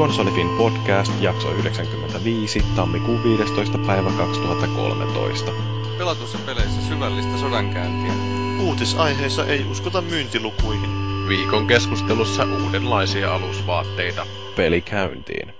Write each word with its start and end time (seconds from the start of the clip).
Konsolifin 0.00 0.48
podcast, 0.48 1.12
jakso 1.20 1.52
95, 1.52 2.64
tammikuun 2.76 3.22
15. 3.22 3.78
päivä 3.78 4.10
2013. 4.18 5.52
Pelatussa 5.98 6.38
peleissä 6.46 6.82
syvällistä 6.82 7.38
sodankäyntiä. 7.38 8.12
Uutisaiheissa 8.60 9.46
ei 9.46 9.64
uskota 9.64 10.02
myyntilukuihin. 10.02 10.90
Viikon 11.28 11.66
keskustelussa 11.66 12.46
uudenlaisia 12.64 13.34
alusvaatteita. 13.34 14.26
Peli 14.56 14.80
käyntiin. 14.80 15.59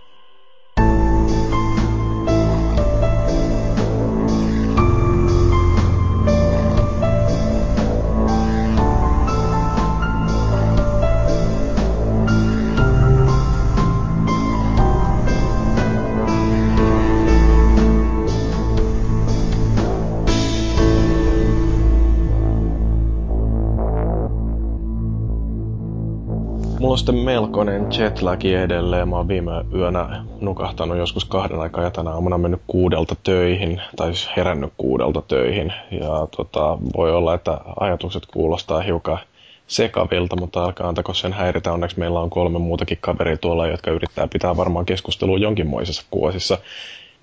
On 27.09 27.15
melkoinen 27.15 27.87
jetlagi 27.99 28.55
edelleen. 28.55 29.09
Mä 29.09 29.17
oon 29.17 29.29
viime 29.29 29.53
yönä 29.75 30.25
nukahtanut 30.41 30.99
joskus 30.99 31.25
kahden 31.25 31.61
aikaa 31.61 31.85
ja 31.85 31.91
tänä 31.91 32.11
aamuna 32.11 32.39
mennyt 32.39 32.63
kuudelta 32.67 33.15
töihin, 33.23 33.81
tai 33.97 34.15
siis 34.15 34.31
herännyt 34.37 34.73
kuudelta 34.77 35.23
töihin. 35.23 35.73
Ja 35.91 36.27
tota, 36.37 36.79
voi 36.97 37.13
olla, 37.13 37.35
että 37.35 37.61
ajatukset 37.81 38.27
kuulostaa 38.27 38.81
hiukan 38.81 39.19
sekavilta, 39.67 40.37
mutta 40.37 40.65
alkaa 40.65 40.89
antako 40.89 41.15
sen 41.15 41.33
häiritä. 41.33 41.73
Onneksi 41.73 41.99
meillä 41.99 42.21
on 42.21 42.31
kolme 42.31 42.59
muutakin 42.59 42.99
kaveria 43.01 43.37
tuolla, 43.37 43.67
jotka 43.67 43.91
yrittää 43.91 44.29
pitää 44.29 44.57
varmaan 44.57 44.87
keskustelua 44.87 45.39
jonkinmoisessa 45.39 46.05
kuosissa. 46.11 46.59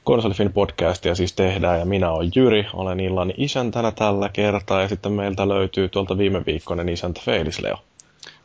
Konsolifin 0.04 0.54
podcastia 0.54 1.16
siis 1.16 1.34
tehdään 1.34 1.80
ja 1.80 1.86
minä 1.86 2.12
olen 2.12 2.32
Jyri, 2.36 2.68
olen 2.74 3.00
illan 3.00 3.34
isäntänä 3.38 3.92
tällä 3.92 4.30
kertaa 4.30 4.82
ja 4.82 4.88
sitten 4.88 5.12
meiltä 5.12 5.48
löytyy 5.48 5.90
tuolta 5.90 6.18
viime 6.18 6.44
viikkoinen 6.46 6.90
isäntä 6.90 7.22
Feilis 7.24 7.62
Leo. 7.62 7.78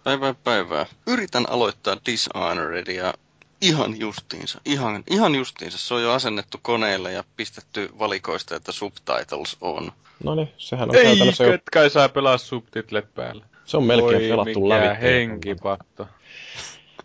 Päivää 0.05 0.35
päivää. 0.45 0.87
Yritän 1.07 1.45
aloittaa 1.51 1.97
Dishonored 2.07 2.87
ja 2.95 3.15
ihan 3.61 4.01
justiinsa, 4.01 4.61
ihan, 4.65 5.05
ihan 5.11 5.35
justiinsa. 5.35 5.79
Se 5.79 5.95
on 5.95 6.03
jo 6.03 6.13
asennettu 6.13 6.59
koneelle 6.63 7.13
ja 7.13 7.25
pistetty 7.37 7.91
valikoista, 7.99 8.57
että 8.57 8.73
subtitles 8.73 9.57
on. 9.61 9.93
No 10.25 10.35
niin, 10.35 10.49
sehän 10.59 10.91
on 10.91 10.97
Ei, 10.97 11.05
käytännössä 11.05 11.45
jo, 11.45 11.51
ketkä 11.51 11.83
ei 11.83 11.91
saa 11.91 12.09
pelaa 12.09 12.39
subtitlet 12.39 13.15
päällä. 13.15 13.45
se 13.65 13.77
on 13.77 13.85
melkein 13.85 14.21
Voi 14.21 14.29
pelattu 14.29 14.69
lävitse. 14.69 15.01
henkipatto. 15.01 16.07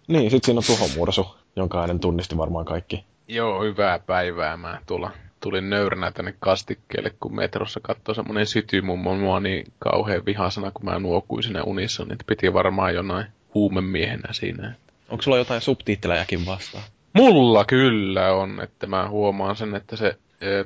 Niin, 0.08 0.32
sit 0.32 0.44
siinä 0.44 0.58
on 0.60 0.64
tuhomursu, 0.64 1.28
jonka 1.56 1.82
äänen 1.82 2.00
tunnisti 2.00 2.38
varmaan 2.38 2.66
kaikki. 2.66 3.04
Joo, 3.28 3.64
hyvää 3.64 4.00
päivää. 4.00 4.58
Mä 4.58 4.82
tulla, 4.86 5.12
tulin 5.40 5.70
nöyränä 5.70 6.12
tänne 6.12 6.34
kastikkeelle, 6.40 7.12
kun 7.20 7.36
metrossa 7.36 7.80
katsoi 7.84 8.16
semmonen 8.16 8.46
sytymummo 8.46 9.16
mua 9.16 9.40
niin 9.40 9.66
kauhean 9.80 10.26
vihasana, 10.26 10.72
kun 10.72 10.86
mä 10.86 11.00
nuokuin 11.00 11.44
sinne 11.44 11.62
unissa, 11.62 12.06
niin 12.06 12.18
piti 12.28 12.54
varmaan 12.54 12.96
jonain 12.96 13.26
huumemiehenä 13.54 14.34
siinä. 14.34 14.74
Onko 15.10 15.22
sulla 15.22 15.38
jotain 15.38 15.62
subtiittelejakin 15.62 16.46
vastaan? 16.46 16.84
Mulla 17.14 17.66
kyllä 17.66 18.34
on, 18.34 18.62
että 18.64 18.88
mä 18.88 19.10
huomaan 19.10 19.56
sen, 19.56 19.76
että 19.76 19.96
se 19.96 20.18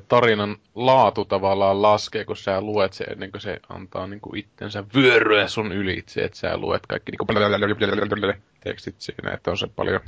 tarinan 0.08 0.58
laatu 0.76 1.26
tavallaan 1.26 1.82
laskee, 1.82 2.26
kun 2.26 2.38
sä 2.38 2.62
luet 2.62 2.94
se 2.94 3.04
ennen 3.04 3.32
kuin 3.32 3.42
se 3.42 3.60
antaa 3.70 4.08
niinku 4.08 4.36
itsensä 4.36 4.84
vyöryä 4.96 5.48
sun 5.48 5.72
ylitse, 5.72 6.22
että 6.22 6.38
sä 6.38 6.58
luet 6.58 6.86
kaikki 6.88 7.12
niinku 7.12 7.26
tekstit 8.64 8.96
siinä, 8.98 9.32
että 9.34 9.52
on 9.52 9.58
se 9.58 9.68
paljon 9.76 10.02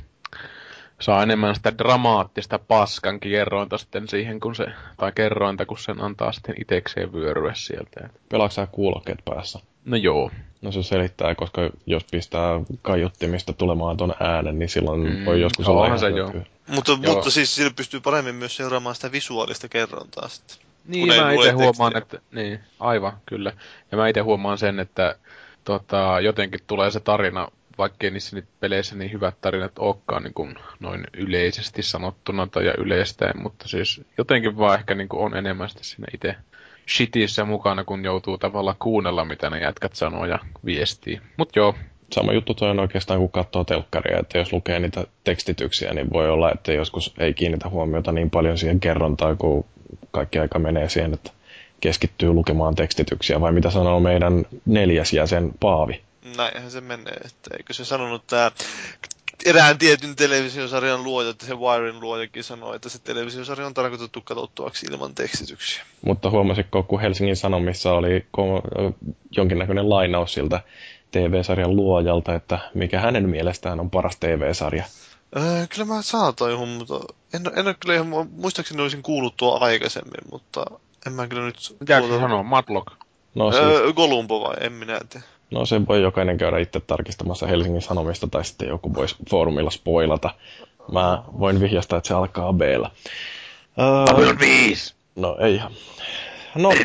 saa 1.00 1.22
enemmän 1.22 1.54
sitä 1.54 1.78
dramaattista 1.78 2.58
paskan 2.58 3.20
kerrointa 3.20 3.78
sitten 3.78 4.08
siihen, 4.08 4.40
kun 4.40 4.54
se, 4.54 4.66
tai 4.96 5.12
kerrointa, 5.12 5.66
kun 5.66 5.78
sen 5.78 6.00
antaa 6.00 6.32
sitten 6.32 6.54
itekseen 6.60 7.12
vyöryä 7.12 7.52
sieltä. 7.54 8.08
Pelaatko 8.28 8.54
sä 8.54 8.66
kuulokkeet 8.66 9.18
päässä? 9.24 9.58
No 9.84 9.96
joo. 9.96 10.30
No 10.62 10.72
se 10.72 10.82
selittää, 10.82 11.34
koska 11.34 11.70
jos 11.86 12.04
pistää 12.10 12.60
kaiuttimista 12.82 13.52
tulemaan 13.52 13.96
ton 13.96 14.14
äänen, 14.20 14.58
niin 14.58 14.68
silloin 14.68 15.00
mm, 15.00 15.24
voi 15.24 15.40
joskus 15.40 15.68
olla 15.68 15.98
se 15.98 16.06
ihan 16.06 16.18
joo. 16.18 16.32
hyötyä. 16.32 16.54
Mutta, 16.68 16.98
Joo. 17.02 17.14
mutta 17.14 17.30
siis 17.30 17.54
sillä 17.54 17.70
pystyy 17.76 18.00
paremmin 18.00 18.34
myös 18.34 18.56
seuraamaan 18.56 18.94
sitä 18.94 19.12
visuaalista 19.12 19.68
kerrontaa 19.68 20.28
sitten. 20.28 20.56
Niin, 20.84 21.08
mä 21.08 21.32
itse 21.32 21.50
huomaan, 21.50 21.96
että... 21.96 22.18
Niin, 22.32 22.60
aivan, 22.80 23.12
kyllä. 23.26 23.52
Ja 23.90 23.96
mä 23.96 24.08
itse 24.08 24.20
huomaan 24.20 24.58
sen, 24.58 24.80
että 24.80 25.16
tota, 25.64 26.20
jotenkin 26.20 26.60
tulee 26.66 26.90
se 26.90 27.00
tarina, 27.00 27.48
vaikkei 27.78 28.10
niissä 28.10 28.36
niitä 28.36 28.48
peleissä 28.60 28.96
niin 28.96 29.12
hyvät 29.12 29.34
tarinat 29.40 29.78
olekaan 29.78 30.22
niin 30.22 30.34
kuin 30.34 30.54
noin 30.80 31.04
yleisesti 31.16 31.82
sanottuna 31.82 32.46
tai 32.46 32.66
ja 32.66 32.74
yleistäen, 32.78 33.42
mutta 33.42 33.68
siis 33.68 34.02
jotenkin 34.18 34.58
vaan 34.58 34.78
ehkä 34.78 34.94
niin 34.94 35.08
kuin 35.08 35.22
on 35.22 35.36
enemmän 35.36 35.68
sitten 35.68 35.84
siinä 35.84 36.06
itse 36.14 36.34
shitissä 36.88 37.44
mukana, 37.44 37.84
kun 37.84 38.04
joutuu 38.04 38.38
tavallaan 38.38 38.76
kuunnella, 38.78 39.24
mitä 39.24 39.50
ne 39.50 39.60
jätkät 39.60 39.94
sanoo 39.94 40.24
ja 40.24 40.38
viestii. 40.64 41.20
Mut 41.36 41.56
joo, 41.56 41.74
Sama 42.12 42.32
juttu 42.32 42.54
toi 42.54 42.70
on 42.70 42.80
oikeastaan, 42.80 43.20
kun 43.20 43.30
katsoo 43.30 43.64
telkkaria, 43.64 44.18
että 44.18 44.38
jos 44.38 44.52
lukee 44.52 44.80
niitä 44.80 45.04
tekstityksiä, 45.24 45.94
niin 45.94 46.12
voi 46.12 46.30
olla, 46.30 46.52
että 46.52 46.72
joskus 46.72 47.14
ei 47.18 47.34
kiinnitä 47.34 47.68
huomiota 47.68 48.12
niin 48.12 48.30
paljon 48.30 48.58
siihen 48.58 48.80
kerrontaan, 48.80 49.36
kun 49.38 49.64
kaikki 50.10 50.38
aika 50.38 50.58
menee 50.58 50.88
siihen, 50.88 51.14
että 51.14 51.30
keskittyy 51.80 52.32
lukemaan 52.32 52.74
tekstityksiä. 52.74 53.40
Vai 53.40 53.52
mitä 53.52 53.70
sanoo 53.70 54.00
meidän 54.00 54.44
neljäs 54.66 55.12
jäsen 55.12 55.50
Paavi? 55.60 56.03
Näinhän 56.36 56.70
se 56.70 56.80
menee. 56.80 57.16
Että 57.24 57.56
eikö 57.56 57.72
se 57.72 57.84
sanonut 57.84 58.26
tämä 58.26 58.50
erään 59.44 59.78
tietyn 59.78 60.16
televisiosarjan 60.16 61.04
luoja, 61.04 61.30
että 61.30 61.46
se 61.46 61.54
Wiren 61.54 62.00
luojakin 62.00 62.44
sanoi, 62.44 62.76
että 62.76 62.88
se 62.88 62.98
televisiosarja 62.98 63.66
on 63.66 63.74
tarkoitettu 63.74 64.20
katsottavaksi 64.20 64.86
ilman 64.90 65.14
tekstityksiä. 65.14 65.82
Mutta 66.02 66.30
huomasitko, 66.30 66.82
kun 66.82 67.00
Helsingin 67.00 67.36
Sanomissa 67.36 67.92
oli 67.92 68.26
jonkinnäköinen 69.36 69.90
lainaus 69.90 70.34
siltä 70.34 70.60
TV-sarjan 71.10 71.76
luojalta, 71.76 72.34
että 72.34 72.58
mikä 72.74 73.00
hänen 73.00 73.28
mielestään 73.28 73.80
on 73.80 73.90
paras 73.90 74.16
TV-sarja. 74.16 74.84
Öö, 75.36 75.66
kyllä 75.74 75.84
mä 75.84 76.02
saatoin, 76.02 76.58
hun, 76.58 76.68
mutta 76.68 77.00
en, 77.34 77.42
en 77.56 77.66
ole 77.66 77.74
kyllä 77.80 77.94
ihan, 77.94 78.28
muistaakseni 78.30 78.82
olisin 78.82 79.02
kuullut 79.02 79.36
tuo 79.36 79.58
aikaisemmin, 79.60 80.30
mutta 80.32 80.64
en 81.06 81.12
mä 81.12 81.26
kyllä 81.26 81.42
nyt... 81.44 81.76
mitä 81.80 82.00
se 82.00 82.08
sanoo? 82.20 82.42
Matlock. 82.42 82.86
No, 83.34 83.52
siis, 83.52 83.64
Öö, 83.64 83.92
Golumbo 83.92 84.40
vai? 84.40 84.54
En 84.60 84.72
minä 84.72 85.00
tiedä. 85.10 85.26
No 85.54 85.66
se 85.66 85.86
voi 85.88 86.02
jokainen 86.02 86.38
käydä 86.38 86.58
itse 86.58 86.80
tarkistamassa 86.80 87.46
Helsingin 87.46 87.82
Sanomista 87.82 88.26
tai 88.26 88.44
sitten 88.44 88.68
joku 88.68 88.94
voisi 88.94 89.16
foorumilla 89.30 89.70
spoilata. 89.70 90.30
Mä 90.92 91.22
voin 91.38 91.60
vihjasta, 91.60 91.96
että 91.96 92.08
se 92.08 92.14
alkaa 92.14 92.52
B-llä. 92.52 92.90
Öö, 93.80 94.04
Babylon 94.04 94.38
5! 94.38 94.94
no 95.16 95.36
ei 95.40 95.54
ihan. 95.54 95.72
No! 96.54 96.72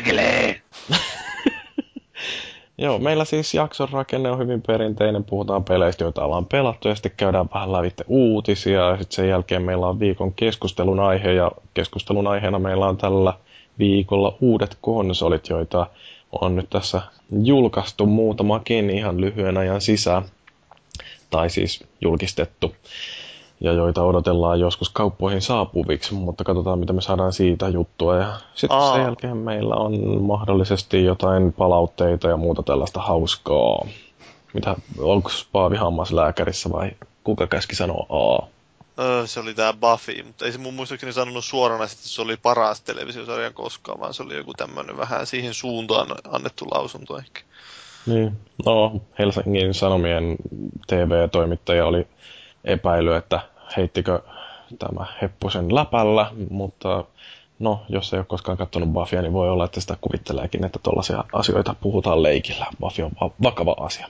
Joo, 2.78 2.98
meillä 2.98 3.24
siis 3.24 3.54
jakson 3.54 3.88
rakenne 3.92 4.30
on 4.30 4.38
hyvin 4.38 4.62
perinteinen. 4.62 5.24
Puhutaan 5.24 5.64
peleistä, 5.64 6.04
joita 6.04 6.24
ollaan 6.24 6.46
pelattu 6.46 6.88
ja 6.88 6.94
sitten 6.94 7.12
käydään 7.16 7.46
vähän 7.54 7.72
lävitse 7.72 8.04
uutisia. 8.08 8.80
Ja 8.80 8.96
sitten 8.96 9.16
sen 9.16 9.28
jälkeen 9.28 9.62
meillä 9.62 9.86
on 9.86 10.00
viikon 10.00 10.34
keskustelun 10.34 11.00
aihe 11.00 11.32
ja 11.32 11.52
keskustelun 11.74 12.26
aiheena 12.26 12.58
meillä 12.58 12.86
on 12.86 12.96
tällä 12.96 13.34
viikolla 13.78 14.36
uudet 14.40 14.78
konsolit, 14.80 15.48
joita 15.48 15.86
on 16.32 16.56
nyt 16.56 16.70
tässä 16.70 17.02
julkaistu 17.42 18.06
muutamakin 18.06 18.90
ihan 18.90 19.20
lyhyen 19.20 19.56
ajan 19.56 19.80
sisään. 19.80 20.22
Tai 21.30 21.50
siis 21.50 21.84
julkistettu. 22.00 22.74
Ja 23.60 23.72
joita 23.72 24.02
odotellaan 24.02 24.60
joskus 24.60 24.88
kauppoihin 24.88 25.42
saapuviksi, 25.42 26.14
mutta 26.14 26.44
katsotaan 26.44 26.78
mitä 26.78 26.92
me 26.92 27.00
saadaan 27.00 27.32
siitä 27.32 27.68
juttua. 27.68 28.16
Ja 28.16 28.34
sitten 28.54 28.78
Aa. 28.78 28.94
sen 28.94 29.02
jälkeen 29.02 29.36
meillä 29.36 29.74
on 29.74 30.22
mahdollisesti 30.22 31.04
jotain 31.04 31.52
palautteita 31.52 32.28
ja 32.28 32.36
muuta 32.36 32.62
tällaista 32.62 33.00
hauskaa. 33.00 33.86
Mitä, 34.54 34.76
onko 34.98 35.30
Paavi 35.52 35.76
hammaslääkärissä 35.76 36.72
vai 36.72 36.90
kuka 37.24 37.46
käski 37.46 37.76
sanoa 37.76 38.06
A? 38.08 38.46
Öö, 39.00 39.26
se 39.26 39.40
oli 39.40 39.54
tää 39.54 39.72
Buffy, 39.72 40.22
mutta 40.22 40.44
ei 40.44 40.52
se 40.52 40.58
mun 40.58 40.74
muistaakseni 40.74 41.12
sanonut 41.12 41.44
suoranaisesti, 41.44 42.00
että 42.00 42.08
se 42.08 42.22
oli 42.22 42.36
paras 42.36 42.80
televisiosarja 42.80 43.50
koskaan, 43.50 44.00
vaan 44.00 44.14
se 44.14 44.22
oli 44.22 44.36
joku 44.36 44.54
tämmönen 44.54 44.96
vähän 44.96 45.26
siihen 45.26 45.54
suuntaan 45.54 46.06
annettu 46.30 46.64
lausunto 46.70 47.18
ehkä. 47.18 47.40
Niin. 48.06 48.32
No, 48.66 49.00
Helsingin 49.18 49.74
Sanomien 49.74 50.36
TV-toimittaja 50.86 51.86
oli 51.86 52.06
epäily, 52.64 53.14
että 53.14 53.40
heittikö 53.76 54.20
tämä 54.78 55.06
Hepposen 55.22 55.74
läpällä, 55.74 56.30
mutta 56.50 57.04
no, 57.58 57.82
jos 57.88 58.12
ei 58.14 58.18
ole 58.18 58.26
koskaan 58.26 58.58
katsonut 58.58 58.92
Buffya, 58.92 59.22
niin 59.22 59.32
voi 59.32 59.50
olla, 59.50 59.64
että 59.64 59.80
sitä 59.80 59.96
kuvitteleekin, 60.00 60.64
että 60.64 60.78
tuollaisia 60.82 61.24
asioita 61.32 61.74
puhutaan 61.80 62.22
leikillä. 62.22 62.66
Buffy 62.80 63.02
on 63.02 63.12
va- 63.20 63.30
vakava 63.42 63.76
asia. 63.78 64.08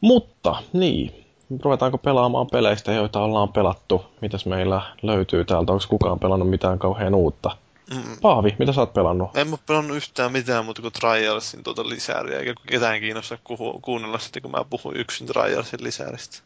Mutta, 0.00 0.56
niin, 0.72 1.19
ruvetaanko 1.62 1.98
pelaamaan 1.98 2.46
peleistä, 2.46 2.92
joita 2.92 3.20
ollaan 3.20 3.52
pelattu? 3.52 4.04
Mitäs 4.20 4.46
meillä 4.46 4.82
löytyy 5.02 5.44
täältä? 5.44 5.72
Onko 5.72 5.84
kukaan 5.88 6.18
pelannut 6.18 6.50
mitään 6.50 6.78
kauhean 6.78 7.14
uutta? 7.14 7.56
Mm. 7.94 8.16
Paavi, 8.22 8.56
mitä 8.58 8.72
sä 8.72 8.80
oot 8.80 8.94
pelannut? 8.94 9.36
En 9.36 9.48
mä 9.48 9.56
pelannut 9.66 9.96
yhtään 9.96 10.32
mitään 10.32 10.64
muuta 10.64 10.82
kuin 10.82 10.92
Trialsin 10.92 11.62
tuota 11.62 11.88
lisääriä, 11.88 12.38
eikä 12.38 12.54
ketään 12.66 13.00
kiinnosta 13.00 13.38
kuhu, 13.44 13.80
kuunnella 13.82 14.18
sitten, 14.18 14.42
kun 14.42 14.50
mä 14.50 14.64
puhun 14.70 14.96
yksin 14.96 15.26
Trialsin 15.26 15.84
lisääristä. 15.84 16.38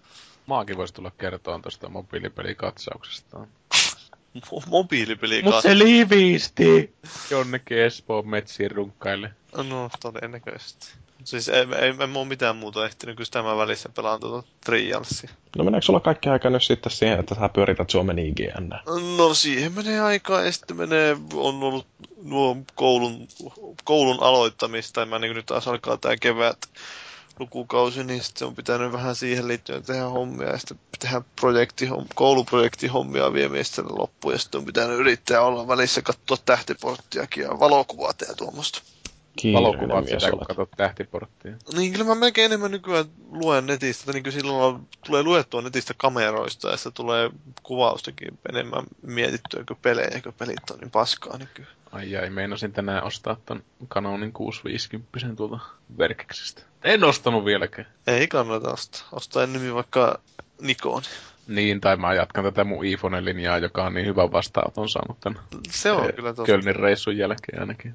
Maakin 0.46 0.76
voisi 0.76 0.94
tulla 0.94 1.10
kertoa 1.18 1.58
tuosta 1.58 1.88
mobiilipelikatsauksestaan. 1.88 3.48
Mo- 4.38 4.68
mobiilipeli 4.68 5.42
Mut 5.42 5.62
se 5.62 5.78
liiviisti! 5.78 6.94
Jonnekin 7.30 7.78
Espoon 7.78 8.28
metsiin 8.28 8.70
runkkaille. 8.70 9.30
No, 9.68 9.90
todennäköisesti. 10.02 11.03
Siis 11.24 11.48
ei, 11.48 11.66
ei, 11.80 11.88
en 11.88 12.16
ole 12.16 12.24
mitään 12.24 12.56
muuta 12.56 12.86
ehtinyt, 12.86 13.16
kun 13.16 13.26
tämä 13.30 13.56
välissä 13.56 13.88
pelaan 13.88 14.20
tuota 14.20 14.48
Trialsia. 14.64 15.30
No 15.56 15.64
meneekö 15.64 15.86
sulla 15.86 16.00
kaikki 16.00 16.28
aika 16.28 16.50
nyt 16.50 16.62
sitten 16.62 16.92
siihen, 16.92 17.20
että 17.20 17.34
sä 17.34 17.48
pyörität 17.48 17.90
Suomen 17.90 18.18
IGN? 18.18 18.70
No 19.16 19.34
siihen 19.34 19.72
menee 19.72 20.00
aikaa 20.00 20.42
ja 20.42 20.52
sitten 20.52 20.76
menee, 20.76 21.16
on 21.34 21.62
ollut 21.62 21.86
nuo 22.22 22.56
koulun, 22.74 23.28
koulun 23.84 24.22
aloittamista 24.22 25.00
ja 25.00 25.06
mä 25.06 25.18
niin 25.18 25.36
nyt 25.36 25.46
taas 25.46 25.68
alkaa 25.68 25.96
tää 25.96 26.16
kevät 26.16 26.58
lukukausi, 27.38 28.04
niin 28.04 28.22
sitten 28.22 28.48
on 28.48 28.54
pitänyt 28.54 28.92
vähän 28.92 29.16
siihen 29.16 29.48
liittyen 29.48 29.82
tehdä 29.82 30.04
hommia 30.04 30.48
ja 30.48 30.58
sitten 30.58 30.78
tehdä 30.98 31.22
projekti, 31.40 31.88
kouluprojektihommia 32.14 33.32
viemistä 33.32 33.82
loppuun 33.88 34.34
ja 34.34 34.38
sitten 34.38 34.58
on 34.58 34.64
pitänyt 34.64 34.98
yrittää 34.98 35.42
olla 35.42 35.68
välissä 35.68 36.02
katsoa 36.02 36.36
tähtiporttiakin 36.44 37.42
ja 37.42 37.60
valokuvat 37.60 38.20
ja 38.28 38.34
tuommoista. 38.34 38.82
Valokuvat 39.54 40.08
sitä, 40.08 40.30
kun 40.30 40.38
olet. 40.38 40.48
katsot 40.48 40.70
tähtiporttia. 40.76 41.52
Niin, 41.76 41.92
kyllä 41.92 42.04
mä 42.04 42.14
melkein 42.14 42.46
enemmän 42.46 42.70
nykyään 42.70 43.04
luen 43.30 43.66
netistä, 43.66 44.12
niin 44.12 44.22
kuin 44.22 44.32
silloin 44.32 44.88
tulee 45.06 45.22
luettua 45.22 45.62
netistä 45.62 45.94
kameroista 45.96 46.68
ja 46.68 46.76
se 46.76 46.90
tulee 46.90 47.30
kuvaustakin 47.62 48.38
enemmän 48.48 48.84
mietittyä 49.02 49.64
kuin 49.68 49.78
pelejä, 49.82 50.20
kun 50.22 50.34
pelit 50.38 50.70
on 50.70 50.78
niin 50.78 50.90
paskaa 50.90 51.38
nykyään. 51.38 51.72
Ai 51.92 52.16
ai, 52.16 52.30
meinasin 52.30 52.72
tänään 52.72 53.04
ostaa 53.04 53.36
ton 53.46 53.62
Canonin 53.88 54.32
650 54.32 55.18
tuolta 55.36 55.58
Verkeksestä. 55.98 56.62
En 56.84 57.04
ostanut 57.04 57.44
vieläkään. 57.44 57.88
Ei 58.06 58.28
kannata 58.28 58.72
ostaa. 58.72 59.02
Ostaa 59.12 59.42
ennemmin 59.42 59.74
vaikka 59.74 60.20
Nikon. 60.60 61.02
Niin, 61.48 61.80
tai 61.80 61.96
mä 61.96 62.14
jatkan 62.14 62.44
tätä 62.44 62.64
mun 62.64 62.84
iPhone-linjaa, 62.84 63.58
joka 63.58 63.84
on 63.84 63.94
niin 63.94 64.06
hyvän 64.06 64.32
vastaanoton 64.32 64.88
saanut 64.88 65.20
tän 65.20 65.38
Se 65.70 65.92
on 65.92 66.04
eh, 66.04 66.14
kyllä 66.14 66.34
tosi. 66.34 66.46
Kölnin 66.46 66.76
reissun 66.76 67.16
jälkeen 67.16 67.60
ainakin. 67.60 67.94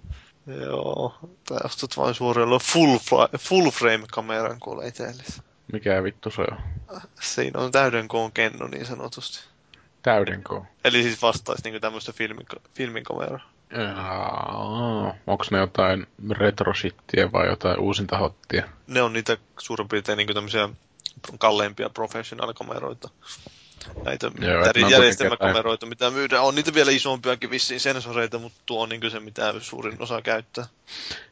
Joo. 0.62 1.18
Tai 1.48 1.58
ostat 1.64 1.98
vain 1.98 2.16
suoraan 2.16 2.50
full, 2.50 2.98
full 3.40 3.70
frame 3.70 4.06
kameran 4.12 4.60
kuule 4.60 4.88
itsellesi. 4.88 5.42
Mikä 5.74 6.04
vittu 6.04 6.32
se 6.32 6.42
on? 6.42 6.58
Siinä 7.22 7.60
on 7.60 7.72
täyden 7.72 8.08
koon 8.08 8.32
kenno 8.32 8.68
niin 8.68 8.86
sanotusti. 8.86 9.40
Täydenko? 10.02 10.66
Eli 10.84 11.04
siis 11.04 11.22
vastaisi 11.22 11.64
niinku 11.64 11.80
tämmöistä 11.80 12.12
filmin, 12.12 12.46
filmin 12.74 13.04
kameraa. 13.04 13.50
Jaa, 13.72 15.16
onks 15.28 15.52
ne 15.52 15.58
jotain 15.58 16.08
retrosittiä 16.32 17.32
vai 17.32 17.48
jotain 17.48 17.80
uusinta 17.80 18.18
hottia? 18.18 18.70
Ne 18.88 19.02
on 19.02 19.14
niitä 19.14 19.38
suurin 19.60 19.88
piirtein 19.88 20.18
niinku 20.18 20.34
tämmöisiä 20.34 20.70
kalleimpia 21.40 21.90
professional-kameroita. 21.90 23.10
Näitä 24.06 24.32
Joo, 24.42 24.90
järjestelmäkameroita, 24.90 25.86
mitä 25.86 26.12
myydään. 26.12 26.44
On 26.44 26.56
niitä 26.56 26.74
vielä 26.74 26.92
isompiakin 26.92 27.50
vissiin 27.50 27.80
sensoreita, 27.80 28.40
mutta 28.40 28.60
tuo 28.66 28.84
on 28.84 28.90
niinku 28.90 29.10
se, 29.10 29.20
mitä 29.20 29.54
suurin 29.60 29.96
osa 30.00 30.22
käyttää. 30.22 30.66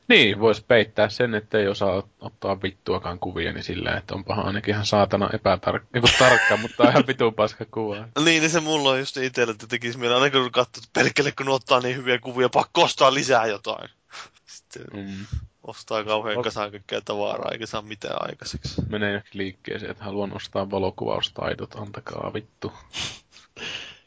Niin, 0.08 0.40
vois 0.40 0.62
peittää 0.62 1.10
sen, 1.10 1.36
että 1.36 1.58
ei 1.58 1.68
osaa 1.68 2.00
ot- 2.02 2.08
ottaa 2.20 2.62
vittuakaan 2.62 3.20
kuvia, 3.20 3.54
niin 3.54 3.64
sillä, 3.64 3.98
että 3.98 4.16
onpahan 4.16 4.46
ainakin 4.46 4.74
ihan 4.74 4.86
saatana 4.86 5.30
epätarkka, 5.34 5.90
niin 5.94 6.14
tarkka, 6.20 6.58
mutta 6.62 6.90
ihan 6.90 7.08
vitun 7.08 7.34
paska 7.34 7.66
kuva. 7.66 7.96
Niin, 7.96 8.42
niin 8.42 8.50
se 8.50 8.60
mulla 8.60 8.90
on 8.90 9.00
just 9.00 9.18
itsellä, 9.18 9.52
että 9.52 9.68
tekisi 9.68 9.98
meillä 9.98 10.18
aina 10.18 10.30
kun 10.30 10.52
katsoo, 10.52 10.82
että 10.84 11.04
perkele 11.04 11.32
kun 11.32 11.50
ottaa 11.50 11.80
niin 11.80 11.96
hyviä 11.96 12.20
kuvia, 12.20 12.50
pakko 12.50 12.84
ostaa 12.84 13.14
lisää 13.14 13.46
jotain. 13.46 13.90
Sitten 14.46 14.84
Mm. 14.94 15.26
Ostaa 15.68 16.04
kauhean 16.04 16.44
kasaan 16.44 16.72
kaikkea 16.72 17.02
tavaraa, 17.02 17.52
eikä 17.52 17.66
saa 17.66 17.82
mitään 17.82 18.18
aikaiseksi. 18.30 18.82
Menee 18.90 19.12
johonkin 19.12 19.38
liikkeeseen, 19.38 19.92
että 19.92 20.04
haluan 20.04 20.36
ostaa 20.36 20.72
valokuvaustaidot, 20.72 21.76
antakaa 21.76 22.34
vittu. 22.34 22.74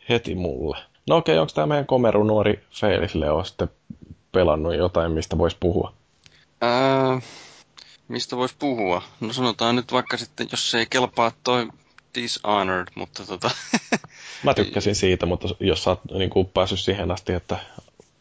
Heti 0.08 0.34
mulle. 0.34 0.78
No 1.08 1.16
okei, 1.16 1.38
onko 1.38 1.52
tämä 1.54 1.66
meidän 1.66 1.86
komeru 1.86 2.24
nuori 2.24 2.64
Felis 2.70 3.14
Leo 3.14 3.44
sitten 3.44 3.68
pelannut 4.32 4.74
jotain, 4.74 5.12
mistä 5.12 5.38
voisi 5.38 5.56
puhua? 5.60 5.92
Ää, 6.60 7.20
mistä 8.08 8.36
vois 8.36 8.54
puhua? 8.58 9.02
No 9.20 9.32
sanotaan 9.32 9.76
nyt 9.76 9.92
vaikka 9.92 10.16
sitten, 10.16 10.48
jos 10.50 10.70
se 10.70 10.78
ei 10.78 10.86
kelpaa 10.90 11.32
toi 11.44 11.68
Dishonored, 12.14 12.88
mutta 12.94 13.26
tota... 13.26 13.50
Mä 14.44 14.54
tykkäsin 14.54 14.94
siitä, 14.94 15.26
mutta 15.26 15.48
jos 15.60 15.84
sä 15.84 15.90
oot 15.90 16.00
niin 16.12 16.30
kuin, 16.30 16.46
päässyt 16.46 16.80
siihen 16.80 17.10
asti, 17.10 17.32
että 17.32 17.58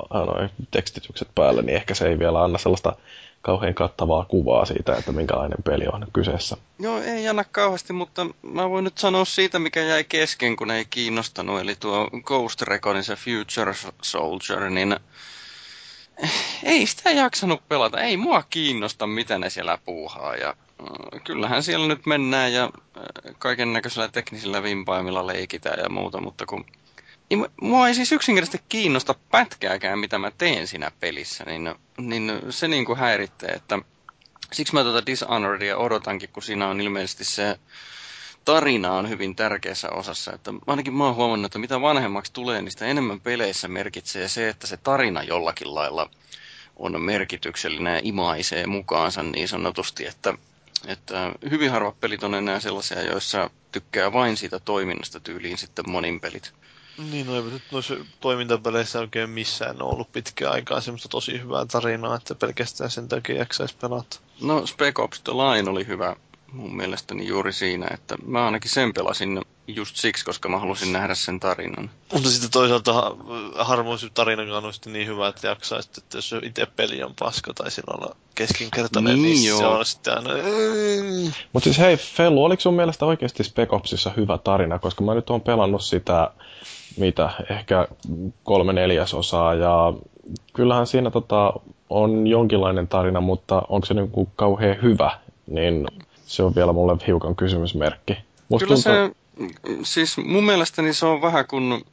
noin 0.10 0.50
tekstitykset 0.72 1.28
päällä, 1.36 1.62
niin 1.62 1.76
ehkä 1.76 1.94
se 1.96 2.08
ei 2.08 2.20
vielä 2.20 2.44
anna 2.44 2.58
sellaista 2.58 2.96
kauhean 3.42 3.74
kattavaa 3.74 4.26
kuvaa 4.26 4.66
siitä, 4.66 4.96
että 4.96 5.12
minkälainen 5.12 5.64
peli 5.64 5.86
on 5.94 6.08
kyseessä. 6.14 6.58
Joo, 6.80 7.02
ei 7.02 7.28
anna 7.28 7.44
kauheasti, 7.44 7.94
mutta 7.94 8.26
mä 8.42 8.70
voin 8.70 8.84
nyt 8.84 8.98
sanoa 8.98 9.26
siitä, 9.26 9.60
mikä 9.60 9.84
jäi 9.84 10.04
kesken, 10.04 10.56
kun 10.56 10.72
ei 10.72 10.86
kiinnostanut. 10.90 11.60
Eli 11.60 11.76
tuo 11.76 12.10
Ghost 12.24 12.62
Recon, 12.62 13.04
se 13.04 13.16
Future 13.16 13.74
Soldier, 14.02 14.70
niin 14.70 14.96
ei 16.64 16.86
sitä 16.88 17.12
jaksanut 17.12 17.68
pelata. 17.68 18.02
Ei 18.02 18.18
mua 18.18 18.44
kiinnosta, 18.50 19.08
mitä 19.08 19.38
ne 19.38 19.50
siellä 19.50 19.78
puuhaa. 19.86 20.36
Ja 20.36 20.50
äh, 20.50 21.24
kyllähän 21.24 21.64
siellä 21.64 21.88
nyt 21.88 22.06
mennään 22.06 22.54
ja 22.54 22.70
kaiken 23.38 23.74
näköisillä 23.74 24.08
teknisillä 24.08 24.64
vimpaimilla 24.64 25.28
leikitään 25.28 25.80
ja 25.80 25.90
muuta, 25.90 26.22
mutta 26.22 26.46
kun 26.46 26.66
mu- 27.36 27.50
mua 27.62 27.88
ei 27.88 27.94
siis 27.96 28.12
yksinkertaisesti 28.12 28.66
kiinnosta 28.70 29.16
pätkääkään, 29.32 30.00
mitä 30.00 30.18
mä 30.20 30.32
teen 30.38 30.68
siinä 30.68 30.92
pelissä, 31.00 31.44
niin, 31.46 31.76
niin 31.98 32.32
se 32.50 32.68
niin 32.68 32.86
kuin 32.86 32.98
häiritsee, 33.00 33.50
että 33.50 33.80
siksi 34.54 34.74
mä 34.74 34.84
tuota 34.84 35.06
Dishonoredia 35.06 35.78
odotankin, 35.78 36.30
kun 36.34 36.44
siinä 36.44 36.68
on 36.68 36.82
ilmeisesti 36.82 37.24
se 37.26 37.60
tarina 38.46 38.92
on 38.92 39.10
hyvin 39.10 39.36
tärkeässä 39.36 39.90
osassa. 39.90 40.34
Että 40.34 40.54
ainakin 40.68 40.94
mä 40.94 41.06
oon 41.06 41.16
huomannut, 41.16 41.46
että 41.46 41.60
mitä 41.60 41.82
vanhemmaksi 41.82 42.34
tulee, 42.34 42.62
niin 42.62 42.72
sitä 42.72 42.86
enemmän 42.86 43.22
peleissä 43.22 43.68
merkitsee 43.68 44.28
se, 44.28 44.50
että 44.50 44.68
se 44.68 44.78
tarina 44.78 45.24
jollakin 45.24 45.76
lailla 45.76 46.10
on 46.76 47.02
merkityksellinen 47.02 47.94
ja 47.94 48.02
imaisee 48.04 48.68
mukaansa 48.68 49.24
niin 49.24 49.48
sanotusti, 49.48 50.06
että, 50.08 50.34
että 50.88 51.32
hyvin 51.52 51.72
harvat 51.72 52.00
pelit 52.00 52.24
on 52.24 52.36
enää 52.36 52.60
sellaisia, 52.60 53.02
joissa 53.02 53.50
tykkää 53.72 54.14
vain 54.14 54.38
siitä 54.38 54.60
toiminnasta 54.60 55.20
tyyliin 55.20 55.58
sitten 55.58 55.90
monin 55.90 56.20
pelit. 56.20 56.54
Niin, 57.12 57.28
no 57.28 57.36
ei 57.36 57.42
nyt 57.42 57.64
noissa 57.72 57.96
toimintapeleissä 58.20 59.00
oikein 59.00 59.30
missään 59.30 59.82
ole 59.82 59.94
ollut 59.94 60.12
pitkään 60.12 60.54
aikaa 60.54 60.82
semmoista 60.82 61.10
tosi 61.10 61.42
hyvää 61.42 61.66
tarinaa, 61.66 62.16
että 62.16 62.36
pelkästään 62.36 62.92
sen 62.92 63.08
takia 63.08 63.36
jaksaisi 63.38 63.76
pelata. 63.82 64.20
No 64.42 64.66
Spec 64.68 65.00
Ops 65.00 65.22
The 65.22 65.34
Line 65.34 65.70
oli 65.70 65.88
hyvä 65.88 66.16
mun 66.52 66.76
mielestäni 66.78 67.28
juuri 67.28 67.54
siinä, 67.54 67.88
että 67.94 68.16
mä 68.26 68.46
ainakin 68.46 68.72
sen 68.72 68.94
pelasin 68.94 69.42
just 69.68 69.96
siksi, 69.96 70.26
koska 70.26 70.50
mä 70.50 70.60
halusin 70.60 70.94
nähdä 70.94 71.16
sen 71.16 71.40
tarinan. 71.40 71.92
Mutta 72.14 72.30
sitten 72.30 72.52
toisaalta 72.52 72.94
ha- 72.94 73.16
harvoin 73.64 74.00
se 74.00 74.10
tarinakaan 74.14 74.66
on 74.66 74.74
sitten 74.74 74.94
niin 74.94 75.08
hyvä, 75.08 75.28
että 75.28 75.48
jaksaisi, 75.48 75.90
että 75.98 76.18
jos 76.18 76.36
itse 76.44 76.66
peli 76.66 77.04
on 77.04 77.14
paska 77.20 77.54
tai 77.54 77.72
sillä 77.72 77.94
on 78.08 78.16
keskinkertainen, 78.36 79.14
Niin, 79.14 79.24
niin, 79.24 79.42
niin 79.42 79.58
se 79.58 79.64
joo. 79.64 79.78
on 79.78 79.86
sitten 79.86 80.18
aina... 80.18 80.30
Mutta 81.54 81.64
siis 81.64 81.78
hei, 81.78 81.98
Fellu, 81.98 82.44
oliko 82.44 82.62
sun 82.62 82.74
mielestä 82.74 83.06
oikeasti 83.06 83.44
Spec 83.44 83.74
Opsissa 83.74 84.12
hyvä 84.18 84.38
tarina? 84.38 84.80
Koska 84.80 85.04
mä 85.04 85.14
nyt 85.14 85.30
oon 85.30 85.42
pelannut 85.42 85.84
sitä, 85.84 86.32
mitä, 87.00 87.30
ehkä 87.50 87.88
kolme 88.44 88.74
neljäsosaa, 88.74 89.54
ja 89.54 89.94
kyllähän 90.54 90.88
siinä 90.88 91.12
tota, 91.12 91.54
on 91.90 92.28
jonkinlainen 92.28 92.88
tarina, 92.88 93.22
mutta 93.22 93.62
onko 93.70 93.86
se 93.86 93.94
niinku 93.94 94.30
kauhean 94.36 94.82
hyvä, 94.82 95.12
niin 95.48 95.88
se 96.26 96.44
on 96.44 96.56
vielä 96.56 96.74
mulle 96.74 96.98
hiukan 97.08 97.36
kysymysmerkki. 97.36 98.18
Musta 98.50 98.68
Kyllä 98.68 98.82
tuntuu- 98.84 99.16
se, 99.78 99.80
siis 99.84 100.18
mun 100.18 100.44
mielestäni 100.44 100.94
se 100.94 101.06
on 101.06 101.22
vähän 101.22 101.48
kuin 101.48 101.86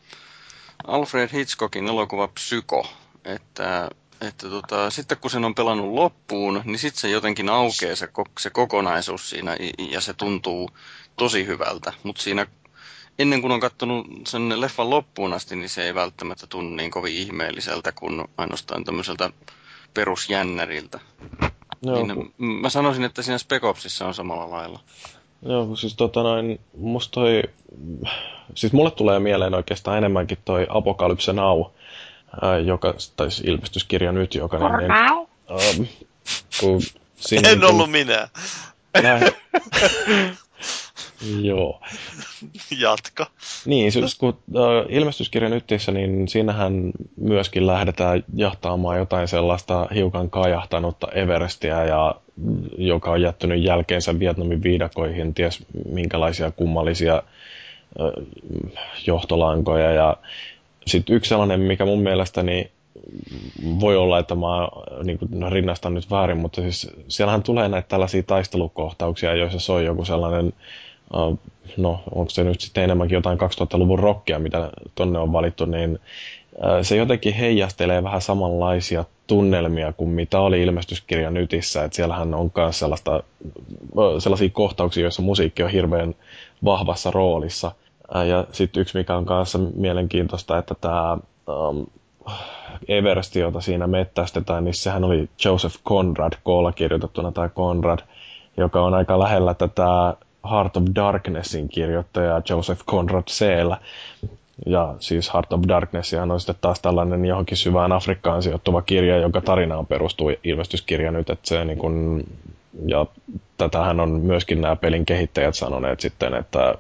Alfred 0.87 1.29
Hitchcockin 1.33 1.87
elokuva 1.89 2.29
Psyko, 2.29 2.87
että, 3.25 3.91
että 4.21 4.49
tota, 4.49 4.91
sitten 4.91 5.19
kun 5.21 5.31
sen 5.31 5.45
on 5.45 5.55
pelannut 5.55 5.95
loppuun, 5.95 6.63
niin 6.65 6.79
sitten 6.79 7.01
se 7.01 7.09
jotenkin 7.09 7.49
aukeaa 7.49 7.97
se, 7.97 8.09
se 8.41 8.51
kokonaisuus 8.51 9.31
siinä 9.31 9.57
ja 9.91 10.01
se 10.01 10.15
tuntuu 10.15 10.71
tosi 11.17 11.47
hyvältä, 11.47 11.93
mutta 12.03 12.23
siinä 12.23 12.47
ennen 13.19 13.41
kuin 13.41 13.53
on 13.53 13.61
katsonut 13.61 14.07
sen 14.27 14.61
leffan 14.61 14.91
loppuun 14.91 15.33
asti, 15.33 15.57
niin 15.57 15.69
se 15.69 15.85
ei 15.85 15.95
välttämättä 15.95 16.47
tunnu 16.47 16.77
niin 16.77 16.91
kovin 16.91 17.15
ihmeelliseltä 17.15 17.93
kuin 17.93 18.25
ainoastaan 18.37 18.85
tämmöiseltä 18.85 19.31
perusjännäriltä. 19.95 21.01
Joo, 21.83 22.07
Niin, 22.07 22.35
mä 22.39 22.71
sanoisin, 22.71 23.05
että 23.05 23.23
siinä 23.23 23.39
Spec 23.39 23.65
Opsissa 23.65 24.07
on 24.07 24.15
samalla 24.15 24.51
lailla. 24.51 24.81
Joo, 25.43 25.77
siis 25.77 25.95
tota 25.95 26.23
noin, 26.23 26.61
musta 26.77 27.13
toi, 27.13 27.43
siis 28.55 28.73
mulle 28.73 28.91
tulee 28.91 29.19
mieleen 29.19 29.55
oikeastaan 29.55 29.99
enemmänkin 29.99 30.39
toi 30.45 30.67
Apocalypse 30.69 31.33
Now, 31.33 31.63
ää, 32.43 32.59
joka, 32.59 32.95
tai 33.17 33.31
siis 33.31 33.49
ilmestyskirja 33.49 34.13
nyt, 34.13 34.35
joka 34.35 34.59
niin, 34.59 34.79
niin, 34.79 34.91
ähm, 34.91 35.83
kun 36.61 36.81
siinä 37.17 37.49
En 37.49 37.59
niin, 37.59 37.71
ollut 37.71 37.91
minä. 37.91 38.29
Nä, 39.03 39.21
Joo. 41.41 41.81
Jatka. 42.81 43.27
Niin, 43.67 43.93
siis 43.93 44.15
kun 44.15 44.29
uh, 44.29 44.65
ilmestyskirja 44.89 45.49
nytissä, 45.49 45.93
niin 45.93 46.29
siinähän 46.29 46.93
myöskin 47.17 47.67
lähdetään 47.67 48.25
jahtaamaan 48.35 48.99
jotain 48.99 49.29
sellaista 49.29 49.89
hiukan 49.95 50.31
kajahtanutta 50.31 51.09
Everestia, 51.13 51.85
ja, 51.85 52.15
joka 52.79 53.11
on 53.11 53.23
jättänyt 53.23 53.63
jälkeensä 53.63 54.19
Vietnamin 54.19 54.63
viidakoihin 54.63 55.35
ties 55.35 55.65
minkälaisia 55.93 56.51
kummallisia 56.51 57.23
uh, 57.99 58.27
johtolankoja. 59.07 59.93
Ja 59.93 60.17
sitten 60.87 61.17
yksi 61.17 61.29
sellainen, 61.29 61.61
mikä 61.61 61.85
mun 61.85 62.03
mielestäni 62.03 62.71
voi 63.81 63.97
olla, 63.97 64.19
että 64.19 64.35
mä 64.35 64.69
niin 65.05 65.19
kuin, 65.19 65.53
rinnastan 65.53 65.95
nyt 65.95 66.11
väärin, 66.11 66.37
mutta 66.37 66.63
siis 66.63 66.91
siellähän 67.09 67.43
tulee 67.43 67.69
näitä 67.69 67.89
tällaisia 67.89 68.23
taistelukohtauksia, 68.23 69.35
joissa 69.35 69.59
soi 69.59 69.85
joku 69.85 70.05
sellainen, 70.05 70.53
uh, 71.15 71.39
no 71.77 72.01
onko 72.15 72.31
se 72.31 72.45
nyt 72.45 72.61
sitten 72.61 72.85
enemmänkin 72.85 73.17
jotain 73.17 73.39
2000-luvun 73.39 73.99
rockia, 73.99 74.39
mitä 74.39 74.71
tonne 74.95 75.19
on 75.19 75.33
valittu, 75.33 75.65
niin 75.65 75.93
uh, 76.57 76.65
se 76.83 76.97
jotenkin 76.97 77.35
heijastelee 77.35 78.03
vähän 78.03 78.21
samanlaisia 78.23 79.05
tunnelmia 79.27 79.93
kuin 79.93 80.11
mitä 80.11 80.41
oli 80.41 80.63
ilmestyskirja 80.63 81.31
Nytissä, 81.31 81.85
että 81.85 81.97
siellähän 81.97 82.35
on 82.35 82.51
myös 82.57 82.79
sellaista, 82.79 83.23
uh, 83.97 84.19
sellaisia 84.19 84.51
kohtauksia, 84.51 85.03
joissa 85.03 85.23
musiikki 85.23 85.63
on 85.63 85.71
hirveän 85.71 86.15
vahvassa 86.65 87.11
roolissa. 87.11 87.73
Ja 88.29 88.45
sitten 88.53 88.81
yksi, 88.81 88.99
mikä 88.99 89.17
on 89.17 89.27
kanssa 89.27 89.59
mielenkiintoista, 89.59 90.59
että 90.59 90.75
tämä 90.81 91.19
um, 91.49 91.87
Eversti, 92.89 93.39
jota 93.39 93.61
siinä 93.61 93.87
mettästetään, 93.87 94.65
niin 94.65 94.75
sehän 94.75 95.05
oli 95.05 95.29
Joseph 95.45 95.77
Conrad 95.85 96.33
koolla 96.43 96.73
kirjoitettuna, 96.73 97.33
tai 97.33 97.49
Conrad, 97.49 97.99
joka 98.57 98.83
on 98.83 98.95
aika 98.95 99.19
lähellä 99.19 99.55
tätä 99.55 100.17
Heart 100.51 100.77
of 100.77 100.83
Darknessin 100.95 101.69
kirjoittaja 101.69 102.43
Joseph 102.51 102.85
Conrad 102.85 103.23
Seellä. 103.29 103.77
Ja 104.67 104.95
siis 105.01 105.33
Heart 105.35 105.53
of 105.53 105.61
Darkness 105.69 106.15
on 106.15 106.41
sitten 106.41 106.57
taas 106.61 106.81
tällainen 106.81 107.25
johonkin 107.25 107.57
syvään 107.57 107.93
Afrikkaan 107.93 108.43
sijoittuva 108.43 108.83
kirja, 108.83 109.17
jonka 109.19 109.41
tarinaan 109.41 109.87
perustuu 109.87 110.33
ilmestyskirja 110.45 111.11
nyt, 111.11 111.31
että 111.31 111.49
se 111.49 111.65
niin 111.65 111.79
kun, 111.79 112.25
ja 112.87 113.07
tätähän 113.59 114.01
on 114.01 114.11
myöskin 114.11 114.61
nämä 114.61 114.77
pelin 114.77 115.07
kehittäjät 115.07 115.55
sanoneet 115.55 116.01
sitten, 116.01 116.35
että 116.35 116.75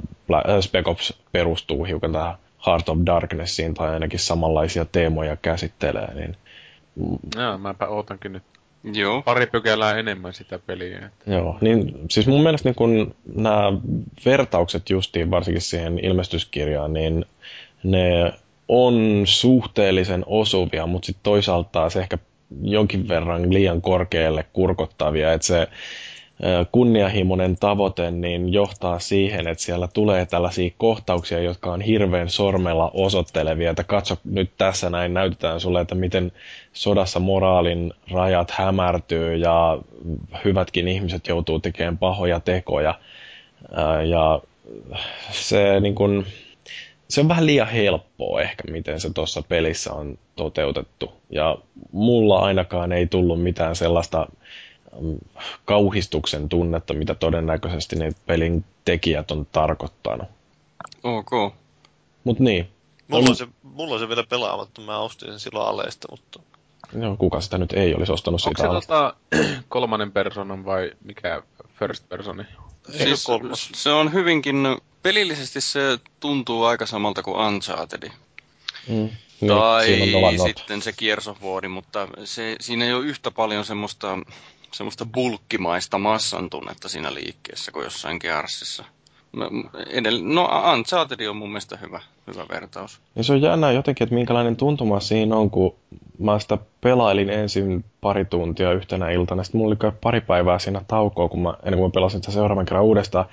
Spec 0.60 0.88
Ops 0.88 1.14
perustuu 1.32 1.84
hiukan 1.84 2.12
tähän 2.12 2.34
Heart 2.66 2.88
of 2.88 2.98
Darknessiin 3.06 3.74
tai 3.74 3.90
ainakin 3.90 4.18
samanlaisia 4.18 4.84
teemoja 4.92 5.36
käsittelee. 5.36 6.14
Niin... 6.14 6.36
Joo, 7.36 7.58
mäpä 7.58 7.88
ootankin 7.88 8.32
nyt 8.32 8.42
Joo. 8.94 9.22
pari 9.22 9.46
pykälää 9.46 9.98
enemmän 9.98 10.34
sitä 10.34 10.58
peliä. 10.58 10.98
Että... 10.98 11.30
Joo, 11.32 11.58
niin 11.60 11.94
siis 12.10 12.26
mun 12.26 12.42
mielestä 12.42 12.68
niin 12.68 12.76
kun 12.76 13.14
nämä 13.34 13.72
vertaukset 14.24 14.90
justiin 14.90 15.30
varsinkin 15.30 15.62
siihen 15.62 15.98
ilmestyskirjaan, 15.98 16.92
niin 16.92 17.24
ne 17.82 18.32
on 18.68 19.22
suhteellisen 19.24 20.24
osuvia, 20.26 20.86
mutta 20.86 21.06
sitten 21.06 21.22
toisaalta 21.22 21.68
taas 21.72 21.96
ehkä 21.96 22.18
jonkin 22.62 23.08
verran 23.08 23.54
liian 23.54 23.82
korkealle 23.82 24.44
kurkottavia, 24.52 25.32
että 25.32 25.46
se 25.46 25.68
kunnianhimoinen 26.72 27.56
tavoite 27.56 28.10
niin 28.10 28.52
johtaa 28.52 28.98
siihen, 28.98 29.48
että 29.48 29.64
siellä 29.64 29.88
tulee 29.94 30.26
tällaisia 30.26 30.70
kohtauksia, 30.78 31.40
jotka 31.40 31.72
on 31.72 31.80
hirveän 31.80 32.30
sormella 32.30 32.90
osoittelevia, 32.94 33.70
että 33.70 33.84
katso 33.84 34.16
nyt 34.24 34.50
tässä 34.58 34.90
näin, 34.90 35.14
näytetään 35.14 35.60
sulle, 35.60 35.80
että 35.80 35.94
miten 35.94 36.32
sodassa 36.72 37.20
moraalin 37.20 37.92
rajat 38.10 38.50
hämärtyy 38.50 39.36
ja 39.36 39.78
hyvätkin 40.44 40.88
ihmiset 40.88 41.28
joutuu 41.28 41.60
tekemään 41.60 41.98
pahoja 41.98 42.40
tekoja. 42.40 42.94
Ja 44.08 44.40
se, 45.30 45.80
niin 45.80 45.94
kun, 45.94 46.24
se 47.08 47.20
on 47.20 47.28
vähän 47.28 47.46
liian 47.46 47.68
helppoa 47.68 48.40
ehkä, 48.40 48.62
miten 48.70 49.00
se 49.00 49.12
tuossa 49.12 49.42
pelissä 49.48 49.92
on 49.92 50.18
toteutettu. 50.36 51.12
Ja 51.30 51.58
mulla 51.92 52.38
ainakaan 52.38 52.92
ei 52.92 53.06
tullut 53.06 53.42
mitään 53.42 53.76
sellaista 53.76 54.26
kauhistuksen 55.64 56.48
tunnetta, 56.48 56.94
mitä 56.94 57.14
todennäköisesti 57.14 57.96
ne 57.96 58.12
pelin 58.26 58.64
tekijät 58.84 59.30
on 59.30 59.46
tarkoittanut. 59.52 60.28
Ok. 61.02 61.54
Mut 62.24 62.40
niin. 62.40 62.68
Mulla 63.08 63.30
on, 63.30 63.36
se, 63.36 63.46
mulla 63.62 63.94
on 63.94 64.00
se 64.00 64.08
vielä 64.08 64.24
pelaamatta, 64.24 64.80
mä 64.80 64.98
ostin 64.98 65.28
sen 65.28 65.40
silloin 65.40 65.68
aleista, 65.68 66.08
mutta... 66.10 66.40
Joo, 67.00 67.16
kuka 67.16 67.40
sitä 67.40 67.58
nyt 67.58 67.72
ei 67.72 67.94
olisi 67.94 68.12
ostanut 68.12 68.40
Onko 68.46 68.62
sitä 68.62 68.68
se 68.68 68.86
tota, 68.86 69.14
kolmannen 69.68 70.12
personan 70.12 70.64
vai 70.64 70.92
mikä 71.04 71.42
first 71.78 72.08
personi? 72.08 72.44
Siis, 72.96 73.24
kolmas? 73.24 73.70
se 73.74 73.90
on 73.90 74.12
hyvinkin, 74.12 74.56
pelillisesti 75.02 75.60
se 75.60 75.98
tuntuu 76.20 76.64
aika 76.64 76.86
samalta 76.86 77.22
kuin 77.22 77.36
Uncharted. 77.36 78.10
Mm. 78.88 79.08
Niin, 79.40 79.52
tai 79.52 80.38
sitten 80.46 80.82
se 80.82 80.92
Gears 80.92 81.30
War, 81.42 81.68
mutta 81.68 82.08
se, 82.24 82.56
siinä 82.60 82.84
ei 82.84 82.92
ole 82.92 83.06
yhtä 83.06 83.30
paljon 83.30 83.64
semmoista, 83.64 84.18
semmoista 84.72 85.06
bulkkimaista 85.06 85.98
massan 85.98 86.50
tunnetta 86.50 86.88
siinä 86.88 87.14
liikkeessä 87.14 87.72
kuin 87.72 87.84
jossain 87.84 88.18
Gearsissa. 88.20 88.84
No, 89.32 89.50
edell- 89.76 90.34
no 90.34 90.48
Uncharted 90.72 91.26
on 91.26 91.36
mun 91.36 91.48
mielestä 91.48 91.76
hyvä, 91.76 92.00
hyvä 92.26 92.46
vertaus. 92.50 93.00
Ja 93.16 93.24
se 93.24 93.32
on 93.32 93.42
jännä 93.42 93.72
jotenkin, 93.72 94.04
että 94.04 94.14
minkälainen 94.14 94.56
tuntuma 94.56 95.00
siinä 95.00 95.36
on, 95.36 95.50
kun 95.50 95.74
mä 96.18 96.38
sitä 96.38 96.58
pelailin 96.80 97.30
ensin 97.30 97.84
pari 98.00 98.24
tuntia 98.24 98.72
yhtenä 98.72 99.10
iltana. 99.10 99.44
Sitten 99.44 99.58
mulla 99.58 99.76
oli 99.82 99.92
pari 100.00 100.20
päivää 100.20 100.58
siinä 100.58 100.82
taukoa, 100.88 101.28
kun 101.28 101.42
mä, 101.42 101.54
ennen 101.62 101.78
kuin 101.78 101.88
mä 101.88 101.94
pelasin 101.94 102.20
sitä 102.22 102.32
seuraavan 102.32 102.64
kerran 102.64 102.84
uudestaan. 102.84 103.24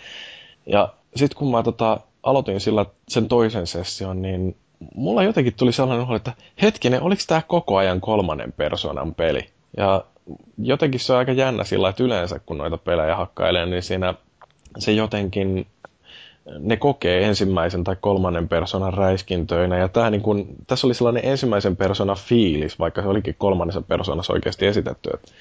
Ja 0.66 0.94
sitten 1.16 1.38
kun 1.38 1.52
mä 1.52 1.64
tota, 1.64 2.00
aloitin 2.24 2.60
sillä 2.60 2.86
sen 3.08 3.28
toisen 3.28 3.68
session, 3.68 4.22
niin 4.22 4.56
mulla 4.96 5.24
jotenkin 5.24 5.54
tuli 5.54 5.72
sellainen 5.72 6.08
olo, 6.08 6.16
että 6.16 6.34
hetkinen, 6.62 7.02
oliko 7.02 7.22
tämä 7.28 7.42
koko 7.48 7.78
ajan 7.78 8.02
kolmannen 8.02 8.54
persoonan 8.54 9.16
peli? 9.16 9.50
Ja 9.78 10.06
jotenkin 10.58 11.00
se 11.00 11.14
on 11.14 11.20
aika 11.20 11.32
jännä 11.32 11.64
sillä, 11.64 11.90
että 11.90 12.04
yleensä 12.04 12.40
kun 12.40 12.58
noita 12.58 12.78
pelejä 12.78 13.16
hakkailee, 13.16 13.66
niin 13.66 13.84
siinä 13.84 14.14
se 14.78 14.92
jotenkin 14.92 15.68
ne 16.60 16.78
kokee 16.78 17.24
ensimmäisen 17.24 17.84
tai 17.84 17.96
kolmannen 18.02 18.50
persoonan 18.50 18.94
räiskintöinä. 18.94 19.78
Ja 19.78 19.88
tää 19.88 20.10
niin 20.10 20.22
kun, 20.22 20.48
tässä 20.68 20.88
oli 20.88 20.94
sellainen 20.94 21.26
ensimmäisen 21.26 21.76
persoonan 21.76 22.18
fiilis, 22.18 22.80
vaikka 22.80 23.02
se 23.02 23.08
olikin 23.08 23.36
kolmannessa 23.38 23.82
persoonassa 23.82 24.34
oikeasti 24.34 24.66
esitetty. 24.66 25.10
Et 25.14 25.34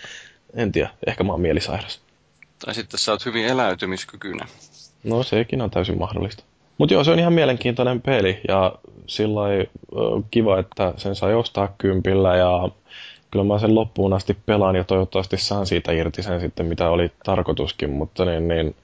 en 0.54 0.72
tiedä, 0.72 0.90
ehkä 1.06 1.24
mä 1.24 1.32
oon 1.32 1.40
mielisairas. 1.40 2.00
Tai 2.64 2.74
sitten 2.74 3.00
sä 3.00 3.12
oot 3.12 3.24
hyvin 3.26 3.46
eläytymiskykyinen. 3.46 4.48
No 5.04 5.22
sekin 5.22 5.62
on 5.62 5.70
täysin 5.70 5.98
mahdollista. 5.98 6.44
Mutta 6.78 6.94
joo, 6.94 7.04
se 7.04 7.10
on 7.10 7.18
ihan 7.18 7.32
mielenkiintoinen 7.32 8.02
peli 8.02 8.40
ja 8.48 8.72
sillä 9.06 9.40
kiva, 10.30 10.58
että 10.58 10.94
sen 10.96 11.14
sai 11.14 11.34
ostaa 11.34 11.74
kympillä 11.78 12.36
ja 12.36 12.68
kyllä 13.32 13.44
mä 13.44 13.58
sen 13.58 13.74
loppuun 13.74 14.12
asti 14.12 14.36
pelaan 14.46 14.76
ja 14.76 14.84
toivottavasti 14.84 15.38
saan 15.38 15.66
siitä 15.66 15.92
irti 15.92 16.22
sen 16.22 16.40
sitten, 16.40 16.66
mitä 16.66 16.88
oli 16.90 17.12
tarkoituskin, 17.24 17.90
mutta 17.90 18.24
niin, 18.24 18.48
niin 18.48 18.74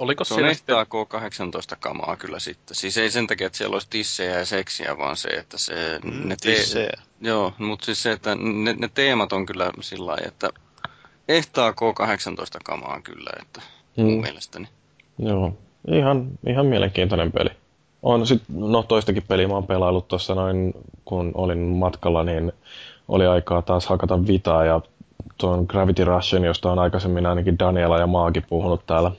Oliko 0.00 0.24
Se 0.24 0.34
on 0.34 0.40
siinä 0.40 0.54
sitten... 0.54 0.76
K18 0.76 1.76
kamaa 1.80 2.16
kyllä 2.16 2.38
sitten. 2.38 2.76
Siis 2.76 2.98
ei 2.98 3.10
sen 3.10 3.26
takia, 3.26 3.46
että 3.46 3.58
siellä 3.58 3.74
olisi 3.74 3.86
tissejä 3.90 4.38
ja 4.38 4.46
seksiä, 4.46 4.98
vaan 4.98 5.16
se, 5.16 5.28
että 5.28 5.58
se... 5.58 5.74
Mm, 6.04 6.28
ne 6.28 6.36
tissejä. 6.40 6.92
Joo, 7.20 7.52
mutta 7.58 7.84
siis 7.84 8.02
se, 8.02 8.12
että 8.12 8.34
ne, 8.34 8.74
ne 8.78 8.90
teemat 8.94 9.32
on 9.32 9.46
kyllä 9.46 9.70
sillä 9.80 10.06
lailla, 10.06 10.28
että 10.28 10.48
ehtaa 11.28 11.70
K18 11.70 12.58
kamaa 12.64 13.00
kyllä, 13.00 13.30
että 13.42 13.60
mm. 13.96 14.04
mun 14.04 14.20
mielestäni. 14.20 14.68
Joo, 15.18 15.56
ihan, 15.88 16.28
ihan 16.46 16.66
mielenkiintoinen 16.66 17.32
peli. 17.32 17.50
On 18.02 18.26
sit, 18.26 18.42
no 18.48 18.82
toistakin 18.82 19.22
peliä 19.28 19.48
mä 19.48 19.54
oon 19.54 19.66
pelaillut 19.66 20.08
tuossa 20.08 20.34
noin, 20.34 20.72
kun 21.04 21.30
olin 21.34 21.58
matkalla, 21.58 22.24
niin 22.24 22.52
oli 23.10 23.26
aikaa 23.26 23.62
taas 23.62 23.86
hakata 23.86 24.26
vitaa 24.26 24.64
ja 24.64 24.80
tuon 25.38 25.64
Gravity 25.68 26.04
Rushin, 26.04 26.44
josta 26.44 26.72
on 26.72 26.78
aikaisemmin 26.78 27.26
ainakin 27.26 27.58
Daniela 27.58 27.98
ja 27.98 28.06
Maagi 28.06 28.40
puhunut 28.40 28.86
täällä, 28.86 29.10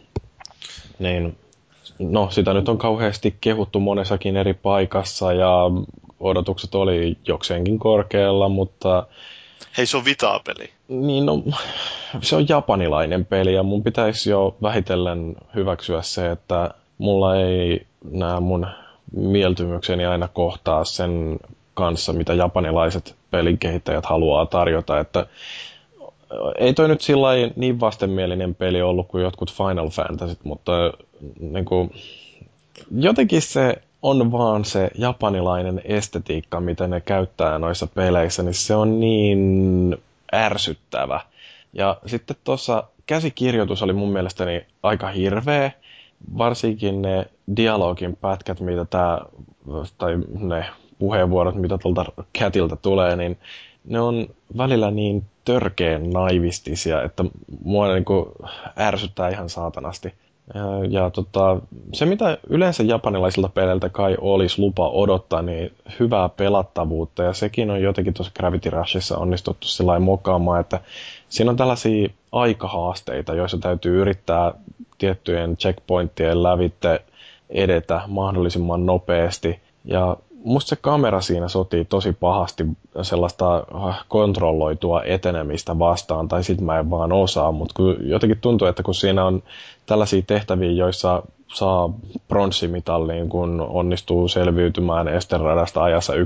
niin 1.00 1.38
no 2.00 2.29
sitä 2.29 2.53
nyt 2.53 2.69
on 2.69 2.77
kauheasti 2.77 3.38
kehuttu 3.41 3.79
monessakin 3.79 4.38
eri 4.38 4.53
paikassa 4.53 5.33
ja 5.33 5.55
odotukset 6.19 6.75
oli 6.75 7.17
jokseenkin 7.27 7.79
korkealla, 7.79 8.50
mutta 8.50 9.07
Hei, 9.77 9.86
se 9.86 9.98
on 9.98 10.05
vitaa-peli. 10.05 10.69
niin 10.88 11.25
no, 11.25 11.43
se 12.21 12.36
on 12.36 12.45
japanilainen 12.50 13.25
peli 13.25 13.53
ja 13.53 13.63
mun 13.63 13.83
pitäisi 13.83 14.29
jo 14.29 14.55
vähitellen 14.62 15.36
hyväksyä 15.55 16.01
se, 16.01 16.31
että 16.31 16.71
mulla 16.98 17.36
ei 17.36 17.86
nämä 18.12 18.39
mun 18.39 18.67
mieltymykseni 19.12 20.05
aina 20.05 20.27
kohtaa 20.27 20.86
sen 20.86 21.39
kanssa, 21.74 22.13
mitä 22.13 22.33
japanilaiset 22.33 23.15
pelinkehittäjät 23.31 24.05
haluaa 24.05 24.45
tarjota, 24.45 25.00
että 25.00 25.25
ei 26.57 26.73
toi 26.73 26.88
nyt 26.88 27.01
sillä 27.01 27.29
niin 27.55 27.79
vastenmielinen 27.79 28.55
peli 28.55 28.81
ollut 28.81 29.07
kuin 29.07 29.23
jotkut 29.23 29.53
Final 29.53 29.89
Fantasyt, 29.89 30.39
mutta 30.43 30.71
niin 31.39 31.65
kuin, 31.65 31.91
jotenkin 32.97 33.41
se 33.41 33.81
on 34.01 34.31
vaan 34.31 34.65
se 34.65 34.89
japanilainen 34.97 35.81
estetiikka, 35.83 36.59
mitä 36.59 36.88
ne 36.88 37.01
käyttää 37.01 37.59
noissa 37.59 37.88
peleissä, 37.88 38.43
niin 38.43 38.53
se 38.53 38.75
on 38.75 39.00
niin 39.00 39.97
ärsyttävä. 40.33 41.21
Ja 41.73 41.97
sitten 42.05 42.35
tuossa 42.43 42.83
käsikirjoitus 43.05 43.83
oli 43.83 43.93
mun 43.93 44.11
mielestäni 44.11 44.65
aika 44.83 45.07
hirveä, 45.07 45.71
varsinkin 46.38 47.01
ne 47.01 47.25
dialogin 47.55 48.17
pätkät, 48.17 48.59
mitä 48.59 48.85
tää, 48.85 49.19
tai 49.97 50.17
ne 50.39 50.65
puheenvuorot, 51.01 51.55
mitä 51.55 51.77
tuolta 51.77 52.05
Catilta 52.38 52.75
tulee, 52.75 53.15
niin 53.15 53.38
ne 53.86 54.00
on 54.00 54.27
välillä 54.58 54.91
niin 54.91 55.24
törkeen 55.46 56.10
naivistisia, 56.10 57.03
että 57.03 57.24
mua 57.63 57.93
niin 57.93 58.05
kuin 58.05 58.25
ärsyttää 58.79 59.29
ihan 59.29 59.50
saatanasti. 59.50 60.13
Ja 60.89 61.10
tota, 61.10 61.58
se, 61.93 62.05
mitä 62.05 62.38
yleensä 62.50 62.84
japanilaisilta 62.84 63.50
peleiltä 63.50 63.89
kai 63.89 64.17
olisi 64.22 64.62
lupa 64.62 64.89
odottaa, 64.89 65.41
niin 65.41 65.72
hyvää 66.00 66.29
pelattavuutta. 66.29 67.24
Ja 67.24 67.34
sekin 67.34 67.72
on 67.72 67.81
jotenkin 67.81 68.13
tuossa 68.13 68.34
Gravity 68.38 68.70
Rushissa 68.70 69.17
onnistuttu 69.17 69.67
sillä 69.67 70.00
mokaamaan, 70.00 70.60
että 70.62 70.79
siinä 71.29 71.51
on 71.51 71.58
tällaisia 71.58 72.10
aikahaasteita, 72.31 73.34
joissa 73.36 73.58
täytyy 73.58 74.01
yrittää 74.01 74.53
tiettyjen 74.98 75.58
checkpointtien 75.58 76.43
lävitte 76.43 77.01
edetä 77.50 78.01
mahdollisimman 78.08 78.86
nopeasti. 78.86 79.60
Ja 79.86 80.17
musta 80.43 80.69
se 80.69 80.75
kamera 80.81 81.21
siinä 81.21 81.48
sotii 81.48 81.86
tosi 81.86 82.13
pahasti 82.13 82.63
sellaista 83.01 83.55
äh, 83.88 84.05
kontrolloitua 84.07 85.03
etenemistä 85.03 85.79
vastaan, 85.79 86.27
tai 86.27 86.43
sit 86.43 86.62
mä 86.62 86.79
en 86.79 86.89
vaan 86.89 87.12
osaa, 87.12 87.51
mutta 87.51 87.83
jotenkin 88.03 88.41
tuntuu, 88.41 88.67
että 88.67 88.83
kun 88.83 88.93
siinä 88.95 89.25
on 89.25 89.43
tällaisia 89.86 90.21
tehtäviä, 90.27 90.71
joissa 90.71 91.24
saa 91.53 91.93
pronssimitalliin, 92.27 93.29
kun 93.29 93.62
onnistuu 93.69 94.27
selviytymään 94.27 95.07
Esteradasta 95.07 95.83
ajassa 95.83 96.13
1.55 96.13 96.19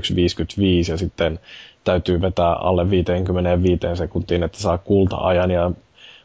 ja 0.90 0.96
sitten 0.96 1.38
täytyy 1.84 2.20
vetää 2.20 2.52
alle 2.52 2.90
55 2.90 3.80
sekuntiin, 3.94 4.42
että 4.42 4.58
saa 4.58 4.78
kulta-ajan 4.78 5.50
ja 5.50 5.70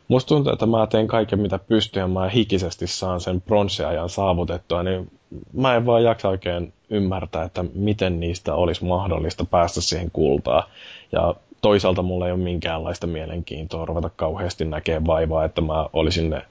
musta 0.07 0.27
tuntuu, 0.27 0.53
että 0.53 0.65
mä 0.65 0.87
teen 0.87 1.07
kaiken 1.07 1.39
mitä 1.39 1.59
pystyn 1.59 2.01
ja 2.01 2.07
mä 2.07 2.29
hikisesti 2.29 2.87
saan 2.87 3.21
sen 3.21 3.41
pronssiajan 3.41 4.09
saavutettua, 4.09 4.83
niin 4.83 5.11
mä 5.53 5.75
en 5.75 5.85
vaan 5.85 6.03
jaksa 6.03 6.29
oikein 6.29 6.73
ymmärtää, 6.89 7.43
että 7.43 7.65
miten 7.73 8.19
niistä 8.19 8.55
olisi 8.55 8.85
mahdollista 8.85 9.45
päästä 9.45 9.81
siihen 9.81 10.11
kultaan. 10.11 10.63
Ja 11.11 11.35
toisaalta 11.61 12.01
mulla 12.01 12.25
ei 12.25 12.31
ole 12.31 12.39
minkäänlaista 12.39 13.07
mielenkiintoa 13.07 13.85
ruveta 13.85 14.09
kauheasti 14.15 14.65
näkemään 14.65 15.07
vaivaa, 15.07 15.45
että 15.45 15.61
mä 15.61 15.85
olisin 15.93 16.29
ne 16.29 16.41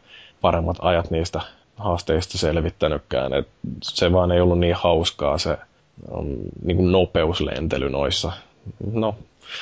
paremmat 0.40 0.76
ajat 0.80 1.10
niistä 1.10 1.40
haasteista 1.76 2.38
selvittänytkään. 2.38 3.32
Et 3.32 3.48
se 3.82 4.12
vaan 4.12 4.32
ei 4.32 4.40
ollut 4.40 4.58
niin 4.58 4.74
hauskaa 4.74 5.38
se 5.38 5.58
um, 6.18 6.26
niin 6.64 6.76
kuin 6.76 6.92
nopeuslentely 6.92 7.90
noissa. 7.90 8.32
No. 8.92 9.14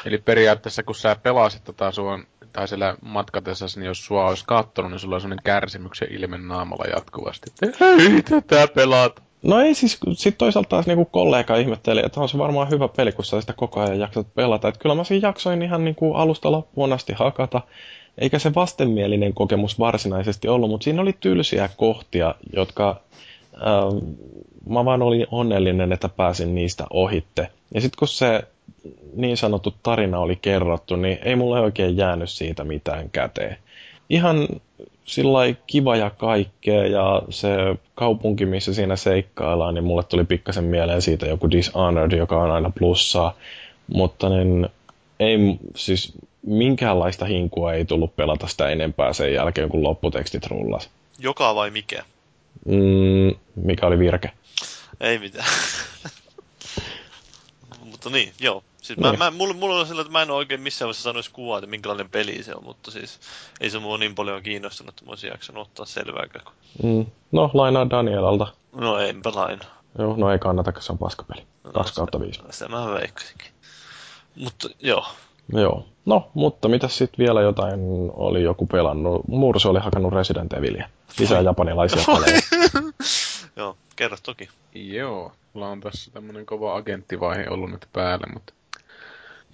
Eli 0.05 0.19
periaatteessa 0.19 0.83
kun 0.83 0.95
sä 0.95 1.17
pelasit 1.23 1.65
tota 1.65 1.93
sun, 1.93 2.27
tai 2.53 2.69
siellä 2.69 2.97
matkatessasi, 3.03 3.81
niin 3.81 3.87
jos 3.87 4.05
sua 4.05 4.27
olisi 4.27 4.45
kattonut, 4.47 4.91
niin 4.91 4.99
sulla 4.99 5.15
on 5.15 5.21
sellainen 5.21 5.45
kärsimyksen 5.45 6.13
ilme 6.13 6.39
naamalla 6.39 6.85
jatkuvasti. 6.85 7.51
Että 7.63 7.85
ei 7.85 8.23
tätä 8.23 8.69
pelata. 8.75 9.23
No 9.43 9.61
ei 9.61 9.75
siis, 9.75 9.99
sit 10.13 10.39
toisaalta 10.39 10.69
taas 10.69 10.87
niinku 10.87 11.05
kollega 11.05 11.57
ihmetteli, 11.57 12.03
että 12.05 12.21
on 12.21 12.29
se 12.29 12.39
varmaan 12.39 12.71
hyvä 12.71 12.89
peli, 12.89 13.13
kun 13.13 13.25
sä 13.25 13.41
sitä 13.41 13.53
koko 13.53 13.81
ajan 13.81 13.99
jaksat 13.99 14.35
pelata. 14.35 14.69
Että 14.69 14.81
kyllä 14.81 14.95
mä 14.95 15.05
siinä 15.05 15.29
jaksoin 15.29 15.63
ihan 15.63 15.85
niinku 15.85 16.15
alusta 16.15 16.53
loppuun 16.53 16.93
asti 16.93 17.13
hakata. 17.13 17.61
Eikä 18.19 18.39
se 18.39 18.55
vastenmielinen 18.55 19.35
kokemus 19.35 19.79
varsinaisesti 19.79 20.49
ollut, 20.49 20.71
mutta 20.71 20.85
siinä 20.85 21.03
oli 21.03 21.13
tylsiä 21.21 21.69
kohtia, 21.77 22.35
jotka 22.53 23.01
äh, 23.55 24.11
mä 24.69 24.85
vaan 24.85 25.03
olin 25.03 25.27
onnellinen, 25.31 25.93
että 25.93 26.09
pääsin 26.09 26.55
niistä 26.55 26.85
ohitte. 26.91 27.49
Ja 27.75 27.81
sitten 27.81 27.99
kun 27.99 28.09
se 28.09 28.43
niin 29.15 29.37
sanottu 29.37 29.75
tarina 29.83 30.19
oli 30.19 30.37
kerrottu, 30.37 30.97
niin 30.97 31.19
ei 31.23 31.37
mulle 31.37 31.61
oikein 31.61 31.97
jäänyt 31.97 32.31
siitä 32.31 32.65
mitään 32.65 33.11
käteen. 33.11 33.57
Ihan 34.11 34.49
sillä 35.05 35.39
kiva 35.67 35.97
ja 35.97 36.11
kaikkea 36.11 36.87
ja 36.87 37.23
se 37.31 37.49
kaupunki, 37.95 38.47
missä 38.47 38.75
siinä 38.75 38.97
seikkaillaan, 38.97 39.75
niin 39.75 39.85
mulle 39.85 40.03
tuli 40.03 40.25
pikkasen 40.25 40.65
mieleen 40.65 41.03
siitä 41.03 41.27
joku 41.27 41.51
Dishonored, 41.51 42.19
joka 42.19 42.43
on 42.43 42.51
aina 42.51 42.71
plussaa. 42.79 43.37
Mutta 43.95 44.29
niin, 44.29 44.69
ei 45.21 45.39
siis 45.77 46.13
minkäänlaista 46.43 47.25
hinkua 47.25 47.73
ei 47.73 47.85
tullut 47.85 48.17
pelata 48.17 48.47
sitä 48.47 48.69
enempää 48.69 49.13
sen 49.13 49.33
jälkeen, 49.33 49.69
kun 49.69 49.83
lopputekstit 49.83 50.47
rullas. 50.47 50.91
Joka 51.19 51.55
vai 51.55 51.71
mikä? 51.71 52.05
Mm, 52.65 53.35
mikä 53.65 53.87
oli 53.87 53.99
virke? 53.99 54.31
Ei 55.01 55.19
mitään. 55.19 55.47
mutta 57.91 58.11
niin, 58.11 58.33
joo. 58.41 58.63
Siis 58.89 58.99
mä, 58.99 59.11
niin. 59.11 59.19
mä, 59.19 59.31
mulla, 59.31 59.55
mulla 59.55 59.81
on 59.81 59.87
sellainen, 59.87 60.07
että 60.07 60.13
mä 60.13 60.23
en 60.23 60.31
oikein 60.31 60.61
missään 60.61 60.87
vaiheessa 60.87 61.03
sanoisi 61.03 61.31
kuvaa, 61.31 61.59
että 61.59 61.71
minkälainen 61.71 62.11
peli 62.11 62.43
se 62.43 62.55
on, 62.55 62.65
mutta 62.65 62.91
siis 62.91 63.21
ei 63.61 63.71
se 63.71 63.79
mua 63.79 63.99
niin 63.99 64.15
paljon 64.15 64.43
kiinnostanut, 64.43 64.95
että 64.95 65.05
mä 65.05 65.11
olisin 65.11 65.31
jaksanut 65.31 65.67
ottaa 65.67 65.87
selvääkään. 65.87 66.45
Mm. 66.83 67.07
No, 67.33 67.51
lainaa 67.55 67.91
Danielalta. 67.91 68.47
No 68.73 68.99
enpä 68.99 69.33
laina. 69.35 69.65
Joo, 69.99 70.17
no 70.17 70.33
ei 70.33 70.39
kannata, 70.39 70.73
se 70.81 70.93
on 70.93 70.99
paskapeli. 70.99 71.43
No, 71.65 71.73
2 71.73 71.95
kautta 71.95 72.21
5. 72.21 72.41
Se 72.51 72.69
mä 72.69 72.95
veikkasinkin. 72.95 73.49
Mutta 74.37 74.69
joo. 74.81 75.07
Joo. 75.53 75.87
No, 76.07 76.31
mutta 76.35 76.69
mitä 76.69 76.89
sitten 76.89 77.25
vielä 77.25 77.41
jotain 77.41 77.81
oli 78.13 78.43
joku 78.43 78.67
pelannut? 78.67 79.29
Murso 79.29 79.71
oli 79.71 79.79
hakannut 79.79 80.13
Resident 80.13 80.53
Evilia. 80.53 80.89
Lisää 81.19 81.41
japanilaisia 81.41 82.05
pelejä. 82.07 82.41
joo, 83.57 83.77
kerro 83.97 84.17
toki. 84.23 84.49
Joo, 84.75 85.33
mulla 85.53 85.69
on 85.69 85.81
tässä 85.81 86.11
tämmönen 86.11 86.47
kova 86.47 86.77
agenttivaihe 86.77 87.47
ollut 87.51 87.71
nyt 87.71 87.87
päällä, 87.93 88.27
mutta 88.33 88.53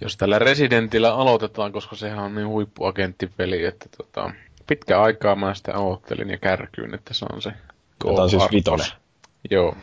jos 0.01 0.17
tällä 0.17 0.39
Residentillä 0.39 1.15
aloitetaan, 1.15 1.71
koska 1.71 1.95
sehän 1.95 2.19
on 2.19 2.35
niin 2.35 2.47
huippuagenttipeli, 2.47 3.65
että 3.65 3.89
tota, 3.97 4.31
pitkä 4.67 5.01
aikaa 5.01 5.35
mä 5.35 5.53
sitä 5.53 5.75
aloittelin 5.75 6.29
ja 6.29 6.37
kärkyyn, 6.37 6.93
että 6.93 7.13
se 7.13 7.25
on 7.33 7.41
se 7.41 7.51
Tämä 7.99 8.23
on 8.23 8.29
siis 8.29 8.51
vitonen. 8.51 8.85
Joo. 9.51 9.75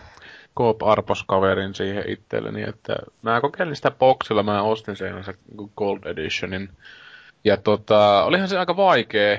Coop 0.56 0.82
Arpos 0.82 1.24
kaverin 1.24 1.74
siihen 1.74 2.04
itselleni, 2.08 2.62
että 2.68 2.96
mä 3.22 3.40
kokeilin 3.40 3.76
sitä 3.76 3.90
boxilla, 3.90 4.42
mä 4.42 4.62
ostin 4.62 4.96
sen 4.96 5.24
se 5.24 5.34
Gold 5.76 5.98
Editionin. 6.04 6.68
Ja 7.44 7.56
tota, 7.56 8.24
olihan 8.24 8.48
se 8.48 8.58
aika 8.58 8.76
vaikea, 8.76 9.38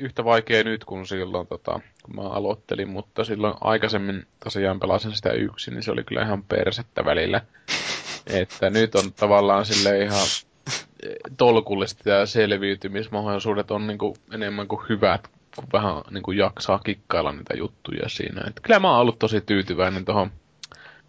yhtä 0.00 0.24
vaikea 0.24 0.64
nyt 0.64 0.84
kuin 0.84 1.06
silloin, 1.06 1.46
tota, 1.46 1.80
kun 2.02 2.16
mä 2.16 2.22
aloittelin, 2.22 2.88
mutta 2.88 3.24
silloin 3.24 3.54
aikaisemmin 3.60 4.26
tosiaan 4.44 4.80
pelasin 4.80 5.12
sitä 5.12 5.30
yksin, 5.30 5.74
niin 5.74 5.82
se 5.82 5.92
oli 5.92 6.04
kyllä 6.04 6.22
ihan 6.22 6.42
persettä 6.42 7.04
välillä. 7.04 7.40
Että 8.26 8.70
nyt 8.70 8.94
on 8.94 9.12
tavallaan 9.12 9.66
sille 9.66 9.98
ihan 9.98 10.26
tolkullista 11.36 12.10
ja 12.10 12.26
selviytymismahdollisuudet 12.26 13.70
on 13.70 13.86
niinku 13.86 14.16
enemmän 14.32 14.68
kuin 14.68 14.86
hyvät, 14.88 15.28
kun 15.56 15.64
vähän 15.72 15.94
niinku 16.10 16.32
jaksaa 16.32 16.78
kikkailla 16.78 17.32
niitä 17.32 17.54
juttuja 17.56 18.08
siinä. 18.08 18.42
Et 18.46 18.60
kyllä 18.62 18.80
mä 18.80 18.90
oon 18.90 19.00
ollut 19.00 19.18
tosi 19.18 19.40
tyytyväinen 19.40 20.04
tuohon 20.04 20.30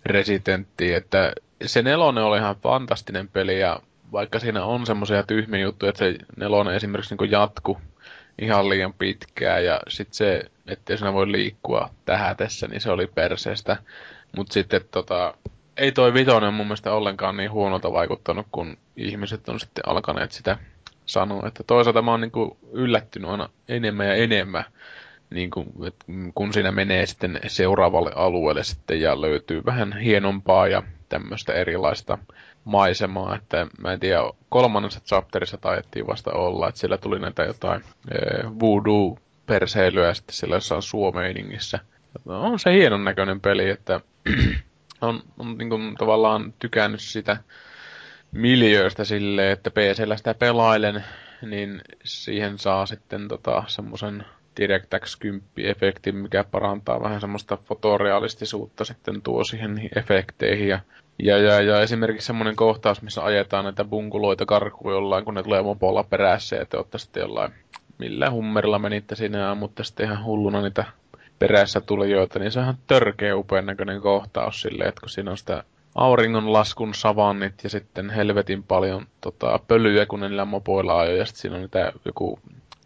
Residenttiin, 0.06 0.96
että 0.96 1.34
se 1.66 1.82
nelonen 1.82 2.24
oli 2.24 2.38
ihan 2.38 2.56
fantastinen 2.56 3.28
peli 3.28 3.60
ja 3.60 3.80
vaikka 4.12 4.40
siinä 4.40 4.66
on 4.66 4.86
semmoisia 4.86 5.24
tyhmiä 5.24 5.62
juttuja, 5.62 5.90
että 5.90 6.00
se 6.00 6.16
nelonen 6.38 6.76
esimerkiksi 6.76 7.16
niin 7.16 7.32
jatku 7.32 7.78
ihan 8.42 8.70
liian 8.70 8.94
pitkään 8.94 9.66
ja 9.66 9.80
sitten 9.88 10.16
se, 10.16 10.44
että 10.68 10.98
siinä 10.98 11.14
voi 11.14 11.32
liikkua 11.32 11.90
tähätessä, 12.06 12.68
niin 12.68 12.82
se 12.82 12.92
oli 12.92 13.08
perseestä. 13.08 13.78
Mutta 14.38 14.54
sitten 14.54 14.82
tota, 14.92 15.34
ei 15.78 15.92
toi 15.92 16.14
vitonen 16.14 16.54
mun 16.54 16.66
mielestä 16.66 16.94
ollenkaan 16.94 17.38
niin 17.38 17.52
huonolta 17.52 17.94
vaikuttanut, 17.94 18.48
kun 18.52 18.78
ihmiset 18.98 19.50
on 19.50 19.60
sitten 19.60 19.88
alkaneet 19.88 20.32
sitä 20.32 20.58
sanoa. 21.06 21.48
Että 21.48 21.64
toisaalta 21.64 22.02
mä 22.02 22.12
oon 22.12 22.22
niin 22.22 22.32
yllättynyt 22.72 23.30
aina 23.30 23.50
enemmän 23.68 24.08
ja 24.08 24.16
enemmän, 24.16 24.64
niin 25.30 25.50
kuin, 25.50 25.68
että 25.88 26.06
kun 26.36 26.54
siinä 26.54 26.72
menee 26.72 27.06
sitten 27.06 27.40
seuraavalle 27.48 28.12
alueelle 28.16 28.64
sitten 28.64 29.02
ja 29.02 29.22
löytyy 29.22 29.66
vähän 29.66 29.98
hienompaa 29.98 30.68
ja 30.68 30.84
tämmöistä 31.10 31.54
erilaista 31.54 32.18
maisemaa, 32.64 33.36
että 33.36 33.68
mä 33.82 33.94
en 33.94 34.00
tiedä, 34.00 34.20
kolmannessa 34.50 35.00
chapterissa 35.00 35.58
taidettiin 35.58 36.08
vasta 36.08 36.32
olla, 36.32 36.70
että 36.70 36.80
siellä 36.80 36.98
tuli 36.98 37.20
näitä 37.20 37.44
jotain 37.44 37.82
e, 38.12 38.16
voodoo-perseilyä 38.60 40.14
sitten 40.14 40.36
siellä 40.36 40.56
jossain 40.56 40.82
suomeiningissä. 40.82 41.80
On 42.26 42.60
se 42.60 42.74
hienon 42.74 43.04
näköinen 43.04 43.42
peli, 43.42 43.70
että 43.70 44.02
on, 45.04 45.24
on 45.40 45.58
niin 45.58 45.70
kuin, 45.70 45.96
tavallaan 45.96 46.54
tykännyt 46.60 47.02
sitä 47.02 47.38
miljööstä 48.32 49.04
silleen, 49.04 49.52
että 49.52 49.72
PCllä 49.72 50.18
sitä 50.18 50.34
pelailen, 50.34 51.04
niin 51.42 51.82
siihen 52.04 52.58
saa 52.60 52.86
sitten 52.86 53.28
tota, 53.28 53.64
semmoisen 53.68 54.26
DirectX 54.60 55.18
10-efektin, 55.26 56.16
mikä 56.16 56.44
parantaa 56.44 57.02
vähän 57.02 57.22
semmoista 57.22 57.58
fotorealistisuutta 57.58 58.86
sitten 58.86 59.22
tuo 59.22 59.44
siihen 59.44 59.90
efekteihin. 59.96 60.68
Ja, 60.68 60.80
ja, 61.20 61.38
ja, 61.38 61.62
ja 61.62 61.82
esimerkiksi 61.82 62.26
semmoinen 62.26 62.56
kohtaus, 62.56 63.02
missä 63.02 63.24
ajetaan 63.24 63.64
näitä 63.64 63.84
bunkuloita 63.84 64.46
karkuun 64.46 64.94
jollain, 64.94 65.26
kun 65.26 65.34
ne 65.34 65.44
tulee 65.44 65.62
mopolla 65.62 66.04
perässä, 66.04 66.56
ja 66.56 66.66
te 66.66 66.78
olette 66.78 66.98
sitten 66.98 67.22
jollain, 67.22 67.52
millä 67.98 68.32
hummerilla 68.32 68.80
menitte 68.80 69.16
sinne 69.16 69.46
ammutte 69.46 69.84
sitten 69.84 70.06
ihan 70.06 70.26
hulluna 70.26 70.62
niitä 70.62 70.86
perässä 71.40 71.82
tulijoita, 71.82 72.40
niin 72.40 72.52
se 72.52 72.60
on 72.60 72.64
ihan 72.64 72.78
törkeä 72.88 73.36
upean 73.36 73.66
näköinen 73.66 74.02
kohtaus 74.02 74.62
silleen, 74.62 74.90
että 74.90 75.02
kun 75.02 75.10
siinä 75.10 75.32
on 75.32 75.38
sitä 75.38 75.64
auringonlaskun 75.96 76.94
savannit 76.94 77.54
ja 77.64 77.70
sitten 77.70 78.10
helvetin 78.10 78.64
paljon 78.64 79.08
tota, 79.22 79.60
pölyä, 79.68 80.06
kun 80.06 80.20
ne 80.20 80.30
niillä 80.30 80.46
mopoilla 80.46 81.00
ajoi, 81.00 81.18
ja 81.18 81.26
sitten 81.26 81.42
siinä 81.42 81.56
on 81.56 81.62
niitä 81.62 81.94
joku 82.06 82.40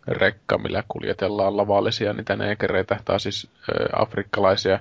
rekka, 0.08 0.58
millä 0.58 0.84
kuljetellaan 0.88 1.58
lavallisia 1.58 2.14
niitä 2.14 2.36
neekereitä, 2.36 3.00
tai 3.06 3.20
siis 3.20 3.50
ö, 3.70 3.90
afrikkalaisia, 3.94 4.80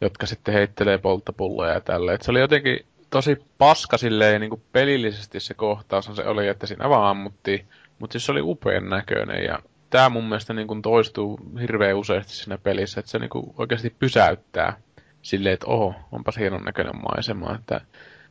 jotka 0.00 0.26
sitten 0.26 0.54
heittelee 0.54 0.98
polttopulloja 0.98 1.74
ja 1.74 1.80
tälle. 1.80 2.14
Et 2.14 2.22
se 2.22 2.30
oli 2.30 2.40
jotenkin 2.40 2.86
tosi 3.10 3.44
paska 3.58 3.98
silleen 3.98 4.40
niin 4.40 4.50
kuin 4.50 4.62
pelillisesti 4.72 5.40
se 5.40 5.54
kohtaus 5.54 6.10
se 6.14 6.24
oli, 6.24 6.48
että 6.48 6.66
siinä 6.66 6.88
vaan 6.88 7.10
ammuttiin, 7.10 7.66
mutta 7.98 8.12
siis 8.12 8.26
se 8.26 8.32
oli 8.32 8.40
upean 8.42 8.88
näköinen 8.88 9.44
ja 9.44 9.58
tämä 9.90 10.08
mun 10.08 10.24
mielestä 10.24 10.54
niin 10.54 10.68
kuin 10.68 10.82
toistuu 10.82 11.40
hirveän 11.60 11.96
useasti 11.96 12.32
siinä 12.32 12.58
pelissä, 12.58 13.00
että 13.00 13.10
se 13.10 13.18
niin 13.18 13.30
kuin 13.30 13.54
oikeasti 13.58 13.94
pysäyttää 13.98 14.76
silleen, 15.22 15.52
että 15.52 15.66
oho, 15.66 15.94
onpas 16.12 16.36
hienon 16.36 16.62
näköinen 16.62 16.96
maisema, 16.96 17.54
että 17.54 17.80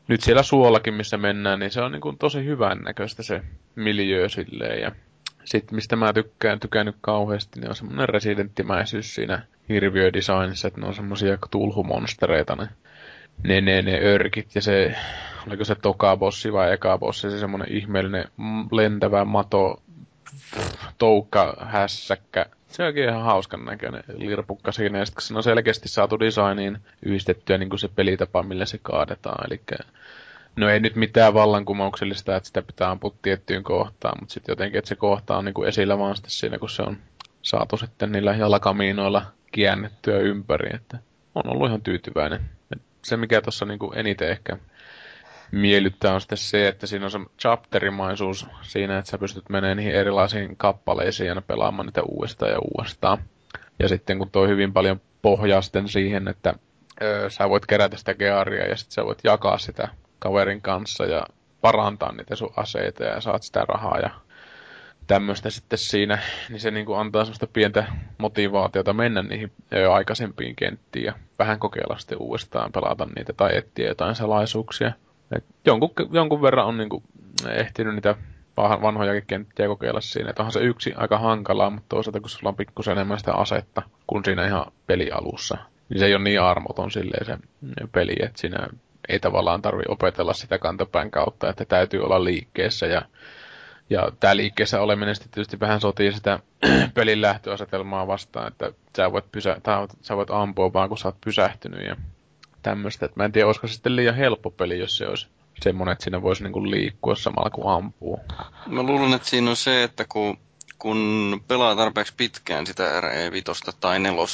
nyt 0.08 0.22
siellä 0.22 0.44
suollakin, 0.44 0.94
missä 0.94 1.18
mennään, 1.18 1.60
niin 1.60 1.72
se 1.72 1.82
on 1.82 1.92
niin 1.92 2.02
kuin 2.02 2.18
tosi 2.18 2.46
hyvän 2.46 2.78
näköistä 2.78 3.24
se 3.24 3.42
miljöö 3.76 4.30
silleen. 4.30 4.82
Ja 4.82 4.92
sitten 5.44 5.76
mistä 5.76 5.96
mä 5.96 6.14
tykkään, 6.14 6.60
tykännyt 6.60 6.96
kauheasti, 7.02 7.60
niin 7.60 7.70
on 7.70 7.76
semmoinen 7.76 8.10
residenttimäisyys 8.10 9.16
siinä 9.16 9.42
hirviödesignissa, 9.70 10.68
että 10.68 10.82
ne 10.82 10.88
on 10.88 10.96
semmosia 10.96 11.38
tulhumonstereita 11.52 12.56
ne, 12.56 12.70
ne, 13.44 13.62
ne, 13.62 13.82
ne 13.82 14.00
örkit 14.04 14.56
ja 14.56 14.62
se, 14.62 14.96
oliko 15.48 15.66
se 15.66 15.76
toka 15.76 16.18
bossi 16.18 16.54
vai 16.54 16.74
eka 16.74 16.98
bossi, 16.98 17.32
se 17.32 17.40
semmoinen 17.40 17.72
ihmeellinen 17.72 18.26
lentävä 18.72 19.26
mato 19.26 19.84
toukka 20.98 21.58
hässäkkä. 21.66 22.46
Se 22.68 22.84
onkin 22.84 23.04
ihan 23.04 23.24
hauskan 23.24 23.66
näköinen 23.66 24.04
lirpukka 24.18 24.72
siinä, 24.72 25.00
ja 25.00 25.06
sitten 25.06 25.22
se 25.22 25.34
on 25.36 25.44
selkeästi 25.44 25.90
saatu 25.90 26.20
designiin 26.20 26.78
yhdistettyä 27.06 27.58
niin 27.58 27.70
kuin 27.70 27.80
se 27.80 27.88
pelitapa, 27.88 28.44
millä 28.44 28.66
se 28.66 28.80
kaadetaan, 28.84 29.48
eli 29.48 29.62
No 30.56 30.70
ei 30.70 30.80
nyt 30.80 30.96
mitään 30.96 31.34
vallankumouksellista, 31.34 32.36
että 32.36 32.48
sitä 32.48 32.62
pitää 32.62 32.92
ampua 32.92 33.14
tiettyyn 33.22 33.64
kohtaan, 33.64 34.18
mutta 34.20 34.34
sitten 34.34 34.52
jotenkin, 34.54 34.80
että 34.80 34.90
se 34.90 34.96
kohta 34.96 35.38
on 35.38 35.46
niin 35.46 35.54
kuin 35.54 35.68
esillä 35.68 36.00
vaan 36.00 36.16
sitten 36.16 36.32
siinä, 36.32 36.58
kun 36.60 36.70
se 36.70 36.82
on 36.82 36.98
saatu 37.42 37.78
sitten 37.78 38.12
niillä 38.12 38.36
jalkamiinoilla 38.36 39.26
käännettyä 39.52 40.18
ympäri, 40.18 40.76
että 40.76 40.98
on 41.36 41.44
ollut 41.48 41.68
ihan 41.68 41.82
tyytyväinen. 41.82 42.42
Se, 43.02 43.18
mikä 43.18 43.42
tuossa 43.42 43.66
niin 43.66 43.80
eniten 43.96 44.30
ehkä 44.30 44.58
miellyttää 45.56 46.14
on 46.14 46.22
sitten 46.22 46.38
se, 46.38 46.68
että 46.68 46.88
siinä 46.88 47.06
on 47.06 47.12
se 47.12 47.20
chapterimaisuus 47.40 48.48
siinä, 48.62 48.98
että 48.98 49.12
sä 49.12 49.18
pystyt 49.18 49.50
menemään 49.50 49.78
niihin 49.78 49.96
erilaisiin 49.96 50.58
kappaleisiin 50.58 51.28
ja 51.28 51.42
pelaamaan 51.42 51.86
niitä 51.86 52.02
uudestaan 52.04 52.52
ja 52.52 52.60
uudestaan. 52.60 53.18
Ja 53.80 53.88
sitten 53.88 54.18
kun 54.18 54.30
toi 54.32 54.48
hyvin 54.48 54.74
paljon 54.74 55.02
pohjaa 55.22 55.62
sitten 55.62 55.88
siihen, 55.88 56.28
että 56.28 56.54
öö, 57.02 57.30
sä 57.30 57.50
voit 57.50 57.66
kerätä 57.66 57.98
sitä 57.98 58.14
gearia 58.14 58.68
ja 58.68 58.76
sitten 58.76 58.94
sä 58.94 59.06
voit 59.06 59.20
jakaa 59.24 59.58
sitä 59.58 59.88
kaverin 60.20 60.62
kanssa 60.62 61.06
ja 61.06 61.26
parantaa 61.62 62.12
niitä 62.12 62.36
sun 62.36 62.54
aseita 62.56 63.04
ja 63.04 63.22
saat 63.22 63.44
sitä 63.44 63.66
rahaa 63.68 64.00
ja 64.00 64.10
tämmöistä 65.08 65.50
sitten 65.50 65.80
siinä, 65.80 66.20
niin 66.50 66.60
se 66.60 66.72
niin 66.72 66.86
kuin 66.86 67.00
antaa 67.00 67.24
semmoista 67.24 67.48
pientä 67.48 67.86
motivaatiota 68.18 68.94
mennä 68.94 69.22
niihin 69.22 69.52
jo 69.72 69.94
aikaisempiin 69.94 70.56
kenttiin 70.56 71.06
ja 71.06 71.14
vähän 71.40 71.60
kokeilla 71.60 71.98
sitten 71.98 72.22
uudestaan, 72.22 72.72
pelata 72.72 73.08
niitä 73.16 73.34
tai 73.34 73.58
etsiä 73.58 73.88
jotain 73.88 74.16
salaisuuksia. 74.16 74.92
Jonkun, 75.66 75.90
jonkun 76.12 76.42
verran 76.42 76.66
on 76.66 76.78
niin 76.78 76.90
kuin 76.90 77.04
ehtinyt 77.50 77.96
niitä 77.96 78.16
vanhojakin 78.58 79.24
kenttiä 79.28 79.68
kokeilla 79.68 80.02
siinä. 80.02 80.30
Että 80.30 80.42
onhan 80.42 80.52
se 80.52 80.60
yksi 80.60 80.94
aika 80.96 81.18
hankalaa, 81.18 81.70
mutta 81.70 81.90
toisaalta 81.90 82.20
kun 82.20 82.30
sulla 82.30 82.50
on 82.50 82.56
pikkusen 82.56 82.92
enemmän 82.92 83.20
sitä 83.20 83.34
asetta 83.34 83.82
kuin 84.08 84.26
siinä 84.26 84.48
ihan 84.48 84.72
pelialussa, 84.88 85.58
niin 85.90 86.00
se 86.00 86.06
ei 86.06 86.16
ole 86.16 86.24
niin 86.24 86.42
armoton 86.42 86.92
silleen 86.92 87.26
se 87.26 87.38
peli, 87.92 88.16
että 88.20 88.42
siinä 88.42 88.68
ei 89.10 89.20
tavallaan 89.20 89.62
tarvi 89.62 89.84
opetella 89.88 90.34
sitä 90.34 90.58
kantapään 90.58 91.12
kautta, 91.12 91.50
että 91.50 91.66
täytyy 91.66 92.04
olla 92.04 92.24
liikkeessä 92.24 92.86
ja 92.86 93.02
ja 93.90 94.12
tämä 94.20 94.36
liikkeessä 94.36 94.82
oleminen 94.82 95.16
sitten 95.16 95.32
tietysti 95.32 95.60
vähän 95.60 95.82
sotii 95.82 96.14
sitä 96.14 96.40
pelin 96.94 97.22
lähtöasetelmaa 97.22 98.08
vastaan, 98.08 98.48
että 98.48 98.72
sä 98.98 99.12
voit, 99.12 99.32
pysä, 99.32 99.58
tai 99.64 99.88
sä 100.02 100.18
voit 100.18 100.32
ampua 100.32 100.74
vaan 100.74 100.90
kun 100.90 100.98
sä 100.98 101.08
oot 101.08 101.22
pysähtynyt 101.22 101.88
ja 101.88 101.96
tämmöistä. 102.66 103.10
Mä 103.16 103.26
en 103.26 103.32
tiedä, 103.32 103.48
olisiko 103.48 103.68
sitten 103.68 103.96
liian 103.96 104.16
helppo 104.16 104.50
peli, 104.50 104.80
jos 104.80 104.98
se 104.98 105.08
olisi 105.08 105.28
semmoinen, 105.62 105.94
että 105.94 106.04
siinä 106.04 106.22
voisi 106.22 106.44
niinku 106.44 106.72
liikkua 106.72 107.16
samalla 107.16 107.50
kun 107.50 107.72
ampuu. 107.72 108.20
Mä 108.66 108.84
luulen, 108.84 109.14
että 109.14 109.30
siinä 109.30 109.50
on 109.50 109.56
se, 109.56 109.84
että 109.84 110.06
kun, 110.10 110.38
kun 110.80 111.42
pelaa 111.48 111.76
tarpeeksi 111.76 112.14
pitkään 112.18 112.66
sitä 112.68 113.02
RE5 113.02 113.74
tai 113.80 114.00
4, 114.00 114.26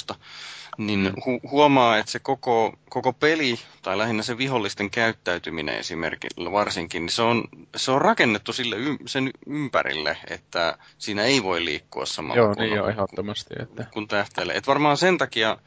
niin 0.78 1.14
hu- 1.18 1.50
huomaa, 1.52 1.98
että 1.98 2.12
se 2.12 2.20
koko, 2.20 2.74
koko 2.90 3.14
peli, 3.14 3.60
tai 3.82 3.98
lähinnä 3.98 4.24
se 4.24 4.38
vihollisten 4.38 4.90
käyttäytyminen 4.90 5.78
esimerkiksi 5.78 6.52
varsinkin, 6.52 7.02
niin 7.02 7.12
se 7.12 7.22
on, 7.22 7.44
se 7.76 7.92
on 7.92 8.02
rakennettu 8.02 8.54
sille 8.54 8.76
y- 8.76 8.98
sen 9.06 9.32
ympärille, 9.48 10.18
että 10.30 10.78
siinä 10.98 11.24
ei 11.24 11.44
voi 11.44 11.66
liikkua 11.66 12.06
samalla 12.06 12.42
Joo, 12.42 12.54
kun, 12.54 12.64
niin 12.64 12.76
joo, 12.76 12.88
ehdottomasti. 12.88 13.54
Että... 13.60 13.86
kun 13.94 14.08
tähtäilee. 14.08 14.56
Et 14.56 14.68
varmaan 14.68 14.98
sen 14.98 15.18
takia, 15.18 15.58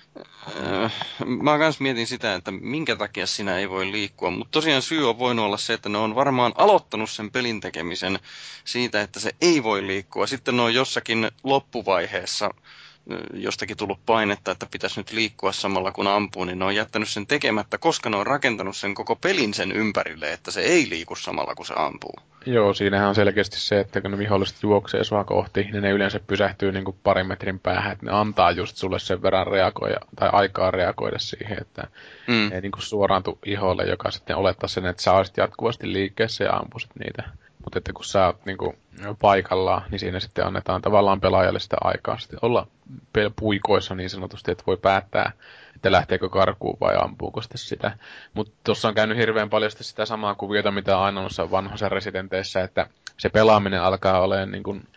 äh, 0.85 0.93
mä 1.27 1.59
kans 1.59 1.81
mietin 1.81 2.07
sitä, 2.07 2.35
että 2.35 2.51
minkä 2.51 2.97
takia 2.97 3.27
siinä 3.27 3.59
ei 3.59 3.71
voi 3.71 3.93
liikkua, 3.93 4.31
mutta 4.31 4.51
tosiaan 4.51 4.83
syy 4.83 5.09
on 5.09 5.19
voinut 5.19 5.45
olla 5.45 5.57
se, 5.57 5.73
että 5.73 5.89
ne 5.89 5.99
on 5.99 6.15
varmaan 6.15 6.53
aloittanut 6.57 7.11
sen 7.11 7.31
pelin 7.31 7.61
tekemisen 7.61 8.19
siitä, 8.65 9.01
että 9.01 9.21
se 9.21 9.31
ei 9.41 9.63
voi 9.63 9.87
liikkua. 9.87 10.27
Sitten 10.27 10.57
ne 10.57 10.63
on 10.63 10.75
jossakin 10.75 11.31
loppuvaiheessa 11.45 12.51
jostakin 13.33 13.77
tullut 13.77 13.99
painetta, 14.07 14.51
että 14.51 14.67
pitäisi 14.71 15.01
nyt 15.01 15.13
liikkua 15.13 15.53
samalla 15.53 15.93
kun 15.93 16.07
ampuu, 16.07 16.45
niin 16.45 16.59
ne 16.59 16.65
on 16.65 16.75
jättänyt 16.75 17.09
sen 17.09 17.27
tekemättä, 17.27 17.79
koska 17.79 18.11
ne 18.11 18.17
on 18.17 18.27
rakentanut 18.27 18.77
sen 18.77 18.95
koko 18.95 19.17
pelin 19.17 19.55
sen 19.55 19.73
ympärille, 19.73 20.33
että 20.33 20.51
se 20.51 20.61
ei 20.61 20.89
liiku 20.89 21.17
samalla 21.17 21.55
kun 21.55 21.67
se 21.67 21.75
ampuu. 21.77 22.15
Joo, 22.47 22.75
siinähän 22.75 23.09
on 23.09 23.15
selkeästi 23.15 23.61
se, 23.61 23.81
että 23.81 24.01
kun 24.01 24.11
ne 24.11 24.19
viholliset 24.19 24.63
juoksee 24.63 25.05
sua 25.05 25.25
kohti, 25.25 25.63
niin 25.63 25.83
ne 25.83 25.91
yleensä 25.91 26.21
pysähtyy 26.27 26.73
niin 26.73 26.85
kuin 26.85 26.97
parin 27.03 27.27
metrin 27.27 27.61
päähän, 27.61 27.93
että 27.93 28.07
ne 28.07 28.13
antaa 28.13 28.51
just 28.51 28.77
sulle 28.77 28.99
sen 28.99 29.23
verran 29.23 29.47
reagoida, 29.47 30.01
tai 30.17 30.29
aikaa 30.33 30.71
reagoida 30.71 31.19
siihen, 31.19 31.59
että 31.61 31.87
mm. 32.27 32.53
ei 32.53 32.61
niin 32.61 32.73
kuin 32.73 32.83
suoraantu 32.83 33.39
iholle, 33.47 33.85
joka 33.85 34.11
sitten 34.11 34.37
olettaa 34.37 34.69
sen, 34.69 34.87
että 34.87 35.03
sä 35.03 35.13
olisit 35.13 35.37
jatkuvasti 35.37 35.93
liikkeessä 35.93 36.45
ja 36.45 36.57
ampusit 36.57 36.91
niitä. 36.99 37.23
Mutta 37.65 37.79
että 37.79 37.93
kun 37.93 38.05
sä 38.05 38.27
oot 38.27 38.47
niinku 38.47 38.75
paikallaan, 39.21 39.83
niin 39.91 39.99
siinä 39.99 40.21
sitten 40.21 40.47
annetaan 40.47 40.83
tavallaan 40.83 41.21
pelaajalle 41.21 41.59
sitä 41.59 41.77
aikaa 41.81 42.19
sitten 42.19 42.39
olla 42.43 42.67
puikoissa 43.41 43.95
niin 43.95 44.11
sanotusti, 44.11 44.53
että 44.53 44.65
voi 44.67 44.77
päättää, 44.77 45.33
että 45.77 45.93
lähteekö 45.93 46.29
karkuun 46.29 46.77
vai 46.81 46.97
ampuuko 47.05 47.43
sitten 47.43 47.59
sitä. 47.59 47.99
Mutta 48.35 48.53
tuossa 48.65 48.89
on 48.89 48.95
käynyt 48.95 49.19
hirveän 49.19 49.51
paljon 49.51 49.71
sitä 49.71 50.07
samaa 50.07 50.35
kuviota, 50.35 50.71
mitä 50.71 51.01
aina 51.01 51.21
noissa 51.21 51.51
vanhoissa 51.51 51.89
residenteissä, 51.89 52.61
että 52.61 52.87
se 53.19 53.29
pelaaminen 53.29 53.83
alkaa 53.83 54.21
olemaan 54.21 54.51
niin 54.51 54.63
kuin 54.63 54.89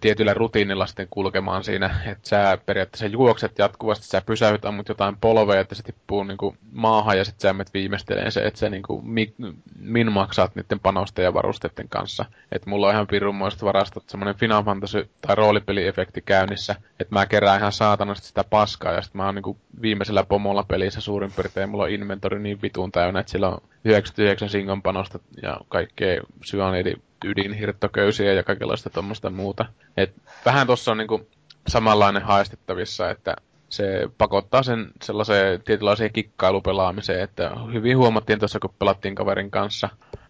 tietyllä 0.00 0.34
rutiinilla 0.34 0.86
sitten 0.86 1.06
kulkemaan 1.10 1.64
siinä, 1.64 2.00
että 2.06 2.28
sä 2.28 2.58
periaatteessa 2.66 3.06
juokset 3.06 3.58
jatkuvasti, 3.58 4.06
sä 4.06 4.22
pysäyt, 4.26 4.64
ammut 4.64 4.88
jotain 4.88 5.16
polveja, 5.20 5.60
että 5.60 5.74
se 5.74 5.82
tippuu 5.82 6.24
niin 6.24 6.38
maahan 6.72 7.18
ja 7.18 7.24
sitten 7.24 7.40
sä 7.40 7.52
menet 7.52 7.74
viimeisteleen 7.74 8.32
se, 8.32 8.40
että 8.40 8.60
sä 8.60 8.70
niin 8.70 8.82
kuin 8.82 9.06
mi, 9.06 9.34
min 9.78 10.12
maksaat 10.12 10.54
niiden 10.54 10.80
panosten 10.80 11.22
ja 11.22 11.34
varusteiden 11.34 11.88
kanssa. 11.88 12.24
Että 12.52 12.70
mulla 12.70 12.86
on 12.86 12.92
ihan 12.92 13.06
pirunmoista 13.06 13.66
varastot 13.66 14.04
semmoinen 14.08 14.34
Final 14.34 14.64
Fantasy 14.64 15.10
tai 15.20 15.36
roolipeliefekti 15.36 16.20
käynnissä, 16.20 16.74
että 17.00 17.14
mä 17.14 17.26
kerään 17.26 17.58
ihan 17.60 17.72
saatanasti 17.72 18.26
sitä 18.26 18.44
paskaa 18.44 18.92
ja 18.92 19.02
sitten 19.02 19.18
mä 19.18 19.26
oon 19.26 19.34
niin 19.34 19.56
viimeisellä 19.82 20.24
pomolla 20.24 20.64
pelissä 20.68 21.00
suurin 21.00 21.32
piirtein, 21.36 21.70
mulla 21.70 21.84
on 21.84 21.90
inventori 21.90 22.38
niin 22.38 22.62
vitun 22.62 22.92
täynnä, 22.92 23.20
että 23.20 23.32
sillä 23.32 23.48
on 23.48 23.58
99 23.84 24.48
singon 24.48 24.82
panosta 24.82 25.18
ja 25.42 25.56
kaikkea 25.68 26.22
syaniidi 26.44 26.94
ydinhirttoköysiä 27.24 28.32
ja 28.32 28.42
kaikenlaista 28.42 28.90
tuommoista 28.90 29.30
muuta. 29.30 29.64
Et 29.96 30.14
vähän 30.44 30.66
tuossa 30.66 30.90
on 30.90 30.98
niinku 30.98 31.28
samanlainen 31.68 32.22
haistettavissa, 32.22 33.10
että 33.10 33.36
se 33.68 34.08
pakottaa 34.18 34.62
sen 34.62 34.90
sellaiseen 35.02 35.62
tietynlaiseen 35.62 36.12
kikkailupelaamiseen, 36.12 37.20
että 37.20 37.50
hyvin 37.72 37.98
huomattiin 37.98 38.38
tuossa, 38.38 38.60
kun 38.60 38.74
pelattiin 38.78 39.14
kaverin 39.14 39.50
kanssa, 39.50 39.88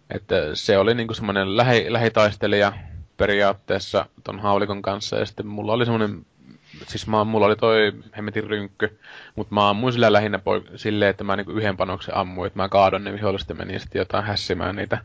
että 0.09 0.35
se 0.53 0.77
oli 0.77 0.93
niinku 0.93 1.13
semmoinen 1.13 1.57
lähi, 1.57 1.93
lähitaistelija 1.93 2.73
periaatteessa 3.17 4.05
ton 4.23 4.39
haulikon 4.39 4.81
kanssa, 4.81 5.17
ja 5.17 5.25
sitten 5.25 5.47
mulla 5.47 5.73
oli 5.73 5.85
semmoinen 5.85 6.25
siis 6.87 7.07
mä, 7.07 7.23
mulla 7.23 7.45
oli 7.45 7.55
toi 7.55 7.93
hemmetin 8.17 8.43
rynkky, 8.43 8.99
mutta 9.35 9.55
mä 9.55 9.69
ammuin 9.69 9.93
sillä 9.93 10.13
lähinnä 10.13 10.37
poik- 10.37 10.77
silleen, 10.77 11.09
että 11.09 11.23
mä 11.23 11.35
niinku 11.35 11.51
yhden 11.51 11.77
panoksen 11.77 12.17
ammuin, 12.17 12.47
että 12.47 12.59
mä 12.59 12.69
kaadon 12.69 13.03
ne 13.03 13.13
viholliset 13.13 13.57
menin 13.57 13.79
sitten 13.79 13.99
jotain 13.99 14.23
hässimään 14.23 14.75
niitä. 14.75 14.97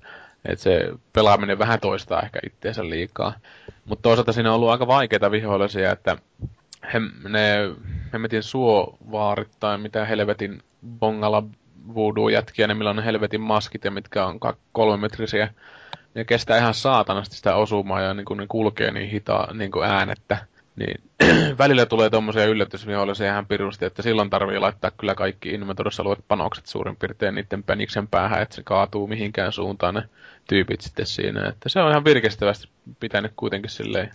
Että 0.45 0.63
se 0.63 0.81
pelaaminen 1.13 1.59
vähän 1.59 1.81
toistaa 1.81 2.23
ehkä 2.23 2.39
itteensä 2.47 2.89
liikaa. 2.89 3.33
Mutta 3.85 4.03
toisaalta 4.03 4.33
siinä 4.33 4.51
on 4.51 4.57
ollut 4.57 4.71
aika 4.71 4.87
vaikeita 4.87 5.31
vihollisia, 5.31 5.93
että 5.93 6.17
he, 6.95 7.01
ne 7.29 7.57
hemmetin 8.13 8.43
suovaarit 8.43 9.51
tai 9.61 9.79
mitä 9.79 10.05
helvetin 10.05 10.63
bongalla 10.99 11.45
voodoo-jätkiä, 11.95 12.67
ne 12.67 12.75
millä 12.75 12.91
on 12.91 12.97
ne 12.97 13.05
helvetin 13.05 13.41
maskit 13.41 13.85
ja 13.85 13.91
mitkä 13.91 14.27
on 14.27 14.41
kolmemetrisiä. 14.73 15.55
Ne 16.15 16.25
kestää 16.25 16.59
ihan 16.59 16.75
saatanasti 16.75 17.37
sitä 17.37 17.55
osumaa 17.55 18.01
ja 18.01 18.15
niin 18.15 18.25
kun 18.25 18.37
ne 18.37 18.47
kulkee 18.49 18.91
niin 18.91 19.11
hitaa 19.11 19.55
niin 19.55 19.71
kuin 19.71 19.89
äänettä 19.89 20.39
niin 20.79 21.01
välillä 21.59 21.87
tulee 21.87 22.11
tommosia 22.11 22.45
yllätysvihollisia 22.45 23.27
ihan 23.33 23.47
pirusti, 23.47 23.85
että 23.85 24.03
silloin 24.03 24.31
tarvii 24.31 24.59
laittaa 24.59 24.91
kyllä 24.91 25.15
kaikki 25.15 25.49
inventorissa 25.49 26.03
olevat 26.03 26.25
panokset 26.29 26.67
suurin 26.67 26.97
piirtein 26.97 27.35
niiden 27.35 27.63
peniksen 27.63 28.09
päähän, 28.09 28.43
että 28.43 28.55
se 28.55 28.63
kaatuu 28.63 29.07
mihinkään 29.07 29.53
suuntaan 29.53 29.95
ne 29.95 30.03
tyypit 30.49 30.81
sitten 30.81 31.07
siinä. 31.07 31.49
Että 31.49 31.69
se 31.69 31.81
on 31.81 31.91
ihan 31.91 32.05
virkestävästi 32.05 32.69
pitänyt 33.01 33.33
kuitenkin 33.37 33.71
silleen 33.71 34.11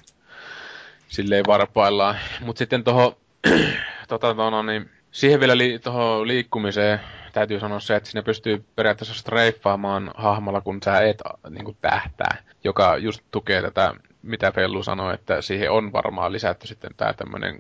silleen 1.14 1.44
varpaillaan. 1.48 2.16
Mutta 2.42 2.60
sitten 2.60 2.84
tuohon, 2.84 3.16
tota, 4.08 4.34
no, 4.34 4.64
niin, 4.64 4.90
siihen 5.12 5.40
vielä 5.40 5.58
li, 5.58 5.80
tuohon 5.80 6.28
liikkumiseen 6.28 7.00
täytyy 7.34 7.60
sanoa 7.60 7.80
se, 7.80 7.96
että 7.96 8.10
sinne 8.10 8.22
pystyy 8.22 8.66
periaatteessa 8.76 9.14
streiffaamaan 9.14 10.12
hahmolla, 10.16 10.62
kun 10.62 10.80
sä 10.86 11.00
et 11.00 11.22
niin 11.50 11.66
kuin, 11.66 11.78
tähtää, 11.82 12.38
joka 12.64 12.98
just 12.98 13.22
tukee 13.32 13.62
tätä, 13.62 13.94
mitä 14.24 14.52
Fellu 14.52 14.84
sanoi, 14.84 15.14
että 15.14 15.42
siihen 15.42 15.72
on 15.72 15.94
varmaan 15.94 16.32
lisätty 16.32 16.68
sitten 16.68 16.92
tämä 16.98 17.14
tämmöinen 17.14 17.60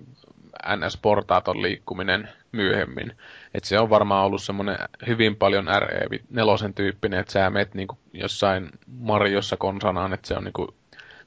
NS-portaaton 0.67 1.61
liikkuminen 1.61 2.29
myöhemmin. 2.51 3.17
Että 3.53 3.69
se 3.69 3.79
on 3.79 3.89
varmaan 3.89 4.25
ollut 4.25 4.43
semmoinen 4.43 4.77
hyvin 5.07 5.35
paljon 5.35 5.67
RE4 5.67 6.73
tyyppinen, 6.75 7.19
että 7.19 7.31
sä 7.33 7.49
meet 7.49 7.73
niinku 7.73 7.97
jossain 8.13 8.69
Marjossa 8.87 9.57
konsanaan, 9.57 10.13
että 10.13 10.27
se 10.27 10.33
on 10.33 10.43
niinku 10.43 10.75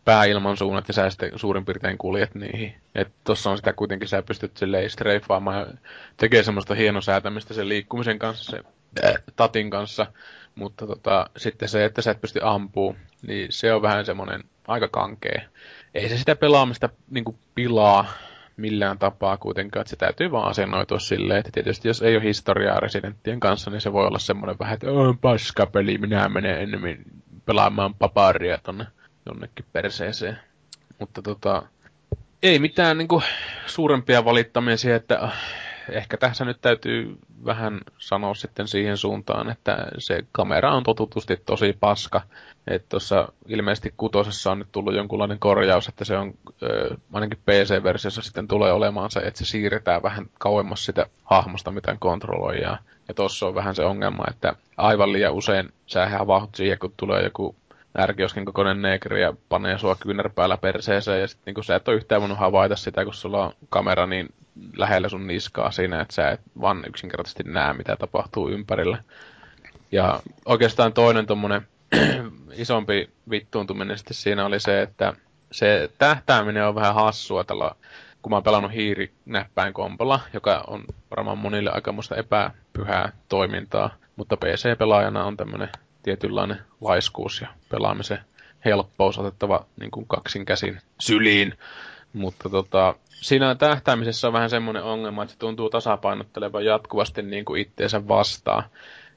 pääilmansuunnat 0.05 0.89
ja 0.89 0.95
sä 0.95 1.11
sitten 1.11 1.31
suurin 1.37 1.65
piirtein 1.65 1.99
kuljet 1.99 2.35
niihin. 2.35 2.75
Että 2.95 3.15
tossa 3.25 3.51
on 3.51 3.57
sitä 3.57 3.73
kuitenkin, 3.73 4.09
sä 4.09 4.23
pystyt 4.23 4.57
silleen 4.57 4.91
streifaamaan 4.91 5.59
ja 5.59 5.67
tekee 6.17 6.43
semmoista 6.43 6.75
hienosäätämistä 6.75 7.55
sen 7.55 7.69
liikkumisen 7.69 8.19
kanssa, 8.19 8.51
se 8.51 8.63
äh, 9.05 9.15
tatin 9.37 9.71
kanssa. 9.71 10.07
Mutta 10.57 10.87
tota, 10.87 11.31
sitten 11.37 11.69
se, 11.69 11.85
että 11.85 12.03
sä 12.03 12.11
et 12.11 12.21
pysty 12.21 12.41
ampuu, 12.43 12.97
niin 13.27 13.47
se 13.51 13.73
on 13.73 13.83
vähän 13.83 14.07
semmoinen 14.07 14.45
aika 14.69 14.89
kankea. 14.89 15.43
Ei 15.95 16.09
se 16.09 16.19
sitä 16.19 16.37
pelaamista 16.37 16.89
niinku 17.11 17.39
pilaa, 17.55 18.07
millään 18.57 18.99
tapaa 18.99 19.37
kuitenkaan, 19.37 19.81
että 19.81 19.91
se 19.91 19.97
täytyy 19.97 20.31
vaan 20.31 20.51
asennoitua 20.51 20.99
silleen, 20.99 21.39
että 21.39 21.51
tietysti 21.53 21.89
jos 21.89 22.03
ei 22.03 22.17
ole 22.17 22.25
historiaa 22.25 22.81
residenttien 22.81 23.41
kanssa, 23.41 23.71
niin 23.71 23.81
se 23.81 23.93
voi 23.93 24.07
olla 24.07 24.19
semmoinen 24.19 24.59
vähän, 24.59 24.75
että 24.75 24.91
on 24.91 25.19
paskapeli, 25.19 25.99
minä 25.99 26.29
menen 26.29 26.61
enemmän 26.61 26.97
pelaamaan 27.45 27.95
paparia 27.95 28.59
tonne 28.63 28.87
jonnekin 29.27 29.65
perseeseen. 29.73 30.39
Mutta 30.99 31.23
tota, 31.23 31.63
ei 32.43 32.59
mitään 32.59 32.99
niinku 32.99 33.23
suurempia 33.67 34.25
valittamisia, 34.25 34.97
että 34.97 35.29
ehkä 35.91 36.17
tässä 36.17 36.45
nyt 36.45 36.61
täytyy 36.61 37.19
vähän 37.45 37.81
sanoa 37.99 38.35
sitten 38.35 38.69
siihen 38.69 38.97
suuntaan, 38.97 39.51
että 39.51 39.89
se 39.99 40.25
kamera 40.33 40.75
on 40.75 40.83
totutusti 40.83 41.37
tosi 41.47 41.77
paska. 41.81 42.23
Että 42.67 42.89
tuossa 42.89 43.29
ilmeisesti 43.49 43.95
kutosessa 43.97 44.53
on 44.53 44.59
nyt 44.59 44.69
tullut 44.73 44.95
jonkunlainen 44.95 45.39
korjaus, 45.39 45.89
että 45.89 46.05
se 46.05 46.17
on 46.17 46.35
ö, 46.63 46.97
ainakin 47.13 47.39
PC-versiossa 47.39 48.23
sitten 48.23 48.49
tulee 48.49 48.73
olemaan 48.73 49.11
se, 49.11 49.21
että 49.21 49.39
se 49.39 49.45
siirretään 49.45 50.03
vähän 50.03 50.27
kauemmas 50.39 50.85
sitä 50.85 51.07
hahmosta, 51.25 51.71
mitä 51.71 51.97
kontrolloi. 52.01 52.61
Ja, 52.61 52.79
tuossa 53.15 53.47
on 53.47 53.55
vähän 53.55 53.75
se 53.75 53.85
ongelma, 53.85 54.25
että 54.31 54.55
aivan 54.77 55.13
liian 55.13 55.35
usein 55.35 55.73
sä 55.87 56.09
havahut 56.09 56.55
siihen, 56.55 56.79
kun 56.79 56.93
tulee 56.97 57.23
joku 57.23 57.57
ärkioskin 57.99 58.45
kokoinen 58.45 58.83
negri 58.83 59.23
ja 59.23 59.35
panee 59.49 59.79
sua 59.79 59.97
kyynärpäällä 60.01 60.57
perseeseen 60.57 61.21
ja 61.21 61.29
sitten 61.29 61.55
niin 61.55 61.65
sä 61.65 61.77
et 61.77 61.89
ole 61.89 61.97
yhtään 61.97 62.21
voinut 62.21 62.39
havaita 62.39 62.77
sitä, 62.77 63.05
kun 63.05 63.15
sulla 63.15 63.47
on 63.47 63.53
kamera 63.69 64.07
niin 64.07 64.29
lähellä 64.77 65.09
sun 65.09 65.27
niskaa 65.27 65.71
siinä, 65.71 66.01
että 66.01 66.15
sä 66.15 66.31
et 66.31 66.41
vaan 66.61 66.85
yksinkertaisesti 66.89 67.43
näe, 67.43 67.73
mitä 67.73 67.97
tapahtuu 67.97 68.49
ympärillä. 68.49 69.03
Ja 69.93 70.21
oikeastaan 70.45 70.93
toinen 70.93 71.27
tommonen 71.27 71.67
isompi 72.53 73.11
vittuuntuminen 73.31 73.99
sitten 73.99 74.15
siinä 74.15 74.47
oli 74.47 74.61
se, 74.61 74.83
että 74.83 75.13
se 75.53 75.91
tähtääminen 75.99 76.67
on 76.67 76.75
vähän 76.75 76.95
hassua 76.95 77.45
tällä, 77.45 77.71
kun 78.23 78.31
mä 78.31 78.37
oon 78.37 78.43
pelannut 78.43 78.73
hiirinäppäin 78.73 79.73
kompolla, 79.73 80.21
joka 80.33 80.65
on 80.67 80.85
varmaan 81.11 81.39
monille 81.39 81.71
aikamoista 81.71 82.17
epäpyhää 82.17 83.13
toimintaa, 83.29 83.95
mutta 84.17 84.37
PC-pelaajana 84.37 85.25
on 85.25 85.37
tämmönen 85.37 85.69
tietynlainen 86.03 86.59
laiskuus 86.81 87.41
ja 87.41 87.49
pelaamisen 87.69 88.19
helppous 88.65 89.19
otettava 89.19 89.67
niin 89.81 89.91
kuin 89.91 90.07
kaksin 90.07 90.45
käsin 90.45 90.81
syliin. 91.01 91.55
Mutta 92.13 92.49
tota, 92.49 92.95
siinä 93.21 93.55
tähtäämisessä 93.55 94.27
on 94.27 94.33
vähän 94.33 94.51
semmoinen 94.51 94.83
ongelma, 94.83 95.23
että 95.23 95.33
se 95.33 95.39
tuntuu 95.39 95.71
tasapainottelevan 95.71 96.65
jatkuvasti 96.65 97.23
niin 97.23 97.45
kuin 97.45 97.61
itteensä 97.61 98.09
vastaan. 98.09 98.65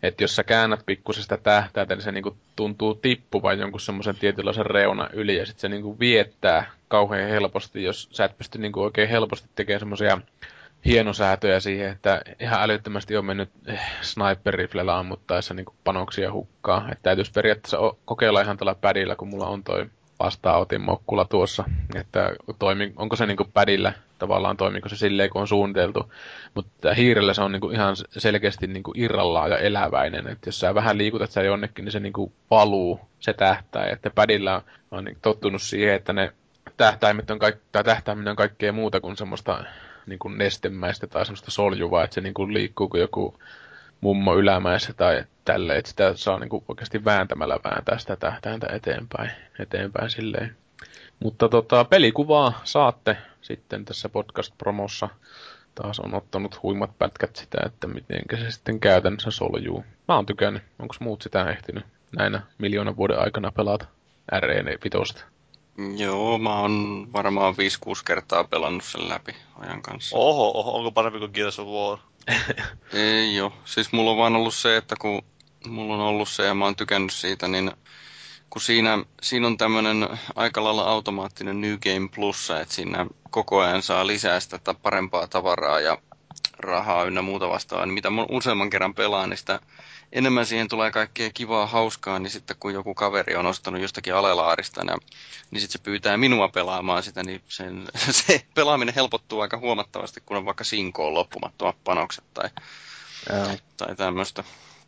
Että 0.04 0.24
jos 0.24 0.36
sä 0.36 0.44
käännät 0.44 0.80
pikkusesta 0.86 1.38
tähtäitä, 1.38 1.96
niin 1.96 2.04
se 2.04 2.12
niinku 2.12 2.38
tuntuu 2.56 2.96
tippuvan 2.96 3.60
jonkun 3.60 3.80
semmoisen 3.80 4.16
tietynlaisen 4.16 4.66
reuna 4.66 5.10
yli, 5.14 5.38
ja 5.38 5.46
sitten 5.46 5.62
se 5.62 5.70
niinku 5.70 6.00
viettää 6.00 6.72
kauhean 6.88 7.30
helposti, 7.30 7.84
jos 7.84 8.10
sä 8.12 8.26
et 8.26 8.38
pysty 8.38 8.60
niinku 8.60 8.82
oikein 8.82 9.10
helposti 9.10 9.50
tekemään 9.56 9.80
semmoisia 9.80 10.22
hienosäätöjä 10.86 11.60
siihen, 11.60 11.92
että 11.92 12.22
ihan 12.40 12.62
älyttömästi 12.62 13.18
on 13.18 13.26
mennyt 13.26 13.50
eh, 13.68 13.82
sniper-riflellä 14.02 15.00
ammuttaessa 15.00 15.54
niin 15.54 15.66
panoksia 15.84 16.32
hukkaa. 16.32 16.88
Että 16.92 17.04
täytyisi 17.04 17.32
periaatteessa 17.32 17.78
kokeilla 18.06 18.42
ihan 18.42 18.58
tällä 18.58 18.76
pädillä, 18.76 19.16
kun 19.16 19.28
mulla 19.28 19.48
on 19.48 19.64
toi 19.64 19.86
vastaanotin 20.20 20.82
mokkula 20.82 21.26
tuossa, 21.26 21.64
että 21.96 22.36
toimi, 22.60 22.94
onko 22.96 23.16
se 23.16 23.26
niinku 23.26 23.46
pädillä 23.54 23.94
tavallaan 24.20 24.58
toimiko 24.58 24.90
se 24.90 24.96
silleen, 24.96 25.30
kun 25.30 25.42
on 25.42 25.48
suunniteltu. 25.48 26.14
Mutta 26.56 26.94
hiirellä 26.94 27.34
se 27.34 27.42
on 27.42 27.52
niinku 27.52 27.70
ihan 27.70 27.96
selkeästi 28.18 28.68
niinku 28.68 28.94
irrallaan 28.96 29.52
ja 29.52 29.58
eläväinen. 29.58 30.28
Että 30.28 30.48
jos 30.48 30.60
sä 30.60 30.76
vähän 30.76 30.98
liikutat 30.98 31.32
sä 31.32 31.42
jonnekin, 31.42 31.86
niin 31.86 31.92
se 31.92 32.00
niinku 32.00 32.34
paluu, 32.50 33.00
se 33.20 33.34
tähtää. 33.34 33.86
Että 33.86 34.10
pädillä 34.10 34.62
on 34.92 35.04
niinku 35.04 35.20
tottunut 35.22 35.62
siihen, 35.62 35.96
että 35.96 36.14
ne 36.14 36.34
tähtäimet 36.78 37.32
on, 37.32 37.40
kaik- 37.40 37.62
tai 37.72 37.84
tähtäimet 37.84 38.28
on 38.28 38.36
kaikkea 38.36 38.74
muuta 38.74 39.02
kuin 39.02 39.18
semmoista 39.18 39.64
niin 40.06 40.20
kuin 40.20 40.38
nestemäistä 40.38 41.08
tai 41.08 41.26
semmoista 41.26 41.52
soljuvaa, 41.52 42.04
että 42.04 42.14
se 42.14 42.22
niin 42.22 42.34
kuin 42.34 42.54
liikkuu 42.54 42.90
kuin 42.90 43.02
joku 43.02 43.40
mummo 44.02 44.36
ylämäessä 44.36 44.94
tai 44.94 45.24
tälle, 45.46 45.78
että 45.78 45.90
sitä 45.90 46.14
saa 46.16 46.40
niin 46.40 46.50
kuin 46.50 46.64
oikeasti 46.68 47.06
vääntämällä 47.06 47.60
vääntää 47.64 47.98
sitä 47.98 48.16
tähtäintä 48.16 48.68
eteenpäin, 48.72 49.32
eteenpäin 49.60 50.10
silleen. 50.10 50.56
Mutta 51.20 51.50
tota, 51.50 51.86
pelikuvaa 51.86 52.62
saatte 52.64 53.18
sitten 53.42 53.86
tässä 53.86 54.10
podcast-promossa. 54.10 55.10
Taas 55.76 56.00
on 56.00 56.14
ottanut 56.14 56.64
huimat 56.64 56.98
pätkät 56.98 57.36
sitä, 57.36 57.58
että 57.66 57.88
miten 57.88 58.22
se 58.40 58.52
sitten 58.52 58.80
käytännössä 58.80 59.32
soljuu. 59.32 59.86
Mä 60.08 60.16
oon 60.16 60.26
tykännyt. 60.26 60.64
Onko 60.80 60.96
muut 61.00 61.22
sitä 61.22 61.50
ehtinyt 61.50 61.86
näinä 62.18 62.42
miljoonan 62.58 62.98
vuoden 62.98 63.20
aikana 63.20 63.52
pelata 63.52 63.86
RE 64.40 64.64
5? 64.66 65.26
Joo, 65.98 66.38
mä 66.38 66.60
oon 66.60 67.08
varmaan 67.14 67.54
5-6 67.54 67.58
kertaa 68.06 68.44
pelannut 68.44 68.84
sen 68.84 69.10
läpi 69.10 69.36
ajan 69.56 69.82
kanssa. 69.82 70.18
Oho, 70.18 70.60
oho 70.60 70.78
onko 70.78 70.92
parempi 70.92 71.20
kuin 71.20 71.32
Gears 71.34 71.60
of 71.60 71.68
War? 71.68 72.09
Ei 72.94 73.36
joo, 73.36 73.54
siis 73.66 73.92
mulla 73.92 74.12
on 74.12 74.18
vaan 74.18 74.36
ollut 74.36 74.56
se, 74.56 74.78
että 74.78 74.96
kun 75.00 75.22
mulla 75.68 75.94
on 75.94 76.00
ollut 76.00 76.30
se 76.30 76.44
ja 76.44 76.54
mä 76.54 76.66
oon 76.66 76.76
tykännyt 76.76 77.14
siitä, 77.14 77.48
niin 77.48 77.72
kun 78.50 78.62
siinä, 78.62 79.04
siinä 79.22 79.48
on 79.48 79.58
tämmöinen 79.58 80.10
aika 80.36 80.64
lailla 80.64 80.84
automaattinen 80.84 81.62
New 81.62 81.78
Game 81.78 82.10
Plus, 82.16 82.50
että 82.62 82.76
siinä 82.76 83.06
koko 83.30 83.60
ajan 83.60 83.82
saa 83.82 84.08
lisää 84.08 84.40
sitä 84.40 84.74
parempaa 84.74 85.28
tavaraa 85.28 85.80
ja 85.80 85.98
rahaa 86.60 87.04
ynnä 87.04 87.22
muuta 87.22 87.50
vastaan, 87.50 87.88
niin 87.88 87.94
mitä 87.94 88.10
useamman 88.30 88.70
kerran 88.70 88.96
pelaan, 88.96 89.30
niin 89.30 89.38
sitä 89.38 89.60
enemmän 90.12 90.46
siihen 90.46 90.68
tulee 90.68 90.92
kaikkea 90.92 91.30
kivaa, 91.34 91.68
hauskaa, 91.68 92.20
niin 92.20 92.32
sitten 92.32 92.56
kun 92.60 92.74
joku 92.74 92.94
kaveri 92.94 93.36
on 93.36 93.46
ostanut 93.46 93.82
jostakin 93.82 94.16
alelaarista, 94.16 94.84
niin, 94.84 95.00
niin 95.52 95.62
sitten 95.62 95.80
se 95.80 95.84
pyytää 95.84 96.18
minua 96.18 96.50
pelaamaan 96.50 97.04
sitä, 97.04 97.24
niin 97.24 97.42
sen, 97.48 97.88
se 98.28 98.42
pelaaminen 98.56 98.96
helpottuu 98.96 99.42
aika 99.42 99.58
huomattavasti, 99.58 100.22
kun 100.26 100.38
on 100.38 100.46
vaikka 100.46 100.64
sinkoon 100.64 101.14
loppumattomat 101.14 101.76
panokset 101.84 102.24
tai, 102.34 102.50
tai 103.78 103.96
tämmöistä. 103.96 104.44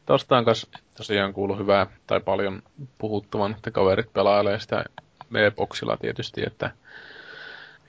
Tuosta 0.05 0.37
on 0.37 0.45
kas 0.45 0.67
tosiaan 0.93 1.33
kuullut 1.33 1.57
hyvää 1.57 1.87
tai 2.07 2.19
paljon 2.19 2.63
puhuttuvan, 2.97 3.51
että 3.51 3.71
kaverit 3.71 4.13
pelailee 4.13 4.59
sitä 4.59 4.85
V-boxilla 5.33 5.97
tietysti, 5.97 6.43
että 6.47 6.71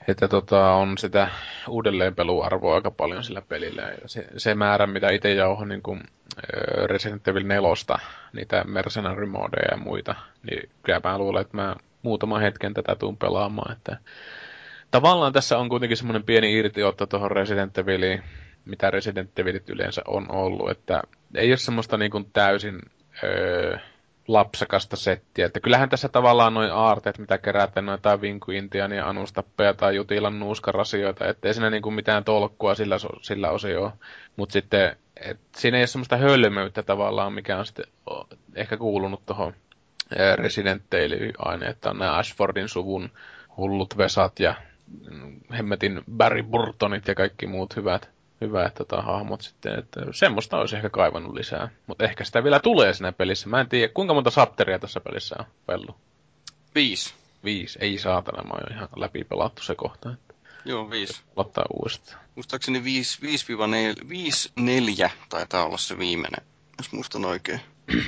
että 0.07 0.27
tota, 0.27 0.73
on 0.73 0.97
sitä 0.97 1.27
uudelleenpeluarvoa 1.67 2.75
aika 2.75 2.91
paljon 2.91 3.23
sillä 3.23 3.41
pelillä. 3.41 3.81
Ja 3.81 3.97
se, 4.05 4.27
se 4.37 4.55
määrä, 4.55 4.87
mitä 4.87 5.11
itse 5.11 5.33
jauhan 5.33 5.69
niin 5.69 5.83
kuin 5.83 6.03
Resident 6.85 7.27
Evil 7.27 7.47
4, 7.47 7.69
niitä 8.33 8.63
mercenary 8.63 9.25
modeja 9.25 9.67
ja 9.71 9.77
muita, 9.77 10.15
niin 10.49 10.69
kyllä 10.83 11.01
mä 11.03 11.17
luulen, 11.17 11.41
että 11.41 11.57
mä 11.57 11.75
muutaman 12.01 12.41
hetken 12.41 12.73
tätä 12.73 12.95
tuun 12.95 13.17
pelaamaan. 13.17 13.71
Että 13.71 13.97
tavallaan 14.91 15.33
tässä 15.33 15.57
on 15.57 15.69
kuitenkin 15.69 15.97
semmoinen 15.97 16.23
pieni 16.23 16.53
irtiotto 16.53 17.05
tuohon 17.05 17.31
Resident 17.31 17.77
Eviliin, 17.77 18.23
mitä 18.65 18.91
Resident 18.91 19.39
Evilit 19.39 19.69
yleensä 19.69 20.01
on 20.07 20.31
ollut, 20.31 20.71
että 20.71 21.01
ei 21.35 21.51
ole 21.51 21.57
semmoista 21.57 21.97
niin 21.97 22.11
kuin 22.11 22.29
täysin 22.33 22.79
öö, 23.23 23.77
lapsakasta 24.27 24.95
settiä. 24.95 25.45
Että 25.45 25.59
kyllähän 25.59 25.89
tässä 25.89 26.09
tavallaan 26.09 26.53
noin 26.53 26.71
aarteet, 26.71 27.17
mitä 27.17 27.37
kerätään 27.37 27.85
noita 27.85 28.21
Vinku 28.21 28.51
Intiania, 28.51 29.09
Anustappeja 29.09 29.73
tai 29.73 29.95
Jutilan 29.95 30.39
nuuskarasioita, 30.39 31.27
ettei 31.27 31.53
siinä 31.53 31.69
niinku 31.69 31.91
mitään 31.91 32.23
tolkkua 32.23 32.75
sillä, 32.75 32.95
sillä 33.21 33.49
osio 33.49 33.93
Mutta 34.35 34.53
sitten 34.53 34.95
et 35.21 35.39
siinä 35.57 35.77
ei 35.77 35.81
ole 35.81 35.87
semmoista 35.87 36.17
hölmöyttä 36.17 36.83
tavallaan, 36.83 37.33
mikä 37.33 37.57
on 37.57 37.65
sitten 37.65 37.85
ehkä 38.55 38.77
kuulunut 38.77 39.25
tuohon 39.25 39.53
Resident 40.35 40.83
aine, 41.37 41.65
että 41.65 41.89
on 41.89 41.99
nämä 41.99 42.17
Ashfordin 42.17 42.69
suvun 42.69 43.09
hullut 43.57 43.97
vesat 43.97 44.39
ja 44.39 44.55
mm, 45.11 45.39
hemmetin 45.57 46.01
Barry 46.17 46.43
Burtonit 46.43 47.07
ja 47.07 47.15
kaikki 47.15 47.47
muut 47.47 47.75
hyvät 47.75 48.12
hyvät 48.43 48.73
tota, 48.73 49.01
hahmot 49.01 49.41
sitten, 49.41 49.79
että 49.79 50.01
semmoista 50.11 50.57
olisi 50.57 50.75
ehkä 50.75 50.89
kaivannut 50.89 51.33
lisää. 51.33 51.69
Mutta 51.87 52.03
ehkä 52.03 52.23
sitä 52.23 52.43
vielä 52.43 52.59
tulee 52.59 52.93
siinä 52.93 53.11
pelissä. 53.11 53.49
Mä 53.49 53.61
en 53.61 53.69
tiedä, 53.69 53.93
kuinka 53.93 54.13
monta 54.13 54.29
sapteria 54.31 54.79
tässä 54.79 54.99
pelissä 54.99 55.35
on, 55.39 55.45
Pellu? 55.65 55.95
Viisi. 56.75 57.13
Viisi. 57.43 57.79
Ei 57.81 57.97
saatana, 57.97 58.43
mä 58.43 58.49
oon 58.53 58.73
ihan 58.75 58.89
läpi 58.95 59.23
pelattu 59.23 59.63
se 59.63 59.75
kohta. 59.75 60.11
Että 60.11 60.33
Joo, 60.65 60.89
viisi. 60.89 61.21
aloittaa 61.35 61.65
uudestaan. 61.73 62.21
Muistaakseni 62.35 62.83
5-4 65.07 65.09
taitaa 65.29 65.65
olla 65.65 65.77
se 65.77 65.97
viimeinen, 65.97 66.45
jos 66.77 66.91
muistan 66.91 67.25
oikein. 67.25 67.61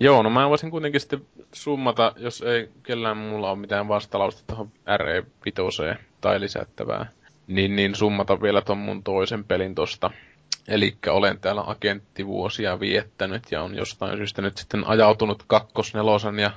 Joo, 0.00 0.22
no 0.22 0.30
mä 0.30 0.48
voisin 0.48 0.70
kuitenkin 0.70 1.00
sitten 1.00 1.26
summata, 1.52 2.12
jos 2.16 2.42
ei 2.42 2.70
kellään 2.82 3.16
mulla 3.16 3.50
ole 3.50 3.58
mitään 3.58 3.88
vastalausta 3.88 4.42
tuohon 4.46 4.72
RE5 4.96 5.98
tai 6.20 6.40
lisättävää, 6.40 7.06
niin, 7.48 7.76
niin 7.76 7.94
summata 7.94 8.42
vielä 8.42 8.60
ton 8.62 8.78
mun 8.78 9.02
toisen 9.02 9.44
pelin 9.44 9.74
tosta. 9.74 10.10
Eli 10.68 10.96
olen 11.06 11.40
täällä 11.40 11.64
agenttivuosia 11.66 12.80
viettänyt 12.80 13.42
ja 13.50 13.62
on 13.62 13.74
jostain 13.74 14.16
syystä 14.16 14.42
nyt 14.42 14.56
sitten 14.56 14.86
ajautunut 14.86 15.44
kakkosnelosen 15.46 16.38
ja 16.38 16.50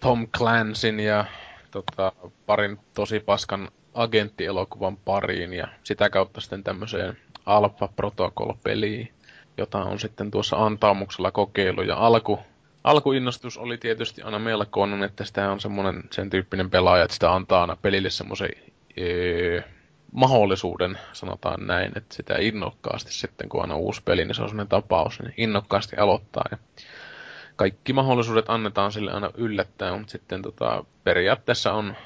Tom 0.00 0.28
Clansin 0.36 1.00
ja 1.00 1.24
tota, 1.70 2.12
parin 2.46 2.78
tosi 2.94 3.20
paskan 3.20 3.68
agenttielokuvan 3.94 4.96
pariin 4.96 5.52
ja 5.52 5.68
sitä 5.84 6.10
kautta 6.10 6.40
sitten 6.40 6.64
tämmöiseen 6.64 7.16
Alpha 7.46 7.88
Protocol-peliin, 7.96 9.12
jota 9.58 9.78
on 9.78 9.98
sitten 9.98 10.30
tuossa 10.30 10.56
antaumuksella 10.56 11.30
kokeilu 11.30 11.82
ja 11.82 11.96
alku 11.96 12.38
alkuinnostus 12.84 13.58
oli 13.58 13.78
tietysti 13.78 14.22
aina 14.22 14.38
melkoinen, 14.38 15.02
että 15.02 15.24
sitä 15.24 15.50
on 15.50 15.60
semmoinen 15.60 16.02
sen 16.10 16.30
tyyppinen 16.30 16.70
pelaaja, 16.70 17.04
että 17.04 17.14
sitä 17.14 17.32
antaa 17.32 17.60
aina 17.60 17.76
pelille 17.76 18.10
semmoisen 18.10 18.48
ee, 18.96 19.64
mahdollisuuden, 20.12 20.98
sanotaan 21.12 21.66
näin, 21.66 21.92
että 21.96 22.14
sitä 22.14 22.34
innokkaasti 22.38 23.12
sitten, 23.12 23.48
kun 23.48 23.62
on 23.62 23.72
uusi 23.72 24.02
peli, 24.04 24.24
niin 24.24 24.34
se 24.34 24.42
on 24.42 24.48
semmoinen 24.48 24.68
tapaus, 24.68 25.20
niin 25.20 25.34
innokkaasti 25.36 25.96
aloittaa. 25.96 26.44
Ja 26.50 26.58
kaikki 27.56 27.92
mahdollisuudet 27.92 28.44
annetaan 28.48 28.92
sille 28.92 29.12
aina 29.12 29.30
yllättäen, 29.34 29.98
mutta 29.98 30.12
sitten 30.12 30.42
tota, 30.42 30.84
periaatteessa 31.04 31.72
on 31.72 31.96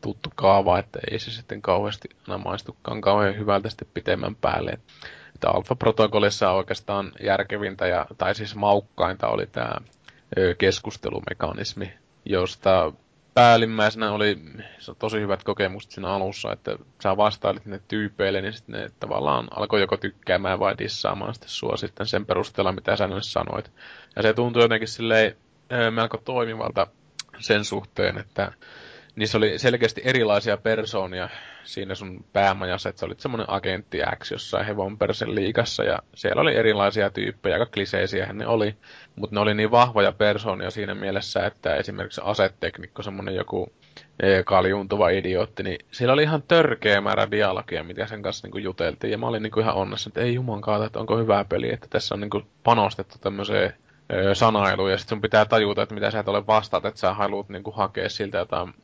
tuttu 0.00 0.30
kaava, 0.34 0.78
että 0.78 0.98
ei 1.10 1.18
se 1.18 1.30
sitten 1.30 1.62
kauheasti 1.62 2.08
aina 2.28 2.44
maistukaan 2.44 3.00
kauhean 3.00 3.38
hyvältä 3.38 3.68
sitten 3.68 3.88
pitemmän 3.94 4.36
päälle. 4.36 4.78
Että 5.34 5.48
Alpha-protokollissa 5.50 6.50
oikeastaan 6.50 7.12
järkevintä 7.22 7.86
ja, 7.86 8.06
tai 8.18 8.34
siis 8.34 8.54
maukkainta 8.56 9.28
oli 9.28 9.46
tämä 9.46 9.74
keskustelumekanismi, 10.58 11.92
josta 12.24 12.92
päällimmäisenä 13.36 14.12
oli 14.12 14.38
tosi 14.98 15.20
hyvät 15.20 15.44
kokemukset 15.44 15.90
siinä 15.90 16.08
alussa, 16.08 16.52
että 16.52 16.76
sä 17.02 17.16
vastailit 17.16 17.66
ne 17.66 17.80
tyypeille, 17.88 18.40
niin 18.40 18.52
sitten 18.52 18.80
ne 18.80 18.90
tavallaan 19.00 19.48
alkoi 19.50 19.80
joko 19.80 19.96
tykkäämään 19.96 20.58
vai 20.58 20.74
dissaamaan 20.78 21.34
sitten 21.34 21.50
sua 21.50 21.76
sitten 21.76 22.06
sen 22.06 22.26
perusteella, 22.26 22.72
mitä 22.72 22.96
sä 22.96 23.08
sanoit. 23.20 23.72
Ja 24.16 24.22
se 24.22 24.32
tuntui 24.34 24.62
jotenkin 24.62 24.88
silleen 24.88 25.36
melko 25.90 26.16
toimivalta 26.16 26.86
sen 27.38 27.64
suhteen, 27.64 28.18
että 28.18 28.52
niissä 29.16 29.38
oli 29.38 29.58
selkeästi 29.58 30.02
erilaisia 30.04 30.56
persoonia. 30.56 31.28
Siinä 31.64 31.94
sun 31.94 32.24
päämajassa, 32.32 32.88
että 32.88 33.00
sä 33.00 33.06
olit 33.06 33.20
semmoinen 33.20 33.50
agentti 33.50 33.98
X 34.18 34.30
jossain 34.30 34.66
hevon 34.66 34.98
persen 34.98 35.34
liikassa 35.34 35.84
ja 35.84 35.98
siellä 36.14 36.42
oli 36.42 36.56
erilaisia 36.56 37.10
tyyppejä, 37.10 37.54
aika 37.54 37.66
kliseisiä 37.66 38.32
ne 38.32 38.46
oli, 38.46 38.74
mutta 39.16 39.36
ne 39.36 39.40
oli 39.40 39.54
niin 39.54 39.70
vahvoja 39.70 40.12
persoonia 40.12 40.70
siinä 40.70 40.94
mielessä, 40.94 41.46
että 41.46 41.76
esimerkiksi 41.76 42.20
aseteknikko, 42.24 43.02
semmoinen 43.02 43.34
joku 43.34 43.72
e, 44.20 44.42
kaljuntuva 44.42 45.08
idiootti, 45.08 45.62
niin 45.62 45.78
siellä 45.90 46.12
oli 46.12 46.22
ihan 46.22 46.42
törkeä 46.42 47.00
määrä 47.00 47.30
dialogia, 47.30 47.84
mitä 47.84 48.06
sen 48.06 48.22
kanssa 48.22 48.48
niin 48.48 48.64
juteltiin, 48.64 49.10
ja 49.10 49.18
mä 49.18 49.26
olin 49.26 49.42
niin 49.42 49.60
ihan 49.60 49.74
onnessa, 49.74 50.10
että 50.10 50.20
ei 50.20 50.34
juman 50.34 50.60
kautta, 50.60 50.86
että 50.86 50.98
onko 50.98 51.18
hyvää 51.18 51.44
peli, 51.44 51.72
että 51.72 51.86
tässä 51.90 52.14
on 52.14 52.20
niin 52.20 52.46
panostettu 52.64 53.18
tämmöiseen 53.20 53.74
sanailu, 54.34 54.88
ja 54.88 54.98
sitten 54.98 55.16
sun 55.16 55.22
pitää 55.22 55.44
tajuta, 55.44 55.82
että 55.82 55.94
mitä 55.94 56.10
sä 56.10 56.20
et 56.20 56.28
ole 56.28 56.46
vastaat, 56.46 56.84
että 56.84 57.00
sä 57.00 57.14
haluat 57.14 57.48
niinku 57.48 57.70
hakea 57.70 58.08
siltä 58.08 58.38
jotain 58.38 58.74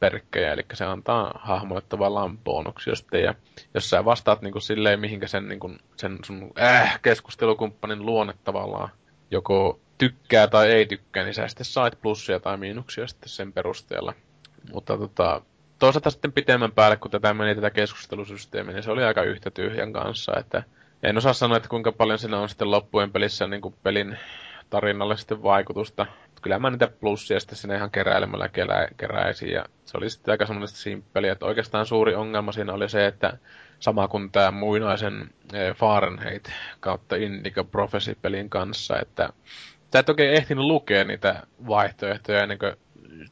perkkejä, 0.00 0.52
eli 0.52 0.62
se 0.72 0.84
antaa 0.84 1.40
hahmoille 1.42 1.86
tavallaan 1.88 2.38
bonuksia 2.38 2.94
sitten, 2.94 3.22
ja 3.22 3.34
jos 3.74 3.90
sä 3.90 4.04
vastaat 4.04 4.42
niinku 4.42 4.60
silleen, 4.60 5.00
mihinkä 5.00 5.26
sen, 5.26 5.48
niinku, 5.48 5.74
sen 5.96 6.18
sun 6.24 6.50
äh, 6.60 7.00
keskustelukumppanin 7.02 8.06
luonne 8.06 8.34
tavallaan 8.44 8.88
joko 9.30 9.80
tykkää 9.98 10.46
tai 10.46 10.70
ei 10.70 10.86
tykkää, 10.86 11.24
niin 11.24 11.34
sä 11.34 11.48
sitten 11.48 11.64
sait 11.64 12.00
plussia 12.02 12.40
tai 12.40 12.56
miinuksia 12.56 13.06
sitten 13.06 13.28
sen 13.28 13.52
perusteella. 13.52 14.14
Mutta 14.72 14.98
tota, 14.98 15.42
toisaalta 15.78 16.10
sitten 16.10 16.32
pitemmän 16.32 16.72
päälle, 16.72 16.96
kun 16.96 17.10
tätä 17.10 17.34
meni 17.34 17.54
tätä 17.54 17.70
keskustelusysteemiä, 17.70 18.74
niin 18.74 18.82
se 18.82 18.90
oli 18.90 19.04
aika 19.04 19.22
yhtä 19.22 19.50
tyhjän 19.50 19.92
kanssa, 19.92 20.32
että 20.38 20.62
en 21.02 21.18
osaa 21.18 21.32
sanoa, 21.32 21.56
että 21.56 21.68
kuinka 21.68 21.92
paljon 21.92 22.18
siinä 22.18 22.38
on 22.38 22.48
sitten 22.48 22.70
loppujen 22.70 23.12
pelissä 23.12 23.46
niin 23.46 23.60
kuin 23.60 23.74
pelin 23.82 24.18
tarinalle 24.70 25.16
sitten 25.16 25.42
vaikutusta. 25.42 26.06
Kyllä 26.42 26.58
mä 26.58 26.70
niitä 26.70 26.86
plussia 26.86 27.40
sitten 27.40 27.58
sinne 27.58 27.76
ihan 27.76 27.90
keräilemällä 27.90 28.48
kerä, 28.48 28.88
keräisin 28.96 29.50
ja 29.50 29.64
se 29.84 29.98
oli 29.98 30.10
sitten 30.10 30.32
aika 30.32 30.46
semmoinen 30.46 30.68
simppeli, 30.68 31.28
että 31.28 31.46
oikeastaan 31.46 31.86
suuri 31.86 32.14
ongelma 32.14 32.52
siinä 32.52 32.72
oli 32.72 32.88
se, 32.88 33.06
että 33.06 33.38
sama 33.80 34.08
kuin 34.08 34.30
tämä 34.30 34.50
muinaisen 34.50 35.30
e, 35.52 35.74
Fahrenheit 35.74 36.50
kautta 36.80 37.16
Indigo 37.16 37.64
Prophecy-pelin 37.64 38.50
kanssa, 38.50 39.00
että 39.00 39.28
sä 39.92 39.98
et 39.98 40.08
oikein 40.08 40.34
ehtinyt 40.34 40.64
lukea 40.64 41.04
niitä 41.04 41.42
vaihtoehtoja 41.66 42.42
ennen 42.42 42.58
kuin 42.58 42.72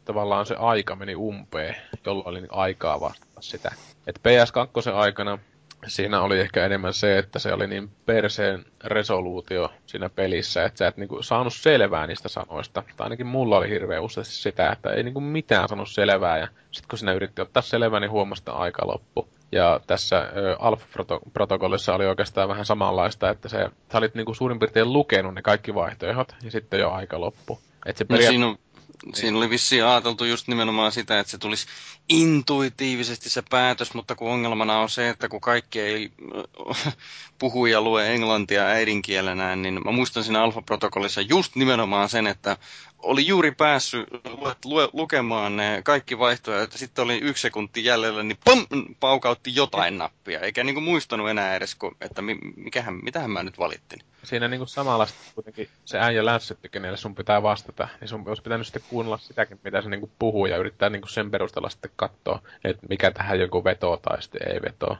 tavallaan 0.05 0.47
se 0.47 0.55
aika 0.55 0.97
meni 0.97 1.14
umpeen, 1.14 1.77
jolloin 2.07 2.29
oli 2.29 2.42
aikaa 2.51 3.01
vastata 3.01 3.40
sitä. 3.40 3.73
Et 4.07 4.18
PS2 4.18 4.90
aikana 4.94 5.38
siinä 5.87 6.20
oli 6.20 6.40
ehkä 6.40 6.66
enemmän 6.66 6.94
se, 6.94 7.18
että 7.18 7.38
se 7.38 7.53
oli 7.53 7.66
niin 7.66 7.90
perseen 8.07 8.64
resoluutio 8.85 9.70
siinä 9.87 10.09
pelissä, 10.09 10.64
että 10.64 10.79
sä 10.79 10.87
et 10.87 10.97
niinku 10.97 11.23
saanut 11.23 11.55
selvää 11.55 12.07
niistä 12.07 12.29
sanoista. 12.29 12.83
Tai 12.97 13.05
ainakin 13.05 13.27
mulla 13.27 13.57
oli 13.57 13.68
hirveän 13.68 14.03
useasti 14.03 14.35
sitä, 14.35 14.73
että 14.73 14.90
ei 14.90 15.03
niinku 15.03 15.20
mitään 15.20 15.68
sanonut 15.68 15.90
selvää. 15.90 16.38
Ja 16.38 16.49
sitten 16.70 16.88
kun 16.88 16.99
sinä 16.99 17.12
yritti 17.12 17.42
ottaa 17.42 17.62
selvää, 17.62 18.01
niin 18.01 18.11
huomasta 18.11 18.53
aika 18.53 18.87
loppu. 18.87 19.29
Ja 19.53 19.81
tässä 19.87 20.29
Alpha-protokollissa 20.59 21.94
oli 21.94 22.07
oikeastaan 22.07 22.49
vähän 22.49 22.64
samanlaista, 22.64 23.31
että 23.31 23.49
se, 23.49 23.70
sä 23.92 23.99
olit 23.99 24.14
niinku 24.14 24.35
suurin 24.35 24.59
piirtein 24.59 24.92
lukenut 24.92 25.35
ne 25.35 25.42
kaikki 25.42 25.75
vaihtoehdot, 25.75 26.35
ja 26.42 26.51
sitten 26.51 26.81
jo 26.81 26.90
aika 26.90 27.20
loppu. 27.20 27.59
Et 27.87 27.97
se 27.97 28.07
no, 28.09 28.16
siinä 28.16 28.47
on 28.47 28.59
Siinä 29.14 29.38
oli 29.38 29.51
vissiin 29.51 29.85
ajateltu 29.85 30.25
just 30.25 30.49
nimenomaan 30.49 30.92
sitä, 30.92 31.20
että 31.20 31.31
se 31.31 31.38
tulisi 31.38 31.66
intuitiivisesti 32.09 33.31
se 33.31 33.42
päätös, 33.51 33.94
mutta 33.94 34.14
kun 34.14 34.31
ongelmana 34.31 34.79
on 34.79 34.90
se, 34.90 35.09
että 35.09 35.29
kun 35.29 35.40
kaikki 35.40 35.81
ei 35.81 36.12
puhu 37.38 37.66
ja 37.66 37.81
lue 37.81 38.14
englantia 38.14 38.66
äidinkielenään, 38.66 39.62
niin 39.62 39.81
mä 39.85 39.92
muistan 39.92 40.25
siinä 40.25 40.42
alfa-protokollissa 40.42 41.20
just 41.20 41.57
nimenomaan 41.57 42.09
sen, 42.09 42.27
että 42.27 42.57
oli 43.04 43.26
juuri 43.26 43.50
päässyt 43.50 44.08
lue, 44.64 44.88
lukemaan 44.92 45.56
ne 45.56 45.80
kaikki 45.84 46.18
vaihtoehdot, 46.18 46.72
ja 46.72 46.78
sitten 46.78 47.04
oli 47.04 47.18
yksi 47.18 47.42
sekunti 47.42 47.84
jäljellä, 47.84 48.22
niin 48.22 48.38
pam, 48.44 48.66
paukautti 49.00 49.54
jotain 49.54 49.98
nappia, 49.98 50.40
eikä 50.40 50.64
niinku 50.64 50.80
muistanut 50.80 51.30
enää 51.30 51.56
edes, 51.56 51.76
että 52.00 52.22
mikähän, 52.56 52.94
mitähän 53.02 53.30
mä 53.30 53.42
nyt 53.42 53.58
valittin. 53.58 54.00
Siinä 54.22 54.48
niinku 54.48 54.66
samalla 54.66 55.06
kuitenkin 55.34 55.68
se 55.84 55.98
äijä 55.98 56.24
lässytti, 56.24 56.68
kenelle 56.68 56.96
sun 56.96 57.14
pitää 57.14 57.42
vastata, 57.42 57.88
niin 58.00 58.08
sun 58.08 58.24
olisi 58.26 58.42
pitänyt 58.42 58.66
sitten 58.66 58.82
kuunnella 58.88 59.18
sitäkin, 59.18 59.60
mitä 59.64 59.82
se 59.82 59.88
niinku 59.88 60.10
puhuu, 60.18 60.46
ja 60.46 60.56
yrittää 60.56 60.90
niinku 60.90 61.08
sen 61.08 61.30
perusteella 61.30 61.68
sitten 61.70 61.90
katsoa, 61.96 62.42
että 62.64 62.86
mikä 62.88 63.10
tähän 63.10 63.40
joku 63.40 63.64
vetoo 63.64 63.96
tai 63.96 64.22
sitten 64.22 64.52
ei 64.52 64.62
vetoo. 64.62 64.96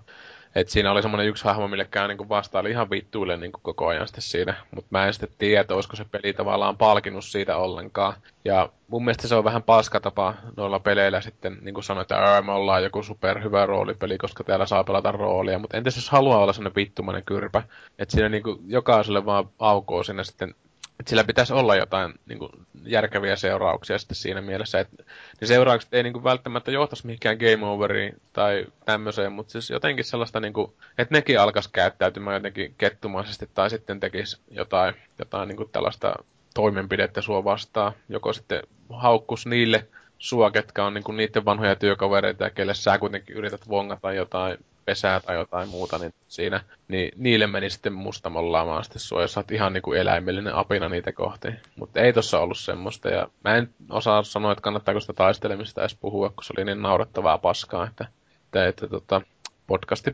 Et 0.55 0.69
siinä 0.69 0.93
oli 0.93 1.03
semmoinen 1.03 1.27
yksi 1.27 1.45
hahmo, 1.45 1.69
millekään 1.69 2.09
niin 2.09 2.29
vastaili 2.29 2.71
ihan 2.71 2.91
vittuille 2.91 3.37
niin 3.37 3.53
koko 3.63 3.87
ajan 3.87 4.07
sitten 4.07 4.23
siinä. 4.23 4.55
Mutta 4.75 4.89
mä 4.91 5.07
en 5.07 5.13
sitten 5.13 5.31
tiedä, 5.39 5.75
olisiko 5.75 5.97
se 5.97 6.05
peli 6.05 6.33
tavallaan 6.33 6.77
palkinut 6.77 7.25
siitä 7.25 7.57
ollenkaan. 7.57 8.15
Ja 8.45 8.69
mun 8.89 9.05
mielestä 9.05 9.29
se 9.29 9.35
on 9.35 9.45
vähän 9.45 9.63
paska 9.63 10.01
tapa 10.01 10.35
noilla 10.57 10.81
peleillä 10.81 11.21
sitten 11.21 11.59
niin 11.61 11.75
kuin 11.75 11.85
sanoa, 11.85 12.03
että 12.03 12.43
me 12.47 12.53
ollaan 12.53 12.83
joku 12.83 13.03
superhyvä 13.03 13.67
roolipeli, 13.67 14.19
koska 14.19 14.45
täällä 14.45 14.67
saa 14.67 14.85
pelata 14.85 15.13
roolia. 15.13 15.59
Mutta 15.59 15.77
entäs 15.77 15.97
jos 15.97 16.11
haluaa 16.11 16.39
olla 16.39 16.53
semmoinen 16.53 16.77
vittumainen 16.77 17.25
kyrpä, 17.25 17.63
että 17.99 18.13
siinä 18.13 18.29
niin 18.29 18.43
kuin 18.43 18.59
jokaiselle 18.67 19.25
vaan 19.25 19.49
aukoo 19.59 20.03
sinne 20.03 20.25
sitten 20.25 20.55
että 21.01 21.11
sillä 21.11 21.25
pitäisi 21.25 21.53
olla 21.53 21.77
jotain 21.77 22.15
niin 22.27 22.39
kuin, 22.39 22.51
järkeviä 22.85 23.37
seurauksia 23.37 23.99
sitten 23.99 24.17
siinä 24.17 24.41
mielessä, 24.41 24.81
että 24.81 25.05
ne 25.41 25.47
seuraukset 25.47 25.95
ei 25.95 26.03
niin 26.03 26.13
kuin, 26.13 26.25
välttämättä 26.25 26.71
johtaisi 26.71 27.07
mihinkään 27.07 27.37
game 27.39 27.67
overiin 27.67 28.21
tai 28.33 28.67
tämmöiseen, 28.85 29.33
mutta 29.33 29.53
siis 29.53 29.71
jotenkin 29.71 30.05
sellaista, 30.05 30.41
niin 30.41 30.53
kuin, 30.53 30.73
että 30.99 31.15
nekin 31.15 31.41
alkaisi 31.41 31.71
käyttäytymään 31.73 32.35
jotenkin 32.35 32.75
kettumaisesti 32.79 33.51
tai 33.55 33.71
sitten 33.71 34.01
tekisi 34.01 34.41
jotain, 34.51 34.95
jotain 35.19 35.49
niin 35.49 35.57
kuin, 35.57 35.71
tällaista 35.73 36.15
toimenpidettä 36.55 37.23
sua 37.23 37.45
vastaan, 37.45 37.93
joko 38.09 38.33
sitten 38.33 38.63
haukkus 38.91 39.47
niille 39.47 39.87
sua, 40.19 40.51
ketkä 40.51 40.85
on 40.85 40.95
niin 40.95 41.05
kuin, 41.05 41.17
niiden 41.17 41.45
vanhoja 41.45 41.77
työkavereita 41.77 42.45
ja 42.45 42.51
kelle 42.51 42.75
sä 42.75 42.99
kuitenkin 42.99 43.37
yrität 43.37 43.69
vongata 43.69 44.13
jotain 44.13 44.59
pesää 44.85 45.21
tai 45.21 45.37
jotain 45.37 45.69
muuta, 45.69 45.99
niin 45.99 46.15
siinä 46.29 46.61
niin 46.89 47.13
niille 47.17 47.47
meni 47.47 47.71
sitten 47.71 47.93
mustamollaamaan 47.93 48.85
sitten 48.85 49.01
sua, 49.01 49.23
jos 49.23 49.37
ihan 49.53 49.73
niinku 49.73 49.93
eläimellinen 49.93 50.55
apina 50.55 50.89
niitä 50.89 51.13
kohti. 51.13 51.49
Mutta 51.77 52.01
ei 52.01 52.13
tossa 52.13 52.39
ollut 52.39 52.59
semmoista, 52.59 53.09
ja 53.09 53.29
mä 53.45 53.57
en 53.57 53.71
osaa 53.91 54.23
sanoa, 54.23 54.53
että 54.53 54.63
kannattaako 54.63 55.01
sitä 55.01 55.13
taistelemista 55.13 55.81
edes 55.81 55.97
puhua, 56.01 56.31
kun 56.31 56.45
se 56.45 56.53
oli 56.57 56.65
niin 56.65 56.83
naurettavaa 56.83 57.39
paskaa, 57.39 57.87
että, 57.87 58.07
että, 58.45 58.67
että 58.67 58.89
tota, 58.89 59.23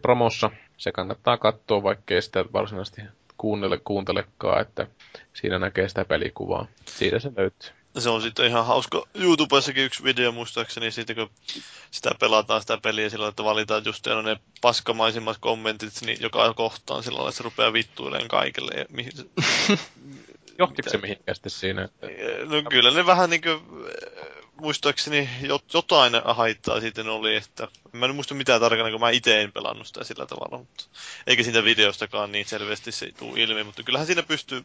promossa 0.02 0.50
se 0.76 0.92
kannattaa 0.92 1.36
katsoa, 1.36 1.82
vaikkei 1.82 2.22
sitä 2.22 2.44
varsinaisesti 2.52 3.02
kuuntele, 3.36 3.78
kuuntelekaan, 3.84 4.60
että 4.60 4.86
siinä 5.32 5.58
näkee 5.58 5.88
sitä 5.88 6.04
pelikuvaa. 6.04 6.66
Siitä 6.86 7.18
se 7.18 7.32
löytyy. 7.36 7.79
Se 7.98 8.08
on 8.08 8.22
sitten 8.22 8.46
ihan 8.46 8.66
hauska. 8.66 9.02
YouTubessakin 9.14 9.84
yksi 9.84 10.04
video 10.04 10.32
muistaakseni 10.32 10.90
siitä, 10.90 11.14
kun 11.14 11.30
sitä 11.90 12.10
pelataan 12.20 12.60
sitä 12.60 12.78
peliä 12.78 13.08
sillä 13.08 13.28
että 13.28 13.44
valitaan 13.44 13.82
just 13.84 14.06
ne 14.22 14.36
paskamaisimmat 14.60 15.36
kommentit 15.40 15.92
niin 16.06 16.18
joka 16.20 16.54
kohtaan 16.54 17.02
sillä 17.02 17.20
että 17.20 17.32
se 17.32 17.42
rupeaa 17.42 17.72
vittuilemaan 17.72 18.28
kaikille. 18.28 18.72
Ja 18.74 18.84
mihin 18.88 19.12
se... 19.16 19.24
Johtiko 20.58 20.90
se 20.90 20.98
mihinkään 20.98 21.36
siinä? 21.46 21.88
No 22.48 22.62
kyllä 22.70 22.90
ne 22.90 23.06
vähän 23.06 23.30
niin 23.30 23.42
kuin 23.42 23.60
muistaakseni 24.60 25.28
jotain 25.74 26.12
haittaa 26.24 26.80
sitten 26.80 27.08
oli, 27.08 27.36
että 27.36 27.68
mä 27.92 28.06
en 28.06 28.14
muista 28.14 28.34
mitään 28.34 28.60
tarkana, 28.60 28.90
kun 28.90 29.00
mä 29.00 29.10
itse 29.10 29.42
en 29.42 29.52
pelannut 29.52 29.86
sitä 29.86 30.04
sillä 30.04 30.26
tavalla, 30.26 30.58
mutta 30.58 30.84
eikä 31.26 31.42
siitä 31.42 31.64
videostakaan 31.64 32.32
niin 32.32 32.46
selvästi 32.46 32.92
se 32.92 33.12
tuu 33.18 33.36
ilmi, 33.36 33.64
mutta 33.64 33.82
kyllähän 33.82 34.06
siinä 34.06 34.22
pystyy 34.22 34.64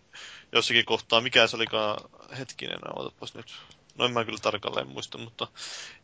jossakin 0.52 0.86
kohtaa, 0.86 1.22
mikä 1.22 1.48
se 1.48 1.56
olikaan 1.56 1.98
hetkinen, 2.38 2.80
otapas 2.96 3.34
nyt, 3.34 3.56
no 3.98 4.06
en 4.06 4.12
mä 4.12 4.26
kyllä 4.26 4.40
tarkalleen 4.42 4.88
muista, 4.88 5.18
mutta 5.18 5.48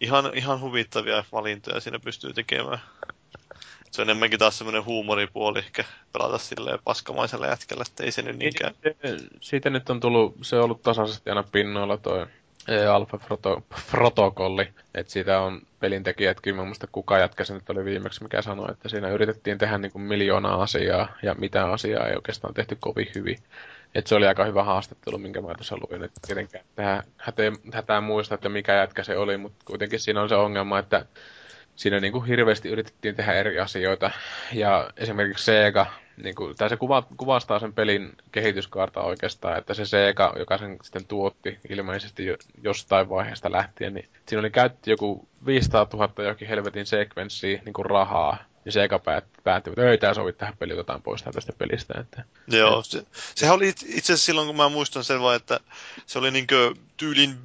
ihan, 0.01 0.31
ihan 0.35 0.61
huvittavia 0.61 1.23
valintoja 1.31 1.79
siinä 1.79 1.99
pystyy 1.99 2.33
tekemään. 2.33 2.81
Se 3.91 4.01
on 4.01 4.09
enemmänkin 4.09 4.39
taas 4.39 4.57
semmoinen 4.57 4.85
huumoripuoli 4.85 5.59
ehkä 5.59 5.85
pelata 6.13 6.37
silleen 6.37 6.79
paskamaisella 6.83 7.47
jätkällä, 7.47 7.83
että 7.87 8.03
ei 8.03 8.11
se 8.11 8.21
nyt 8.21 8.37
niinkään. 8.37 8.75
Siitä 9.41 9.69
nyt 9.69 9.89
on 9.89 9.99
tullut, 9.99 10.35
se 10.41 10.55
on 10.55 10.63
ollut 10.63 10.81
tasaisesti 10.81 11.29
aina 11.29 11.43
pinnoilla 11.43 11.97
toi 11.97 12.27
Alpha-protokolli, 12.93 14.67
että 14.95 15.13
siitä 15.13 15.39
on 15.39 15.61
pelintekijätkin, 15.79 16.55
mä 16.55 16.63
muista 16.63 16.87
kuka 16.91 17.19
jätkä 17.19 17.43
nyt 17.49 17.69
oli 17.69 17.85
viimeksi, 17.85 18.23
mikä 18.23 18.41
sanoi, 18.41 18.71
että 18.71 18.89
siinä 18.89 19.09
yritettiin 19.09 19.57
tehdä 19.57 19.77
niin 19.77 19.91
kuin 19.91 20.01
miljoonaa 20.01 20.61
asiaa, 20.61 21.07
ja 21.23 21.35
mitä 21.35 21.71
asiaa 21.71 22.07
ei 22.07 22.15
oikeastaan 22.15 22.53
tehty 22.53 22.77
kovin 22.79 23.07
hyvin. 23.15 23.37
että 23.95 24.09
se 24.09 24.15
oli 24.15 24.27
aika 24.27 24.45
hyvä 24.45 24.63
haastattelu, 24.63 25.17
minkä 25.17 25.41
mä 25.41 25.55
tuossa 25.55 25.77
luin, 25.77 26.03
että 26.03 26.19
tietenkään 26.27 27.03
hätään 27.73 28.03
muista, 28.03 28.35
että 28.35 28.49
mikä 28.49 28.73
jätkä 28.73 29.03
se 29.03 29.17
oli, 29.17 29.37
mutta 29.37 29.65
kuitenkin 29.65 29.99
siinä 29.99 30.21
on 30.21 30.29
se 30.29 30.35
ongelma, 30.35 30.79
että 30.79 31.05
siinä 31.75 31.99
niin 31.99 32.13
kuin 32.13 32.25
hirveästi 32.25 32.69
yritettiin 32.69 33.15
tehdä 33.15 33.33
eri 33.33 33.59
asioita. 33.59 34.11
Ja 34.53 34.89
esimerkiksi 34.97 35.45
Sega, 35.45 35.85
niin 36.23 36.35
kuin, 36.35 36.55
tai 36.55 36.69
se 36.69 36.77
kuva, 36.77 37.03
kuvastaa 37.17 37.59
sen 37.59 37.73
pelin 37.73 38.11
kehityskaarta 38.31 39.01
oikeastaan, 39.01 39.57
että 39.57 39.73
se 39.73 39.85
Sega, 39.85 40.33
joka 40.39 40.57
sen 40.57 40.77
sitten 40.83 41.05
tuotti 41.05 41.59
ilmeisesti 41.69 42.25
jo, 42.25 42.37
jostain 42.63 43.09
vaiheesta 43.09 43.51
lähtien, 43.51 43.93
niin 43.93 44.09
siinä 44.25 44.39
oli 44.39 44.51
käytetty 44.51 44.91
joku 44.91 45.27
500 45.45 45.87
000 45.93 46.23
jokin 46.23 46.47
helvetin 46.47 46.85
sekvenssiä 46.85 47.61
niin 47.65 47.73
kuin 47.73 47.85
rahaa. 47.85 48.37
Ja 48.65 48.71
Sega 48.71 48.99
päätti, 49.43 49.69
että 49.69 49.91
ei 49.91 49.97
tämä 49.97 50.13
sovi 50.13 50.33
tähän 50.33 50.57
peliin, 50.59 50.79
otetaan 50.79 51.01
pois 51.01 51.23
tästä 51.23 51.53
pelistä. 51.57 51.93
Että, 51.99 52.23
Joo, 52.47 52.83
se, 52.83 53.05
sehän 53.35 53.55
oli 53.55 53.69
itse 53.69 53.95
asiassa 53.97 54.25
silloin, 54.25 54.47
kun 54.47 54.55
mä 54.55 54.69
muistan 54.69 55.03
sen 55.03 55.21
vaan, 55.21 55.35
että 55.35 55.59
se 56.05 56.19
oli 56.19 56.31
niin 56.31 56.47
tyylin 56.97 57.37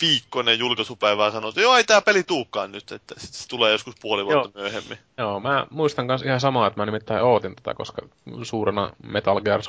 viikkoinen 0.00 0.58
julkaisupäivä 0.58 1.24
ja 1.24 1.30
sanoi, 1.30 1.48
että 1.48 1.60
joo, 1.60 1.76
ei 1.76 1.84
tämä 1.84 2.02
peli 2.02 2.22
tuukaan 2.22 2.72
nyt, 2.72 2.92
että 2.92 3.14
sit 3.18 3.34
se 3.34 3.48
tulee 3.48 3.72
joskus 3.72 3.94
puoli 4.00 4.24
vuotta 4.24 4.58
joo. 4.58 4.62
myöhemmin. 4.62 4.98
Joo, 5.18 5.40
mä 5.40 5.66
muistan 5.70 6.06
myös 6.06 6.22
ihan 6.22 6.40
samaa, 6.40 6.66
että 6.66 6.80
mä 6.80 6.86
nimittäin 6.86 7.24
ootin 7.24 7.56
tätä, 7.56 7.74
koska 7.74 8.02
suurena 8.42 8.90
Metal 9.02 9.40
Gear 9.40 9.60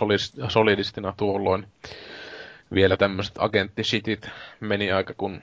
Solidistina 0.49 1.13
tuolloin 1.17 1.67
vielä 2.73 2.97
tämmöiset 2.97 3.35
agenttishitit 3.37 4.29
meni 4.59 4.91
aika 4.91 5.13
kun 5.17 5.41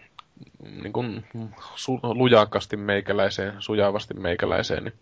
niin 0.83 0.93
kuin 0.93 1.25
su- 1.75 2.01
lujakasti 2.03 2.77
meikäläiseen, 2.77 3.55
sujaavasti 3.59 4.15
meikäläiseen. 4.15 4.85
Niin. 4.85 4.95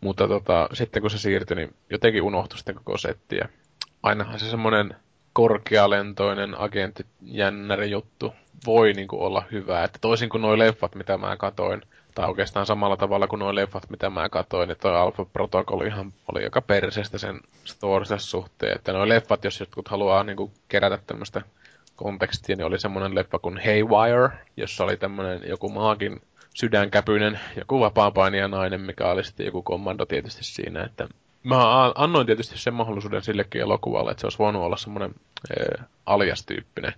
Mutta 0.00 0.28
tota, 0.28 0.68
sitten 0.72 1.02
kun 1.02 1.10
se 1.10 1.18
siirtyi, 1.18 1.56
niin 1.56 1.74
jotenkin 1.90 2.22
unohtui 2.22 2.58
sitten 2.58 2.74
koko 2.74 2.98
setti. 2.98 3.36
Ja 3.36 3.48
ainahan 4.02 4.38
se 4.38 4.50
semmoinen 4.50 4.96
korkealentoinen 5.32 6.60
agenttijännäri 6.60 7.90
juttu 7.90 8.34
voi 8.66 8.92
niin 8.92 9.08
kuin 9.08 9.22
olla 9.22 9.42
hyvä. 9.52 9.84
Että 9.84 9.98
toisin 10.00 10.28
kuin 10.28 10.42
nuo 10.42 10.58
leffat, 10.58 10.94
mitä 10.94 11.18
mä 11.18 11.36
katoin, 11.36 11.82
tai 12.14 12.28
oikeastaan 12.28 12.66
samalla 12.66 12.96
tavalla 12.96 13.26
kuin 13.28 13.40
nuo 13.40 13.54
leffat, 13.54 13.90
mitä 13.90 14.10
mä 14.10 14.28
katoin, 14.28 14.70
että 14.70 14.82
toi 14.82 14.96
Alpha 14.96 15.24
Protocol 15.24 15.80
ihan 15.80 16.12
oli 16.32 16.42
joka 16.42 16.60
perseestä 16.60 17.18
sen 17.18 17.40
storissa 17.64 18.18
suhteen. 18.18 18.76
Että 18.76 18.92
nuo 18.92 19.08
leffat, 19.08 19.44
jos 19.44 19.60
jotkut 19.60 19.88
haluaa 19.88 20.24
niin 20.24 20.36
kuin 20.36 20.52
kerätä 20.68 20.98
tämmöistä 21.06 21.42
kontekstia, 21.96 22.56
niin 22.56 22.66
oli 22.66 22.78
semmoinen 22.78 23.14
leffa 23.14 23.38
kuin 23.38 23.60
Haywire, 23.64 24.38
jossa 24.56 24.84
oli 24.84 24.96
tämmöinen 24.96 25.48
joku 25.48 25.68
maakin 25.68 26.20
sydänkäpyinen, 26.54 27.40
joku 27.56 27.80
vapaapainija 27.80 28.48
nainen, 28.48 28.80
mikä 28.80 29.10
oli 29.10 29.24
sitten 29.24 29.46
joku 29.46 29.62
kommando 29.62 30.06
tietysti 30.06 30.44
siinä, 30.44 30.84
että 30.84 31.08
mä 31.44 31.92
annoin 31.94 32.26
tietysti 32.26 32.58
sen 32.58 32.74
mahdollisuuden 32.74 33.22
sillekin 33.22 33.60
elokuvalle, 33.60 34.10
että 34.10 34.20
se 34.20 34.26
olisi 34.26 34.38
voinut 34.38 34.62
olla 34.62 34.76
semmoinen 34.76 35.14
äh, 35.80 35.86
alias-tyyppinen. 36.06 36.92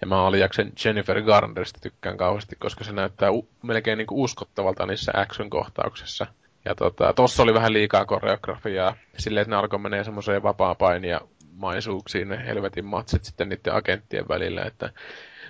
Ja 0.00 0.06
mä 0.06 0.26
aliaksen 0.26 0.72
Jennifer 0.84 1.22
Garnerista 1.22 1.80
tykkään 1.82 2.16
kauheasti, 2.16 2.56
koska 2.56 2.84
se 2.84 2.92
näyttää 2.92 3.30
u- 3.30 3.48
melkein 3.62 3.98
niinku 3.98 4.22
uskottavalta 4.22 4.86
niissä 4.86 5.12
action-kohtauksissa. 5.14 6.26
Ja 6.64 6.74
tota, 6.74 7.12
tossa 7.12 7.42
oli 7.42 7.54
vähän 7.54 7.72
liikaa 7.72 8.04
koreografiaa. 8.04 8.96
Silleen, 9.18 9.42
että 9.42 9.50
ne 9.50 9.56
alkoi 9.56 9.78
menee 9.78 10.04
semmoiseen 10.04 10.42
vapaa-painia 10.42 11.20
maisuuksiin 11.52 12.28
ne 12.28 12.46
helvetin 12.46 12.84
matsit 12.84 13.24
sitten 13.24 13.48
niiden 13.48 13.74
agenttien 13.74 14.28
välillä. 14.28 14.62
Että... 14.62 14.90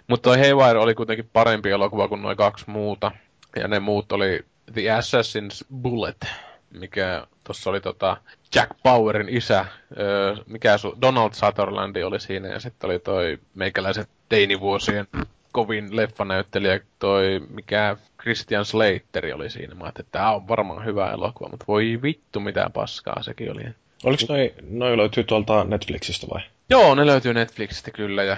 Mutta 0.07 0.30
toi 0.30 0.38
Haywire 0.38 0.78
oli 0.78 0.94
kuitenkin 0.94 1.30
parempi 1.32 1.70
elokuva 1.70 2.09
kuin 2.09 2.22
noin 2.22 2.36
kaksi 2.36 2.64
muuta. 2.70 3.12
Ja 3.57 3.68
ne 3.68 3.80
muut 3.80 4.12
oli 4.12 4.44
The 4.72 4.82
Assassin's 4.82 5.66
Bullet, 5.82 6.26
mikä 6.70 7.26
tuossa 7.44 7.70
oli 7.70 7.80
tota 7.80 8.16
Jack 8.55 8.70
Powerin 8.82 9.28
isä, 9.28 9.66
öö, 9.99 10.34
mikä 10.46 10.76
su- 10.76 10.96
Donald 11.03 11.32
Sutherlandi 11.32 12.03
oli 12.03 12.20
siinä, 12.20 12.49
ja 12.49 12.61
sitten 12.61 12.90
oli 12.90 12.99
toi 12.99 13.38
meikäläisen 13.55 14.07
teinivuosien 14.28 15.07
kovin 15.53 15.96
leffanäyttelijä, 15.96 16.80
toi 16.99 17.40
mikä 17.51 17.96
Christian 18.22 18.64
Slater 18.64 19.34
oli 19.34 19.51
siinä. 19.51 19.74
Mä 19.74 19.84
ajattelin, 19.84 20.07
että 20.07 20.18
tämä 20.18 20.32
on 20.32 20.49
varmaan 20.49 20.84
hyvä 20.84 21.11
elokuva, 21.12 21.51
mutta 21.51 21.64
voi 21.68 21.99
vittu 22.03 22.40
mitä 22.40 22.70
paskaa 22.74 23.22
sekin 23.22 23.53
oli. 23.53 23.62
Oliko 24.05 24.22
noi, 24.28 24.55
noi 24.70 24.96
löytyy 24.96 25.24
tuolta 25.24 25.64
Netflixistä 25.64 26.26
vai? 26.34 26.40
Joo, 26.70 26.94
ne 26.94 27.07
löytyy 27.07 27.34
Netflixistä 27.34 27.90
kyllä, 27.90 28.22
ja 28.22 28.36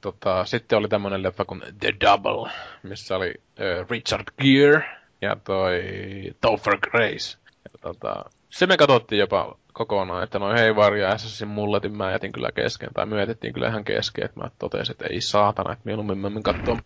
tota, 0.00 0.44
sitten 0.44 0.78
oli 0.78 0.88
tämmönen 0.88 1.22
leffa 1.22 1.44
kuin 1.44 1.62
The 1.80 1.94
Double, 2.00 2.50
missä 2.82 3.16
oli 3.16 3.34
äh, 3.60 3.88
Richard 3.90 4.24
Gere 4.42 4.84
ja 5.20 5.36
toi 5.44 5.82
Topher 6.40 6.78
Grace. 6.78 7.38
Ja, 7.64 7.78
tota, 7.80 8.24
se 8.54 8.66
me 8.66 8.76
katsottiin 8.76 9.18
jopa 9.18 9.56
kokonaan, 9.72 10.22
että 10.24 10.38
noin 10.38 10.58
Haywire 10.58 10.98
ja 10.98 11.08
Assassin 11.08 11.48
mulletin 11.48 11.96
mä 11.96 12.12
jätin 12.12 12.32
kyllä 12.32 12.52
kesken, 12.52 12.90
tai 12.94 13.06
myötettiin 13.06 13.52
kyllä 13.52 13.68
ihan 13.68 13.84
kesken, 13.84 14.24
että 14.24 14.40
mä 14.40 14.50
totesin, 14.58 14.92
että 14.92 15.06
ei 15.06 15.20
saatana, 15.20 15.72
että 15.72 15.82
mieluummin 15.84 16.18
mä 16.18 16.30
katsoa 16.42 16.76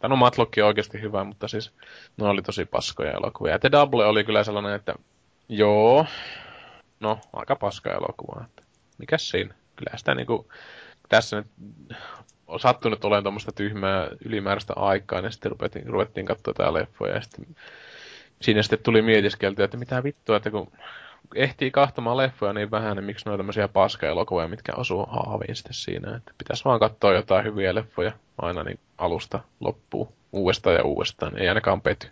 Tai 0.00 0.10
no 0.10 0.16
Matlock 0.16 0.58
on 0.58 0.64
oikeasti 0.64 1.00
hyvä, 1.00 1.24
mutta 1.24 1.48
siis 1.48 1.72
ne 2.16 2.26
oli 2.26 2.42
tosi 2.42 2.64
paskoja 2.64 3.10
elokuvia. 3.10 3.52
Ja 3.52 3.58
The 3.58 3.70
Double 3.72 4.04
oli 4.04 4.24
kyllä 4.24 4.44
sellainen, 4.44 4.74
että 4.74 4.94
joo, 5.48 6.06
no 7.00 7.18
aika 7.32 7.56
paska 7.56 7.90
elokuva, 7.92 8.44
että 8.44 8.62
mikäs 8.98 9.28
siinä? 9.28 9.54
Kyllä 9.76 9.96
sitä 9.96 10.14
niinku, 10.14 10.48
tässä 11.08 11.36
nyt 11.36 11.46
on 12.46 12.60
sattunut 12.60 13.04
olemaan 13.04 13.24
tuommoista 13.24 13.52
tyhmää 13.52 14.08
ylimääräistä 14.24 14.72
aikaa, 14.76 15.20
ja 15.20 15.30
sitten 15.30 15.52
ruvettiin, 15.52 15.86
ruvettiin 15.86 16.26
katsoa 16.26 16.54
tää 16.54 16.72
leffoja, 16.72 17.14
ja 17.14 17.20
sitten 17.20 17.56
siinä 18.42 18.62
sitten 18.62 18.78
tuli 18.82 19.02
mietiskeltyä, 19.02 19.64
että 19.64 19.76
mitä 19.76 20.02
vittua, 20.02 20.36
että 20.36 20.50
kun 20.50 20.72
ehtii 21.34 21.70
kahtamaan 21.70 22.16
leffoja 22.16 22.52
niin 22.52 22.70
vähän, 22.70 22.96
niin 22.96 23.04
miksi 23.04 23.26
noita 23.26 23.38
tämmöisiä 23.38 23.68
paska-elokuvia, 23.68 24.48
mitkä 24.48 24.72
osuu 24.76 25.06
haaviin 25.10 25.56
sitten 25.56 25.74
siinä. 25.74 26.16
Että 26.16 26.32
pitäisi 26.38 26.64
vaan 26.64 26.80
katsoa 26.80 27.12
jotain 27.12 27.44
hyviä 27.44 27.74
leffoja 27.74 28.12
aina 28.38 28.62
niin 28.62 28.78
alusta 28.98 29.40
loppuun 29.60 30.08
uudestaan 30.32 30.76
ja 30.76 30.84
uudestaan. 30.84 31.38
Ei 31.38 31.48
ainakaan 31.48 31.80
pety. 31.80 32.08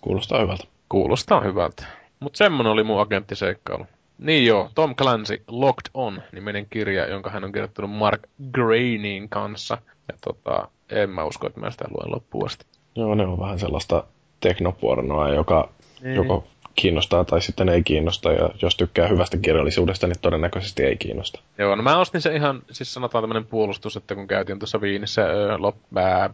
Kuulostaa 0.00 0.40
hyvältä. 0.40 0.64
Kuulostaa 0.88 1.40
hyvältä. 1.40 1.86
Mutta 2.20 2.36
semmonen 2.36 2.72
oli 2.72 2.82
mun 2.82 3.00
agenttiseikkailu. 3.00 3.86
Niin 4.18 4.46
joo, 4.46 4.70
Tom 4.74 4.94
Clancy 4.94 5.42
Locked 5.48 5.90
On, 5.94 6.22
niminen 6.32 6.66
kirja, 6.70 7.06
jonka 7.06 7.30
hän 7.30 7.44
on 7.44 7.52
kirjoittanut 7.52 7.90
Mark 7.90 8.22
Graining 8.52 9.26
kanssa. 9.30 9.78
Ja 10.08 10.18
tota, 10.20 10.68
en 10.90 11.10
mä 11.10 11.24
usko, 11.24 11.46
että 11.46 11.60
mä 11.60 11.70
sitä 11.70 11.84
luen 11.88 12.12
loppuun 12.12 12.46
asti. 12.46 12.66
Joo, 12.96 13.14
ne 13.14 13.26
on 13.26 13.40
vähän 13.40 13.58
sellaista 13.58 14.04
teknopornoa, 14.40 15.28
joka 15.28 15.68
niin. 16.02 16.14
joko 16.14 16.44
kiinnostaa 16.76 17.24
tai 17.24 17.42
sitten 17.42 17.68
ei 17.68 17.82
kiinnosta. 17.82 18.32
Ja 18.32 18.50
jos 18.62 18.76
tykkää 18.76 19.08
hyvästä 19.08 19.36
kirjallisuudesta, 19.36 20.06
niin 20.06 20.16
todennäköisesti 20.22 20.84
ei 20.84 20.96
kiinnosta. 20.96 21.40
Joo, 21.58 21.76
no 21.76 21.82
mä 21.82 21.98
ostin 21.98 22.20
se 22.20 22.34
ihan, 22.36 22.62
siis 22.70 22.94
sanotaan 22.94 23.22
tämmöinen 23.22 23.46
puolustus, 23.46 23.96
että 23.96 24.14
kun 24.14 24.26
käytiin 24.26 24.58
tuossa 24.58 24.80
Viinissä 24.80 25.22
öö, 25.22 25.58
lop, 25.58 25.76
ää, 25.96 26.30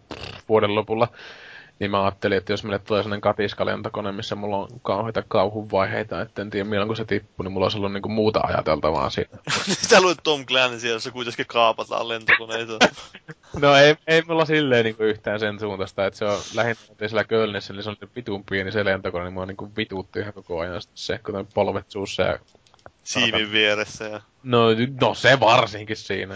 vuoden 0.49 0.75
lopulla, 0.75 1.09
niin 1.79 1.91
mä 1.91 2.03
ajattelin, 2.03 2.39
että 2.39 2.53
jos 2.53 2.65
meille 2.65 2.79
tulee 2.79 3.03
sellainen 3.03 3.21
katiskalentokone, 3.21 4.13
missä 4.13 4.35
mulla 4.35 4.57
on 4.57 4.69
kauheita 4.83 5.23
kauhuvaiheita, 5.29 6.21
että 6.21 6.43
en 6.43 6.51
tiedä 6.51 6.69
milloin 6.69 6.89
kun 6.89 6.97
se 6.97 7.05
tippuu, 7.05 7.45
niin 7.45 7.53
mulla 7.53 7.65
olisi 7.65 7.79
ollut 7.79 7.93
niinku 7.93 8.09
muuta 8.09 8.41
ajateltavaa 8.43 9.11
siinä. 9.11 9.39
Sä 9.91 10.01
luet 10.01 10.19
Tom 10.23 10.47
Clancy, 10.47 10.89
jossa 10.89 11.11
kuitenkin 11.11 11.47
kaapataan 11.47 12.09
lentokoneita. 12.09 12.73
no 13.63 13.77
ei, 13.77 13.97
ei 14.07 14.23
mulla 14.29 14.45
silleen 14.45 14.85
niinku 14.85 15.03
yhtään 15.03 15.41
sen 15.41 15.61
suuntaista, 15.61 16.07
että 16.07 16.19
se 16.19 16.25
on 16.25 16.39
lähinnä 16.55 16.81
sillä 17.07 17.25
Kölnissä, 17.25 17.73
niin 17.73 17.83
se 17.83 17.91
on 17.91 17.97
niin 18.01 18.11
vitun 18.17 18.45
pieni 18.45 18.73
se 18.73 18.85
lentokone, 18.85 19.25
niin 19.25 19.35
mua 19.35 19.47
niinku 19.47 19.73
vituutti 19.77 20.19
ihan 20.19 20.33
koko 20.33 20.61
ajan 20.61 20.81
se, 20.95 21.19
kun 21.19 21.49
polvet 21.55 21.91
suussa 21.91 22.23
ja... 22.23 22.39
Siimin 23.03 23.53
vieressä 23.53 24.05
ja... 24.05 24.21
No, 24.43 24.67
no 25.01 25.15
se 25.15 25.41
varsinkin 25.41 25.97
siinä. 25.97 26.35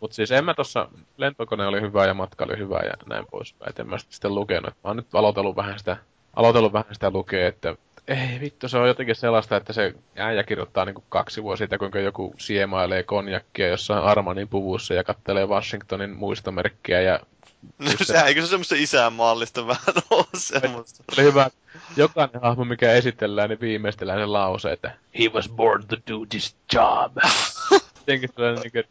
Mutta 0.00 0.14
siis 0.14 0.30
en 0.30 0.44
mä 0.44 0.54
tossa, 0.54 0.88
lentokone 1.16 1.66
oli 1.66 1.80
hyvä 1.80 2.06
ja 2.06 2.14
matka 2.14 2.44
oli 2.44 2.58
hyvä 2.58 2.80
ja 2.84 2.92
näin 3.06 3.26
poispäin. 3.30 3.70
Et 3.70 3.78
en 3.78 3.88
mä 3.88 3.98
sitä 3.98 4.12
sitten 4.12 4.34
lukenut. 4.34 4.74
Mä 4.74 4.90
oon 4.90 4.96
nyt 4.96 5.14
aloitellut 5.14 5.56
vähän 5.56 5.78
sitä, 5.78 5.96
aloitellut 6.36 6.72
vähän 6.72 6.94
sitä 6.94 7.10
lukea, 7.10 7.48
että 7.48 7.74
ei 8.08 8.40
vittu, 8.40 8.68
se 8.68 8.78
on 8.78 8.88
jotenkin 8.88 9.14
sellaista, 9.14 9.56
että 9.56 9.72
se 9.72 9.94
äijä 10.16 10.42
kirjoittaa 10.42 10.84
niinku 10.84 11.04
kaksi 11.08 11.42
vuotta 11.42 11.58
siitä, 11.58 11.78
kuinka 11.78 11.98
joku 11.98 12.34
siemailee 12.38 13.02
konjakkia 13.02 13.68
jossain 13.68 14.04
Armanin 14.04 14.48
puvussa 14.48 14.94
ja 14.94 15.04
kattelee 15.04 15.46
Washingtonin 15.46 16.10
muistomerkkiä 16.16 17.00
ja 17.00 17.20
No 17.78 17.90
se, 18.02 18.20
eikö 18.20 18.40
se 18.42 18.46
semmoista 18.46 18.74
isänmaallista 18.78 19.66
vähän 19.66 19.94
ole 20.10 20.24
semmoista? 20.34 21.04
oli 21.12 21.22
hyvä. 21.22 21.50
Jokainen 21.96 22.42
hahmo, 22.42 22.64
mikä 22.64 22.92
esitellään, 22.92 23.50
niin 23.50 23.60
viimeistellään 23.60 24.18
se 24.18 24.26
lause, 24.26 24.72
että 24.72 24.94
He 25.18 25.28
was 25.28 25.48
born 25.48 25.86
to 25.86 25.96
do 25.96 26.26
this 26.28 26.56
job. 26.72 27.16
Jotenkin 27.98 28.30
sellainen 28.34 28.62
niin 28.62 28.72
kuin, 28.72 28.84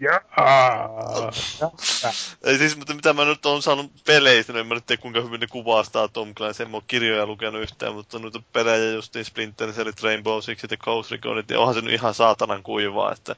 jaa. 0.00 0.20
Ei 2.44 2.58
siis, 2.58 2.76
mutta 2.76 2.94
mitä 2.94 3.12
mä 3.12 3.24
nyt 3.24 3.46
oon 3.46 3.62
saanut 3.62 3.92
peleistä, 4.06 4.52
niin 4.52 4.60
en 4.60 4.66
mä 4.66 4.74
nyt 4.74 4.86
tiedä 4.86 5.02
kuinka 5.02 5.20
hyvin 5.20 5.40
ne 5.40 5.46
kuvastaa 5.46 6.08
Tom 6.08 6.34
Clancy, 6.34 6.62
en 6.62 6.70
mä 6.70 6.76
oo 6.76 6.82
kirjoja 6.86 7.26
lukenut 7.26 7.62
yhtään, 7.62 7.94
mutta 7.94 8.18
noita 8.18 8.42
pelejä 8.52 8.92
justiin 8.92 9.24
Splinter 9.24 9.72
Cellit, 9.72 10.02
Rainbow 10.02 10.40
Sixit 10.40 10.70
ja 10.70 10.76
Ghost 10.76 11.10
Reconit, 11.10 11.50
ja 11.50 11.58
onhan 11.58 11.74
se 11.74 11.80
nyt 11.80 11.92
ihan 11.92 12.14
saatanan 12.14 12.62
kuivaa, 12.62 13.12
että 13.12 13.36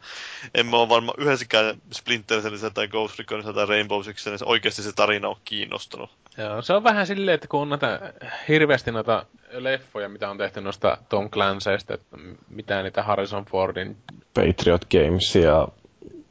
en 0.54 0.66
mä 0.66 0.76
oo 0.76 0.88
varmaan 0.88 1.18
yhdessäkään 1.18 1.74
Splinter 1.92 2.40
Cellissä 2.40 2.70
tai 2.70 2.88
Ghost 2.88 3.18
Reconissa 3.18 3.52
tai 3.52 3.66
Rainbow 3.66 4.02
Sixissa, 4.02 4.30
niin 4.30 4.38
oikeasti 4.44 4.82
se 4.82 4.92
tarina 4.92 5.28
on 5.28 5.36
kiinnostunut. 5.44 6.10
Joo, 6.38 6.62
se 6.62 6.72
on 6.72 6.84
vähän 6.84 7.06
silleen, 7.06 7.34
että 7.34 7.48
kun 7.48 7.60
on 7.60 7.68
näitä 7.68 8.12
hirveästi 8.48 8.92
noita 8.92 9.26
leffoja, 9.50 10.08
mitä 10.08 10.30
on 10.30 10.38
tehty 10.38 10.60
noista 10.60 10.98
Tom 11.08 11.30
Clancyista, 11.30 11.94
että 11.94 12.16
mitä 12.48 12.82
niitä 12.82 13.02
Harrison 13.02 13.44
Fordin 13.44 13.96
Patriot 14.34 14.84
Games 14.84 15.34
ja 15.34 15.68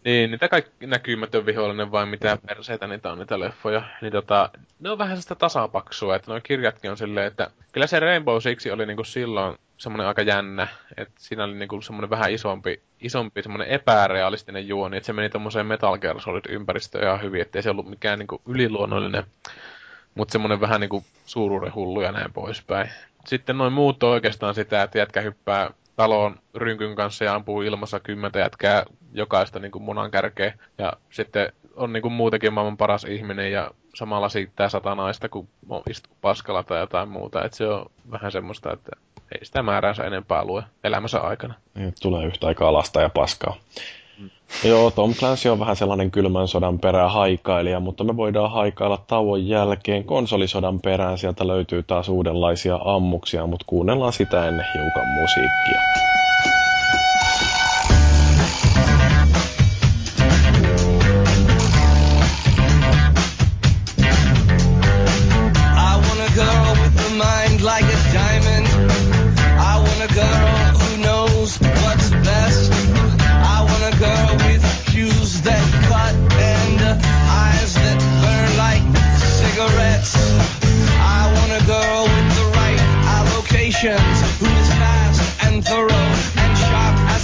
Niin, 0.05 0.31
niitä 0.31 0.47
kaikki 0.47 0.87
näkymätön 0.87 1.45
vihollinen 1.45 1.91
vai 1.91 2.05
mitä 2.05 2.37
perseitä 2.47 2.87
niitä 2.87 3.11
on 3.11 3.19
niitä 3.19 3.39
leffoja. 3.39 3.81
Niin 4.01 4.11
tota, 4.11 4.49
ne 4.79 4.89
on 4.89 4.97
vähän 4.97 5.21
sitä 5.21 5.35
tasapaksua, 5.35 6.15
että 6.15 6.31
nuo 6.31 6.41
kirjatkin 6.43 6.91
on 6.91 6.97
silleen, 6.97 7.27
että 7.27 7.51
kyllä 7.71 7.87
se 7.87 7.99
Rainbow 7.99 8.37
Six 8.39 8.65
oli 8.65 8.85
niinku 8.85 9.03
silloin 9.03 9.57
semmoinen 9.77 10.07
aika 10.07 10.21
jännä, 10.21 10.67
että 10.97 11.13
siinä 11.17 11.43
oli 11.43 11.53
niinku 11.53 11.81
semmoinen 11.81 12.09
vähän 12.09 12.31
isompi, 12.31 12.81
isompi 13.01 13.43
semmoinen 13.43 13.67
epärealistinen 13.67 14.67
juoni, 14.67 14.97
että 14.97 15.07
se 15.07 15.13
meni 15.13 15.29
tommoseen 15.29 15.65
Metal 15.65 15.97
Gear 15.97 16.21
Solid 16.21 16.45
ympäristöön 16.49 17.03
ihan 17.03 17.21
hyvin, 17.21 17.41
ettei 17.41 17.63
se 17.63 17.69
ollut 17.69 17.89
mikään 17.89 18.19
niinku 18.19 18.41
yliluonnollinen, 18.47 19.23
mutta 20.15 20.31
semmoinen 20.31 20.61
vähän 20.61 20.81
niinku 20.81 21.03
suuruuden 21.25 21.75
hullu 21.75 22.01
ja 22.01 22.11
näin 22.11 22.33
poispäin. 22.33 22.89
Sitten 23.25 23.57
noin 23.57 23.73
muut 23.73 24.03
on 24.03 24.09
oikeastaan 24.09 24.55
sitä, 24.55 24.83
että 24.83 24.97
jätkä 24.97 25.21
hyppää 25.21 25.71
talon 25.99 26.39
rynkyn 26.55 26.95
kanssa 26.95 27.25
ja 27.25 27.35
ampuu 27.35 27.61
ilmassa 27.61 27.99
kymmentä 27.99 28.39
jätkää 28.39 28.85
jokaista 29.13 29.59
niin 29.59 29.71
kuin 29.71 29.83
munan 29.83 30.11
kärkeä. 30.11 30.53
Ja 30.77 30.93
sitten 31.09 31.53
on 31.75 31.93
niin 31.93 32.01
kuin 32.01 32.11
muutenkin 32.11 32.53
maailman 32.53 32.77
paras 32.77 33.03
ihminen 33.03 33.51
ja 33.51 33.71
samalla 33.95 34.29
siittää 34.29 34.69
satanaista, 34.69 35.29
kun 35.29 35.47
istuu 35.89 36.13
paskalla 36.21 36.63
tai 36.63 36.79
jotain 36.79 37.09
muuta. 37.09 37.45
Et 37.45 37.53
se 37.53 37.67
on 37.67 37.85
vähän 38.11 38.31
semmoista, 38.31 38.73
että 38.73 38.91
ei 39.31 39.45
sitä 39.45 39.63
määräänsä 39.63 40.03
enempää 40.03 40.45
lue 40.45 40.63
elämänsä 40.83 41.19
aikana. 41.19 41.53
Niin, 41.75 41.93
tulee 42.01 42.25
yhtä 42.25 42.47
aikaa 42.47 42.73
lasta 42.73 43.01
ja 43.01 43.09
paskaa. 43.09 43.57
Mm. 44.19 44.29
Joo, 44.69 44.91
Tom 44.91 45.13
Clancy 45.13 45.49
on 45.49 45.59
vähän 45.59 45.75
sellainen 45.75 46.11
kylmän 46.11 46.47
sodan 46.47 46.79
perä 46.79 47.09
haikailija, 47.09 47.79
mutta 47.79 48.03
me 48.03 48.17
voidaan 48.17 48.51
haikailla 48.51 48.97
tauon 49.07 49.47
jälkeen 49.47 50.03
konsolisodan 50.03 50.79
perään. 50.79 51.17
Sieltä 51.17 51.47
löytyy 51.47 51.83
taas 51.83 52.09
uudenlaisia 52.09 52.79
ammuksia, 52.85 53.47
mutta 53.47 53.65
kuunnellaan 53.67 54.13
sitä 54.13 54.47
ennen 54.47 54.65
hiukan 54.73 55.07
musiikkia. 55.07 55.81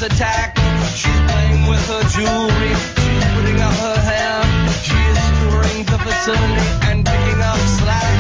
Sharp 0.10 0.12
as 0.12 0.12
a 0.12 0.18
tack. 0.18 0.58
She's 0.96 1.32
playing 1.32 1.70
with 1.70 1.88
her 1.88 2.04
jewelry, 2.10 2.76
she's 2.96 3.26
putting 3.36 3.62
up 3.62 3.74
her 3.74 4.00
hair, 4.02 4.44
she 4.84 4.96
is 4.96 5.20
touring 5.40 5.86
the 5.86 5.98
facility 5.98 6.68
and 6.90 7.06
picking 7.06 7.42
up 7.42 7.58
slack. 7.58 8.16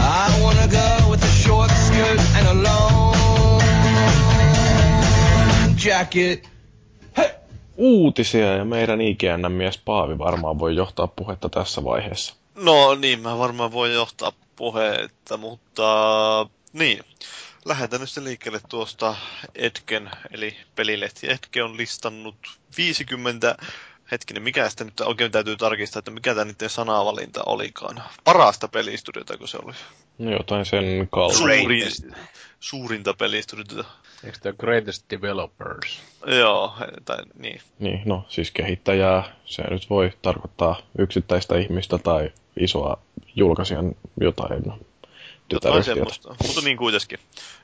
I 0.00 0.38
want 0.42 0.58
a 0.58 0.68
girl 0.68 1.10
with 1.10 1.22
a 1.22 1.28
short 1.28 1.70
skirt 1.70 2.20
and 2.36 2.48
a 2.48 2.54
long 2.54 3.60
jacket. 5.76 6.48
Uutisia 7.76 8.54
ja 8.56 8.64
meidän 8.64 9.00
IGN-mies 9.00 9.78
Paavi 9.84 10.18
varmaan 10.18 10.58
voi 10.58 10.76
johtaa 10.76 11.06
puhetta 11.06 11.48
tässä 11.48 11.84
vaiheessa. 11.84 12.34
No 12.54 12.94
niin, 12.94 13.20
mä 13.20 13.38
varmaan 13.38 13.72
voin 13.72 13.92
johtaa 13.92 14.32
puhetta, 14.56 15.36
mutta 15.36 16.46
niin. 16.72 17.04
Lähdetään 17.64 18.00
nyt 18.00 18.24
liikkeelle 18.24 18.60
tuosta 18.68 19.16
Etken, 19.54 20.10
eli 20.30 20.56
pelilehti 20.74 21.30
Etke 21.30 21.62
on 21.62 21.76
listannut 21.76 22.36
50 22.76 23.56
hetkinen, 24.10 24.42
mikä 24.42 24.68
sitten 24.68 24.86
nyt 24.86 25.00
oikein 25.00 25.30
täytyy 25.30 25.56
tarkistaa, 25.56 25.98
että 25.98 26.10
mikä 26.10 26.34
tämä 26.34 26.44
niiden 26.44 26.70
sanavalinta 26.70 27.40
olikaan. 27.46 28.02
Parasta 28.24 28.68
pelistudiota, 28.68 29.38
kun 29.38 29.48
se 29.48 29.58
oli. 29.64 29.72
No 30.18 30.32
jotain 30.32 30.64
sen 30.64 31.08
kaltaista. 31.10 31.38
Suuri, 31.38 31.88
suurinta 32.60 33.14
pelistudiota. 33.14 33.84
Eikö 34.24 34.38
tämä 34.42 34.52
Greatest 34.52 35.04
Developers? 35.10 36.02
Joo, 36.26 36.74
tai 37.04 37.18
niin. 37.34 37.60
Niin, 37.78 38.02
no 38.04 38.26
siis 38.28 38.50
kehittäjää, 38.50 39.36
se 39.44 39.62
nyt 39.70 39.90
voi 39.90 40.12
tarkoittaa 40.22 40.80
yksittäistä 40.98 41.58
ihmistä 41.58 41.98
tai 41.98 42.32
isoa 42.60 42.98
julkaisijan 43.36 43.94
jotain 44.20 44.72
Jotain 45.52 45.84
semmoista, 45.84 46.36
mutta 46.46 46.60
niin 46.60 46.76
kuitenkin. 46.76 47.18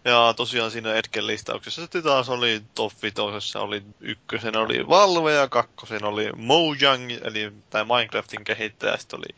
Ja 0.05 0.35
tosiaan 0.37 0.71
siinä 0.71 0.95
Etken 0.95 1.27
listauksessa 1.27 1.83
sitten 1.83 2.03
taas 2.03 2.29
oli 2.29 2.63
top 2.75 2.93
vitosessa 3.03 3.61
oli 3.61 3.83
ykkösen 4.01 4.57
oli 4.57 4.89
Valve 4.89 5.33
ja 5.33 5.49
kakkosen 5.49 6.05
oli 6.05 6.33
Mojang, 6.37 7.11
eli 7.11 7.53
tämä 7.71 7.97
Minecraftin 7.97 8.45
kehittäjä, 8.45 8.97
sitten 8.97 9.19
oli 9.19 9.37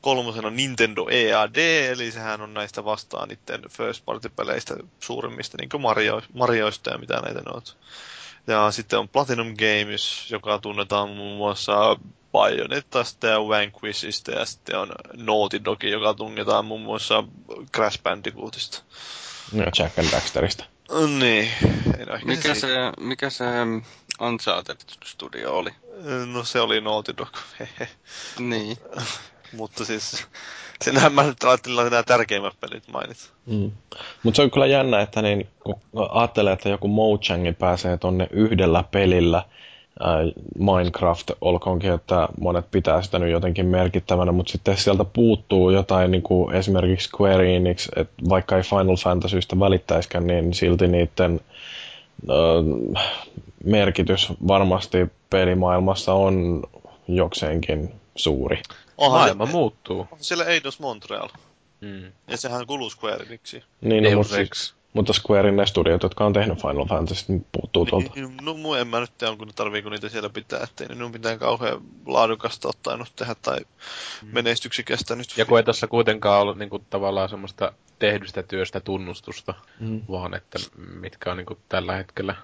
kolmosena 0.00 0.50
Nintendo 0.50 1.06
EAD, 1.10 1.56
eli 1.90 2.10
sehän 2.12 2.40
on 2.40 2.54
näistä 2.54 2.84
vastaan 2.84 3.28
niiden 3.28 3.70
first 3.70 4.04
party 4.04 4.28
peleistä 4.28 4.76
suurimmista, 5.00 5.56
niin 5.60 5.68
kuin 5.68 5.80
Mario, 5.80 6.22
Marioista 6.34 6.90
ja 6.90 6.98
mitä 6.98 7.20
näitä 7.20 7.40
ne 7.40 7.52
on. 7.54 7.62
Ja 8.46 8.70
sitten 8.70 8.98
on 8.98 9.08
Platinum 9.08 9.54
Games, 9.56 10.30
joka 10.30 10.58
tunnetaan 10.58 11.08
muun 11.08 11.36
muassa 11.36 11.96
Bayonettasta 12.32 13.26
ja 13.26 13.38
Vanquishista, 13.40 14.30
ja 14.30 14.44
sitten 14.44 14.78
on 14.78 14.92
Naughty 15.12 15.64
Dog, 15.64 15.84
joka 15.84 16.14
tunnetaan 16.14 16.64
muun 16.64 16.80
muassa 16.80 17.24
Crash 17.74 18.02
Bandicootista. 18.02 18.82
No, 19.52 19.64
Jack 19.78 19.98
and 19.98 20.12
Daxterista. 20.12 20.64
Niin, 21.18 21.50
no 22.06 22.18
Mikä 22.24 22.54
se, 22.54 22.68
mikä 23.00 23.30
se 23.30 23.44
Uncharted 24.20 24.76
Studio 25.04 25.56
oli? 25.56 25.70
No 26.32 26.44
se 26.44 26.60
oli 26.60 26.80
Naughty 26.80 27.14
Dog, 27.18 27.36
hehe. 27.60 27.88
Niin. 28.38 28.76
Mutta 29.52 29.84
siis, 29.84 30.26
senhän 30.84 31.12
mä 31.12 31.22
nyt 31.22 31.44
ajattelin, 31.44 31.78
että 31.78 31.90
nämä 31.90 32.02
tärkeimmät 32.02 32.60
pelit 32.60 32.88
mainit. 32.88 33.32
Mm. 33.46 33.72
Mutta 34.22 34.36
se 34.36 34.42
on 34.42 34.50
kyllä 34.50 34.66
jännä, 34.66 35.00
että 35.00 35.22
niin, 35.22 35.48
kun 35.60 35.80
ajattelee, 36.10 36.52
että 36.52 36.68
joku 36.68 36.88
Mojang 36.88 37.58
pääsee 37.58 37.96
tonne 37.96 38.28
yhdellä 38.30 38.84
pelillä, 38.90 39.44
Minecraft, 40.58 41.30
olkoonkin, 41.40 41.92
että 41.92 42.28
monet 42.40 42.70
pitää 42.70 43.02
sitä 43.02 43.18
nyt 43.18 43.30
jotenkin 43.30 43.66
merkittävänä, 43.66 44.32
mutta 44.32 44.52
sitten 44.52 44.76
sieltä 44.76 45.04
puuttuu 45.04 45.70
jotain 45.70 46.10
niin 46.10 46.22
kuin 46.22 46.54
esimerkiksi 46.54 47.08
Square 47.08 47.56
Enix, 47.56 47.88
että 47.96 48.14
vaikka 48.28 48.56
ei 48.56 48.62
Final 48.62 48.96
Fantasystä 48.96 49.60
välittäiskään, 49.60 50.26
niin 50.26 50.54
silti 50.54 50.88
niiden 50.88 51.40
äh, 52.30 53.04
merkitys 53.64 54.32
varmasti 54.48 54.98
pelimaailmassa 55.30 56.12
on 56.14 56.62
jokseenkin 57.08 57.92
suuri. 58.16 58.62
Onhan 58.98 59.20
Maailma 59.20 59.46
se, 59.46 59.52
muuttuu. 59.52 60.06
siellä 60.20 60.44
Eidos 60.44 60.80
Montreal, 60.80 61.28
Mm. 61.80 62.12
ja 62.28 62.36
sehän 62.36 62.66
kuuluu 62.66 62.90
Square 62.90 63.24
Enixin. 63.26 63.62
Niin, 63.80 64.04
no, 64.04 64.10
mutta, 64.16 64.34
siis, 64.34 64.74
mutta 64.92 65.12
Square 65.12 65.52
ne 65.52 65.66
studiot, 65.66 66.02
jotka 66.02 66.24
on 66.26 66.32
tehnyt 66.32 66.58
Final 66.60 66.86
Fantasy, 66.86 67.24
niin 67.28 67.46
puuttuu 67.52 67.86
tuolta. 67.86 68.10
Niin, 68.14 68.36
no 68.42 68.52
mu- 68.52 68.76
en 68.76 68.88
mä 68.88 69.00
nyt 69.00 69.18
tiedä, 69.18 69.30
onko 69.30 69.44
ne 69.44 69.52
tarviiko 69.54 69.90
niitä 69.90 70.08
siellä 70.08 70.28
pitää, 70.30 70.60
ettei 70.62 70.86
ne 70.88 70.94
minun 70.94 71.10
mitään 71.10 71.38
kauhean 71.38 71.80
laadukasta 72.06 72.68
ottanut 72.68 73.12
tehdä 73.16 73.34
tai 73.42 73.58
menestyksikästä 74.32 75.14
nyt. 75.16 75.28
Ja 75.36 75.44
kun 75.44 75.58
ei 75.58 75.64
tässä 75.64 75.86
kuitenkaan 75.86 76.42
ollut 76.42 76.58
niinku, 76.58 76.78
tavallaan 76.78 77.28
semmoista 77.28 77.72
tehdystä 77.98 78.42
työstä 78.42 78.80
tunnustusta, 78.80 79.54
Mm. 79.80 80.02
vaan 80.10 80.34
että 80.34 80.58
mitkä 81.00 81.30
on 81.30 81.36
niinku, 81.36 81.58
tällä 81.68 81.94
hetkellä 81.96 82.34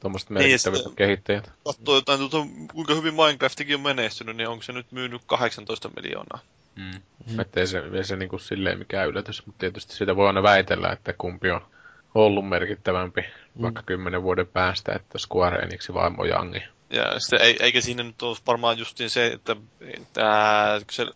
tuommoiset 0.00 0.30
Niin, 0.30 0.38
merkittävät 0.42 0.76
sitten- 0.76 0.96
kehittäjät. 0.96 1.50
Katsoo 1.64 1.94
jotain, 1.94 2.18
tuota, 2.30 2.46
kuinka 2.74 2.94
hyvin 2.94 3.14
Minecraftikin 3.14 3.74
on 3.76 3.80
menestynyt, 3.82 4.36
niin 4.36 4.48
onko 4.48 4.62
se 4.62 4.72
nyt 4.72 4.92
myynyt 4.92 5.22
18 5.26 5.90
miljoonaa? 5.96 6.38
Mm. 6.78 7.02
Mm. 7.32 7.40
Että 7.40 7.60
ei 7.60 7.66
se, 7.66 7.82
ei 7.92 8.04
se 8.04 8.16
niinku 8.16 8.38
silleen 8.38 8.78
mikään 8.78 9.08
yllätys, 9.08 9.46
mutta 9.46 9.58
tietysti 9.58 9.94
sitä 9.94 10.16
voi 10.16 10.26
aina 10.26 10.42
väitellä, 10.42 10.92
että 10.92 11.12
kumpi 11.12 11.50
on 11.50 11.60
ollut 12.14 12.48
merkittävämpi 12.48 13.20
mm. 13.20 13.62
vaikka 13.62 13.82
kymmenen 13.86 14.22
vuoden 14.22 14.46
päästä, 14.46 14.92
että 14.92 15.18
Square 15.18 15.58
Enix 15.58 15.92
vai 15.94 16.10
Mojangi. 16.10 16.62
Ja 16.90 17.20
sitten, 17.20 17.40
ei, 17.40 17.56
eikä 17.60 17.80
siinä 17.80 18.02
nyt 18.02 18.22
ole 18.22 18.36
varmaan 18.46 18.78
justiin 18.78 19.10
se, 19.10 19.26
että, 19.26 19.56
että 19.80 20.80
se, 20.90 21.06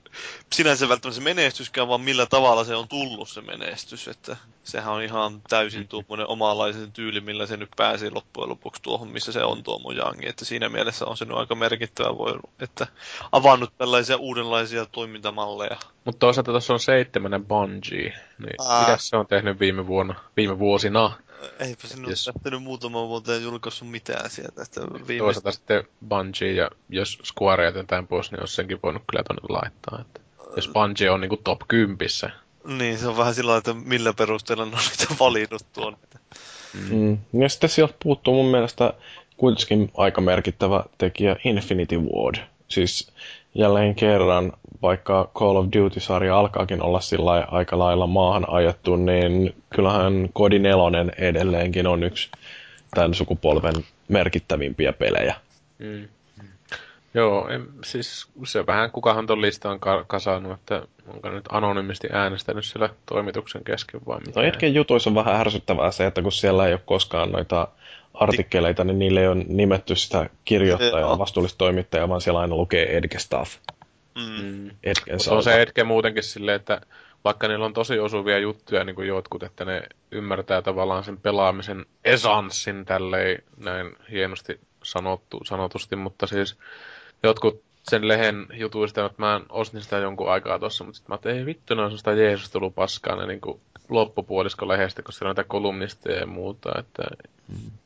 sinänsä 0.53 0.89
välttämättä 0.89 1.19
se 1.19 1.25
menestyskään, 1.25 1.89
vaan 1.89 2.01
millä 2.01 2.27
tavalla 2.27 2.65
se 2.65 2.75
on 2.75 2.89
tullut 2.89 3.29
se 3.29 3.41
menestys. 3.41 4.09
Että 4.09 4.37
sehän 4.65 4.93
on 4.93 5.03
ihan 5.03 5.43
täysin 5.49 5.89
tuommoinen 5.89 6.27
omanlaisen 6.27 6.93
tyyli, 6.93 7.21
millä 7.21 7.47
se 7.47 7.57
nyt 7.57 7.69
pääsi 7.77 8.11
loppujen 8.11 8.49
lopuksi 8.49 8.83
tuohon, 8.83 9.09
missä 9.09 9.33
se 9.33 9.45
on 9.45 9.63
tuo 9.63 9.79
Mojangi. 9.79 10.29
Että 10.29 10.45
siinä 10.45 10.69
mielessä 10.69 11.07
on 11.07 11.17
se 11.17 11.25
nyt 11.25 11.37
aika 11.37 11.55
merkittävä 11.55 12.19
voi, 12.19 12.39
että 12.61 12.87
avannut 13.33 13.73
tällaisia 13.79 14.17
uudenlaisia 14.17 14.87
toimintamalleja. 14.87 15.77
Mutta 16.05 16.19
toisaalta 16.19 16.51
tuossa 16.51 16.73
on 16.73 16.81
seitsemännen 16.81 17.47
Bungie, 17.47 18.13
niin 18.39 18.57
Aa. 18.59 18.81
mitä 18.81 18.97
se 19.01 19.17
on 19.17 19.27
tehnyt 19.27 19.61
viime 19.61 19.87
vuonna, 19.87 20.15
viime 20.37 20.59
vuosina? 20.59 21.13
Eipä 21.59 21.89
se 21.89 22.01
nyt 22.01 22.09
Yes. 22.09 22.27
lähtenyt 22.27 22.63
muutaman 22.63 23.09
vuoteen 23.09 23.43
julkaissut 23.43 23.91
mitään 23.91 24.31
sieltä. 24.31 24.63
Että 24.63 24.81
viimeistä 24.81 25.19
Toisaalta 25.19 25.53
sitten 25.53 25.85
Bungie 26.09 26.53
ja 26.53 26.71
jos 26.89 27.19
Square 27.25 27.65
jätetään 27.65 28.07
pois, 28.07 28.31
niin 28.31 28.41
olisi 28.41 28.55
senkin 28.55 28.79
voinut 28.83 29.03
kyllä 29.11 29.23
tonne 29.23 29.43
laittaa. 29.49 29.99
Että 30.01 30.21
jos 30.57 30.69
Bungie 30.69 31.11
on 31.11 31.21
niinku 31.21 31.37
top 31.37 31.61
10, 31.69 32.09
Niin, 32.65 32.99
se 32.99 33.09
on 33.09 33.17
vähän 33.17 33.35
sillä 33.35 33.57
että 33.57 33.75
millä 33.75 34.13
perusteella 34.13 34.65
ne 34.65 34.73
on 34.73 34.83
niitä 34.99 35.15
valinnut 35.21 35.67
tuon. 35.73 35.97
Mm. 36.91 37.19
Ja 37.43 37.49
sitten 37.49 37.71
sieltä 37.71 37.95
puuttuu 38.03 38.35
mun 38.35 38.51
mielestä 38.51 38.95
kuitenkin 39.37 39.91
aika 39.97 40.21
merkittävä 40.21 40.85
tekijä 40.99 41.37
Infinity 41.45 41.97
Ward. 41.99 42.52
Siis 42.73 43.13
jälleen 43.55 43.95
kerran, 43.95 44.53
vaikka 44.83 45.31
Call 45.35 45.57
of 45.57 45.67
Duty-sarja 45.77 46.39
alkaakin 46.39 46.83
olla 46.83 47.01
sillä 47.01 47.47
aika 47.51 47.79
lailla 47.79 48.07
maahan 48.07 48.45
ajettu, 48.49 48.97
niin 48.97 49.55
kyllähän 49.75 50.29
Kodi 50.33 50.59
4 50.59 51.07
edelleenkin 51.19 51.87
on 51.87 52.03
yksi 52.03 52.31
tämän 52.95 53.15
sukupolven 53.15 53.75
merkittävimpiä 54.09 54.93
pelejä. 54.93 55.35
Mm. 55.79 56.09
Joo, 57.15 57.49
en, 57.49 57.67
siis 57.85 58.29
se 58.45 58.67
vähän 58.67 58.91
kukahan 58.91 59.27
ton 59.27 59.43
listan 59.43 59.81
ka- 59.81 60.05
kasannut, 60.07 60.53
että 60.53 60.83
onko 61.09 61.31
nyt 61.31 61.45
anonymisti 61.53 62.09
äänestänyt 62.13 62.65
siellä 62.65 62.89
toimituksen 63.07 63.65
kesken 63.65 64.01
vai 64.07 64.21
mitä. 64.27 64.41
No 64.41 64.47
hetken 64.47 64.75
jutuissa 64.75 65.11
on 65.11 65.15
vähän 65.15 65.41
ärsyttävää 65.41 65.91
se, 65.91 66.07
että 66.07 66.23
kun 66.23 66.33
siellä 66.33 66.67
ei 66.67 66.73
ole 66.73 66.81
koskaan 66.87 67.33
noita 67.33 67.69
artikkeleita, 68.15 68.85
niin 68.85 68.99
niille 68.99 69.21
ei 69.21 69.29
ole 69.29 69.45
nimetty 69.49 69.97
sitä 69.97 70.31
kirjoittajaa, 70.45 71.19
vastuullista 71.19 71.59
toimittajaa, 71.59 72.09
vaan 72.09 72.21
siellä 72.21 72.41
aina 72.41 72.57
lukee 72.57 72.97
Edge 72.97 73.19
Staff. 73.19 73.57
Mm. 74.15 74.71
Edgen 74.83 75.15
Mutta 75.17 75.35
on 75.35 75.43
se 75.43 75.55
hetke 75.55 75.85
muutenkin 75.85 76.23
silleen, 76.23 76.57
että 76.57 76.81
vaikka 77.25 77.49
niillä 77.49 77.65
on 77.65 77.73
tosi 77.73 77.99
osuvia 77.99 78.39
juttuja, 78.39 78.85
niin 78.85 78.97
kuin 78.97 79.09
jotkut, 79.09 79.43
että 79.43 79.65
ne 79.65 79.83
ymmärtää 80.11 80.63
tavallaan 80.63 81.05
sen 81.05 81.19
pelaamisen 81.19 81.87
esanssin 82.05 82.85
tälleen 82.85 83.43
näin 83.57 83.97
hienosti 84.11 84.61
sanottu, 84.83 85.41
sanotusti, 85.45 85.97
mutta 85.97 86.27
siis 86.27 86.59
jotkut 87.23 87.63
sen 87.83 88.09
lehen 88.09 88.47
jutuista, 88.53 89.07
että 89.07 89.23
mä 89.23 89.41
ostin 89.49 89.81
sitä 89.81 89.99
jonkun 89.99 90.31
aikaa 90.31 90.59
tossa, 90.59 90.85
mutta 90.85 90.97
sitten 90.97 91.11
mä 91.11 91.15
ajattelin, 91.15 91.39
ei 91.39 91.47
vittu, 91.47 91.75
ne 91.75 91.83
on 91.83 91.99
sitä 91.99 92.13
Jeesus-paskaa 92.13 93.17
ne 93.17 93.27
niin 93.27 93.61
loppupuolisko 93.89 94.69
lehdestä, 94.69 95.03
kun 95.03 95.13
siellä 95.13 95.31
on 95.31 95.37
näitä 95.37 95.49
kolumnisteja 95.49 96.21
ja 96.21 96.27
muuta, 96.27 96.73
että 96.79 97.03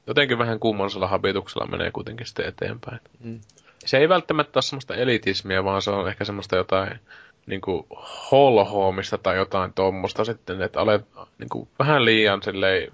jotenkin 0.06 0.38
vähän 0.38 0.60
kummallisella 0.60 1.08
habituksella 1.08 1.66
menee 1.66 1.90
kuitenkin 1.90 2.26
sitten 2.26 2.46
eteenpäin. 2.46 3.00
Mm. 3.20 3.40
Se 3.84 3.98
ei 3.98 4.08
välttämättä 4.08 4.56
ole 4.56 4.62
semmoista 4.62 4.94
elitismiä, 4.94 5.64
vaan 5.64 5.82
se 5.82 5.90
on 5.90 6.08
ehkä 6.08 6.24
semmoista 6.24 6.56
jotain 6.56 7.00
niin 7.46 7.60
kuin 7.60 7.86
holhoomista 8.30 9.18
tai 9.18 9.36
jotain 9.36 9.72
tuommoista 9.72 10.24
sitten, 10.24 10.62
että 10.62 10.80
olet 10.80 11.06
niin 11.38 11.48
kuin 11.48 11.68
vähän 11.78 12.04
liian 12.04 12.42
silleen 12.42 12.92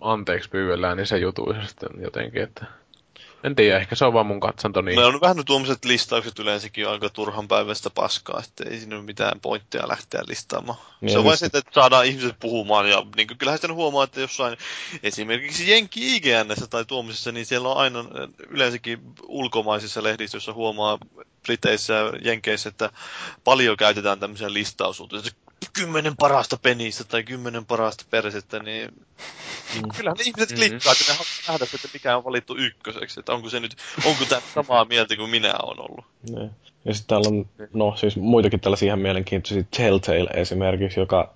anteeksi 0.00 0.50
pyydellään 0.50 0.96
niissä 0.96 1.16
jutuissa 1.16 1.66
sitten 1.66 1.90
jotenkin, 1.98 2.42
että 2.42 2.66
en 3.46 3.56
tiedä, 3.56 3.78
ehkä 3.78 3.94
se 3.94 4.04
on 4.04 4.12
vaan 4.12 4.26
mun 4.26 4.40
katsanto 4.40 4.82
niin. 4.82 4.98
Me 4.98 5.04
on 5.04 5.20
vähän 5.20 5.44
tuommoiset 5.44 5.84
listaukset 5.84 6.38
yleensäkin 6.38 6.88
aika 6.88 7.08
turhan 7.08 7.48
päivästä 7.48 7.90
paskaa, 7.90 8.42
että 8.44 8.64
ei 8.70 8.78
siinä 8.78 8.96
ole 8.96 9.04
mitään 9.04 9.40
pointtia 9.40 9.88
lähteä 9.88 10.22
listaamaan. 10.26 10.78
Niin, 11.00 11.12
se 11.12 11.18
on 11.18 11.24
vain 11.24 11.38
sitä, 11.38 11.58
että 11.58 11.70
saadaan 11.74 12.06
ihmiset 12.06 12.36
puhumaan 12.40 12.90
ja 12.90 13.06
niin 13.16 13.28
kuin, 13.28 13.38
kyllähän 13.38 13.58
sitä 13.58 13.68
nyt 13.68 13.76
huomaa, 13.76 14.04
että 14.04 14.20
jossain 14.20 14.56
esimerkiksi 15.02 15.70
Jenkki 15.70 16.16
IGNssä 16.16 16.66
tai 16.66 16.84
tuommoisessa, 16.84 17.32
niin 17.32 17.46
siellä 17.46 17.68
on 17.68 17.76
aina 17.76 18.04
yleensäkin 18.48 19.00
ulkomaisissa 19.28 20.02
lehdistöissä 20.02 20.52
huomaa 20.52 20.98
Briteissä 21.46 21.94
ja 21.94 22.12
Jenkeissä, 22.22 22.68
että 22.68 22.90
paljon 23.44 23.76
käytetään 23.76 24.20
tämmöisiä 24.20 24.52
listausuutia. 24.52 25.18
Kymmenen 25.72 26.16
parasta 26.16 26.56
penistä 26.62 27.04
tai 27.04 27.22
kymmenen 27.22 27.66
parasta 27.66 28.04
persettä, 28.10 28.58
niin 28.58 28.88
Mm. 29.74 29.82
kyllähän 29.96 30.16
ne 30.18 30.24
ihmiset 30.26 30.50
Mhm. 30.50 30.58
klikkaa, 30.58 30.92
että 30.92 31.04
ne 31.08 31.12
haluaa 31.12 31.42
nähdä, 31.48 31.64
että 31.74 31.88
mikä 31.94 32.16
on 32.16 32.24
valittu 32.24 32.56
ykköseksi, 32.56 33.20
että 33.20 33.32
onko 33.32 33.48
se 33.48 33.60
nyt, 33.60 33.76
onko 34.04 34.24
tämä 34.28 34.40
samaa 34.54 34.84
mieltä 34.84 35.16
kuin 35.16 35.30
minä 35.30 35.54
olen 35.62 35.80
ollut. 35.90 36.04
Ne. 36.30 36.50
Ja 36.84 36.94
sitten 36.94 37.08
täällä 37.08 37.28
on, 37.28 37.48
no 37.72 37.96
siis 37.96 38.16
muitakin 38.16 38.60
tällaisia 38.60 38.86
ihan 38.86 38.98
mielenkiintoisia, 38.98 39.62
Telltale 39.76 40.30
esimerkiksi, 40.34 41.00
joka, 41.00 41.34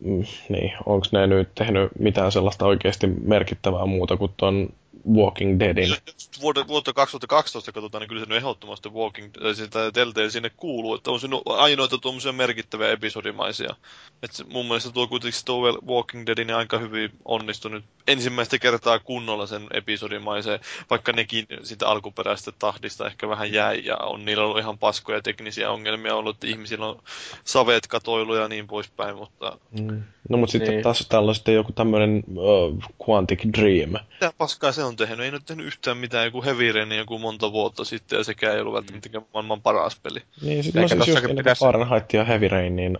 mm, 0.00 0.24
niin, 0.48 0.72
onko 0.86 1.06
ne 1.12 1.26
nyt 1.26 1.54
tehnyt 1.54 1.90
mitään 1.98 2.32
sellaista 2.32 2.66
oikeasti 2.66 3.06
merkittävää 3.06 3.86
muuta 3.86 4.16
kuin 4.16 4.32
ton 4.36 4.68
Walking 5.14 5.58
Deadin? 5.60 5.96
Vuotta, 6.40 6.68
vuotta 6.68 6.92
2012 6.92 7.72
katsotaan, 7.72 8.00
niin 8.00 8.08
kyllä 8.08 8.20
se 8.22 8.28
nyt 8.28 8.36
ehdottomasti 8.38 8.88
Walking 8.88 9.32
tai 9.32 9.54
sitä 9.54 9.92
Telltale 9.92 10.30
sinne 10.30 10.50
kuuluu, 10.56 10.94
että 10.94 11.10
on 11.10 11.20
se 11.20 11.28
nu- 11.28 11.42
ainoita 11.46 11.98
tuommoisia 11.98 12.32
merkittäviä 12.32 12.90
episodimaisia. 12.90 13.74
Et 14.22 14.32
se, 14.32 14.44
mun 14.44 14.66
mielestä 14.66 14.90
tuo 14.90 15.06
kuitenkin 15.06 15.40
tuo 15.44 15.78
Walking 15.86 16.26
Deadin 16.26 16.54
aika 16.54 16.78
hyvin 16.78 17.10
onnistunut 17.24 17.84
ensimmäistä 18.08 18.58
kertaa 18.58 18.98
kunnolla 18.98 19.46
sen 19.46 19.66
episodimaiseen, 19.72 20.60
vaikka 20.90 21.12
nekin 21.12 21.46
sitä 21.62 21.88
alkuperäistä 21.88 22.52
tahdista 22.58 23.06
ehkä 23.06 23.28
vähän 23.28 23.52
jäi 23.52 23.82
ja 23.84 23.96
on 23.96 24.24
niillä 24.24 24.44
ollut 24.44 24.58
ihan 24.58 24.78
paskoja 24.78 25.22
teknisiä 25.22 25.70
ongelmia 25.70 26.14
ollut, 26.14 26.36
että 26.36 26.46
ihmisillä 26.46 26.86
on 26.86 27.02
savet 27.44 27.86
katoilu 27.86 28.34
ja 28.34 28.48
niin 28.48 28.66
poispäin, 28.66 29.16
mutta 29.16 29.58
Mm. 29.80 30.02
No 30.28 30.36
mutta 30.38 30.52
sitten 30.52 30.70
Niin. 30.70 30.82
taas 30.82 31.06
täällä 31.08 31.28
on 31.28 31.34
sitten 31.34 31.54
joku 31.54 31.72
tämmöinen 31.72 32.24
uh, 32.36 32.82
Quantic 33.08 33.40
Dream. 33.58 33.90
mitä 33.90 34.32
paskaa 34.38 34.72
se 34.72 34.82
on 34.86 34.96
tehnyt? 34.96 35.20
Ei 35.20 35.30
nyt 35.30 35.46
tehnyt 35.46 35.66
yhtään 35.66 35.96
mitään, 35.98 36.24
joku 36.24 36.42
Heavy 36.44 36.72
Rain 36.72 36.92
joku 36.92 37.18
monta 37.18 37.52
vuotta 37.52 37.84
sitten 37.84 38.16
ja 38.16 38.24
sekään 38.24 38.54
ei 38.54 38.60
ollut 38.60 38.74
välttämättä 38.74 39.08
maailman 39.34 39.62
paras 39.62 40.00
peli. 40.02 40.20
Niin, 40.42 40.64
sit, 40.64 40.74
no 40.74 40.82
Eikä 40.82 40.94
siis 40.94 41.08
just 41.08 41.18
ennen 41.24 41.36
pitäisi- 41.36 41.60
Fahrenheit 41.60 42.12
ja 42.12 42.24
Heavy 42.24 42.48
Rain, 42.48 42.76
niin 42.76 42.98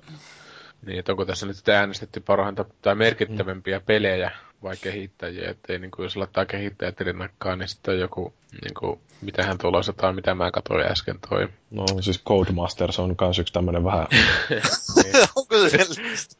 Niin, 0.87 0.99
että 0.99 1.13
onko 1.13 1.25
tässä 1.25 1.47
nyt 1.47 1.57
sitten 1.57 1.75
äänestetty 1.75 2.21
parhainta 2.21 2.65
tai 2.83 2.95
merkittävämpiä 2.95 3.81
pelejä 3.81 4.31
vai 4.63 4.77
kehittäjiä, 4.77 5.51
ettei 5.51 5.79
niin 5.79 5.91
kuin, 5.91 6.05
jos 6.05 6.17
laittaa 6.17 6.47
kehittäjät 6.47 7.01
rinnakkain, 7.01 7.59
niin 7.59 7.69
sitten 7.69 7.95
on 7.95 8.01
joku, 8.01 8.35
niin 8.63 8.75
kuin, 8.81 9.01
mitähän 9.21 9.59
tulossa 9.59 9.93
tai 9.93 10.13
mitä 10.13 10.35
mä 10.35 10.51
katsoin 10.51 10.87
äsken 10.87 11.19
toi. 11.31 11.49
no 11.71 11.85
siis 12.01 12.23
Codemasters 12.25 12.99
on 12.99 13.17
kans 13.17 13.39
yksi 13.39 13.53
tämmönen 13.53 13.85
vähän 13.85 14.07
Onko 15.37 15.59
se 15.59 15.71
sellaista? 15.71 16.37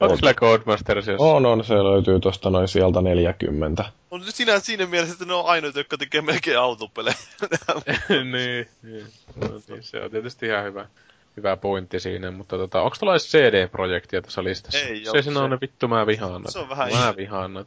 Onko 0.00 0.16
sillä 0.16 0.34
Codemasters, 0.34 1.06
jos... 1.06 1.20
On, 1.20 1.46
on, 1.46 1.64
se 1.64 1.74
löytyy 1.74 2.20
tosta 2.20 2.50
noin 2.50 2.68
sieltä 2.68 3.02
40. 3.02 3.84
On 4.10 4.24
se 4.24 4.30
sinä 4.30 4.60
siinä 4.60 4.86
mielessä, 4.86 5.12
että 5.12 5.24
ne 5.24 5.34
on 5.34 5.46
ainoita, 5.46 5.80
jotka 5.80 5.98
tekee 5.98 6.20
melkein 6.20 6.58
autopelejä. 6.58 7.16
niin, 8.32 8.68
niin. 8.82 9.06
No, 9.36 9.60
niin, 9.68 9.82
se 9.82 10.02
on 10.02 10.10
tietysti 10.10 10.46
ihan 10.46 10.64
hyvä, 10.64 10.86
hyvä 11.36 11.56
pointti 11.56 12.00
siinä, 12.00 12.30
mutta 12.30 12.56
tota, 12.56 12.82
onko 12.82 12.96
tuolla 13.00 13.18
CD-projektia 13.18 14.22
tässä 14.22 14.44
listassa? 14.44 14.78
Ei 14.78 15.04
se, 15.04 15.22
se, 15.22 15.38
on 15.38 15.50
ne 15.50 15.58
vittu, 15.60 15.88
mä 15.88 16.06
vihaan. 16.06 16.42
Se 16.48 16.58
on 16.58 16.68
vähän 16.68 16.92
Mä 16.92 17.14
vihaan 17.16 17.66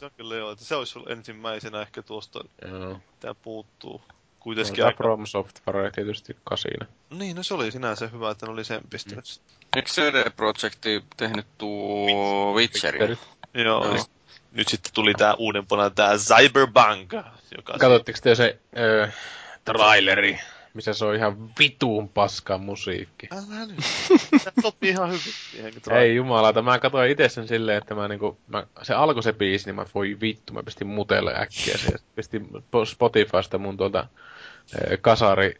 se 0.00 0.04
on 0.04 0.10
kyllä 0.16 0.34
joo, 0.34 0.50
että 0.50 0.64
se 0.64 0.74
olisi 0.74 0.98
ensimmäisenä 1.08 1.82
ehkä 1.82 2.02
tuosta, 2.02 2.40
Joo. 2.68 3.00
mitä 3.12 3.34
puuttuu. 3.34 4.02
Kuitenkin 4.40 4.74
tämä 4.76 4.86
aika... 4.86 5.04
From 5.04 5.26
Software 5.26 5.90
tietysti 5.90 6.36
kasina. 6.44 6.86
Niin, 7.10 7.36
no 7.36 7.42
se 7.42 7.54
oli 7.54 7.72
sinänsä 7.72 8.08
hyvä, 8.08 8.30
että 8.30 8.46
ne 8.46 8.52
oli 8.52 8.64
sen 8.64 8.80
pistänyt. 8.90 9.40
Eikö 9.76 9.90
CD 9.90 10.30
Projekti 10.36 11.04
tehnyt 11.16 11.46
tuo 11.58 12.54
Witcherin? 12.54 13.18
Joo. 13.54 13.64
Joo. 13.64 13.96
ja 13.96 14.04
Nyt 14.52 14.68
sitten 14.68 14.92
tuli 14.94 15.14
tää 15.14 15.34
uudempana 15.34 15.90
tää 15.90 16.16
Cyberpunk, 16.16 17.12
joka... 17.56 17.72
Katsotteko 17.78 18.18
te 18.22 18.34
se 18.34 18.58
ö, 18.78 19.08
traileri, 19.64 20.40
missä 20.74 20.92
se 20.94 21.04
on 21.04 21.14
ihan 21.14 21.50
vituun 21.58 22.08
paskaa 22.08 22.58
musiikki? 22.58 23.28
Älä 23.32 23.66
nyt. 23.66 23.78
Sopii 24.62 24.90
ihan 24.90 25.08
hyvin 25.08 25.82
Ei 25.90 26.14
jumalata, 26.16 26.62
mä 26.62 26.78
katsoin 26.78 27.10
itse 27.10 27.28
sen 27.28 27.48
silleen, 27.48 27.78
että 27.78 27.94
mä 27.94 28.08
niinku, 28.08 28.38
mä, 28.48 28.66
se 28.82 28.94
alkoi 28.94 29.22
se 29.22 29.32
biisi, 29.32 29.66
niin 29.66 29.74
mä 29.74 29.86
voi 29.94 30.16
vittu, 30.20 30.52
mä 30.52 30.62
pistin 30.62 30.86
mutelle 30.86 31.34
äkkiä 31.34 31.78
se, 31.78 31.96
pistin 32.14 32.48
po- 32.52 32.86
Spotifysta 32.86 33.58
mun 33.58 33.76
tuolta 33.76 34.06
kasari 35.00 35.54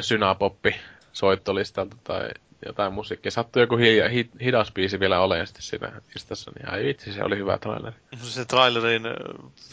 synapoppi 0.00 0.74
soittolistalta 1.12 1.96
tai 2.04 2.28
jotain 2.66 2.92
musiikkia. 2.92 3.30
Sattui 3.30 3.62
joku 3.62 3.76
hilja, 3.76 4.08
hi, 4.08 4.30
hidas 4.44 4.72
biisi 4.72 5.00
vielä 5.00 5.20
olemaan 5.20 5.46
sitten 5.46 5.62
siinä 5.62 5.92
listassa, 6.14 6.50
niin 6.58 6.70
ai 6.70 6.84
vitsi, 6.84 7.12
se 7.12 7.24
oli 7.24 7.36
hyvä 7.36 7.58
traileri. 7.58 7.96
Se 8.22 8.44
trailerin 8.44 9.02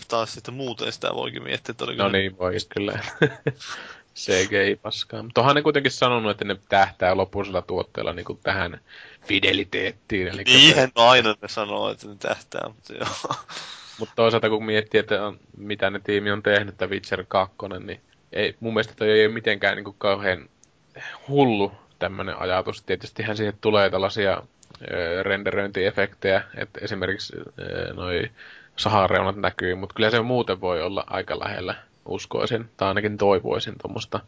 taas 0.08 0.34
sitten 0.34 0.54
muuten 0.54 0.92
sitä 0.92 1.10
voikin 1.14 1.44
miettiä, 1.44 1.72
että 1.72 1.86
No 1.86 2.10
se- 2.10 2.18
niin, 2.18 2.38
voi 2.38 2.54
kyllä. 2.70 3.00
CGI-paskaa. 4.16 5.24
Mutta 5.24 5.42
onhan 5.42 5.56
ne 5.56 5.62
kuitenkin 5.62 5.92
sanonut, 5.92 6.32
että 6.32 6.46
ne 6.46 6.58
tähtää 6.70 7.18
lopullisella 7.18 7.62
tuotteella 7.62 8.14
niin 8.14 8.26
kuin 8.26 8.40
tähän 8.44 8.80
fideliteettiin. 9.28 10.28
Eli 10.28 10.44
Niinhän 10.44 10.92
aina 10.96 11.36
ne 11.42 11.48
sanoo, 11.48 11.92
että 11.92 12.08
ne 12.08 12.16
tähtää, 12.20 12.62
mutta 12.68 12.94
joo. 12.94 13.36
Mutta 14.00 14.16
toisaalta 14.16 14.50
kun 14.50 14.66
miettii, 14.66 15.00
että 15.00 15.28
on, 15.28 15.40
mitä 15.58 15.90
ne 15.90 16.00
tiimi 16.00 16.32
on 16.32 16.44
tehnyt, 16.44 16.78
tämä 16.78 16.90
Witcher 16.90 17.24
2, 17.28 17.56
niin 17.86 18.02
ei, 18.34 18.56
mun 18.60 18.74
mielestä 18.74 18.94
toi 18.96 19.12
ei 19.12 19.26
ole 19.26 19.34
mitenkään 19.34 19.76
niin 19.76 19.84
kuin 19.84 19.96
kauhean 19.98 20.50
hullu 21.28 21.72
tämmöinen 22.00 22.42
ajatus. 22.42 22.84
Tietystihän 22.84 23.38
siihen 23.38 23.54
tulee 23.62 23.90
tällaisia 23.90 24.44
renderöintiefektejä, 25.22 26.44
että 26.58 26.80
esimerkiksi 26.84 27.34
ö, 27.38 27.94
noi 27.94 28.30
sahareunat 28.76 29.36
näkyy, 29.36 29.76
mutta 29.76 29.94
kyllä 29.94 30.10
se 30.10 30.22
muuten 30.22 30.62
voi 30.62 30.82
olla 30.82 31.04
aika 31.08 31.40
lähellä, 31.40 31.76
uskoisin, 32.06 32.70
tai 32.78 32.88
ainakin 32.88 33.18
toivoisin 33.18 33.76
tuommoista 33.82 34.20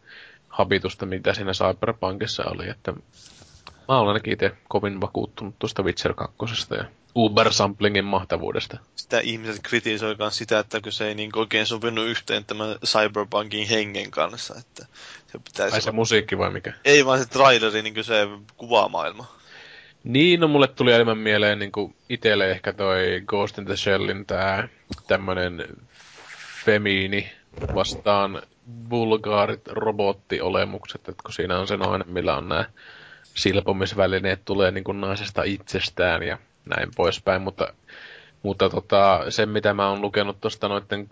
habitusta, 0.48 1.06
mitä 1.06 1.34
siinä 1.34 1.52
Cyberpunkissa 1.52 2.44
oli, 2.46 2.68
että 2.68 2.92
mä 3.88 3.98
olen 3.98 4.08
ainakin 4.08 4.32
itse 4.32 4.52
kovin 4.68 5.00
vakuuttunut 5.00 5.54
tuosta 5.58 5.82
Witcher 5.82 6.14
2 6.14 6.36
ja 6.76 6.84
Uber-samplingin 7.16 8.04
mahtavuudesta. 8.04 8.78
Sitä 8.96 9.20
ihmiset 9.20 9.62
kritisoi 9.62 10.16
myös 10.18 10.36
sitä, 10.36 10.58
että 10.58 10.80
kun 10.80 10.92
se 10.92 11.08
ei 11.08 11.14
niin 11.14 11.30
oikein 11.36 11.66
sopinut 11.66 12.06
yhteen 12.06 12.44
tämän 12.44 12.76
Cyberpunkin 12.86 13.68
hengen 13.68 14.10
kanssa, 14.10 14.54
että 14.58 14.86
se 15.32 15.38
pitäisi... 15.38 15.74
Ai 15.74 15.80
se 15.80 15.92
musiikki 15.92 16.38
vai 16.38 16.50
mikä? 16.50 16.72
Ei 16.84 17.06
vaan 17.06 17.18
se 17.18 17.28
traileri, 17.28 17.82
niin 17.82 17.94
kuin 17.94 18.04
se 18.04 18.28
kuvamaailma. 18.56 19.26
Niin, 20.04 20.40
no 20.40 20.48
mulle 20.48 20.68
tuli 20.68 20.92
enemmän 20.92 21.18
mieleen 21.18 21.58
niin 21.58 21.72
itelle 22.08 22.50
ehkä 22.50 22.72
toi 22.72 23.22
Ghost 23.26 23.58
in 23.58 23.64
the 23.64 23.76
Shellin 23.76 24.26
tää 24.26 24.68
tämmönen 25.06 25.64
femiini 26.64 27.32
vastaan 27.74 28.42
vulgaarit 28.90 29.68
robottiolemukset, 29.68 31.08
että 31.08 31.22
kun 31.22 31.32
siinä 31.32 31.58
on 31.58 31.68
se 31.68 31.76
nainen, 31.76 32.08
millä 32.08 32.36
on 32.36 32.48
nämä 32.48 32.64
silpomisvälineet 33.34 34.44
tulee 34.44 34.70
niin 34.70 34.84
kuin 34.84 35.00
naisesta 35.00 35.42
itsestään 35.42 36.22
ja 36.22 36.38
näin 36.64 36.88
poispäin, 36.96 37.42
mutta, 37.42 37.74
mutta 38.42 38.70
tota, 38.70 39.24
sen 39.28 39.48
mitä 39.48 39.74
mä 39.74 39.88
oon 39.88 40.00
lukenut 40.00 40.40
tuosta 40.40 40.68
noitten 40.68 41.08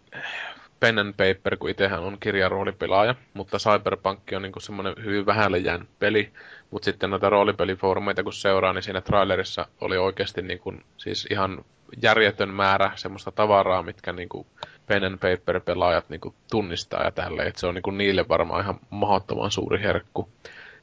pen 0.80 0.98
and 0.98 1.12
paper, 1.12 1.56
kun 1.56 1.70
itsehän 1.70 2.00
on 2.00 2.16
kirjaroolipelaaja, 2.20 3.14
mutta 3.34 3.58
Cyberpunk 3.58 4.20
on 4.36 4.42
niin 4.42 4.52
semmoinen 4.58 4.94
hyvin 5.04 5.26
vähälle 5.26 5.58
jään 5.58 5.88
peli, 5.98 6.32
mutta 6.70 6.84
sitten 6.84 7.10
noita 7.10 7.30
roolipelifoorumeita 7.30 8.22
kun 8.22 8.32
seuraa, 8.32 8.72
niin 8.72 8.82
siinä 8.82 9.00
trailerissa 9.00 9.66
oli 9.80 9.98
oikeasti 9.98 10.42
niin 10.42 10.58
kuin, 10.58 10.84
siis 10.96 11.26
ihan 11.30 11.64
järjetön 12.02 12.54
määrä 12.54 12.90
semmoista 12.94 13.32
tavaraa, 13.32 13.82
mitkä 13.82 14.12
niin 14.12 14.28
kuin 14.28 14.46
pen 14.86 15.04
and 15.04 15.18
paper 15.18 15.60
pelaajat 15.60 16.08
niin 16.08 16.20
kuin 16.20 16.34
tunnistaa 16.50 17.04
ja 17.04 17.10
tälleen, 17.10 17.48
että 17.48 17.60
se 17.60 17.66
on 17.66 17.74
niin 17.74 17.82
kuin 17.82 17.98
niille 17.98 18.28
varmaan 18.28 18.62
ihan 18.62 18.80
mahdottoman 18.90 19.50
suuri 19.50 19.82
herkku. 19.82 20.28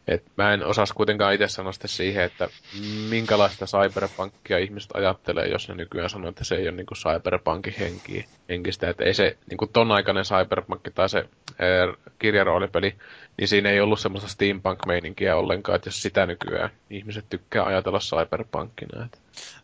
Et 0.08 0.24
mä 0.38 0.54
en 0.54 0.66
osas 0.66 0.94
kuitenkaan 0.94 1.34
itse 1.34 1.48
sanoa 1.48 1.72
siihen, 1.86 2.24
että 2.24 2.50
minkälaista 3.10 3.66
cyberpunkia 3.66 4.58
ihmiset 4.58 4.92
ajattelee, 4.94 5.48
jos 5.48 5.70
ne 5.70 5.76
nykyään 5.76 6.10
sanoo, 6.10 6.30
että 6.30 6.44
se 6.44 6.56
ei 6.56 6.68
ole 6.68 6.76
niinku 6.78 6.94
cyberpunkin 6.96 7.74
henki, 7.80 8.26
henkistä. 8.50 8.90
Että 8.90 9.04
ei 9.04 9.14
se 9.14 9.38
niinku 9.50 9.68
ton 9.68 9.92
aikainen 9.92 10.24
cyberpunk 10.24 10.82
tai 10.96 11.10
se 11.10 11.18
ää, 11.60 12.10
kirjaroolipeli, 12.20 12.96
niin 13.38 13.48
siinä 13.48 13.70
ei 13.70 13.82
ollut 13.82 14.00
semmoista 14.00 14.30
steampunk-meininkiä 14.30 15.36
ollenkaan, 15.36 15.76
että 15.76 15.88
jos 15.88 16.02
sitä 16.02 16.26
nykyään 16.26 16.70
ihmiset 16.90 17.26
tykkää 17.30 17.66
ajatella 17.66 18.00
cyberpunkina. 18.00 19.06
Että. 19.06 19.18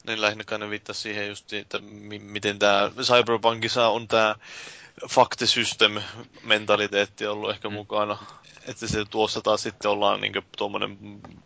Niin 0.07 0.21
lähinnä 0.21 0.57
ne 0.57 0.69
viittasi 0.69 1.01
siihen 1.01 1.27
just, 1.27 1.53
että 1.53 1.79
mi- 1.79 2.19
miten 2.19 2.59
tämä 2.59 2.91
Cyberpunkissa 3.01 3.87
on 3.87 4.07
tämä 4.07 4.35
fuck 5.09 5.35
the 5.37 5.45
system 5.45 5.91
mentaliteetti 6.43 7.27
ollut 7.27 7.49
ehkä 7.49 7.69
mm. 7.69 7.73
mukana. 7.73 8.17
Että 8.67 8.87
se 8.87 9.05
tuossa 9.09 9.41
taas 9.41 9.63
sitten 9.63 9.91
ollaan 9.91 10.21
niinku 10.21 10.41
tuommoinen 10.57 10.97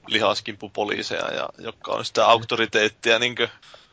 lihaskimpu 0.08 0.70
poliiseja, 0.70 1.34
ja, 1.34 1.50
jotka 1.58 1.92
on 1.92 2.06
sitä 2.06 2.26
auktoriteettia 2.26 3.20
niinku 3.20 3.44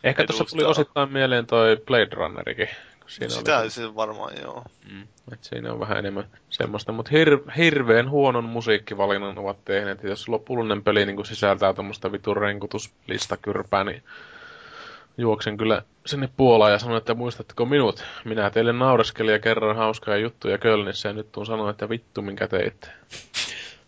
Ehkä 0.04 0.24
tuossa 0.26 0.44
tuli 0.44 0.64
osittain 0.64 1.12
mieleen 1.12 1.46
toi 1.46 1.76
Blade 1.86 2.10
Runnerikin. 2.12 2.68
Siinä 3.06 3.34
Sitä 3.34 3.58
oli, 3.58 3.70
se 3.70 3.94
varmaan 3.94 4.32
joo. 4.42 4.64
Mm. 4.90 5.02
Et 5.32 5.44
siinä 5.44 5.72
on 5.72 5.80
vähän 5.80 5.98
enemmän 5.98 6.24
semmoista, 6.50 6.92
mutta 6.92 7.10
hir- 7.10 7.52
hirveän 7.56 8.10
huonon 8.10 8.44
musiikkivalinnan 8.44 9.38
ovat 9.38 9.64
tehneet. 9.64 10.02
Ja 10.02 10.08
jos 10.08 10.28
lopullinen 10.28 10.82
peli 10.82 11.06
niin 11.06 11.26
sisältää 11.26 11.74
tuommoista 11.74 12.12
vitun 12.12 12.36
renkutuslistakyrpää, 12.36 13.84
niin 13.84 14.02
juoksen 15.18 15.56
kyllä 15.56 15.82
sinne 16.06 16.28
Puolaan 16.36 16.72
ja 16.72 16.78
sanon, 16.78 16.96
että 16.96 17.14
muistatteko 17.14 17.64
minut? 17.66 18.04
Minä 18.24 18.50
teille 18.50 18.72
naureskelin 18.72 19.32
ja 19.32 19.38
kerroin 19.38 19.76
hauskaa 19.76 20.16
juttuja 20.16 20.58
Kölnissä 20.58 21.08
ja 21.08 21.12
nyt 21.12 21.32
tuun 21.32 21.46
sanoa, 21.46 21.70
että 21.70 21.88
vittu 21.88 22.22
minkä 22.22 22.48
teitte. 22.48 22.88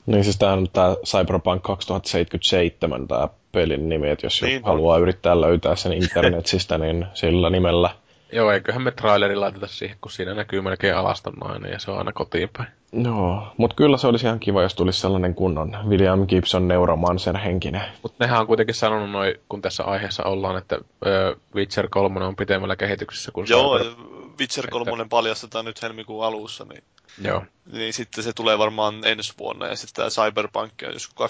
Niin 0.06 0.24
siis 0.24 0.38
tämähän 0.38 0.58
on 0.58 0.70
tämä 0.72 0.96
Cyberpunk 1.06 1.62
2077 1.62 3.08
tämä 3.08 3.28
pelin 3.52 3.88
nimi, 3.88 4.10
että 4.10 4.26
jos 4.26 4.42
Niin 4.42 4.48
niin 4.48 4.62
on. 4.64 4.68
haluaa 4.68 4.98
yrittää 4.98 5.40
löytää 5.40 5.76
sen 5.76 5.92
internetsistä, 5.92 6.78
niin 6.78 7.06
sillä 7.14 7.50
nimellä. 7.50 7.90
Joo, 8.32 8.50
eiköhän 8.50 8.82
me 8.82 8.90
traileri 8.90 9.36
laiteta 9.36 9.66
siihen, 9.66 9.96
kun 10.00 10.10
siinä 10.10 10.34
näkyy 10.34 10.60
melkein 10.60 10.96
alaston 10.96 11.32
nainen 11.32 11.72
ja 11.72 11.78
se 11.78 11.90
on 11.90 11.98
aina 11.98 12.12
kotiin 12.12 12.48
päin. 12.56 12.68
Joo, 12.92 13.52
mutta 13.56 13.76
kyllä 13.76 13.96
se 13.96 14.06
olisi 14.06 14.26
ihan 14.26 14.40
kiva, 14.40 14.62
jos 14.62 14.74
tulisi 14.74 15.00
sellainen 15.00 15.34
kunnon 15.34 15.76
William 15.88 16.26
Gibson 16.26 16.68
Neuromancer 16.68 17.36
henkinen. 17.38 17.82
Mutta 18.02 18.24
nehän 18.24 18.40
on 18.40 18.46
kuitenkin 18.46 18.74
sanonut 18.74 19.10
noin, 19.10 19.34
kun 19.48 19.62
tässä 19.62 19.84
aiheessa 19.84 20.24
ollaan, 20.24 20.58
että 20.58 20.78
ö, 21.06 21.36
Witcher 21.54 21.88
3 21.90 22.24
on 22.24 22.36
pitemmällä 22.36 22.76
kehityksessä 22.76 23.32
kuin 23.32 23.46
Joo, 23.50 23.78
Cyber... 23.78 23.92
Witcher 24.40 24.70
3 24.70 25.06
paljastetaan 25.10 25.64
nyt 25.64 25.82
helmikuun 25.82 26.24
alussa, 26.24 26.64
niin, 26.64 26.82
Joo. 27.22 27.44
niin 27.72 27.92
sitten 27.92 28.24
se 28.24 28.32
tulee 28.32 28.58
varmaan 28.58 28.94
ensi 29.04 29.34
vuonna, 29.38 29.66
ja 29.66 29.76
sitten 29.76 29.94
tämä 29.96 30.10
Cyberpunk 30.10 30.72
on 30.86 30.92
joskus 30.92 31.28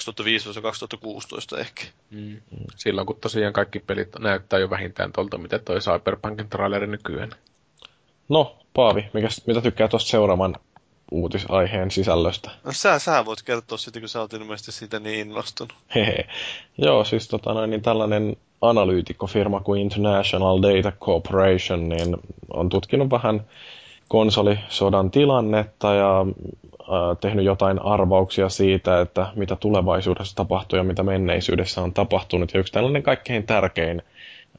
2015-2016 1.57 1.59
ehkä. 1.61 1.83
Mm. 2.11 2.41
Silloin 2.77 3.07
kun 3.07 3.21
tosiaan 3.21 3.53
kaikki 3.53 3.79
pelit 3.79 4.09
näyttää 4.19 4.59
jo 4.59 4.71
vähintään 4.71 5.13
tuolta, 5.13 5.39
mitä 5.39 5.59
toi 5.59 5.79
Cyberpunkin 5.79 6.49
traileri 6.49 6.87
nykyään. 6.87 7.31
No, 8.29 8.59
Paavi, 8.75 9.11
mikäs, 9.13 9.47
mitä 9.47 9.61
tykkää 9.61 9.89
tuosta 9.89 10.11
seuraavan 10.11 10.57
uutisaiheen 11.11 11.91
sisällöstä? 11.91 12.51
No 12.65 12.73
sä, 12.73 12.99
sä 12.99 13.25
voit 13.25 13.43
kertoa 13.43 13.79
sitten, 13.79 14.03
kun 14.03 14.09
sä 14.09 14.21
oot 14.21 14.33
ilmeisesti 14.33 14.73
siitä 14.73 15.01
niin 15.01 15.29
innostunut. 15.29 15.75
Hehe. 15.95 16.27
Joo, 16.79 17.05
siis 17.05 17.29
tota 17.29 17.55
noin, 17.55 17.71
niin 17.71 17.83
tällainen 17.83 18.37
analyytikkofirma 18.61 19.61
kuin 19.61 19.81
International 19.81 20.63
Data 20.63 20.93
Corporation 20.93 21.89
niin 21.89 22.17
on 22.51 22.69
tutkinut 22.69 23.11
vähän 23.11 23.47
konsolisodan 24.09 25.11
tilannetta 25.11 25.95
ja 25.95 26.21
äh, 26.21 27.17
tehnyt 27.21 27.45
jotain 27.45 27.79
arvauksia 27.83 28.49
siitä, 28.49 29.01
että 29.01 29.27
mitä 29.35 29.57
tulevaisuudessa 29.57 30.37
tapahtuu 30.37 30.77
ja 30.77 30.83
mitä 30.85 31.03
menneisyydessä 31.03 31.83
on 31.83 31.93
tapahtunut. 31.93 32.55
Ja 32.55 32.61
yksi 32.61 32.73
tällainen 32.73 33.03
kaikkein 33.03 33.43
tärkein 33.47 34.03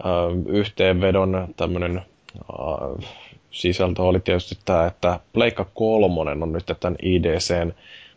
äh, 0.06 0.12
yhteenvedon 0.48 1.48
tämmöinen 1.58 1.98
äh, 1.98 3.06
sisältö 3.52 4.04
oli 4.04 4.20
tietysti 4.20 4.56
tämä, 4.66 4.86
että 4.86 5.20
Pleikka 5.34 5.66
kolmonen 5.74 6.43
on 6.43 6.52
nyt 6.54 6.66
tämän 6.80 6.95
IDCn 7.02 7.74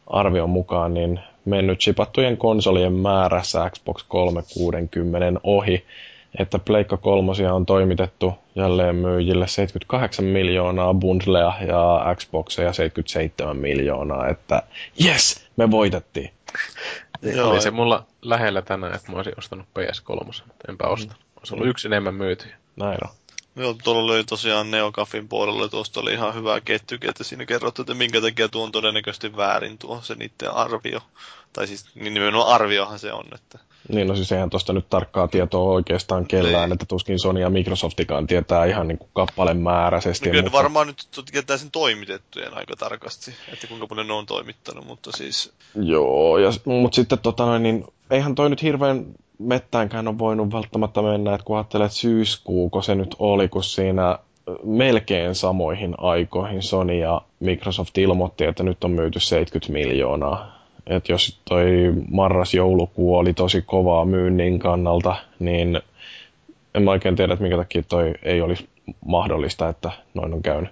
arvion 0.07 0.51
mukaan 0.51 0.95
niin 0.95 1.21
mennyt 1.45 1.79
chipattujen 1.79 2.37
konsolien 2.37 2.93
määrässä 2.93 3.71
Xbox 3.71 4.05
360 4.09 5.41
ohi, 5.45 5.85
että 6.39 6.59
Pleikka 6.59 6.97
kolmosia 6.97 7.55
on 7.55 7.67
toimitettu 7.67 8.35
jälleen 8.55 8.97
myyjille 8.97 9.49
78 9.49 10.25
miljoonaa 10.25 10.95
bundlea 10.95 11.53
ja 11.67 12.15
Xboxeja 12.15 12.73
77 12.73 13.57
miljoonaa, 13.57 14.29
että 14.29 14.63
yes, 15.05 15.47
me 15.57 15.71
voitettiin. 15.71 16.31
Joo, 17.23 17.51
Oli 17.51 17.61
se 17.61 17.71
mulla 17.71 18.07
lähellä 18.23 18.63
tänään, 18.63 18.95
että 18.95 19.13
mä 19.13 19.17
olisin 19.17 19.39
ostanut 19.39 19.67
PS3, 19.79 20.25
mutta 20.25 20.65
enpä 20.69 20.87
ostanut. 20.89 21.23
Olisi 21.37 21.55
ollut 21.55 21.69
yksi 21.69 21.89
enemmän 21.89 22.15
myyty. 22.15 22.49
Näin 22.77 22.99
on. 23.05 23.11
Joo, 23.57 23.75
tuolla 23.85 24.13
oli 24.13 24.25
tosiaan 24.25 24.71
Neocafin 24.71 25.29
puolella, 25.29 25.69
tuosta 25.69 26.01
oli 26.01 26.13
ihan 26.13 26.35
hyvä 26.35 26.61
kettykin, 26.61 27.11
että 27.11 27.25
siinä 27.25 27.47
kerrottu, 27.47 27.83
että 27.83 27.95
minkä 27.95 28.21
takia 28.21 28.49
tuo 28.49 28.65
on 28.65 28.73
todennäköisesti 28.73 29.37
väärin 29.37 29.79
tuo 29.79 30.01
se 30.03 30.15
niiden 30.15 30.51
arvio. 30.55 31.01
Tai 31.53 31.67
siis 31.67 31.95
niin 31.95 32.15
nimenomaan 32.15 32.55
arviohan 32.55 32.99
se 32.99 33.13
on, 33.13 33.25
että 33.35 33.59
Niin 33.89 34.09
no 34.09 34.17
siis 34.17 34.33
eihän 34.33 34.51
tuosta 34.51 34.73
nyt 34.73 34.89
tarkkaa 34.91 35.29
tietoa 35.29 35.73
oikeastaan 35.73 36.27
kellään, 36.27 36.73
että 36.73 36.87
tuskin 36.87 37.19
Sony 37.19 37.41
ja 37.41 37.51
Microsoftikaan 37.51 38.27
tietää 38.27 38.65
ihan 38.65 38.89
niin 38.89 38.99
kuin 38.99 39.11
kappalemääräisesti. 39.13 40.29
No 40.29 40.31
kyllä 40.31 40.43
mutta- 40.43 40.59
varmaan 40.59 40.87
nyt 40.87 41.09
tietää 41.33 41.57
sen 41.57 41.71
toimitettujen 41.71 42.55
aika 42.55 42.77
tarkasti, 42.77 43.35
että 43.53 43.67
kuinka 43.67 43.87
paljon 43.87 44.07
ne 44.07 44.13
on 44.13 44.27
toimittanut, 44.27 44.87
mutta 44.87 45.11
siis 45.17 45.53
Joo, 45.75 46.39
ja, 46.39 46.51
mutta 46.65 46.97
sitten 46.97 47.19
tota 47.19 47.47
noin, 47.47 47.63
niin 47.63 47.85
eihän 48.11 48.35
toi 48.35 48.51
nyt 48.51 48.63
hirveän 48.63 49.07
mettäänkään 49.39 50.09
ole 50.09 50.19
voinut 50.19 50.53
välttämättä 50.53 51.03
mennä, 51.03 51.35
että 51.35 51.45
kun 51.45 51.57
ajattelee, 51.57 51.85
että 51.85 51.99
syyskuuko 51.99 52.83
se 52.83 52.95
nyt 52.95 53.17
oli, 53.19 53.49
kun 53.49 53.65
siinä 53.65 54.19
melkein 54.65 55.35
samoihin 55.35 55.95
aikoihin 55.99 56.63
Sony 56.63 56.99
ja 56.99 57.23
Microsoft 57.41 57.99
ilmoitti, 57.99 58.45
että 58.45 58.63
nyt 58.63 58.85
on 58.85 58.91
myyty 58.91 59.21
70 59.21 59.73
miljoonaa 59.73 60.60
että 60.87 61.13
jos 61.13 61.41
toi 61.49 61.67
marras-joulukuu 62.11 63.17
oli 63.17 63.35
tosi 63.35 63.63
kovaa 63.63 64.05
myynnin 64.05 64.59
kannalta, 64.59 65.17
niin 65.39 65.81
en 66.75 66.83
mä 66.83 66.91
oikein 66.91 67.17
tiedä, 67.17 67.33
että 67.33 67.43
minkä 67.43 67.57
takia 67.57 67.83
toi 67.83 68.15
ei 68.23 68.41
olisi 68.41 68.69
mahdollista, 69.07 69.69
että 69.69 69.91
noin 70.15 70.35
on 70.35 70.43
käynyt. 70.43 70.71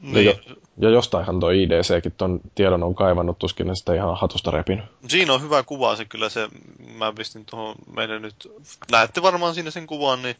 Niin. 0.00 0.26
Ja, 0.26 0.32
ja 0.78 0.90
jostainhan 0.90 1.40
toi 1.40 1.62
IDCkin 1.62 2.12
ton 2.16 2.40
tiedon 2.54 2.82
on 2.82 2.94
kaivannut, 2.94 3.38
tuskin 3.38 3.66
ne 3.66 3.74
sitä 3.74 3.94
ihan 3.94 4.16
hatusta 4.16 4.50
repinyt. 4.50 4.84
Siinä 5.08 5.32
on 5.34 5.42
hyvä 5.42 5.62
kuva 5.62 5.96
se 5.96 6.04
kyllä 6.04 6.28
se, 6.28 6.48
mä 6.94 7.12
pistin 7.12 7.44
tuohon 7.44 7.74
meidän 7.96 8.22
nyt, 8.22 8.52
näette 8.90 9.22
varmaan 9.22 9.54
siinä 9.54 9.70
sen 9.70 9.86
kuvan, 9.86 10.22
niin 10.22 10.36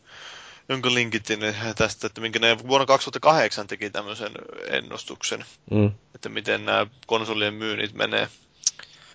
jonka 0.68 0.94
linkitin 0.94 1.40
tästä, 1.76 2.06
että 2.06 2.20
minkä 2.20 2.38
ne 2.38 2.56
vuonna 2.68 2.86
2008 2.86 3.66
teki 3.66 3.90
tämmöisen 3.90 4.32
ennustuksen, 4.70 5.44
Mm. 5.70 5.90
että 6.14 6.28
miten 6.28 6.64
nämä 6.64 6.86
konsolien 7.06 7.54
myynnit 7.54 7.94
menee. 7.94 8.28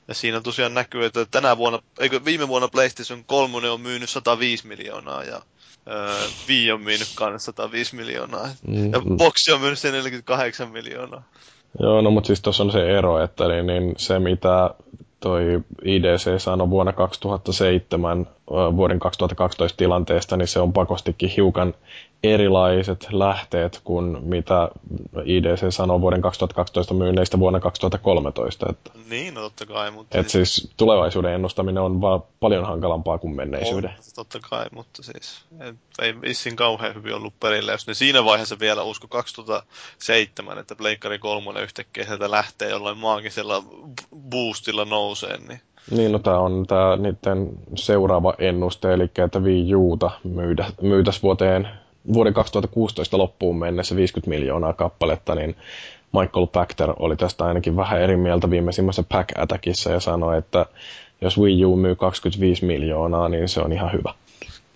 Ja 0.07 0.13
siinä 0.13 0.41
tosiaan 0.41 0.73
näkyy, 0.73 1.05
että 1.05 1.25
tänä 1.25 1.57
vuonna, 1.57 1.79
eikö 1.99 2.25
viime 2.25 2.47
vuonna 2.47 2.67
PlayStation 2.67 3.23
3 3.25 3.69
on 3.69 3.81
myynyt 3.81 4.09
105 4.09 4.67
miljoonaa 4.67 5.23
ja 5.23 5.41
öö, 5.87 6.15
Wii 6.49 6.71
on 6.71 6.81
myynyt 6.81 7.07
kanssa 7.15 7.51
105 7.51 7.95
miljoonaa. 7.95 8.49
Mm. 8.67 8.91
Ja 8.93 9.01
Boxi 9.17 9.51
on 9.51 9.61
myynyt 9.61 9.79
sen 9.79 9.93
48 9.93 10.69
miljoonaa. 10.71 11.23
Joo, 11.79 12.01
no 12.01 12.11
mutta 12.11 12.27
siis 12.27 12.41
tuossa 12.41 12.63
on 12.63 12.71
se 12.71 12.97
ero, 12.97 13.23
että 13.23 13.47
niin, 13.47 13.67
niin 13.67 13.93
se 13.97 14.19
mitä 14.19 14.69
toi 15.19 15.63
IDC 15.85 16.41
sanoi 16.41 16.69
vuonna 16.69 16.93
2007 16.93 18.19
ö, 18.19 18.53
vuoden 18.75 18.99
2012 18.99 19.77
tilanteesta, 19.77 20.37
niin 20.37 20.47
se 20.47 20.59
on 20.59 20.73
pakostikin 20.73 21.29
hiukan 21.29 21.73
erilaiset 22.23 23.07
lähteet 23.11 23.81
kuin 23.83 24.17
mitä 24.21 24.69
IDC 25.25 25.71
sanoi 25.71 26.01
vuoden 26.01 26.21
2012 26.21 26.93
myynneistä 26.93 27.39
vuonna 27.39 27.59
2013. 27.59 28.65
Että, 28.69 28.91
Niin, 29.09 29.33
no 29.33 29.41
totta 29.41 29.65
kai, 29.65 29.91
mutta... 29.91 30.17
et 30.17 30.29
siis 30.29 30.71
tulevaisuuden 30.77 31.33
ennustaminen 31.33 31.83
on 31.83 32.01
vaan 32.01 32.23
paljon 32.39 32.65
hankalampaa 32.65 33.17
kuin 33.17 33.35
menneisyyden. 33.35 33.89
On, 33.89 33.95
totta 34.15 34.39
kai, 34.49 34.65
mutta 34.71 35.03
siis 35.03 35.41
et, 35.59 35.75
ei 36.01 36.21
vissiin 36.21 36.55
kauhean 36.55 36.95
hyvin 36.95 37.15
ollut 37.15 37.39
perillä, 37.39 37.71
jos 37.71 37.87
ne 37.87 37.93
siinä 37.93 38.25
vaiheessa 38.25 38.59
vielä 38.59 38.83
usko 38.83 39.07
2007, 39.07 40.57
että 40.57 40.75
Pleikkari 40.75 41.19
3 41.19 41.61
yhtäkkiä 41.61 42.05
sieltä 42.05 42.31
lähtee 42.31 42.69
jollain 42.69 42.97
maagisella 42.97 43.63
boostilla 44.29 44.85
nousee, 44.85 45.37
niin 45.37 45.61
Niin, 45.91 46.11
no 46.11 46.19
tämä 46.19 46.39
on 46.39 46.65
tämä 46.67 46.95
niiden 46.95 47.49
seuraava 47.75 48.33
ennuste, 48.37 48.93
eli 48.93 49.03
että 49.25 49.39
Wii 49.39 49.75
Uta 49.75 50.11
myydä, 50.23 50.65
myytäisi 50.81 51.21
vuoteen, 51.21 51.82
vuoden 52.13 52.33
2016 52.33 53.17
loppuun 53.17 53.59
mennessä 53.59 53.95
50 53.95 54.29
miljoonaa 54.29 54.73
kappaletta, 54.73 55.35
niin 55.35 55.55
Michael 56.19 56.47
Pachter 56.47 56.93
oli 56.99 57.15
tästä 57.15 57.45
ainakin 57.45 57.75
vähän 57.75 58.01
eri 58.01 58.17
mieltä 58.17 58.49
viimeisimmässä 58.49 59.03
Pack 59.09 59.39
Attackissa 59.39 59.91
ja 59.91 59.99
sanoi, 59.99 60.37
että 60.37 60.65
jos 61.21 61.37
Wii 61.39 61.65
U 61.65 61.75
myy 61.75 61.95
25 61.95 62.65
miljoonaa, 62.65 63.29
niin 63.29 63.49
se 63.49 63.61
on 63.61 63.71
ihan 63.71 63.93
hyvä. 63.93 64.13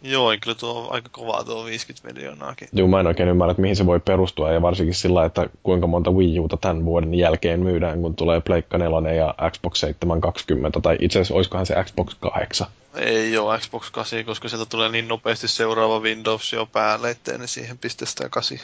Joo, 0.04 0.32
kyllä 0.42 0.56
tuo 0.56 0.74
on 0.74 0.94
aika 0.94 1.10
kovaa 1.12 1.44
tuo 1.44 1.66
50 1.66 2.14
miljoonaakin. 2.14 2.68
Joo, 2.74 2.88
mä 2.88 3.00
en 3.00 3.08
oikein 3.08 3.30
ymmärrä, 3.30 3.52
että 3.52 3.62
mihin 3.62 3.76
se 3.76 3.86
voi 3.86 4.00
perustua, 4.00 4.52
ja 4.52 4.62
varsinkin 4.62 4.96
sillä, 4.96 5.26
että 5.26 5.50
kuinka 5.64 5.88
monta 5.88 6.12
Wii 6.12 6.40
Uta 6.40 6.58
tämän 6.58 6.86
vuoden 6.86 7.14
jälkeen 7.14 7.60
myydään, 7.60 8.02
kun 8.02 8.16
tulee 8.16 8.42
Pleikka 8.42 8.78
4 8.78 9.14
ja 9.14 9.36
Xbox 9.52 9.80
720, 9.80 10.80
tai 10.80 10.98
itse 11.00 11.20
asiassa 11.20 11.34
olisikohan 11.34 11.66
se 11.66 11.84
Xbox 11.84 12.16
8. 12.20 12.68
Ei 12.96 13.38
ole 13.38 13.60
Xbox 13.60 13.92
8, 13.92 14.26
koska 14.26 14.50
sieltä 14.50 14.66
tulee 14.70 14.90
niin 14.90 15.08
nopeasti 15.08 15.48
seuraava 15.48 16.00
Windows 16.00 16.54
jo 16.54 16.66
päälle, 16.66 17.10
ettei 17.10 17.38
ne 17.38 17.48
siihen 17.48 17.78
pistä 17.78 18.06
sitä 18.06 18.30
8. 18.30 18.58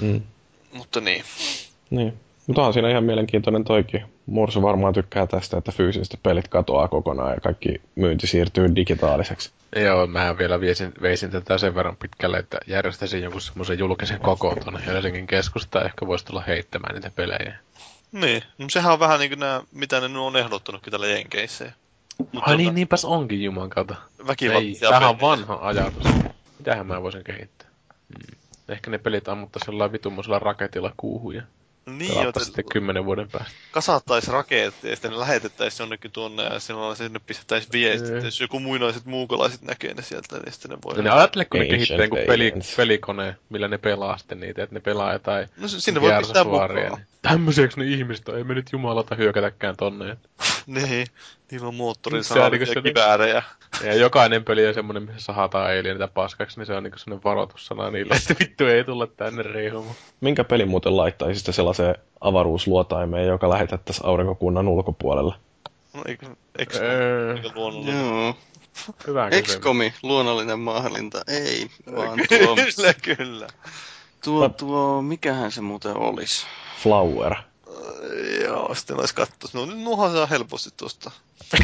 Mm. 0.00 0.22
Mutta 0.72 1.00
niin. 1.00 1.24
Niin. 1.90 2.14
Mutta 2.46 2.62
on 2.62 2.72
siinä 2.72 2.90
ihan 2.90 3.04
mielenkiintoinen 3.04 3.64
toikin. 3.64 4.04
Mursu 4.28 4.62
varmaan 4.62 4.94
tykkää 4.94 5.26
tästä, 5.26 5.58
että 5.58 5.72
fyysiset 5.72 6.20
pelit 6.22 6.48
katoaa 6.48 6.88
kokonaan 6.88 7.34
ja 7.34 7.40
kaikki 7.40 7.80
myynti 7.94 8.26
siirtyy 8.26 8.76
digitaaliseksi. 8.76 9.50
Joo, 9.76 10.06
mähän 10.06 10.38
vielä 10.38 10.60
viesin, 10.60 10.92
veisin 11.02 11.30
tätä 11.30 11.58
sen 11.58 11.74
verran 11.74 11.96
pitkälle, 11.96 12.38
että 12.38 12.58
järjestäisin 12.66 13.22
jonkun 13.22 13.40
semmoisen 13.40 13.78
julkisen 13.78 14.20
kokoon 14.20 14.60
tuonne 14.60 14.86
Helsingin 14.86 15.26
keskustaan, 15.26 15.86
ehkä 15.86 16.06
voisi 16.06 16.24
tulla 16.24 16.44
heittämään 16.46 16.94
niitä 16.94 17.10
pelejä. 17.10 17.58
Niin, 18.12 18.42
no 18.58 18.66
sehän 18.70 18.92
on 18.92 19.00
vähän 19.00 19.20
niin 19.20 19.30
kuin 19.30 19.40
nämä, 19.40 19.62
mitä 19.72 20.08
ne 20.08 20.18
on 20.18 20.36
ehdottanutkin 20.36 20.90
tällä 20.90 21.06
Jenkeissä. 21.06 21.72
Ai 22.40 22.56
niin, 22.56 22.74
niinpäs 22.74 23.04
onkin 23.04 23.42
juman 23.42 23.70
kautta. 23.70 23.94
Ei, 24.18 24.26
Väkivaltia 24.26 24.80
tämähän 24.80 25.08
on 25.08 25.20
vanha 25.20 25.58
ajatus. 25.62 26.04
Mitähän 26.58 26.86
mä 26.86 27.02
voisin 27.02 27.24
kehittää? 27.24 27.68
Hmm. 28.08 28.38
Ehkä 28.68 28.90
ne 28.90 28.98
pelit 28.98 29.28
ammuttaisi 29.28 29.70
jollain 29.70 29.92
vitummoisella 29.92 30.38
raketilla 30.38 30.92
kuuhun 30.96 31.34
ja 31.34 31.42
Niin, 31.88 32.22
joten 32.22 32.44
sitten 32.44 32.64
kymmenen 32.72 33.04
vuoden 33.04 33.28
päästä. 33.32 33.52
kasattaisiin 33.70 34.32
raketti 34.34 34.88
ja 34.88 34.96
sitten 34.96 35.10
ne 35.10 35.18
lähetettäisiin 35.18 35.84
jonnekin 35.84 36.10
tuonne 36.10 36.42
ja 36.42 36.60
silloin 36.60 36.96
sinne 36.96 37.18
pistettäisiin 37.26 37.72
viestit. 37.72 38.14
Ei. 38.14 38.24
Jos 38.24 38.40
joku 38.40 38.60
muinaiset 38.60 39.04
muukalaiset 39.04 39.62
näkee 39.62 39.94
ne 39.94 40.02
sieltä, 40.02 40.38
niin 40.38 40.52
sitten 40.52 40.70
ne 40.70 40.78
voi... 40.84 40.96
Ja 40.96 41.02
ne 41.02 41.10
ajattele, 41.10 41.44
kun 41.44 41.60
ne 41.60 41.66
kehittää 41.66 41.98
jonkun 41.98 42.18
peli, 42.26 42.52
pelikone, 42.76 43.36
millä 43.48 43.68
ne 43.68 43.78
pelaa 43.78 44.18
sitten 44.18 44.40
niitä, 44.40 44.62
että 44.62 44.74
ne 44.74 44.80
pelaa 44.80 45.12
jotain 45.12 45.48
No 45.56 45.68
sinne 45.68 46.00
voi 46.00 46.12
pistää 46.18 46.44
mukaan. 46.44 46.74
niin 46.74 47.06
Tämmöiseksi 47.22 47.80
ne 47.80 47.86
ihmiset 47.86 48.28
on, 48.28 48.38
ei 48.38 48.44
me 48.44 48.54
nyt 48.54 48.72
jumalata 48.72 49.14
hyökätäkään 49.14 49.76
tonne. 49.76 50.16
Niin, 50.74 51.06
niillä 51.50 51.68
on 51.68 51.74
moottorin 51.74 52.24
sanavia 52.24 52.58
niinku 52.58 52.72
ja 52.74 52.82
kiväärejä. 52.82 53.42
Ja 53.84 53.94
jokainen 53.94 54.44
peli 54.44 54.66
on 54.66 54.74
semmonen, 54.74 55.02
missä 55.02 55.20
sahataan 55.20 55.66
alienita 55.66 56.08
paskaksi, 56.08 56.60
niin 56.60 56.66
se 56.66 56.74
on 56.74 56.82
niinku 56.82 56.98
semmonen 56.98 57.24
varoitussana 57.24 57.90
niille, 57.90 58.14
että 58.14 58.34
vittu 58.40 58.66
ei 58.66 58.84
tulla 58.84 59.06
tänne 59.06 59.42
riihumaan. 59.42 59.94
Minkä 60.20 60.44
peli 60.44 60.64
muuten 60.64 60.96
laittaisi 60.96 61.38
sitten 61.38 61.54
sellaiseen 61.54 61.94
avaruusluotaimeen, 62.20 63.26
joka 63.26 63.50
lähetettäisiin 63.50 64.06
aurinkokunnan 64.06 64.68
ulkopuolelle? 64.68 65.34
No, 65.94 66.02
eikö, 66.06 66.26
eikö, 66.58 66.78
Öö, 66.78 67.34
eikö 67.34 67.50
luonnollinen? 67.54 68.06
Joo. 68.06 68.34
hyvä 69.06 69.30
kysymys. 69.30 69.50
XCOMi, 69.50 69.92
luonnollinen 70.02 70.58
maahallinta. 70.58 71.22
Ei, 71.26 71.70
vaan 71.96 72.18
tuo, 72.28 72.56
Kyllä, 72.56 72.94
kyllä. 73.16 73.46
tuo, 74.24 74.48
tuo, 74.48 75.02
mikähän 75.02 75.52
se 75.52 75.60
muuten 75.60 75.96
olisi? 75.96 76.46
Flower. 76.82 77.34
Joo, 78.44 78.74
sitten 78.74 79.00
olisi 79.00 79.14
katsoa. 79.14 79.50
No 79.52 79.66
nyt 79.66 79.78
nuhan 79.78 80.12
saa 80.12 80.26
helposti 80.26 80.70
tuosta. 80.76 81.10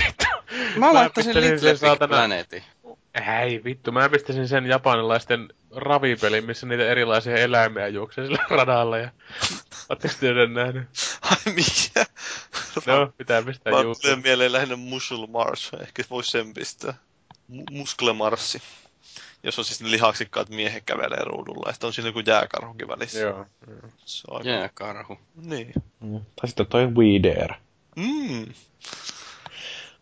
Mä 0.76 0.86
Mä 0.86 0.94
laittaisin 0.94 1.34
Little 1.40 1.58
sen 1.58 1.70
Big 1.70 1.80
saatana- 1.80 2.08
Planetin. 2.08 2.62
Ei 3.42 3.64
vittu, 3.64 3.92
mä 3.92 4.08
pistäisin 4.08 4.48
sen 4.48 4.66
japanilaisten 4.66 5.48
ravipelin, 5.70 6.44
missä 6.44 6.66
niitä 6.66 6.86
erilaisia 6.88 7.36
eläimiä 7.36 7.88
juoksee 7.88 8.24
sillä 8.26 8.44
radalla 8.50 8.98
ja... 8.98 9.10
Ootteko 9.88 10.14
te 10.20 10.26
sen 10.34 10.54
nähnyt? 10.54 10.88
Ai 11.22 11.36
mikä? 11.54 12.06
No, 12.86 13.12
pitää 13.18 13.42
pistää 13.42 13.72
Mä 13.72 13.80
YouTube. 13.80 14.00
tulee 14.02 14.16
mieleen 14.16 14.52
lähinnä 14.52 14.76
Muscle 14.76 15.26
Mars. 15.26 15.70
Ehkä 15.80 16.02
vois 16.10 16.26
sen 16.30 16.54
pistää. 16.54 16.94
Mu- 17.52 17.64
Muskle-marssi. 17.72 18.62
Jos 19.45 19.59
on 19.59 19.64
siis 19.64 19.80
ne 19.80 19.90
lihaksikkaat 19.90 20.49
miehet 20.49 20.84
kävelee 20.86 21.24
ruudulla. 21.24 21.68
Ja 21.68 21.72
sitten 21.72 21.86
on 21.86 21.92
siinä 21.92 22.09
joku 22.09 22.22
jääkarhukin 22.26 22.88
välissä. 22.88 23.18
Joo. 23.18 23.47
Se 24.05 24.22
on 24.30 24.36
aika... 24.36 24.49
Jääkarhu. 24.49 25.18
Niin. 25.34 25.72
Mm. 26.01 26.20
Tai 26.36 26.49
sitten 26.49 26.66
toi 26.66 26.86
We 26.86 27.22
Dare. 27.22 27.57
Mm. 27.97 28.47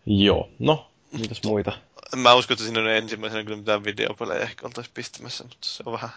Joo, 0.07 0.49
no, 0.59 0.90
mitäs 1.18 1.43
muita? 1.45 1.72
Mä 2.16 2.34
usko, 2.34 2.53
että 2.53 2.64
siinä 2.64 2.80
on 2.80 2.88
ensimmäisenä 2.88 3.45
kyllä 3.45 3.57
mitään 3.57 3.84
videopelejä 3.84 4.40
ehkä 4.40 4.66
oltais 4.66 4.88
pistämässä, 4.88 5.45
mutta 5.45 5.59
se 5.61 5.82
on 5.86 5.93
vähän... 5.93 6.11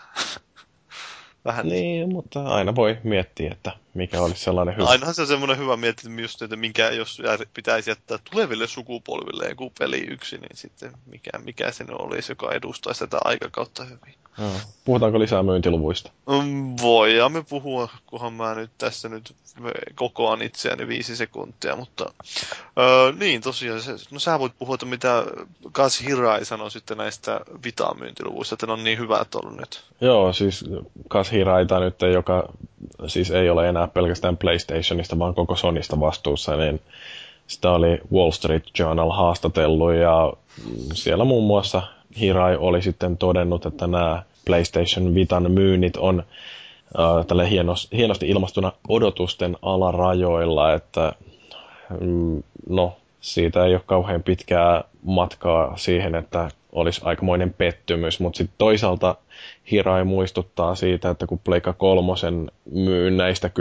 vähän 1.46 1.68
Niin, 1.68 2.14
mutta 2.14 2.44
aina 2.44 2.76
voi 2.76 2.98
miettiä, 3.04 3.52
että 3.52 3.72
mikä 3.96 4.22
olisi 4.22 4.44
sellainen 4.44 4.76
hyvä. 4.78 4.88
Ainahan 4.90 5.16
se 5.16 5.22
on 5.22 5.28
semmoinen 5.28 5.58
hyvä 5.58 5.78
miettiä 5.78 6.12
just, 6.22 6.42
että 6.42 6.56
minkä, 6.56 6.90
jos 6.90 7.22
pitäisi 7.54 7.90
jättää 7.90 8.18
tuleville 8.32 8.68
sukupolville 8.68 9.50
joku 9.50 9.74
peli 9.80 10.00
yksi, 10.00 10.38
niin 10.38 10.58
sitten 10.58 10.92
mikä, 11.06 11.30
mikä 11.44 11.72
se 11.72 11.86
olisi, 11.90 12.32
joka 12.32 12.52
edustaisi 12.52 13.00
tätä 13.00 13.18
aikakautta 13.24 13.84
hyvin. 13.84 14.16
Joo. 14.38 14.52
Puhutaanko 14.86 15.20
lisää 15.20 15.44
myyntiluvuista? 15.44 16.12
Mm, 16.30 16.76
Voidaan 16.82 17.32
me 17.32 17.44
puhua, 17.50 17.90
kunhan 18.08 18.34
mä 18.34 18.56
nyt 18.56 18.72
tässä 18.78 19.10
nyt 19.10 19.36
kokoan 19.96 20.42
itseäni 20.42 20.88
viisi 20.88 21.16
sekuntia, 21.16 21.76
mutta 21.76 22.14
öö, 22.80 23.12
niin 23.12 23.42
tosiaan, 23.42 23.82
se, 23.82 23.92
no 24.12 24.20
sä 24.20 24.40
voit 24.40 24.54
puhua, 24.60 24.76
että 24.76 24.86
mitä 24.86 25.26
Kaz 25.72 26.02
Hirai 26.02 26.46
sanoi 26.46 26.72
sitten 26.72 26.98
näistä 26.98 27.42
Vita-myyntiluvuista, 27.66 28.56
että 28.56 28.66
ne 28.66 28.74
on 28.74 28.84
niin 28.84 29.00
hyvät 29.00 29.36
ollut 29.36 29.58
nyt. 29.58 29.84
Joo, 30.02 30.34
siis 30.34 30.66
Kaz 31.08 31.32
Hiraita 31.32 31.80
nyt, 31.80 32.02
joka 32.14 32.50
siis 33.08 33.32
ei 33.32 33.50
ole 33.50 33.70
enää 33.70 33.85
pelkästään 33.88 34.38
PlayStationista, 34.38 35.20
vaan 35.20 35.36
koko 35.36 35.56
Sonista 35.56 36.00
vastuussa, 36.00 36.58
niin 36.58 36.82
sitä 37.48 37.72
oli 37.72 38.00
Wall 38.14 38.32
Street 38.32 38.64
Journal 38.80 39.12
haastatellut 39.12 39.94
ja 39.94 40.34
siellä 40.94 41.26
muun 41.26 41.48
muassa 41.48 41.82
Hirai 42.20 42.56
oli 42.56 42.82
sitten 42.82 43.18
todennut, 43.18 43.66
että 43.66 43.88
nämä 43.88 44.24
PlayStation 44.46 45.16
Vitan 45.16 45.52
myynnit 45.52 45.98
on 45.98 46.24
äh, 47.00 47.26
tälle 47.26 47.50
hienos, 47.50 47.88
hienosti 47.94 48.30
ilmastuna 48.30 48.72
odotusten 48.88 49.58
alarajoilla, 49.62 50.74
että 50.74 51.14
mm, 52.02 52.44
no 52.70 52.98
siitä 53.26 53.66
ei 53.66 53.74
ole 53.74 53.82
kauhean 53.86 54.24
pitkää 54.24 54.84
matkaa 55.04 55.78
siihen, 55.78 56.16
että 56.16 56.50
olisi 56.72 57.02
aikamoinen 57.04 57.54
pettymys, 57.58 58.20
mutta 58.20 58.38
sitten 58.38 58.56
toisaalta 58.58 59.16
Hirai 59.72 60.04
muistuttaa 60.04 60.76
siitä, 60.76 61.10
että 61.10 61.28
kun 61.28 61.40
Pleikka 61.40 61.74
kolmosen 61.74 62.52
myynnäistä 62.72 63.52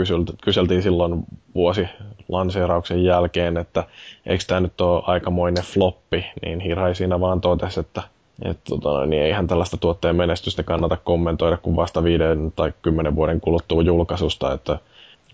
kyseltiin 0.43 0.83
silloin 0.83 1.23
vuosi 1.55 1.87
lanseerauksen 2.27 3.03
jälkeen, 3.03 3.57
että 3.57 3.83
eikö 4.25 4.43
tämä 4.47 4.59
nyt 4.59 4.81
ole 4.81 5.03
aikamoinen 5.05 5.63
floppi, 5.63 6.25
niin 6.45 6.59
Hirai 6.59 6.95
siinä 6.95 7.19
vaan 7.19 7.41
totesi, 7.41 7.79
että 7.79 8.01
että 8.41 8.63
tota, 8.69 9.05
niin 9.05 9.23
eihän 9.23 9.47
tällaista 9.47 9.77
tuotteen 9.77 10.15
menestystä 10.15 10.63
kannata 10.63 10.97
kommentoida 11.03 11.57
kuin 11.57 11.75
vasta 11.75 12.03
viiden 12.03 12.53
tai 12.55 12.73
kymmenen 12.81 13.15
vuoden 13.15 13.41
kuluttua 13.41 13.81
julkaisusta, 13.81 14.53
että 14.53 14.79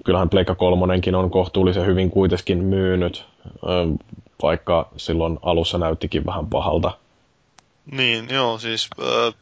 kyllähän 0.05 0.29
Pleikka 0.29 0.55
kolmonenkin 0.55 1.15
on 1.15 1.31
kohtuullisen 1.31 1.85
hyvin 1.85 2.11
kuitenkin 2.11 2.63
myynyt, 2.63 3.25
vaikka 4.41 4.89
silloin 4.97 5.39
alussa 5.41 5.77
näyttikin 5.77 6.25
vähän 6.25 6.47
pahalta. 6.47 6.91
Niin, 7.91 8.27
joo, 8.29 8.57
siis 8.57 8.89
äh, 8.99 9.33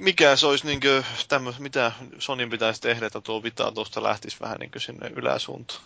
mikä 0.00 0.36
se 0.36 0.46
olisi 0.46 0.66
niinkö 0.66 1.02
tämmöis, 1.28 1.60
mitä 1.60 1.92
Sonin 2.18 2.50
pitäisi 2.50 2.80
tehdä, 2.80 3.06
että 3.06 3.20
tuo 3.20 3.42
Vita 3.42 3.72
tuosta 3.72 4.02
lähtisi 4.02 4.36
vähän 4.40 4.56
niinkö 4.60 4.80
sinne 4.80 5.10
yläsuuntaan? 5.16 5.80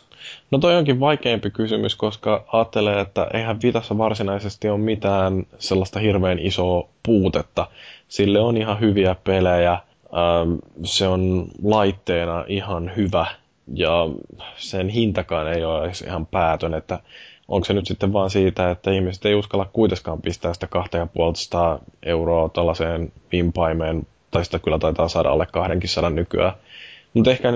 No 0.50 0.58
toi 0.58 0.76
onkin 0.76 1.00
vaikeampi 1.00 1.50
kysymys, 1.50 1.96
koska 1.96 2.44
ajattelee, 2.52 3.00
että 3.00 3.26
eihän 3.34 3.62
Vitassa 3.62 3.98
varsinaisesti 3.98 4.68
ole 4.68 4.78
mitään 4.78 5.46
sellaista 5.58 5.98
hirveän 6.00 6.38
isoa 6.38 6.88
puutetta. 7.02 7.66
Sille 8.08 8.40
on 8.40 8.56
ihan 8.56 8.80
hyviä 8.80 9.14
pelejä, 9.24 9.78
ähm, 10.12 10.54
se 10.84 11.08
on 11.08 11.48
laitteena 11.62 12.44
ihan 12.48 12.92
hyvä 12.96 13.26
ja 13.74 14.08
sen 14.56 14.88
hintakaan 14.88 15.52
ei 15.52 15.64
ole 15.64 15.92
ihan 16.06 16.26
päätön, 16.26 16.74
että 16.74 17.00
onko 17.48 17.64
se 17.64 17.72
nyt 17.72 17.86
sitten 17.86 18.12
vaan 18.12 18.30
siitä, 18.30 18.70
että 18.70 18.90
ihmiset 18.90 19.26
ei 19.26 19.34
uskalla 19.34 19.70
kuitenkaan 19.72 20.22
pistää 20.22 20.54
sitä 20.54 20.66
250 20.66 21.78
euroa 22.02 22.48
tällaiseen 22.48 23.12
vimpaimeen, 23.32 24.06
tai 24.30 24.44
sitä 24.44 24.58
kyllä 24.58 24.78
taitaa 24.78 25.08
saada 25.08 25.30
alle 25.30 25.46
200 25.46 26.10
nykyään. 26.10 26.52
Mutta 27.14 27.30
ehkä 27.30 27.52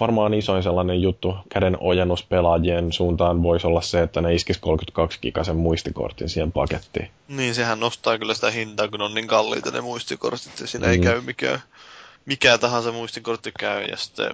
varmaan 0.00 0.34
isoin 0.34 0.62
sellainen 0.62 1.02
juttu 1.02 1.34
käden 1.48 1.76
ojennus 1.80 2.26
pelaajien 2.26 2.92
suuntaan 2.92 3.42
voisi 3.42 3.66
olla 3.66 3.80
se, 3.80 4.02
että 4.02 4.20
ne 4.20 4.34
iskis 4.34 4.58
32 4.58 5.18
gigasen 5.22 5.56
muistikortin 5.56 6.28
siihen 6.28 6.52
pakettiin. 6.52 7.10
Niin, 7.28 7.54
sehän 7.54 7.80
nostaa 7.80 8.18
kyllä 8.18 8.34
sitä 8.34 8.50
hintaa, 8.50 8.88
kun 8.88 9.02
on 9.02 9.14
niin 9.14 9.26
kalliita 9.26 9.70
ne 9.70 9.80
muistikortit, 9.80 10.60
ja 10.60 10.66
siinä 10.66 10.86
mm. 10.86 10.92
ei 10.92 10.98
käy 10.98 11.20
mikään 11.20 11.60
mikä 12.26 12.58
tahansa 12.58 12.92
muistikortti 12.92 13.52
käy. 13.58 13.84
Ja 13.84 13.96
sitten 13.96 14.30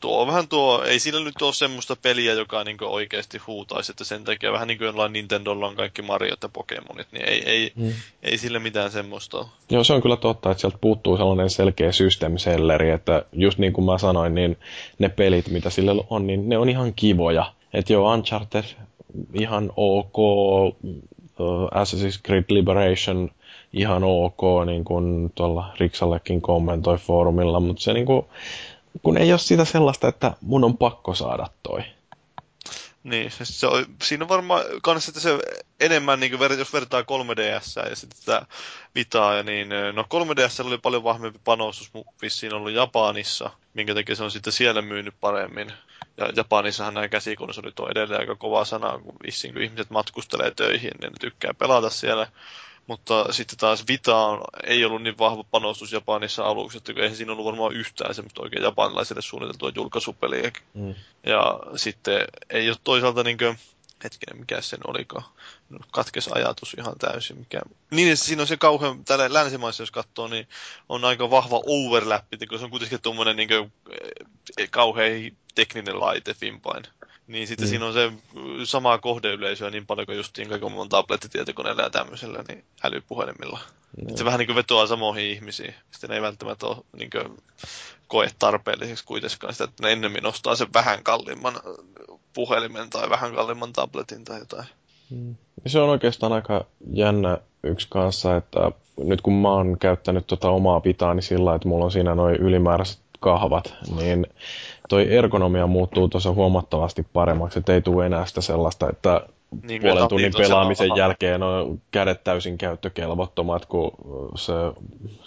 tuo 0.00 0.26
vähän 0.26 0.48
tuo, 0.48 0.82
ei 0.84 0.98
sillä 0.98 1.24
nyt 1.24 1.42
ole 1.42 1.52
semmoista 1.52 1.96
peliä, 1.96 2.32
joka 2.32 2.64
niin 2.64 2.76
oikeasti 2.80 3.38
huutaisi, 3.38 3.92
että 3.92 4.04
sen 4.04 4.24
takia 4.24 4.52
vähän 4.52 4.68
niin 4.68 4.78
kuin 4.78 4.86
jollain 4.86 5.12
Nintendolla 5.12 5.66
on 5.66 5.76
kaikki 5.76 6.02
Mario 6.02 6.34
ja 6.42 6.48
Pokemonit, 6.48 7.06
niin 7.12 7.28
ei, 7.28 7.42
ei, 7.50 7.72
mm. 7.76 7.92
ei 8.22 8.38
sillä 8.38 8.58
mitään 8.58 8.90
semmoista 8.90 9.38
ole. 9.38 9.46
Joo, 9.70 9.84
se 9.84 9.92
on 9.92 10.02
kyllä 10.02 10.16
totta, 10.16 10.50
että 10.50 10.60
sieltä 10.60 10.78
puuttuu 10.80 11.16
sellainen 11.16 11.50
selkeä 11.50 11.92
system 11.92 12.36
selleri, 12.36 12.90
että 12.90 13.24
just 13.32 13.58
niin 13.58 13.72
kuin 13.72 13.84
mä 13.84 13.98
sanoin, 13.98 14.34
niin 14.34 14.58
ne 14.98 15.08
pelit, 15.08 15.48
mitä 15.48 15.70
sillä 15.70 15.92
on, 16.10 16.26
niin 16.26 16.48
ne 16.48 16.58
on 16.58 16.68
ihan 16.68 16.94
kivoja. 16.94 17.52
Että 17.72 17.92
joo, 17.92 18.12
Uncharted 18.12 18.64
ihan 19.34 19.72
ok, 19.76 20.16
Assassin's 21.74 22.20
Creed 22.26 22.44
Liberation– 22.48 23.30
ihan 23.72 24.04
ok, 24.04 24.66
niin 24.66 24.84
kuin 24.84 25.32
tuolla 25.34 25.74
Riksallekin 25.80 26.40
kommentoi 26.40 26.98
foorumilla, 26.98 27.60
mutta 27.60 27.82
se 27.82 27.92
niin 27.92 28.06
kuin, 28.06 28.26
kun 29.02 29.16
ei 29.16 29.32
ole 29.32 29.38
sitä 29.38 29.64
sellaista, 29.64 30.08
että 30.08 30.32
mun 30.40 30.64
on 30.64 30.76
pakko 30.76 31.14
saada 31.14 31.46
toi. 31.62 31.82
Niin, 33.04 33.30
se 33.42 33.66
on, 33.66 33.86
siinä 34.02 34.24
on 34.24 34.28
varmaan 34.28 34.64
kanssa 34.82 35.10
että 35.10 35.20
se 35.20 35.38
enemmän, 35.80 36.20
niin 36.20 36.38
kuin, 36.38 36.58
jos 36.58 36.72
vertaa 36.72 37.02
3DS 37.02 37.88
ja 37.88 37.96
sitten 37.96 38.18
tätä 38.24 38.46
Vitaa, 38.94 39.42
niin 39.42 39.68
no 39.92 40.02
3DS 40.02 40.66
oli 40.66 40.78
paljon 40.78 41.04
vahvempi 41.04 41.40
panostus 41.44 41.90
vissiin 42.22 42.54
ollut 42.54 42.72
Japanissa, 42.72 43.50
minkä 43.74 43.94
takia 43.94 44.16
se 44.16 44.24
on 44.24 44.30
sitten 44.30 44.52
siellä 44.52 44.82
myynyt 44.82 45.14
paremmin. 45.20 45.72
Ja 46.16 46.32
Japanissahan 46.36 46.94
nämä 46.94 47.08
käsikonsolit 47.08 47.80
on 47.80 47.90
edelleen 47.90 48.20
aika 48.20 48.36
kova 48.36 48.64
sana, 48.64 48.98
kun 48.98 49.14
vissiin 49.26 49.54
kun 49.54 49.62
ihmiset 49.62 49.90
matkustelee 49.90 50.50
töihin, 50.50 50.92
niin 51.00 51.12
ne 51.12 51.18
tykkää 51.20 51.54
pelata 51.54 51.90
siellä 51.90 52.26
mutta 52.86 53.32
sitten 53.32 53.58
taas 53.58 53.84
Vita 53.88 54.16
on, 54.16 54.40
ei 54.66 54.84
ollut 54.84 55.02
niin 55.02 55.18
vahva 55.18 55.44
panostus 55.50 55.92
Japanissa 55.92 56.44
aluksi, 56.44 56.78
että 56.78 56.92
eihän 56.96 57.16
siinä 57.16 57.32
ollut 57.32 57.46
varmaan 57.46 57.74
yhtään 57.74 58.14
semmoista 58.14 58.42
oikein 58.42 58.62
japanilaisille 58.62 59.22
suunniteltua 59.22 59.72
julkaisupeliä. 59.74 60.52
Mm. 60.74 60.94
Ja 61.26 61.60
sitten 61.76 62.24
ei 62.50 62.68
ole 62.68 62.76
toisaalta 62.84 63.22
niin 63.22 63.38
kuin, 63.38 63.58
hetkinen, 64.04 64.40
mikä 64.40 64.60
sen 64.60 64.80
olikaan. 64.86 65.24
No, 65.70 65.78
katkes 65.90 66.28
ajatus 66.28 66.74
ihan 66.74 66.98
täysin. 66.98 67.38
Mikä... 67.38 67.60
Niin, 67.90 68.12
että 68.12 68.24
siinä 68.24 68.42
on 68.42 68.48
se 68.48 68.56
kauhean, 68.56 69.04
tällä 69.04 69.32
länsimaissa 69.32 69.82
jos 69.82 69.90
katsoo, 69.90 70.28
niin 70.28 70.48
on 70.88 71.04
aika 71.04 71.30
vahva 71.30 71.62
overlap, 71.66 72.24
kun 72.48 72.58
se 72.58 72.64
on 72.64 72.70
kuitenkin 72.70 73.02
tuommoinen 73.02 73.36
niin 73.36 73.48
kuin, 73.48 73.72
kauhean 74.70 75.30
tekninen 75.54 76.00
laite 76.00 76.34
Fimpain. 76.34 76.84
Niin 77.32 77.46
sitten 77.46 77.66
mm. 77.66 77.70
siinä 77.70 77.86
on 77.86 77.92
se 77.92 78.12
samaa 78.64 78.98
kohdeyleisöä 78.98 79.70
niin 79.70 79.86
paljon 79.86 80.06
kuin 80.06 80.16
justiin 80.16 80.48
kaiken 80.48 80.72
muun 80.72 80.88
tablettitietokoneella 80.88 81.82
ja 81.82 81.90
tämmöisellä 81.90 82.44
niin 82.48 82.64
älypuhelimilla. 82.84 83.58
Mm. 83.96 84.16
se 84.16 84.24
vähän 84.24 84.38
niin 84.38 84.46
kuin 84.46 84.56
vetoaa 84.56 84.86
samoihin 84.86 85.30
ihmisiin. 85.30 85.74
Sitten 85.90 86.10
ne 86.10 86.16
ei 86.16 86.22
välttämättä 86.22 86.66
ole 86.66 86.76
niin 86.98 87.10
kuin, 87.10 87.42
koe 88.08 88.30
tarpeelliseksi 88.38 89.04
kuitenkaan 89.04 89.52
sitä, 89.52 89.64
että 89.64 89.82
ne 89.82 89.92
ennemmin 89.92 90.26
ostaa 90.26 90.54
sen 90.54 90.68
vähän 90.74 91.02
kalliimman 91.02 91.54
puhelimen 92.34 92.90
tai 92.90 93.10
vähän 93.10 93.34
kalliimman 93.34 93.72
tabletin 93.72 94.24
tai 94.24 94.38
jotain. 94.38 94.66
Mm. 95.10 95.34
Se 95.66 95.80
on 95.80 95.88
oikeastaan 95.88 96.32
aika 96.32 96.66
jännä 96.92 97.38
yksi 97.62 97.86
kanssa, 97.90 98.36
että 98.36 98.72
nyt 98.96 99.20
kun 99.20 99.32
mä 99.32 99.52
oon 99.52 99.78
käyttänyt 99.78 100.26
tota 100.26 100.50
omaa 100.50 100.80
pitaani 100.80 101.22
sillä, 101.22 101.54
että 101.54 101.68
mulla 101.68 101.84
on 101.84 101.92
siinä 101.92 102.14
noin 102.14 102.36
ylimääräiset 102.36 102.98
kahvat, 103.20 103.74
niin 103.96 104.26
toi 104.88 105.14
ergonomia 105.14 105.66
muuttuu 105.66 106.08
tuossa 106.08 106.32
huomattavasti 106.32 107.06
paremmaksi, 107.12 107.58
että 107.58 107.74
ei 107.74 107.82
tule 107.82 108.06
enää 108.06 108.26
sitä 108.26 108.40
sellaista, 108.40 108.90
että 108.90 109.20
niin, 109.62 109.82
puolen 109.82 110.08
tunnin 110.08 110.32
pelaamisen 110.38 110.90
aha. 110.90 110.98
jälkeen 110.98 111.42
on 111.42 111.80
kädet 111.90 112.24
täysin 112.24 112.58
käyttökelvottomat, 112.58 113.66
kun 113.66 113.92
se 114.34 114.52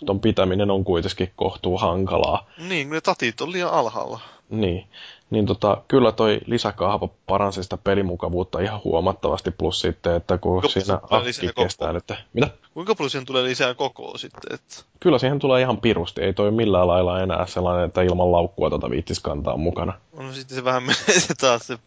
ton 0.06 0.20
pitäminen 0.20 0.72
on 0.72 0.84
kuitenkin 0.84 1.32
kohtuu 1.36 1.78
hankalaa. 1.78 2.50
Niin, 2.70 2.90
ne 2.90 3.02
tatit 3.02 3.42
on 3.42 3.52
liian 3.52 3.72
alhaalla. 3.72 4.20
Niin, 4.50 4.88
niin 5.30 5.46
tota, 5.46 5.82
kyllä 5.88 6.12
toi 6.12 6.40
lisäkahva 6.46 7.10
paransi 7.26 7.64
sitä 7.64 7.78
pelimukavuutta 7.78 8.60
ihan 8.60 8.82
huomattavasti, 8.84 9.52
plus 9.52 9.82
sitten, 9.82 10.16
että 10.16 10.38
kun 10.38 10.52
Kuinka 10.52 10.70
siinä 10.70 11.00
akki 11.10 11.52
kestää 11.56 11.94
nyt. 11.94 12.14
Mitä? 12.34 12.50
Kuinka 12.74 12.96
paljon 12.96 13.10
siihen 13.10 13.26
tulee 13.26 13.44
lisää 13.44 13.74
kokoa 13.74 14.18
sitten? 14.18 14.54
Että... 14.54 14.76
Kyllä 15.00 15.20
siihen 15.20 15.40
tulee 15.40 15.62
ihan 15.62 15.78
pirusti, 15.78 16.22
ei 16.22 16.34
toi 16.34 16.52
millään 16.52 16.88
lailla 16.88 17.20
enää 17.20 17.46
sellainen, 17.46 17.86
että 17.86 18.02
ilman 18.02 18.32
laukkua 18.32 18.70
tota 18.70 18.90
viittis 18.90 19.20
kantaa 19.20 19.58
mukana. 19.58 19.94
No 20.18 20.34
sitten 20.34 20.56
se 20.56 20.64
vähän 20.64 20.84
menee 20.84 21.20
se 21.20 21.34
taas 21.36 21.68
se 21.68 21.78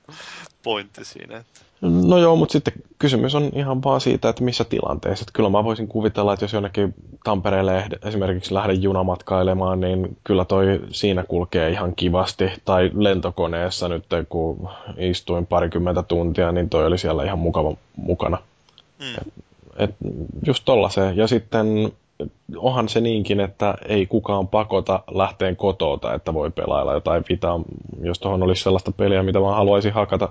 pointti 0.62 1.04
siinä, 1.04 1.36
että... 1.36 1.67
No 1.80 2.18
joo, 2.18 2.36
mutta 2.36 2.52
sitten 2.52 2.74
kysymys 2.98 3.34
on 3.34 3.50
ihan 3.54 3.82
vaan 3.82 4.00
siitä, 4.00 4.28
että 4.28 4.44
missä 4.44 4.64
tilanteessa. 4.64 5.22
Että 5.22 5.32
kyllä 5.32 5.48
mä 5.48 5.64
voisin 5.64 5.88
kuvitella, 5.88 6.32
että 6.32 6.44
jos 6.44 6.52
jonnekin 6.52 6.94
Tampereelle 7.24 7.84
esimerkiksi 8.04 8.54
lähden 8.54 8.82
junamatkailemaan, 8.82 9.80
niin 9.80 10.16
kyllä 10.24 10.44
toi 10.44 10.80
siinä 10.90 11.24
kulkee 11.28 11.70
ihan 11.70 11.94
kivasti. 11.96 12.44
Tai 12.64 12.90
lentokoneessa 12.94 13.88
nyt, 13.88 14.04
kun 14.28 14.68
istuin 14.96 15.46
parikymmentä 15.46 16.02
tuntia, 16.02 16.52
niin 16.52 16.70
toi 16.70 16.86
oli 16.86 16.98
siellä 16.98 17.24
ihan 17.24 17.38
mukava 17.38 17.74
mukana. 17.96 18.38
Mm. 18.98 19.14
Et, 19.20 19.32
et 19.76 19.94
just 20.46 20.62
tollaiseen. 20.64 21.16
Ja 21.16 21.26
sitten 21.26 21.92
onhan 22.56 22.88
se 22.88 23.00
niinkin, 23.00 23.40
että 23.40 23.74
ei 23.88 24.06
kukaan 24.06 24.48
pakota 24.48 25.02
lähteen 25.10 25.56
kotoota, 25.56 26.14
että 26.14 26.34
voi 26.34 26.50
pelailla 26.50 26.92
jotain 26.92 27.24
vitaa. 27.28 27.60
Jos 28.02 28.18
tuohon 28.18 28.42
olisi 28.42 28.62
sellaista 28.62 28.92
peliä, 28.92 29.22
mitä 29.22 29.40
mä 29.40 29.54
haluaisin 29.54 29.92
hakata 29.92 30.28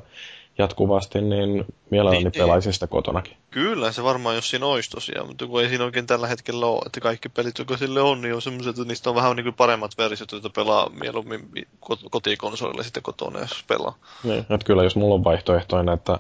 jatkuvasti, 0.58 1.22
niin 1.22 1.66
mielelläni 1.90 2.24
niin, 2.24 2.32
pelaisin 2.38 2.74
sitä 2.74 2.88
kotonakin. 2.88 3.38
Kyllä, 3.52 3.92
se 3.92 4.04
varmaan 4.04 4.36
jos 4.36 4.50
siinä 4.50 4.66
olisi 4.66 4.90
tosiaan, 4.90 5.28
mutta 5.28 5.48
kun 5.48 5.62
ei 5.62 5.70
siinä 5.70 5.84
oikein 5.84 6.08
tällä 6.08 6.28
hetkellä 6.28 6.66
ole, 6.66 6.82
että 6.86 7.00
kaikki 7.00 7.30
pelit, 7.30 7.58
jotka 7.60 7.78
sille 7.78 8.02
on, 8.02 8.22
niin 8.22 8.36
on 8.36 8.42
semmoiset, 8.42 8.70
että 8.70 8.88
niistä 8.88 9.10
on 9.10 9.16
vähän 9.16 9.36
niin 9.36 9.44
kuin 9.44 9.54
paremmat 9.54 9.92
versiot, 9.98 10.32
joita 10.32 10.50
pelaa 10.50 10.90
mieluummin 10.90 11.50
kotikonsolilla 12.10 12.84
sitten 12.84 13.04
kotona, 13.04 13.40
jos 13.40 13.64
pelaa. 13.68 13.96
Niin, 14.24 14.40
että 14.40 14.66
kyllä 14.66 14.84
jos 14.84 14.96
mulla 14.96 15.16
on 15.16 15.24
vaihtoehtoina, 15.24 15.94
että 15.94 16.20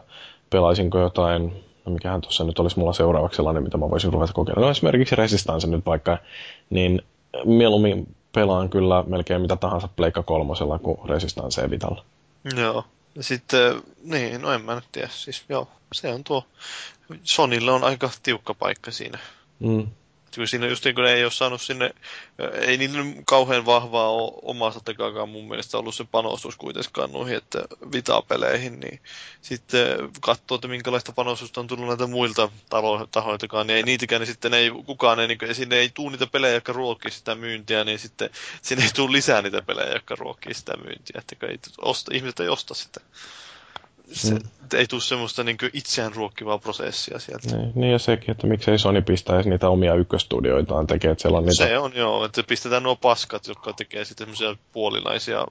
pelaisinko 0.49 0.99
jotain, 0.99 1.63
no 1.85 1.91
mikähän 1.91 2.21
tuossa 2.21 2.43
nyt 2.43 2.59
olisi 2.59 2.79
mulla 2.79 2.93
seuraavaksi 2.93 3.35
sellainen, 3.35 3.63
mitä 3.63 3.77
mä 3.77 3.89
voisin 3.89 4.13
ruveta 4.13 4.33
kokeilemaan. 4.33 4.67
No 4.67 4.71
esimerkiksi 4.71 5.15
Resistance 5.15 5.67
nyt 5.67 5.85
vaikka, 5.85 6.17
niin 6.69 7.01
mieluummin 7.45 8.15
pelaan 8.33 8.69
kyllä 8.69 9.03
melkein 9.07 9.41
mitä 9.41 9.55
tahansa 9.55 9.89
Pleikka 9.95 10.23
kolmosella 10.23 10.79
kuin 10.79 11.09
Resistance 11.09 11.69
Vitalla. 11.69 12.03
Joo. 12.57 12.83
Ja 13.18 13.24
sitten, 13.24 13.82
niin, 14.03 14.41
no 14.41 14.53
en 14.53 14.61
mä 14.61 14.76
nyt 14.76 14.91
tiedä. 14.91 15.07
Siis 15.07 15.45
joo, 15.49 15.72
se 15.93 16.13
on 16.13 16.24
tuo, 16.24 16.47
Sonille 17.24 17.72
on 17.72 17.84
aika 17.84 18.09
tiukka 18.24 18.53
paikka 18.53 18.91
siinä. 18.91 19.20
Mm. 19.59 19.88
Kun 20.38 20.47
siinä 20.47 20.67
just 20.67 20.85
niin 20.85 20.95
kun 20.95 21.03
ne 21.03 21.13
ei 21.13 21.23
ole 21.23 21.31
saanut 21.31 21.61
sinne, 21.61 21.91
ei 22.53 22.77
niillä 22.77 22.99
kauhean 23.25 23.65
vahvaa 23.65 24.09
ole 24.09 24.39
omasta 24.41 24.79
takaakaan 24.79 25.29
mun 25.29 25.47
mielestä 25.47 25.77
ollut 25.77 25.95
se 25.95 26.05
panostus 26.11 26.55
kuitenkaan 26.55 27.11
noihin, 27.11 27.38
että 27.38 27.59
Vita-peleihin, 27.91 28.79
niin 28.79 28.99
sitten 29.41 29.97
katsoo, 30.21 30.55
että 30.55 30.67
minkälaista 30.67 31.11
panostusta 31.11 31.59
on 31.59 31.67
tullut 31.67 31.88
näitä 31.88 32.07
muilta 32.07 32.49
talo- 32.69 33.07
tahoiltakaan, 33.11 33.67
niin 33.67 33.77
ei 33.77 33.83
niitäkään, 33.83 34.19
niin 34.19 34.27
sitten 34.27 34.53
ei 34.53 34.71
kukaan, 34.85 35.19
ei, 35.19 35.27
niin, 35.27 35.55
sinne 35.55 35.75
ei 35.75 35.89
tule 35.89 36.11
niitä 36.11 36.27
pelejä, 36.27 36.53
jotka 36.53 36.73
ruokkii 36.73 37.11
sitä 37.11 37.35
myyntiä, 37.35 37.83
niin 37.83 37.99
sitten 37.99 38.29
sinne 38.61 38.83
ei 38.83 38.91
tule 38.95 39.11
lisää 39.11 39.41
niitä 39.41 39.61
pelejä, 39.61 39.93
jotka 39.93 40.15
ruokkii 40.15 40.53
sitä 40.53 40.77
myyntiä, 40.77 41.21
että 41.21 41.47
ei 41.47 41.57
osta, 41.77 42.11
ihmiset 42.13 42.39
ei 42.39 42.49
osta 42.49 42.73
sitä 42.73 43.01
se, 44.12 44.34
mm. 44.34 44.39
ei 44.74 44.88
tule 44.88 45.01
semmoista 45.01 45.43
niin 45.43 45.58
itseään 45.74 46.16
ruokkivaa 46.16 46.58
prosessia 46.58 47.20
sieltä. 47.20 47.58
Niin, 47.58 47.72
niin 47.76 47.91
ja 47.91 47.99
sekin, 47.99 48.32
että 48.32 48.47
miksei 48.47 48.80
Sony 48.80 49.01
pistäisi 49.01 49.49
niitä 49.49 49.70
omia 49.70 49.95
ykköstudioitaan 49.95 50.88
tekee, 50.88 51.12
että 51.12 51.22
siellä 51.22 51.38
on 51.38 51.45
niitä... 51.45 51.68
Se 51.68 51.78
on 51.78 51.91
joo, 51.95 52.26
että 52.26 52.43
pistetään 52.43 52.84
nuo 52.84 52.95
paskat, 52.95 53.47
jotka 53.47 53.74
tekee 53.74 54.05
sitten 54.05 54.28
semmoisia 54.36 54.64
puolinaisia 54.72 55.45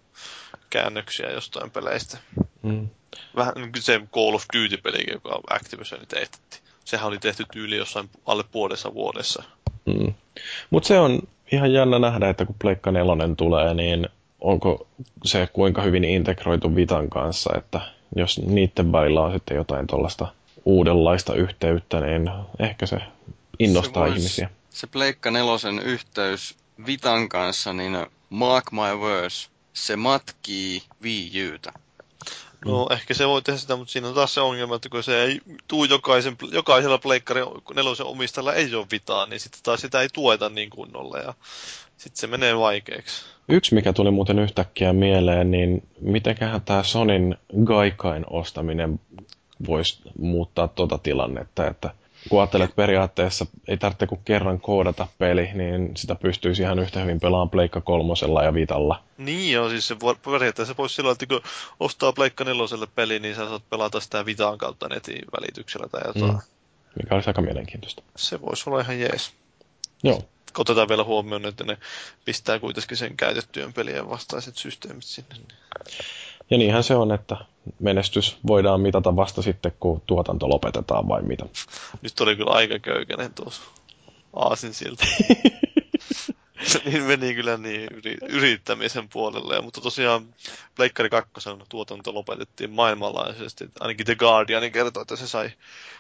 käännöksiä 0.70 1.30
jostain 1.30 1.70
peleistä. 1.70 2.18
Mm. 2.62 2.88
Vähän 3.36 3.54
niin 3.56 3.72
kuin 3.72 3.82
se 3.82 4.00
Call 4.12 4.34
of 4.34 4.44
Duty-peli, 4.56 5.04
joka 5.12 5.40
Activision 5.50 6.00
tehtiin. 6.08 6.62
Sehän 6.84 7.06
oli 7.06 7.18
tehty 7.18 7.44
tyyli 7.52 7.76
jossain 7.76 8.10
alle 8.26 8.44
puolessa 8.52 8.94
vuodessa. 8.94 9.42
Mm. 9.86 10.14
Mutta 10.70 10.86
se 10.86 10.98
on 10.98 11.18
ihan 11.52 11.72
jännä 11.72 11.98
nähdä, 11.98 12.28
että 12.28 12.44
kun 12.44 12.56
Pleikka 12.58 12.92
4 12.92 13.14
tulee, 13.36 13.74
niin 13.74 14.08
onko 14.40 14.86
se 15.24 15.48
kuinka 15.52 15.82
hyvin 15.82 16.04
integroitu 16.04 16.76
Vitan 16.76 17.10
kanssa, 17.10 17.50
että 17.58 17.80
jos 18.16 18.38
niiden 18.38 18.92
välillä 18.92 19.22
on 19.22 19.32
sitten 19.32 19.56
jotain 19.56 19.86
tuollaista 19.86 20.26
uudenlaista 20.64 21.34
yhteyttä, 21.34 22.00
niin 22.00 22.30
ehkä 22.58 22.86
se 22.86 22.98
innostaa 23.58 24.04
se 24.04 24.10
vois, 24.10 24.18
ihmisiä. 24.18 24.50
Se 24.70 24.86
Pleikka 24.86 25.30
nelosen 25.30 25.78
yhteys 25.78 26.56
Vitan 26.86 27.28
kanssa, 27.28 27.72
niin 27.72 28.06
mark 28.30 28.72
my 28.72 28.94
words, 28.98 29.50
se 29.72 29.96
matkii 29.96 30.82
Wii 31.02 31.52
Utä. 31.54 31.72
No 32.64 32.84
mm. 32.84 32.92
ehkä 32.92 33.14
se 33.14 33.28
voi 33.28 33.42
tehdä 33.42 33.58
sitä, 33.58 33.76
mutta 33.76 33.92
siinä 33.92 34.08
on 34.08 34.14
taas 34.14 34.34
se 34.34 34.40
ongelma, 34.40 34.76
että 34.76 34.88
kun 34.88 35.02
se 35.02 35.22
ei 35.22 35.40
tuu 35.68 35.84
jokaisen, 35.84 36.36
jokaisella 36.52 36.98
pleikkari 36.98 37.40
nelosen 37.74 38.06
omistajalla 38.06 38.54
ei 38.54 38.74
ole 38.74 38.86
vitaa, 38.90 39.26
niin 39.26 39.40
sitten 39.40 39.60
taas 39.62 39.80
sitä 39.80 40.00
ei 40.00 40.08
tueta 40.12 40.48
niin 40.48 40.70
kunnolla 40.70 41.18
ja 41.18 41.34
sitten 41.96 42.20
se 42.20 42.26
menee 42.26 42.58
vaikeaksi. 42.58 43.24
Yksi, 43.48 43.74
mikä 43.74 43.92
tuli 43.92 44.10
muuten 44.10 44.38
yhtäkkiä 44.38 44.92
mieleen, 44.92 45.50
niin 45.50 45.88
mitenköhän 46.00 46.62
tämä 46.62 46.82
Sonin 46.82 47.36
Gaikain 47.64 48.24
ostaminen 48.30 49.00
voisi 49.66 50.02
muuttaa 50.18 50.68
tuota 50.68 50.98
tilannetta, 50.98 51.66
että 51.66 51.90
kun 52.28 52.40
ajattelet 52.40 52.76
periaatteessa, 52.76 53.46
ei 53.68 53.76
tarvitse 53.76 54.06
kuin 54.06 54.20
kerran 54.24 54.60
koodata 54.60 55.06
peli, 55.18 55.50
niin 55.54 55.96
sitä 55.96 56.14
pystyisi 56.14 56.62
ihan 56.62 56.78
yhtä 56.78 57.00
hyvin 57.00 57.20
pelaamaan 57.20 57.50
Pleikka 57.50 57.80
kolmosella 57.80 58.42
ja 58.42 58.54
Vitalla. 58.54 59.02
Niin 59.18 59.52
joo, 59.52 59.68
siis 59.68 59.88
se 59.88 59.96
periaatteessa 60.24 60.74
voisi 60.78 60.94
silloin, 60.94 61.12
että 61.12 61.26
kun 61.26 61.40
ostaa 61.80 62.12
Pleikka 62.12 62.44
neloselle 62.44 62.86
peli, 62.94 63.18
niin 63.18 63.34
sä 63.34 63.48
saat 63.48 63.62
pelata 63.70 64.00
sitä 64.00 64.26
Vitaan 64.26 64.58
kautta 64.58 64.88
netin 64.88 65.24
välityksellä 65.40 65.86
tai 65.88 66.02
jotain. 66.06 66.32
Mm. 66.32 66.40
Mikä 67.02 67.14
olisi 67.14 67.30
aika 67.30 67.42
mielenkiintoista. 67.42 68.02
Se 68.16 68.40
voisi 68.40 68.70
olla 68.70 68.80
ihan 68.80 69.00
jees. 69.00 69.32
Joo 70.02 70.22
otetaan 70.58 70.88
vielä 70.88 71.04
huomioon, 71.04 71.46
että 71.46 71.64
ne 71.64 71.78
pistää 72.24 72.58
kuitenkin 72.58 72.96
sen 72.96 73.16
käytettyjen 73.16 73.72
pelien 73.72 74.10
vastaiset 74.10 74.56
systeemit 74.56 75.04
sinne. 75.04 75.36
Ja 76.50 76.58
niinhän 76.58 76.84
se 76.84 76.94
on, 76.94 77.12
että 77.12 77.36
menestys 77.80 78.36
voidaan 78.46 78.80
mitata 78.80 79.16
vasta 79.16 79.42
sitten, 79.42 79.72
kun 79.80 80.02
tuotanto 80.06 80.48
lopetetaan 80.48 81.08
vai 81.08 81.22
mitä. 81.22 81.46
Nyt 82.02 82.20
oli 82.20 82.36
kyllä 82.36 82.50
aika 82.50 82.78
köykäinen 82.78 83.34
tuossa 83.34 83.62
aasin 84.32 84.74
siltä. 84.74 85.06
niin 86.84 87.02
meni 87.02 87.34
kyllä 87.34 87.56
niin 87.56 87.88
yrittämisen 88.28 89.08
puolelle. 89.08 89.54
Ja, 89.54 89.62
mutta 89.62 89.80
tosiaan 89.80 90.34
Pleikkari 90.74 91.10
2 91.10 91.30
tuotanto 91.68 92.14
lopetettiin 92.14 92.70
maailmanlaajuisesti. 92.70 93.68
Ainakin 93.80 94.06
The 94.06 94.14
Guardian 94.14 94.72
kertoi, 94.72 95.00
että 95.00 95.16
se 95.16 95.26
sai 95.26 95.50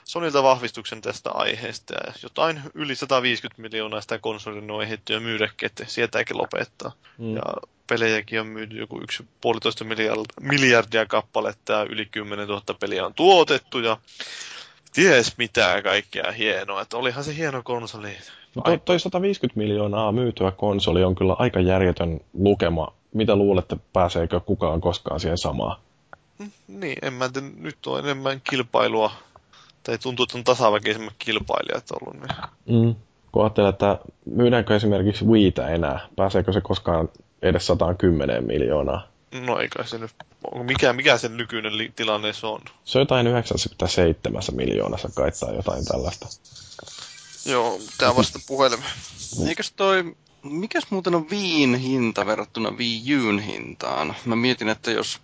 Sonilta 0.04 0.42
vahvistuksen 0.42 1.00
tästä 1.00 1.30
aiheesta. 1.30 1.94
Ja 1.94 2.12
jotain 2.22 2.60
yli 2.74 2.94
150 2.94 3.62
miljoonaa 3.62 4.00
sitä 4.00 4.18
konsolin 4.18 4.70
on 4.70 4.82
ehditty 4.82 5.12
ja 5.12 5.20
myydäkin, 5.20 5.66
että 5.66 5.84
sieltäkin 5.88 6.38
lopettaa. 6.38 6.92
Mm. 7.18 7.36
Ja 7.36 7.42
pelejäkin 7.86 8.40
on 8.40 8.46
myyty 8.46 8.76
joku 8.76 9.00
yksi 9.02 9.24
puolitoista 9.40 9.84
miljardia, 9.84 10.24
miljardia 10.40 11.06
kappaletta 11.06 11.72
ja 11.72 11.82
yli 11.82 12.06
10 12.06 12.48
000 12.48 12.62
peliä 12.80 13.06
on 13.06 13.14
tuotettu. 13.14 13.78
Ja 13.78 13.96
ties 14.92 15.38
mitä 15.38 15.82
kaikkea 15.82 16.32
hienoa. 16.32 16.82
Että 16.82 16.96
olihan 16.96 17.24
se 17.24 17.36
hieno 17.36 17.62
konsoli. 17.62 18.16
No 18.56 18.62
toi, 18.62 18.78
toi 18.78 19.00
150 19.00 19.58
miljoonaa 19.58 20.12
myytyä 20.12 20.50
konsoli 20.50 21.04
on 21.04 21.14
kyllä 21.14 21.36
aika 21.38 21.60
järjetön 21.60 22.20
lukema. 22.34 22.92
Mitä 23.14 23.36
luulette, 23.36 23.76
pääseekö 23.92 24.40
kukaan 24.40 24.80
koskaan 24.80 25.20
siihen 25.20 25.38
samaan? 25.38 25.80
Mm, 26.38 26.50
niin, 26.68 26.98
en 27.02 27.12
mä 27.12 27.28
tiedä, 27.28 27.46
nyt 27.58 27.86
on 27.86 27.98
enemmän 27.98 28.40
kilpailua, 28.50 29.10
tai 29.82 29.98
tuntuu, 29.98 30.22
että 30.22 30.38
on 30.38 30.44
tasaväkisemmät 30.44 31.14
kilpailijat 31.18 31.84
ollut. 31.90 32.14
Niin. 32.66 32.84
Mm. 32.84 32.94
Kun 33.32 33.42
ajattelee, 33.42 33.68
että 33.68 33.98
myydäänkö 34.24 34.76
esimerkiksi 34.76 35.24
Wiitä 35.24 35.68
enää, 35.68 36.00
pääseekö 36.16 36.52
se 36.52 36.60
koskaan 36.60 37.08
edes 37.42 37.66
110 37.66 38.46
miljoonaa? 38.46 39.08
No 39.46 39.58
eikä 39.58 39.84
se 39.84 39.98
nyt, 39.98 40.10
mikä, 40.62 40.92
mikä 40.92 41.18
sen 41.18 41.36
nykyinen 41.36 41.78
li- 41.78 41.92
tilanne 41.96 42.32
se 42.32 42.46
on? 42.46 42.60
Se 42.84 42.98
on 42.98 43.02
jotain 43.02 43.26
97 43.26 44.42
miljoonassa 44.52 45.08
kai 45.14 45.30
tai 45.40 45.56
jotain 45.56 45.84
tällaista. 45.84 46.26
Joo, 47.46 47.80
tää 47.98 48.16
vasta 48.16 48.38
puhelimeen. 48.46 48.90
Eikös 49.48 49.72
toi, 49.72 50.16
mikäs 50.42 50.86
muuten 50.90 51.14
on 51.14 51.30
viin 51.30 51.74
hinta 51.74 52.26
verrattuna 52.26 52.70
Wii 52.70 53.02
hintaan? 53.46 54.14
Mä 54.24 54.36
mietin, 54.36 54.68
että 54.68 54.90
jos 54.90 55.20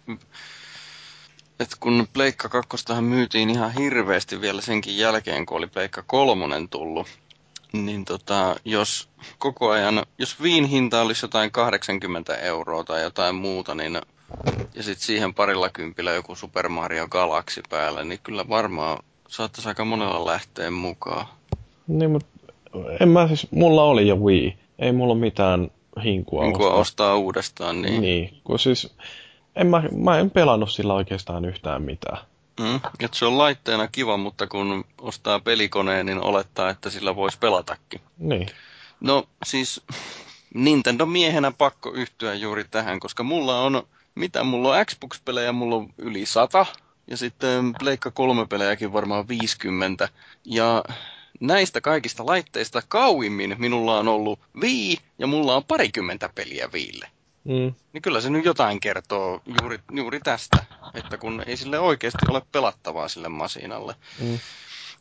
että 1.60 1.76
kun 1.80 2.08
Pleikka 2.12 2.48
2 2.48 2.76
myytiin 3.00 3.50
ihan 3.50 3.72
hirveästi 3.72 4.40
vielä 4.40 4.60
senkin 4.60 4.98
jälkeen, 4.98 5.46
kun 5.46 5.56
oli 5.58 5.66
Pleikka 5.66 6.02
3 6.06 6.46
tullut, 6.70 7.06
niin 7.72 8.04
tota, 8.04 8.56
jos 8.64 9.08
koko 9.38 9.70
ajan, 9.70 10.06
jos 10.18 10.42
viin 10.42 10.64
hinta 10.64 11.00
olisi 11.00 11.24
jotain 11.24 11.50
80 11.50 12.36
euroa 12.36 12.84
tai 12.84 13.02
jotain 13.02 13.34
muuta, 13.34 13.74
niin 13.74 14.00
ja 14.74 14.82
sitten 14.82 15.06
siihen 15.06 15.34
parilla 15.34 15.68
kympillä 15.68 16.12
joku 16.12 16.34
Super 16.34 16.68
Mario 16.68 17.08
Galaxy 17.08 17.62
päällä, 17.70 18.04
niin 18.04 18.20
kyllä 18.22 18.48
varmaan 18.48 18.98
saattaisi 19.28 19.68
aika 19.68 19.84
monella 19.84 20.26
lähteä 20.26 20.70
mukaan. 20.70 21.26
Niin, 21.86 22.10
mutta 22.10 22.28
en 23.00 23.08
mä 23.08 23.28
siis, 23.28 23.46
mulla 23.50 23.84
oli 23.84 24.08
jo 24.08 24.16
Wii. 24.16 24.56
Ei 24.78 24.92
mulla 24.92 25.14
mitään 25.14 25.70
hinkua, 26.04 26.44
hinkua 26.44 26.66
ostaa. 26.66 26.80
ostaa 26.80 27.16
uudestaan, 27.16 27.82
niin. 27.82 28.00
Niin, 28.00 28.40
kun 28.44 28.58
siis 28.58 28.94
en 29.56 29.66
mä, 29.66 29.82
mä 29.96 30.18
en 30.18 30.30
pelannut 30.30 30.72
sillä 30.72 30.94
oikeastaan 30.94 31.44
yhtään 31.44 31.82
mitään. 31.82 32.18
Mm, 32.60 32.76
että 33.00 33.18
se 33.18 33.24
on 33.24 33.38
laitteena 33.38 33.88
kiva, 33.88 34.16
mutta 34.16 34.46
kun 34.46 34.84
ostaa 35.00 35.40
pelikoneen, 35.40 36.06
niin 36.06 36.24
olettaa, 36.24 36.70
että 36.70 36.90
sillä 36.90 37.16
voisi 37.16 37.38
pelatakin. 37.38 38.00
Niin. 38.18 38.46
No 39.00 39.24
siis 39.44 39.80
Nintendo-miehenä 40.54 41.52
pakko 41.58 41.92
yhtyä 41.92 42.34
juuri 42.34 42.64
tähän, 42.70 43.00
koska 43.00 43.22
mulla 43.22 43.60
on, 43.60 43.82
mitä 44.14 44.44
mulla 44.44 44.76
on 44.76 44.86
Xbox-pelejä, 44.86 45.52
mulla 45.52 45.76
on 45.76 45.88
yli 45.98 46.26
sata, 46.26 46.66
ja 47.06 47.16
sitten 47.16 47.74
Pleikka 47.78 48.10
3-pelejäkin 48.10 48.92
varmaan 48.92 49.28
50. 49.28 50.08
Ja 50.44 50.84
näistä 51.42 51.80
kaikista 51.80 52.26
laitteista 52.26 52.82
kauimmin 52.88 53.56
minulla 53.58 53.98
on 53.98 54.08
ollut 54.08 54.40
Wii, 54.60 54.98
ja 55.18 55.26
mulla 55.26 55.56
on 55.56 55.64
parikymmentä 55.64 56.30
peliä 56.34 56.68
Viille. 56.72 57.08
Mm. 57.44 57.74
Niin 57.92 58.02
kyllä 58.02 58.20
se 58.20 58.30
nyt 58.30 58.44
jotain 58.44 58.80
kertoo 58.80 59.42
juuri, 59.60 59.78
juuri 59.92 60.20
tästä, 60.20 60.64
että 60.94 61.18
kun 61.18 61.42
ei 61.46 61.56
sille 61.56 61.78
oikeasti 61.78 62.26
ole 62.30 62.42
pelattavaa 62.52 63.08
sille 63.08 63.28
masinalle. 63.28 63.94
Mm. 64.20 64.38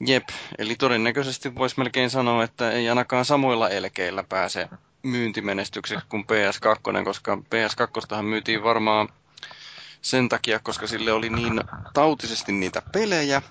Jep, 0.05 0.29
eli 0.57 0.75
todennäköisesti 0.75 1.55
voisi 1.55 1.75
melkein 1.77 2.09
sanoa, 2.09 2.43
että 2.43 2.71
ei 2.71 2.89
ainakaan 2.89 3.25
samoilla 3.25 3.69
elkeillä 3.69 4.23
pääse 4.23 4.69
myyntimenestykseksi 5.03 6.05
kuin 6.09 6.23
PS2, 6.23 7.05
koska 7.05 7.35
PS2 7.35 8.21
myytiin 8.21 8.63
varmaan 8.63 9.09
sen 10.01 10.29
takia, 10.29 10.59
koska 10.59 10.87
sille 10.87 11.11
oli 11.11 11.29
niin 11.29 11.61
tautisesti 11.93 12.51
niitä 12.51 12.81
pelejä, 12.91 13.41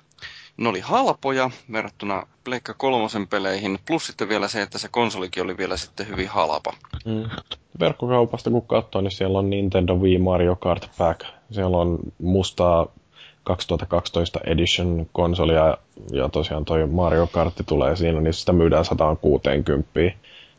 ne 0.61 0.69
oli 0.69 0.81
halpoja 0.81 1.51
verrattuna 1.73 2.27
Pleikka 2.45 2.75
kolmosen 2.75 3.29
peleihin, 3.29 3.79
plus 3.87 4.07
sitten 4.07 4.29
vielä 4.29 4.49
se, 4.49 4.63
että 4.63 4.79
se 4.79 4.89
konsolikin 4.89 5.43
oli 5.43 5.57
vielä 5.57 5.77
sitten 5.77 6.09
hyvin 6.09 6.29
halpa. 6.29 6.73
Mm. 7.05 7.31
Verkkokaupasta 7.81 8.51
kun 8.51 8.67
katsoo, 8.67 9.03
niin 9.03 9.11
siellä 9.11 9.39
on 9.39 9.51
Nintendo 9.51 9.95
Wii 9.95 10.19
Mario 10.19 10.57
Kart 10.57 10.91
Pack. 10.99 11.21
Siellä 11.51 11.77
on 11.77 11.99
mustaa 12.23 12.87
2012 13.45 14.41
Edition 14.45 15.07
konsolia 15.13 15.79
ja 16.13 16.29
tosiaan 16.29 16.65
toi 16.65 16.87
Mario 16.87 17.27
Kart 17.27 17.55
tulee 17.67 17.97
siinä, 17.97 18.21
niin 18.21 18.35
sitä 18.35 18.53
myydään 18.53 18.85
160. 18.85 19.91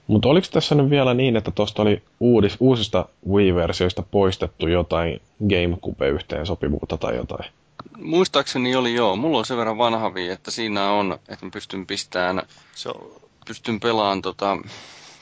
Mutta 0.07 0.29
oliko 0.29 0.47
tässä 0.51 0.75
nyt 0.75 0.89
vielä 0.89 1.13
niin, 1.13 1.35
että 1.35 1.51
tuosta 1.51 1.81
oli 1.81 2.01
uudis, 2.19 2.57
uusista 2.59 3.05
Wii-versioista 3.29 4.03
poistettu 4.11 4.67
jotain 4.67 5.21
GameCube-yhteensopivuutta 5.49 6.97
tai 6.97 7.15
jotain? 7.15 7.45
Muistaakseni 8.01 8.75
oli 8.75 8.93
joo. 8.93 9.15
Mulla 9.15 9.37
on 9.37 9.45
sen 9.45 9.57
verran 9.57 9.77
vanha 9.77 10.09
Wii, 10.09 10.29
että 10.29 10.51
siinä 10.51 10.91
on, 10.91 11.19
että 11.27 11.45
mä 11.45 11.51
pystyn 11.51 11.87
pistämään 11.87 12.41
se 12.75 12.89
on 12.89 13.21
pystyn 13.47 13.79
pelaamaan 13.79 14.21
tota 14.21 14.57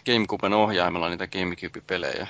GameCuben 0.06 0.54
ohjaimella 0.54 1.10
niitä 1.10 1.28
GameCube-pelejä. 1.28 2.28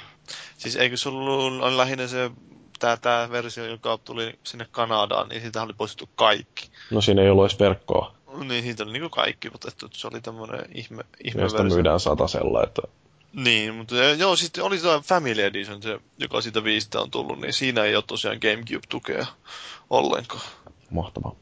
Siis 0.58 0.76
eikö 0.76 0.96
ollut 1.06 1.62
on 1.62 1.78
lähinnä 1.78 2.08
se 2.08 2.32
tää, 2.80 2.98
tää 2.98 3.32
versio, 3.32 3.66
joka 3.66 3.98
tuli 3.98 4.34
sinne 4.44 4.68
Kanadaan, 4.72 5.30
niin 5.30 5.42
siitä 5.42 5.62
oli 5.62 5.74
poistettu 5.74 6.10
kaikki. 6.16 6.70
No 6.92 7.02
siinä 7.02 7.22
ei 7.22 7.30
ollut 7.30 7.46
edes 7.46 7.60
verkkoa, 7.60 8.16
Niin 8.48 8.64
siitä 8.64 8.84
oli 8.84 8.94
niinku 8.94 9.10
kaikki 9.10 9.48
otettu, 9.48 9.86
että 9.86 9.98
se 9.98 10.08
oli 10.08 10.22
tämmönen 10.22 10.66
ihme, 10.76 11.04
ihme 11.24 11.42
ja 11.42 11.50
sitä 11.50 11.64
versio. 11.64 11.76
myydään 11.76 12.00
satasella, 12.00 12.64
että 12.64 12.82
Niin, 13.34 13.76
mutta 13.76 13.96
ja- 13.96 14.14
joo, 14.14 14.36
sitten 14.36 14.64
oli 14.64 14.80
se 14.80 14.88
Family 15.04 15.42
Edition, 15.42 15.82
se, 15.84 16.00
joka 16.18 16.42
siitä 16.42 16.64
viistä 16.64 17.02
on 17.02 17.12
tullut, 17.12 17.42
niin 17.42 17.54
siinä 17.54 17.84
ei 17.84 17.96
ole 17.96 18.04
tosiaan 18.08 18.38
GameCube-tukea 18.42 19.26
ollenkaan. 19.90 20.42
mahtavaa. 20.90 21.36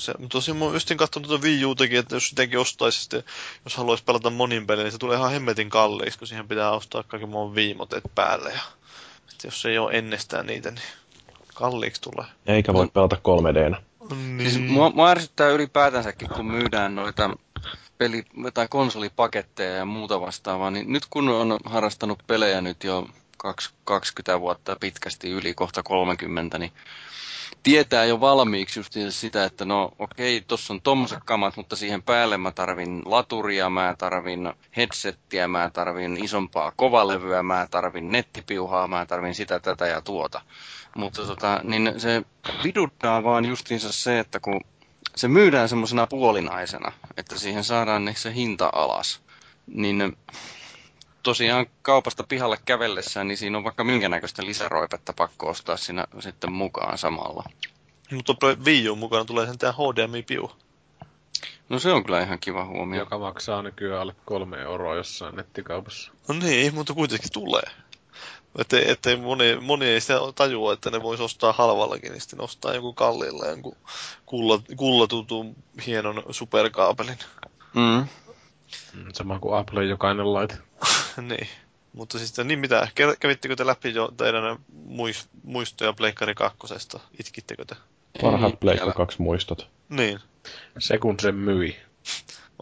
Se, 0.00 0.14
mutta 0.18 0.32
tosiaan 0.32 0.58
mä 0.58 0.64
justin 0.64 0.96
katsonut 0.96 1.28
tuota 1.28 1.44
Wii 1.44 1.64
Utakin, 1.64 1.98
että 1.98 2.16
jos 2.16 2.28
sitäkin 2.28 2.58
ostaisi, 2.58 3.00
sitten, 3.00 3.24
jos 3.64 3.76
haluaisi 3.76 4.04
pelata 4.04 4.30
monin 4.30 4.66
pelin, 4.66 4.82
niin 4.84 4.92
se 4.92 4.98
tulee 4.98 5.16
ihan 5.18 5.30
hemmetin 5.32 5.70
kalliiksi, 5.70 6.18
kun 6.18 6.28
siihen 6.28 6.48
pitää 6.48 6.70
ostaa 6.70 7.02
kaikki 7.02 7.26
muun 7.26 7.54
viimotet 7.54 8.04
päälle. 8.14 8.50
Ja, 8.50 8.60
että 9.32 9.46
jos 9.46 9.66
ei 9.66 9.78
ole 9.78 9.92
ennestään 9.98 10.46
niitä, 10.46 10.70
niin 10.70 10.82
kalliiksi 11.54 12.00
tulee. 12.00 12.26
Eikä 12.46 12.72
voi 12.74 12.88
pelata 12.88 13.16
3Dnä. 13.16 13.82
Niin. 14.16 14.50
Siis 14.50 14.70
mua, 14.70 14.90
mua 14.90 15.10
ärsyttää 15.10 15.48
ylipäätänsäkin, 15.48 16.28
kun 16.28 16.46
myydään 16.46 16.94
noita 16.94 17.30
peli- 17.98 18.26
tai 18.54 18.68
konsolipaketteja 18.70 19.76
ja 19.76 19.84
muuta 19.84 20.20
vastaavaa, 20.20 20.70
niin 20.70 20.92
nyt 20.92 21.02
kun 21.10 21.28
on 21.28 21.58
harrastanut 21.64 22.22
pelejä 22.26 22.60
nyt 22.60 22.84
jo 22.84 23.08
kaks- 23.38 23.74
20 23.84 24.40
vuotta 24.40 24.76
pitkästi 24.80 25.30
yli 25.30 25.54
kohta 25.54 25.82
30, 25.82 26.58
niin 26.58 26.72
tietää 27.62 28.04
jo 28.04 28.20
valmiiksi 28.20 28.78
just 28.80 28.92
sitä, 29.08 29.44
että 29.44 29.64
no 29.64 29.90
okei, 29.98 30.40
tossa 30.40 30.72
on 30.74 30.80
tommoset 30.82 31.18
kamat, 31.24 31.56
mutta 31.56 31.76
siihen 31.76 32.02
päälle 32.02 32.36
mä 32.36 32.50
tarvin 32.50 33.02
laturia, 33.04 33.70
mä 33.70 33.94
tarvin 33.98 34.52
headsettiä, 34.76 35.48
mä 35.48 35.70
tarvin 35.72 36.24
isompaa 36.24 36.72
kovalevyä, 36.76 37.42
mä 37.42 37.66
tarvin 37.70 38.12
nettipiuhaa, 38.12 38.88
mä 38.88 39.06
tarvin 39.06 39.34
sitä, 39.34 39.60
tätä 39.60 39.86
ja 39.86 40.00
tuota. 40.00 40.40
Mutta 40.96 41.26
tota, 41.26 41.60
niin 41.64 41.94
se 41.96 42.22
viduttaa 42.64 43.24
vaan 43.24 43.44
justiinsa 43.44 43.92
se, 43.92 44.18
että 44.18 44.40
kun 44.40 44.60
se 45.16 45.28
myydään 45.28 45.68
semmoisena 45.68 46.06
puolinaisena, 46.06 46.92
että 47.16 47.38
siihen 47.38 47.64
saadaan 47.64 48.04
niin 48.04 48.16
se 48.16 48.34
hinta 48.34 48.70
alas, 48.72 49.22
niin 49.66 50.16
tosiaan 51.22 51.66
kaupasta 51.82 52.24
pihalle 52.24 52.58
kävellessään, 52.64 53.28
niin 53.28 53.38
siinä 53.38 53.58
on 53.58 53.64
vaikka 53.64 53.84
minkä 53.84 54.08
näköistä 54.08 54.46
lisäroipetta 54.46 55.12
pakko 55.12 55.48
ostaa 55.48 55.76
siinä 55.76 56.06
sitten 56.20 56.52
mukaan 56.52 56.98
samalla. 56.98 57.44
Mutta 58.12 58.34
Wii 58.64 58.88
U 58.88 58.96
mukana 58.96 59.24
tulee 59.24 59.46
sentään 59.46 59.74
HDMI-piu. 59.74 60.50
No 61.68 61.78
se 61.78 61.92
on 61.92 62.04
kyllä 62.04 62.20
ihan 62.22 62.38
kiva 62.38 62.64
huomio. 62.64 63.00
Joka 63.00 63.18
maksaa 63.18 63.62
nykyään 63.62 64.00
alle 64.00 64.14
kolme 64.24 64.56
euroa 64.56 64.94
jossain 64.94 65.36
nettikaupassa. 65.36 66.12
No 66.28 66.34
niin, 66.34 66.74
mutta 66.74 66.94
kuitenkin 66.94 67.32
tulee. 67.32 67.62
Että 68.58 68.76
ettei 68.86 69.16
moni, 69.16 69.56
moni 69.60 69.86
ei 69.86 70.00
sitä 70.00 70.18
tajua, 70.34 70.72
että 70.72 70.90
ne 70.90 71.02
voisi 71.02 71.22
ostaa 71.22 71.52
halvallakin, 71.52 72.12
niin 72.12 72.20
sitten 72.20 72.40
ostaa 72.40 72.74
joku 72.74 72.92
kalliilla 72.92 73.46
jonkun 73.46 73.76
kulla, 74.26 74.62
kullatutun 74.76 75.56
hienon 75.86 76.22
superkaapelin. 76.30 77.18
Mm. 77.74 78.06
Mm, 78.92 79.04
Sama 79.12 79.38
kuin 79.38 79.56
Apple 79.58 79.84
jokainen 79.84 80.32
laite. 80.32 80.58
niin. 81.28 81.48
Mutta 81.92 82.18
siis 82.18 82.34
niin 82.44 82.58
mitä, 82.58 82.88
kä- 83.00 83.16
kävittekö 83.20 83.56
te 83.56 83.66
läpi 83.66 83.94
jo 83.94 84.12
teidän 84.16 84.58
muis, 84.72 85.28
muistoja 85.42 85.92
Pleikkari 85.92 86.34
kakkosesta? 86.34 87.00
Itkittekö 87.20 87.64
te? 87.64 87.76
Parhaat 88.22 88.52
Ei 88.52 88.56
Pleikka 88.56 88.84
vielä. 88.84 88.94
2 88.94 89.22
muistot. 89.22 89.70
Niin. 89.88 90.20
Se 90.78 90.98
kun 90.98 91.20
se 91.20 91.32
myi. 91.32 91.76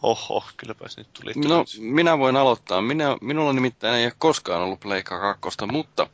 Oho, 0.03 0.45
kylläpäs 0.57 0.97
nyt 0.97 1.09
tuli. 1.13 1.33
No, 1.49 1.65
minä 1.79 2.19
voin 2.19 2.37
aloittaa. 2.37 2.83
Minä, 2.83 3.17
minulla 3.21 3.53
nimittäin 3.53 3.95
ei 3.95 4.05
ole 4.05 4.13
koskaan 4.19 4.63
ollut 4.63 4.81
Pleikka 4.81 5.21
2, 5.21 5.49
mutta 5.73 6.07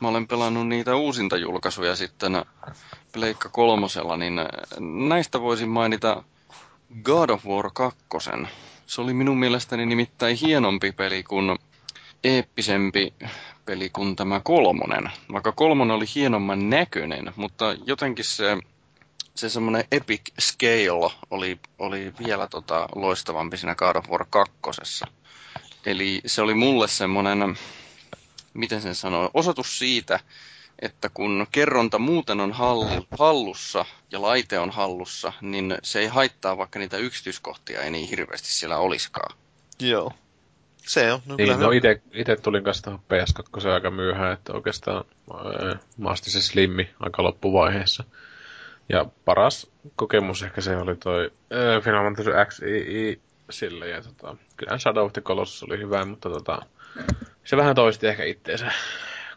mä 0.00 0.08
olen 0.08 0.28
pelannut 0.28 0.68
niitä 0.68 0.96
uusinta 0.96 1.36
julkaisuja 1.36 1.96
sitten 1.96 2.44
Pleikka 3.12 3.48
kolmosella, 3.48 4.16
niin 4.16 4.34
näistä 5.08 5.40
voisin 5.40 5.68
mainita 5.68 6.22
God 7.02 7.30
of 7.30 7.46
War 7.46 7.70
2. 7.74 7.98
Se 8.86 9.00
oli 9.00 9.14
minun 9.14 9.38
mielestäni 9.38 9.86
nimittäin 9.86 10.36
hienompi 10.36 10.92
peli 10.92 11.22
kuin 11.22 11.58
eeppisempi 12.24 13.14
peli 13.66 13.90
kuin 13.90 14.16
tämä 14.16 14.40
kolmonen. 14.44 15.10
Vaikka 15.32 15.52
kolmonen 15.52 15.96
oli 15.96 16.04
hienomman 16.14 16.70
näköinen, 16.70 17.32
mutta 17.36 17.74
jotenkin 17.86 18.24
se, 18.24 18.58
se 19.36 19.48
semmoinen 19.48 19.84
epic 19.92 20.20
scale 20.40 21.12
oli, 21.30 21.60
oli 21.78 22.12
vielä 22.26 22.46
tota 22.46 22.88
loistavampi 22.94 23.56
siinä 23.56 23.74
God 23.74 23.96
of 23.96 24.08
War 24.08 24.26
2. 24.30 25.04
Eli 25.86 26.20
se 26.26 26.42
oli 26.42 26.54
mulle 26.54 26.88
semmoinen, 26.88 27.58
miten 28.54 28.82
sen 28.82 28.94
sanoo, 28.94 29.30
osoitus 29.34 29.78
siitä, 29.78 30.20
että 30.78 31.08
kun 31.08 31.46
kerronta 31.52 31.98
muuten 31.98 32.40
on 32.40 32.52
hallu, 32.52 33.06
hallussa 33.18 33.84
ja 34.10 34.22
laite 34.22 34.58
on 34.58 34.70
hallussa, 34.70 35.32
niin 35.40 35.78
se 35.82 35.98
ei 35.98 36.06
haittaa, 36.06 36.58
vaikka 36.58 36.78
niitä 36.78 36.96
yksityiskohtia 36.96 37.82
ei 37.82 37.90
niin 37.90 38.08
hirveästi 38.08 38.48
siellä 38.48 38.78
olisikaan. 38.78 39.36
Joo. 39.80 40.12
Se 40.76 41.12
on. 41.12 41.20
No, 41.26 41.36
Niin, 41.36 41.60
no 41.60 41.70
ite, 41.70 42.02
ite 42.12 42.36
tulin 42.36 42.64
kanssa 42.64 42.82
tuohon 42.82 43.00
PS2 43.00 43.68
aika 43.68 43.90
myöhään, 43.90 44.32
että 44.32 44.52
oikeastaan 44.52 45.04
mä 45.98 46.10
astin 46.10 46.32
se 46.32 46.42
slimmi 46.42 46.90
aika 47.00 47.22
loppuvaiheessa. 47.22 48.04
Ja 48.88 49.06
paras 49.24 49.70
kokemus 49.96 50.42
ehkä 50.42 50.60
se 50.60 50.76
oli 50.76 50.96
toi 50.96 51.30
ää, 51.50 51.80
Final 51.80 52.04
Fantasy 52.04 52.30
XII 52.50 53.20
sille, 53.50 53.88
ja 53.88 54.02
tota, 54.02 54.36
kyllä 54.56 54.78
Shadow 54.78 55.04
of 55.04 55.12
the 55.12 55.22
Colossus 55.22 55.62
oli 55.62 55.78
hyvä, 55.78 56.04
mutta 56.04 56.30
tota, 56.30 56.62
se 57.44 57.56
vähän 57.56 57.74
toisti 57.74 58.06
ehkä 58.06 58.24
itteensä 58.24 58.72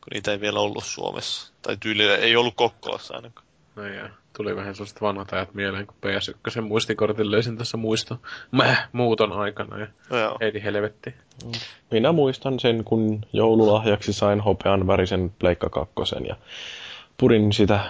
kun 0.00 0.10
niitä 0.14 0.32
ei 0.32 0.40
vielä 0.40 0.60
ollut 0.60 0.84
Suomessa. 0.84 1.52
Tai 1.62 1.76
tyyli 1.76 2.04
ei 2.04 2.36
ollut 2.36 2.54
Kokkolassa 2.54 3.14
ainakaan. 3.14 3.46
No 3.76 3.86
ja, 3.86 4.08
tuli 4.36 4.56
vähän 4.56 4.74
sellaiset 4.74 5.00
vanhat 5.00 5.32
ajat 5.32 5.54
mieleen, 5.54 5.86
kun 5.86 5.96
PS1 6.06 6.60
muistikortin 6.60 7.30
löysin 7.30 7.58
tässä 7.58 7.76
muisto 7.76 8.18
mäh, 8.50 8.88
muuton 8.92 9.32
aikana 9.32 9.78
ja 9.78 9.86
No 10.10 10.18
joo. 10.18 10.36
heiti 10.40 10.62
helvetti. 10.64 11.14
Minä 11.90 12.12
muistan 12.12 12.60
sen, 12.60 12.84
kun 12.84 13.20
joululahjaksi 13.32 14.12
sain 14.12 14.40
hopean 14.40 14.86
värisen 14.86 15.32
Pleikka 15.38 15.68
2 15.68 15.94
ja 16.28 16.36
purin 17.16 17.52
sitä 17.52 17.80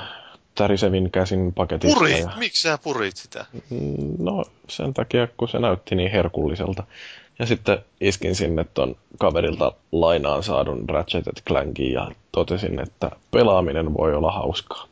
tärisevin 0.54 1.10
käsin 1.10 1.52
paketista. 1.52 1.98
Purit? 1.98 2.20
Ja, 2.20 2.30
Miksi 2.36 2.62
sä 2.62 2.78
purit 2.84 3.16
sitä? 3.16 3.46
Mm, 3.70 4.14
no 4.18 4.44
sen 4.68 4.94
takia, 4.94 5.28
kun 5.36 5.48
se 5.48 5.58
näytti 5.58 5.94
niin 5.94 6.10
herkulliselta. 6.10 6.82
Ja 7.38 7.46
sitten 7.46 7.78
iskin 8.00 8.34
sinne 8.34 8.66
ton 8.74 8.96
kaverilta 9.18 9.72
lainaan 9.92 10.42
saadun 10.42 10.88
Ratchet 10.88 11.24
Clankin 11.48 11.92
ja 11.92 12.10
totesin, 12.32 12.80
että 12.80 13.10
pelaaminen 13.30 13.94
voi 13.94 14.14
olla 14.14 14.32
hauskaa. 14.32 14.86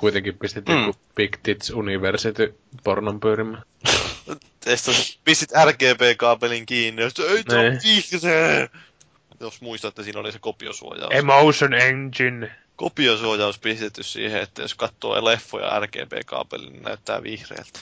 Kuitenkin 0.00 0.38
pistit 0.38 0.68
Mm. 0.68 0.94
Big 1.14 1.36
Tits 1.42 1.70
University 1.70 2.58
pornon 2.84 3.20
pyörimään. 3.20 3.62
Pistit 5.24 5.50
RGB-kaapelin 5.64 6.66
kiinni, 6.66 7.02
ja 7.02 7.08
ei 7.28 7.38
on 7.38 7.44
Nee. 7.48 7.78
vihreä! 7.84 8.68
Jos 9.40 9.60
muistatte, 9.60 10.02
siinä 10.02 10.20
oli 10.20 10.32
se 10.32 10.38
kopiosuojaus. 10.38 11.14
Emotion 11.14 11.74
Engine. 11.74 12.56
Kopiosuojaus 12.76 13.58
pistetty 13.58 14.02
siihen, 14.02 14.42
että 14.42 14.62
jos 14.62 14.74
katsoo 14.74 15.24
leffoja 15.24 15.80
RGB-kaapelin, 15.80 16.72
niin 16.72 16.82
näyttää 16.82 17.22
vihreältä. 17.22 17.80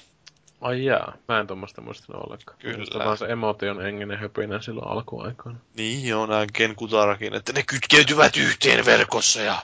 Ai 0.61 0.85
jaa, 0.85 1.15
mä 1.29 1.41
en 1.41 1.47
tuommoista 1.47 1.81
muistanut 1.81 2.23
ollenkaan. 2.27 2.59
Kyllä. 2.59 2.77
Muistan 2.77 3.05
vaan 3.05 3.19
se 3.19 3.27
Emotion 3.27 3.87
Engine 3.87 4.17
höpinä 4.17 4.61
silloin 4.61 4.89
alkuaikoina. 4.89 5.59
Niin 5.77 6.09
joo, 6.09 6.27
nää 6.27 6.47
Ken 6.53 6.77
Kutarakin, 6.77 7.35
että 7.35 7.53
ne 7.53 7.63
kytkeytyvät 7.63 8.37
yhteen 8.37 8.85
verkossa 8.85 9.41
ja... 9.41 9.63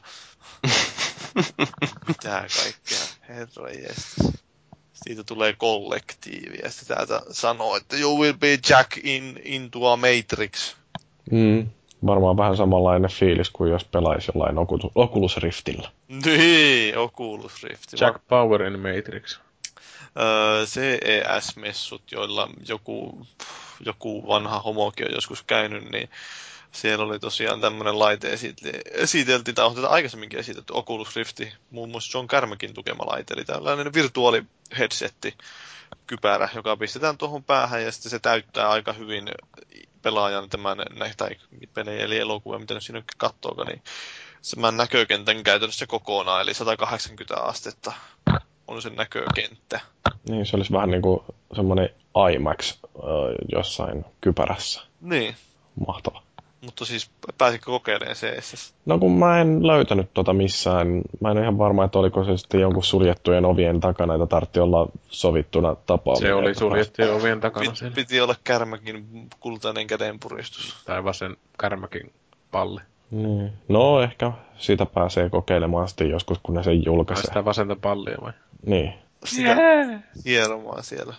Mitä 2.08 2.44
kaikkea, 2.56 3.06
herra 3.28 3.70
jestas. 3.70 4.40
Siitä 4.92 5.24
tulee 5.24 5.52
kollektiivi 5.52 6.58
ja 6.62 6.70
sitten 6.70 6.96
täältä 6.96 7.22
sanoo, 7.30 7.76
että 7.76 7.96
you 7.96 8.20
will 8.20 8.32
be 8.32 8.58
Jack 8.68 8.98
in, 9.02 9.40
into 9.44 9.92
a 9.92 9.96
matrix. 9.96 10.74
Mm, 11.30 11.68
varmaan 12.06 12.36
vähän 12.36 12.56
samanlainen 12.56 13.10
fiilis 13.10 13.50
kuin 13.50 13.70
jos 13.70 13.84
pelaisi 13.84 14.32
jollain 14.34 14.56
Oculus- 14.94 15.36
Riftillä. 15.36 15.90
Niin, 16.08 16.98
Oculus 16.98 17.62
Rift. 17.62 18.00
Jack 18.00 18.28
Power 18.28 18.62
in 18.62 18.80
Matrix. 18.80 19.38
Öö, 20.18 20.66
CES-messut, 20.66 22.12
joilla 22.12 22.48
joku, 22.68 23.26
joku 23.86 24.26
vanha 24.26 24.58
homokin 24.58 25.06
on 25.06 25.14
joskus 25.14 25.42
käynyt, 25.42 25.90
niin 25.90 26.08
siellä 26.72 27.04
oli 27.04 27.18
tosiaan 27.18 27.60
tämmöinen 27.60 27.98
laite 27.98 28.38
esiteltiin, 28.92 29.54
tai 29.54 29.66
on 29.66 29.74
tätä 29.74 29.88
aikaisemminkin 29.88 30.38
esitetty, 30.38 30.72
Oculus 30.76 31.16
Rifti, 31.16 31.52
muun 31.70 31.90
muassa 31.90 32.18
John 32.18 32.28
Carmackin 32.28 32.74
tukema 32.74 33.06
laite, 33.06 33.34
eli 33.34 33.44
tällainen 33.44 33.94
virtuaali 33.94 34.42
headsetti, 34.78 35.34
kypärä, 36.06 36.48
joka 36.54 36.76
pistetään 36.76 37.18
tuohon 37.18 37.44
päähän 37.44 37.82
ja 37.84 37.92
sitten 37.92 38.10
se 38.10 38.18
täyttää 38.18 38.70
aika 38.70 38.92
hyvin 38.92 39.28
pelaajan 40.02 40.48
tämän 40.48 40.76
tai 41.16 41.36
pelejä 41.74 42.04
eli 42.04 42.18
elokuvia, 42.18 42.58
mitä 42.58 42.74
nyt 42.74 42.82
siinä 42.82 43.02
katsookaan, 43.16 43.68
niin 43.68 43.82
tämän 44.54 44.76
näkökentän 44.76 45.42
käytännössä 45.42 45.86
kokonaan, 45.86 46.42
eli 46.42 46.54
180 46.54 47.36
astetta 47.36 47.92
on 48.68 48.82
se 48.82 48.90
näkökenttä. 48.90 49.80
Niin, 50.28 50.46
se 50.46 50.56
olisi 50.56 50.72
vähän 50.72 50.90
niin 50.90 51.02
kuin 51.02 51.20
semmoinen 51.56 51.88
IMAX 52.34 52.72
äh, 52.84 53.00
jossain 53.52 54.04
kypärässä. 54.20 54.82
Niin, 55.00 55.36
Mahtava. 55.86 56.22
Mutta 56.60 56.84
siis 56.84 57.10
pääsikö 57.38 57.64
kokeilemaan 57.66 58.16
CSS? 58.16 58.74
No 58.86 58.98
kun 58.98 59.12
mä 59.18 59.40
en 59.40 59.66
löytänyt 59.66 60.10
tota 60.14 60.32
missään, 60.32 61.02
mä 61.20 61.30
en 61.30 61.36
ole 61.36 61.40
ihan 61.42 61.58
varma, 61.58 61.84
että 61.84 61.98
oliko 61.98 62.24
se 62.24 62.36
sitten 62.36 62.60
jonkun 62.60 62.84
suljettujen 62.84 63.44
ovien 63.44 63.80
takana, 63.80 64.14
että 64.14 64.26
tartti 64.26 64.60
olla 64.60 64.88
sovittuna 65.08 65.74
tapaaminen. 65.86 66.28
Se 66.28 66.34
oli 66.34 66.54
suljettujen 66.54 67.14
ovien 67.14 67.40
takana 67.40 67.66
Pit, 67.70 67.76
siellä. 67.76 67.94
piti 67.94 68.20
olla 68.20 68.34
kärmäkin 68.44 69.06
kultainen 69.40 69.86
kädenpuristus. 69.86 70.82
Tai 70.86 71.04
vasen 71.04 71.36
kärmäkin 71.60 72.12
palli. 72.50 72.80
Niin. 73.10 73.52
No 73.68 74.00
ehkä 74.02 74.32
sitä 74.58 74.86
pääsee 74.86 75.30
kokeilemaan 75.30 75.88
sitten 75.88 76.10
joskus, 76.10 76.38
kun 76.42 76.54
ne 76.54 76.62
sen 76.62 76.74
Vai 76.76 76.82
julkaisee. 76.84 77.24
sitä 77.26 77.44
vasenta 77.44 77.76
pallia 77.76 78.16
vai? 78.22 78.32
Niin. 78.66 78.94
Sitä 79.24 79.56
hieromaan 80.24 80.82
siellä. 80.84 81.14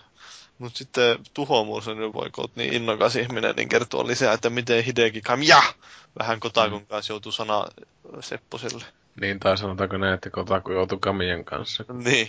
Mutta 0.62 0.78
sitten 0.78 1.18
Tuhomuusen 1.34 1.96
Nyvoikot, 1.96 2.56
niin 2.56 2.72
innokas 2.72 3.16
ihminen, 3.16 3.54
niin 3.56 3.68
kertoo 3.68 4.06
lisää, 4.06 4.32
että 4.32 4.50
miten 4.50 4.84
Hideki 4.84 5.20
Kamiya 5.20 5.62
vähän 6.18 6.40
Kotakun 6.40 6.86
kanssa 6.86 7.12
joutuu 7.12 7.32
sana 7.32 7.66
Sepposelle. 8.20 8.84
Niin, 9.20 9.40
tai 9.40 9.58
sanotaanko 9.58 9.96
näin, 9.96 10.14
että 10.14 10.30
Kotaku 10.30 10.72
joutui 10.72 10.98
Kamian 11.00 11.44
kanssa. 11.44 11.84
Niin. 12.04 12.28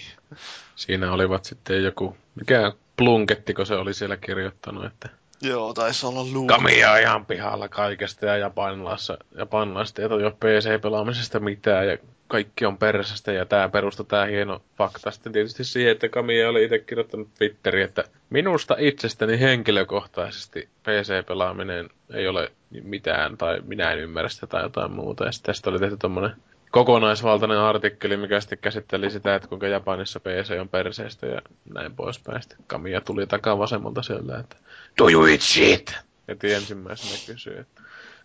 Siinä 0.76 1.12
olivat 1.12 1.46
sitten 1.46 1.84
joku, 1.84 2.18
mikä 2.36 2.74
plunkettiko 2.98 3.66
se 3.66 3.76
oli 3.76 3.94
siellä 3.94 4.18
kirjoittanut, 4.18 4.86
että 4.86 5.10
Joo, 5.44 5.74
taisi 5.74 6.06
olla 6.06 6.26
Luke. 6.34 6.54
Kamia 6.54 6.98
ihan 6.98 7.26
pihalla 7.26 7.70
kaikesta 7.70 8.26
ja 8.26 8.38
japanilaisessa, 8.38 9.18
japanilaista 9.38 10.02
ei 10.02 10.08
ole 10.08 10.32
PC-pelaamisesta 10.32 11.40
mitään 11.40 11.88
ja 11.88 11.98
kaikki 12.28 12.66
on 12.66 12.78
persästä 12.78 13.32
ja 13.32 13.46
tämä 13.46 13.70
perustuu 13.70 14.06
tämä 14.06 14.26
hieno 14.26 14.62
fakta 14.78 15.12
sitten 15.12 15.34
tietysti 15.34 15.64
siihen, 15.64 15.92
että 15.92 16.10
Kamia 16.10 16.50
oli 16.50 16.64
itse 16.64 16.80
kirjoittanut 16.80 17.34
Twitteriin, 17.38 17.86
että 17.86 18.04
minusta 18.30 18.76
itsestäni 18.80 19.40
henkilökohtaisesti 19.40 20.70
PC-pelaaminen 20.84 21.90
ei 22.14 22.28
ole 22.28 22.52
mitään 22.84 23.38
tai 23.38 23.62
minä 23.66 23.92
en 23.92 24.00
ymmärrä 24.00 24.30
sitä 24.30 24.48
tai 24.48 24.64
jotain 24.64 24.92
muuta 24.92 25.26
ja 25.26 25.32
sitten 25.32 25.54
tästä 25.54 25.70
oli 25.70 25.80
tehty 25.80 25.98
tommonen 25.98 26.36
kokonaisvaltainen 26.74 27.58
artikkeli, 27.58 28.18
mikä 28.18 28.40
sitten 28.40 28.58
käsitteli 28.58 29.10
sitä, 29.12 29.36
että 29.36 29.48
kuinka 29.48 29.68
Japanissa 29.68 30.20
PC 30.20 30.58
on 30.60 30.70
perseestä 30.70 31.28
ja 31.28 31.42
näin 31.74 31.96
poispäin. 31.96 32.42
Sitten 32.42 32.58
Kamia 32.68 33.02
tuli 33.02 33.28
takaa 33.28 33.58
vasemmalta 33.58 34.02
sieltä, 34.02 34.40
että 34.40 34.56
Do 34.98 35.10
you 35.10 35.26
eat 35.26 35.42
shit? 35.42 35.96
Heti 36.28 36.54
ensimmäisenä 36.54 37.34
kysyi, 37.34 37.60
että 37.60 37.82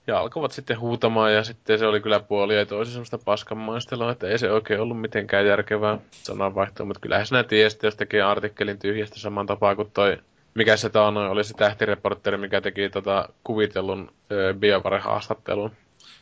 ja 0.07 0.19
alkoivat 0.19 0.53
sitten 0.53 0.81
huutamaan 0.81 1.35
ja 1.35 1.45
sitten 1.45 1.79
se 1.79 1.87
oli 1.87 2.01
kyllä 2.01 2.21
puoli 2.21 2.57
ja 2.57 2.67
toisi 2.67 2.93
semmoista 2.93 3.19
paskan 3.19 3.59
maistelua, 3.59 4.13
että 4.13 4.29
ei 4.29 4.39
se 4.39 4.53
oikein 4.53 4.81
ollut 4.81 5.01
mitenkään 5.01 5.47
järkevää 5.47 5.99
sananvaihtoa, 6.11 6.87
mutta 6.87 7.01
kyllähän 7.01 7.27
sinä 7.27 7.45
tiesit, 7.45 7.83
jos 7.83 7.97
tekee 7.97 8.23
artikkelin 8.23 8.79
tyhjästä 8.79 9.19
saman 9.19 9.47
tapaa 9.47 9.77
kuin 9.77 9.91
toi 9.91 10.19
mikä 10.55 10.77
se 10.77 10.91
taanoin 10.91 11.31
oli 11.31 11.45
se 11.45 11.55
tähtireportteri, 11.55 12.37
mikä 12.37 12.61
teki 12.61 12.91
tota 12.91 13.29
kuvitellun 13.45 14.13
ö, 14.33 14.55
biovare-haastattelun. 14.59 15.73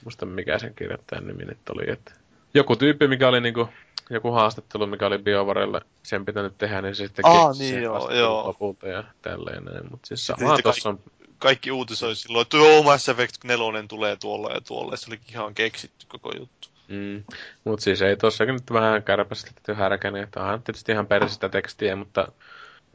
Muista 0.05 0.27
mikä 0.27 0.59
sen 0.59 0.75
kirjoittajan 0.75 1.27
nimi 1.27 1.45
nyt 1.45 1.69
oli, 1.71 1.91
että 1.91 2.13
joku 2.55 2.77
tyyppi, 2.77 3.09
mikä 3.09 3.29
oli 3.29 3.41
niinku 3.41 3.69
joku 4.11 4.31
haastattelu, 4.31 4.87
mikä 4.87 5.07
oli 5.07 5.19
BioVarelle 5.19 5.81
sen 6.03 6.25
pitänyt 6.25 6.59
tehdä, 6.59 6.83
niin 6.83 6.95
se 6.95 7.07
sitten 7.07 7.27
Aa, 7.27 7.53
niin 7.53 7.83
joo, 7.83 8.11
joo. 8.13 8.47
lopulta 8.47 8.89
ja 8.89 9.05
tälleen 9.23 9.65
näin. 9.65 9.91
Mutta 9.91 10.07
siis 10.07 10.27
sama 10.27 10.47
kaikki- 10.47 10.63
tossa 10.63 10.89
on 10.89 11.01
Kaikki 11.39 11.71
uutisoi 11.71 12.17
silloin, 12.17 12.43
että 12.43 12.57
joo, 12.57 12.83
Mass 12.83 13.09
Effect 13.09 13.45
4 13.45 13.85
tulee 13.89 14.17
tuolla 14.17 14.51
ja 14.51 14.61
tuolla. 14.61 14.93
Ja 14.93 14.97
se 14.97 15.11
oli 15.11 15.21
ihan 15.33 15.55
keksitty 15.55 16.07
koko 16.09 16.33
juttu. 16.39 16.69
Mm. 16.89 17.25
Mutta 17.65 17.85
siis 17.85 18.03
ei 18.03 18.17
tossakin 18.17 18.55
nyt 18.55 18.73
vähän 18.73 19.03
kärpästetty 19.03 19.75
härkänen, 19.75 20.23
että 20.23 20.41
onhan 20.41 20.63
tietysti 20.63 20.93
ihan 20.93 21.07
persistä 21.07 21.49
tekstiä, 21.49 21.97
mutta 21.97 22.29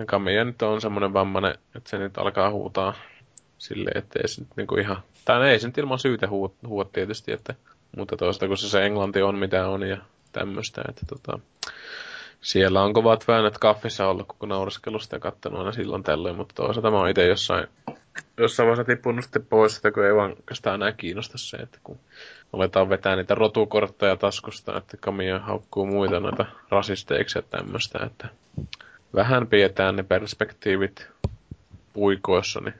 Kamiya 0.07 0.45
nyt 0.45 0.61
on 0.61 0.81
semmoinen 0.81 1.13
vammainen, 1.13 1.55
että 1.75 1.89
se 1.89 1.97
nyt 1.97 2.17
alkaa 2.17 2.51
huutaa 2.51 2.93
silleen, 3.57 3.97
että 3.97 4.19
ei 4.19 4.27
se 4.27 4.41
nyt 4.41 4.49
niinku 4.55 4.75
ihan... 4.75 5.03
Tai 5.25 5.49
ei 5.49 5.59
se 5.59 5.67
nyt 5.67 5.77
ilman 5.77 5.99
syytä 5.99 6.27
huua, 6.67 6.85
tietysti, 6.93 7.31
että... 7.31 7.55
Mutta 7.97 8.17
toista 8.17 8.47
kun 8.47 8.57
se, 8.57 8.69
se 8.69 8.85
englanti 8.85 9.21
on 9.21 9.35
mitä 9.35 9.67
on 9.67 9.89
ja 9.89 9.97
tämmöistä, 10.31 10.81
että 10.89 11.01
tota... 11.09 11.39
Siellä 12.41 12.83
on 12.83 12.93
kovat 12.93 13.27
väännöt 13.27 13.57
kaffissa 13.57 14.07
ollut 14.07 14.27
koko 14.27 14.45
naureskelusta 14.45 15.15
ja 15.15 15.19
kattonut 15.19 15.59
aina 15.59 15.71
silloin 15.71 16.03
tällöin, 16.03 16.35
mutta 16.35 16.55
toisaalta 16.55 16.91
mä 16.91 16.97
oon 16.97 17.09
itse 17.09 17.27
jossain, 17.27 17.67
jossain 18.37 18.67
vaiheessa 18.67 18.83
tippunut 18.93 19.23
sitten 19.23 19.45
pois 19.45 19.75
sitä, 19.75 19.91
kun 19.91 20.05
ei 20.05 20.15
vaan 20.15 20.31
oikeastaan 20.31 20.75
enää 20.75 20.91
kiinnosta 20.91 21.37
se, 21.37 21.57
että 21.57 21.77
kun 21.83 21.99
aletaan 22.53 22.89
vetää 22.89 23.15
niitä 23.15 23.35
rotukortteja 23.35 24.15
taskusta, 24.15 24.77
että 24.77 24.97
Kamia 24.97 25.39
haukkuu 25.39 25.85
muita 25.85 26.19
noita 26.19 26.45
rasisteiksi 26.69 27.37
ja 27.37 27.41
tämmöistä, 27.41 27.99
että 28.05 28.27
vähän 29.15 29.47
pidetään 29.47 29.95
ne 29.95 30.03
perspektiivit 30.03 31.07
puikoissa, 31.93 32.59
niin 32.59 32.75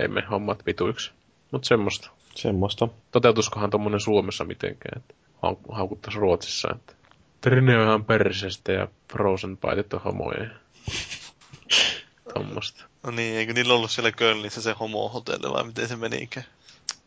ei 0.00 0.08
me 0.08 0.22
hommat 0.30 0.66
vituiksi. 0.66 1.12
Mutta 1.50 1.68
semmoista. 1.68 2.10
Semmoista. 2.34 2.88
Toteutuskohan 3.10 3.70
tommonen 3.70 4.00
Suomessa 4.00 4.44
mitenkään, 4.44 5.02
että 5.02 5.14
hau- 5.46 5.74
haukuttais 5.74 6.16
Ruotsissa, 6.16 6.68
että 6.74 6.92
Trine 7.40 7.78
on 7.78 7.86
ihan 7.86 8.04
persestä 8.04 8.72
ja 8.72 8.88
Frozen 9.12 9.56
Bytet 9.56 9.92
on 9.92 10.00
homoja. 10.00 10.42
ja 10.44 10.50
Tommosta. 12.34 12.84
No 13.02 13.10
niin, 13.10 13.36
eikö 13.36 13.52
niillä 13.52 13.74
ollut 13.74 13.90
siellä 13.90 14.12
Kölnissä 14.12 14.62
se 14.62 14.74
homo-hotelli 14.80 15.52
vai 15.52 15.64
miten 15.64 15.88
se 15.88 15.96
menikään? 15.96 16.46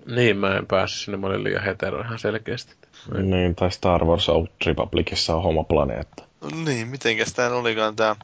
Niin, 0.05 0.37
mä 0.37 0.57
en 0.57 0.67
päässyt 0.67 1.01
sinne, 1.01 1.17
mä 1.17 1.27
olin 1.27 1.43
liian 1.43 1.63
hetero 1.63 2.01
ihan 2.01 2.19
selkeästi. 2.19 2.75
Niin, 3.23 3.55
tai 3.55 3.71
Star 3.71 4.05
Wars 4.05 4.29
Old 4.29 4.47
Republicissa 4.65 5.35
on 5.35 5.43
homoplaneetta. 5.43 6.23
No 6.41 6.49
niin, 6.65 6.87
mitenkäs 6.87 7.33
tää 7.33 7.55
olikaan 7.55 7.95
tää 7.95 8.15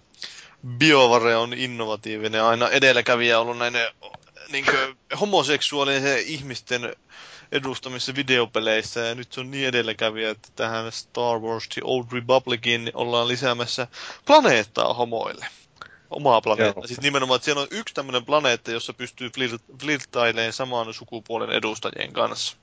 BioVare 0.78 1.36
on 1.36 1.54
innovatiivinen, 1.54 2.44
aina 2.44 2.70
edelläkävijä 2.70 3.40
ollut 3.40 3.58
näiden 3.58 3.88
niin 4.52 4.66
homoseksuaalisen 5.20 6.20
ihmisten 6.26 6.96
edustamissa 7.52 8.16
videopeleissä, 8.16 9.00
ja 9.00 9.16
nyt 9.16 9.32
se 9.32 9.40
on 9.40 9.52
niin 9.52 9.68
edelläkävijä, 9.68 10.30
että 10.30 10.50
tähän 10.56 10.92
Star 10.92 11.40
Wars 11.40 11.70
The 11.70 11.82
Old 11.84 12.06
Republicin 12.12 12.92
ollaan 12.94 13.28
lisäämässä 13.28 13.88
planeettaa 14.26 14.94
homoille. 14.94 15.46
Omaa 16.10 16.42
planeettaa. 16.42 16.88
Siis 16.88 17.02
nimenomaan, 17.02 17.36
että 17.36 17.46
siellä 17.46 17.62
on 17.62 17.68
yksi 17.72 17.94
tämmöinen 17.94 18.26
planeetta, 18.26 18.72
jossa 18.72 18.94
pystyy 18.94 19.30
flirt- 19.30 19.80
flirttailemaan 19.82 20.54
saman 20.54 20.94
sukupuolen 20.94 21.50
edustajien 21.50 22.14
kanssa. 22.14 22.58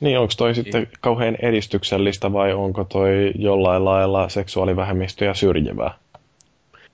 Niin, 0.00 0.18
onko 0.18 0.34
toi 0.36 0.54
sitten 0.54 0.88
kauhean 1.00 1.36
edistyksellistä 1.42 2.32
vai 2.32 2.52
onko 2.52 2.84
toi 2.84 3.32
jollain 3.34 3.84
lailla 3.84 4.28
seksuaalivähemmistöjä 4.28 5.34
syrjivää? 5.34 5.98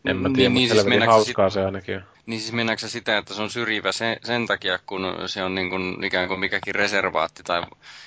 En 0.05 0.17
mä 0.17 0.29
Niin, 0.29 0.35
tiedä, 0.37 0.49
niin, 0.49 0.53
mutta 0.53 0.61
siis 0.61 0.71
helvetin 0.71 0.89
mennäänkö 0.89 1.13
hauskaa 1.13 1.51
se 1.51 1.65
ainakin 1.65 1.97
on. 1.97 2.03
Niin 2.27 2.41
siis 2.41 2.53
mennäänkö 2.53 2.81
se 2.81 2.89
sitä, 2.89 3.19
että 3.19 3.35
se 3.35 3.43
on 3.43 3.51
syrjivä 3.51 3.93
sen, 3.93 4.17
sen 4.25 4.47
takia, 4.47 4.79
kun 4.87 5.15
se 5.27 5.43
on 5.43 5.55
niin 5.55 5.71
kuin, 5.71 6.05
ikään 6.05 6.29
kuin 6.29 6.41
mikäkin 6.41 6.75
reservaatti 6.75 7.43
tai 7.43 7.63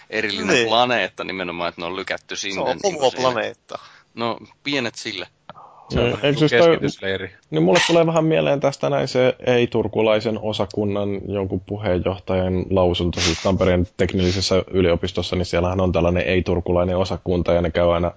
erillinen 0.10 0.48
Niin. 0.56 0.68
planeetta 0.68 1.24
nimenomaan, 1.24 1.70
että 1.70 1.82
ne 1.82 1.86
on 1.88 1.96
lykätty 1.96 2.36
Se 2.36 2.40
sinne. 2.42 2.62
on 2.62 2.78
niin 2.84 3.12
siihen. 3.12 3.56
No, 4.16 4.38
pienet 4.64 4.96
sille. 4.96 5.28
Se 5.90 6.00
on 6.00 6.06
Niin, 6.06 6.20
eikö 6.24 6.40
siis 6.40 6.52
toi- 6.52 6.68
keskitysleiri. 6.68 7.32
Niin 7.50 7.64
mulle 7.64 7.80
tulee 7.88 8.06
vähän 8.06 8.26
mieleen 8.26 8.60
tästä 8.60 8.90
näin 8.90 9.08
se 9.08 9.36
ei-turkulaisen 9.46 10.40
osakunnan 10.42 11.10
jonkun 11.28 11.60
puheenjohtajan 11.60 12.66
lausunto 12.70 13.20
siis 13.20 13.42
Tampereen 13.44 13.88
teknillisessä 13.98 14.64
yliopistossa, 14.72 15.36
niin 15.36 15.46
siellähän 15.46 15.82
on 15.82 15.92
tällainen 15.92 16.24
ei-turkulainen 16.24 16.98
osakunta 16.98 17.54
ja 17.54 17.62
ne 17.62 17.72
käy 17.72 17.94
aina 17.94 18.12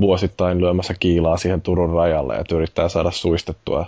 vuosittain 0.00 0.60
lyömässä 0.60 0.94
kiilaa 1.00 1.36
siihen 1.36 1.62
Turun 1.62 1.94
rajalle 1.94 2.34
ja 2.34 2.44
yrittää 2.56 2.88
saada 2.88 3.10
suistettua 3.10 3.86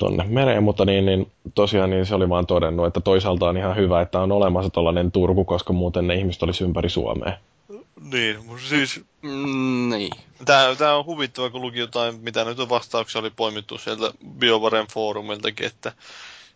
tonne 0.00 0.24
mereen, 0.28 0.62
mutta 0.62 0.84
niin, 0.84 1.06
niin 1.06 1.30
tosiaan 1.54 1.90
niin 1.90 2.06
se 2.06 2.14
oli 2.14 2.28
vaan 2.28 2.46
todennut, 2.46 2.86
että 2.86 3.00
toisaalta 3.00 3.48
on 3.48 3.56
ihan 3.56 3.76
hyvä, 3.76 4.00
että 4.00 4.20
on 4.20 4.32
olemassa 4.32 4.70
tällainen 4.70 5.12
Turku, 5.12 5.44
koska 5.44 5.72
muuten 5.72 6.06
ne 6.06 6.14
ihmiset 6.14 6.42
olisi 6.42 6.64
ympäri 6.64 6.88
Suomea. 6.88 7.32
Niin, 8.12 8.36
mutta 8.46 8.62
siis 8.68 9.00
Mm, 9.22 9.90
niin. 9.90 10.10
Tää, 10.44 10.74
tää 10.74 10.96
on 10.96 11.06
huvittava, 11.06 11.50
kun 11.50 11.62
luki 11.62 11.78
jotain, 11.78 12.20
mitä 12.20 12.44
nyt 12.44 12.60
on 12.60 12.68
vastauksia 12.68 13.20
oli 13.20 13.30
poimittu 13.30 13.78
sieltä 13.78 14.12
BioVaren 14.38 14.86
foorumiltakin, 14.86 15.66
että 15.66 15.92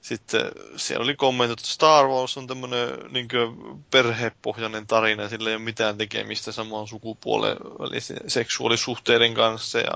sitten 0.04 0.50
siellä 0.76 1.02
oli 1.04 1.16
kommentoitu, 1.16 1.60
että 1.60 1.72
Star 1.72 2.06
Wars 2.06 2.36
on 2.38 2.46
tämmönen 2.46 2.88
niin 3.10 3.28
perhepohjainen 3.90 4.86
tarina, 4.86 5.28
sillä 5.28 5.50
ei 5.50 5.56
ole 5.56 5.62
mitään 5.62 5.98
tekemistä 5.98 6.52
samaan 6.52 6.88
sukupuolen 6.88 7.56
seksuaalisuhteiden 8.28 9.34
kanssa. 9.34 9.78
Ja 9.78 9.92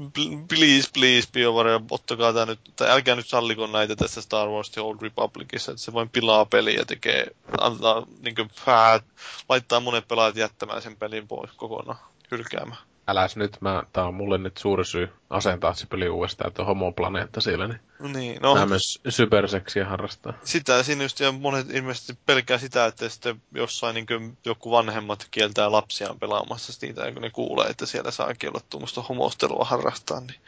pl- 0.00 0.46
please, 0.48 0.90
please, 0.94 1.28
BioVare, 1.32 1.80
ottakaa 1.90 2.32
tää 2.32 2.46
nyt, 2.46 2.60
tai 2.76 2.90
älkää 2.90 3.14
nyt 3.14 3.28
salliko 3.28 3.66
näitä 3.66 3.96
tässä 3.96 4.22
Star 4.22 4.48
Wars 4.48 4.70
The 4.70 4.80
Old 4.80 4.98
Republicissa, 5.02 5.72
että 5.72 5.82
se 5.82 5.92
vain 5.92 6.10
pilaa 6.10 6.44
peliä 6.46 6.78
ja 6.78 6.84
tekee, 6.84 7.26
antaa 7.60 8.06
niin 8.20 8.34
kuin, 8.34 8.50
pää, 8.64 9.00
laittaa 9.48 9.80
monet 9.80 10.08
pelaajat 10.08 10.36
jättämään 10.36 10.82
sen 10.82 10.96
pelin 10.96 11.28
pois 11.28 11.50
kokonaan, 11.56 11.98
hylkäämään. 12.30 12.87
Äläs 13.08 13.36
nyt, 13.36 13.56
mä, 13.60 13.82
tää 13.92 14.04
on 14.04 14.14
mulle 14.14 14.38
nyt 14.38 14.56
suuri 14.56 14.84
syy 14.84 15.08
asentaa 15.30 15.74
se 15.74 15.86
peli 15.86 16.08
uudestaan, 16.08 16.48
että 16.48 16.62
on 16.62 16.66
homoplaneetta 16.66 17.40
siellä, 17.40 17.68
niin 17.68 17.80
Niin, 18.12 18.38
no. 18.42 18.54
mä 18.54 18.66
myös 18.66 19.00
syberseksiä 19.08 19.84
harrastaa. 19.84 20.32
sitä 20.44 20.82
siinä 20.82 21.02
just 21.02 21.20
ja 21.20 21.32
monet 21.32 21.70
ilmeisesti 21.70 22.18
pelkää 22.26 22.58
sitä, 22.58 22.86
että 22.86 23.08
sitten 23.08 23.42
jossain 23.54 23.94
niin 23.94 24.36
joku 24.44 24.70
vanhemmat 24.70 25.28
kieltää 25.30 25.72
lapsiaan 25.72 26.18
pelaamassa 26.18 26.72
siitä, 26.72 27.12
kun 27.12 27.22
ne 27.22 27.30
kuulee, 27.30 27.66
että 27.66 27.86
siellä 27.86 28.10
saa 28.10 28.26
olla 28.26 28.60
tuommoista 28.70 29.02
homostelua 29.02 29.64
harrastaa. 29.64 30.20
Niin. 30.20 30.40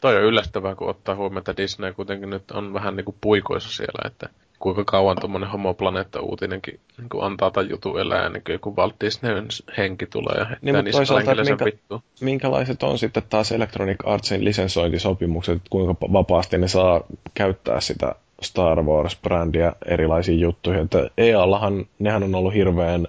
Toi 0.00 0.16
on 0.16 0.22
yllättävää, 0.22 0.74
kun 0.74 0.90
ottaa 0.90 1.14
huomioon, 1.14 1.38
että 1.38 1.56
Disney 1.56 1.92
kuitenkin 1.92 2.30
nyt 2.30 2.50
on 2.50 2.74
vähän 2.74 2.96
niinku 2.96 3.16
puikoissa 3.20 3.70
siellä, 3.70 4.08
että 4.08 4.28
kuinka 4.58 4.84
kauan 4.84 5.16
tuommoinen 5.20 5.50
homoplaneetta 5.50 6.20
uutinenkin 6.20 6.80
niin 6.98 7.08
kuin 7.08 7.24
antaa 7.24 7.50
tämän 7.50 7.70
jutun 7.70 8.00
elää, 8.00 8.28
niin 8.28 8.42
kuin 8.44 8.52
joku 8.52 8.76
Walt 8.76 8.94
Disneyn 9.00 9.46
henki 9.76 10.06
tulee 10.06 10.34
ja 10.38 10.46
Niin, 10.62 10.76
mutta 10.76 10.90
toisaalta, 10.90 11.32
että 11.32 11.44
minkä... 11.44 11.64
vittu. 11.64 12.02
Minkälaiset 12.20 12.82
on 12.82 12.98
sitten 12.98 13.22
taas 13.30 13.52
Electronic 13.52 13.96
Artsin 14.04 14.44
lisensointisopimukset, 14.44 15.56
että 15.56 15.70
kuinka 15.70 15.94
vapaasti 16.12 16.58
ne 16.58 16.68
saa 16.68 17.00
käyttää 17.34 17.80
sitä 17.80 18.14
Star 18.42 18.82
Wars-brändiä 18.82 19.72
erilaisiin 19.86 20.40
juttuihin. 20.40 20.82
Että 20.82 21.10
EAllahan, 21.18 21.86
nehän 21.98 22.22
on 22.22 22.34
ollut 22.34 22.54
hirveän 22.54 23.06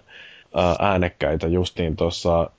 ää, 0.55 0.75
äänekkäitä 0.79 1.47
justiin 1.47 1.95
tuossa 1.95 2.49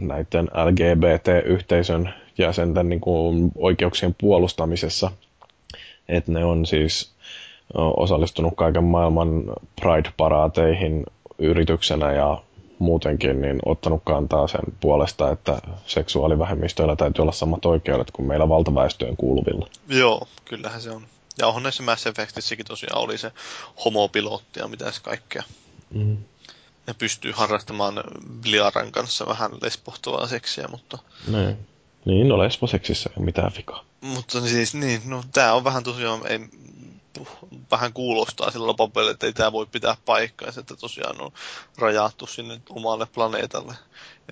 näiden 0.00 0.48
LGBT-yhteisön 0.64 2.14
jäsenten 2.38 2.88
niin 2.88 3.00
kuin, 3.00 3.52
oikeuksien 3.58 4.14
puolustamisessa. 4.20 5.10
Että 6.08 6.32
ne 6.32 6.44
on 6.44 6.66
siis 6.66 7.15
osallistunut 7.74 8.52
kaiken 8.56 8.84
maailman 8.84 9.42
Pride-paraateihin 9.80 11.06
yrityksenä 11.38 12.12
ja 12.12 12.42
muutenkin 12.78 13.42
niin 13.42 13.58
ottanut 13.64 14.02
kantaa 14.04 14.48
sen 14.48 14.60
puolesta, 14.80 15.30
että 15.30 15.60
seksuaalivähemmistöillä 15.86 16.96
täytyy 16.96 17.22
olla 17.22 17.32
samat 17.32 17.66
oikeudet 17.66 18.10
kuin 18.10 18.26
meillä 18.26 18.48
valtaväestöön 18.48 19.16
kuuluvilla. 19.16 19.68
Joo, 19.88 20.28
kyllähän 20.44 20.80
se 20.80 20.90
on. 20.90 21.02
Ja 21.38 21.46
onhan 21.46 21.62
näissä 21.62 21.82
Mass 21.82 22.06
Effectissäkin 22.06 22.66
tosiaan 22.66 23.00
oli 23.00 23.18
se 23.18 23.32
homopilotti 23.84 24.60
ja 24.60 24.68
mitäs 24.68 25.00
kaikkea. 25.00 25.42
Mm. 25.90 26.16
Ne 26.86 26.94
pystyy 26.94 27.32
harrastamaan 27.32 28.04
Bliaran 28.42 28.92
kanssa 28.92 29.26
vähän 29.26 29.50
lespohtavaa 29.62 30.26
seksiä, 30.26 30.68
mutta, 30.70 30.98
Niin. 31.32 31.58
Niin, 32.06 32.28
no 32.28 32.38
lesboseksissä 32.38 33.10
ei 33.10 33.14
ole 33.18 33.24
mitään 33.24 33.52
vikaa. 33.56 33.84
mutta 34.00 34.40
siis 34.40 34.74
niin, 34.74 35.02
no 35.04 35.24
tää 35.32 35.54
on 35.54 35.64
vähän 35.64 35.84
tosiaan, 35.84 36.26
ei, 36.26 36.40
vähän 37.70 37.92
kuulostaa 37.92 38.50
sillä 38.50 38.74
paperilla, 38.74 39.10
että 39.12 39.26
ei 39.26 39.32
tämä 39.32 39.52
voi 39.52 39.66
pitää 39.66 39.96
paikkaansa, 40.04 40.60
että 40.60 40.76
tosiaan 40.76 41.22
on 41.22 41.32
rajattu 41.78 42.26
sinne 42.26 42.60
omalle 42.70 43.06
planeetalle. 43.06 43.74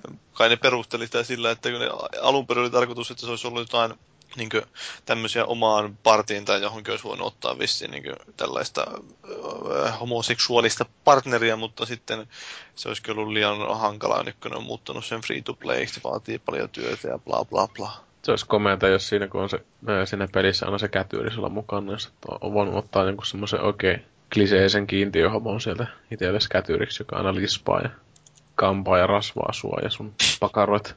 Ja 0.03 0.15
kai 0.33 0.49
ne 0.49 0.55
perusteli 0.55 1.05
sitä 1.05 1.23
sillä, 1.23 1.51
että 1.51 1.71
kun 1.71 1.79
ne 1.79 1.89
alun 2.21 2.47
perin 2.47 2.61
oli 2.61 2.69
tarkoitus, 2.69 3.11
että 3.11 3.21
se 3.25 3.29
olisi 3.29 3.47
ollut 3.47 3.61
jotain 3.61 3.93
niin 4.35 4.49
tämmöisiä 5.05 5.45
omaan 5.45 5.97
partiin 6.03 6.45
tai 6.45 6.61
johonkin 6.61 6.91
olisi 6.91 7.03
voinut 7.03 7.27
ottaa 7.27 7.59
vissiin 7.59 7.91
niin 7.91 8.03
tällaista 8.37 8.85
ö, 9.29 9.91
homoseksuaalista 9.91 10.85
partneria, 11.03 11.55
mutta 11.55 11.85
sitten 11.85 12.27
se 12.75 12.87
olisi 12.87 13.11
ollut 13.11 13.33
liian 13.33 13.77
hankalaa, 13.77 14.23
nyt 14.23 14.35
kun 14.41 14.51
ne 14.51 14.57
on 14.57 14.63
muuttanut 14.63 15.05
sen 15.05 15.21
free 15.21 15.41
to 15.41 15.53
play, 15.53 15.87
se 15.87 16.01
vaatii 16.03 16.39
paljon 16.39 16.69
työtä 16.69 17.07
ja 17.07 17.19
bla 17.19 17.45
bla 17.45 17.67
bla. 17.67 17.91
Se 18.23 18.31
olisi 18.31 18.45
komeata, 18.45 18.87
jos 18.87 19.09
siinä 19.09 19.27
kun 19.27 19.41
on 19.41 19.49
se, 19.49 19.59
ää, 19.87 20.05
siinä 20.05 20.27
pelissä 20.33 20.67
on 20.67 20.79
se 20.79 20.87
kätyyri 20.87 21.31
sulla 21.31 21.49
mukana, 21.49 21.91
jos 21.91 22.05
et 22.05 22.13
on 22.41 22.53
voinut 22.53 22.75
ottaa 22.75 23.03
jonkun 23.03 23.25
semmoisen 23.25 23.61
oikein 23.61 24.05
kliseisen 24.33 24.87
kiintiöhomon 24.87 25.61
sieltä 25.61 25.87
itsellesi 26.11 26.49
kätyyriksi, 26.49 27.01
joka 27.01 27.15
aina 27.15 27.35
lispaa 27.35 27.81
ja 27.81 27.89
kampaa 28.55 28.97
ja 28.97 29.07
rasvaa 29.07 29.53
sua 29.53 29.79
ja 29.83 29.89
sun 29.89 30.13
pakaroit. 30.39 30.95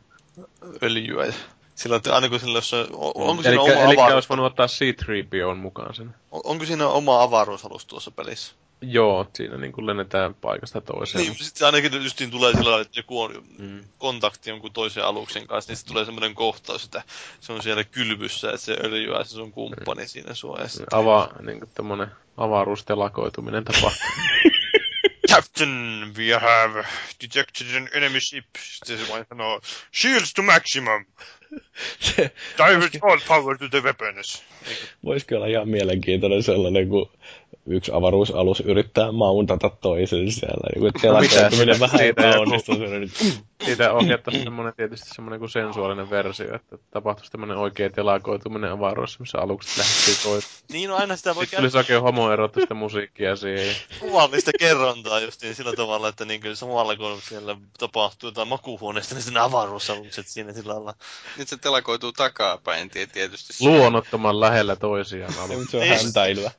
Öljyä. 0.82 1.24
Ja 1.24 1.32
sillä 1.78 1.96
on, 1.96 2.12
aina 2.12 2.28
kun 2.28 2.40
sillä 2.40 2.60
on, 2.92 3.12
onko 3.14 3.42
siinä 3.42 3.62
Eli, 3.62 3.72
oma 3.72 3.82
eli 3.84 3.94
avaruus, 3.94 4.14
olisi 4.14 4.28
voinut 4.28 4.46
ottaa 4.46 4.66
C-3POn 4.66 5.56
mukaan 5.56 5.94
sen. 5.94 6.14
on- 6.30 6.40
onko 6.44 6.64
siinä 6.64 6.86
oma 6.88 7.22
avaruusalus 7.22 7.86
tuossa 7.86 8.10
pelissä? 8.10 8.52
Joo, 8.82 9.26
siinä 9.34 9.56
niin 9.56 9.72
kuin 9.72 9.86
lennetään 9.86 10.34
paikasta 10.34 10.80
toiseen. 10.80 11.24
Niin, 11.24 11.44
sitten 11.44 11.66
ainakin 11.66 12.05
justiin 12.05 12.30
tulee 12.30 12.52
sillä 12.52 12.80
että 12.80 12.98
joku 13.00 13.22
on 13.22 13.42
Mm. 13.59 13.80
kontakti 13.98 14.50
jonkun 14.50 14.72
toisen 14.72 15.05
aluksen 15.05 15.46
kanssa, 15.46 15.70
niin 15.70 15.76
sitten 15.76 15.92
tulee 15.92 16.05
semmoinen 16.05 16.34
kohtaus, 16.34 16.84
että 16.84 17.02
se 17.40 17.52
on 17.52 17.62
siellä 17.62 17.84
kylvyssä, 17.84 18.48
että 18.48 18.60
se 18.60 18.76
öljyää 18.84 19.24
se 19.24 19.30
sun 19.30 19.52
kumppani 19.52 20.09
siinä 20.09 20.34
suojassa. 20.34 20.84
Ava, 20.92 21.28
niin 21.42 21.59
kuin 21.59 21.70
tämmönen 21.74 22.09
avaruustelakoituminen 22.36 23.64
tapahtuu. 23.64 24.09
Captain, 25.28 26.14
we 26.16 26.28
have 26.28 26.86
detected 27.20 27.76
an 27.76 27.88
enemy 27.94 28.20
ship. 28.20 28.44
Se 28.84 28.96
vain 28.96 29.24
sanoo, 29.24 29.60
shields 29.90 30.32
to 30.32 30.42
maximum. 30.42 31.05
Divert 32.56 33.02
all 33.02 33.18
power 33.26 33.59
to 33.59 33.68
the 33.68 33.80
weapons. 33.82 34.42
voisikin 35.05 35.36
olla 35.36 35.46
ihan 35.46 35.68
mielenkiintoinen 35.68 36.42
sellainen, 36.42 36.88
kun 36.88 37.10
yksi 37.70 37.93
avaruusalus 37.95 38.61
yrittää 38.61 39.12
mountata 39.12 39.70
toisen 39.70 40.32
siellä. 40.32 40.69
Niin 40.74 40.81
kuin 40.81 41.12
No 41.15 41.20
mitä 41.20 41.35
telakoituminen 41.36 41.74
siitä- 41.74 41.81
vähän 41.81 41.99
siitä 41.99 42.23
joku- 42.23 42.31
epäonnistuu. 42.31 42.74
sellainen, 42.74 43.11
Siitä 43.65 43.93
ohjattaisiin 43.93 44.45
semmoinen 44.45 44.74
tietysti 44.77 45.09
semmoinen 45.15 45.40
kuin 45.40 45.51
sensuaalinen 45.51 46.11
versio, 46.11 46.55
että 46.55 46.78
tapahtuisi 46.90 47.32
tämmöinen 47.32 47.57
oikea 47.57 47.90
telakoituminen 47.90 48.70
avaruudessa, 48.73 49.20
missä 49.20 49.39
alukset 49.39 49.77
lähtee 49.78 50.15
toiseen. 50.23 50.53
Niin, 50.73 50.90
no 50.90 50.97
aina 50.97 51.16
sitä 51.16 51.35
voi 51.35 51.45
Sitten 51.45 51.59
tulisi 51.61 51.77
oikein 51.78 52.03
homoerottista 52.03 52.74
musiikkia 52.74 53.36
siihen. 53.36 53.77
kuvallista 54.01 54.51
kerrontaa 54.59 55.20
justiin 55.20 55.55
sillä 55.55 55.73
tavalla, 55.73 56.09
että 56.09 56.24
niin 56.24 56.57
samalla 56.57 56.97
kun 56.97 57.20
siellä 57.28 57.57
tapahtuu 57.78 58.28
jotain 58.28 58.49
makuuhuoneesta, 58.49 59.15
niin 59.15 59.23
sitten 59.23 59.43
avaruusalukset 59.43 60.28
siinä 60.28 60.53
sillä 60.53 60.74
lailla. 60.74 60.95
Nyt 61.39 61.49
se 61.49 61.57
telakoituu 61.57 62.12
takapäin 62.12 62.90
tie- 62.90 63.07
tietysti. 63.07 63.55
Luonnottoman 63.61 64.40
lähellä 64.40 64.77
toisiaan 64.77 65.32
Niin, 65.32 65.40
alukset. 65.43 65.70
se 65.70 65.77
on 65.77 65.82
Niin. 65.82 65.97
häntäilyä. 66.05 66.51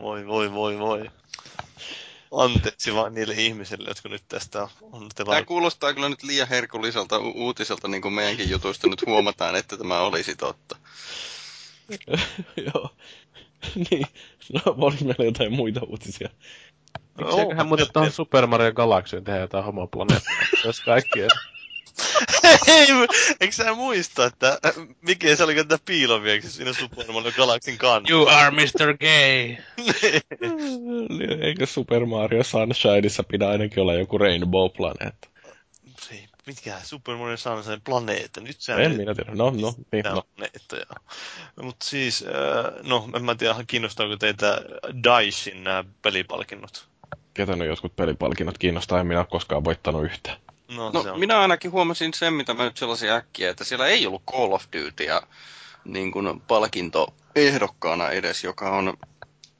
Voi, 0.00 0.26
voi, 0.26 0.52
voi, 0.52 0.78
voi. 0.78 1.10
Anteeksi 2.32 2.94
vaan 2.94 3.14
niille 3.14 3.34
ihmisille, 3.34 3.88
jotka 3.88 4.08
nyt 4.08 4.22
tästä 4.28 4.68
on 4.82 5.08
Tämä 5.14 5.44
kuulostaa 5.44 5.94
kyllä 5.94 6.08
nyt 6.08 6.22
liian 6.22 6.48
herkulliselta 6.48 7.18
u- 7.18 7.32
uutiselta, 7.34 7.88
niin 7.88 8.02
kuin 8.02 8.14
meidänkin 8.14 8.50
jutuista 8.50 8.88
nyt 8.88 9.06
huomataan, 9.06 9.56
että 9.56 9.76
tämä 9.76 10.00
olisi 10.00 10.36
totta. 10.36 10.76
Joo. 12.74 12.90
niin. 13.90 14.06
No, 14.52 14.60
oli 14.64 14.96
meillä 15.00 15.24
jotain 15.24 15.52
muita 15.52 15.80
uutisia. 15.82 16.28
Mikseiköhän 17.18 17.66
muuten 17.66 17.86
tuohon 17.92 18.12
Super 18.12 18.46
Mario 18.46 18.72
Galaxyin 18.72 19.24
tehdä 19.24 19.40
jotain 19.40 19.64
homoplaneettaa? 19.64 20.34
Jos 20.64 20.80
kaikki 20.80 21.20
Ei, 22.66 22.86
eikö 23.40 23.54
sä 23.54 23.74
muista, 23.74 24.26
että 24.26 24.58
äh, 24.66 24.72
mikä 25.00 25.36
se 25.36 25.44
oli 25.44 25.54
tätä 25.54 25.78
piilovieksi 25.84 26.50
siinä 26.50 26.72
Super 26.72 27.12
Mario 27.12 27.32
Galaxin 27.36 27.78
kanssa? 27.78 28.12
You 28.12 28.28
are 28.28 28.50
Mr. 28.50 28.96
Gay! 28.98 29.56
Niin, 31.18 31.42
Eikö 31.42 31.66
Super 31.66 32.06
Mario 32.06 32.44
Sunshineissa 32.44 33.22
pidä 33.22 33.48
ainakin 33.48 33.80
olla 33.80 33.94
joku 33.94 34.18
Rainbow 34.18 34.70
Planet? 34.76 35.32
Mitkä 36.46 36.80
Super 36.82 37.16
Mario 37.16 37.36
Sunshine 37.36 37.80
planeetta? 37.84 38.40
Nyt 38.40 38.60
sä 38.60 38.76
En 38.76 38.96
minä 38.96 39.14
tiedä. 39.14 39.34
No, 39.34 39.50
no, 39.50 39.74
niin, 39.92 40.02
Nämä 40.02 40.14
no. 40.14 40.22
planeettoja. 40.36 40.86
Mutta 41.62 41.86
siis, 41.86 42.24
äh, 42.26 42.72
no 42.82 43.08
en 43.16 43.24
mä 43.24 43.34
tiedä, 43.34 43.54
kiinnostaako 43.66 44.16
teitä 44.16 44.62
DICEin 45.04 45.64
nämä 45.64 45.84
pelipalkinnot? 46.02 46.88
Ketä 47.34 47.56
nyt 47.56 47.68
jotkut 47.68 47.96
pelipalkinnot 47.96 48.58
kiinnostaa, 48.58 49.00
en 49.00 49.06
minä 49.06 49.20
ole 49.20 49.26
koskaan 49.30 49.64
voittanut 49.64 50.04
yhtään. 50.04 50.36
No, 50.76 50.90
No, 50.90 51.02
se 51.02 51.10
on. 51.10 51.20
minä 51.20 51.40
ainakin 51.40 51.70
huomasin 51.72 52.14
sen, 52.14 52.34
mitä 52.34 52.54
mä 52.54 52.64
nyt 52.64 52.76
sellaisen 52.76 53.10
äkkiä, 53.12 53.50
että 53.50 53.64
siellä 53.64 53.86
ei 53.86 54.06
ollut 54.06 54.22
Call 54.32 54.52
of 54.52 54.64
Dutyä 54.72 55.22
niin 55.84 56.12
kuin 56.12 56.40
palkintoehdokkaana 56.48 58.10
edes, 58.10 58.44
joka 58.44 58.70
on 58.70 58.96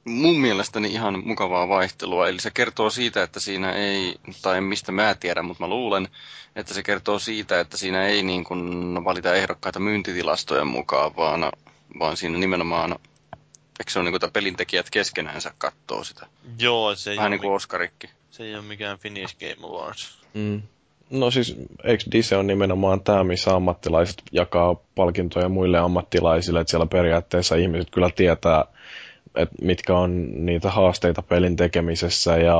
mun 0.05 0.39
mielestäni 0.39 0.91
ihan 0.91 1.23
mukavaa 1.27 1.67
vaihtelua. 1.67 2.27
Eli 2.27 2.39
se 2.39 2.51
kertoo 2.51 2.89
siitä, 2.89 3.23
että 3.23 3.39
siinä 3.39 3.71
ei, 3.71 4.15
tai 4.41 4.61
mistä 4.61 4.91
mä 4.91 5.15
tiedän, 5.19 5.45
mutta 5.45 5.63
mä 5.63 5.67
luulen, 5.69 6.07
että 6.55 6.73
se 6.73 6.83
kertoo 6.83 7.19
siitä, 7.19 7.59
että 7.59 7.77
siinä 7.77 8.05
ei 8.07 8.23
niin 8.23 8.43
kuin 8.43 8.93
valita 9.05 9.33
ehdokkaita 9.33 9.79
myyntitilastojen 9.79 10.67
mukaan, 10.67 11.15
vaan, 11.15 11.51
vaan 11.99 12.17
siinä 12.17 12.37
nimenomaan, 12.37 12.91
eikö 13.79 13.91
se 13.91 13.99
ole 13.99 14.03
niin 14.03 14.11
kuin, 14.11 14.17
että 14.25 14.33
pelintekijät 14.33 14.89
keskenäänsä 14.89 15.53
katsoo 15.57 16.03
sitä. 16.03 16.25
Joo, 16.59 16.95
se 16.95 17.11
ei, 17.11 17.17
Vähän 17.17 17.29
ole, 17.29 17.35
niin 17.35 17.41
kuin 17.41 17.53
Oscarikki. 17.55 18.09
se 18.31 18.43
ei 18.43 18.55
ole 18.55 18.63
mikään 18.63 18.97
Finnish 18.99 19.35
Game 19.39 19.67
Awards. 19.67 20.17
Mm. 20.33 20.61
No 21.13 21.31
siis, 21.31 21.55
eikö 21.83 22.03
Dise 22.11 22.37
on 22.37 22.47
nimenomaan 22.47 23.01
tämä, 23.01 23.23
missä 23.23 23.55
ammattilaiset 23.55 24.23
jakaa 24.31 24.75
palkintoja 24.95 25.49
muille 25.49 25.79
ammattilaisille, 25.79 26.59
että 26.59 26.71
siellä 26.71 26.85
periaatteessa 26.85 27.55
ihmiset 27.55 27.89
kyllä 27.91 28.09
tietää, 28.15 28.65
että 29.35 29.55
mitkä 29.61 29.97
on 29.97 30.45
niitä 30.45 30.69
haasteita 30.71 31.21
pelin 31.21 31.55
tekemisessä 31.55 32.37
ja, 32.37 32.57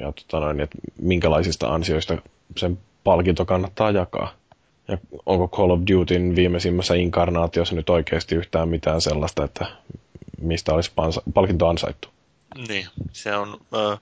ja 0.00 0.12
tota 0.12 0.40
noin, 0.40 0.60
että 0.60 0.78
minkälaisista 1.02 1.74
ansioista 1.74 2.18
sen 2.56 2.78
palkinto 3.04 3.44
kannattaa 3.44 3.90
jakaa. 3.90 4.34
Ja 4.88 4.98
onko 5.26 5.48
Call 5.48 5.70
of 5.70 5.80
Dutyn 5.90 6.36
viimeisimmässä 6.36 6.94
inkarnaatiossa 6.94 7.74
nyt 7.74 7.90
oikeasti 7.90 8.34
yhtään 8.34 8.68
mitään 8.68 9.00
sellaista, 9.00 9.44
että 9.44 9.66
mistä 10.40 10.74
olisi 10.74 10.92
palkinto 11.34 11.68
ansaittu? 11.68 12.08
Niin, 12.68 12.86
se 13.12 13.36
on... 13.36 13.60
Ah, 13.72 14.00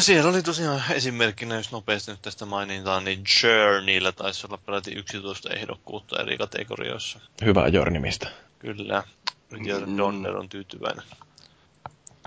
siellä 0.00 0.30
oli 0.30 0.42
tosiaan 0.42 0.82
esimerkkinä, 0.90 1.54
jos 1.54 1.72
nopeasti 1.72 2.10
nyt 2.10 2.22
tästä 2.22 2.46
mainitaan, 2.46 3.04
niin 3.04 3.22
Journeyllä 3.42 4.12
taisi 4.12 4.46
olla 4.46 4.58
peräti 4.58 4.92
11 4.92 5.50
ehdokkuutta 5.50 6.20
eri 6.22 6.38
kategorioissa. 6.38 7.20
Hyvää 7.44 7.68
Jornimista. 7.68 8.28
Kyllä. 8.58 9.02
Jörn 9.64 9.90
Mm. 9.90 9.98
Donner 9.98 10.36
on 10.36 10.48
tyytyväinen. 10.48 11.04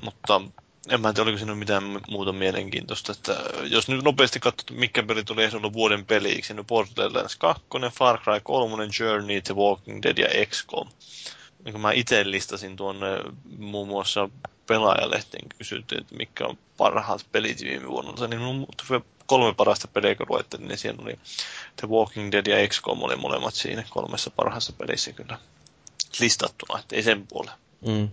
Mutta 0.01 0.41
en 0.89 1.01
mä 1.01 1.13
tiedä, 1.13 1.23
oliko 1.23 1.37
siinä 1.37 1.55
mitään 1.55 1.83
muuta 2.09 2.33
mielenkiintoista. 2.33 3.11
Että 3.11 3.37
jos 3.63 3.87
nyt 3.87 4.03
nopeasti 4.03 4.39
katsot, 4.39 4.71
mikä 4.71 5.03
peli 5.03 5.23
tuli 5.23 5.43
ehdolla 5.43 5.73
vuoden 5.73 6.05
peliksi, 6.05 6.53
niin 6.53 6.65
Borderlands 6.65 7.35
2, 7.35 7.63
Far 7.97 8.19
Cry 8.19 8.39
3, 8.43 8.87
Journey, 8.99 9.41
The 9.41 9.55
Walking 9.55 10.03
Dead 10.03 10.17
ja 10.17 10.45
XCOM. 10.45 10.89
Niin 11.69 11.73
kun 11.73 11.81
mä 11.81 11.91
itse 11.91 12.31
listasin 12.31 12.75
tuonne 12.75 13.07
muun 13.57 13.87
muassa 13.87 14.29
pelaajalehteen 14.67 15.49
kysyttiin, 15.57 16.01
että 16.01 16.15
mitkä 16.15 16.45
on 16.47 16.57
parhaat 16.77 17.25
pelit 17.31 17.61
viime 17.61 17.87
vuonna, 17.87 18.27
niin 18.27 18.41
mun 18.41 18.67
kolme 19.25 19.53
parasta 19.53 19.87
peliä, 19.87 20.15
kun 20.15 20.25
luettelin, 20.29 20.67
niin 20.67 20.77
siellä 20.77 21.01
oli 21.03 21.13
The 21.75 21.87
Walking 21.87 22.31
Dead 22.31 22.47
ja 22.47 22.67
XCOM 22.67 23.03
oli 23.03 23.15
molemmat 23.15 23.53
siinä 23.53 23.83
kolmessa 23.89 24.29
parhaassa 24.29 24.73
pelissä 24.73 25.11
kyllä 25.13 25.39
listattuna, 26.19 26.79
että 26.79 26.95
ei 26.95 27.03
sen 27.03 27.27
puolella. 27.27 27.57
Mm. 27.87 28.09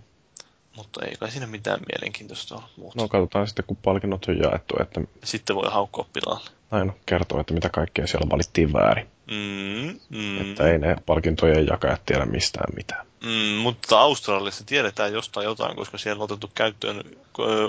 Mutta 0.75 1.05
ei 1.05 1.15
kai 1.15 1.31
siinä 1.31 1.47
mitään 1.47 1.79
mielenkiintoista 1.93 2.55
ole 2.55 2.63
muuta. 2.77 3.01
No 3.01 3.07
katsotaan 3.07 3.47
sitten, 3.47 3.65
kun 3.65 3.77
palkinnot 3.77 4.25
on 4.27 4.39
jaettu, 4.39 4.75
että 4.81 5.01
Sitten 5.23 5.55
voi 5.55 5.69
haukkua 5.71 6.07
pilalle. 6.13 6.49
näin 6.71 6.91
kertoo, 7.05 7.39
että 7.39 7.53
mitä 7.53 7.69
kaikkea 7.69 8.07
siellä 8.07 8.29
valittiin 8.29 8.73
väärin. 8.73 9.07
Mm, 9.31 9.99
mm, 10.09 10.41
Että 10.51 10.67
ei 10.67 10.77
ne 10.79 10.95
palkintojen 11.05 11.67
jakajat 11.67 12.05
tiedä 12.05 12.25
mistään 12.25 12.73
mitään. 12.75 13.06
Mm, 13.23 13.61
mutta 13.61 13.99
Australiassa 13.99 14.63
tiedetään 14.63 15.13
jostain 15.13 15.45
jotain, 15.45 15.75
koska 15.75 15.97
siellä 15.97 16.19
on 16.19 16.23
otettu 16.23 16.51
käyttöön 16.55 17.03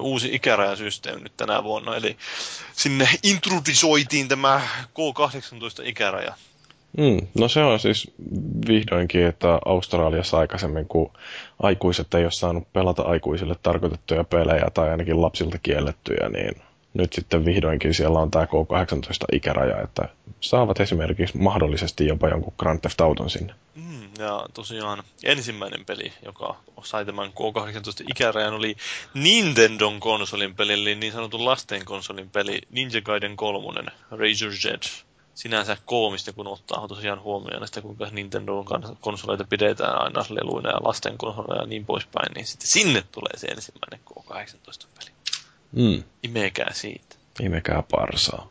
uusi 0.01 0.35
ikärajasysteemi 0.35 1.23
nyt 1.23 1.37
tänä 1.37 1.65
vuonna. 1.65 1.97
Eli 1.97 2.17
sinne 2.73 3.09
introdusoitiin 3.23 4.29
tämä 4.29 4.61
K18-ikäraja. 4.85 6.35
Mm, 6.99 7.27
no 7.39 7.49
se 7.49 7.61
on 7.61 7.81
siis 7.81 8.11
vihdoinkin, 8.69 9.27
että 9.27 9.59
Australiassa 9.65 10.39
aikaisemmin, 10.39 10.87
kun 10.87 11.13
aikuiset 11.63 12.15
ei 12.15 12.25
ole 12.25 12.31
saanut 12.31 12.73
pelata 12.73 13.03
aikuisille 13.03 13.57
tarkoitettuja 13.63 14.25
pelejä 14.25 14.67
tai 14.75 14.91
ainakin 14.91 15.23
lapsilta 15.23 15.59
kiellettyjä, 15.59 16.29
niin 16.29 16.63
nyt 16.99 17.13
sitten 17.13 17.45
vihdoinkin 17.45 17.95
siellä 17.95 18.19
on 18.19 18.31
tämä 18.31 18.45
K18-ikäraja, 18.45 19.85
että 19.85 20.09
saavat 20.41 20.81
esimerkiksi 20.81 21.39
mahdollisesti 21.39 22.07
jopa 22.07 22.29
jonkun 22.29 22.55
Grand 22.59 22.81
Theft 22.81 23.01
Auton 23.01 23.31
sinne. 23.31 23.55
Mm, 23.75 24.11
ja 24.19 24.47
tosiaan 24.55 25.03
ensimmäinen 25.25 25.85
peli, 25.85 26.13
joka 26.25 26.57
sai 26.83 27.05
tämän 27.05 27.31
K18-ikärajan, 27.31 28.55
oli 28.55 28.77
Nintendon 29.15 30.01
konsolin 30.01 30.55
peli, 30.55 30.73
eli 30.73 30.95
niin 30.95 31.13
sanotun 31.13 31.45
lasten 31.45 31.85
konsolin 31.85 32.31
peli 32.31 32.61
Ninja 32.71 33.01
Gaiden 33.01 33.37
3, 33.37 33.81
Razor's 34.13 34.69
Edge. 34.69 34.89
Sinänsä 35.35 35.77
koomista, 35.85 36.33
kun 36.33 36.47
ottaa 36.47 36.89
tosiaan 36.89 37.23
huomioon, 37.23 37.65
että 37.65 37.81
kuinka 37.81 38.09
Nintendon 38.11 38.65
kans- 38.65 38.93
konsoleita 39.01 39.45
pidetään 39.45 40.03
aina 40.03 40.25
leluina 40.29 40.71
ja 40.71 40.85
lasten 40.85 41.19
konsoleja 41.19 41.61
ja 41.61 41.67
niin 41.67 41.87
poispäin, 41.87 42.33
niin 42.35 42.47
sitten 42.47 42.69
sinne 42.69 43.03
tulee 43.13 43.37
se 43.37 43.47
ensimmäinen 43.47 44.01
K18-peli. 44.11 45.18
Mm. 45.73 46.03
Imekää 46.23 46.73
siitä. 46.73 47.17
Imekää 47.41 47.83
parsaa. 47.91 48.49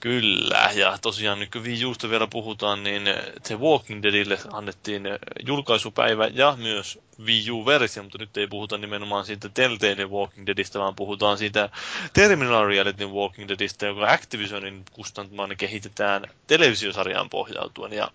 Kyllä, 0.00 0.70
ja 0.74 0.98
tosiaan 1.02 1.38
nyt 1.38 1.50
kun 1.50 1.64
Wii 1.64 1.84
Usta 1.84 2.10
vielä 2.10 2.26
puhutaan, 2.26 2.82
niin 2.82 3.02
The 3.42 3.58
Walking 3.58 4.02
Deadille 4.02 4.38
annettiin 4.52 5.02
julkaisupäivä 5.46 6.26
ja 6.26 6.56
myös 6.58 6.98
Wii 7.24 7.50
U-versio, 7.50 8.02
mutta 8.02 8.18
nyt 8.18 8.36
ei 8.36 8.46
puhuta 8.46 8.78
nimenomaan 8.78 9.24
siitä 9.24 9.48
Telltale 9.48 10.04
Walking 10.04 10.46
Deadistä, 10.46 10.78
vaan 10.78 10.94
puhutaan 10.94 11.38
siitä 11.38 11.68
Terminal 12.12 12.66
Reality 12.66 13.06
Walking 13.06 13.48
Deadistä, 13.48 13.86
joka 13.86 14.12
Activisionin 14.12 14.84
kustantamaan 14.92 15.56
kehitetään 15.56 16.24
televisiosarjaan 16.46 17.30
pohjautuen. 17.30 17.92
Ja 17.92 18.10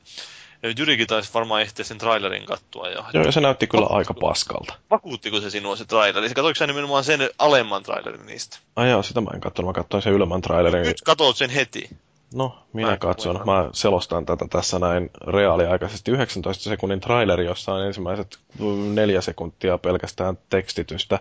Jyrikin 0.64 1.07
taisi 1.07 1.34
varmaan 1.34 1.61
ehtiä 1.61 1.86
sen 1.86 1.98
trailerin 1.98 2.45
kattua 2.45 2.90
jo. 2.90 3.03
Joo, 3.14 3.23
ja 3.23 3.31
se 3.31 3.41
näytti 3.41 3.68
kyllä 3.68 3.88
aika 3.90 4.14
paskalta. 4.14 4.73
Vakuuttiko 4.91 5.41
se 5.41 5.49
sinua 5.49 5.76
se 5.76 5.86
traileri? 5.86 6.30
Katoiko 6.30 6.56
sä 6.56 6.68
nimenomaan 6.68 7.03
sen 7.03 7.30
alemman 7.38 7.84
trailerin 7.84 8.26
niistä? 8.26 8.57
Ai 8.76 8.90
joo, 8.90 9.03
sitä 9.03 9.22
mä 9.22 9.30
en 9.34 9.41
katsonut. 9.41 9.69
Mä 9.69 9.73
katsoin 9.73 10.03
sen 10.03 10.14
ylemmän 10.14 10.41
trailerin. 10.41 10.84
Nyt 10.84 11.02
katot 11.02 11.38
sen 11.38 11.49
heti. 11.49 11.90
No, 12.34 12.60
minä 12.73 12.90
Mä- 12.90 12.98
katson. 12.98 13.41
Mä 13.45 13.69
selostan 13.73 14.26
tätä 14.26 14.45
tässä 14.49 14.80
näin 14.80 15.10
reaaliaikaisesti 15.27 16.11
19 16.11 16.64
sekunnin 16.64 16.99
traileri, 17.02 17.45
jossa 17.45 17.73
on 17.73 17.86
ensimmäiset 17.86 18.38
mm, 18.60 18.95
neljä 18.95 19.22
sekuntia 19.22 19.77
pelkästään 19.77 20.38
tekstitystä. 20.49 21.19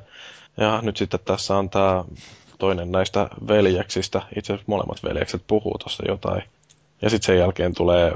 Ja 0.57 0.79
nyt 0.83 0.97
sitten 0.97 1.21
tässä 1.25 1.57
on 1.57 1.71
tämä 1.71 2.05
toinen 2.59 2.93
näistä 2.93 3.29
veljeksistä. 3.49 4.23
Itse 4.37 4.53
asiassa 4.53 4.71
molemmat 4.73 5.03
veljekset 5.05 5.43
puhuu 5.47 5.79
tuossa 5.79 6.03
jotain. 6.09 6.43
Ja 7.03 7.11
sitten 7.11 7.27
sen 7.27 7.39
jälkeen 7.39 7.75
tulee 7.75 8.13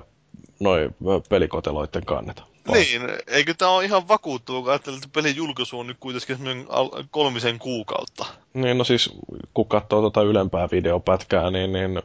noin 0.63 0.95
pelikoteloiden 1.29 2.05
kannet. 2.05 2.43
Niin, 2.69 3.03
eikö 3.27 3.55
tämä 3.55 3.71
ole 3.71 3.85
ihan 3.85 4.09
vakuuttava, 4.09 4.61
kun 4.61 4.71
ajattelee, 4.71 4.97
että 4.97 5.09
pelin 5.13 5.37
julkaisu 5.37 5.79
on 5.79 5.87
nyt 5.87 5.97
kuitenkin 6.01 6.67
kolmisen 7.11 7.59
kuukautta. 7.59 8.27
Niin, 8.55 8.79
no 8.79 8.85
siis 8.85 9.11
kun 9.55 9.69
katsoo 9.69 10.01
tuota 10.01 10.23
ylempää 10.23 10.69
videopätkää, 10.73 11.51
niin, 11.51 11.73
niin 11.73 12.03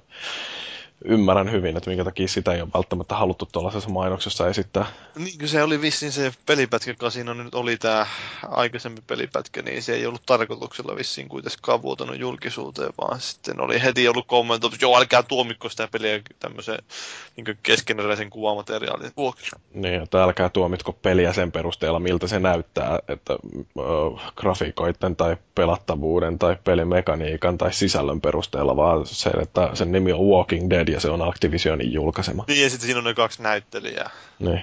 ymmärrän 1.06 1.52
hyvin, 1.52 1.78
että 1.78 1.90
minkä 1.90 2.04
takia 2.04 2.28
sitä 2.28 2.54
ei 2.54 2.62
ole 2.62 2.70
välttämättä 2.74 3.16
haluttu 3.16 3.50
tuollaisessa 3.52 3.90
mainoksessa 3.90 4.48
esittää. 4.48 4.86
Niin 5.16 5.48
se 5.48 5.64
oli 5.64 5.82
vissiin 5.82 6.12
se 6.12 6.32
pelipätkä, 6.46 6.92
joka 6.92 7.10
siinä 7.10 7.34
nyt 7.34 7.56
oli 7.56 7.78
tämä 7.78 8.08
aikaisempi 8.48 9.02
pelipätkä, 9.08 9.62
niin 9.62 9.84
se 9.84 9.94
ei 9.94 10.06
ollut 10.06 10.26
tarkoituksella 10.26 10.96
vissiin 10.96 11.30
kuitenkaan 11.30 11.82
vuotanut 11.82 12.20
julkisuuteen, 12.20 12.94
vaan 13.02 13.22
sitten 13.22 13.62
oli 13.62 13.84
heti 13.84 14.08
ollut 14.08 14.28
kommentoitu, 14.28 14.76
että 14.76 14.86
joo, 14.86 14.98
älkää 14.98 15.24
tuomikko 15.24 15.70
sitä 15.70 15.88
peliä 15.92 16.22
tämmöisen 16.40 16.78
niin 17.36 17.58
keskeneräisen 17.64 18.30
kuvamateriaalin 18.30 19.12
vuoksi. 19.18 19.52
Niin, 19.74 20.02
että 20.04 20.24
älkää 20.24 20.50
tuomitko 20.50 20.94
peliä 20.94 21.34
sen 21.34 21.52
perusteella, 21.52 22.00
miltä 22.00 22.28
se 22.28 22.40
näyttää, 22.40 23.00
että 23.08 23.34
ö, 23.80 23.84
grafiikoiden 24.36 25.16
tai 25.16 25.38
pelattavuuden 25.56 26.40
tai 26.40 26.58
pelimekaniikan 26.64 27.58
tai 27.58 27.74
sisällön 27.74 28.22
perusteella, 28.22 28.76
vaan 28.76 29.06
se, 29.06 29.30
että 29.30 29.70
sen 29.74 29.92
nimi 29.92 30.14
on 30.14 30.20
Walking 30.20 30.70
Dead 30.70 30.87
ja 30.92 31.00
se 31.00 31.10
on 31.10 31.28
Activisionin 31.30 31.94
julkaisema. 31.94 32.44
Niin, 32.48 32.64
ja 32.64 32.70
sitten 32.70 32.86
siinä 32.86 32.98
on 32.98 33.04
ne 33.04 33.14
kaksi 33.14 33.42
näyttelijää. 33.44 34.10
Niin, 34.40 34.62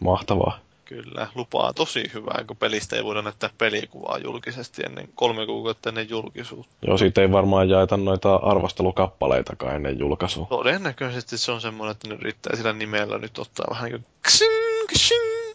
mahtavaa. 0.00 0.58
Kyllä, 0.84 1.26
lupaa 1.34 1.72
tosi 1.72 2.10
hyvää, 2.14 2.44
kun 2.46 2.56
pelistä 2.56 2.96
ei 2.96 3.04
voida 3.04 3.22
näyttää 3.22 3.50
pelikuvaa 3.58 4.18
julkisesti 4.18 4.82
ennen 4.86 5.08
kolme 5.14 5.46
kuukautta 5.46 5.88
ennen 5.88 6.10
julkisuutta. 6.10 6.72
Joo, 6.86 6.98
siitä 6.98 7.20
ei 7.20 7.32
varmaan 7.32 7.68
jaeta 7.68 7.96
noita 7.96 8.34
arvostelukappaleitakaan 8.34 9.76
ennen 9.76 9.98
julkaisua. 9.98 10.46
Todennäköisesti 10.46 11.38
se 11.38 11.52
on 11.52 11.60
semmoinen, 11.60 11.92
että 11.92 12.08
ne 12.08 12.14
yrittää 12.14 12.56
sillä 12.56 12.72
nimellä 12.72 13.18
nyt 13.18 13.38
ottaa 13.38 13.66
vähän 13.70 13.90
niin 13.90 14.00
kuin 14.00 14.12
ksing, 14.22 14.86
ksing. 14.92 15.54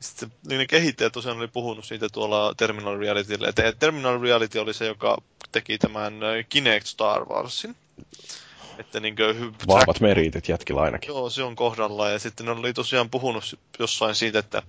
Sitten 0.00 0.32
niin 0.48 0.58
ne 0.58 0.66
kehittäjät 0.66 1.12
tosiaan 1.12 1.38
oli 1.38 1.48
puhunut 1.48 1.84
siitä 1.84 2.08
tuolla 2.12 2.54
Terminal 2.56 2.98
Realitylle. 2.98 3.52
Terminal 3.78 4.20
Reality 4.20 4.58
oli 4.58 4.74
se, 4.74 4.86
joka 4.86 5.18
teki 5.52 5.78
tämän 5.78 6.22
ö, 6.22 6.42
Kinect 6.48 6.86
Star 6.86 7.24
Warsin. 7.24 7.76
Että 8.78 9.00
niin 9.00 9.16
kuin, 9.16 9.54
Vahvat 9.66 10.00
meriitit 10.00 10.48
jätkillä 10.48 10.80
ainakin. 10.80 11.08
Joo, 11.08 11.30
se 11.30 11.42
on 11.42 11.56
kohdalla. 11.56 12.10
Ja 12.10 12.18
sitten 12.18 12.46
ne 12.46 12.52
oli 12.52 12.72
tosiaan 12.72 13.10
puhunut 13.10 13.58
jossain 13.78 14.14
siitä, 14.14 14.38
että 14.38 14.62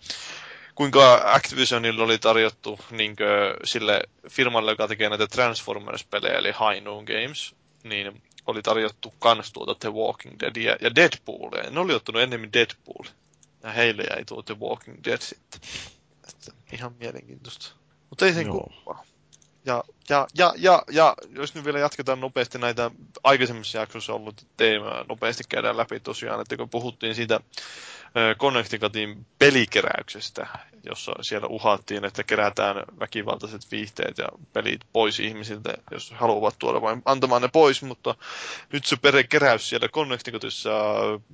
kuinka 0.76 1.22
Activisionilla 1.26 2.04
oli 2.04 2.18
tarjottu 2.18 2.80
niin 2.92 3.16
sille 3.64 4.02
firmalle, 4.30 4.72
joka 4.72 4.88
tekee 4.88 5.10
näitä 5.10 5.28
Transformers-pelejä, 5.28 6.38
eli 6.38 6.52
High 6.52 6.84
Noon 6.84 7.04
Games, 7.04 7.56
niin 7.84 8.22
oli 8.48 8.62
tarjottu 8.62 9.14
kans 9.20 9.52
tuota 9.52 9.76
The 9.76 9.90
Walking 9.90 10.36
Deadia 10.40 10.76
ja 10.82 10.96
Deadpoolia. 10.96 11.70
Ne 11.70 11.80
oli 11.80 11.94
ottanut 11.94 12.22
ennemmin 12.22 12.54
Deadpool. 12.54 13.06
Ja 13.64 13.72
heille 13.72 14.04
jäi 14.10 14.26
tuo 14.26 14.42
The 14.42 14.56
Walking 14.60 14.98
Dead 15.04 15.22
sitten. 15.22 15.62
Että 16.30 16.52
ihan 16.74 16.96
mielenkiintoista. 17.00 17.72
Mutta 18.10 18.26
ei 18.26 18.34
sen 18.34 18.46
Joo. 18.46 18.72
Ja, 19.66 19.84
ja, 20.10 20.28
ja, 20.36 20.54
ja, 20.58 20.84
ja, 20.92 21.16
jos 21.30 21.56
nyt 21.56 21.66
vielä 21.66 21.80
jatketaan 21.80 22.20
nopeasti 22.20 22.58
näitä 22.58 22.92
aikaisemmissa 23.24 23.78
jaksoissa 23.78 24.14
ollut 24.14 24.46
teemaa, 24.58 25.06
nopeasti 25.10 25.44
käydään 25.50 25.78
läpi 25.78 26.00
tosiaan, 26.00 26.42
että 26.42 26.58
kun 26.58 26.70
puhuttiin 26.70 27.16
siitä 27.16 27.40
Connecticutin 28.38 29.26
pelikeräyksestä, 29.40 30.48
jossa 30.84 31.12
siellä 31.22 31.48
uhattiin, 31.48 32.06
että 32.06 32.24
kerätään 32.24 32.84
väkivaltaiset 33.00 33.72
viihteet 33.72 34.18
ja 34.18 34.28
pelit 34.54 34.82
pois 34.94 35.20
ihmisiltä, 35.20 35.74
jos 35.92 36.12
haluavat 36.12 36.56
tuoda 36.60 36.82
vain 36.82 37.02
antamaan 37.06 37.42
ne 37.42 37.48
pois, 37.48 37.84
mutta 37.84 38.16
nyt 38.72 38.86
se 38.86 38.96
perekeräys 38.96 39.70
siellä 39.70 39.88
Connecticutissa 39.88 40.72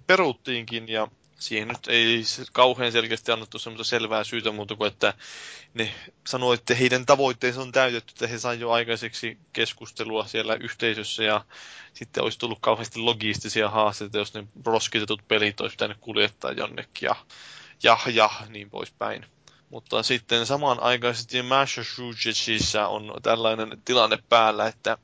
peruttiinkin 0.07 0.89
ja 0.89 1.07
siihen 1.39 1.67
nyt 1.67 1.87
ei 1.87 2.23
kauhean 2.51 2.91
selkeästi 2.91 3.31
annettu 3.31 3.59
semmoista 3.59 3.89
selvää 3.89 4.23
syytä 4.23 4.51
muuta 4.51 4.75
kuin, 4.75 4.87
että 4.87 5.13
ne 5.73 5.93
sanoi, 6.27 6.53
että 6.53 6.75
heidän 6.75 7.05
tavoitteensa 7.05 7.61
on 7.61 7.71
täytetty, 7.71 8.11
että 8.11 8.27
he 8.27 8.39
sai 8.39 8.59
jo 8.59 8.71
aikaiseksi 8.71 9.37
keskustelua 9.53 10.25
siellä 10.25 10.55
yhteisössä 10.55 11.23
ja 11.23 11.45
sitten 11.93 12.23
olisi 12.23 12.39
tullut 12.39 12.59
kauheasti 12.61 12.99
logistisia 12.99 13.69
haasteita, 13.69 14.17
jos 14.17 14.33
ne 14.33 14.43
roskitetut 14.65 15.27
pelit 15.27 15.61
olisi 15.61 15.75
pitänyt 15.75 15.97
kuljettaa 16.01 16.51
jonnekin 16.51 17.07
ja, 17.07 17.15
ja, 17.83 17.97
ja 18.13 18.29
niin 18.49 18.69
poispäin. 18.69 19.25
Mutta 19.69 20.03
sitten 20.03 20.45
samanaikaisesti 20.45 21.41
Massachusettsissa 21.41 22.87
on 22.87 23.13
tällainen 23.23 23.81
tilanne 23.85 24.17
päällä, 24.29 24.67
että 24.67 24.97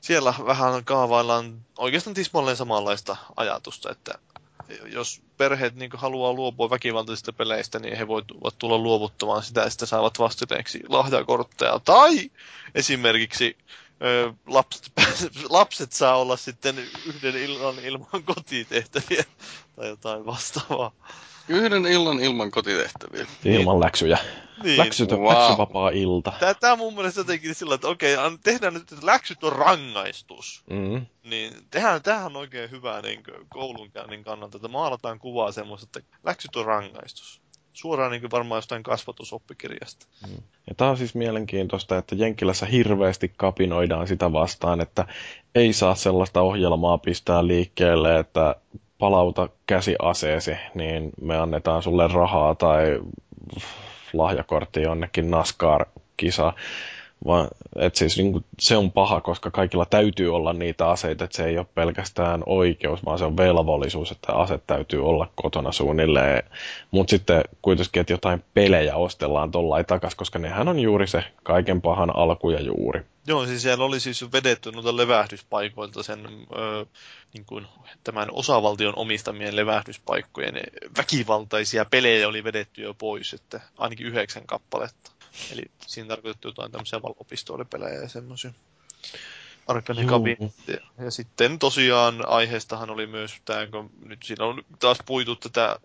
siellä 0.00 0.34
vähän 0.46 0.84
kaavaillaan 0.84 1.66
oikeastaan 1.78 2.14
tismalleen 2.14 2.56
samanlaista 2.56 3.16
ajatusta, 3.36 3.90
että 3.90 4.18
jos 4.86 5.22
perheet 5.36 5.74
niin 5.74 5.90
haluaa 5.94 6.32
luopua 6.32 6.70
väkivaltaisista 6.70 7.32
peleistä, 7.32 7.78
niin 7.78 7.96
he 7.96 8.08
voivat 8.08 8.58
tulla 8.58 8.78
luovuttamaan 8.78 9.42
sitä 9.42 9.60
ja 9.60 9.70
sitten 9.70 9.88
saavat 9.88 10.18
vastineeksi 10.18 10.80
lahjakortteja. 10.88 11.80
Tai 11.84 12.30
esimerkiksi 12.74 13.56
ö, 14.02 14.32
lapset, 14.46 14.92
lapset 15.48 15.92
saa 15.92 16.16
olla 16.16 16.36
sitten 16.36 16.78
yhden 17.06 17.36
illan 17.36 17.78
ilman 17.78 18.22
kotitehtäviä 18.24 19.24
tai 19.76 19.88
jotain 19.88 20.26
vastaavaa. 20.26 20.92
Yhden 21.48 21.86
illan 21.86 22.20
ilman 22.20 22.50
kotitehtäviä. 22.50 23.26
Ilman 23.44 23.80
läksyjä. 23.80 24.18
Niin. 24.62 24.78
Läksyt, 24.78 25.12
Wow. 25.12 25.28
läksyvapaa 25.34 25.90
ilta. 25.90 26.32
Tää, 26.40 26.54
tää 26.54 26.76
mun 26.76 26.94
mielestä 26.94 27.20
jotenkin 27.20 27.54
sillä, 27.54 27.74
että 27.74 27.88
okei, 27.88 28.16
an- 28.16 28.38
tehdään 28.44 28.74
nyt, 28.74 28.92
että 28.92 29.06
läksyt 29.06 29.44
on 29.44 29.52
rangaistus. 29.52 30.62
Mm. 30.70 31.06
Niin 31.24 31.52
tehdään, 31.70 32.02
tämähän 32.02 32.26
on 32.26 32.36
oikein 32.36 32.70
hyvä 32.70 33.00
niin 33.02 33.22
koulunkäynnin 33.48 34.24
kannalta, 34.24 34.56
että 34.58 34.68
maalataan 34.68 35.18
kuvaa 35.18 35.52
semmoista, 35.52 35.98
että 35.98 36.16
läksyt 36.24 36.56
on 36.56 36.64
rangaistus. 36.66 37.40
Suoraan 37.72 38.10
niin 38.12 38.30
varmaan 38.30 38.58
jostain 38.58 38.82
kasvatusoppikirjasta. 38.82 40.06
Ja 40.68 40.74
tämä 40.76 40.90
on 40.90 40.96
siis 40.96 41.14
mielenkiintoista, 41.14 41.98
että 41.98 42.14
Jenkkilässä 42.14 42.66
hirveästi 42.66 43.32
kapinoidaan 43.36 44.08
sitä 44.08 44.32
vastaan, 44.32 44.80
että 44.80 45.06
ei 45.54 45.72
saa 45.72 45.94
sellaista 45.94 46.40
ohjelmaa 46.40 46.98
pistää 46.98 47.46
liikkeelle, 47.46 48.18
että 48.18 48.56
palauta 48.98 49.48
käsi 49.66 49.96
aseesi, 50.02 50.56
niin 50.74 51.10
me 51.20 51.36
annetaan 51.36 51.82
sulle 51.82 52.08
rahaa 52.08 52.54
tai 52.54 53.00
lahjakortti 54.12 54.82
jonnekin 54.82 55.30
NASCAR-kisa. 55.30 56.52
Vaan, 57.24 57.48
et 57.76 57.96
siis, 57.96 58.16
niin 58.16 58.32
kuin, 58.32 58.44
se 58.58 58.76
on 58.76 58.92
paha, 58.92 59.20
koska 59.20 59.50
kaikilla 59.50 59.84
täytyy 59.84 60.34
olla 60.34 60.52
niitä 60.52 60.88
aseita, 60.88 61.24
että 61.24 61.36
se 61.36 61.44
ei 61.44 61.58
ole 61.58 61.66
pelkästään 61.74 62.42
oikeus, 62.46 63.04
vaan 63.04 63.18
se 63.18 63.24
on 63.24 63.36
velvollisuus, 63.36 64.10
että 64.10 64.32
aset 64.32 64.66
täytyy 64.66 65.06
olla 65.06 65.30
kotona 65.34 65.72
suunnilleen. 65.72 66.42
Mutta 66.90 67.10
sitten 67.10 67.44
kuitenkin, 67.62 68.00
että 68.00 68.12
jotain 68.12 68.44
pelejä 68.54 68.96
ostellaan 68.96 69.50
tollain 69.50 69.86
takas, 69.86 70.14
koska 70.14 70.38
nehän 70.38 70.68
on 70.68 70.80
juuri 70.80 71.06
se 71.06 71.24
kaiken 71.42 71.82
pahan 71.82 72.16
alku 72.16 72.50
ja 72.50 72.60
juuri. 72.60 73.00
Joo, 73.26 73.46
siis 73.46 73.62
siellä 73.62 73.84
oli 73.84 74.00
siis 74.00 74.32
vedetty 74.32 74.72
noilta 74.72 74.96
levähdyspaikoilta 74.96 76.02
sen 76.02 76.26
ö, 76.56 76.86
niin 77.34 77.44
kuin, 77.46 77.66
tämän 78.04 78.28
osavaltion 78.32 78.92
omistamien 78.96 79.56
levähdyspaikkojen 79.56 80.54
väkivaltaisia 80.96 81.84
pelejä 81.84 82.28
oli 82.28 82.44
vedetty 82.44 82.82
jo 82.82 82.94
pois, 82.94 83.34
että 83.34 83.60
ainakin 83.78 84.06
yhdeksän 84.06 84.46
kappaletta. 84.46 85.15
Eli 85.52 85.62
siinä 85.86 86.08
tarkoitettu 86.08 86.48
jotain 86.48 86.72
tämmöisiä 86.72 87.02
valopistoolipelejä 87.02 88.00
ja 88.00 88.08
semmoisia. 88.08 88.50
Arkane 89.66 90.00
Juu. 90.00 90.10
kabinetteja. 90.10 90.86
Ja 90.98 91.10
sitten 91.10 91.58
tosiaan 91.58 92.28
aiheestahan 92.28 92.90
oli 92.90 93.06
myös 93.06 93.34
tämä, 93.44 93.66
kun 93.66 93.90
nyt 94.04 94.22
siinä 94.22 94.44
on 94.44 94.62
taas 94.78 94.98
puitu 95.06 95.36
tätä 95.36 95.78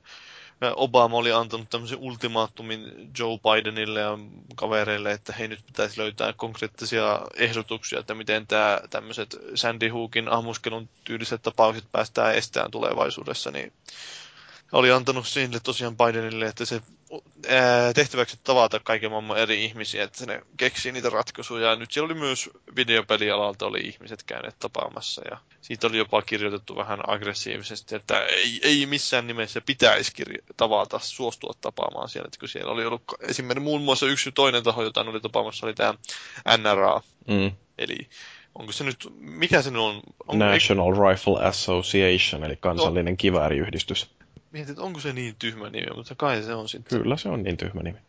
Obama 0.76 1.18
oli 1.18 1.32
antanut 1.32 1.70
tämmöisen 1.70 1.98
ultimaattumin 1.98 3.12
Joe 3.20 3.38
Bidenille 3.38 4.00
ja 4.00 4.18
kavereille, 4.56 5.12
että 5.12 5.34
hei 5.34 5.48
nyt 5.48 5.66
pitäisi 5.66 6.00
löytää 6.00 6.34
konkreettisia 6.34 7.22
ehdotuksia, 7.36 8.00
että 8.00 8.14
miten 8.16 8.48
tämä 8.48 8.80
tämmöiset 8.90 9.38
Sandy 9.56 9.90
Hookin 9.90 10.30
ammuskelun 10.30 10.90
tyyliset 11.04 11.42
tapaukset 11.42 11.86
päästään 11.92 12.36
estään 12.36 12.72
tulevaisuudessa, 12.72 13.52
niin 13.52 13.74
oli 14.72 14.92
antanut 14.92 15.28
sille 15.28 15.60
tosiaan 15.60 15.98
Bidenille, 15.98 16.46
että 16.46 16.66
se 16.66 16.82
ää, 17.50 17.94
tehtäväksi 17.94 18.40
tavata 18.44 18.80
kaiken 18.80 19.12
maailman 19.12 19.38
eri 19.38 19.66
ihmisiä, 19.66 20.04
että 20.04 20.26
ne 20.26 20.42
keksii 20.58 20.92
niitä 20.92 21.10
ratkaisuja. 21.10 21.70
Ja 21.70 21.76
nyt 21.76 21.92
siellä 21.92 22.06
oli 22.06 22.20
myös 22.20 22.50
videopelialalta 22.76 23.66
oli 23.66 23.80
ihmiset 23.80 24.24
käyneet 24.24 24.60
tapaamassa 24.60 25.22
ja 25.32 25.38
siitä 25.62 25.88
oli 25.88 25.98
jopa 25.98 26.22
kirjoitettu 26.22 26.76
vähän 26.76 27.00
aggressiivisesti, 27.08 27.96
että 27.96 28.26
ei, 28.26 28.60
ei 28.64 28.86
missään 28.86 29.28
nimessä 29.28 29.62
pitäisi 29.62 30.12
kirjo- 30.16 30.44
tavata, 30.58 31.00
suostua 31.00 31.54
tapaamaan 31.62 32.10
siellä, 32.10 32.28
että 32.28 32.40
kun 32.40 32.50
siellä 32.50 32.72
oli 32.72 32.86
ollut 32.86 33.04
esimerkiksi 33.22 33.64
muun 33.64 33.82
muassa 33.82 34.06
yksi 34.06 34.32
toinen 34.32 34.64
taho, 34.64 34.84
jota 34.84 35.02
oli 35.02 35.22
tapaamassa, 35.22 35.66
oli 35.66 35.74
tämä 35.74 35.94
NRA, 36.58 37.02
Mm. 37.28 37.52
eli 37.78 37.98
onko 38.56 38.72
se 38.72 38.84
nyt, 38.84 39.08
mikä 39.20 39.62
se 39.62 39.70
on? 39.78 40.02
on 40.28 40.40
National 40.40 41.10
Rifle 41.10 41.44
Association, 41.44 42.44
eli 42.44 42.56
kansallinen 42.56 43.18
kivääriyhdistys. 43.18 44.10
Mietin, 44.52 44.72
että 44.72 44.84
onko 44.84 45.00
se 45.00 45.14
niin 45.14 45.36
tyhmä 45.40 45.70
nimi, 45.70 45.96
mutta 45.96 46.16
kai 46.16 46.44
se 46.44 46.54
on 46.54 46.70
sitten. 46.70 47.00
Kyllä 47.00 47.18
se 47.18 47.30
on 47.30 47.44
niin 47.44 47.58
tyhmä 47.58 47.82
nimi. 47.84 48.00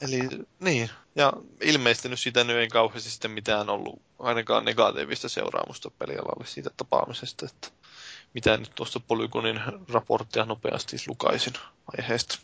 Eli 0.00 0.20
niin, 0.60 0.90
ja 1.16 1.32
ilmeisesti 1.60 2.08
nyt 2.08 2.20
siitä 2.20 2.44
nyt 2.44 2.56
ei 2.56 2.68
kauheasti 2.68 3.10
sitten 3.10 3.30
mitään 3.30 3.70
ollut 3.70 4.02
ainakaan 4.18 4.64
negatiivista 4.64 5.28
seuraamusta 5.28 5.90
pelialalle 5.98 6.46
siitä 6.46 6.70
tapaamisesta, 6.76 7.46
että 7.46 7.68
mitä 8.34 8.56
nyt 8.56 8.70
tuosta 8.74 9.00
Polygonin 9.08 9.60
raporttia 9.92 10.44
nopeasti 10.44 10.96
lukaisin 11.08 11.52
aiheesta. 11.98 12.38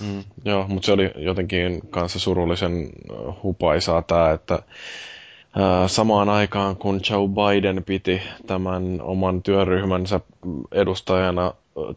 Mm, 0.00 0.24
joo, 0.44 0.68
mutta 0.68 0.86
se 0.86 0.92
oli 0.92 1.10
jotenkin 1.16 1.80
kanssa 1.90 2.18
surullisen 2.18 2.90
hupaisaa 3.42 4.02
tämä, 4.02 4.30
että 4.30 4.62
ää, 5.56 5.88
samaan 5.88 6.28
aikaan 6.28 6.76
kun 6.76 7.00
Joe 7.10 7.28
Biden 7.28 7.84
piti 7.84 8.22
tämän 8.46 9.00
oman 9.02 9.42
työryhmänsä 9.42 10.20
edustajana 10.72 11.54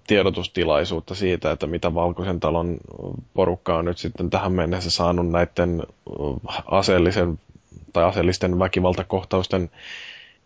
tiedotustilaisuutta 0.08 1.16
siitä, 1.16 1.52
että 1.52 1.68
mitä 1.68 1.94
Valkoisen 1.94 2.40
talon 2.40 2.78
porukka 3.34 3.78
on 3.78 3.86
nyt 3.86 3.98
sitten 3.98 4.30
tähän 4.30 4.52
mennessä 4.52 4.92
saanut 4.92 5.30
näiden 5.30 5.84
aseellisen 6.66 7.40
tai 7.94 8.04
aseellisten 8.04 8.60
väkivaltakohtausten 8.60 9.72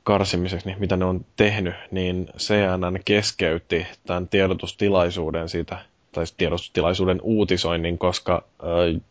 karsimiseksi, 0.04 0.68
niin 0.68 0.80
mitä 0.80 0.98
ne 0.98 1.06
on 1.06 1.26
tehnyt, 1.36 1.76
niin 1.92 2.30
CNN 2.38 3.00
keskeytti 3.06 3.88
tämän 4.06 4.28
tiedotustilaisuuden 4.28 5.50
siitä, 5.50 5.78
tai 6.12 6.24
tiedotustilaisuuden 6.38 7.20
uutisoinnin, 7.22 7.98
koska 7.98 8.44
äh, 8.64 9.02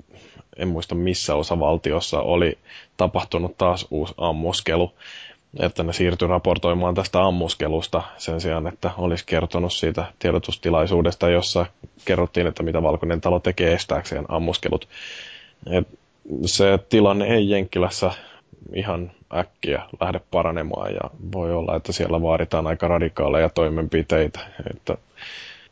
en 0.57 0.69
muista 0.69 0.95
missä 0.95 1.35
osavaltiossa 1.35 2.21
oli 2.21 2.59
tapahtunut 2.97 3.59
taas 3.59 3.87
uusi 3.91 4.15
ammuskelu, 4.19 4.93
että 5.61 5.83
ne 5.83 5.93
siirtyi 5.93 6.29
raportoimaan 6.29 6.95
tästä 6.95 7.25
ammuskelusta 7.25 8.03
sen 8.19 8.41
sijaan, 8.41 8.67
että 8.67 8.91
olisi 8.99 9.27
kertonut 9.27 9.73
siitä 9.73 10.05
tiedotustilaisuudesta, 10.19 11.29
jossa 11.29 11.67
kerrottiin, 12.05 12.47
että 12.47 12.63
mitä 12.63 12.83
Valkoinen 12.83 13.21
talo 13.21 13.41
tekee 13.41 13.73
estääkseen 13.73 14.25
ammuskelut. 14.29 14.89
Et 15.71 15.89
se 16.45 16.79
tilanne 16.89 17.27
ei 17.27 17.51
Jenkkilässä 17.51 18.11
ihan 18.75 19.13
äkkiä 19.35 19.83
lähde 20.01 20.21
paranemaan 20.31 20.95
ja 20.95 21.11
voi 21.33 21.53
olla, 21.53 21.77
että 21.77 21.93
siellä 21.93 22.23
vaaditaan 22.23 22.67
aika 22.67 22.89
radikaaleja 22.89 23.49
toimenpiteitä, 23.49 24.41
että 24.75 24.97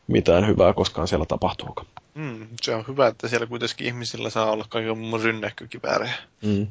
mitään 0.07 0.47
hyvää 0.47 0.73
koskaan 0.73 1.07
siellä 1.07 1.25
tapahtuukaan. 1.25 1.87
Mm, 2.15 2.47
se 2.61 2.75
on 2.75 2.83
hyvä, 2.87 3.07
että 3.07 3.27
siellä 3.27 3.47
kuitenkin 3.47 3.87
ihmisillä 3.87 4.29
saa 4.29 4.51
olla 4.51 4.65
kaiken 4.69 4.97
muun 4.97 5.21
rynnäkkökiväärejä. 5.21 6.13
Mm. 6.41 6.67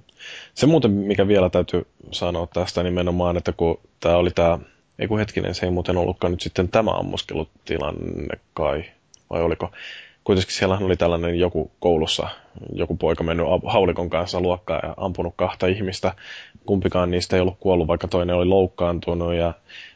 Se 0.55 0.67
muuten, 0.67 0.91
mikä 0.91 1.29
vielä 1.29 1.51
täytyy 1.51 1.87
sanoa 2.13 2.47
tästä 2.47 2.83
nimenomaan, 2.83 3.37
että 3.37 3.53
kun 3.53 3.81
tämä 4.01 4.17
oli 4.17 4.31
tämä, 4.31 4.59
ei 4.99 5.09
kun 5.09 5.19
hetkinen, 5.19 5.55
se 5.55 5.67
ei 5.67 5.73
muuten 5.73 5.97
ollutkaan 5.97 6.31
nyt 6.31 6.41
sitten 6.41 6.69
tämä 6.69 6.91
ammuskelutilanne 6.91 8.41
kai, 8.55 8.85
vai 9.31 9.43
oliko? 9.43 9.71
Kuitenkin 10.25 10.55
siellä 10.55 10.79
oli 10.79 10.97
tällainen 10.97 11.39
joku 11.39 11.71
koulussa, 11.81 12.29
joku 12.73 12.97
poika 12.97 13.25
mennyt 13.25 13.47
haulikon 13.67 14.11
kanssa 14.11 14.41
luokkaan 14.41 14.81
ja 14.83 14.95
ampunut 14.97 15.35
kahta 15.37 15.67
ihmistä. 15.67 16.15
Kumpikaan 16.67 17.11
niistä 17.11 17.37
ei 17.37 17.41
ollut 17.41 17.59
kuollut, 17.61 17.89
vaikka 17.89 18.09
toinen 18.09 18.37
oli 18.37 18.47
loukkaantunut 18.47 19.35
ja 19.35 19.53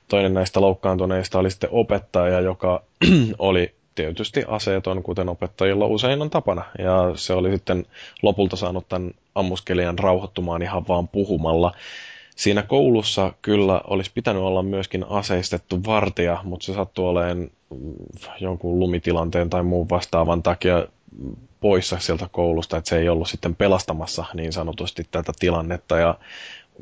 toinen 0.08 0.34
näistä 0.34 0.60
loukkaantuneista 0.60 1.38
oli 1.38 1.50
sitten 1.50 1.70
opettaja, 1.72 2.40
joka 2.40 2.82
oli 3.38 3.77
tietysti 3.98 4.44
aseeton, 4.48 5.02
kuten 5.02 5.28
opettajilla 5.28 5.86
usein 5.86 6.22
on 6.22 6.30
tapana. 6.30 6.64
Ja 6.78 7.12
se 7.14 7.32
oli 7.32 7.50
sitten 7.50 7.86
lopulta 8.22 8.56
saanut 8.56 8.88
tämän 8.88 9.10
ammuskelijan 9.34 9.98
rauhoittumaan 9.98 10.62
ihan 10.62 10.88
vaan 10.88 11.08
puhumalla. 11.08 11.72
Siinä 12.36 12.62
koulussa 12.62 13.32
kyllä 13.42 13.80
olisi 13.84 14.10
pitänyt 14.14 14.42
olla 14.42 14.62
myöskin 14.62 15.04
aseistettu 15.08 15.84
vartija, 15.86 16.40
mutta 16.44 16.66
se 16.66 16.74
sattui 16.74 17.08
olemaan 17.08 17.50
jonkun 18.40 18.78
lumitilanteen 18.78 19.50
tai 19.50 19.62
muun 19.62 19.88
vastaavan 19.88 20.42
takia 20.42 20.86
poissa 21.60 21.98
sieltä 21.98 22.28
koulusta, 22.32 22.76
että 22.76 22.88
se 22.88 22.98
ei 22.98 23.08
ollut 23.08 23.28
sitten 23.28 23.54
pelastamassa 23.54 24.24
niin 24.34 24.52
sanotusti 24.52 25.06
tätä 25.10 25.32
tilannetta. 25.38 25.98
Ja 25.98 26.14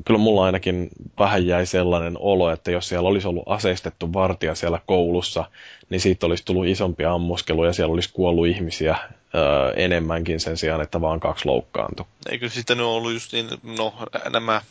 kyllä 0.05 0.17
mulla 0.19 0.45
ainakin 0.45 0.89
vähän 1.19 1.47
jäi 1.47 1.65
sellainen 1.65 2.17
olo, 2.19 2.51
että 2.51 2.71
jos 2.71 2.89
siellä 2.89 3.09
olisi 3.09 3.27
ollut 3.27 3.43
aseistettu 3.45 4.13
vartija 4.13 4.55
siellä 4.55 4.79
koulussa, 4.85 5.45
niin 5.89 6.01
siitä 6.01 6.25
olisi 6.25 6.45
tullut 6.45 6.65
isompia 6.65 7.13
ammuskeluja, 7.13 7.73
siellä 7.73 7.93
olisi 7.93 8.09
kuollut 8.13 8.47
ihmisiä 8.47 8.97
öö, 9.35 9.73
enemmänkin 9.75 10.39
sen 10.39 10.57
sijaan, 10.57 10.81
että 10.81 11.01
vaan 11.01 11.19
kaksi 11.19 11.45
loukkaantui. 11.45 12.05
Eikö 12.29 12.49
sitten 12.49 12.81
ole 12.81 12.95
ollut 12.95 13.13
just 13.13 13.33
niin, 13.33 13.47
no 13.77 13.93
nämä 14.29 14.61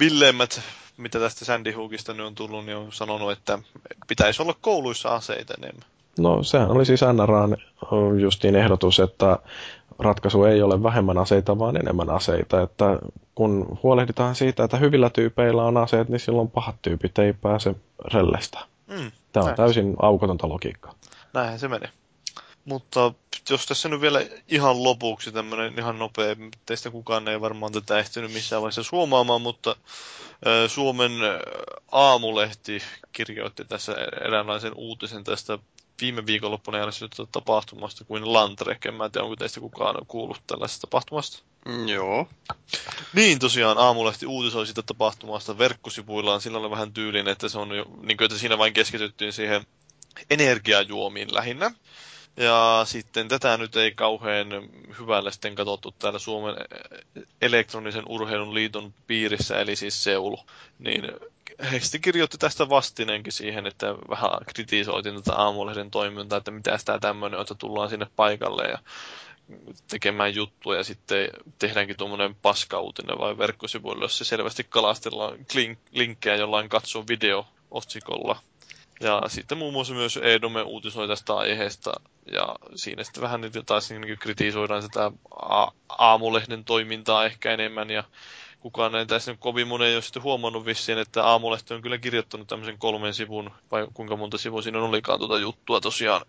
villeimmät, 0.00 0.60
mitä 0.96 1.18
tästä 1.18 1.44
Sandy 1.44 1.72
Hookista 1.72 2.14
nyt 2.14 2.26
on 2.26 2.34
tullut, 2.34 2.66
niin 2.66 2.76
on 2.76 2.92
sanonut, 2.92 3.32
että 3.32 3.58
pitäisi 4.08 4.42
olla 4.42 4.54
kouluissa 4.60 5.08
aseita 5.08 5.54
enemmän. 5.58 5.88
No 6.18 6.42
sehän 6.42 6.70
oli 6.70 6.84
siis 6.84 7.00
NRAn 7.00 7.56
justiin 8.20 8.56
ehdotus, 8.56 9.00
että 9.00 9.38
ratkaisu 9.98 10.44
ei 10.44 10.62
ole 10.62 10.82
vähemmän 10.82 11.18
aseita, 11.18 11.58
vaan 11.58 11.76
enemmän 11.76 12.10
aseita. 12.10 12.62
Että 12.62 12.98
kun 13.34 13.78
huolehditaan 13.82 14.34
siitä, 14.34 14.64
että 14.64 14.76
hyvillä 14.76 15.10
tyypeillä 15.10 15.64
on 15.64 15.76
aseet, 15.76 16.08
niin 16.08 16.20
silloin 16.20 16.50
pahat 16.50 16.76
tyypit 16.82 17.18
ei 17.18 17.32
pääse 17.32 17.74
rellestä. 18.14 18.58
Mm, 18.86 19.10
Tämä 19.32 19.42
on 19.42 19.46
näin. 19.46 19.56
täysin 19.56 19.96
aukotonta 20.02 20.48
logiikkaa. 20.48 20.94
Näinhän 21.34 21.58
se 21.58 21.68
menee. 21.68 21.88
Mutta 22.64 23.12
jos 23.50 23.66
tässä 23.66 23.88
nyt 23.88 24.00
vielä 24.00 24.20
ihan 24.48 24.82
lopuksi 24.84 25.32
tämmöinen 25.32 25.78
ihan 25.78 25.98
nopea, 25.98 26.36
teistä 26.66 26.90
kukaan 26.90 27.28
ei 27.28 27.40
varmaan 27.40 27.72
tätä 27.72 27.98
ehtinyt 27.98 28.32
missään 28.32 28.62
vaiheessa 28.62 28.82
suomaamaan, 28.82 29.42
mutta 29.42 29.76
Suomen 30.66 31.12
aamulehti 31.92 32.82
kirjoitti 33.12 33.64
tässä 33.64 33.92
eräänlaisen 34.24 34.72
uutisen 34.76 35.24
tästä 35.24 35.58
viime 36.00 36.26
viikonloppuna 36.26 36.78
järjestetystä 36.78 37.26
tapahtumasta 37.32 38.04
kuin 38.04 38.32
Landrek. 38.32 38.86
En 38.86 38.94
mä 38.94 39.08
tiedä, 39.08 39.24
onko 39.24 39.36
teistä 39.36 39.60
kukaan 39.60 40.06
kuullut 40.06 40.42
tällaisesta 40.46 40.80
tapahtumasta. 40.80 41.42
Mm, 41.66 41.88
Joo. 41.88 42.28
Niin 43.12 43.38
tosiaan 43.38 43.78
Aamulehti 43.78 44.26
uutisoi 44.26 44.66
sitä 44.66 44.82
tapahtumasta 44.82 45.58
verkkosivuillaan. 45.58 46.40
Sillä 46.40 46.58
oli 46.58 46.70
vähän 46.70 46.92
tyylin, 46.92 47.28
että, 47.28 47.48
se 47.48 47.58
on 47.58 47.76
jo, 47.76 47.84
niin 48.02 48.16
kuin, 48.16 48.24
että 48.24 48.38
siinä 48.38 48.58
vain 48.58 48.72
keskityttiin 48.72 49.32
siihen 49.32 49.66
energiajuomiin 50.30 51.34
lähinnä. 51.34 51.70
Ja 52.36 52.82
sitten 52.84 53.28
tätä 53.28 53.56
nyt 53.56 53.76
ei 53.76 53.92
kauhean 53.92 54.48
hyvällä 54.98 55.30
sitten 55.30 55.54
katsottu 55.54 55.94
täällä 55.98 56.18
Suomen 56.18 56.54
elektronisen 57.42 58.04
urheilun 58.08 58.54
liiton 58.54 58.94
piirissä, 59.06 59.60
eli 59.60 59.76
siis 59.76 60.04
Seulu. 60.04 60.38
Niin 60.78 61.04
he 61.72 61.80
sitten 61.80 62.00
kirjoitti 62.00 62.38
tästä 62.38 62.68
vastineenkin 62.68 63.32
siihen, 63.32 63.66
että 63.66 63.86
vähän 64.10 64.30
kritisoitiin 64.54 65.14
tätä 65.14 65.34
aamulehden 65.36 65.90
toimintaa, 65.90 66.38
että 66.38 66.50
mitä 66.50 66.78
tämä 66.84 66.98
tämmöinen 66.98 67.40
että 67.40 67.54
tullaan 67.54 67.90
sinne 67.90 68.06
paikalle 68.16 68.64
ja 68.64 68.78
tekemään 69.90 70.34
juttuja 70.34 70.78
ja 70.78 70.84
sitten 70.84 71.28
tehdäänkin 71.58 71.96
tuommoinen 71.96 72.34
paskauutinen 72.34 73.18
vai 73.18 73.38
verkkosivuille, 73.38 74.04
jossa 74.04 74.24
selvästi 74.24 74.64
kalastellaan 74.68 75.38
klink- 75.38 75.88
linkkejä 75.92 76.36
jollain 76.36 76.68
katso 76.68 77.04
video 77.08 77.46
otsikolla. 77.70 78.40
Ja 79.00 79.22
sitten 79.28 79.58
muun 79.58 79.72
muassa 79.72 79.94
myös 79.94 80.16
Edome 80.16 80.62
uutisoi 80.62 81.08
tästä 81.08 81.34
aiheesta 81.34 81.92
ja 82.32 82.56
siinä 82.74 83.04
sitten 83.04 83.22
vähän 83.22 83.40
niitä 83.40 83.62
taas 83.62 83.90
niin 83.90 84.18
kritisoidaan 84.18 84.82
sitä 84.82 85.12
a- 85.40 85.72
aamulehden 85.88 86.64
toimintaa 86.64 87.24
ehkä 87.26 87.52
enemmän 87.52 87.90
ja 87.90 88.04
kukaan 88.66 88.94
ei 88.94 89.06
tässä 89.06 89.30
nyt 89.30 89.40
kovin 89.40 89.68
monen 89.68 89.88
ei 89.88 89.94
ole 89.96 90.02
sitten 90.02 90.22
huomannut 90.22 90.66
vissiin, 90.66 90.98
että 90.98 91.24
Aamulehti 91.24 91.74
on 91.74 91.82
kyllä 91.82 91.98
kirjoittanut 91.98 92.46
tämmöisen 92.48 92.78
kolmen 92.78 93.14
sivun, 93.14 93.50
vai 93.70 93.86
kuinka 93.94 94.16
monta 94.16 94.38
sivua 94.38 94.62
siinä 94.62 94.82
olikaan 94.82 95.18
tuota 95.18 95.38
juttua 95.38 95.80
tosiaan 95.80 96.20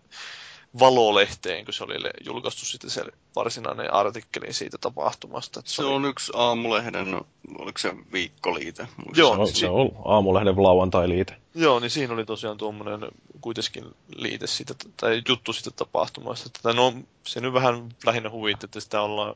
Valolehteen, 0.79 1.65
kun 1.65 1.73
se 1.73 1.83
oli 1.83 1.95
julkaistu 2.25 2.65
sitten 2.65 2.89
se 2.89 3.03
varsinainen 3.35 3.93
artikkeli 3.93 4.53
siitä 4.53 4.77
tapahtumasta. 4.81 5.59
Että 5.59 5.71
Se 5.71 5.83
oli- 5.83 5.93
on 5.95 6.05
yksi 6.05 6.31
aamulehden, 6.35 7.15
oliko 7.57 7.77
se 7.77 7.93
viikkoliite? 8.13 8.87
Joo, 9.15 9.33
Se 9.35 9.41
on, 9.41 9.47
se 9.47 9.69
on 9.69 9.89
aamulehden 10.05 10.63
lauantai-liite. 10.63 11.35
Joo, 11.59 11.79
niin 11.79 11.89
siinä 11.89 12.13
oli 12.13 12.25
tosiaan 12.25 12.57
tuommoinen 12.57 12.99
kuitenkin 13.41 13.85
liite 14.15 14.47
siitä, 14.47 14.73
tai 14.97 15.21
juttu 15.29 15.53
siitä 15.53 15.71
tapahtumasta. 15.71 16.49
Tätä, 16.49 16.73
no, 16.73 16.93
se 17.23 17.39
nyt 17.39 17.53
vähän 17.53 17.89
lähinnä 18.05 18.29
huvitti, 18.29 18.65
että 18.65 18.79
sitä 18.79 19.01
ollaan 19.01 19.35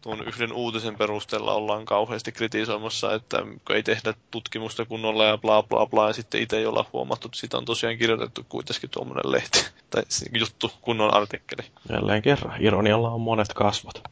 tuon 0.00 0.28
yhden 0.28 0.52
uutisen 0.52 0.96
perusteella 0.96 1.54
ollaan 1.54 1.84
kauheasti 1.84 2.32
kritisoimassa, 2.32 3.14
että 3.14 3.38
ei 3.74 3.82
tehdä 3.82 4.14
tutkimusta 4.30 4.84
kunnolla 4.84 5.24
ja 5.24 5.38
bla 5.38 5.62
bla 5.62 5.86
bla, 5.86 6.06
ja 6.06 6.12
sitten 6.12 6.42
itse 6.42 6.58
ei 6.58 6.66
olla 6.66 6.84
huomattu, 6.92 7.28
että 7.28 7.38
siitä 7.38 7.58
on 7.58 7.64
tosiaan 7.64 7.98
kirjoitettu 7.98 8.46
kuitenkin 8.48 8.90
tuommoinen 8.90 9.32
lehti, 9.32 9.58
tai 9.90 10.02
juttu, 10.38 10.72
kunnon 10.80 11.14
artikkeli. 11.14 11.68
Jälleen 11.92 12.22
kerran, 12.22 12.62
ironialla 12.64 13.10
on 13.10 13.20
monet 13.20 13.52
kasvot. 13.54 14.02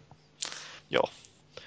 Joo. 0.91 1.11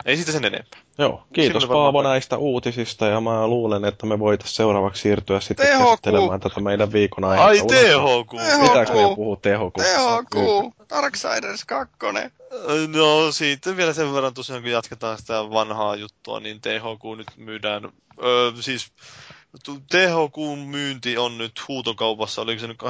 Ei 0.05 0.15
siitä 0.15 0.31
sen 0.31 0.45
enempää. 0.45 0.79
Joo, 0.99 1.23
kiitos 1.33 1.43
Siinä 1.43 1.57
oli 1.57 1.67
varmaan- 1.67 1.83
Paavo 1.93 2.01
näistä 2.01 2.37
uutisista 2.37 3.05
ja 3.05 3.21
mä 3.21 3.47
luulen, 3.47 3.85
että 3.85 4.05
me 4.05 4.19
voitaisiin 4.19 4.55
seuraavaksi 4.55 5.01
siirtyä 5.01 5.39
sitten 5.39 5.67
THQ. 5.67 5.83
käsittelemään 5.83 6.39
tätä 6.39 6.59
meidän 6.59 6.91
viikon 6.93 7.23
aihetta. 7.23 7.45
Ai 7.45 7.59
THQ! 7.59 8.31
Pitääkö 8.61 8.93
meidän 8.93 9.15
puhua 9.15 9.35
THQ? 9.35 9.73
THQ, 9.81 10.37
Darksiders 10.89 11.65
2. 11.65 11.95
No 12.97 13.31
sitten 13.31 13.77
vielä 13.77 13.93
sen 13.93 14.13
verran 14.13 14.33
tosiaan, 14.33 14.61
kun 14.61 14.71
jatketaan 14.71 15.17
sitä 15.17 15.33
vanhaa 15.49 15.95
juttua, 15.95 16.39
niin 16.39 16.61
THQ 16.61 17.17
nyt 17.17 17.27
myydään, 17.37 17.89
öö, 18.23 18.51
siis 18.59 18.91
THQn 19.89 20.59
myynti 20.59 21.17
on 21.17 21.37
nyt 21.37 21.67
huutokaupassa, 21.67 22.41
oliko 22.41 22.61
se 22.61 22.67
nyt 22.67 22.83
22-24. 22.83 22.85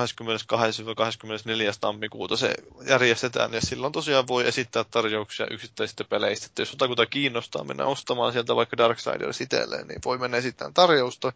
tammikuuta? 1.82 2.38
Se 2.38 2.56
järjestetään, 2.88 3.54
ja 3.54 3.62
silloin 3.62 3.94
tosiaan 3.94 4.28
voi 4.28 4.48
esittää 4.48 4.84
tarjouksia 4.84 5.48
yksittäisistä 5.52 6.04
peleistä, 6.04 6.46
että 6.46 6.62
jos 6.62 6.72
jotakuta 6.72 7.06
kiinnostaa 7.06 7.64
mennä 7.64 7.86
ostamaan 7.86 8.34
sieltä 8.34 8.56
vaikka 8.56 8.78
Darksiders 8.78 9.42
itselleen, 9.42 9.88
niin 9.88 10.00
voi 10.06 10.18
mennä 10.18 10.38
esittämään 10.38 10.74
tarjousta, 10.74 11.34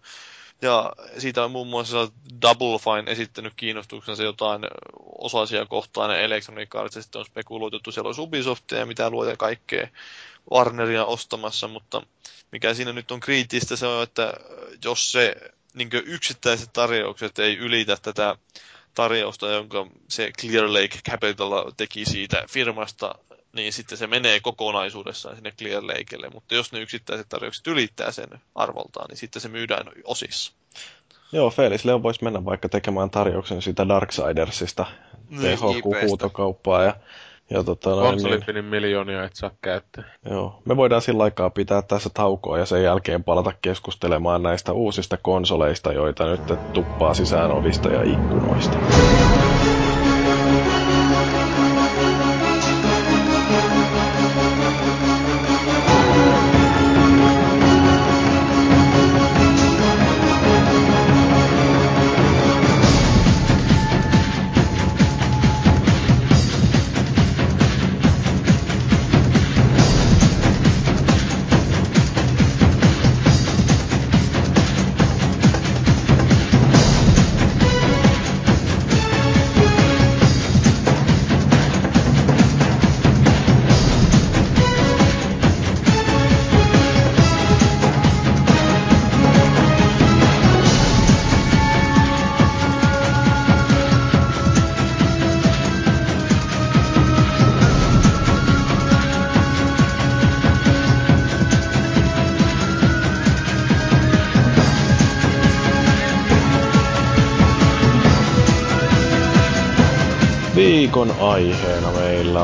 ja 0.61 0.91
siitä 1.17 1.43
on 1.43 1.51
muun 1.51 1.67
muassa 1.67 2.07
Double 2.41 2.79
Fine 2.79 3.11
esittänyt 3.11 3.53
kiinnostuksensa 3.55 4.23
jotain 4.23 4.61
osasia 5.17 5.65
kohtaan 5.65 6.11
ja 6.11 6.17
Electronic 6.17 6.75
Arts, 6.75 6.93
sitten 6.93 7.19
on 7.19 7.25
spekuloitu, 7.25 7.91
siellä 7.91 8.07
olisi 8.07 8.21
Ubisoftia 8.21 8.77
ja 8.77 8.85
mitä 8.85 9.09
luoja 9.09 9.37
kaikkea 9.37 9.87
Warneria 10.51 11.05
ostamassa, 11.05 11.67
mutta 11.67 12.01
mikä 12.53 12.73
siinä 12.73 12.93
nyt 12.93 13.11
on 13.11 13.19
kriittistä, 13.19 13.75
se 13.75 13.87
on, 13.87 14.03
että 14.03 14.33
jos 14.85 15.11
se 15.11 15.35
niin 15.73 15.89
yksittäiset 16.05 16.69
tarjoukset 16.73 17.39
ei 17.39 17.57
ylitä 17.57 17.97
tätä 18.01 18.35
tarjousta, 18.93 19.51
jonka 19.51 19.87
se 20.07 20.31
Clear 20.41 20.73
Lake 20.73 20.99
Capital 21.09 21.71
teki 21.77 22.05
siitä 22.05 22.43
firmasta, 22.49 23.15
niin 23.53 23.73
sitten 23.73 23.97
se 23.97 24.07
menee 24.07 24.39
kokonaisuudessaan 24.39 25.35
sinne 25.35 25.51
Clear 25.51 25.83
Lakelle, 25.83 26.29
mutta 26.29 26.55
jos 26.55 26.71
ne 26.71 26.79
yksittäiset 26.79 27.29
tarjoukset 27.29 27.67
ylittää 27.67 28.11
sen 28.11 28.29
arvoltaan, 28.55 29.05
niin 29.09 29.17
sitten 29.17 29.41
se 29.41 29.49
myydään 29.49 29.85
osissa. 30.03 30.51
Joo, 31.31 31.49
Felix 31.49 31.85
Leo 31.85 32.03
voisi 32.03 32.23
mennä 32.23 32.45
vaikka 32.45 32.69
tekemään 32.69 33.09
tarjouksen 33.09 33.61
siitä 33.61 33.87
Darksidersista 33.87 34.85
Niin, 35.29 35.57
THQ-huutokauppaa 35.57 36.83
ja, 36.83 36.95
ja 37.53 37.63
tota, 37.63 37.89
niin, 38.53 38.65
miljoonia 38.65 39.23
et 39.23 39.35
saa 39.35 39.51
käyttää. 39.61 40.03
joo. 40.29 40.61
Me 40.65 40.77
voidaan 40.77 41.01
sillä 41.01 41.23
aikaa 41.23 41.49
pitää 41.49 41.81
tässä 41.81 42.09
taukoa 42.13 42.57
ja 42.57 42.65
sen 42.65 42.83
jälkeen 42.83 43.23
palata 43.23 43.51
keskustelemaan 43.61 44.43
näistä 44.43 44.73
uusista 44.73 45.17
konsoleista, 45.17 45.93
joita 45.93 46.25
nyt 46.25 46.73
tuppaa 46.73 47.13
sisään 47.13 47.51
ovista 47.51 47.89
ja 47.89 48.03
ikkunoista. 48.03 48.77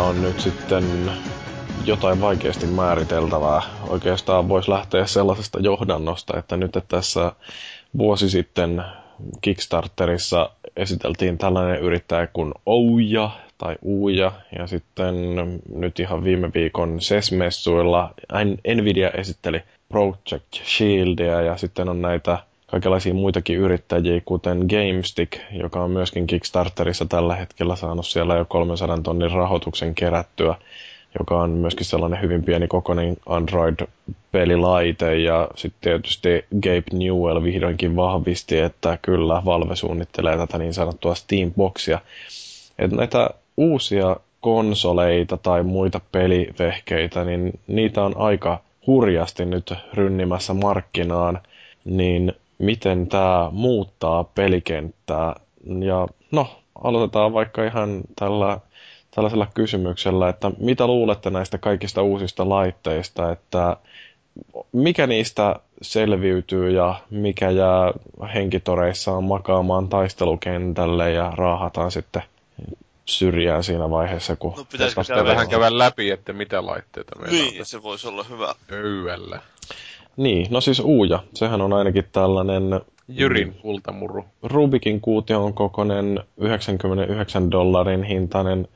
On 0.10 0.22
nyt 0.22 0.40
sitten 0.40 1.11
jotain 1.86 2.22
vaikeasti 2.22 2.68
määriteltävää. 2.68 3.61
Oikeastaan 3.88 4.49
voisi 4.49 4.72
lähteä 4.72 5.06
sellaisesta 5.06 5.60
johdannosta, 5.60 6.40
että 6.40 6.57
nyt 6.57 6.72
tässä 6.88 7.31
vuosi 7.98 8.30
sitten 8.30 8.84
Kickstarterissa 9.41 10.49
esiteltiin 10.77 11.38
tällainen 11.38 11.80
yrittäjä 11.80 12.27
kuin 12.27 12.53
Ouja 12.65 13.30
tai 13.57 13.76
Uuja, 13.81 14.31
ja 14.60 14.68
sitten 14.68 15.15
nyt 15.76 15.99
ihan 15.99 16.23
viime 16.23 16.52
viikon 16.53 17.02
SES-messuilla 17.02 18.14
Nvidia 18.76 19.10
esitteli 19.11 19.64
Project 19.90 20.53
Shieldia, 20.53 21.41
ja 21.41 21.57
sitten 21.57 21.90
on 21.90 22.02
näitä 22.02 22.38
kaikenlaisia 22.72 23.14
muitakin 23.14 23.58
yrittäjiä, 23.58 24.22
kuten 24.26 24.58
GameStick, 24.70 25.40
joka 25.52 25.84
on 25.84 25.91
myöskin 25.91 26.28
Kickstarterissa 26.28 27.06
tällä 27.06 27.36
hetkellä 27.36 27.76
saanut 27.76 28.08
siellä 28.08 28.36
jo 28.36 28.46
300 28.46 28.98
tonnin 29.04 29.32
rahoituksen 29.32 29.96
kerättyä. 29.96 30.56
joka 31.20 31.41
on 31.41 31.50
myöskin 31.50 31.86
sellainen 31.86 32.22
hyvin 32.22 32.44
pieni 32.44 32.68
kokoinen 32.68 33.18
Android-pelilaite. 33.26 35.16
Ja 35.16 35.48
sitten 35.56 35.80
tietysti 35.82 36.46
Gabe 36.62 36.84
Newell 36.94 37.44
vihdoinkin 37.44 37.96
vahvisti, 37.96 38.60
että 38.60 38.98
kyllä 39.02 39.41
Valve 39.46 39.76
suunnittelee 39.76 40.38
tätä 40.38 40.58
niin 40.58 40.74
sanottua 40.74 41.16
Steamboxia. 41.16 42.00
Että 42.80 42.96
näitä 42.96 43.30
uusia 43.58 44.16
konsoleita 44.41 45.38
tai 45.38 45.64
muita 45.64 46.02
pelivehkeitä, 46.12 47.24
niin 47.26 47.60
niitä 47.68 48.04
on 48.04 48.18
aika 48.18 48.60
hurjasti 48.88 49.46
nyt 49.46 49.74
rynnimässä 49.94 50.54
markkinaan, 50.54 51.40
niin 51.86 52.34
miten 52.60 53.07
tämä 53.07 53.49
muuttaa 53.52 54.23
pelikenttää. 54.23 55.36
Ja 55.80 56.07
no, 56.31 56.48
aloitetaan 56.84 57.34
vaikka 57.34 57.64
ihan 57.64 58.02
tällä, 58.15 58.60
tällaisella 59.15 59.48
kysymyksellä, 59.53 60.30
että 60.30 60.52
mitä 60.60 60.88
luulette 60.88 61.30
näistä 61.30 61.57
kaikista 61.57 62.02
uusista 62.02 62.49
laitteista, 62.49 63.31
että 63.31 63.77
mikä 64.72 65.07
niistä 65.07 65.56
selviytyy 65.81 66.69
ja 66.72 66.95
mikä 67.10 67.49
jää 67.49 67.94
henkitoreissaan 68.34 69.23
makaamaan 69.23 69.90
taistelukentälle 69.90 71.11
ja 71.11 71.31
raahataan 71.36 71.91
sitten 71.91 72.23
syrjään 73.06 73.64
siinä 73.64 73.90
vaiheessa, 73.90 74.36
kun... 74.36 74.53
No 74.57 74.65
pitäisikö 74.72 75.26
vähän 75.26 75.49
käydä 75.49 75.77
läpi, 75.77 76.11
että 76.11 76.34
mitä 76.34 76.65
laitteita 76.65 77.15
meillä 77.19 77.44
on 77.44 77.49
Niin, 77.53 77.65
se 77.65 77.84
voisi 77.84 78.07
olla 78.07 78.23
hyvä. 78.23 78.56
pöydällä. 78.69 79.40
Niin, 80.20 80.48
no 80.50 80.62
siis 80.62 80.80
Uuja. 80.80 81.20
Sehän 81.34 81.62
on 81.62 81.74
ainakin 81.74 82.04
tällainen 82.12 82.82
Jyrin 83.08 83.54
kultamurru. 83.62 84.26
Rubikin 84.44 85.02
kuution 85.02 85.54
kokoinen 85.54 86.20
99 86.38 87.52
dollarin 87.52 88.04
hintainen 88.04 88.68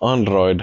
Android 0.00 0.60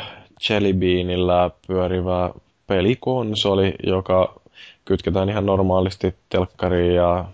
Jelly 0.50 0.74
Beanillä 0.74 1.52
pyörivä 1.68 2.30
pelikonsoli, 2.68 3.74
joka 3.84 4.40
kytketään 4.86 5.30
ihan 5.30 5.46
normaalisti 5.46 6.16
telkkariin 6.30 6.96
ja, 6.96 7.26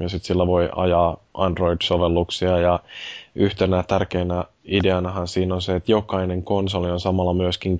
ja 0.00 0.08
sitten 0.08 0.26
sillä 0.26 0.46
voi 0.46 0.68
ajaa 0.76 1.16
Android-sovelluksia 1.34 2.58
ja 2.58 2.80
yhtenä 3.34 3.82
tärkeänä 3.82 4.44
ideanahan 4.64 5.28
siinä 5.28 5.54
on 5.54 5.62
se, 5.62 5.76
että 5.76 5.92
jokainen 5.92 6.42
konsoli 6.42 6.90
on 6.90 7.00
samalla 7.00 7.34
myöskin 7.34 7.78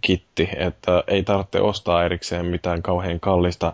kehityskitti, 0.00 0.48
että 0.56 1.04
ei 1.06 1.22
tarvitse 1.22 1.60
ostaa 1.60 2.04
erikseen 2.04 2.46
mitään 2.46 2.82
kauhean 2.82 3.20
kallista 3.20 3.72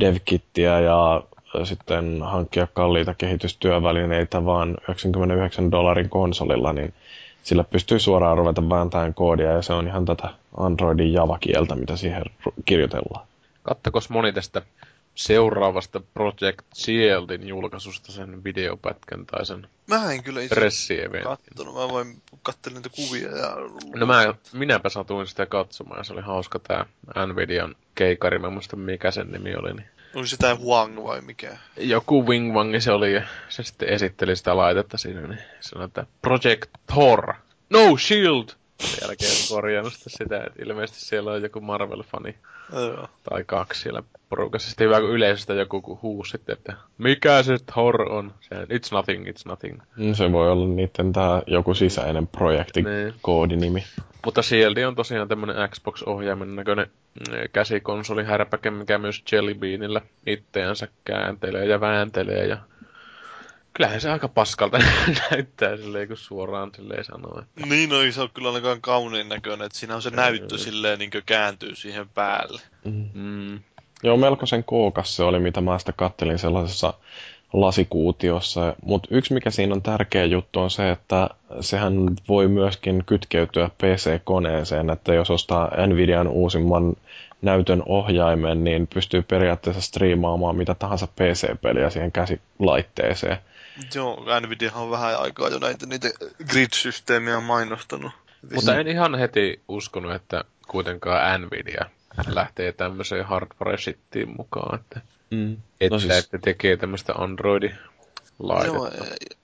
dev-kittiä 0.00 0.80
ja 0.80 1.22
sitten 1.64 2.22
hankkia 2.22 2.66
kalliita 2.74 3.14
kehitystyövälineitä, 3.14 4.44
vaan 4.44 4.76
99 4.88 5.70
dollarin 5.70 6.08
konsolilla, 6.08 6.72
niin 6.72 6.94
sillä 7.42 7.64
pystyy 7.64 7.98
suoraan 7.98 8.38
ruveta 8.38 8.68
vääntämään 8.68 9.14
koodia 9.14 9.52
ja 9.52 9.62
se 9.62 9.72
on 9.72 9.86
ihan 9.86 10.04
tätä 10.04 10.28
Androidin 10.56 11.12
Java-kieltä, 11.12 11.74
mitä 11.74 11.96
siihen 11.96 12.24
kirjoitellaan. 12.64 13.26
Kattakos 13.62 14.10
moni 14.10 14.32
tästä 14.32 14.62
seuraavasta 15.14 16.00
Project 16.00 16.64
Shieldin 16.74 17.48
julkaisusta 17.48 18.12
sen 18.12 18.44
videopätkän 18.44 19.26
tai 19.26 19.46
sen 19.46 19.68
Mä 19.86 20.12
en 20.12 20.22
kyllä 20.22 20.40
itse 20.40 20.54
kattonut. 21.22 21.74
Mä 21.74 21.92
vain 21.92 22.22
kattelin 22.42 22.76
niitä 22.76 22.88
kuvia 22.96 23.36
ja... 23.36 23.56
No 23.94 24.06
mä, 24.06 24.34
minäpä 24.52 24.88
satuin 24.88 25.26
sitä 25.26 25.46
katsomaan 25.46 26.00
ja 26.00 26.04
se 26.04 26.12
oli 26.12 26.22
hauska 26.22 26.58
tää 26.58 26.86
Nvidian 27.26 27.74
keikari, 27.94 28.38
mä 28.38 28.46
en 28.46 28.52
muista 28.52 28.76
mikä 28.76 29.10
sen 29.10 29.32
nimi 29.32 29.54
oli. 29.56 29.74
Niin 29.74 29.88
Onko 30.14 30.26
se 30.26 30.36
tää 30.36 30.56
Huang 30.56 31.04
vai 31.04 31.20
mikä? 31.20 31.56
joku 31.76 32.26
Wing 32.26 32.54
Wang 32.54 32.80
se 32.80 32.92
oli 32.92 33.14
ja 33.14 33.22
se 33.48 33.62
sitten 33.62 33.88
esitteli 33.88 34.36
sitä 34.36 34.56
laitetta 34.56 34.98
siinä, 34.98 35.20
niin 35.20 35.42
sanoi, 35.60 35.84
että 35.84 36.06
Project 36.22 36.70
Thor. 36.86 37.34
No 37.70 37.96
Shield! 37.96 38.44
Sen 38.80 38.98
jälkeen 39.02 39.48
korjannut 39.48 39.94
sitä, 40.06 40.44
että 40.44 40.62
ilmeisesti 40.62 41.00
siellä 41.00 41.32
on 41.32 41.42
joku 41.42 41.60
Marvel-fani 41.60 42.34
Joo. 42.72 43.08
tai 43.30 43.44
kaksi 43.44 43.80
siellä 43.80 44.02
porukassa. 44.36 44.68
Sitten 44.68 44.86
hyvä, 44.86 45.00
kun 45.00 45.10
yleisöstä 45.10 45.54
joku 45.54 45.82
kun 45.82 45.98
huusi 46.02 46.30
sitten, 46.30 46.52
että 46.52 46.72
mikä 46.98 47.42
se 47.42 47.56
Thor 47.72 48.02
on? 48.12 48.34
Se, 48.40 48.54
it's 48.54 48.88
nothing, 48.92 49.26
it's 49.28 49.42
nothing. 49.46 49.80
Mm, 49.96 50.14
Se 50.14 50.32
voi 50.32 50.50
olla 50.50 50.66
niiden 50.68 51.12
tää 51.12 51.42
joku 51.46 51.74
sisäinen 51.74 52.26
projekti 52.26 52.82
Niin. 52.82 53.14
koodinimi. 53.22 53.84
Mutta 54.24 54.42
Shield 54.42 54.76
on 54.76 54.94
tosiaan 54.94 55.28
tämmönen 55.28 55.56
Xbox-ohjaimen 55.70 56.56
näköinen 56.56 56.86
mm, 56.86 57.36
käsikonsoli 57.52 58.24
härpäke, 58.24 58.70
mikä 58.70 58.98
myös 58.98 59.22
Jelly 59.32 59.54
Beanillä 59.54 60.00
itteensä 60.26 60.88
kääntelee 61.04 61.64
ja 61.66 61.80
vääntelee 61.80 62.46
ja 62.46 62.56
kyllähän 63.74 64.00
se 64.00 64.10
aika 64.10 64.28
paskalta 64.28 64.78
näyttää 65.30 65.76
silleen, 65.76 66.08
kun 66.08 66.16
suoraan 66.16 66.70
silleen 66.76 67.04
sanoo. 67.04 67.38
Että... 67.42 67.66
Niin, 67.66 67.90
no 67.90 68.00
ei 68.00 68.12
se 68.12 68.20
ole 68.20 68.30
kyllä 68.34 68.48
ainakaan 68.48 68.80
kauniin 68.80 69.28
näköinen, 69.28 69.66
että 69.66 69.78
siinä 69.78 69.94
on 69.94 70.02
se 70.02 70.10
näyttö 70.10 70.58
silleen 70.58 70.98
niin 70.98 71.10
kääntyy 71.26 71.74
siihen 71.74 72.08
päälle. 72.08 72.60
Mm. 72.84 73.08
Mm, 73.14 73.60
Joo, 74.04 74.16
melkoisen 74.16 74.64
kookas 74.64 75.16
se 75.16 75.22
oli, 75.22 75.38
mitä 75.38 75.60
mä 75.60 75.78
sitä 75.78 75.92
kattelin 75.92 76.38
sellaisessa 76.38 76.94
lasikuutiossa. 77.52 78.74
Mutta 78.82 79.08
yksi, 79.10 79.34
mikä 79.34 79.50
siinä 79.50 79.74
on 79.74 79.82
tärkeä 79.82 80.24
juttu, 80.24 80.60
on 80.60 80.70
se, 80.70 80.90
että 80.90 81.30
sehän 81.60 81.94
voi 82.28 82.48
myöskin 82.48 83.04
kytkeytyä 83.06 83.70
PC-koneeseen, 83.78 84.90
että 84.90 85.14
jos 85.14 85.30
ostaa 85.30 85.86
Nvidian 85.86 86.28
uusimman 86.28 86.96
näytön 87.42 87.82
ohjaimen, 87.86 88.64
niin 88.64 88.86
pystyy 88.86 89.22
periaatteessa 89.22 89.82
striimaamaan 89.82 90.56
mitä 90.56 90.74
tahansa 90.74 91.06
PC-peliä 91.06 91.90
siihen 91.90 92.12
käsilaitteeseen. 92.12 93.36
Joo, 93.94 94.24
Nvidiahan 94.40 94.82
on 94.82 94.90
vähän 94.90 95.20
aikaa 95.20 95.48
jo 95.48 95.58
näitä 95.58 95.86
niitä 95.86 96.08
grid-systeemiä 96.48 97.40
mainostanut. 97.40 98.12
mutta 98.54 98.76
en 98.76 98.88
ihan 98.88 99.14
heti 99.14 99.60
uskonut, 99.68 100.14
että 100.14 100.44
kuitenkaan 100.68 101.40
Nvidia 101.40 101.84
lähtee 102.26 102.72
tämmöiseen 102.72 103.24
hardware-shittiin 103.24 104.28
mukaan, 104.36 104.80
että, 104.80 105.00
Mm. 105.30 105.52
että, 105.80 105.94
No 105.94 105.98
siis- 105.98 106.18
että 106.18 106.38
tekee 106.38 106.76
tämmöistä 106.76 107.12
Android-laitetta. 107.12 108.74
Joo, 108.76 108.86
ei- 108.86 109.36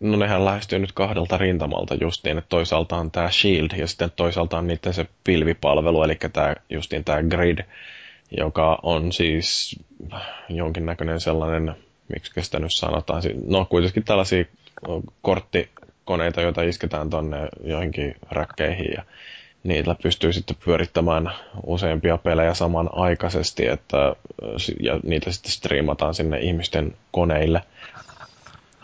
No 0.00 0.16
nehän 0.16 0.44
lähestyy 0.44 0.78
nyt 0.78 0.92
kahdelta 0.92 1.38
rintamalta 1.38 1.94
justiin, 1.94 2.38
että 2.38 2.48
toisaalta 2.48 2.96
on 2.96 3.10
tämä 3.10 3.30
Shield 3.30 3.68
ja 3.76 3.86
sitten 3.86 4.10
toisaalta 4.16 4.58
on 4.58 4.66
niiden 4.66 4.94
se 4.94 5.06
pilvipalvelu, 5.24 6.02
eli 6.02 6.16
tämä 6.32 6.54
justiin 6.70 7.04
tämä 7.04 7.22
Grid, 7.22 7.58
joka 8.36 8.78
on 8.82 9.12
siis 9.12 9.78
jonkinnäköinen 10.48 11.20
sellainen, 11.20 11.76
miksi 12.14 12.42
sitä 12.42 12.58
nyt 12.58 12.74
sanotaan, 12.74 13.22
si- 13.22 13.34
no 13.46 13.64
kuitenkin 13.64 14.04
tällaisia 14.04 14.44
korttikoneita, 15.22 16.40
joita 16.40 16.62
isketään 16.62 17.10
tonne 17.10 17.48
joihinkin 17.64 18.14
räkkeihin 18.30 18.92
ja 18.96 19.02
niillä 19.64 19.96
pystyy 20.02 20.32
sitten 20.32 20.56
pyörittämään 20.64 21.32
useampia 21.66 22.18
pelejä 22.18 22.54
samanaikaisesti, 22.54 23.66
että, 23.66 24.16
ja 24.80 25.00
niitä 25.02 25.32
sitten 25.32 25.52
striimataan 25.52 26.14
sinne 26.14 26.38
ihmisten 26.38 26.96
koneille. 27.12 27.62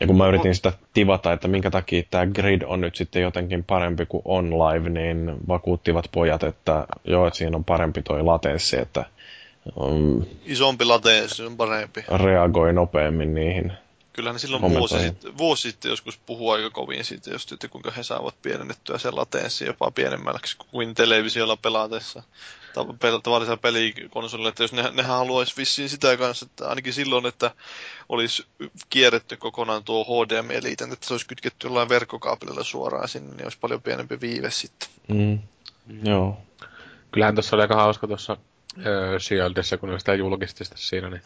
Ja 0.01 0.07
kun 0.07 0.16
mä 0.16 0.28
yritin 0.28 0.55
sitä 0.55 0.73
tivata, 0.93 1.32
että 1.32 1.48
minkä 1.48 1.70
takia 1.70 2.02
tämä 2.11 2.27
grid 2.27 2.62
on 2.62 2.81
nyt 2.81 2.97
sitten 2.97 3.23
jotenkin 3.23 3.65
parempi 3.65 4.07
kuin 4.07 4.23
OnLive, 4.24 4.89
niin 4.89 5.36
vakuuttivat 5.48 6.09
pojat, 6.12 6.43
että 6.43 6.86
joo, 7.05 7.27
että 7.27 7.39
siinä 7.39 7.57
on 7.57 7.65
parempi 7.65 8.02
toi 8.02 8.23
latenssi, 8.23 8.78
että 8.78 9.05
um, 9.77 10.24
isompi 10.44 10.85
latenssi 10.85 11.43
on 11.43 11.57
parempi. 11.57 12.05
reagoi 12.24 12.73
nopeammin 12.73 13.35
niihin. 13.35 13.73
Kyllähän 14.12 14.35
ne 14.35 14.39
silloin 14.39 14.62
vuosi 14.62 14.99
sitten, 14.99 15.39
vuosi 15.39 15.70
sitten 15.70 15.89
joskus 15.89 16.19
puhuu 16.19 16.51
aika 16.51 16.70
kovin 16.70 17.05
siitä, 17.05 17.31
just, 17.31 17.53
että 17.53 17.69
kuinka 17.69 17.91
he 17.91 18.03
saavat 18.03 18.43
pienennettyä 18.43 18.99
sen 18.99 19.16
latenssi 19.16 19.65
jopa 19.65 19.91
pienemmälläksi 19.91 20.57
kuin 20.70 20.95
televisiolla 20.95 21.57
pelatessa. 21.57 22.23
Tavallisella 23.23 23.57
pelikonsolilla, 23.57 24.49
että 24.49 24.62
jos 24.62 24.73
ne, 24.73 24.82
nehän 24.82 25.16
haluaisi 25.16 25.57
vissiin 25.57 25.89
sitä 25.89 26.16
kanssa, 26.16 26.47
että 26.47 26.69
ainakin 26.69 26.93
silloin, 26.93 27.27
että 27.27 27.51
olisi 28.09 28.47
kierretty 28.91 29.37
kokonaan 29.37 29.85
tuo 29.85 30.05
HDMI-liitäntä, 30.05 30.93
että 30.93 31.07
se 31.07 31.15
olisi 31.15 31.27
kytketty 31.27 31.66
jollain 31.66 31.89
verkkokaapelilla 31.89 32.65
suoraan 32.65 33.09
sinne, 33.09 33.35
niin 33.35 33.45
olisi 33.45 33.59
paljon 33.61 33.82
pienempi 33.82 34.20
viive 34.20 34.51
sitten. 34.51 34.89
Mm. 35.09 35.39
Joo. 36.03 36.39
Kyllähän 37.12 37.35
tuossa 37.35 37.57
oli 37.57 37.62
aika 37.62 37.77
hauska 37.77 38.07
tuossa 38.07 38.32
äh, 38.78 38.87
Shieldissa, 39.19 39.77
kun 39.77 39.89
ne 39.89 39.99
sitä 39.99 40.15
julkisti 40.15 40.65
siinä, 40.74 41.11
niin 41.11 41.23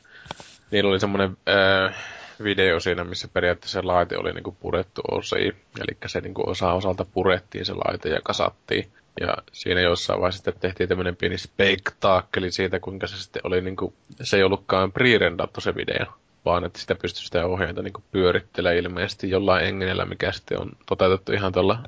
niillä 0.70 0.90
oli 0.90 1.00
semmoinen 1.00 1.36
äh, 1.48 1.94
video 2.42 2.80
siinä, 2.80 3.04
missä 3.04 3.28
periaatteessa 3.28 3.80
se 3.80 3.86
laite 3.86 4.18
oli 4.18 4.32
niinku 4.32 4.56
purettu 4.60 5.02
osiin. 5.10 5.56
Eli 5.80 5.98
se 6.06 6.20
niinku 6.20 6.50
osa 6.50 6.72
osalta 6.72 7.04
purettiin 7.04 7.64
se 7.64 7.72
laite 7.72 8.08
ja 8.08 8.20
kasattiin. 8.24 8.90
Ja 9.20 9.36
siinä 9.52 9.80
jossain 9.80 10.20
vaiheessa 10.20 10.52
tehtiin 10.52 10.88
tämmöinen 10.88 11.16
pieni 11.16 11.38
spektaakkeli 11.38 12.50
siitä, 12.50 12.80
kuinka 12.80 13.06
se 13.06 13.22
sitten 13.22 13.42
oli 13.44 13.60
niinku, 13.60 13.94
se 14.22 14.36
ei 14.36 14.42
ollutkaan 14.42 14.92
pre-rendattu 14.92 15.60
se 15.60 15.74
video, 15.74 16.06
vaan 16.44 16.64
että 16.64 16.78
sitä 16.78 16.94
pystyi 16.94 17.24
sitä 17.24 17.46
ohjainta 17.46 17.82
niinku 17.82 18.02
pyörittelemään 18.12 18.76
ilmeisesti 18.76 19.30
jollain 19.30 19.66
enginellä, 19.66 20.04
mikä 20.04 20.32
sitten 20.32 20.60
on 20.60 20.70
toteutettu 20.86 21.32
ihan 21.32 21.52
tuolla 21.52 21.78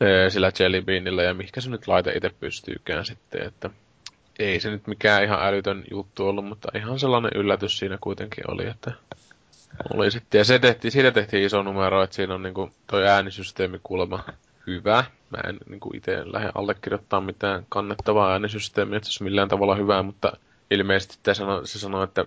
Ee, 0.00 0.30
sillä 0.30 0.52
Jelly 0.58 0.82
Beanillä 0.82 1.22
ja 1.22 1.34
mihinkä 1.34 1.60
se 1.60 1.70
nyt 1.70 1.88
laite 1.88 2.12
itse 2.12 2.30
pystyykään 2.40 3.04
sitten, 3.04 3.46
että 3.46 3.70
ei 4.38 4.60
se 4.60 4.70
nyt 4.70 4.86
mikään 4.86 5.24
ihan 5.24 5.42
älytön 5.42 5.84
juttu 5.90 6.28
ollut, 6.28 6.44
mutta 6.44 6.68
ihan 6.74 6.98
sellainen 6.98 7.30
yllätys 7.34 7.78
siinä 7.78 7.98
kuitenkin 8.00 8.50
oli, 8.50 8.66
että 8.66 8.92
oli 9.94 10.10
sitten. 10.10 10.38
Ja 10.38 10.44
se 10.44 10.58
tehtiin, 10.58 10.92
siitä 10.92 11.10
tehtiin 11.10 11.44
iso 11.44 11.62
numero, 11.62 12.02
että 12.02 12.16
siinä 12.16 12.34
on 12.34 12.42
niinku 12.42 12.70
toi 12.86 13.08
äänisysteemi 13.08 13.80
kuulemma 13.82 14.24
hyvä. 14.66 15.04
mä 15.30 15.38
en 15.48 15.58
niin 15.68 15.80
kuin 15.80 15.96
itse 15.96 16.32
lähde 16.32 16.50
allekirjoittaa 16.54 17.20
mitään 17.20 17.66
kannettavaa 17.68 18.32
äänisysteemiä, 18.32 18.96
että 18.96 19.06
se 19.06 19.10
olisi 19.10 19.24
millään 19.24 19.48
tavalla 19.48 19.74
hyvää, 19.74 20.02
mutta 20.02 20.32
ilmeisesti 20.70 21.34
sano, 21.34 21.66
se 21.66 21.78
sanoo, 21.78 22.02
että 22.02 22.24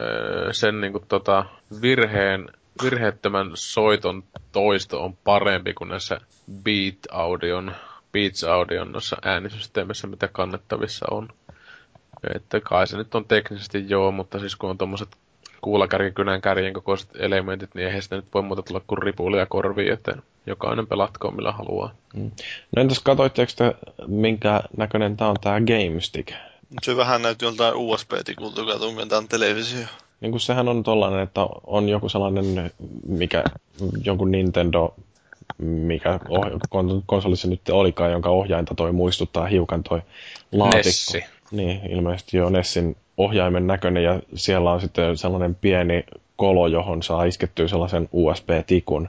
öö, 0.00 0.52
sen 0.52 0.80
niin 0.80 0.92
kuin, 0.92 1.04
tota, 1.08 1.44
virheen, 1.82 2.48
virheettömän 2.82 3.50
soiton 3.54 4.24
toisto 4.52 5.04
on 5.04 5.16
parempi 5.16 5.74
kuin 5.74 5.88
näissä 5.88 6.20
Beat-audion, 6.62 7.74
Beats-audion 8.12 8.92
noissa 8.92 9.16
äänisysteemissä, 9.24 10.06
mitä 10.06 10.28
kannettavissa 10.28 11.06
on. 11.10 11.28
Että 12.34 12.60
kai 12.60 12.86
se 12.86 12.96
nyt 12.96 13.14
on 13.14 13.24
teknisesti 13.24 13.84
joo, 13.88 14.12
mutta 14.12 14.38
siis 14.38 14.56
kun 14.56 14.70
on 14.70 14.78
tommoset 14.78 15.08
kuulakärjen 15.60 16.14
kynän 16.14 16.40
kärjen 16.40 16.72
kokoiset 16.72 17.10
elementit, 17.18 17.74
niin 17.74 17.86
eihän 17.86 18.02
sitä 18.02 18.16
nyt 18.16 18.34
voi 18.34 18.42
muuta 18.42 18.62
tulla 18.62 18.80
kuin 18.86 18.98
ripulia 18.98 19.46
korviin, 19.46 19.92
että 19.92 20.16
jokainen 20.46 20.86
pelatkoon 20.86 21.36
millä 21.36 21.52
haluaa. 21.52 21.94
Mm. 22.14 22.30
No 22.76 22.82
entäs 22.82 23.00
katsoitteko 23.00 23.52
te, 23.56 23.74
minkä 24.06 24.62
näköinen 24.76 25.16
tää 25.16 25.28
on 25.28 25.36
tää 25.40 25.60
GameStick? 25.60 26.32
Se 26.82 26.96
vähän 26.96 27.22
näytti 27.22 27.44
joltain 27.44 27.74
USB-tikulta, 27.74 28.60
joka 28.60 28.78
tungetaan 28.78 29.28
televisio. 29.28 29.86
Niin 30.20 30.30
kuin 30.30 30.40
sehän 30.40 30.68
on 30.68 30.82
tollanen, 30.82 31.20
että 31.20 31.40
on 31.66 31.88
joku 31.88 32.08
sellainen, 32.08 32.72
mikä, 33.06 33.44
jonkun 34.04 34.30
Nintendo, 34.30 34.94
mikä 35.58 36.20
oh, 36.28 36.46
konsolissa 37.06 37.48
nyt 37.48 37.60
olikaan, 37.70 38.12
jonka 38.12 38.30
ohjainta 38.30 38.74
toi 38.74 38.92
muistuttaa 38.92 39.46
hiukan 39.46 39.82
toi 39.82 40.02
laatikko. 40.52 40.88
Nessi. 40.88 41.24
Niin, 41.50 41.80
ilmeisesti 41.90 42.36
jo 42.36 42.50
Nessin 42.50 42.96
ohjaimen 43.16 43.66
näköinen 43.66 44.04
ja 44.04 44.20
siellä 44.34 44.70
on 44.72 44.80
sitten 44.80 45.16
sellainen 45.16 45.54
pieni 45.54 46.04
kolo, 46.36 46.66
johon 46.66 47.02
saa 47.02 47.24
iskettyä 47.24 47.68
sellaisen 47.68 48.08
USB-tikun. 48.12 49.08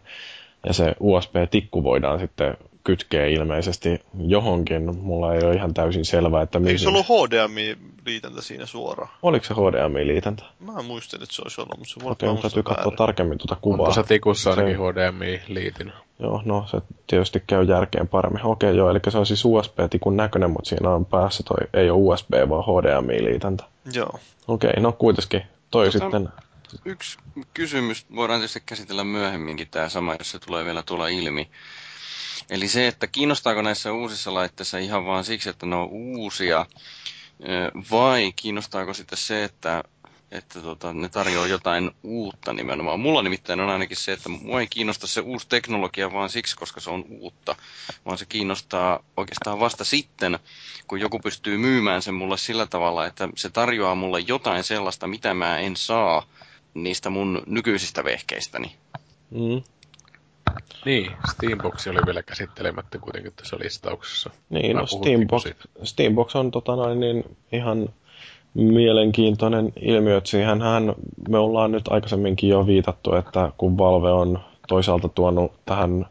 Ja 0.65 0.73
se 0.73 0.95
USB-tikku 0.99 1.83
voidaan 1.83 2.19
sitten 2.19 2.57
kytkeä 2.83 3.25
ilmeisesti 3.25 4.01
johonkin. 4.27 4.95
Mulla 4.97 5.35
ei 5.35 5.43
ole 5.43 5.55
ihan 5.55 5.73
täysin 5.73 6.05
selvää, 6.05 6.41
että 6.41 6.57
Eikö 6.57 6.65
mihin. 6.65 6.79
se 6.79 6.87
ollut 6.87 7.05
HDMI-liitäntä 7.05 8.41
siinä 8.41 8.65
suoraan? 8.65 9.09
Oliko 9.23 9.45
se 9.45 9.53
HDMI-liitäntä? 9.53 10.43
Mä 10.59 10.81
muistelin, 10.81 11.23
että 11.23 11.35
se 11.35 11.41
olisi 11.41 11.61
ollut, 11.61 11.77
mutta 11.77 11.93
se 11.93 12.03
voi 12.03 12.11
Okei, 12.11 12.29
täytyy 12.41 12.63
katsoa 12.63 12.91
tarkemmin 12.97 13.37
tuota 13.37 13.55
On 13.55 13.61
kuvaa. 13.61 13.85
tuossa 13.85 14.03
tikussa 14.03 14.55
Se- 14.55 14.61
ainakin 14.61 14.79
HDMI-liitin. 14.79 15.91
Joo, 16.19 16.41
no 16.45 16.65
se 16.67 16.77
tietysti 17.07 17.43
käy 17.47 17.63
järkeen 17.63 18.07
paremmin. 18.07 18.45
Okei, 18.45 18.77
joo, 18.77 18.89
eli 18.89 18.99
se 19.09 19.17
on 19.17 19.25
siis 19.25 19.45
USB-tikun 19.45 20.17
näköinen, 20.17 20.51
mutta 20.51 20.69
siinä 20.69 20.89
on 20.89 21.05
päässä 21.05 21.43
toi, 21.43 21.67
ei 21.73 21.89
ole 21.89 21.99
USB, 22.13 22.29
vaan 22.49 22.63
HDMI-liitäntä. 22.63 23.63
Joo. 23.93 24.19
Okei, 24.47 24.73
no 24.79 24.91
kuitenkin. 24.91 25.41
Toi 25.71 25.87
Tota- 25.87 25.91
sitten, 25.91 26.29
Yksi 26.85 27.17
kysymys, 27.53 28.05
voidaan 28.15 28.39
tietysti 28.39 28.63
käsitellä 28.65 29.03
myöhemminkin 29.03 29.67
tämä 29.71 29.89
sama, 29.89 30.15
jos 30.19 30.31
se 30.31 30.39
tulee 30.39 30.65
vielä 30.65 30.83
tulla 30.83 31.07
ilmi. 31.07 31.49
Eli 32.49 32.67
se, 32.67 32.87
että 32.87 33.07
kiinnostaako 33.07 33.61
näissä 33.61 33.93
uusissa 33.93 34.33
laitteissa 34.33 34.77
ihan 34.77 35.05
vaan 35.05 35.23
siksi, 35.23 35.49
että 35.49 35.65
ne 35.65 35.75
on 35.75 35.87
uusia, 35.91 36.65
vai 37.91 38.33
kiinnostaako 38.35 38.93
sitten 38.93 39.17
se, 39.17 39.43
että, 39.43 39.83
että 40.31 40.61
tota, 40.61 40.93
ne 40.93 41.09
tarjoaa 41.09 41.47
jotain 41.47 41.91
uutta 42.03 42.53
nimenomaan. 42.53 42.99
Mulla 42.99 43.21
nimittäin 43.21 43.59
on 43.59 43.69
ainakin 43.69 43.97
se, 43.97 44.11
että 44.11 44.29
mua 44.29 44.61
ei 44.61 44.67
kiinnosta 44.67 45.07
se 45.07 45.21
uusi 45.21 45.47
teknologia 45.49 46.13
vaan 46.13 46.29
siksi, 46.29 46.55
koska 46.55 46.79
se 46.79 46.89
on 46.89 47.05
uutta, 47.09 47.55
vaan 48.05 48.17
se 48.17 48.25
kiinnostaa 48.25 49.03
oikeastaan 49.17 49.59
vasta 49.59 49.83
sitten, 49.83 50.39
kun 50.87 50.99
joku 50.99 51.19
pystyy 51.19 51.57
myymään 51.57 52.01
sen 52.01 52.13
mulle 52.13 52.37
sillä 52.37 52.65
tavalla, 52.65 53.05
että 53.05 53.29
se 53.35 53.49
tarjoaa 53.49 53.95
mulle 53.95 54.19
jotain 54.19 54.63
sellaista, 54.63 55.07
mitä 55.07 55.33
mä 55.33 55.59
en 55.59 55.75
saa 55.75 56.23
niistä 56.73 57.09
mun 57.09 57.43
nykyisistä 57.45 58.03
vehkeistäni. 58.03 58.75
mm, 59.31 59.63
Niin, 60.85 61.11
Steambox 61.31 61.87
oli 61.87 61.99
vielä 62.05 62.23
käsittelemättä 62.23 62.97
kuitenkin 62.97 63.33
tässä 63.33 63.57
listauksessa. 63.59 64.29
niin, 64.49 64.75
no 64.75 64.85
Steambox? 64.87 65.43
Steambox 65.83 66.35
on 66.35 66.51
tota 66.51 66.75
noin, 66.75 66.99
niin 66.99 67.37
ihan 67.51 67.89
mielenkiintoinen 68.53 69.73
ilmiö, 69.81 70.17
että 70.17 70.29
siihenhän 70.29 70.93
me 71.29 71.37
ollaan 71.37 71.71
nyt 71.71 71.87
aikaisemminkin 71.87 72.49
jo 72.49 72.67
viitattu, 72.67 73.15
että 73.15 73.51
kun 73.57 73.77
Valve 73.77 74.11
on 74.11 74.39
toisaalta 74.67 75.09
tuonut 75.09 75.51
tähän 75.65 76.05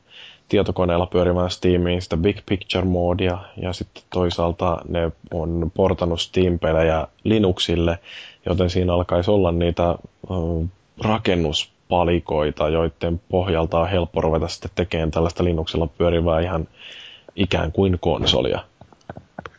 tietokoneella 0.49 1.07
pyörimään 1.07 1.51
Steamiin 1.51 2.03
sitä 2.03 2.17
Big 2.17 2.39
Picture-moodia, 2.47 3.39
ja 3.63 3.73
sitten 3.73 4.03
toisaalta 4.13 4.79
ne 4.89 5.13
on 5.35 5.73
portannut 5.75 6.21
Steam-pelejä 6.21 7.07
Linuxille, 7.25 7.99
joten 8.47 8.71
siinä 8.71 8.95
alkaisi 8.95 9.31
olla 9.31 9.53
niitä 9.53 9.91
ö, 9.91 9.97
rakennuspalikoita, 11.05 12.69
joiden 12.69 13.21
pohjalta 13.29 13.81
on 13.81 13.89
helppo 13.89 14.21
ruveta 14.21 14.49
sitten 14.49 14.71
tekemään 14.75 15.11
tällaista 15.11 15.45
Linuxilla 15.45 15.87
pyörivää 15.87 16.41
ihan 16.41 16.69
ikään 17.37 17.73
kuin 17.73 17.99
konsolia. 18.01 18.61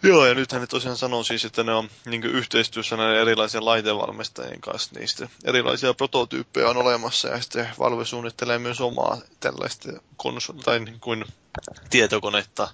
Joo, 0.04 0.26
ja 0.26 0.34
nythän 0.34 0.62
ne 0.62 0.68
tosiaan 0.68 0.98
sanoo 0.98 1.24
siis, 1.24 1.46
että 1.46 1.64
ne 1.64 1.74
on 1.74 1.90
niin 2.06 2.24
yhteistyössä 2.24 2.98
näiden 2.98 3.22
erilaisien 3.22 3.66
laitevalmistajien 3.66 4.62
kanssa. 4.62 5.00
Niistä 5.00 5.30
erilaisia 5.44 5.94
prototyyppejä 5.94 6.70
on 6.70 6.78
olemassa, 6.78 7.28
ja 7.28 7.42
sitten 7.42 7.70
Valve 7.80 8.06
suunnittelee 8.06 8.60
myös 8.60 8.82
omaa 8.82 9.18
tällaista 9.40 9.90
konsol- 10.18 10.64
tai 10.64 10.80
niin 10.80 11.00
kuin 11.00 11.26
tietokonetta, 11.90 12.68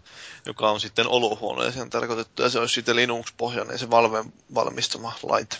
joka 0.45 0.71
on 0.71 0.79
sitten 0.79 1.07
olohuoneeseen 1.07 1.89
tarkoitettu, 1.89 2.41
ja 2.41 2.49
se 2.49 2.59
olisi 2.59 2.75
sitten 2.75 2.95
Linux-pohjainen 2.95 3.79
se 3.79 3.89
Valven 3.89 4.33
valmistama 4.53 5.13
laite. 5.23 5.57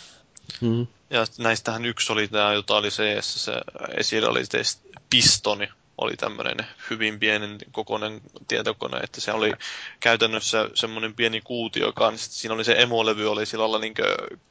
Mm. 0.60 0.86
Ja 1.10 1.26
näistähän 1.38 1.84
yksi 1.84 2.12
oli 2.12 2.28
tämä, 2.28 2.52
jota 2.52 2.76
oli 2.76 2.88
CS, 2.88 3.44
se 3.44 3.52
esillä 3.96 4.28
oli 4.28 4.42
Pistoni, 5.10 5.68
oli 5.98 6.16
tämmöinen 6.16 6.56
hyvin 6.90 7.20
pienen 7.20 7.58
kokoinen 7.72 8.20
tietokone, 8.48 8.98
että 8.98 9.20
se 9.20 9.32
oli 9.32 9.52
käytännössä 10.00 10.70
semmoinen 10.74 11.14
pieni 11.14 11.40
kuutio 11.40 11.92
kanssa. 11.92 12.32
Siinä 12.32 12.54
oli 12.54 12.64
se 12.64 12.74
emolevy, 12.78 13.30
oli 13.30 13.46
sillä 13.46 13.62
lailla 13.62 13.78
niin 13.78 13.94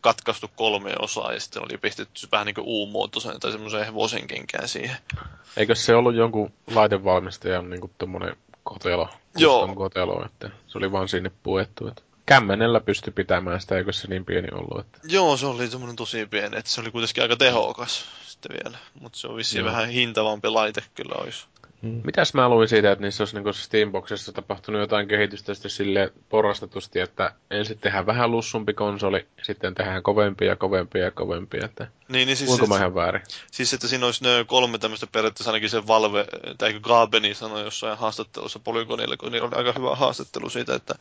katkaistu 0.01 0.49
kolme 0.55 0.93
osaa 0.99 1.34
ja 1.34 1.39
sitten 1.39 1.63
oli 1.63 1.77
pistetty 1.77 2.27
vähän 2.31 2.45
niin 2.45 2.55
U-muotoisen 2.59 3.39
tai 3.39 3.51
semmoiseen 3.51 3.85
hevosen 3.85 4.27
kenkään 4.27 4.67
siihen. 4.67 4.97
Eikö 5.57 5.76
se 5.76 5.95
ollut 5.95 6.15
jonkun 6.15 6.53
laitevalmistajan 6.76 7.69
niin 7.69 7.91
tommonen 7.97 8.35
kotelo? 8.63 9.09
Joo. 9.38 9.76
kotelo, 9.76 10.26
että 10.26 10.49
se 10.67 10.77
oli 10.77 10.91
vaan 10.91 11.07
sinne 11.07 11.31
puettu. 11.43 11.88
Että 11.88 12.01
kämmenellä 12.26 12.80
pysty 12.80 13.11
pitämään 13.11 13.61
sitä, 13.61 13.77
eikö 13.77 13.93
se 13.93 14.07
niin 14.07 14.26
pieni 14.26 14.47
ollut. 14.52 14.85
Että... 14.85 14.99
Joo, 15.03 15.38
se 15.38 15.45
oli 15.45 15.68
semmoinen 15.68 15.95
tosi 15.95 16.26
pieni, 16.26 16.57
että 16.57 16.72
se 16.72 16.81
oli 16.81 16.91
kuitenkin 16.91 17.23
aika 17.23 17.35
tehokas 17.35 18.06
sitten 18.27 18.57
vielä. 18.64 18.77
Mutta 19.02 19.18
se 19.18 19.27
on 19.27 19.35
vissiin 19.35 19.60
Joo. 19.60 19.72
vähän 19.72 19.89
hintavampi 19.89 20.49
laite 20.49 20.84
kyllä 20.95 21.15
olisi. 21.18 21.45
Mitäs 22.03 22.33
mä 22.33 22.49
luin 22.49 22.67
siitä, 22.67 22.91
että 22.91 23.05
niissä 23.05 23.23
olisi 23.23 23.39
niin 23.39 23.53
Steamboxissa 23.53 24.31
tapahtunut 24.31 24.81
jotain 24.81 25.07
kehitystä 25.07 25.53
sitten 25.53 25.71
sille 25.71 26.13
porrastetusti, 26.29 26.99
että 26.99 27.33
ensin 27.51 27.79
tehdään 27.79 28.05
vähän 28.05 28.31
lussumpi 28.31 28.73
konsoli, 28.73 29.27
sitten 29.41 29.75
tehdään 29.75 30.03
kovempia 30.03 30.47
ja 30.47 30.55
kovempia 30.55 31.03
ja 31.03 31.11
kovempia, 31.11 31.65
että 31.65 31.87
Niin, 32.07 32.25
niin 32.27 32.37
siis, 32.37 32.49
kuinka 32.49 32.67
mä 32.67 32.77
ihan 32.77 32.95
väärin? 32.95 33.21
siis, 33.51 33.73
että 33.73 33.87
siinä 33.87 34.05
olisi 34.05 34.23
ne 34.23 34.45
kolme 34.47 34.77
tämmöistä 34.77 35.07
periaatteessa 35.07 35.51
ainakin 35.51 35.69
se 35.69 35.87
Valve, 35.87 36.25
tai 36.57 36.67
eikö 36.69 36.79
Gabeni 36.79 37.33
sanoi 37.33 37.63
jossain 37.63 37.97
haastattelussa 37.97 38.59
Polygonilla, 38.59 39.17
kun 39.17 39.31
niillä 39.31 39.47
oli 39.47 39.55
aika 39.55 39.79
hyvä 39.79 39.95
haastattelu 39.95 40.49
siitä, 40.49 40.75
että 40.75 40.95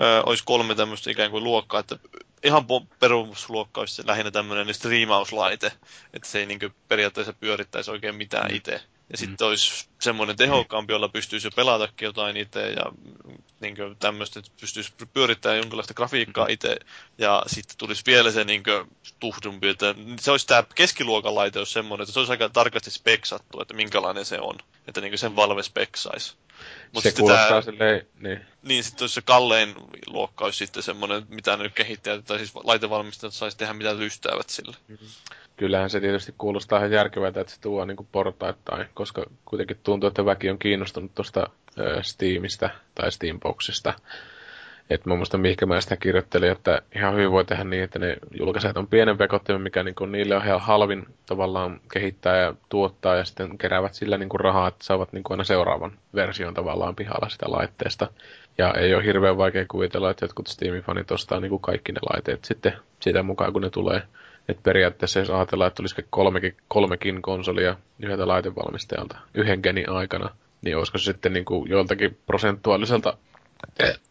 ö, 0.00 0.22
olisi 0.26 0.44
kolme 0.46 0.74
tämmöistä 0.74 1.10
ikään 1.10 1.30
kuin 1.30 1.44
luokkaa, 1.44 1.80
että 1.80 1.98
ihan 2.44 2.64
perusluokka 3.00 3.80
olisi 3.80 3.94
se 3.94 4.02
lähinnä 4.06 4.30
tämmöinen 4.30 4.74
striimauslaite, 4.74 5.72
että 6.14 6.28
se 6.28 6.38
ei 6.38 6.46
niin 6.46 6.74
periaatteessa 6.88 7.32
pyörittäisi 7.32 7.90
oikein 7.90 8.14
mitään 8.14 8.54
itse. 8.54 8.80
Ja 9.10 9.16
sitten 9.16 9.46
olisi 9.46 9.88
semmoinen 10.00 10.36
tehokkaampi, 10.36 10.92
jolla 10.92 11.08
pystyisi 11.08 11.46
jo 11.46 11.50
pelatakin 11.50 12.06
jotain 12.06 12.36
itse 12.36 12.70
ja 12.70 12.92
niin 13.60 13.76
tämmöistä, 13.98 14.38
että 14.38 14.50
pystyisi 14.60 14.92
pyörittämään 15.14 15.58
jonkinlaista 15.58 15.94
grafiikkaa 15.94 16.46
itse. 16.48 16.76
Ja 17.18 17.42
sitten 17.46 17.78
tulisi 17.78 18.02
vielä 18.06 18.30
se 18.30 18.44
niin 18.44 18.62
tuhdumpi, 19.20 19.68
että 19.68 19.94
se 20.20 20.30
olisi 20.30 20.46
tämä 20.46 20.64
keskiluokan 20.74 21.34
laite, 21.34 21.58
olisi 21.58 21.72
semmoinen, 21.72 22.02
että 22.02 22.12
se 22.12 22.18
olisi 22.18 22.32
aika 22.32 22.48
tarkasti 22.48 22.90
speksattu, 22.90 23.60
että 23.60 23.74
minkälainen 23.74 24.24
se 24.24 24.40
on. 24.40 24.58
Että 24.88 25.00
niin 25.00 25.18
sen 25.18 25.36
Valve 25.36 25.62
speksaisi. 25.62 26.34
Mut 26.92 27.02
se 27.02 27.08
sitten 27.08 27.22
kuulostaa 27.22 27.48
tää- 27.48 27.62
silleen, 27.62 28.06
niin. 28.20 28.46
niin, 28.62 28.84
sitten 28.84 29.02
olisi 29.02 29.14
se 29.14 29.22
kallein 29.22 29.74
luokka 30.06 30.44
olisi 30.44 30.58
sitten 30.58 30.82
semmoinen, 30.82 31.26
mitä 31.28 31.56
ne 31.56 31.68
kehittäjät 31.68 32.24
tai 32.24 32.38
siis 32.38 32.52
laitevalmistajat 32.54 33.34
saisi 33.34 33.56
tehdä 33.56 33.72
mitä 33.72 33.96
lystäävät 33.96 34.50
sillä. 34.50 34.76
Kyllähän 35.60 35.90
se 35.90 36.00
tietysti 36.00 36.34
kuulostaa 36.38 36.78
ihan 36.78 36.92
järkevältä, 36.92 37.40
että 37.40 37.52
se 37.52 37.60
tuo 37.60 37.84
niin 37.84 38.08
portaittain, 38.12 38.86
koska 38.94 39.24
kuitenkin 39.44 39.76
tuntuu, 39.82 40.08
että 40.08 40.24
väki 40.24 40.50
on 40.50 40.58
kiinnostunut 40.58 41.14
tuosta 41.14 41.46
Steamista 42.02 42.70
tai 42.94 43.12
Steamboxista. 43.12 43.94
Et 44.90 45.06
mä 45.06 45.16
muistan, 45.16 45.40
mihinkä 45.40 45.66
mä 45.66 45.80
sitä 45.80 45.96
kirjoittelin, 45.96 46.50
että 46.50 46.82
ihan 46.94 47.14
hyvin 47.14 47.30
voi 47.30 47.44
tehdä 47.44 47.64
niin, 47.64 47.82
että 47.82 47.98
ne 47.98 48.16
julkaisijat 48.38 48.76
on 48.76 48.86
pienen 48.86 49.18
vekottimen, 49.18 49.60
mikä 49.60 49.82
niin 49.82 49.94
kuin 49.94 50.12
niille 50.12 50.36
on 50.36 50.46
ihan 50.46 50.60
halvin 50.60 51.06
tavallaan 51.26 51.80
kehittää 51.92 52.36
ja 52.36 52.54
tuottaa, 52.68 53.16
ja 53.16 53.24
sitten 53.24 53.58
keräävät 53.58 53.94
sillä 53.94 54.18
niin 54.18 54.28
kuin 54.28 54.40
rahaa, 54.40 54.68
että 54.68 54.84
saavat 54.84 55.12
niin 55.12 55.24
kuin 55.24 55.34
aina 55.34 55.44
seuraavan 55.44 55.92
version 56.14 56.54
tavallaan 56.54 56.96
pihalla 56.96 57.28
sitä 57.28 57.46
laitteesta. 57.48 58.08
Ja 58.58 58.74
ei 58.74 58.94
ole 58.94 59.04
hirveän 59.04 59.38
vaikea 59.38 59.64
kuvitella, 59.68 60.10
että 60.10 60.24
jotkut 60.24 60.48
Steam-fanit 60.48 61.12
ostaa 61.12 61.40
niin 61.40 61.50
kuin 61.50 61.62
kaikki 61.62 61.92
ne 61.92 62.00
laitteet 62.12 62.44
sitten 62.44 62.72
sitä 63.00 63.22
mukaan, 63.22 63.52
kun 63.52 63.62
ne 63.62 63.70
tulee. 63.70 64.02
Että 64.50 64.62
periaatteessa 64.62 65.18
jos 65.18 65.30
ajatellaan, 65.30 65.68
että 65.68 65.76
tulisiko 65.76 66.02
kolmekin, 66.10 66.56
kolmekin 66.68 67.22
konsolia 67.22 67.76
yhdeltä 67.98 68.28
laitevalmistajalta 68.28 69.18
yhden 69.34 69.60
genin 69.62 69.90
aikana, 69.90 70.30
niin 70.62 70.76
olisiko 70.76 70.98
se 70.98 71.04
sitten 71.04 71.32
niin 71.32 71.44
kuin 71.44 71.70
joltakin 71.70 72.18
prosentuaaliselta 72.26 73.16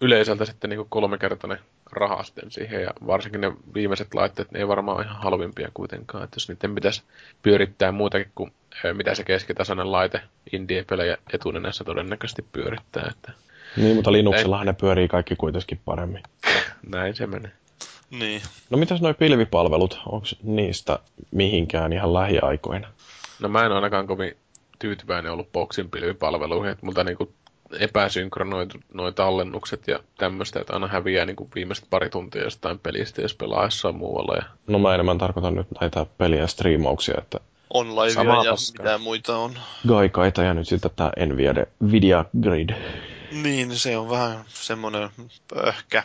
yleisöltä 0.01 0.45
sitten 0.45 0.69
niin 0.69 0.77
kuin 0.77 0.89
kolmekertainen 0.89 1.59
raha 1.91 2.23
sitten 2.23 2.51
siihen, 2.51 2.81
ja 2.81 2.89
varsinkin 3.07 3.41
ne 3.41 3.51
viimeiset 3.73 4.13
laitteet, 4.13 4.51
ne 4.51 4.59
ei 4.59 4.67
varmaan 4.67 4.97
ole 4.97 5.05
ihan 5.05 5.21
halvimpia 5.23 5.71
kuitenkaan, 5.73 6.23
että 6.23 6.35
jos 6.35 6.49
niiden 6.49 6.75
pitäisi 6.75 7.03
pyörittää 7.41 7.91
muutakin 7.91 8.31
kuin 8.35 8.51
mitä 8.93 9.15
se 9.15 9.23
keskitasoinen 9.23 9.91
laite 9.91 10.21
indie-pelejä 10.51 11.17
etunenässä 11.33 11.83
todennäköisesti 11.83 12.45
pyörittää, 12.51 13.11
että 13.11 13.31
Niin, 13.77 13.95
mutta 13.95 14.11
Linuxillahan 14.11 14.67
ne 14.67 14.73
pyörii 14.73 15.07
kaikki 15.07 15.35
kuitenkin 15.35 15.79
paremmin. 15.85 16.23
näin 16.89 17.15
se 17.15 17.27
menee. 17.27 17.51
Niin. 18.11 18.41
No 18.69 18.77
mitäs 18.77 19.01
noi 19.01 19.13
pilvipalvelut, 19.13 20.01
onko 20.05 20.27
niistä 20.43 20.99
mihinkään 21.31 21.93
ihan 21.93 22.13
lähiaikoina? 22.13 22.87
No 23.39 23.49
mä 23.49 23.65
en 23.65 23.71
ainakaan 23.71 24.07
kovin 24.07 24.37
tyytyväinen 24.79 25.31
ollut 25.31 25.51
Boxin 25.51 25.89
pilvipalveluihin, 25.89 26.71
että 26.71 26.85
multa 26.85 27.03
niinku 27.03 27.33
epäsynkronoitu 27.79 28.77
noin 28.93 29.13
tallennukset 29.13 29.87
ja 29.87 29.99
tämmöistä, 30.17 30.59
että 30.59 30.73
aina 30.73 30.87
häviää 30.87 31.25
niinku 31.25 31.49
viimeiset 31.55 31.85
pari 31.89 32.09
tuntia 32.09 32.43
jostain 32.43 32.79
pelistä, 32.79 33.21
jos 33.21 33.35
pelaa 33.35 33.63
jossain 33.63 33.95
muualla. 33.95 34.35
Ja... 34.35 34.43
No 34.67 34.79
mä 34.79 34.93
enemmän 34.93 35.17
tarkoitan 35.17 35.55
nyt 35.55 35.67
näitä 35.81 36.05
peliä 36.17 36.47
striimauksia, 36.47 37.15
että 37.17 37.39
On 37.73 37.95
live 37.95 38.13
Samaa 38.13 38.43
ja 38.43 38.51
paskaa. 38.51 38.83
mitä 38.85 38.97
muita 38.97 39.37
on. 39.37 39.53
Gaikaita 39.87 40.43
ja 40.43 40.53
nyt 40.53 40.67
sitten 40.67 40.91
tää 40.95 41.11
Nvidia 41.25 41.53
Nvidia 41.79 42.25
Grid. 42.41 42.69
Niin, 43.43 43.75
se 43.75 43.97
on 43.97 44.09
vähän 44.09 44.45
semmoinen 44.47 45.09
pöhkä. 45.53 46.03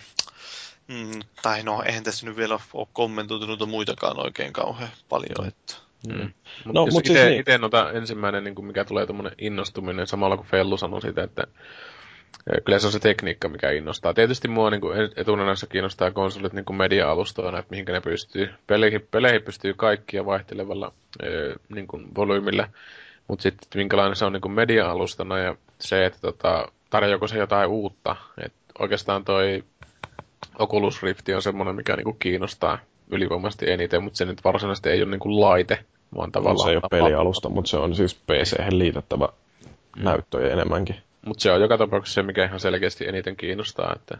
Mm, 0.89 1.20
tai 1.43 1.62
no, 1.62 1.82
eihän 1.86 2.05
tässä 2.05 2.27
nyt 2.27 2.36
vielä 2.36 2.59
ole 2.74 2.89
kommentoitu 2.93 3.47
noita 3.47 3.66
muitakaan 3.66 4.24
oikein 4.27 4.52
kauhean 4.52 4.90
paljon. 5.09 5.48
Että. 5.48 5.74
Mm. 6.09 6.19
Mut 6.19 6.31
No, 6.65 6.73
no, 6.73 6.85
jos 6.86 6.94
mut 6.94 7.06
ite, 7.06 7.15
siis 7.15 7.28
niin. 7.28 7.40
ite 7.40 7.59
noita 7.59 7.93
ensimmäinen, 7.93 8.44
niin 8.44 8.55
kuin 8.55 8.66
mikä 8.66 8.85
tulee 8.85 9.06
tuommoinen 9.06 9.35
innostuminen, 9.39 10.06
samalla 10.06 10.36
kuin 10.36 10.47
Fellu 10.47 10.77
sanoi 10.77 11.01
siitä, 11.01 11.23
että 11.23 11.47
kyllä 12.65 12.78
se 12.78 12.86
on 12.86 12.93
se 12.93 12.98
tekniikka, 12.98 13.48
mikä 13.48 13.70
innostaa. 13.70 14.15
Tietysti 14.15 14.48
mua 14.48 14.70
niin 14.70 14.81
kuin 14.81 15.11
etunenässä 15.16 15.66
kiinnostaa 15.66 16.11
konsolit 16.11 16.52
niin 16.52 16.65
kuin 16.65 16.77
media-alustoina, 16.77 17.59
että 17.59 17.70
mihinkä 17.70 17.93
ne 17.93 18.01
pystyy. 18.01 18.51
Peleihin, 18.66 19.09
peleihin 19.11 19.43
pystyy 19.43 19.74
kaikkia 19.74 20.27
vaihtelevalla 20.27 20.93
niin 21.69 21.86
kuin 21.86 22.15
volyymillä, 22.15 22.69
mutta 23.28 23.43
sitten 23.43 23.69
minkälainen 23.74 24.16
se 24.16 24.24
on 24.24 24.32
niin 24.32 24.40
kuin 24.40 24.52
media-alustana 24.52 25.39
ja 25.39 25.56
se, 25.78 26.06
että 26.06 26.20
tota, 26.20 26.73
tarjoako 26.90 27.28
se 27.28 27.39
jotain 27.39 27.69
uutta. 27.69 28.16
Et 28.44 28.52
oikeastaan 28.78 29.24
toi 29.24 29.65
Oculus 30.59 31.02
Rift 31.02 31.28
on 31.35 31.43
semmoinen, 31.43 31.74
mikä 31.74 31.97
niin 31.97 32.05
kuin 32.05 32.16
kiinnostaa 32.18 32.78
ylivoimaisesti 33.10 33.70
eniten, 33.70 34.02
mutta 34.02 34.16
se 34.16 34.24
nyt 34.24 34.44
varsinaisesti 34.44 34.89
ei 34.89 35.02
ole 35.02 35.10
niin 35.10 35.20
kuin 35.20 35.40
laite, 35.40 35.85
vaan 36.16 36.28
No, 36.28 36.32
tavallaan... 36.32 36.66
se 36.66 36.70
ei 36.70 36.76
ole 36.76 36.89
pelialusta, 36.90 37.48
mutta 37.48 37.68
se 37.68 37.76
on 37.76 37.94
siis 37.94 38.14
pc 38.14 38.70
liitettävä 38.70 39.28
näyttöjä 39.97 40.52
enemmänkin. 40.52 40.97
Mutta 41.26 41.43
se 41.43 41.52
on 41.52 41.60
joka 41.60 41.78
tapauksessa 41.78 42.14
se, 42.14 42.22
mikä 42.22 42.44
ihan 42.44 42.60
selkeästi 42.60 43.09
eniten 43.09 43.36
kiinnostaa. 43.36 43.93
Että... 43.97 44.18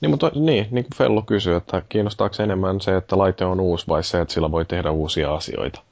Niin, 0.00 0.10
mutta 0.10 0.30
niin, 0.34 0.66
niin 0.70 0.84
kuin 0.84 0.96
Fello 0.96 1.22
kysyi, 1.22 1.54
että 1.54 1.82
kiinnostaako 1.88 2.42
enemmän 2.42 2.80
se, 2.80 2.96
että 2.96 3.18
laite 3.18 3.44
on 3.44 3.60
uusi 3.60 3.88
vai 3.88 4.04
se, 4.04 4.20
että 4.20 4.34
sillä 4.34 4.50
voi 4.50 4.64
tehdä 4.64 4.90
uusia 4.90 5.34
asioita? 5.34 5.82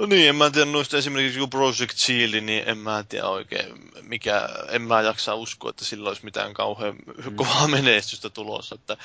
No 0.00 0.06
niin, 0.06 0.28
en 0.28 0.36
mä 0.36 0.50
tiedä 0.50 0.70
noista 0.70 0.96
esimerkiksi 0.96 1.38
joku 1.38 1.48
Project 1.48 1.96
Shield, 1.96 2.40
niin 2.40 2.62
en 2.66 2.78
mä 2.78 3.04
tiedä 3.08 3.28
oikein, 3.28 3.66
mikä, 4.02 4.48
en 4.68 4.82
mä 4.82 5.02
jaksa 5.02 5.34
uskoa, 5.34 5.70
että 5.70 5.84
sillä 5.84 6.08
olisi 6.08 6.24
mitään 6.24 6.54
kauhean 6.54 6.94
mm. 7.24 7.36
kovaa 7.36 7.68
menestystä 7.68 8.30
tulossa, 8.30 8.74
että 8.74 8.96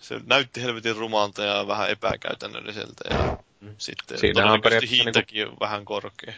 se 0.00 0.20
näytti 0.26 0.62
helvetin 0.62 0.96
rumalta 0.96 1.42
ja 1.42 1.66
vähän 1.66 1.90
epäkäytännölliseltä 1.90 3.04
ja 3.10 3.36
mm. 3.60 3.74
sitten 3.78 4.18
Siinähän 4.18 4.52
on 4.52 4.60
todennäköisesti 4.60 4.96
periaatteessa 4.96 5.04
hintakin 5.04 5.48
on 5.48 5.56
vähän 5.60 5.84
korkea. 5.84 6.34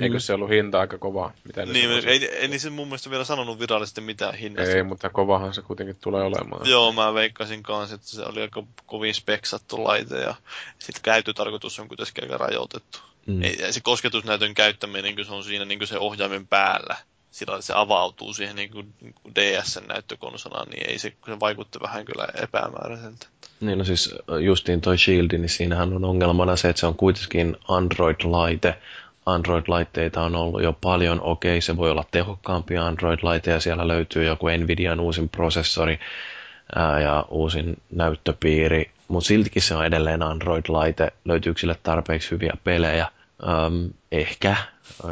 Eikö 0.00 0.20
se 0.20 0.34
ollut 0.34 0.50
hinta 0.50 0.80
aika 0.80 0.98
kova? 0.98 1.32
Mitä 1.44 1.66
Niin, 1.66 1.84
sanoisi? 1.84 2.08
ei, 2.08 2.28
ei 2.28 2.48
niin 2.48 2.60
se 2.60 2.70
mun 2.70 2.88
mielestä 2.88 3.10
vielä 3.10 3.24
sanonut 3.24 3.60
virallisesti 3.60 4.00
mitään 4.00 4.34
hinnasta. 4.34 4.76
ei, 4.76 4.82
mutta 4.82 5.10
kovahan 5.10 5.54
se 5.54 5.62
kuitenkin 5.62 5.96
tulee 6.00 6.22
olemaan. 6.22 6.68
Joo, 6.68 6.92
mä 6.92 7.14
veikkasin 7.14 7.62
kanssa, 7.62 7.94
että 7.94 8.06
se 8.06 8.22
oli 8.22 8.42
aika 8.42 8.62
kovin 8.86 9.14
speksattu 9.14 9.84
laite 9.84 10.16
ja 10.16 10.34
sitten 10.78 11.02
käyttötarkoitus 11.02 11.78
on 11.78 11.88
kuitenkin 11.88 12.24
aika 12.24 12.38
rajoitettu. 12.38 12.98
Mm. 13.26 13.42
Ei, 13.42 13.72
se 13.72 13.80
kosketusnäytön 13.80 14.54
käyttäminen, 14.54 15.16
kun 15.16 15.24
se 15.24 15.32
on 15.32 15.44
siinä 15.44 15.64
niin 15.64 15.78
kuin 15.78 15.88
se 15.88 15.98
ohjaimen 15.98 16.46
päällä, 16.46 16.96
sillä 17.30 17.60
se 17.60 17.72
avautuu 17.76 18.32
siihen 18.32 18.56
niin 18.56 18.70
kuin, 18.70 18.94
niin 19.00 19.14
kuin 19.14 19.34
DS-näyttökonsolaan, 19.34 20.68
niin 20.68 20.90
ei 20.90 20.98
se, 20.98 21.12
se 21.26 21.40
vaikutti 21.40 21.78
vähän 21.80 22.04
kyllä 22.04 22.26
epämääräiseltä. 22.42 23.26
Niin, 23.60 23.78
no 23.78 23.84
siis 23.84 24.14
justiin 24.40 24.80
toi 24.80 24.98
Shield, 24.98 25.28
niin 25.32 25.48
siinähän 25.48 25.92
on 25.92 26.04
ongelmana 26.04 26.56
se, 26.56 26.68
että 26.68 26.80
se 26.80 26.86
on 26.86 26.94
kuitenkin 26.94 27.56
Android-laite. 27.68 28.74
Android-laitteita 29.26 30.22
on 30.22 30.36
ollut 30.36 30.62
jo 30.62 30.72
paljon. 30.72 31.20
Okei, 31.20 31.60
se 31.60 31.76
voi 31.76 31.90
olla 31.90 32.04
tehokkaampi 32.10 32.74
Android-laite 32.74 33.50
ja 33.50 33.60
siellä 33.60 33.88
löytyy 33.88 34.24
joku 34.24 34.46
Nvidian 34.48 35.00
uusin 35.00 35.28
prosessori 35.28 36.00
ää, 36.74 37.00
ja 37.00 37.24
uusin 37.28 37.82
näyttöpiiri, 37.90 38.90
mutta 39.08 39.26
siltikin 39.26 39.62
se 39.62 39.74
on 39.74 39.86
edelleen 39.86 40.22
Android-laite. 40.22 41.12
Löytyykö 41.24 41.60
sille 41.60 41.76
tarpeeksi 41.82 42.30
hyviä 42.30 42.52
pelejä? 42.64 43.08
Öm, 43.42 43.90
ehkä. 44.12 44.56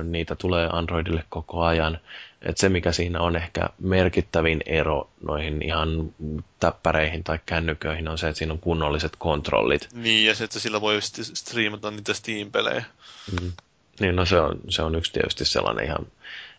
Niitä 0.03 0.37
tulee 0.37 0.69
Androidille 0.73 1.25
koko 1.29 1.63
ajan. 1.63 1.99
Et 2.43 2.59
se, 2.59 2.69
mikä 2.69 2.93
siinä 2.93 3.21
on 3.21 3.37
ehkä 3.37 3.69
merkittävin 3.79 4.61
ero 4.67 5.11
noihin 5.27 5.63
ihan 5.63 6.15
täppäreihin 6.61 7.25
tai 7.25 7.39
kännyköihin, 7.47 8.09
on 8.09 8.19
se, 8.19 8.29
että 8.29 8.39
siinä 8.39 8.53
on 8.53 8.59
kunnolliset 8.59 9.13
kontrollit. 9.19 9.89
Niin, 9.93 10.27
ja 10.27 10.35
se, 10.35 10.45
että 10.45 10.59
sillä 10.59 10.81
voi 10.81 10.99
striimata 11.23 11.91
niitä 11.91 12.15
Steam-pelejä. 12.15 12.85
Niin, 14.01 14.17
no 14.17 14.25
se 14.25 14.41
on, 14.41 14.61
se 14.69 14.83
on 14.83 14.95
yksi 14.95 15.13
tietysti 15.13 15.45
sellainen 15.45 15.85
ihan 15.85 16.07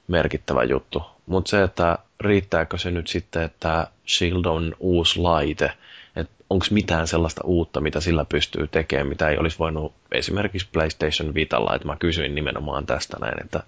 merkittävä 0.07 0.63
juttu. 0.63 1.03
Mutta 1.25 1.49
se, 1.49 1.63
että 1.63 1.97
riittääkö 2.19 2.77
se 2.77 2.91
nyt 2.91 3.07
sitten, 3.07 3.43
että 3.43 3.87
Shield 4.07 4.45
on 4.45 4.75
uusi 4.79 5.19
laite, 5.19 5.71
että 6.15 6.33
onko 6.49 6.65
mitään 6.71 7.07
sellaista 7.07 7.41
uutta, 7.45 7.81
mitä 7.81 7.99
sillä 7.99 8.25
pystyy 8.25 8.67
tekemään, 8.67 9.07
mitä 9.07 9.29
ei 9.29 9.37
olisi 9.37 9.59
voinut 9.59 9.93
esimerkiksi 10.11 10.67
PlayStation 10.73 11.33
Vitalla, 11.33 11.75
että 11.75 11.87
mä 11.87 11.95
kysyin 11.95 12.35
nimenomaan 12.35 12.85
tästä 12.85 13.17
näin, 13.21 13.43
että 13.43 13.63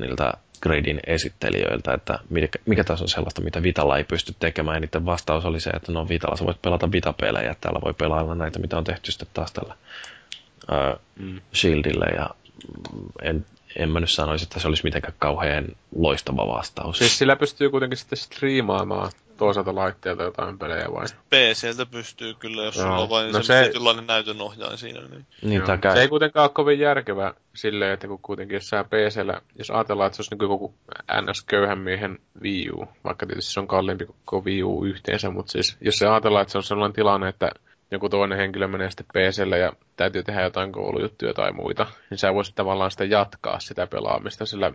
niiltä 0.00 0.32
Gradin 0.62 1.00
esittelijöiltä, 1.06 1.94
että 1.94 2.18
mikä, 2.30 2.58
mikä 2.66 2.84
tässä 2.84 3.04
on 3.04 3.08
sellaista, 3.08 3.42
mitä 3.42 3.62
Vitalla 3.62 3.98
ei 3.98 4.04
pysty 4.04 4.34
tekemään, 4.38 4.76
ja 4.76 4.80
niiden 4.80 5.06
vastaus 5.06 5.44
oli 5.44 5.60
se, 5.60 5.70
että 5.70 5.92
no 5.92 6.08
Vitalla 6.08 6.36
sä 6.36 6.44
voit 6.44 6.62
pelata 6.62 6.92
Vita-pelejä, 6.92 7.54
täällä 7.60 7.80
voi 7.84 7.94
pelailla 7.94 8.34
näitä, 8.34 8.58
mitä 8.58 8.78
on 8.78 8.84
tehty 8.84 9.12
sitten 9.12 9.28
taas 9.34 9.52
tällä 9.52 9.76
ää, 10.70 10.96
Mm. 11.20 11.40
Shieldille, 11.54 12.06
ja 12.16 12.30
mm, 12.92 13.08
en, 13.22 13.46
en 13.76 13.90
mä 13.90 14.00
nyt 14.00 14.10
sanoisi, 14.10 14.42
että 14.42 14.60
se 14.60 14.68
olisi 14.68 14.84
mitenkään 14.84 15.14
kauhean 15.18 15.66
loistava 15.96 16.46
vastaus. 16.48 16.98
Siis 16.98 17.18
sillä 17.18 17.36
pystyy 17.36 17.70
kuitenkin 17.70 17.96
sitten 17.98 18.18
striimaamaan 18.18 19.10
toisaalta 19.36 19.74
laitteelta 19.74 20.22
jotain 20.22 20.58
pelejä 20.58 20.86
vai? 20.92 21.06
PCltä 21.06 21.86
pystyy 21.90 22.34
kyllä, 22.34 22.64
jos 22.64 22.76
Joo. 22.76 22.84
sulla 22.84 22.98
on 22.98 23.08
vain 23.08 23.32
No 23.32 23.42
se- 23.42 23.46
se... 23.46 23.62
tietynlainen 23.62 24.06
näytönohjaaja 24.06 24.76
siinä. 24.76 25.00
Niin. 25.00 25.26
niin, 25.42 25.62
käy. 25.80 25.94
Se 25.94 26.00
ei 26.00 26.08
kuitenkaan 26.08 26.44
ole 26.44 26.50
kovin 26.54 26.78
järkevä 26.78 27.34
silleen, 27.54 27.92
että 27.92 28.08
kun 28.08 28.18
kuitenkin 28.22 28.54
jos 28.54 28.68
sä 28.68 28.84
PCllä, 28.84 29.40
jos 29.58 29.70
ajatellaan, 29.70 30.06
että 30.06 30.16
se 30.16 30.20
olisi 30.20 30.34
niin 30.34 30.50
joku 30.50 30.74
NS-köyhän 31.22 31.78
miehen 31.78 32.18
Wii 32.42 32.70
U, 32.70 32.88
vaikka 33.04 33.26
tietysti 33.26 33.52
se 33.52 33.60
on 33.60 33.68
kalliimpi 33.68 34.06
kuin 34.26 34.44
Wii 34.44 34.62
U 34.62 34.84
yhteensä, 34.84 35.30
mutta 35.30 35.52
siis 35.52 35.76
jos 35.80 35.98
se 35.98 36.06
ajatellaan, 36.08 36.42
että 36.42 36.52
se 36.52 36.58
on 36.58 36.64
sellainen 36.64 36.94
tilanne, 36.94 37.28
että 37.28 37.50
joku 37.90 38.08
toinen 38.08 38.38
henkilö 38.38 38.68
menee 38.68 38.90
sitten 38.90 39.06
PClle 39.06 39.58
ja 39.58 39.72
täytyy 39.96 40.22
tehdä 40.22 40.42
jotain 40.42 40.72
koulujuttuja 40.72 41.34
tai 41.34 41.52
muita, 41.52 41.86
niin 42.10 42.18
sä 42.18 42.34
voisit 42.34 42.54
tavallaan 42.54 42.90
sitten 42.90 43.10
jatkaa 43.10 43.60
sitä 43.60 43.86
pelaamista 43.86 44.46
sillä 44.46 44.72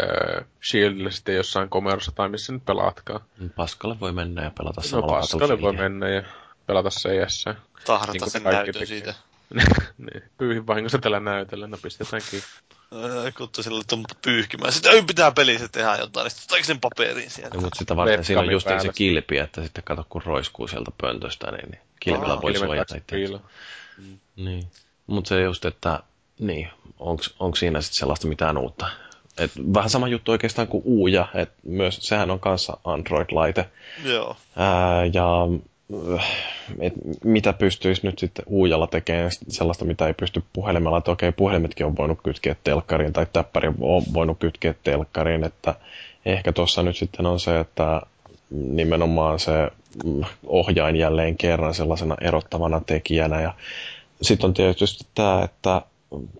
öö, 0.00 0.42
Shieldillä 0.70 1.10
sitten 1.10 1.34
jossain 1.34 1.68
komerossa 1.68 2.12
tai 2.14 2.28
missä 2.28 2.52
nyt 2.52 2.64
pelaatkaan. 2.64 3.20
Paskalle 3.56 4.00
voi 4.00 4.12
mennä 4.12 4.42
ja 4.42 4.50
pelata 4.58 4.80
No 4.80 4.86
samalla 4.88 5.18
paskalle 5.20 5.60
voi 5.60 5.72
mennä 5.72 6.08
ja 6.08 6.22
pelata 6.66 6.88
CS. 6.90 7.44
Tahrata 7.84 8.12
Niin 8.12 8.30
sen 8.30 8.42
tekee. 8.42 8.86
siitä. 8.86 9.14
niin, 9.98 10.22
pyyhin 10.38 10.66
vahingossa 10.66 10.98
tällä 10.98 11.20
näytöllä, 11.20 11.66
no 11.66 11.78
pistetään 11.82 12.22
kiinni. 12.30 12.46
Kuttu 13.36 13.62
sillä 13.62 13.82
on 13.92 14.04
pyyhkimään. 14.22 14.72
Sitten 14.72 14.92
ei 14.92 15.02
pitää 15.02 15.30
pelissä 15.30 15.68
tehdä 15.68 15.96
jotain, 15.96 16.24
niin 16.24 16.30
sitten 16.30 16.64
sen 16.64 16.80
paperiin 16.80 17.30
sieltä? 17.30 17.56
Ja, 17.56 17.60
mutta 17.60 17.78
sitä 17.78 17.96
varten 17.96 18.24
siinä 18.24 18.40
on 18.40 18.50
just 18.50 18.68
se 18.82 18.88
kilpi, 18.94 19.38
että 19.38 19.62
sitten 19.62 19.84
kato 19.84 20.06
kun 20.08 20.22
roiskuu 20.24 20.68
sieltä 20.68 20.90
pöntöstä, 21.00 21.50
niin, 21.50 21.70
niin 21.70 21.80
kilpillä 22.00 22.34
Aa, 22.34 22.42
voi 22.42 22.56
suojata 22.56 22.96
itseänsä. 22.96 23.04
piiloon. 23.10 23.44
Niin. 24.36 24.66
Mutta 25.06 25.28
se 25.28 25.42
just, 25.42 25.64
että 25.64 26.00
niin, 26.38 26.68
onko 27.38 27.56
siinä 27.56 27.80
sitten 27.80 27.98
sellaista 27.98 28.28
mitään 28.28 28.58
uutta? 28.58 28.86
Et 29.38 29.52
vähän 29.74 29.90
sama 29.90 30.08
juttu 30.08 30.32
oikeastaan 30.32 30.68
kuin 30.68 30.82
Uuja, 30.86 31.28
että 31.34 31.54
myös 31.62 31.98
sehän 32.00 32.30
on 32.30 32.40
kanssa 32.40 32.76
Android-laite. 32.84 33.68
Joo. 34.04 34.36
Ää, 34.56 35.04
ja 35.04 35.26
et 36.80 36.92
mitä 37.24 37.52
pystyisi 37.52 38.06
nyt 38.06 38.18
sitten 38.18 38.44
Uujalla 38.48 38.86
tekemään 38.86 39.30
sellaista, 39.48 39.84
mitä 39.84 40.06
ei 40.06 40.14
pysty 40.14 40.42
puhelimella. 40.52 40.98
Että 40.98 41.10
okei, 41.10 41.32
puhelimetkin 41.32 41.86
on 41.86 41.96
voinut 41.96 42.18
kytkeä 42.22 42.56
telkkariin 42.64 43.12
tai 43.12 43.26
täppäri 43.32 43.68
on 43.80 44.02
voinut 44.14 44.38
kytkeä 44.38 44.74
telkkariin, 44.84 45.44
että 45.44 45.74
ehkä 46.26 46.52
tuossa 46.52 46.82
nyt 46.82 46.96
sitten 46.96 47.26
on 47.26 47.40
se, 47.40 47.60
että 47.60 48.02
nimenomaan 48.50 49.38
se 49.38 49.52
mm, 50.04 50.20
ohjain 50.46 50.96
jälleen 50.96 51.36
kerran 51.36 51.74
sellaisena 51.74 52.16
erottavana 52.20 52.80
tekijänä. 52.86 53.40
Ja 53.40 53.54
sitten 54.22 54.48
on 54.48 54.54
tietysti 54.54 55.04
tämä, 55.14 55.42
että 55.42 55.82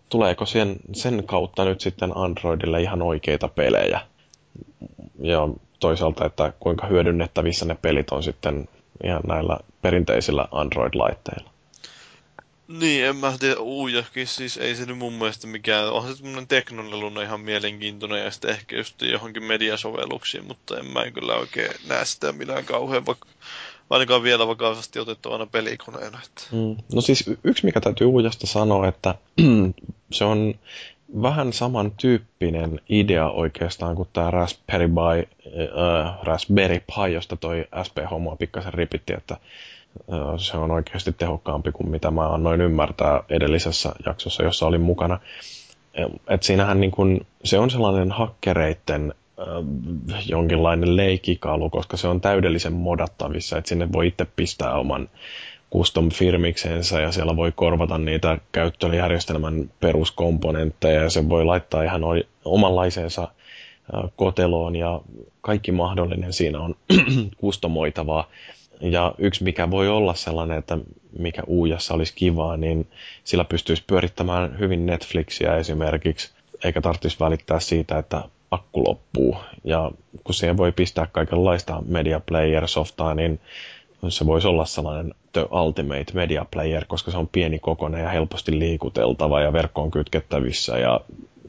tuleeko 0.09 0.47
sen, 0.47 0.77
sen 0.93 1.23
kautta 1.27 1.65
nyt 1.65 1.81
sitten 1.81 2.13
Androidille 2.17 2.83
ihan 2.83 3.03
oikeita 3.03 3.49
pelejä? 3.49 4.01
Ja 5.21 5.49
toisaalta, 5.81 6.27
että 6.27 6.53
kuinka 6.61 6.87
hyödynnettävissä 6.87 7.65
ne 7.65 7.77
pelit 7.83 8.11
on 8.11 8.23
sitten 8.23 8.69
ihan 9.05 9.23
näillä 9.27 9.57
perinteisillä 9.83 10.49
Android-laitteilla. 10.53 11.51
Niin, 12.69 13.05
en 13.05 13.17
mä 13.17 13.35
tiedä, 13.41 13.61
uijakin, 13.61 14.27
siis 14.27 14.57
ei 14.57 14.75
se 14.75 14.87
nyt 14.87 14.99
mun 14.99 15.13
mielestä 15.13 15.47
mikään, 15.47 15.93
onhan 15.93 16.13
se 16.13 16.17
semmoinen 16.17 16.47
teknoneluna 16.47 17.23
ihan 17.23 17.41
mielenkiintoinen 17.41 18.25
ja 18.25 18.31
sitten 18.31 18.51
ehkä 18.51 18.77
just 18.77 19.03
johonkin 19.03 19.45
mediasovelluksiin, 19.45 20.45
mutta 20.45 20.79
en 20.79 20.87
mä 20.87 21.11
kyllä 21.11 21.35
oikein 21.35 21.71
näe 21.89 22.05
sitä 22.05 22.33
millään 22.33 22.65
kauhean, 22.65 23.07
vaikka 23.07 23.29
ainakaan 23.91 24.23
vielä 24.23 24.47
vakavasti 24.47 24.99
otettavana 24.99 25.47
pelikoneena. 25.47 26.19
Että. 26.27 26.43
Mm. 26.53 26.77
No 26.95 27.01
siis 27.01 27.25
yksi, 27.45 27.65
mikä 27.65 27.81
täytyy 27.81 28.07
uujasta 28.07 28.47
sanoa, 28.47 28.89
että 28.89 29.15
se 30.13 30.25
on 30.25 30.55
vähän 31.23 31.53
samantyyppinen 31.53 32.81
idea 32.89 33.31
oikeastaan 33.31 33.97
kuin 33.97 34.09
tämä 34.13 34.31
Raspberry, 34.31 34.89
by, 34.89 35.29
äh, 35.49 36.19
Raspberry 36.23 36.81
Pi, 36.81 37.13
josta 37.13 37.37
toi 37.37 37.65
SP 37.87 37.97
Homoa 38.11 38.37
pikkasen 38.37 38.75
ripitti, 38.75 39.13
että 39.13 39.35
äh, 40.13 40.19
se 40.37 40.57
on 40.57 40.71
oikeasti 40.71 41.13
tehokkaampi 41.13 41.73
kuin 41.73 41.91
mitä 41.91 42.11
mä 42.11 42.33
annoin 42.35 42.61
ymmärtää 42.61 43.23
edellisessä 43.29 43.93
jaksossa, 44.07 44.43
jossa 44.43 44.67
olin 44.67 44.81
mukana. 44.81 45.21
Et 46.29 46.43
siinähän 46.43 46.81
niin 46.81 46.91
kun, 46.91 47.27
se 47.45 47.59
on 47.59 47.71
sellainen 47.71 48.13
hakkereitten 48.13 49.15
äh, 49.39 50.29
jonkinlainen 50.29 50.97
leikikalu, 50.97 51.71
koska 51.71 51.97
se 51.97 52.09
on 52.09 52.21
täydellisen 52.21 52.73
modattavissa, 52.73 53.59
että 53.59 53.69
sinne 53.69 53.93
voi 53.93 54.07
itse 54.07 54.27
pistää 54.37 54.75
oman 54.75 55.03
custom 55.03 55.19
firmiksensä 56.15 57.01
ja 57.01 57.13
siellä 57.13 57.37
voi 57.37 57.53
korvata 57.53 57.99
niitä 57.99 58.39
käyttöjärjestelmän 58.53 59.71
peruskomponentteja 59.81 61.03
ja 61.03 61.11
se 61.11 61.29
voi 61.29 61.45
laittaa 61.45 61.83
ihan 61.83 62.03
omanlaiseensa 62.45 63.29
koteloon 64.17 64.77
ja 64.77 65.01
kaikki 65.41 65.73
mahdollinen 65.73 66.33
siinä 66.33 66.61
on 66.61 66.75
kustomoitavaa. 67.41 68.29
Ja 68.81 69.15
yksi 69.19 69.45
mikä 69.45 69.71
voi 69.71 69.89
olla 69.89 70.15
sellainen, 70.15 70.59
että 70.59 70.79
mikä 71.19 71.43
uujassa 71.47 71.95
olisi 71.95 72.15
kivaa, 72.15 72.57
niin 72.57 72.87
sillä 73.25 73.45
pystyisi 73.45 73.85
pyörittämään 73.87 74.59
hyvin 74.59 74.87
Netflixiä 74.87 75.57
esimerkiksi, 75.57 76.31
eikä 76.65 76.81
tarvitsisi 76.81 77.21
välittää 77.21 77.61
siitä, 77.61 77.99
että 77.99 78.25
akku 78.51 78.85
loppuu. 78.89 79.37
Ja 79.65 79.91
kun 80.25 80.35
siihen 80.35 80.57
voi 80.57 80.73
pistää 80.73 81.07
kaikenlaista 81.07 81.83
media 81.87 82.21
player 82.21 82.69
softaa, 82.69 83.15
niin 83.15 83.41
se 84.09 84.27
voisi 84.27 84.49
olla 84.49 84.67
sellainen 84.67 85.15
the 85.33 85.47
ultimate 85.51 86.13
media 86.15 86.47
player, 86.51 86.85
koska 86.85 87.11
se 87.11 87.19
on 87.19 87.29
pieni 87.29 87.59
kokoinen 87.59 88.03
ja 88.03 88.09
helposti 88.09 88.59
liikuteltava 88.59 89.41
ja 89.41 89.53
verkkoon 89.53 89.91
kytkettävissä 89.91 90.79
ja 90.79 91.01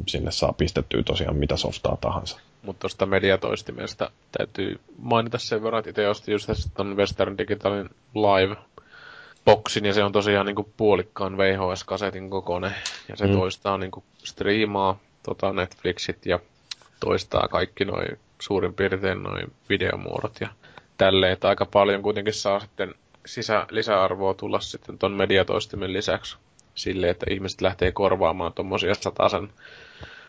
sinne 0.07 0.31
saa 0.31 0.53
pistettyä 0.53 1.03
tosiaan 1.03 1.35
mitä 1.35 1.57
softaa 1.57 1.97
tahansa. 2.01 2.39
Mutta 2.61 2.79
tuosta 2.79 3.05
mediatoistimesta 3.05 4.11
täytyy 4.37 4.79
mainita 4.97 5.37
sen 5.37 5.63
verran, 5.63 5.79
että 5.79 5.89
itse 5.89 6.07
ostin 6.07 6.31
just 6.31 6.49
tuon 6.75 6.97
Western 6.97 7.37
Digitalin 7.37 7.89
live 8.15 8.55
boxin 9.45 9.85
ja 9.85 9.93
se 9.93 10.03
on 10.03 10.11
tosiaan 10.11 10.45
niinku 10.45 10.69
puolikkaan 10.77 11.37
VHS-kasetin 11.37 12.29
kokoinen 12.29 12.75
ja 13.09 13.15
se 13.15 13.27
mm. 13.27 13.33
toistaa 13.33 13.77
niinku 13.77 14.03
striimaa 14.23 14.99
tota 15.23 15.53
Netflixit 15.53 16.25
ja 16.25 16.39
toistaa 16.99 17.47
kaikki 17.47 17.85
noin 17.85 18.19
suurin 18.39 18.73
piirtein 18.73 19.23
noin 19.23 19.51
videomuodot 19.69 20.41
ja 20.41 20.49
tälleen, 21.01 21.33
että 21.33 21.49
aika 21.49 21.65
paljon 21.65 22.01
kuitenkin 22.01 22.33
saa 22.33 22.59
sitten 22.59 22.93
sisä, 23.25 23.67
lisäarvoa 23.69 24.33
tulla 24.33 24.59
sitten 24.59 24.97
ton 24.97 25.11
mediatoistimen 25.11 25.93
lisäksi 25.93 26.37
sille, 26.75 27.09
että 27.09 27.25
ihmiset 27.29 27.61
lähtee 27.61 27.91
korvaamaan 27.91 28.53
tuommoisia 28.53 28.93
sataisen, 28.95 29.49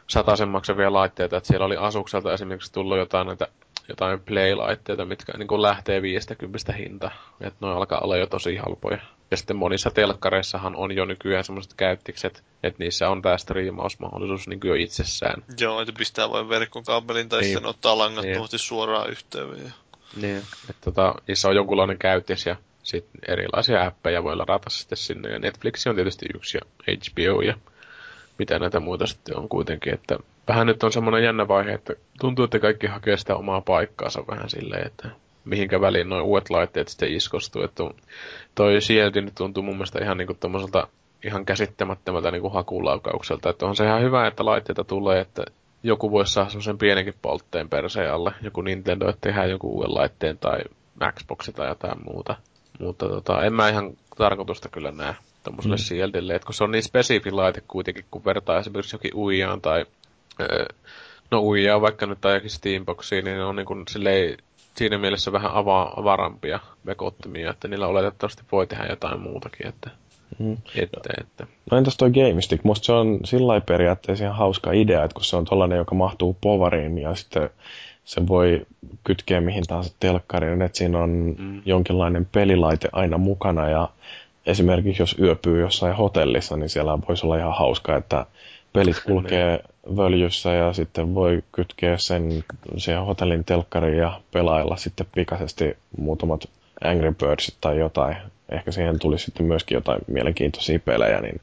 sataisen 0.06 0.48
maksavia 0.48 0.92
laitteita, 0.92 1.36
että 1.36 1.46
siellä 1.46 1.66
oli 1.66 1.76
Asukselta 1.76 2.32
esimerkiksi 2.32 2.72
tullut 2.72 2.98
jotain 2.98 3.26
näitä 3.26 3.48
jotain 3.88 4.20
Play-laitteita, 4.20 5.04
mitkä 5.04 5.32
niin 5.38 5.62
lähtee 5.62 6.02
50 6.02 6.72
hinta. 6.72 7.10
Että 7.40 7.58
noin 7.60 7.76
alkaa 7.76 8.00
olla 8.00 8.16
jo 8.16 8.26
tosi 8.26 8.56
halpoja. 8.56 8.98
Ja 9.30 9.36
sitten 9.36 9.56
monissa 9.56 9.90
telkkareissahan 9.90 10.76
on 10.76 10.96
jo 10.96 11.04
nykyään 11.04 11.44
semmoiset 11.44 11.74
käyttikset, 11.74 12.44
että 12.62 12.84
niissä 12.84 13.08
on 13.08 13.22
tämä 13.22 13.38
striimausmahdollisuus 13.38 14.48
niin 14.48 14.60
jo 14.64 14.74
itsessään. 14.74 15.42
Joo, 15.60 15.80
että 15.80 15.92
pistää 15.98 16.30
vain 16.30 16.48
verkkokaapelin 16.48 17.28
tai 17.28 17.40
niin. 17.40 17.52
sitten 17.52 17.70
ottaa 17.70 17.98
langattomasti 17.98 18.56
niin. 18.56 18.66
suoraan 18.66 19.10
yhteyteen. 19.10 19.72
Niin, 20.20 20.36
että 20.70 20.84
tota, 20.84 21.14
niissä 21.28 21.48
on 21.48 21.56
jonkunlainen 21.56 21.98
käyttis 21.98 22.46
ja 22.46 22.56
sitten 22.82 23.20
erilaisia 23.28 23.86
appeja 23.86 24.24
voi 24.24 24.36
ladata 24.36 24.70
sitten 24.70 24.98
sinne. 24.98 25.30
Ja 25.30 25.38
Netflix 25.38 25.86
on 25.86 25.94
tietysti 25.94 26.26
yksi 26.34 26.58
ja 26.58 26.62
HBO 26.86 27.40
ja 27.40 27.54
mitä 28.38 28.58
näitä 28.58 28.80
muita 28.80 29.06
sitten 29.06 29.36
on 29.36 29.48
kuitenkin. 29.48 29.94
Että 29.94 30.18
vähän 30.48 30.66
nyt 30.66 30.82
on 30.82 30.92
semmoinen 30.92 31.24
jännä 31.24 31.48
vaihe, 31.48 31.72
että 31.72 31.94
tuntuu, 32.20 32.44
että 32.44 32.58
kaikki 32.58 32.86
hakee 32.86 33.16
sitä 33.16 33.36
omaa 33.36 33.60
paikkaansa 33.60 34.24
vähän 34.26 34.50
silleen, 34.50 34.86
että 34.86 35.08
mihinkä 35.44 35.80
väliin 35.80 36.08
nuo 36.08 36.22
uudet 36.22 36.50
laitteet 36.50 36.88
sitten 36.88 37.12
iskostuu. 37.12 37.62
Että 37.62 37.82
toi 38.54 38.80
sieltä 38.80 39.20
nyt 39.20 39.34
tuntuu 39.34 39.62
mun 39.62 39.74
mielestä 39.74 40.04
ihan 40.04 40.16
niinku 40.16 40.36
ihan 41.24 41.44
käsittämättömältä 41.44 42.30
niinku 42.30 42.48
hakulaukaukselta. 42.48 43.50
Että 43.50 43.66
on 43.66 43.76
se 43.76 43.84
ihan 43.84 44.02
hyvä, 44.02 44.26
että 44.26 44.44
laitteita 44.44 44.84
tulee, 44.84 45.20
että 45.20 45.44
joku 45.82 46.10
voisi 46.10 46.32
saada 46.32 46.50
semmoisen 46.50 46.78
pienenkin 46.78 47.14
poltteen 47.22 47.68
perseen 47.68 48.12
alle. 48.12 48.32
Joku 48.42 48.60
Nintendo, 48.60 49.08
että 49.08 49.20
tehdään 49.20 49.50
joku 49.50 49.68
uuden 49.74 49.94
laitteen 49.94 50.38
tai 50.38 50.58
Xbox 51.12 51.50
tai 51.54 51.68
jotain 51.68 52.04
muuta. 52.04 52.36
Mutta 52.80 53.08
tota, 53.08 53.44
en 53.44 53.52
mä 53.52 53.68
ihan 53.68 53.92
tarkoitusta 54.16 54.68
kyllä 54.68 54.90
näe 54.90 55.14
tuommoiselle 55.44 55.76
mm. 55.76 55.80
Shieldille, 55.80 56.34
että 56.34 56.46
kun 56.46 56.54
se 56.54 56.64
on 56.64 56.70
niin 56.70 56.82
spesifi 56.82 57.30
laite 57.30 57.62
kuitenkin, 57.68 58.04
kun 58.10 58.24
vertaa 58.24 58.58
esimerkiksi 58.58 58.94
jokin 58.94 59.16
Uijaan 59.16 59.60
tai 59.60 59.84
öö, 60.40 60.66
no 61.30 61.40
Uijaa 61.42 61.80
vaikka 61.80 62.06
nyt 62.06 62.20
tai 62.20 62.34
jokin 62.34 62.50
Steamboxiin, 62.50 63.24
niin 63.24 63.36
ne 63.36 63.44
on 63.44 63.56
niin 63.56 63.66
kuin 63.66 63.84
silleen, 63.88 64.36
siinä 64.76 64.98
mielessä 64.98 65.32
vähän 65.32 65.50
ava- 65.50 66.00
avarampia 66.00 66.60
vekottimia, 66.86 67.50
että 67.50 67.68
niillä 67.68 67.86
oletettavasti 67.86 68.42
voi 68.52 68.66
tehdä 68.66 68.86
jotain 68.90 69.20
muutakin, 69.20 69.66
että 69.66 69.90
Mm. 70.38 70.56
Että, 70.76 71.00
että. 71.20 71.46
No 71.70 71.78
entäs 71.78 71.96
toi 71.96 72.10
GameStick? 72.10 72.64
Musta 72.64 72.86
se 72.86 72.92
on 72.92 73.20
sillä 73.24 73.60
periaatteessa 73.60 74.24
ihan 74.24 74.36
hauska 74.36 74.72
idea, 74.72 75.04
että 75.04 75.14
kun 75.14 75.24
se 75.24 75.36
on 75.36 75.44
tollanen, 75.44 75.78
joka 75.78 75.94
mahtuu 75.94 76.36
povariin 76.40 76.98
ja 76.98 77.14
sitten 77.14 77.50
se 78.04 78.28
voi 78.28 78.66
kytkeä 79.04 79.40
mihin 79.40 79.64
tahansa 79.66 79.94
telkkariin, 80.00 80.62
että 80.62 80.78
siinä 80.78 80.98
on 80.98 81.34
mm. 81.38 81.62
jonkinlainen 81.64 82.28
pelilaite 82.32 82.88
aina 82.92 83.18
mukana 83.18 83.68
ja 83.68 83.88
esimerkiksi 84.46 85.02
jos 85.02 85.16
yöpyy 85.18 85.60
jossain 85.60 85.96
hotellissa, 85.96 86.56
niin 86.56 86.68
siellä 86.68 86.98
voisi 87.08 87.26
olla 87.26 87.38
ihan 87.38 87.54
hauska, 87.58 87.96
että 87.96 88.26
pelit 88.72 88.96
kulkee 89.06 89.60
völjyssä 89.96 90.52
ja 90.52 90.72
sitten 90.72 91.14
voi 91.14 91.42
kytkeä 91.52 91.98
sen 91.98 92.44
siihen 92.76 93.04
hotellin 93.04 93.44
telkkariin 93.44 93.98
ja 93.98 94.20
pelailla 94.32 94.76
sitten 94.76 95.06
pikaisesti 95.14 95.76
muutamat 95.98 96.48
Angry 96.84 97.12
Birdsit 97.12 97.54
tai 97.60 97.78
jotain. 97.78 98.16
Ehkä 98.48 98.72
siihen 98.72 98.98
tuli 98.98 99.18
sitten 99.18 99.46
myöskin 99.46 99.74
jotain 99.74 100.00
mielenkiintoisia 100.06 100.78
pelejä. 100.78 101.20
Niin, 101.20 101.40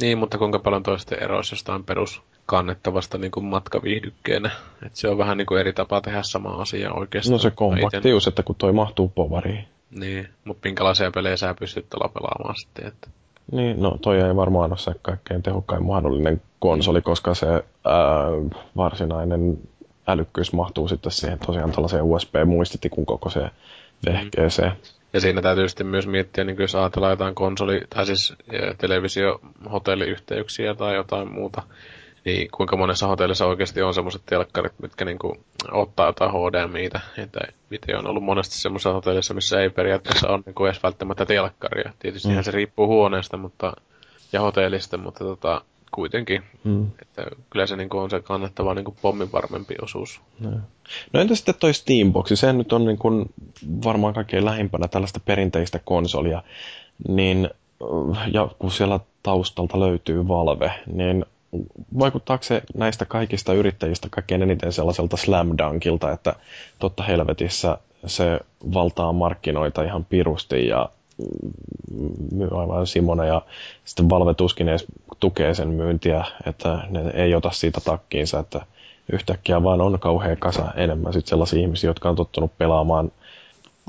niin 0.00 0.18
mutta 0.18 0.38
kuinka 0.38 0.58
paljon 0.58 0.82
toisten 0.82 1.22
eroissa 1.22 1.52
jostain 1.52 1.84
perus 1.84 2.22
kannettavasta 2.46 3.18
niin 3.18 3.30
kuin 3.30 3.44
matkaviihdykkeenä. 3.44 4.50
Et 4.86 4.96
se 4.96 5.08
on 5.08 5.18
vähän 5.18 5.38
niin 5.38 5.46
kuin 5.46 5.60
eri 5.60 5.72
tapa 5.72 6.00
tehdä 6.00 6.22
sama 6.22 6.48
asia 6.48 6.92
oikeastaan. 6.92 7.32
No 7.32 7.38
se 7.38 7.50
kompaktius, 7.50 8.26
että 8.26 8.42
kun 8.42 8.56
toi 8.56 8.72
mahtuu 8.72 9.08
povariin. 9.08 9.64
Niin, 9.90 10.28
mutta 10.44 10.68
minkälaisia 10.68 11.10
pelejä 11.10 11.36
sä 11.36 11.54
pystyt 11.58 11.88
tällä 11.88 12.08
pelaamaan 12.14 12.56
sitten? 12.56 12.86
Että... 12.86 13.08
Niin, 13.52 13.82
no 13.82 13.98
toi 14.00 14.20
ei 14.20 14.36
varmaan 14.36 14.70
ole 14.70 14.78
se 14.78 14.92
kaikkein 15.02 15.42
tehokkain 15.42 15.84
mahdollinen 15.84 16.40
konsoli, 16.58 17.02
koska 17.02 17.34
se 17.34 17.46
ää, 17.46 17.64
varsinainen 18.76 19.58
älykkyys 20.06 20.52
mahtuu 20.52 20.88
sitten 20.88 21.12
siihen 21.12 21.38
tosiaan 21.38 21.72
tällaiseen 21.72 22.04
USB-muistitikun 22.04 23.06
kokoiseen 23.06 23.50
vehkeeseen. 24.06 24.70
Mm. 24.70 24.76
Ja 25.12 25.20
siinä 25.20 25.42
täytyy 25.42 25.68
sitten 25.68 25.86
myös 25.86 26.06
miettiä, 26.06 26.44
niin 26.44 26.56
jos 26.60 26.74
ajatellaan 26.74 27.10
jotain 27.10 27.34
konsoli- 27.34 27.86
tai 27.90 28.06
siis 28.06 28.34
televisio-hotelliyhteyksiä 28.78 30.74
tai 30.74 30.94
jotain 30.94 31.32
muuta, 31.32 31.62
niin 32.24 32.48
kuinka 32.50 32.76
monessa 32.76 33.06
hotellissa 33.06 33.46
oikeasti 33.46 33.82
on 33.82 33.94
semmoiset 33.94 34.22
telkkarit, 34.26 34.72
mitkä 34.82 35.04
niinku 35.04 35.44
ottaa 35.70 36.06
jotain 36.06 36.30
HDMIitä. 36.30 37.00
Että 37.18 37.40
itse 37.70 37.96
on 37.96 38.06
ollut 38.06 38.24
monesti 38.24 38.54
semmoisessa 38.54 38.92
hotellissa, 38.92 39.34
missä 39.34 39.60
ei 39.60 39.70
periaatteessa 39.70 40.28
ole 40.28 40.42
niinku 40.46 40.64
edes 40.64 40.82
välttämättä 40.82 41.26
telkkaria. 41.26 41.92
Tietysti 41.98 42.28
mm. 42.28 42.42
se 42.42 42.50
riippuu 42.50 42.86
huoneesta 42.86 43.36
mutta, 43.36 43.72
ja 44.32 44.40
hotellista, 44.40 44.98
mutta 44.98 45.24
tota, 45.24 45.62
kuitenkin. 45.94 46.42
Mm. 46.64 46.86
Että 47.02 47.26
kyllä 47.50 47.66
se 47.66 47.76
niinku 47.76 47.98
on 47.98 48.10
se 48.10 48.20
kannattava 48.20 48.74
niinku 48.74 48.96
pommin 49.02 49.32
varmempi 49.32 49.74
osuus. 49.82 50.20
No, 50.40 50.50
no 51.12 51.20
entä 51.20 51.34
sitten 51.34 51.54
toi 51.54 51.74
Steambox? 51.74 52.30
Se 52.34 52.52
nyt 52.52 52.72
on 52.72 52.84
niinku 52.84 53.08
varmaan 53.84 54.14
kaikkein 54.14 54.44
lähimpänä 54.44 54.88
tällaista 54.88 55.20
perinteistä 55.20 55.80
konsolia. 55.84 56.42
Niin, 57.08 57.50
ja 58.32 58.48
kun 58.58 58.70
siellä 58.70 59.00
taustalta 59.22 59.80
löytyy 59.80 60.28
Valve, 60.28 60.72
niin 60.86 61.24
vaikuttaako 61.98 62.42
se 62.42 62.62
näistä 62.74 63.04
kaikista 63.04 63.52
yrittäjistä 63.52 64.08
kaikkein 64.10 64.42
eniten 64.42 64.72
sellaiselta 64.72 65.16
slam 65.16 65.48
dunkilta, 65.58 66.12
että 66.12 66.34
totta 66.78 67.02
helvetissä 67.02 67.78
se 68.06 68.40
valtaa 68.74 69.12
markkinoita 69.12 69.82
ihan 69.82 70.04
pirusti 70.04 70.66
ja 70.66 70.88
aivan 72.50 72.86
Simona 72.86 73.24
ja 73.24 73.42
sitten 73.84 74.10
Valve 74.10 74.34
tuskin 74.34 74.68
edes 74.68 74.86
tukee 75.20 75.54
sen 75.54 75.68
myyntiä, 75.68 76.24
että 76.46 76.78
ne 76.90 77.10
ei 77.14 77.34
ota 77.34 77.50
siitä 77.50 77.80
takkiinsa, 77.84 78.38
että 78.38 78.66
yhtäkkiä 79.12 79.62
vaan 79.62 79.80
on 79.80 79.98
kauhean 80.00 80.36
kasa 80.36 80.72
enemmän 80.76 81.12
sit 81.12 81.26
sellaisia 81.26 81.60
ihmisiä, 81.60 81.90
jotka 81.90 82.08
on 82.08 82.16
tottunut 82.16 82.58
pelaamaan 82.58 83.12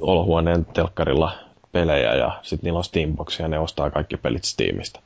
olohuoneen 0.01 0.65
telkkarilla 0.65 1.31
pelejä 1.71 2.15
ja 2.15 2.39
sitten 2.41 2.67
niillä 2.67 2.77
on 2.77 2.83
Steambox 2.83 3.39
ja 3.39 3.47
ne 3.47 3.59
ostaa 3.59 3.91
kaikki 3.91 4.17
pelit 4.17 4.43
Steamista. 4.43 4.99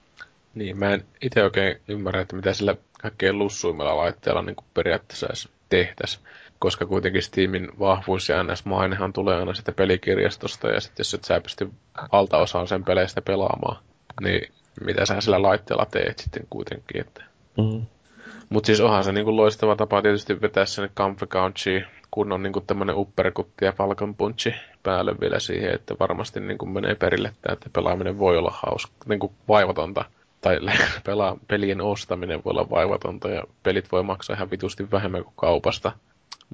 Niin, 0.55 0.77
mä 0.77 0.93
en 0.93 1.05
itse 1.21 1.43
oikein 1.43 1.81
ymmärrä, 1.87 2.21
että 2.21 2.35
mitä 2.35 2.53
sillä 2.53 2.75
kaikkein 3.01 3.39
lussuimmilla 3.39 3.97
laitteilla 3.97 4.41
niin 4.41 4.55
periaatteessa 4.73 5.27
edes 5.27 5.49
tehtäisiin 5.69 6.23
koska 6.59 6.85
kuitenkin 6.85 7.21
Steamin 7.21 7.69
vahvuus 7.79 8.29
ja 8.29 8.43
NS-mainehan 8.43 9.13
tulee 9.13 9.35
aina 9.35 9.53
sitten 9.53 9.75
pelikirjastosta, 9.75 10.67
ja 10.69 10.81
sitten 10.81 10.99
jos 10.99 11.13
et 11.13 11.23
sä 11.23 11.41
pysty 11.41 11.71
valtaosaan 12.11 12.67
sen 12.67 12.83
peleistä 12.83 13.21
pelaamaan, 13.21 13.83
niin 14.21 14.51
mitä 14.85 15.05
sä 15.05 15.21
sillä 15.21 15.41
laitteella 15.41 15.85
teet 15.85 16.19
sitten 16.19 16.43
kuitenkin. 16.49 17.01
Että. 17.01 17.23
Mm. 17.57 17.85
Mutta 18.49 18.67
siis 18.67 18.81
onhan 18.81 19.03
se 19.03 19.11
niinku 19.11 19.37
loistava 19.37 19.75
tapa 19.75 20.01
tietysti 20.01 20.41
vetää 20.41 20.65
sinne 20.65 20.89
Comfy 20.95 21.25
Couchiin, 21.25 21.85
kun 22.11 22.31
on 22.31 22.43
niinku 22.43 22.61
tämmöinen 22.61 22.95
upperkutti 22.95 23.65
ja 23.65 23.71
Falcon 23.71 24.15
Punchi 24.15 24.53
päälle 24.83 25.15
vielä 25.21 25.39
siihen, 25.39 25.73
että 25.73 25.95
varmasti 25.99 26.39
niinku 26.39 26.65
menee 26.65 26.95
perille, 26.95 27.31
että 27.49 27.69
pelaaminen 27.73 28.19
voi 28.19 28.37
olla 28.37 28.59
hauska, 28.63 28.91
niinku 29.05 29.33
vaivatonta 29.47 30.05
tai 30.41 30.59
pelaa, 31.05 31.37
pelien 31.47 31.81
ostaminen 31.81 32.43
voi 32.45 32.51
olla 32.51 32.69
vaivatonta 32.69 33.29
ja 33.29 33.43
pelit 33.63 33.91
voi 33.91 34.03
maksaa 34.03 34.35
ihan 34.35 34.51
vitusti 34.51 34.91
vähemmän 34.91 35.23
kuin 35.23 35.33
kaupasta. 35.35 35.91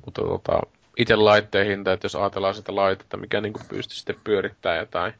Mutta 0.05 0.21
tota, 0.21 0.59
itse 0.97 1.15
laitteen 1.15 1.67
hinta, 1.67 1.93
että 1.93 2.05
jos 2.05 2.15
ajatellaan 2.15 2.55
sitä 2.55 2.75
laitetta, 2.75 3.17
mikä 3.17 3.41
niin 3.41 3.53
pystyy 3.69 3.97
sitten 3.97 4.15
pyörittämään 4.23 4.79
jotain 4.79 5.13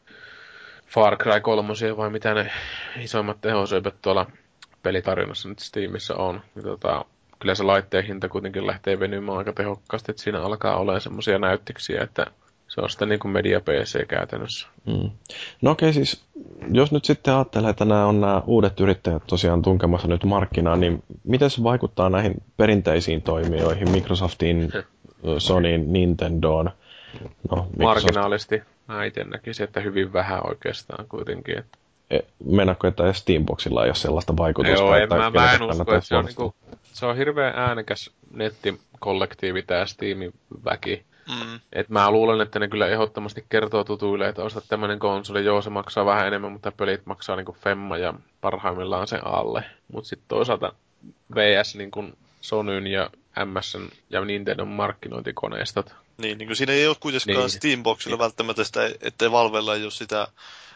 Far 0.88 1.18
Cry 1.18 1.40
3 1.42 1.74
vai 1.98 2.10
mitä 2.10 2.34
ne 2.34 2.52
isoimmat 3.00 3.42
tehosyöpät 3.42 3.96
tuolla 4.02 4.26
pelitarjonnassa 4.84 5.50
nyt 5.50 5.60
Steamissa 5.60 6.16
on, 6.16 6.42
niin 6.56 6.64
tota, 6.64 7.06
kyllä 7.40 7.56
se 7.56 7.64
laitteen 7.64 8.06
hinta 8.06 8.30
kuitenkin 8.30 8.68
lähtee 8.68 9.00
venymään 9.00 9.38
aika 9.38 9.54
tehokkaasti, 9.54 10.12
että 10.12 10.24
siinä 10.24 10.42
alkaa 10.42 10.78
olla 10.78 11.00
semmoisia 11.00 11.40
näyttiksiä, 11.40 12.02
että 12.04 12.26
se 12.76 12.82
on 12.82 12.90
sitä 12.90 13.06
niin 13.06 13.20
kuin 13.20 13.32
media 13.32 13.60
PC 13.60 14.08
käytännössä. 14.08 14.68
Mm. 14.86 15.10
No 15.62 15.72
okei, 15.72 15.94
siis 15.94 16.24
jos 16.72 16.92
nyt 16.92 17.06
sitten 17.06 17.34
ajattelee, 17.34 17.70
että 17.70 17.86
nämä 17.86 18.06
on 18.06 18.22
nämä 18.22 18.42
uudet 18.46 18.80
yrittäjät 18.80 19.24
tosiaan 19.28 19.62
tunkemassa 19.62 20.08
nyt 20.08 20.24
markkinaan, 20.24 20.80
niin 20.80 21.04
miten 21.24 21.50
se 21.50 21.64
vaikuttaa 21.64 22.10
näihin 22.10 22.34
perinteisiin 22.58 23.22
toimijoihin, 23.22 23.92
Microsoftiin, 23.92 24.72
Sonyin, 25.38 25.94
Nintendoon? 25.94 26.72
No, 27.52 27.56
Microsoft... 27.56 27.78
Marginaalisti 27.78 28.62
mä 28.88 29.06
itse 29.06 29.24
näkisin, 29.24 29.64
että 29.64 29.80
hyvin 29.80 30.14
vähän 30.14 30.48
oikeastaan 30.48 31.06
kuitenkin. 31.10 31.58
Että... 31.58 31.78
E, 32.12 32.20
Mennäkö, 32.46 32.88
että 32.88 33.14
Steamboxilla 33.14 33.84
ei 33.84 33.90
ole 33.90 33.96
sellaista 33.96 34.38
vaikutusta? 34.38 34.80
Joo, 34.80 34.96
en, 34.96 35.10
mä, 35.10 35.30
mä 35.30 35.54
en 35.54 35.64
usko, 35.64 35.96
että 35.96 36.08
se 36.08 36.16
on, 36.16 36.26
niinku, 36.26 36.56
se 36.84 37.06
on 37.06 37.18
hirveän 37.18 37.54
äänekäs 37.56 38.12
nettikollektiivi 38.32 39.62
tämä 39.62 39.86
Steamin 39.86 40.34
väki 40.66 41.06
Mm. 41.30 41.60
Et 41.74 41.90
mä 41.90 42.12
luulen, 42.12 42.42
että 42.42 42.60
ne 42.60 42.68
kyllä 42.68 42.88
ehdottomasti 42.88 43.46
kertoo 43.50 43.84
tutuille, 43.84 44.28
että 44.28 44.44
ostat 44.44 44.64
tämmönen 44.68 45.00
konsoli, 45.00 45.46
joo 45.46 45.62
se 45.62 45.70
maksaa 45.70 46.06
vähän 46.06 46.28
enemmän, 46.28 46.52
mutta 46.52 46.72
pelit 46.72 47.06
maksaa 47.06 47.36
niinku 47.36 47.56
femma 47.60 47.98
ja 47.98 48.14
parhaimmillaan 48.42 49.08
sen 49.08 49.28
alle. 49.28 49.64
Mut 49.94 50.06
sitten 50.06 50.28
toisaalta 50.28 50.74
VS 51.36 51.76
niinku 51.76 52.04
Sonyn 52.42 52.88
ja 52.88 53.10
MSN 53.46 53.88
ja 54.10 54.26
Nintendo 54.26 54.66
markkinointikoneistot. 54.66 55.96
Niin, 56.18 56.38
niin 56.38 56.48
kuin 56.48 56.58
siinä 56.58 56.74
ei 56.74 56.88
ole 56.88 56.96
kuitenkaan 57.00 57.38
niin. 57.38 57.50
Steamboxilla 57.50 58.16
niin. 58.16 58.24
välttämättä 58.24 58.64
sitä, 58.64 58.92
ettei 59.02 59.32
Valvella 59.32 59.76
ei 59.76 59.84
ole 59.84 59.92
sitä 59.92 60.28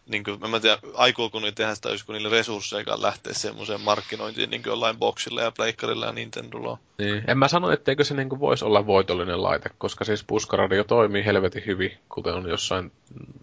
niin 0.05 0.23
kuin, 0.23 0.39
en 0.43 0.49
mä 0.49 0.59
tiedä, 0.59 0.77
aikooko 0.93 1.39
ne 1.39 1.51
tehdä 1.51 1.76
sitä, 1.76 1.89
kun 2.05 2.15
niillä 2.15 2.30
resursseja 2.30 3.01
lähteä 3.01 3.34
semmoiseen 3.34 3.81
markkinointiin 3.81 4.49
niin 4.49 4.64
kuin 4.64 4.72
jollain 4.72 4.97
boxilla 4.97 5.41
ja 5.41 5.51
pleikkarilla 5.51 6.05
ja 6.05 6.11
Nintendolla. 6.11 6.77
Niin. 6.97 7.23
En 7.27 7.38
mä 7.38 7.47
sano, 7.47 7.72
etteikö 7.72 8.03
se 8.03 8.14
niin 8.14 8.30
kuin 8.30 8.39
voisi 8.39 8.65
olla 8.65 8.85
voitollinen 8.85 9.43
laite, 9.43 9.69
koska 9.77 10.05
siis 10.05 10.23
puskaradio 10.23 10.84
toimii 10.84 11.26
helvetin 11.26 11.65
hyvin, 11.65 11.97
kuten 12.09 12.34
on 12.34 12.49
jossain 12.49 12.91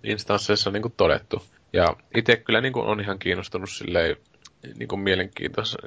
instansseissa 0.04 0.70
niin 0.70 0.82
kuin 0.82 0.94
todettu. 0.96 1.42
Ja 1.72 1.96
itse 2.14 2.36
kyllä 2.36 2.60
niin 2.60 2.72
kuin 2.72 2.86
on 2.86 3.00
ihan 3.00 3.18
kiinnostunut 3.18 3.70
silleen 3.70 4.16
niin 4.78 4.88
kuin 4.88 5.00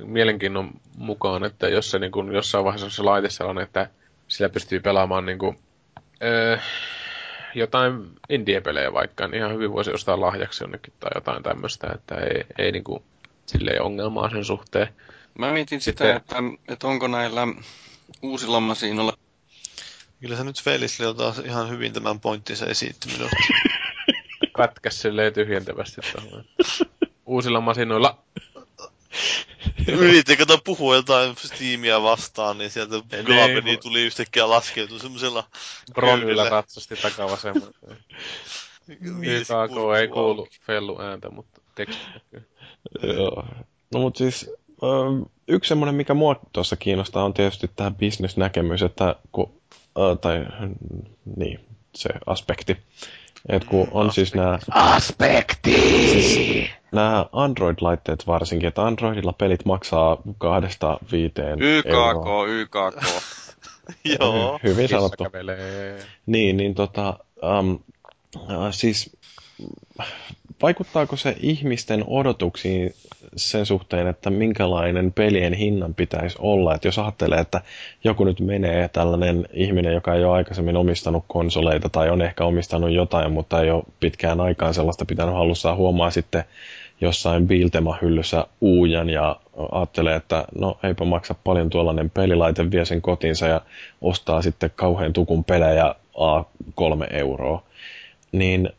mielenkiinnon 0.03 0.71
mukaan, 0.97 1.43
että 1.43 1.67
jos 1.67 1.91
se 1.91 1.99
niin 1.99 2.11
kuin 2.11 2.31
jossain 2.31 2.65
vaiheessa 2.65 2.85
on 2.85 2.91
se 2.91 3.03
laite 3.03 3.29
sellainen, 3.29 3.63
että 3.63 3.89
sillä 4.27 4.49
pystyy 4.49 4.79
pelaamaan 4.79 5.25
niin 5.25 5.39
kuin, 5.39 5.59
öö, 6.23 6.57
jotain 7.55 8.11
indie-pelejä 8.29 8.93
vaikka, 8.93 9.27
niin 9.27 9.39
ihan 9.39 9.53
hyvin 9.53 9.73
voisi 9.73 9.91
ostaa 9.91 10.21
lahjaksi 10.21 10.63
jonnekin 10.63 10.93
tai 10.99 11.11
jotain 11.15 11.43
tämmöistä, 11.43 11.87
että 11.95 12.15
ei, 12.15 12.43
ei 12.57 12.71
niinku 12.71 13.03
silleen 13.45 13.81
ongelmaa 13.81 14.29
sen 14.29 14.45
suhteen. 14.45 14.87
Mä 15.37 15.51
mietin 15.51 15.81
Sitten... 15.81 16.07
sitä, 16.07 16.15
että, 16.15 16.35
että 16.73 16.87
onko 16.87 17.07
näillä 17.07 17.47
uusilla 18.21 18.59
masinoilla... 18.59 19.17
Kyllä 20.21 20.35
se 20.35 20.43
nyt 20.43 20.63
Felisli 20.63 21.05
on 21.05 21.15
taas 21.15 21.39
ihan 21.39 21.69
hyvin 21.69 21.93
tämän 21.93 22.19
pointtinsa 22.19 22.65
esitti 22.65 23.07
minusta. 23.07 23.35
Pätkäs 24.57 25.01
silleen 25.01 25.33
tyhjentävästi 25.33 26.01
tuohon. 26.01 26.45
Uusilla 27.25 27.61
masinoilla 27.61 28.17
Yritin 29.87 30.37
kato 30.37 30.57
puhua 30.63 30.95
jotain 30.95 31.35
Steamia 31.37 32.03
vastaan, 32.03 32.57
niin 32.57 32.71
sieltä 32.71 32.95
Glabeni 33.23 33.77
tuli 33.77 34.01
yhtäkkiä 34.01 34.49
laskeutua 34.49 34.99
semmoisella... 34.99 35.43
Bronilla 35.93 36.49
ratsasti 36.49 36.95
takavasemmalle. 36.95 37.75
YKK 38.89 39.97
ei 39.99 40.07
kuulu 40.07 40.47
fellu 40.65 41.01
ääntä, 41.01 41.29
mutta 41.29 41.61
teksti 41.75 42.05
näkyy. 42.13 42.49
Joo. 43.17 43.45
No 43.93 43.99
mut 43.99 44.15
siis 44.15 44.51
yksi 45.47 45.69
semmoinen, 45.69 45.95
mikä 45.95 46.13
mua 46.13 46.39
tuossa 46.53 46.75
kiinnostaa, 46.75 47.23
on 47.23 47.33
tietysti 47.33 47.71
tämä 47.75 47.91
bisnesnäkemys, 47.91 48.81
että 48.81 49.15
kun, 49.31 49.61
tai 50.21 50.45
niin, 51.35 51.59
se 51.95 52.09
aspekti, 52.25 52.77
et 53.49 53.63
kun 53.63 53.87
on 53.91 54.11
siis 54.11 54.35
nämä... 54.35 54.59
Aspekti! 54.71 55.73
Siis 55.73 56.69
nämä 56.91 57.25
Android-laitteet 57.31 58.27
varsinkin, 58.27 58.67
että 58.67 58.85
Androidilla 58.85 59.33
pelit 59.33 59.65
maksaa 59.65 60.17
kahdesta 60.37 60.97
viiteen 61.11 61.61
YKK, 61.61 61.87
euroa. 61.87 62.47
YKK. 62.47 62.75
Joo. 64.19 64.59
Hyvin 64.63 64.89
sanottu. 64.89 65.23
Niin, 66.25 66.57
niin 66.57 66.75
tota, 66.75 67.19
um, 67.59 67.79
siis 68.71 69.17
vaikuttaako 70.61 71.15
se 71.15 71.35
ihmisten 71.39 72.03
odotuksiin 72.07 72.93
sen 73.35 73.65
suhteen, 73.65 74.07
että 74.07 74.29
minkälainen 74.29 75.13
pelien 75.13 75.53
hinnan 75.53 75.93
pitäisi 75.93 76.37
olla? 76.39 76.75
Että 76.75 76.87
jos 76.87 76.99
ajattelee, 76.99 77.39
että 77.39 77.61
joku 78.03 78.23
nyt 78.23 78.39
menee 78.39 78.87
tällainen 78.87 79.47
ihminen, 79.53 79.93
joka 79.93 80.13
ei 80.13 80.23
ole 80.23 80.35
aikaisemmin 80.35 80.77
omistanut 80.77 81.23
konsoleita 81.27 81.89
tai 81.89 82.09
on 82.09 82.21
ehkä 82.21 82.45
omistanut 82.45 82.91
jotain, 82.91 83.31
mutta 83.31 83.61
ei 83.61 83.71
ole 83.71 83.83
pitkään 83.99 84.41
aikaan 84.41 84.73
sellaista 84.73 85.05
pitänyt 85.05 85.35
hallussaan, 85.35 85.77
huomaa 85.77 86.11
sitten 86.11 86.43
jossain 87.01 87.47
Biiltema-hyllyssä 87.47 88.47
uujan 88.61 89.09
ja 89.09 89.39
ajattelee, 89.71 90.15
että 90.15 90.45
no 90.55 90.77
eipä 90.83 91.05
maksa 91.05 91.35
paljon 91.43 91.69
tuollainen 91.69 92.09
pelilaite, 92.09 92.71
vie 92.71 92.85
sen 92.85 93.01
kotinsa 93.01 93.47
ja 93.47 93.61
ostaa 94.01 94.41
sitten 94.41 94.71
kauhean 94.75 95.13
tukun 95.13 95.43
pelejä 95.43 95.95
A3 96.15 97.07
euroa. 97.13 97.63
Niin 98.31 98.69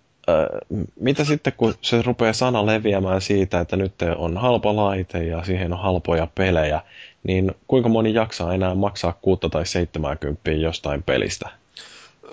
mitä 1.01 1.25
sitten, 1.25 1.53
kun 1.57 1.75
se 1.83 2.03
rupeaa 2.03 2.33
sana 2.33 2.67
leviämään 2.67 3.21
siitä, 3.21 3.61
että 3.61 3.77
nyt 3.77 3.95
on 4.17 4.37
halpa 4.37 4.77
laite 4.77 5.25
ja 5.25 5.45
siihen 5.45 5.73
on 5.73 5.79
halpoja 5.79 6.27
pelejä, 6.35 6.81
niin 7.23 7.55
kuinka 7.69 7.89
moni 7.89 8.15
jaksaa 8.15 8.55
enää 8.55 8.75
maksaa 8.75 9.13
6 9.13 9.41
tai 9.51 9.67
70 9.67 10.51
jostain 10.51 11.03
pelistä? 11.03 11.51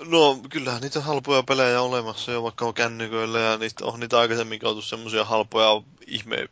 No 0.08 0.38
kyllähän 0.50 0.82
niitä 0.82 1.00
halpoja 1.00 1.42
pelejä 1.42 1.82
on 1.82 1.88
olemassa 1.88 2.32
jo 2.32 2.42
vaikka 2.42 2.66
on 2.66 2.74
kännyköillä 2.74 3.38
ja 3.38 3.56
niistä 3.56 3.84
on 3.84 4.00
niitä 4.00 4.18
aikaisemmin 4.18 4.58
kautta 4.58 4.82
semmoisia 4.82 5.24
halpoja 5.24 5.82
ihme 6.06 6.48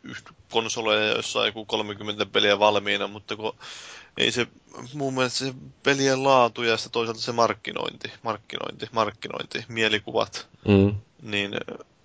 konsoleja, 0.51 1.07
joissa 1.07 1.39
on 1.39 1.45
joku 1.45 1.65
30 1.65 2.25
peliä 2.25 2.59
valmiina, 2.59 3.07
mutta 3.07 3.35
kun 3.35 3.55
ei 4.17 4.31
se 4.31 4.47
mun 4.93 5.13
mielestä 5.13 5.39
se 5.39 5.53
pelien 5.83 6.23
laatu 6.23 6.63
ja 6.63 6.77
sitten 6.77 6.91
toisaalta 6.91 7.21
se 7.21 7.31
markkinointi, 7.31 8.11
markkinointi, 8.23 8.87
markkinointi, 8.91 9.65
mielikuvat, 9.67 10.47
mm. 10.67 10.95
Niin 11.21 11.55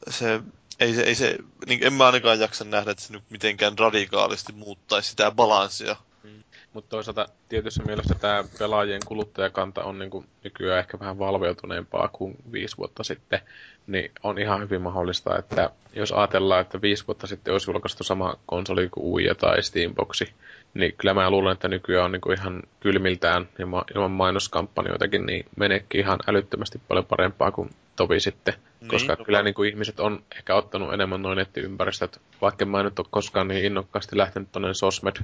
se 0.09 0.41
ei 0.81 0.95
se, 0.95 1.03
ei 1.03 1.15
se 1.15 1.39
niin 1.67 1.87
en 1.87 1.93
mä 1.93 2.07
ainakaan 2.07 2.41
jaksa 2.41 2.65
nähdä, 2.65 2.91
että 2.91 3.03
se 3.03 3.13
nyt 3.13 3.23
mitenkään 3.31 3.79
radikaalisti 3.79 4.53
muuttaisi 4.53 5.11
sitä 5.11 5.31
balanssia. 5.31 5.97
Mm. 6.23 6.43
Mutta 6.73 6.89
toisaalta 6.89 7.29
tietyssä 7.49 7.83
mielessä 7.83 8.15
tämä 8.15 8.45
pelaajien 8.59 9.01
kuluttajakanta 9.07 9.85
on 9.85 9.99
niinku 9.99 10.25
nykyään 10.45 10.79
ehkä 10.79 10.99
vähän 10.99 11.19
valveutuneempaa 11.19 12.09
kuin 12.09 12.37
viisi 12.53 12.77
vuotta 12.77 13.05
sitten, 13.05 13.41
niin 13.87 14.11
on 14.23 14.39
ihan 14.39 14.61
hyvin 14.61 14.83
mahdollista, 14.83 15.39
että 15.39 15.71
jos 15.93 16.13
ajatellaan, 16.13 16.61
että 16.61 16.81
viisi 16.81 17.07
vuotta 17.07 17.27
sitten 17.27 17.53
olisi 17.53 17.71
julkaistu 17.71 18.05
sama 18.05 18.35
konsoli 18.47 18.89
kuin 18.89 19.07
Uija 19.07 19.35
tai 19.35 19.63
Steamboxi, 19.63 20.35
niin 20.75 20.95
kyllä 20.99 21.15
mä 21.15 21.31
luulen, 21.31 21.53
että 21.53 21.69
nykyään 21.69 22.05
on 22.05 22.13
niinku 22.13 22.33
ihan 22.33 22.63
kylmiltään 22.81 23.49
ja 23.59 23.67
ilman 23.95 24.11
mainoskampanjoitakin, 24.11 25.27
niin 25.27 25.47
meneekin 25.57 26.01
ihan 26.01 26.19
älyttömästi 26.27 26.81
paljon 26.89 27.07
parempaa 27.07 27.51
kuin 27.51 27.71
tovi 27.97 28.21
sitten. 28.21 28.55
Niin, 28.81 28.89
Koska 28.89 29.15
no 29.15 29.25
kyllä 29.25 29.43
niin 29.43 29.55
kuin 29.55 29.71
ihmiset 29.71 30.01
on 30.01 30.23
ehkä 30.37 30.55
ottanut 30.55 30.95
enemmän 30.95 31.23
noin 31.23 31.37
nettiympäristöt, 31.37 32.21
vaikka 32.41 32.65
mä 32.65 32.79
en 32.79 32.85
nyt 32.85 32.99
ole 32.99 33.07
koskaan 33.11 33.49
niin 33.49 33.65
innokkaasti 33.65 34.17
lähtenyt 34.17 34.53
tuonne 34.53 34.75
sosmed 34.75 35.17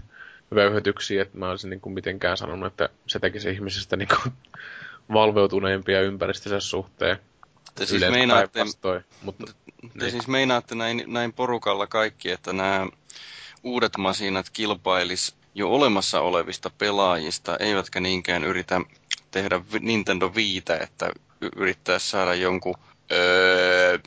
vöyhytyksiin, 0.54 1.20
että 1.20 1.38
mä 1.38 1.50
olisin 1.50 1.70
niin 1.70 1.80
kuin 1.80 1.92
mitenkään 1.92 2.36
sanonut, 2.36 2.66
että 2.66 2.88
se 3.06 3.18
tekisi 3.18 3.50
ihmisestä 3.50 3.96
niin 3.96 4.08
kuin 4.08 4.32
valveutuneimpia 5.12 6.00
ympäristönsä 6.00 6.60
suhteen. 6.60 7.16
Te 7.74 7.86
siis 7.86 7.92
Yleensä 8.02 8.18
meinaatte, 8.18 8.50
päinvastoin, 8.52 9.04
Mutta 9.22 9.46
te 9.46 9.88
niin. 9.94 10.10
siis 10.10 10.28
meinaatte 10.28 10.74
näin, 10.74 11.04
näin 11.06 11.32
porukalla 11.32 11.86
kaikki, 11.86 12.30
että 12.30 12.52
nämä 12.52 12.86
uudet 13.66 13.96
masinat 13.98 14.50
kilpailis 14.52 15.34
jo 15.54 15.70
olemassa 15.70 16.20
olevista 16.20 16.70
pelaajista, 16.78 17.56
eivätkä 17.56 18.00
niinkään 18.00 18.44
yritä 18.44 18.80
tehdä 19.30 19.60
Nintendo 19.80 20.32
Viitä, 20.34 20.76
että 20.76 21.10
yrittää 21.56 21.98
saada 21.98 22.34
jonkun 22.34 22.74
öö, 23.12 23.98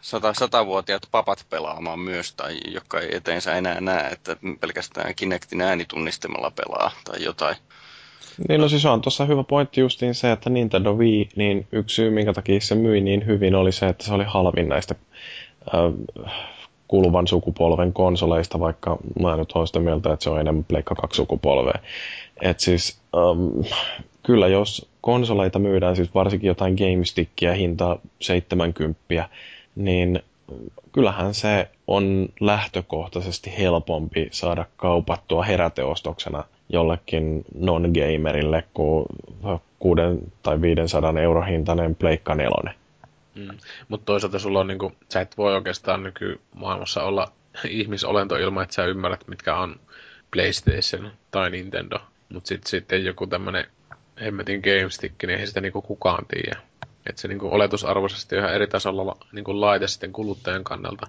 sata, 0.00 0.34
satavuotiaat 0.34 1.08
papat 1.10 1.46
pelaamaan 1.50 1.98
myös, 1.98 2.32
tai 2.32 2.60
jotka 2.66 3.00
ei 3.00 3.16
eteensä 3.16 3.54
enää 3.54 3.80
näe, 3.80 4.08
että 4.08 4.36
pelkästään 4.60 5.14
Kinectin 5.14 5.60
äänitunnistimella 5.60 6.50
pelaa 6.50 6.90
tai 7.04 7.24
jotain. 7.24 7.56
Niin 8.48 8.60
no 8.60 8.68
siis 8.68 8.86
on 8.86 9.02
tuossa 9.02 9.24
hyvä 9.24 9.44
pointti 9.44 9.80
justiin 9.80 10.14
se, 10.14 10.32
että 10.32 10.50
Nintendo 10.50 10.94
Wii, 10.94 11.28
niin 11.36 11.66
yksi 11.72 11.94
syy 11.96 12.10
minkä 12.10 12.32
takia 12.32 12.60
se 12.60 12.74
myi 12.74 13.00
niin 13.00 13.26
hyvin 13.26 13.54
oli 13.54 13.72
se, 13.72 13.86
että 13.86 14.04
se 14.04 14.14
oli 14.14 14.24
halvin 14.24 14.68
näistä 14.68 14.94
äh, 15.74 16.34
kuluvan 16.92 17.26
sukupolven 17.26 17.92
konsoleista, 17.92 18.60
vaikka 18.60 18.96
mä 19.20 19.36
nyt 19.36 19.52
olen 19.52 19.66
sitä 19.66 19.80
mieltä, 19.80 20.12
että 20.12 20.24
se 20.24 20.30
on 20.30 20.40
enemmän 20.40 20.64
Pleikka 20.64 20.94
2 20.94 21.16
sukupolvea. 21.16 21.78
Et 22.42 22.60
siis 22.60 23.00
ähm, 23.16 23.66
kyllä 24.22 24.48
jos 24.48 24.88
konsoleita 25.00 25.58
myydään, 25.58 25.96
siis 25.96 26.14
varsinkin 26.14 26.48
jotain 26.48 26.74
GameStickia 26.74 27.52
hinta 27.52 27.98
70, 28.20 29.28
niin 29.76 30.22
kyllähän 30.92 31.34
se 31.34 31.68
on 31.86 32.28
lähtökohtaisesti 32.40 33.52
helpompi 33.58 34.28
saada 34.30 34.64
kaupattua 34.76 35.42
heräteostoksena 35.42 36.44
jollekin 36.68 37.44
non-gamerille 37.58 38.64
kuin 38.74 39.06
6 39.78 40.00
tai 40.42 40.60
500 40.60 41.20
euro 41.20 41.42
hintainen 41.42 41.94
Pleikka 41.94 42.34
4. 42.34 42.81
Mm. 43.34 43.48
Mutta 43.88 44.04
toisaalta 44.04 44.38
sulla 44.38 44.60
on 44.60 44.66
niinku, 44.66 44.92
sä 45.12 45.20
et 45.20 45.36
voi 45.38 45.54
oikeastaan 45.54 46.02
nykymaailmassa 46.02 47.02
olla 47.02 47.32
ihmisolento 47.68 48.36
ilman, 48.36 48.62
että 48.62 48.74
sä 48.74 48.84
ymmärrät, 48.84 49.28
mitkä 49.28 49.56
on 49.56 49.80
PlayStation 50.30 51.12
tai 51.30 51.50
Nintendo. 51.50 51.98
Mutta 52.32 52.48
sitten 52.48 52.70
sitten 52.70 53.04
joku 53.04 53.26
tämmönen 53.26 53.66
hemmetin 54.20 54.60
GameStick, 54.60 55.14
niin 55.22 55.40
ei 55.40 55.46
sitä 55.46 55.60
niinku 55.60 55.82
kukaan 55.82 56.26
tiedä. 56.26 56.60
Että 57.06 57.22
se 57.22 57.28
niinku 57.28 57.48
oletusarvoisesti 57.54 58.36
ihan 58.36 58.54
eri 58.54 58.66
tasolla 58.66 59.16
niinku 59.32 59.60
laite 59.60 59.88
sitten 59.88 60.12
kuluttajan 60.12 60.64
kannalta. 60.64 61.06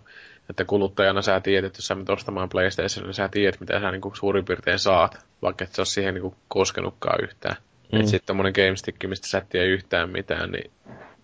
Että 0.50 0.66
kuluttajana 0.66 1.22
sä 1.22 1.40
tiedät, 1.40 1.68
että 1.68 1.78
jos 1.78 1.88
sä 1.88 1.96
menet 1.96 2.10
ostamaan 2.10 2.50
PlayStation, 2.50 3.06
niin 3.06 3.14
sä 3.14 3.30
tiedät, 3.30 3.60
mitä 3.60 3.80
sä 3.80 3.92
niinku 3.92 4.14
suurin 4.16 4.46
piirtein 4.46 4.80
saat, 4.80 5.26
vaikka 5.42 5.64
et 5.64 5.74
sä 5.74 5.82
ole 5.82 5.86
siihen 5.86 6.14
niinku 6.14 6.36
koskenutkaan 6.48 7.24
yhtään. 7.24 7.56
Mm. 7.56 7.98
Mm. 7.98 8.00
Että 8.00 8.12
sitten 8.12 8.28
tommonen 8.28 8.54
GameStick, 8.56 9.04
mistä 9.08 9.28
sä 9.28 9.38
et 9.38 9.50
tiedä 9.50 9.66
yhtään 9.66 10.10
mitään, 10.10 10.52
niin 10.52 10.72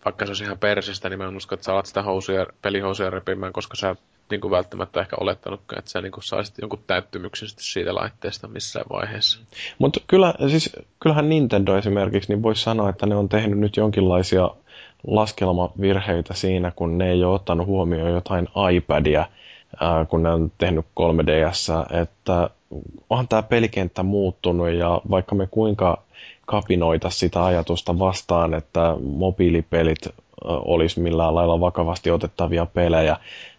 vaikka 0.05 0.25
se 0.25 0.29
olisi 0.29 0.43
ihan 0.43 0.57
persestä, 0.57 1.09
niin 1.09 1.17
mä 1.17 1.27
en 1.27 1.37
usko, 1.37 1.55
että 1.55 1.65
sä 1.65 1.73
alat 1.73 1.85
sitä 1.85 2.03
housuja, 2.03 2.47
pelihousuja 2.61 3.09
repimään, 3.09 3.53
koska 3.53 3.75
sä 3.75 3.95
niin 4.31 4.41
kuin 4.41 4.51
välttämättä 4.51 5.01
ehkä 5.01 5.15
olettanutkaan, 5.19 5.79
että 5.79 5.91
sä 5.91 6.01
niin 6.01 6.11
kuin 6.11 6.23
saisit 6.23 6.55
jonkun 6.61 6.83
täyttymyksen 6.87 7.47
siitä 7.57 7.95
laitteesta 7.95 8.47
missään 8.47 8.85
vaiheessa. 8.91 9.39
Mutta 9.77 9.99
kyllä, 10.07 10.33
siis, 10.47 10.75
kyllähän 10.99 11.29
Nintendo 11.29 11.77
esimerkiksi, 11.77 12.33
niin 12.33 12.43
voisi 12.43 12.63
sanoa, 12.63 12.89
että 12.89 13.05
ne 13.05 13.15
on 13.15 13.29
tehnyt 13.29 13.59
nyt 13.59 13.77
jonkinlaisia 13.77 14.49
laskelmavirheitä 15.07 16.33
siinä, 16.33 16.71
kun 16.75 16.97
ne 16.97 17.11
ei 17.11 17.23
ole 17.23 17.35
ottanut 17.35 17.67
huomioon 17.67 18.11
jotain 18.11 18.47
iPadia, 18.73 19.25
ää, 19.79 20.05
kun 20.05 20.23
ne 20.23 20.29
on 20.29 20.51
tehnyt 20.57 20.85
3DS, 20.85 22.01
että 22.01 22.49
onhan 23.09 23.27
tämä 23.27 23.43
pelikenttä 23.43 24.03
muuttunut 24.03 24.69
ja 24.69 25.01
vaikka 25.09 25.35
me 25.35 25.47
kuinka 25.47 26.03
kapinoita 26.49 27.09
sitä 27.09 27.45
ajatusta 27.45 27.99
vastaan, 27.99 28.53
että 28.53 28.95
mobiilipelit 29.01 30.07
olisi 30.45 30.99
millään 30.99 31.35
lailla 31.35 31.59
vakavasti 31.59 32.11
otettavia 32.11 32.65
pelejä, 32.65 33.17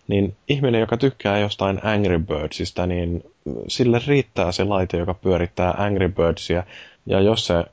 niin 0.08 0.36
ihminen, 0.48 0.80
joka 0.80 0.96
tykkää 0.96 1.38
jostain 1.38 1.80
Angry 1.82 2.18
Birdsista, 2.18 2.86
niin 2.86 3.24
sille 3.68 4.00
riittää 4.06 4.52
se 4.52 4.64
laite, 4.64 4.96
joka 4.96 5.14
pyörittää 5.14 5.74
Angry 5.78 6.08
Birdsia. 6.08 6.62
Ja 7.06 7.20
jos 7.20 7.46
se 7.46 7.64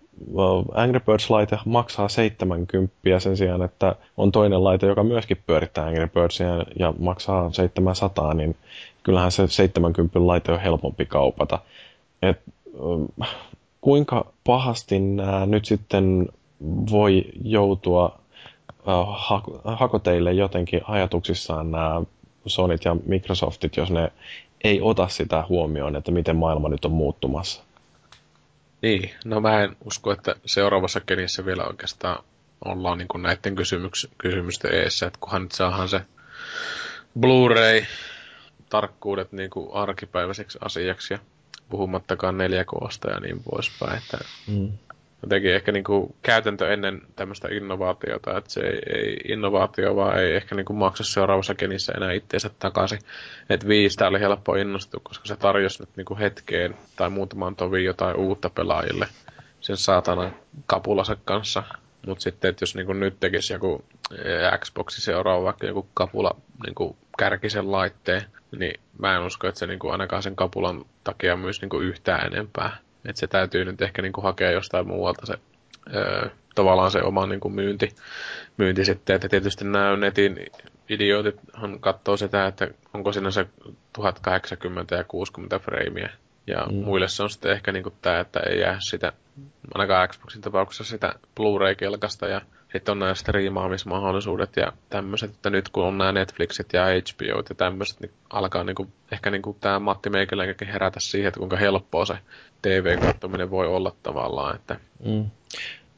Angry 0.73 0.99
Birds-laite 0.99 1.60
maksaa 1.65 2.10
70 2.10 2.94
sen 3.19 3.38
sijaan, 3.38 3.61
että 3.61 3.95
on 4.18 4.31
toinen 4.31 4.64
laite, 4.64 4.88
joka 4.88 5.03
myöskin 5.03 5.38
pyörittää 5.48 5.85
Angry 5.85 6.07
Birdsia 6.07 6.48
ja 6.80 6.94
maksaa 6.99 7.52
700, 7.52 8.34
niin 8.34 8.56
kyllähän 9.03 9.31
se 9.31 9.48
70 9.48 10.27
laite 10.27 10.52
on 10.52 10.60
helpompi 10.60 11.06
kaupata. 11.06 11.60
Et, 12.22 12.39
kuinka 13.81 14.26
pahasti 14.48 14.99
nämä 14.99 15.45
nyt 15.45 15.65
sitten 15.65 16.30
voi 16.91 17.26
joutua 17.44 18.19
hak- 19.30 19.61
hakoteille 19.64 20.34
jotenkin 20.34 20.82
ajatuksissaan 20.88 21.72
nämä 21.72 22.02
Sonit 22.45 22.86
ja 22.86 22.95
Microsoftit, 23.06 23.78
jos 23.78 23.91
ne 23.91 24.11
ei 24.64 24.82
ota 24.82 25.07
sitä 25.07 25.44
huomioon, 25.49 25.95
että 25.95 26.11
miten 26.11 26.36
maailma 26.36 26.69
nyt 26.69 26.86
on 26.86 26.91
muuttumassa. 26.91 27.64
Niin, 28.82 29.11
no 29.26 29.41
mä 29.41 29.64
en 29.64 29.76
usko, 29.86 30.11
että 30.11 30.36
seuraavassa 30.45 30.99
kenissä 30.99 31.45
vielä 31.45 31.64
oikeastaan 31.65 32.24
ollaan 32.65 32.98
niin 32.98 33.07
näiden 33.22 33.56
kysymyks- 33.56 34.10
kysymysten 34.18 34.74
eessä, 34.74 35.07
että 35.07 35.19
kunhan 35.19 35.41
nyt 35.41 35.52
saadaan 35.52 35.90
se 35.90 36.02
Blu-ray 37.19 37.86
tarkkuudet 38.69 39.32
niin 39.32 39.49
kuin 39.49 39.69
arkipäiväiseksi 39.74 40.57
asiaksi 40.61 41.14
ja 41.14 41.19
puhumattakaan 41.69 42.35
4Ksta 42.38 43.11
ja 43.11 43.19
niin 43.19 43.44
poispäin, 43.52 43.98
että 43.98 44.18
Mm. 44.48 44.72
jotenkin 45.23 45.53
ehkä 45.53 45.72
niin 45.72 45.84
kuin 45.84 46.15
käytäntö 46.22 46.73
ennen 46.73 47.02
tämmöistä 47.15 47.48
innovaatiota, 47.52 48.38
että 48.38 48.49
se 48.49 48.60
ei, 48.61 48.80
ei 48.95 49.18
innovaatio 49.27 49.95
vaan 49.95 50.19
ei 50.19 50.35
ehkä 50.35 50.56
niin 50.56 50.65
kuin 50.65 50.77
maksa 50.77 51.03
seuraavassa 51.03 51.56
kenissä 51.56 51.94
enää 51.98 52.11
itteensä 52.11 52.49
takaisin. 52.60 52.99
Että 53.49 53.68
viistä 53.68 54.07
oli 54.07 54.19
helppo 54.19 54.56
innostua, 54.56 55.02
koska 55.03 55.27
se 55.27 55.35
tarjosi 55.35 55.81
nyt 55.84 55.89
niin 55.95 56.06
kuin 56.06 56.19
hetkeen 56.19 56.76
tai 56.95 57.10
muutaman 57.10 57.56
tovin 57.56 57.85
jotain 57.85 58.15
uutta 58.15 58.49
pelaajille 58.49 59.07
sen 59.61 59.77
saatana 59.77 60.31
kapulansa 60.65 61.18
kanssa. 61.26 61.64
Mutta 62.07 62.22
sitten, 62.23 62.49
että 62.49 62.64
jos 62.64 62.76
niin 62.76 62.85
kuin 62.85 62.99
nyt 62.99 63.19
tekisi 63.19 63.53
joku 63.53 63.85
eh, 64.11 64.60
Xboxi 64.60 65.02
seuraava 65.02 65.44
vaikka 65.44 65.68
joku 65.68 65.88
kapula 65.94 66.35
niin 66.65 66.76
kuin 66.76 66.95
kärkisen 67.18 67.72
laitteen, 67.72 68.23
niin 68.60 68.80
mä 68.99 69.15
en 69.15 69.22
usko, 69.22 69.48
että 69.48 69.60
se 69.60 69.68
niin 69.68 69.80
kuin 69.80 69.91
ainakaan 69.91 70.24
sen 70.24 70.36
kapulan 70.36 70.86
takia 71.03 71.38
myös 71.38 71.61
niin 71.61 71.69
kuin 71.69 71.88
yhtään 71.88 72.34
enempää. 72.34 72.78
Että 73.06 73.19
se 73.19 73.28
täytyy 73.28 73.65
nyt 73.65 73.82
ehkä 73.82 74.02
niin 74.02 74.14
kuin 74.14 74.24
hakea 74.24 74.52
jostain 74.52 74.88
muualta 74.88 75.26
se 75.26 75.34
öö, 75.95 76.30
tavallaan 76.56 76.91
se 76.91 77.02
oma 77.02 77.28
niin 77.28 77.40
kuin 77.40 77.53
myynti, 77.53 77.95
myynti 78.57 78.86
sitten. 78.86 79.15
Että 79.15 79.30
tietysti 79.30 79.65
nämä 79.65 79.95
netin 79.95 80.45
idiootithan 80.90 81.80
katsoo 81.80 82.18
sitä, 82.18 82.48
että 82.48 82.68
onko 82.94 83.11
siinä 83.11 83.32
se 83.32 83.48
1080 83.94 84.95
ja 84.95 85.03
60 85.03 85.60
freimiä. 85.60 86.10
Ja 86.48 86.65
mm. 86.72 86.76
muille 86.76 87.07
se 87.07 87.24
on 87.24 87.30
sitten 87.30 87.52
ehkä 87.52 87.72
niin 87.72 87.84
kuin 87.84 87.95
tämä, 88.02 88.19
että 88.19 88.40
ei 88.40 88.60
jää 88.60 88.78
sitä, 88.80 89.14
ainakaan 89.74 90.10
Xboxin 90.10 90.41
tapauksessa 90.41 90.84
sitä 90.84 91.15
Blu-ray-kelkasta 91.36 92.28
ja 92.28 92.41
sitten 92.72 92.91
on 92.91 92.99
nämä 92.99 93.14
striimaamismahdollisuudet 93.14 94.56
ja 94.56 94.72
tämmöiset, 94.89 95.31
että 95.31 95.49
nyt 95.49 95.69
kun 95.69 95.84
on 95.84 95.98
nämä 95.98 96.11
Netflixit 96.11 96.73
ja 96.73 96.84
HBO 96.85 97.44
ja 97.49 97.56
tämmöiset, 97.57 97.99
niin 97.99 98.11
alkaa 98.30 98.64
niinku, 98.64 98.88
ehkä 99.11 99.31
niinku 99.31 99.57
tämä 99.60 99.80
Matti 99.80 100.10
Meikelänkäkin 100.10 100.68
herätä 100.68 100.99
siihen, 100.99 101.27
että 101.27 101.39
kuinka 101.39 101.57
helppoa 101.57 102.06
se 102.06 102.18
TV-katsominen 102.61 103.52
voi 103.52 103.68
olla 103.68 103.91
tavallaan. 104.03 104.56
Että... 104.56 104.80
Mm. 105.06 105.26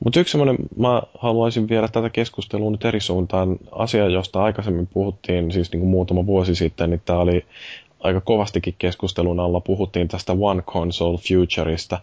Mutta 0.03 0.19
yksi 0.19 0.31
semmoinen, 0.31 0.57
mä 0.77 1.01
haluaisin 1.19 1.69
viedä 1.69 1.87
tätä 1.87 2.09
keskustelua 2.09 2.71
nyt 2.71 2.85
eri 2.85 2.99
suuntaan. 2.99 3.57
Asia, 3.71 4.09
josta 4.09 4.43
aikaisemmin 4.43 4.87
puhuttiin, 4.87 5.51
siis 5.51 5.71
niin 5.71 5.79
kuin 5.79 5.89
muutama 5.89 6.25
vuosi 6.25 6.55
sitten, 6.55 6.89
niin 6.89 7.01
tämä 7.05 7.19
oli 7.19 7.45
aika 7.99 8.21
kovastikin 8.21 8.75
keskustelun 8.77 9.39
alla. 9.39 9.59
Puhuttiin 9.59 10.07
tästä 10.07 10.33
One 10.39 10.61
Console 10.61 11.17
Futureista, 11.17 11.99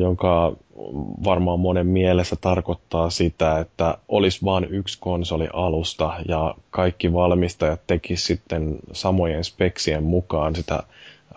jonka 0.00 0.52
varmaan 1.24 1.60
monen 1.60 1.86
mielessä 1.86 2.36
tarkoittaa 2.36 3.10
sitä, 3.10 3.58
että 3.58 3.98
olisi 4.08 4.44
vain 4.44 4.64
yksi 4.64 4.98
konsoli 5.00 5.48
alusta 5.52 6.12
ja 6.28 6.54
kaikki 6.70 7.12
valmistajat 7.12 7.80
tekisivät 7.86 8.38
sitten 8.38 8.78
samojen 8.92 9.44
speksien 9.44 10.02
mukaan 10.02 10.56
sitä 10.56 10.82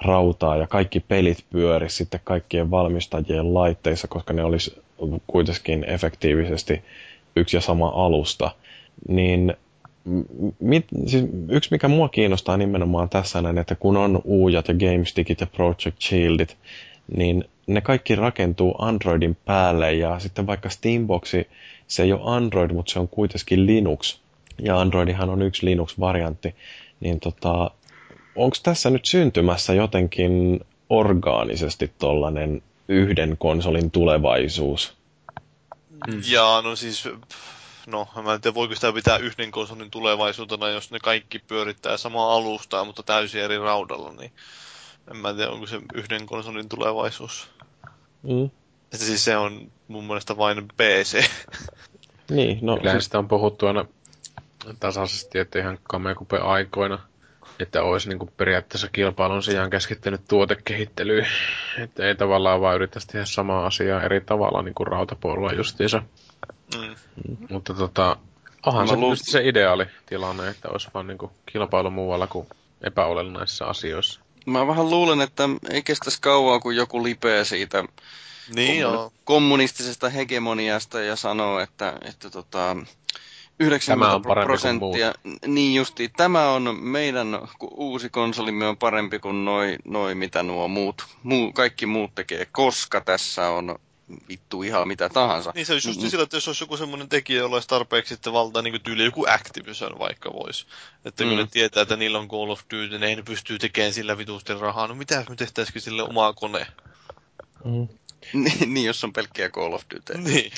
rautaa 0.02 0.58
ja 0.58 0.68
kaikki 0.68 0.99
pelit 0.99 1.45
pyöri 1.49 1.90
sitten 1.90 2.20
kaikkien 2.24 2.72
valmistajien 2.72 3.54
laitteissa, 3.54 4.08
koska 4.08 4.34
ne 4.34 4.44
olisi 4.44 4.82
kuitenkin 5.28 5.84
efektiivisesti 5.84 6.82
yksi 7.36 7.58
ja 7.58 7.62
sama 7.62 7.88
alusta. 7.95 8.52
Niin 9.08 9.54
mit, 10.60 10.86
siis 11.06 11.26
yksi 11.49 11.72
mikä 11.72 11.88
mua 11.88 12.10
kiinnostaa 12.10 12.58
nimenomaan 12.58 13.10
tässä 13.10 13.41
näin, 13.41 13.58
että 13.58 13.76
kun 13.76 13.98
on 13.98 14.22
uujat 14.24 14.68
ja 14.68 14.74
GameStickit 14.74 15.41
ja 15.41 15.48
Project 15.48 16.02
Shieldit, 16.02 16.58
niin 17.18 17.45
ne 17.68 17.81
kaikki 17.81 18.15
rakentuu 18.15 18.76
Androidin 18.80 19.38
päälle 19.45 19.94
ja 19.94 20.19
sitten 20.19 20.48
vaikka 20.48 20.69
Steamboxi, 20.69 21.48
se 21.88 22.03
ei 22.03 22.14
ole 22.14 22.35
Android, 22.35 22.72
mutta 22.72 22.91
se 22.91 22.99
on 22.99 23.07
kuitenkin 23.07 23.65
Linux. 23.65 24.19
Ja 24.60 24.80
Androidihan 24.80 25.30
on 25.30 25.41
yksi 25.41 25.65
Linux-variantti. 25.65 26.56
Niin 26.99 27.19
tota, 27.19 27.72
onko 28.35 28.57
tässä 28.64 28.89
nyt 28.89 29.06
syntymässä 29.06 29.73
jotenkin 29.73 30.60
orgaanisesti 30.89 31.91
tollanen 31.99 32.61
yhden 32.88 33.38
konsolin 33.38 33.91
tulevaisuus? 33.91 34.98
Mm. 36.07 36.22
Ja 36.30 36.61
no 36.64 36.76
siis, 36.76 37.10
no 37.88 38.07
mä 38.23 38.34
en 38.34 38.41
tiedä 38.41 38.56
voiko 38.56 38.76
sitä 38.76 38.94
pitää 38.94 39.18
yhden 39.18 39.52
konsolin 39.52 39.91
tulevaisuutena, 39.91 40.69
jos 40.69 40.91
ne 40.91 40.99
kaikki 40.99 41.39
pyörittää 41.39 41.98
samaa 41.98 42.35
alustaa, 42.35 42.85
mutta 42.85 43.03
täysin 43.03 43.41
eri 43.41 43.57
raudalla, 43.57 44.14
niin 44.14 44.31
en 45.11 45.18
mä 45.18 45.34
tiedä 45.34 45.52
onko 45.52 45.68
se 45.68 45.81
yhden 45.94 46.26
konsolin 46.26 46.69
tulevaisuus. 46.69 47.48
Mm. 48.28 48.45
Että 48.94 49.06
siis 49.06 49.26
se 49.26 49.38
on 49.38 49.72
mun 49.88 50.04
mielestä 50.04 50.38
vain 50.38 50.68
PC. 50.68 51.20
Niin, 52.30 52.60
no... 52.62 52.78
Kyllähän 52.78 53.02
sitä 53.02 53.20
on 53.20 53.28
puhuttu 53.28 53.68
aina 53.68 53.86
tasaisesti, 54.80 55.40
että 55.40 55.60
ihan 55.60 55.80
kamekupe 55.84 56.38
aikoina, 56.38 56.99
että 57.60 57.84
olisi 57.84 58.10
niin 58.10 58.20
kuin 58.20 58.32
periaatteessa 58.38 58.88
kilpailun 58.91 59.44
sijaan 59.44 59.70
keskittynyt 59.70 60.22
tuotekehittelyyn. 60.28 61.28
Että 61.84 62.08
ei 62.08 62.16
tavallaan 62.16 62.62
vaan 62.62 62.76
yrittäisi 62.76 63.08
tehdä 63.08 63.26
samaa 63.26 63.66
asiaa 63.66 64.04
eri 64.04 64.22
tavalla 64.22 64.62
niin 64.62 64.76
kuin 64.76 64.88
rautapuolella 64.88 65.54
justiinsa. 65.54 66.04
Mm. 66.78 66.95
Mutta 67.49 67.74
tota, 67.74 68.18
onhan 68.66 68.88
se 68.88 68.95
luul- 68.95 69.12
just 69.12 69.26
se 69.26 69.48
ideaali 69.48 69.86
tilanne, 70.06 70.49
että 70.49 70.70
olisi 70.70 70.90
vaan 70.94 71.08
niin 71.08 71.18
kuin 71.18 71.32
kilpailu 71.45 71.90
muualla 71.90 72.28
kuin 72.28 72.48
epäolennaisissa 72.82 73.66
asioissa. 73.66 74.20
Mä 74.48 74.68
vähän 74.68 74.90
luulen, 74.90 75.22
että 75.22 75.49
ei 75.69 75.84
kestäisi 75.84 76.22
kauaa, 76.22 76.60
kun 76.60 76.76
joku 76.76 77.03
lipee 77.03 77.45
siitä 77.45 77.84
Niin 78.56 78.80
joo. 78.80 79.11
kommunistisesta 79.24 80.10
hegemoniasta 80.10 81.02
ja 81.02 81.15
sanoo, 81.15 81.60
että, 81.60 81.94
että 82.02 82.30
tota, 82.30 82.76
90 83.60 84.06
Tämä 84.06 84.15
on 84.15 84.22
parempi 84.22 84.48
kuin 84.48 84.60
prosenttia, 84.60 85.14
niin 85.48 85.76
justi, 85.76 86.10
tämä 86.18 86.49
on 86.49 86.78
meidän 86.82 87.40
uusi 87.72 88.10
konsolimme 88.10 88.68
on 88.68 88.78
parempi 88.78 89.19
kuin 89.19 89.45
noi, 89.45 89.76
noi 89.86 90.15
mitä 90.15 90.44
nuo 90.44 90.68
muut, 90.68 91.06
muu, 91.24 91.53
kaikki 91.53 91.86
muut 91.86 92.15
tekee, 92.15 92.48
koska 92.52 93.02
tässä 93.02 93.49
on 93.49 93.80
vittu 94.30 94.64
ihan 94.64 94.88
mitä 94.88 95.10
tahansa. 95.10 95.52
Niin 95.56 95.66
se 95.66 95.74
olisi 95.74 95.90
just 95.90 96.02
Mm, 96.02 96.10
sillä, 96.10 96.24
että 96.24 96.38
jos 96.38 96.48
olisi 96.48 96.64
joku 96.64 96.78
semmoinen 96.78 97.10
tekijä, 97.10 97.40
jolla 97.40 97.56
olisi 97.56 97.68
tarpeeksi 97.68 98.14
sitten 98.14 98.34
valtaa, 98.34 98.62
niin 98.62 98.72
kuin 98.72 98.82
tyyli 98.82 99.04
joku 99.06 99.26
Activision 99.30 100.00
vaikka 100.00 100.34
voisi. 100.34 100.66
Että 101.06 101.24
kun 101.24 101.34
Mm. 101.34 101.40
ne 101.40 101.48
tietää, 101.52 101.82
että 101.82 101.96
niillä 101.96 102.20
on 102.20 102.28
Call 102.28 102.50
of 102.50 102.62
Duty, 102.74 103.00
ne 103.00 103.24
pystyy 103.26 103.60
tekemään 103.60 103.94
sillä 103.94 104.18
vitusti 104.18 104.54
rahaa. 104.54 104.88
No 104.88 104.96
mitä 104.96 105.16
jos 105.16 105.30
me 105.30 105.36
tehtäisikin 105.36 105.82
sille 105.82 106.04
omaa 106.04 106.34
kone? 106.34 106.68
Mm. 107.66 107.88
niin, 108.44 108.74
niin, 108.74 108.86
jos 108.86 109.04
on 109.04 109.14
pelkkiä 109.14 109.50
Call 109.50 109.74
of 109.74 109.84
Duty. 109.96 110.18
Niin. 110.18 110.52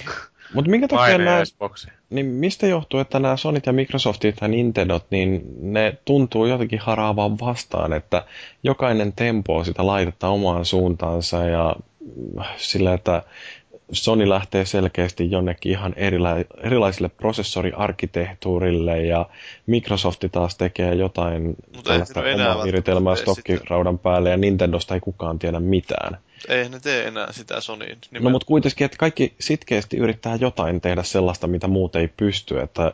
Mutta 0.54 0.72
minkä 0.72 0.88
takia 0.88 1.18
nämä, 1.18 1.44
Xboxi. 1.46 1.88
niin 2.10 2.26
mistä 2.26 2.68
johtuu, 2.68 3.00
että 3.00 3.20
nämä 3.20 3.38
Sonit 3.38 3.66
ja 3.66 3.74
Microsoftit 3.74 4.36
ja 4.42 4.48
Nintendot, 4.48 5.06
niin 5.12 5.42
ne 5.74 5.98
tuntuu 6.06 6.46
jotenkin 6.46 6.80
haraavan 6.80 7.40
vastaan, 7.40 7.94
että 7.94 8.26
jokainen 8.64 9.14
tempoo 9.14 9.64
sitä 9.64 9.86
laitetta 9.88 10.28
omaan 10.30 10.66
suuntaansa 10.66 11.44
ja 11.44 11.76
mm, 11.78 11.84
sillä, 12.57 12.94
että 12.94 13.23
Sony 13.91 14.30
lähtee 14.30 14.65
selkeästi 14.65 15.31
jonnekin 15.31 15.72
ihan 15.72 15.94
erila- 15.94 16.57
erilaisille 16.64 17.10
prosessoriarkkitehtuurille 17.10 19.02
ja 19.06 19.26
Microsoft 19.68 20.26
taas 20.31 20.56
tekee 20.56 20.95
jotain 20.95 21.56
tällaista 21.84 22.19
omaa 22.19 22.64
viritelmää 22.64 23.15
stokkiraudan 23.15 23.99
päälle 23.99 24.30
ja 24.30 24.38
Nintendosta 24.38 24.94
ei 24.94 24.99
kukaan 24.99 25.40
tiedä 25.40 25.60
mitään. 25.60 26.18
Ei 26.48 26.69
ne 26.69 26.80
tee 26.80 27.07
enää 27.07 27.31
sitä 27.31 27.61
Sonyin. 27.61 27.98
No 28.19 28.30
mutta 28.30 28.45
kuitenkin, 28.45 28.86
että 28.86 28.98
kaikki 28.98 29.34
sitkeästi 29.40 29.98
yrittää 29.98 30.36
jotain 30.36 30.81
tehdä 30.81 31.03
sellaista, 31.03 31.48
mitä 31.48 31.68
muut 31.68 31.95
ei 31.95 32.07
pysty. 32.07 32.60
Että, 32.60 32.94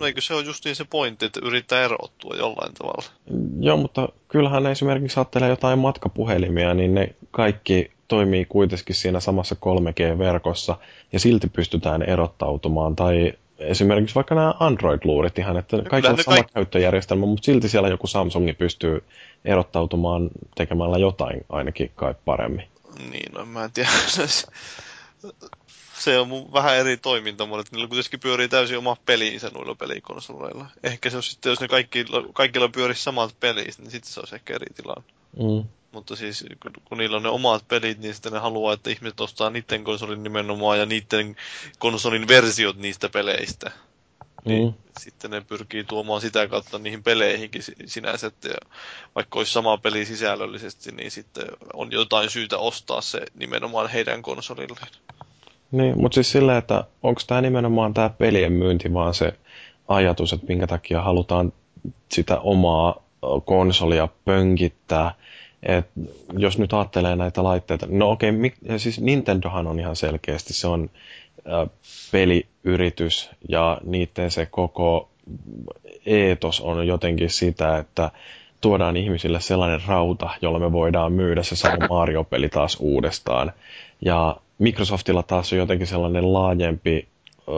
No 0.00 0.06
eikö 0.06 0.20
se 0.20 0.34
ole 0.34 0.44
just 0.44 0.64
niin 0.64 0.76
se 0.76 0.84
pointti, 0.84 1.26
että 1.26 1.40
yrittää 1.44 1.84
erottua 1.84 2.34
jollain 2.36 2.74
tavalla? 2.74 3.04
joo, 3.60 3.76
mutta 3.76 4.08
kyllähän 4.28 4.66
esimerkiksi 4.66 5.20
ajattelee 5.20 5.48
jotain 5.48 5.78
matkapuhelimia, 5.78 6.74
niin 6.74 6.94
ne 6.94 7.14
kaikki 7.30 7.90
toimii 8.08 8.44
kuitenkin 8.44 8.94
siinä 8.94 9.20
samassa 9.20 9.54
3G-verkossa 9.54 10.76
ja 11.12 11.20
silti 11.20 11.48
pystytään 11.48 12.02
erottautumaan. 12.02 12.96
Tai 12.96 13.32
esimerkiksi 13.58 14.14
vaikka 14.14 14.34
nämä 14.34 14.54
Android-luurit 14.60 15.38
ihan, 15.38 15.56
että 15.56 15.76
kaikilla 15.76 15.90
kyllähän 15.90 16.12
on 16.12 16.24
sama 16.24 16.36
kaikki- 16.36 16.52
käyttöjärjestelmä, 16.54 17.26
mutta 17.26 17.44
silti 17.44 17.68
siellä 17.68 17.88
joku 17.88 18.06
Samsungi 18.06 18.52
pystyy 18.52 19.04
erottautumaan 19.44 20.30
tekemällä 20.54 20.98
jotain 20.98 21.44
ainakin 21.48 21.92
kai 21.94 22.14
paremmin. 22.24 22.68
Niin, 23.10 23.32
no 23.32 23.46
mä 23.46 23.64
en 23.64 23.72
tiedä. 23.72 23.90
se 25.98 26.18
on 26.18 26.28
mun 26.28 26.52
vähän 26.52 26.76
eri 26.76 26.96
toimintamuodot. 26.96 27.72
Niillä 27.72 27.88
kuitenkin 27.88 28.20
pyörii 28.20 28.48
täysin 28.48 28.78
oma 28.78 28.96
peliinsä 29.06 29.50
noilla 29.54 29.74
pelikonsoleilla. 29.74 30.66
Ehkä 30.82 31.10
se 31.10 31.16
on 31.16 31.22
sitten, 31.22 31.50
jos 31.50 31.60
ne 31.60 31.68
kaikki, 31.68 32.04
kaikilla 32.32 32.68
pyörisi 32.68 33.02
samat 33.02 33.36
pelit, 33.40 33.78
niin 33.78 33.90
sitten 33.90 34.12
se 34.12 34.20
olisi 34.20 34.34
ehkä 34.34 34.54
eri 34.54 34.66
tilanne. 34.74 35.04
Mm. 35.38 35.68
Mutta 35.96 36.16
siis 36.16 36.44
kun, 36.62 36.72
kun 36.84 36.98
niillä 36.98 37.16
on 37.16 37.22
ne 37.22 37.28
omat 37.28 37.68
pelit, 37.68 37.98
niin 37.98 38.14
sitten 38.14 38.32
ne 38.32 38.38
haluaa, 38.38 38.74
että 38.74 38.90
ihmiset 38.90 39.20
ostaa 39.20 39.50
niiden 39.50 39.84
konsolin 39.84 40.22
nimenomaan 40.22 40.78
ja 40.78 40.86
niiden 40.86 41.36
konsolin 41.78 42.28
versiot 42.28 42.76
niistä 42.76 43.08
peleistä. 43.08 43.70
Niin 44.44 44.66
Mm. 44.68 44.74
sitten 45.00 45.30
ne 45.30 45.40
pyrkii 45.40 45.84
tuomaan 45.84 46.20
sitä 46.20 46.48
kautta 46.48 46.78
niihin 46.78 47.02
peleihinkin 47.02 47.62
si- 47.62 47.74
sinänsä, 47.86 48.26
että 48.26 48.48
vaikka 49.14 49.38
olisi 49.38 49.52
sama 49.52 49.76
peli 49.78 50.04
sisällöllisesti, 50.04 50.92
niin 50.92 51.10
sitten 51.10 51.44
on 51.74 51.92
jotain 51.92 52.30
syytä 52.30 52.58
ostaa 52.58 53.00
se 53.00 53.20
nimenomaan 53.34 53.88
heidän 53.90 54.22
konsolilleen. 54.22 54.92
Niin, 55.72 56.00
mutta 56.00 56.14
siis 56.14 56.32
silleen, 56.32 56.58
että 56.58 56.84
onko 57.02 57.20
tämä 57.26 57.40
nimenomaan 57.40 57.94
tämä 57.94 58.08
pelien 58.10 58.52
myynti 58.52 58.94
vaan 58.94 59.14
se 59.14 59.32
ajatus, 59.88 60.32
että 60.32 60.46
minkä 60.46 60.66
takia 60.66 61.02
halutaan 61.02 61.52
sitä 62.12 62.38
omaa 62.40 63.02
konsolia 63.44 64.08
pönkittää. 64.24 65.14
Et 65.66 65.86
jos 66.38 66.58
nyt 66.58 66.72
ajattelee 66.72 67.16
näitä 67.16 67.44
laitteita, 67.44 67.86
no 67.90 68.10
okei, 68.10 68.30
okay, 68.30 68.78
siis 68.78 69.00
Nintendohan 69.00 69.66
on 69.66 69.80
ihan 69.80 69.96
selkeästi, 69.96 70.52
se 70.52 70.66
on 70.66 70.90
ö, 71.46 71.66
peliyritys 72.12 73.30
ja 73.48 73.80
niiden 73.84 74.30
se 74.30 74.46
koko 74.46 75.08
eetos 76.06 76.60
on 76.60 76.86
jotenkin 76.86 77.30
sitä, 77.30 77.78
että 77.78 78.10
tuodaan 78.60 78.96
ihmisille 78.96 79.40
sellainen 79.40 79.80
rauta, 79.86 80.30
jolla 80.42 80.58
me 80.58 80.72
voidaan 80.72 81.12
myydä 81.12 81.42
se 81.42 81.56
sama 81.56 81.86
Mario-peli 81.90 82.48
taas 82.48 82.76
uudestaan. 82.80 83.52
Ja 84.00 84.36
Microsoftilla 84.58 85.22
taas 85.22 85.52
on 85.52 85.58
jotenkin 85.58 85.86
sellainen 85.86 86.32
laajempi 86.32 87.08
ö, 87.48 87.52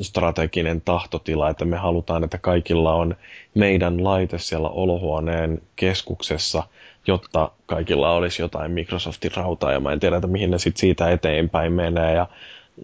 strateginen 0.00 0.80
tahtotila, 0.80 1.50
että 1.50 1.64
me 1.64 1.76
halutaan, 1.76 2.24
että 2.24 2.38
kaikilla 2.38 2.94
on 2.94 3.16
meidän 3.54 4.04
laite 4.04 4.38
siellä 4.38 4.68
olohuoneen 4.68 5.62
keskuksessa, 5.76 6.62
jotta 7.06 7.50
kaikilla 7.66 8.12
olisi 8.12 8.42
jotain 8.42 8.70
Microsoftin 8.70 9.30
rautaa, 9.36 9.72
ja 9.72 9.80
mä 9.80 9.92
en 9.92 10.00
tiedä, 10.00 10.16
että 10.16 10.28
mihin 10.28 10.50
ne 10.50 10.58
sit 10.58 10.76
siitä 10.76 11.10
eteenpäin 11.10 11.72
menee, 11.72 12.14
ja 12.14 12.26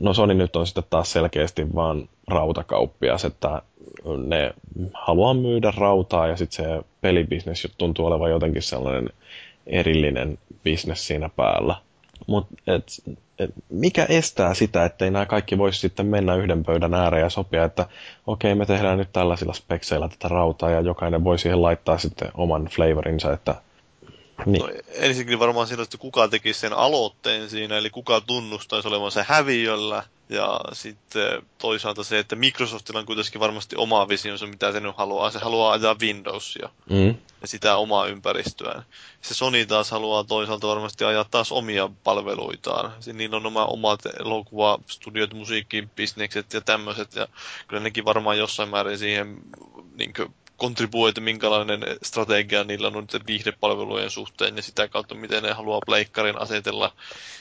no 0.01 0.14
Sony 0.14 0.35
nyt 0.35 0.56
on 0.56 0.66
sitten 0.66 0.85
taas 0.90 1.12
selkeästi 1.12 1.74
vaan 1.74 2.09
rautakauppias, 2.28 3.24
että 3.24 3.62
ne 4.26 4.55
haluaa 4.94 5.35
myydä 5.35 5.72
rautaa, 5.76 6.26
ja 6.26 6.36
sitten 6.36 6.64
se 6.66 6.82
pelibisnes 7.01 7.68
tuntuu 7.78 8.06
olevan 8.06 8.30
jotenkin 8.30 8.62
sellainen 8.62 9.10
erillinen 9.66 10.39
bisnes 10.64 11.06
siinä 11.06 11.28
päällä. 11.36 11.88
Mutta 12.28 12.55
mikä 13.70 14.05
estää 14.05 14.55
sitä, 14.55 14.84
ettei 14.84 15.10
nämä 15.10 15.26
kaikki 15.26 15.59
voisi 15.59 15.80
sitten 15.80 16.06
mennä 16.06 16.34
yhden 16.34 16.64
pöydän 16.64 16.94
ääreen 16.94 17.22
ja 17.22 17.30
sopia, 17.30 17.64
että 17.64 17.86
okei, 18.26 18.55
me 18.55 18.66
tehdään 18.66 18.98
nyt 18.98 19.12
tällaisilla 19.12 19.52
spekseillä 19.52 20.09
tätä 20.09 20.28
rautaa 20.28 20.70
ja 20.70 20.80
jokainen 20.80 21.24
voi 21.24 21.38
siihen 21.38 21.62
laittaa 21.62 21.98
sitten 21.98 22.30
oman 22.34 22.64
flavorinsa, 22.64 23.32
että 23.32 23.55
niin. 24.46 24.62
No, 24.62 24.68
ensinnäkin 24.92 25.38
varmaan 25.38 25.66
siinä, 25.66 25.82
että 25.82 25.98
kuka 25.98 26.28
tekisi 26.28 26.60
sen 26.60 26.72
aloitteen 26.72 27.50
siinä, 27.50 27.78
eli 27.78 27.90
kuka 27.90 28.20
tunnustaisi 28.20 28.88
olevansa 28.88 29.24
häviöllä. 29.28 30.02
Ja 30.28 30.60
sitten 30.72 31.42
toisaalta 31.59 32.05
se, 32.05 32.18
että 32.18 32.36
Microsoftilla 32.36 33.00
on 33.00 33.06
kuitenkin 33.06 33.40
varmasti 33.40 33.76
oma 33.76 34.09
visionsa, 34.09 34.46
mitä 34.46 34.72
se 34.72 34.80
nyt 34.80 34.96
haluaa. 34.96 35.30
Se 35.30 35.38
haluaa 35.38 35.72
ajaa 35.72 35.96
Windowsia 36.00 36.68
Mm. 36.90 37.14
ja 37.40 37.46
sitä 37.46 37.76
omaa 37.76 38.06
ympäristöään. 38.06 38.82
Se 39.22 39.34
Sony 39.34 39.66
taas 39.66 39.90
haluaa 39.90 40.24
toisaalta 40.24 40.66
varmasti 40.68 41.05
ajaa 41.05 41.24
taas 41.30 41.52
omia 41.52 41.90
palveluitaan. 42.05 42.92
Niillä 43.12 43.36
on 43.36 43.46
oma, 43.46 43.64
omat 43.64 44.00
elokuvastudiot, 44.20 45.34
musiikkibisnekset 45.34 46.52
ja 46.52 46.60
tämmöiset. 46.60 47.14
Ja 47.14 47.26
kyllä 47.68 47.82
nekin 47.82 48.05
varmaan 48.05 48.38
jossain 48.38 48.68
määrin 48.68 48.98
siihen 48.98 49.38
niin 49.96 50.12
kontribuoi, 50.59 51.09
että 51.09 51.20
minkälainen 51.20 51.80
strategia 52.02 52.64
niillä 52.64 52.89
on 52.89 52.94
nyt 53.12 53.26
viihdepalvelujen 53.26 54.10
suhteen 54.10 54.56
ja 54.56 54.62
sitä 54.62 54.89
kautta, 54.89 55.14
miten 55.14 55.43
ne 55.43 55.52
haluaa 55.52 55.80
pleikkarin 55.86 56.40
asetella 56.40 56.93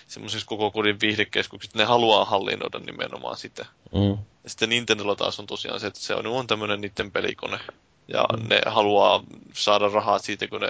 semmoisiksi 0.08 0.46
koko 0.46 0.72
kodin 0.72 1.02
viihdekeskuksiksi. 1.02 1.78
Ne 1.78 1.84
haluaa 1.84 2.26
hallinnoida 2.26 2.80
nimenomaan 2.80 3.38
sitä. 3.38 3.66
Mm. 3.94 4.18
Ja 4.44 4.50
sitten 4.50 4.70
Nintendolla 4.70 5.16
taas 5.16 5.40
on 5.40 5.48
tosiaan 5.48 5.80
se, 5.80 5.88
että 5.88 6.00
se 6.00 6.16
on, 6.16 6.28
on 6.28 6.48
tämmöinen 6.48 6.82
niiden 6.82 7.12
pelikone. 7.12 7.60
Ja 8.08 8.26
mm. 8.38 8.50
ne 8.50 8.62
haluaa 8.66 9.24
saada 9.54 9.90
rahaa 9.90 10.20
siitä, 10.20 10.48
kun 10.48 10.62
ne, 10.62 10.70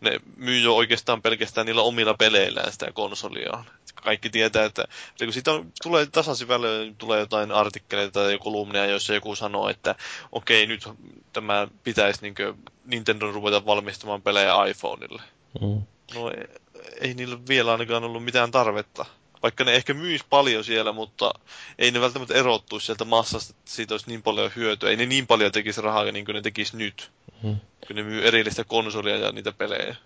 ne 0.00 0.20
myy 0.36 0.60
jo 0.60 0.76
oikeastaan 0.76 1.22
pelkästään 1.22 1.66
niillä 1.66 1.82
omilla 1.82 2.14
peleillään 2.14 2.72
sitä 2.72 2.92
konsolia. 2.92 3.64
Kaikki 3.94 4.30
tietää, 4.30 4.64
että 4.64 4.84
kun 5.24 5.32
siitä 5.32 5.52
on, 5.52 5.72
tulee 5.82 6.06
tasaisin 6.06 6.48
välein, 6.48 6.96
tulee 6.96 7.20
jotain 7.20 7.52
artikkeleita 7.52 8.20
tai 8.20 8.32
joku 8.32 8.44
kolumnia, 8.44 8.86
jossa 8.86 9.14
joku 9.14 9.34
sanoo, 9.36 9.68
että 9.68 9.94
okei, 10.32 10.66
nyt 10.66 10.88
tämä 11.32 11.68
pitäisi 11.84 12.22
niin 12.22 12.34
Nintendo 12.84 13.32
ruveta 13.32 13.66
valmistamaan 13.66 14.22
pelejä 14.22 14.64
iPhoneille. 14.64 15.22
Mm. 15.60 15.82
No 16.14 16.30
ei, 16.30 16.46
ei 17.00 17.14
niillä 17.14 17.38
vielä 17.48 17.72
ainakaan 17.72 18.04
ollut 18.04 18.24
mitään 18.24 18.50
tarvetta 18.50 19.04
vaikka 19.42 19.64
ne 19.64 19.74
ehkä 19.74 19.94
myisi 19.94 20.24
paljon 20.30 20.64
siellä, 20.64 20.92
mutta 20.92 21.30
ei 21.78 21.90
ne 21.90 22.00
välttämättä 22.00 22.34
erottuisi 22.34 22.86
sieltä 22.86 23.04
massasta, 23.04 23.54
että 23.58 23.70
siitä 23.70 23.94
olisi 23.94 24.08
niin 24.08 24.22
paljon 24.22 24.50
hyötyä. 24.56 24.90
Ei 24.90 24.96
ne 24.96 25.06
niin 25.06 25.26
paljon 25.26 25.52
tekisi 25.52 25.80
rahaa 25.80 26.04
niin 26.04 26.24
kuin 26.24 26.34
ne 26.34 26.40
tekisi 26.40 26.76
nyt, 26.76 27.10
hmm. 27.42 27.56
kun 27.86 27.96
ne 27.96 28.02
myy 28.02 28.26
erillistä 28.26 28.64
konsolia 28.64 29.16
ja 29.16 29.32
niitä 29.32 29.52
pelejä. 29.52 29.96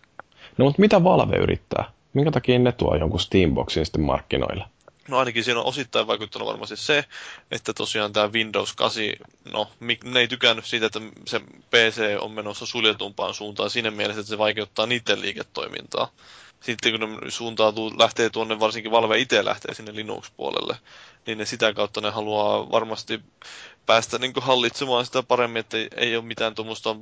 No 0.59 0.65
mutta 0.65 0.81
mitä 0.81 1.05
Valve 1.05 1.37
yrittää? 1.37 1.93
Minkä 2.13 2.31
takia 2.31 2.59
ne 2.59 2.73
tuo 2.73 2.97
jonkun 2.97 3.21
Steamboxin 3.21 3.87
sitten 3.87 4.03
markkinoille? 4.03 4.65
No 5.09 5.19
ainakin 5.19 5.45
siinä 5.45 5.61
on 5.61 5.67
osittain 5.67 6.07
vaikuttanut 6.07 6.49
varmasti 6.49 6.77
se, 6.77 7.05
että 7.51 7.73
tosiaan 7.73 8.13
tämä 8.13 8.33
Windows 8.33 8.73
8, 8.73 9.05
no 9.53 9.71
ne 10.05 10.21
ei 10.21 10.29
tykännyt 10.29 10.65
siitä, 10.65 10.87
että 10.87 11.01
se 11.27 11.41
PC 11.71 12.17
on 12.21 12.31
menossa 12.31 12.67
suljetumpaan 12.67 13.35
suuntaan 13.35 13.71
siinä 13.71 13.91
mielessä, 13.91 14.21
että 14.21 14.31
se 14.31 14.39
vaikeuttaa 14.39 14.87
niiden 14.87 15.21
liiketoimintaa 15.21 16.09
sitten 16.63 17.01
kun 17.01 17.19
ne 17.23 17.31
suuntautuu, 17.31 17.93
lähtee 17.99 18.31
tuonne, 18.31 18.61
varsinkin 18.61 18.93
Valve 18.93 19.19
itse 19.19 19.45
lähtee 19.45 19.75
sinne 19.75 19.95
Linux-puolelle, 19.95 20.77
niin 21.27 21.39
ne 21.39 21.45
sitä 21.45 21.73
kautta 21.73 22.01
ne 22.01 22.11
haluaa 22.11 22.71
varmasti 22.71 23.21
päästä 23.87 24.19
niin 24.19 24.33
hallitsemaan 24.37 25.07
sitä 25.07 25.23
paremmin, 25.23 25.61
että 25.61 25.77
ei, 25.97 26.17
ole 26.17 26.25
mitään 26.25 26.55
tuommoista 26.55 26.97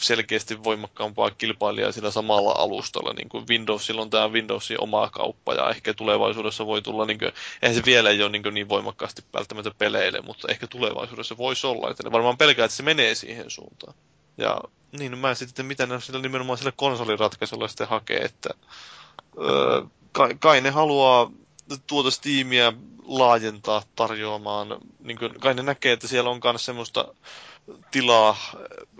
selkeästi 0.00 0.64
voimakkaampaa 0.64 1.30
kilpailijaa 1.30 1.92
sillä 1.92 2.10
samalla 2.10 2.52
alustalla. 2.52 3.12
Niin 3.12 3.28
kuin 3.28 3.48
Windowsilla 3.48 4.02
on 4.02 4.10
tämä 4.10 4.28
Windowsin 4.28 4.82
oma 4.82 5.10
kauppa 5.10 5.54
ja 5.54 5.70
ehkä 5.70 5.94
tulevaisuudessa 5.94 6.66
voi 6.66 6.82
tulla, 6.82 7.04
niin 7.04 7.18
kuin, 7.18 7.32
eihän 7.62 7.76
se 7.76 7.82
vielä 7.86 8.10
ei 8.10 8.22
ole 8.22 8.30
niin, 8.30 8.54
niin 8.54 8.68
voimakkaasti 8.68 9.22
välttämättä 9.34 9.70
peleille, 9.78 10.20
mutta 10.20 10.48
ehkä 10.50 10.66
tulevaisuudessa 10.66 11.36
voisi 11.36 11.66
olla, 11.66 11.90
että 11.90 12.02
ne 12.02 12.12
varmaan 12.12 12.38
pelkää, 12.38 12.64
että 12.64 12.76
se 12.76 12.82
menee 12.82 13.14
siihen 13.14 13.50
suuntaan. 13.50 13.94
Ja 14.38 14.60
niin, 14.98 15.18
mä 15.18 15.30
en 15.30 15.36
sitten, 15.36 15.66
mitä 15.66 15.86
ne 15.86 16.00
sillä 16.00 16.20
nimenomaan 16.20 16.58
sillä 16.58 16.72
konsoliratkaisulla 16.76 17.68
sitten 17.68 17.88
hakee, 17.88 18.18
että 18.18 18.50
öö, 19.38 19.82
kai, 20.12 20.34
kai 20.40 20.60
ne 20.60 20.70
haluaa 20.70 21.30
tuota 21.86 22.10
Steamia 22.10 22.72
laajentaa 23.04 23.82
tarjoamaan, 23.96 24.68
niin 25.00 25.18
kuin, 25.18 25.40
kai 25.40 25.54
ne 25.54 25.62
näkee, 25.62 25.92
että 25.92 26.08
siellä 26.08 26.30
on 26.30 26.40
myös 26.44 26.64
semmoista 26.64 27.14
tilaa 27.90 28.36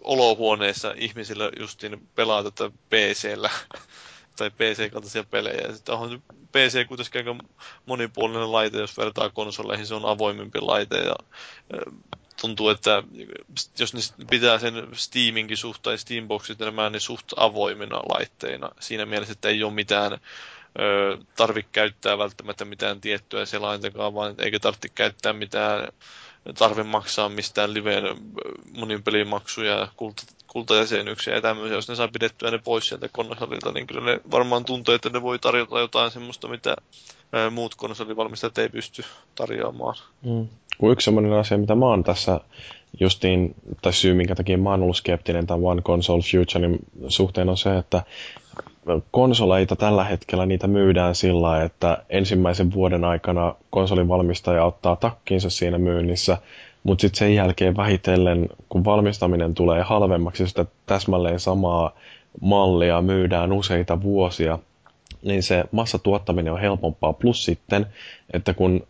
olohuoneessa 0.05 0.95
ihmisillä 0.97 1.51
justiin 1.61 2.09
pelaa 2.15 2.43
tätä 2.43 2.71
PCllä 2.71 3.51
tai 4.39 4.51
PC-kaltaisia 4.51 5.25
pelejä. 5.25 5.75
Sitten 5.75 5.95
on 5.95 6.23
PC 6.53 6.87
kuitenkin 6.89 7.29
aika 7.29 7.45
monipuolinen 7.87 8.53
laite, 8.53 8.79
jos 8.79 8.99
vertaa 8.99 9.31
konsoleihin, 9.31 9.87
se 9.87 9.95
on 9.95 10.05
avoimempi 10.05 10.61
laite 10.61 10.97
ja 10.97 11.15
tuntuu, 12.41 12.69
että 12.69 13.03
jos 13.79 13.95
ne 13.95 14.01
pitää 14.31 14.59
sen 14.59 14.75
Steaminkin 14.93 15.57
suht 15.57 15.85
Steamboxit 15.97 16.63
enemmän 16.63 16.93
niin 16.93 17.01
suht 17.01 17.33
avoimina 17.37 17.97
laitteina. 17.97 18.71
Siinä 18.81 19.07
mielessä, 19.07 19.33
että 19.33 19.49
ei 19.49 19.63
ole 19.65 19.73
mitään 19.73 20.19
tarvitse 21.37 21.69
käyttää 21.73 22.19
välttämättä 22.19 22.65
mitään 22.65 23.01
tiettyä 23.01 23.47
selaintakaan, 23.47 24.15
vaan 24.15 24.35
eikä 24.39 24.59
tarvitse 24.61 24.89
käyttää 24.89 25.33
mitään 25.33 25.89
tarve 26.59 26.83
maksaa 26.83 27.29
mistään 27.29 27.75
liveen 27.75 28.05
monin 28.79 29.03
pelimaksuja, 29.03 29.89
kulta, 29.97 30.23
kultajäsenyksiä 30.47 31.35
ja 31.35 31.41
tämmöisiä. 31.41 31.77
Jos 31.77 31.89
ne 31.89 31.95
saa 31.95 32.09
pidettyä 32.09 32.51
ne 32.51 32.59
pois 32.59 32.89
sieltä 32.89 33.09
konsolilta, 33.13 33.73
niin 33.73 33.87
kyllä 33.87 34.01
ne 34.01 34.21
varmaan 34.31 34.65
tuntee, 34.65 34.95
että 34.95 35.11
ne 35.11 35.23
voi 35.23 35.39
tarjota 35.39 35.81
jotain 35.81 36.11
semmoista, 36.11 36.49
mitä 36.49 36.77
muut 37.51 37.75
konsolivalmistajat 37.75 38.59
ei 38.59 38.69
pysty 38.69 39.03
tarjoamaan. 39.35 39.95
Mm. 40.23 40.49
Yksi 40.91 41.05
sellainen 41.05 41.33
asia, 41.33 41.59
mitä 41.59 41.75
mä 41.75 41.87
oon 41.87 42.05
tässä 42.05 42.41
justiin, 43.01 43.55
tai 43.83 43.93
syy 43.93 44.15
minkä 44.15 44.35
takia 44.35 44.59
mä 44.59 44.71
oon 44.71 44.83
ollut 44.83 44.97
skeptinen 44.97 45.47
tämän 45.47 45.65
One 45.65 45.83
Console 45.83 46.23
Futurein 46.23 46.79
suhteen 47.09 47.49
on 47.49 47.57
se, 47.59 47.79
että 47.79 48.03
konsoleita 49.11 49.77
tällä 49.77 50.05
hetkellä 50.05 50.47
niitä 50.47 50.67
myydään 50.67 51.15
sillä, 51.15 51.63
että 51.63 52.05
ensimmäisen 52.11 52.73
vuoden 52.73 53.05
aikana 53.05 53.55
konsolin 53.71 54.09
valmistaja 54.09 54.65
ottaa 54.65 54.97
takkiinsa 54.97 55.51
siinä 55.51 55.79
myynnissä, 55.79 56.39
mutta 56.83 57.01
sitten 57.03 57.19
sen 57.19 57.35
jälkeen 57.35 57.77
vähitellen, 57.77 58.49
kun 58.69 58.85
valmistaminen 58.85 59.55
tulee 59.55 59.83
halvemmaksi, 59.83 60.47
sitä 60.49 60.67
täsmälleen 60.87 61.41
samaa 61.41 61.93
mallia 62.41 63.03
myydään 63.03 63.53
useita 63.53 64.03
vuosia, 64.03 64.59
niin 65.23 65.43
se 65.43 65.65
massatuottaminen 65.73 66.53
on 66.53 66.61
helpompaa. 66.61 67.13
Plus 67.13 67.45
sitten, 67.45 67.87
että 68.33 68.55
kun 68.55 68.87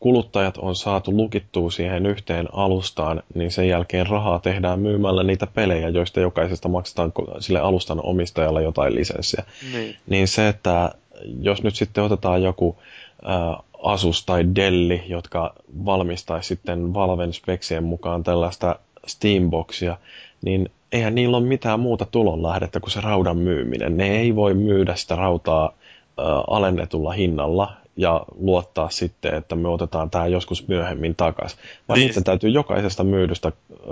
kuluttajat 0.00 0.56
on 0.56 0.76
saatu 0.76 1.16
lukittua 1.16 1.70
siihen 1.70 2.06
yhteen 2.06 2.48
alustaan, 2.52 3.22
niin 3.34 3.50
sen 3.50 3.68
jälkeen 3.68 4.06
rahaa 4.06 4.38
tehdään 4.38 4.80
myymällä 4.80 5.22
niitä 5.22 5.46
pelejä, 5.46 5.88
joista 5.88 6.20
jokaisesta 6.20 6.68
maksetaan 6.68 7.12
sille 7.40 7.60
alustan 7.60 8.00
omistajalle 8.02 8.62
jotain 8.62 8.94
lisenssiä. 8.94 9.44
Niin. 9.72 9.96
niin 10.06 10.28
se, 10.28 10.48
että 10.48 10.94
jos 11.40 11.62
nyt 11.62 11.74
sitten 11.74 12.04
otetaan 12.04 12.42
joku 12.42 12.78
ä, 13.24 13.62
Asus 13.82 14.26
tai 14.26 14.44
Delli, 14.54 15.02
jotka 15.06 15.54
valmistaisi 15.84 16.48
sitten 16.48 16.94
Valven 16.94 17.32
speksien 17.32 17.84
mukaan 17.84 18.24
tällaista 18.24 18.78
Steamboxia, 19.06 19.96
niin 20.42 20.70
eihän 20.92 21.14
niillä 21.14 21.36
ole 21.36 21.46
mitään 21.46 21.80
muuta 21.80 22.06
tulonlähdettä 22.10 22.80
kuin 22.80 22.90
se 22.90 23.00
raudan 23.00 23.36
myyminen. 23.36 23.96
Ne 23.96 24.18
ei 24.18 24.36
voi 24.36 24.54
myydä 24.54 24.94
sitä 24.96 25.16
rautaa 25.16 25.66
ä, 25.66 26.22
alennetulla 26.46 27.12
hinnalla, 27.12 27.72
ja 28.00 28.22
luottaa 28.38 28.90
sitten, 28.90 29.34
että 29.34 29.56
me 29.56 29.68
otetaan 29.68 30.10
tämä 30.10 30.26
joskus 30.26 30.68
myöhemmin 30.68 31.16
takaisin. 31.16 31.58
Vaan 31.88 31.98
niin. 31.98 32.08
niiden 32.08 32.24
täytyy 32.24 32.50
jokaisesta 32.50 33.04
myydystä 33.04 33.52
ö, 33.72 33.86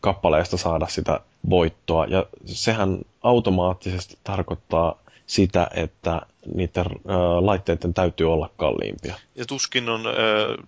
kappaleesta 0.00 0.56
saada 0.56 0.86
sitä 0.88 1.20
voittoa. 1.50 2.04
Ja 2.04 2.26
sehän 2.44 2.98
automaattisesti 3.22 4.18
tarkoittaa 4.24 4.98
sitä, 5.26 5.68
että 5.74 6.22
niiden 6.54 6.86
ö, 6.86 7.12
laitteiden 7.40 7.94
täytyy 7.94 8.32
olla 8.32 8.50
kalliimpia. 8.56 9.14
Ja 9.34 9.44
tuskin 9.46 9.88
on, 9.88 10.06
ö, 10.06 10.12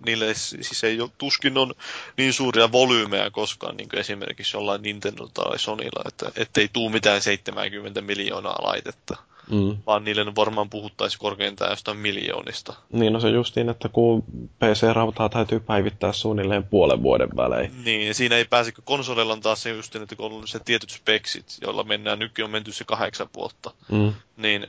niille 0.05 0.33
siis 0.33 0.83
ei 0.83 1.01
ole, 1.01 1.09
tuskin 1.17 1.57
on 1.57 1.73
niin 2.17 2.33
suuria 2.33 2.71
volyymeja 2.71 3.31
koskaan, 3.31 3.77
niin 3.77 3.89
kuin 3.89 3.99
esimerkiksi 3.99 4.57
jollain 4.57 4.81
Nintendo 4.81 5.27
tai 5.33 5.59
Sonylla, 5.59 6.03
että 6.07 6.31
ettei 6.35 6.69
tuu 6.73 6.89
mitään 6.89 7.21
70 7.21 8.01
miljoonaa 8.01 8.59
laitetta. 8.63 9.17
Mm. 9.49 9.77
Vaan 9.85 10.03
niille 10.03 10.35
varmaan 10.35 10.69
puhuttaisiin 10.69 11.19
korkeintaan 11.19 11.71
jostain 11.71 11.97
miljoonista. 11.97 12.73
Niin, 12.91 13.13
no 13.13 13.19
se 13.19 13.29
justiin, 13.29 13.69
että 13.69 13.89
kun 13.89 14.23
PC-rautaa 14.59 15.29
täytyy 15.29 15.59
päivittää 15.59 16.13
suunnilleen 16.13 16.63
puolen 16.63 17.03
vuoden 17.03 17.29
välein. 17.37 17.71
Niin, 17.85 18.07
ja 18.07 18.13
siinä 18.13 18.35
ei 18.35 18.45
pääse, 18.45 18.71
kun 18.71 18.83
konsolilla 18.83 19.33
on 19.33 19.41
taas 19.41 19.63
se 19.63 19.69
justiin, 19.69 20.01
että 20.01 20.15
kun 20.15 20.31
on 20.31 20.47
se 20.47 20.59
tietyt 20.59 20.89
speksit, 20.89 21.57
joilla 21.61 21.83
mennään, 21.83 22.19
nykyään 22.19 22.47
on 22.47 22.51
menty 22.51 22.71
se 22.71 22.83
kahdeksan 22.83 23.29
vuotta, 23.35 23.71
mm. 23.91 24.13
niin 24.37 24.67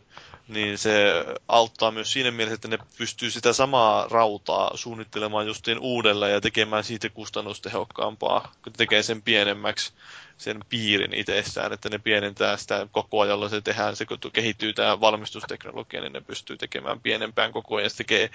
niin 0.51 0.79
se 0.79 1.25
auttaa 1.49 1.91
myös 1.91 2.13
siinä 2.13 2.31
mielessä, 2.31 2.55
että 2.55 2.69
ne 2.69 2.79
pystyy 2.99 3.31
sitä 3.31 3.53
samaa 3.53 4.07
rautaa 4.11 4.77
suunnittelemaan 4.77 5.47
justiin 5.47 5.79
uudelleen 5.79 6.33
ja 6.33 6.41
tekemään 6.41 6.85
siitä 6.85 7.09
kustannustehokkaampaa, 7.09 8.53
kun 8.65 8.73
tekee 8.73 9.03
sen 9.03 9.23
pienemmäksi 9.23 9.93
sen 10.39 10.61
piirin 10.69 11.15
itsessään, 11.15 11.73
että 11.73 11.89
ne 11.89 11.99
pienentää 11.99 12.57
sitä 12.57 12.87
koko 12.93 13.21
ajan, 13.21 13.31
jolla 13.31 13.49
se 13.49 13.61
tehdään, 13.61 13.97
se 13.97 14.07
kun 14.07 14.19
kehittyy 14.33 14.73
tämä 14.73 15.01
valmistusteknologia, 15.01 16.01
niin 16.01 16.13
ne 16.13 16.21
pystyy 16.21 16.57
tekemään 16.57 17.01
pienempään 17.01 17.53
koko 17.53 17.77
ajan, 17.77 17.91
se 17.91 17.97
tekee 17.97 18.31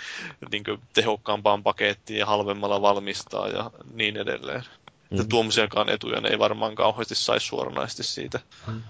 niin 0.51 0.63
tehokkaampaan 0.93 1.63
pakettiin 1.63 2.19
ja 2.19 2.25
halvemmalla 2.25 2.81
valmistaa 2.81 3.47
ja 3.47 3.71
niin 3.93 4.17
edelleen. 4.17 4.63
Mm. 5.09 5.15
Että 5.15 5.29
tuommoisiakaan 5.29 5.89
etuja 5.89 6.21
ne 6.21 6.29
ei 6.29 6.39
varmaan 6.39 6.75
kauheasti 6.75 7.15
saisi 7.15 7.45
suoranaisesti 7.45 8.03
siitä. 8.03 8.39
Mm. 8.67 8.81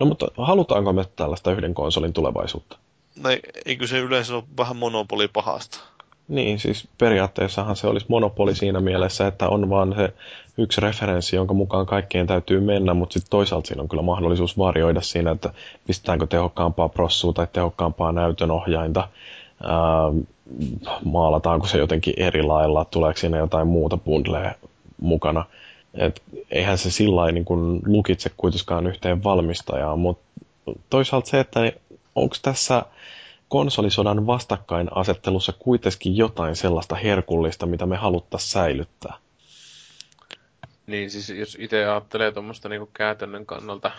No 0.00 0.06
mutta 0.06 0.26
halutaanko 0.38 0.92
me 0.92 1.04
tällaista 1.16 1.52
yhden 1.52 1.74
konsolin 1.74 2.12
tulevaisuutta? 2.12 2.78
No 3.22 3.30
eikö 3.64 3.86
se 3.86 3.98
yleensä 3.98 4.34
ole 4.34 4.44
vähän 4.56 4.76
monopoli 4.76 5.28
pahasta? 5.28 5.80
Niin, 6.28 6.58
siis 6.58 6.88
periaatteessahan 6.98 7.76
se 7.76 7.86
olisi 7.86 8.06
monopoli 8.08 8.54
siinä 8.54 8.80
mielessä, 8.80 9.26
että 9.26 9.48
on 9.48 9.70
vaan 9.70 9.94
se 9.96 10.12
yksi 10.58 10.80
referenssi, 10.80 11.36
jonka 11.36 11.54
mukaan 11.54 11.86
kaikkeen 11.86 12.26
täytyy 12.26 12.60
mennä, 12.60 12.94
mutta 12.94 13.12
sitten 13.12 13.30
toisaalta 13.30 13.66
siinä 13.66 13.82
on 13.82 13.88
kyllä 13.88 14.02
mahdollisuus 14.02 14.58
varjoida 14.58 15.00
siinä, 15.00 15.30
että 15.30 15.52
pistetäänkö 15.86 16.26
tehokkaampaa 16.26 16.88
prossua 16.88 17.32
tai 17.32 17.46
tehokkaampaa 17.52 18.12
näytönohjainta, 18.12 19.08
ää, 19.62 19.76
maalataanko 21.04 21.66
se 21.66 21.78
jotenkin 21.78 22.14
eri 22.16 22.42
lailla, 22.42 22.84
tuleeko 22.84 23.18
siinä 23.18 23.38
jotain 23.38 23.66
muuta 23.66 23.96
bundlea 23.96 24.54
mukana. 25.00 25.44
Et 25.94 26.22
eihän 26.50 26.78
se 26.78 26.90
sillä 26.90 27.32
niin 27.32 27.46
lukitse 27.86 28.30
kuitenkaan 28.36 28.86
yhteen 28.86 29.24
valmistajaan, 29.24 29.98
mutta 29.98 30.24
toisaalta 30.90 31.30
se, 31.30 31.40
että 31.40 31.72
onko 32.14 32.36
tässä 32.42 32.82
konsolisodan 33.48 34.26
vastakkainasettelussa 34.26 35.52
kuitenkin 35.58 36.16
jotain 36.16 36.56
sellaista 36.56 36.94
herkullista, 36.94 37.66
mitä 37.66 37.86
me 37.86 37.96
haluttaisiin 37.96 38.50
säilyttää? 38.50 39.16
Niin 40.86 41.10
siis 41.10 41.28
jos 41.30 41.56
itse 41.60 41.84
ajattelee 41.86 42.32
tuommoista 42.32 42.68
niinku 42.68 42.90
käytännön 42.92 43.46
kannalta, 43.46 43.90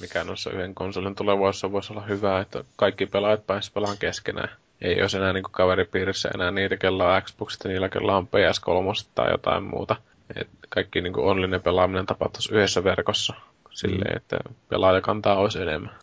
mikä 0.00 0.24
noissa 0.24 0.50
yhden 0.50 0.74
konsolin 0.74 1.14
tulevaisuudessa 1.14 1.72
voisi 1.72 1.92
olla 1.92 2.02
hyvä, 2.02 2.40
että 2.40 2.64
kaikki 2.76 3.06
pelaajat 3.06 3.46
pääsisivät 3.46 3.74
pelaamaan 3.74 3.98
keskenään. 3.98 4.48
Ei 4.80 5.00
olisi 5.00 5.16
enää 5.16 5.32
niinku 5.32 5.50
kaveripiirissä 5.52 6.30
enää 6.34 6.50
niitä, 6.50 6.76
kellä 6.76 7.14
on 7.14 7.22
Xbox 7.22 7.58
ja 7.64 7.70
niillä, 7.70 7.88
kellä 7.88 8.16
on 8.16 8.26
PS3 8.28 9.06
tai 9.14 9.30
jotain 9.30 9.62
muuta. 9.62 9.96
Et 10.36 10.48
kaikki 10.68 11.00
niinku 11.00 11.28
online 11.28 11.58
pelaaminen 11.58 12.06
tapahtuisi 12.06 12.54
yhdessä 12.54 12.84
verkossa 12.84 13.34
silleen, 13.70 14.16
että 14.16 14.36
pelaajakantaa 14.68 15.36
olisi 15.38 15.62
enemmän. 15.62 15.98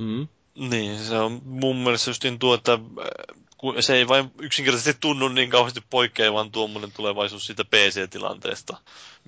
Mm. 0.00 0.28
Niin, 0.54 0.98
se 0.98 1.18
on 1.18 1.40
mun 1.44 1.76
mielestä 1.76 2.10
justiin 2.10 2.38
tuo, 2.38 2.54
että 2.54 2.72
äh, 2.72 2.78
se 3.80 3.94
ei 3.94 4.08
vain 4.08 4.30
yksinkertaisesti 4.40 5.00
tunnu 5.00 5.28
niin 5.28 5.50
kauheasti 5.50 5.80
poikkeavan 5.90 6.50
tuommoinen 6.50 6.92
tulevaisuus 6.92 7.46
siitä 7.46 7.64
PC-tilanteesta, 7.64 8.76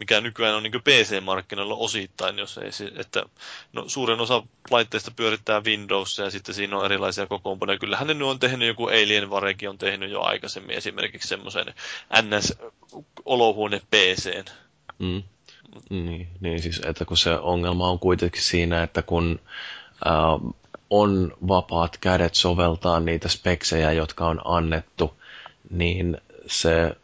mikä 0.00 0.20
nykyään 0.20 0.54
on 0.54 0.62
niin 0.62 0.72
PC-markkinoilla 0.72 1.74
osittain, 1.74 2.38
jos 2.38 2.58
ei 2.58 2.72
se, 2.72 2.92
että 2.96 3.22
no, 3.72 3.84
suurin 3.86 4.20
osa 4.20 4.42
laitteista 4.70 5.10
pyörittää 5.10 5.60
Windows 5.60 6.18
ja 6.18 6.30
sitten 6.30 6.54
siinä 6.54 6.78
on 6.78 6.84
erilaisia 6.84 7.26
kokoonpanoja. 7.26 7.78
Kyllähän 7.78 8.06
ne 8.06 8.14
nyt 8.14 8.28
on 8.28 8.38
tehnyt, 8.38 8.68
joku 8.68 8.86
Alien 8.86 9.30
Varekin 9.30 9.68
on 9.68 9.78
tehnyt 9.78 10.10
jo 10.10 10.20
aikaisemmin 10.22 10.76
esimerkiksi 10.76 11.28
semmoisen 11.28 11.74
NS-olohuone 12.22 13.80
PCn. 13.90 14.44
Mm. 14.98 15.22
Niin, 15.90 16.28
niin 16.40 16.62
siis, 16.62 16.80
että 16.84 17.04
kun 17.04 17.16
se 17.16 17.38
ongelma 17.38 17.88
on 17.88 17.98
kuitenkin 17.98 18.42
siinä, 18.42 18.82
että 18.82 19.02
kun 19.02 19.40
äh, 20.06 20.52
on 20.90 21.32
vapaat 21.48 21.96
kädet 21.96 22.34
soveltaa 22.34 23.00
niitä 23.00 23.28
speksejä, 23.28 23.92
jotka 23.92 24.26
on 24.26 24.40
annettu, 24.44 25.14
niin 25.70 26.18
se 26.46 26.96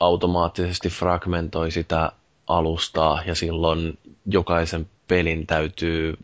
automaattisesti 0.00 0.88
fragmentoi 0.88 1.70
sitä 1.70 2.12
alustaa 2.46 3.22
ja 3.26 3.34
silloin 3.34 3.98
jokaisen 4.26 4.88
pelin 5.08 5.46
täytyy 5.46 6.16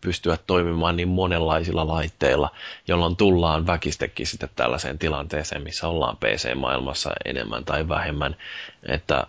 pystyä 0.00 0.38
toimimaan 0.46 0.96
niin 0.96 1.08
monenlaisilla 1.08 1.88
laitteilla, 1.88 2.50
jolloin 2.88 3.16
tullaan 3.16 3.66
väkistekin 3.66 4.26
sitten 4.26 4.48
tällaiseen 4.56 4.98
tilanteeseen, 4.98 5.62
missä 5.62 5.88
ollaan 5.88 6.16
PC-maailmassa 6.16 7.10
enemmän 7.24 7.64
tai 7.64 7.88
vähemmän, 7.88 8.36
että 8.88 9.26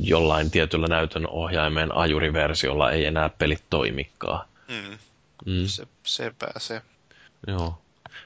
jollain 0.00 0.50
tietyllä 0.50 0.86
näytön 0.86 1.28
ohjaimen 1.28 1.96
ajuriversiolla 1.96 2.90
ei 2.90 3.04
enää 3.04 3.28
pelit 3.28 3.62
toimikaan. 3.70 4.46
Mm. 4.68 4.98
Mm. 5.46 5.66
Se, 5.66 5.86
se 6.02 6.32
pääsee. 6.38 6.82
Joo. 7.46 7.78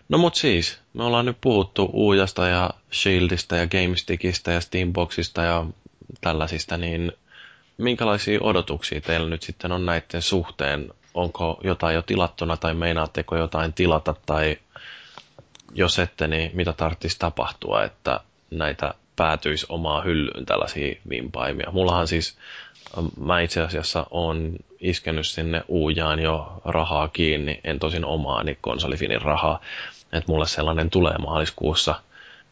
No 0.09 0.19
mut 0.19 0.35
siis, 0.35 0.79
me 0.95 1.05
ollaan 1.05 1.27
nyt 1.27 1.37
puhuttu 1.41 1.91
Uujasta 1.93 2.47
ja 2.47 2.71
Shieldistä 2.93 3.57
ja 3.57 3.67
GameStickistä 3.67 4.53
ja 4.53 4.61
Steamboxista 4.61 5.43
ja 5.43 5.67
tällaisista, 6.21 6.77
niin 6.77 7.13
minkälaisia 7.81 8.39
odotuksia 8.43 9.01
teillä 9.01 9.29
nyt 9.29 9.43
sitten 9.43 9.73
on 9.73 9.87
näiden 9.87 10.23
suhteen? 10.23 10.91
Onko 11.15 11.61
jotain 11.65 11.95
jo 11.95 12.03
tilattuna 12.03 12.57
tai 12.57 12.75
meinaatteko 12.75 13.37
jotain 13.37 13.73
tilata 13.73 14.15
tai 14.27 14.57
jos 15.75 15.99
ette, 15.99 16.29
niin 16.29 16.51
mitä 16.55 16.73
tarvitsisi 16.73 17.19
tapahtua, 17.19 17.85
että 17.85 18.21
näitä 18.51 18.95
päätyisi 19.17 19.67
omaa 19.69 20.03
hyllyyn 20.03 20.47
tällaisia 20.47 20.95
vimpaimia? 21.11 21.71
Mullahan 21.73 22.09
siis 22.09 22.39
mä 23.21 23.41
itse 23.41 23.61
asiassa 23.61 24.07
on 24.11 24.53
iskenyt 24.81 25.27
sinne 25.27 25.63
uujaan 25.69 26.19
jo 26.21 26.61
rahaa 26.65 27.09
kiinni, 27.09 27.61
en 27.65 27.79
tosin 27.79 28.05
omaani 28.05 28.59
konsolifinin 28.61 29.23
rahaa, 29.23 29.61
että 30.13 30.33
mulle 30.33 30.47
sellainen 30.47 30.91
tulee 30.91 31.19
maaliskuussa. 31.19 31.95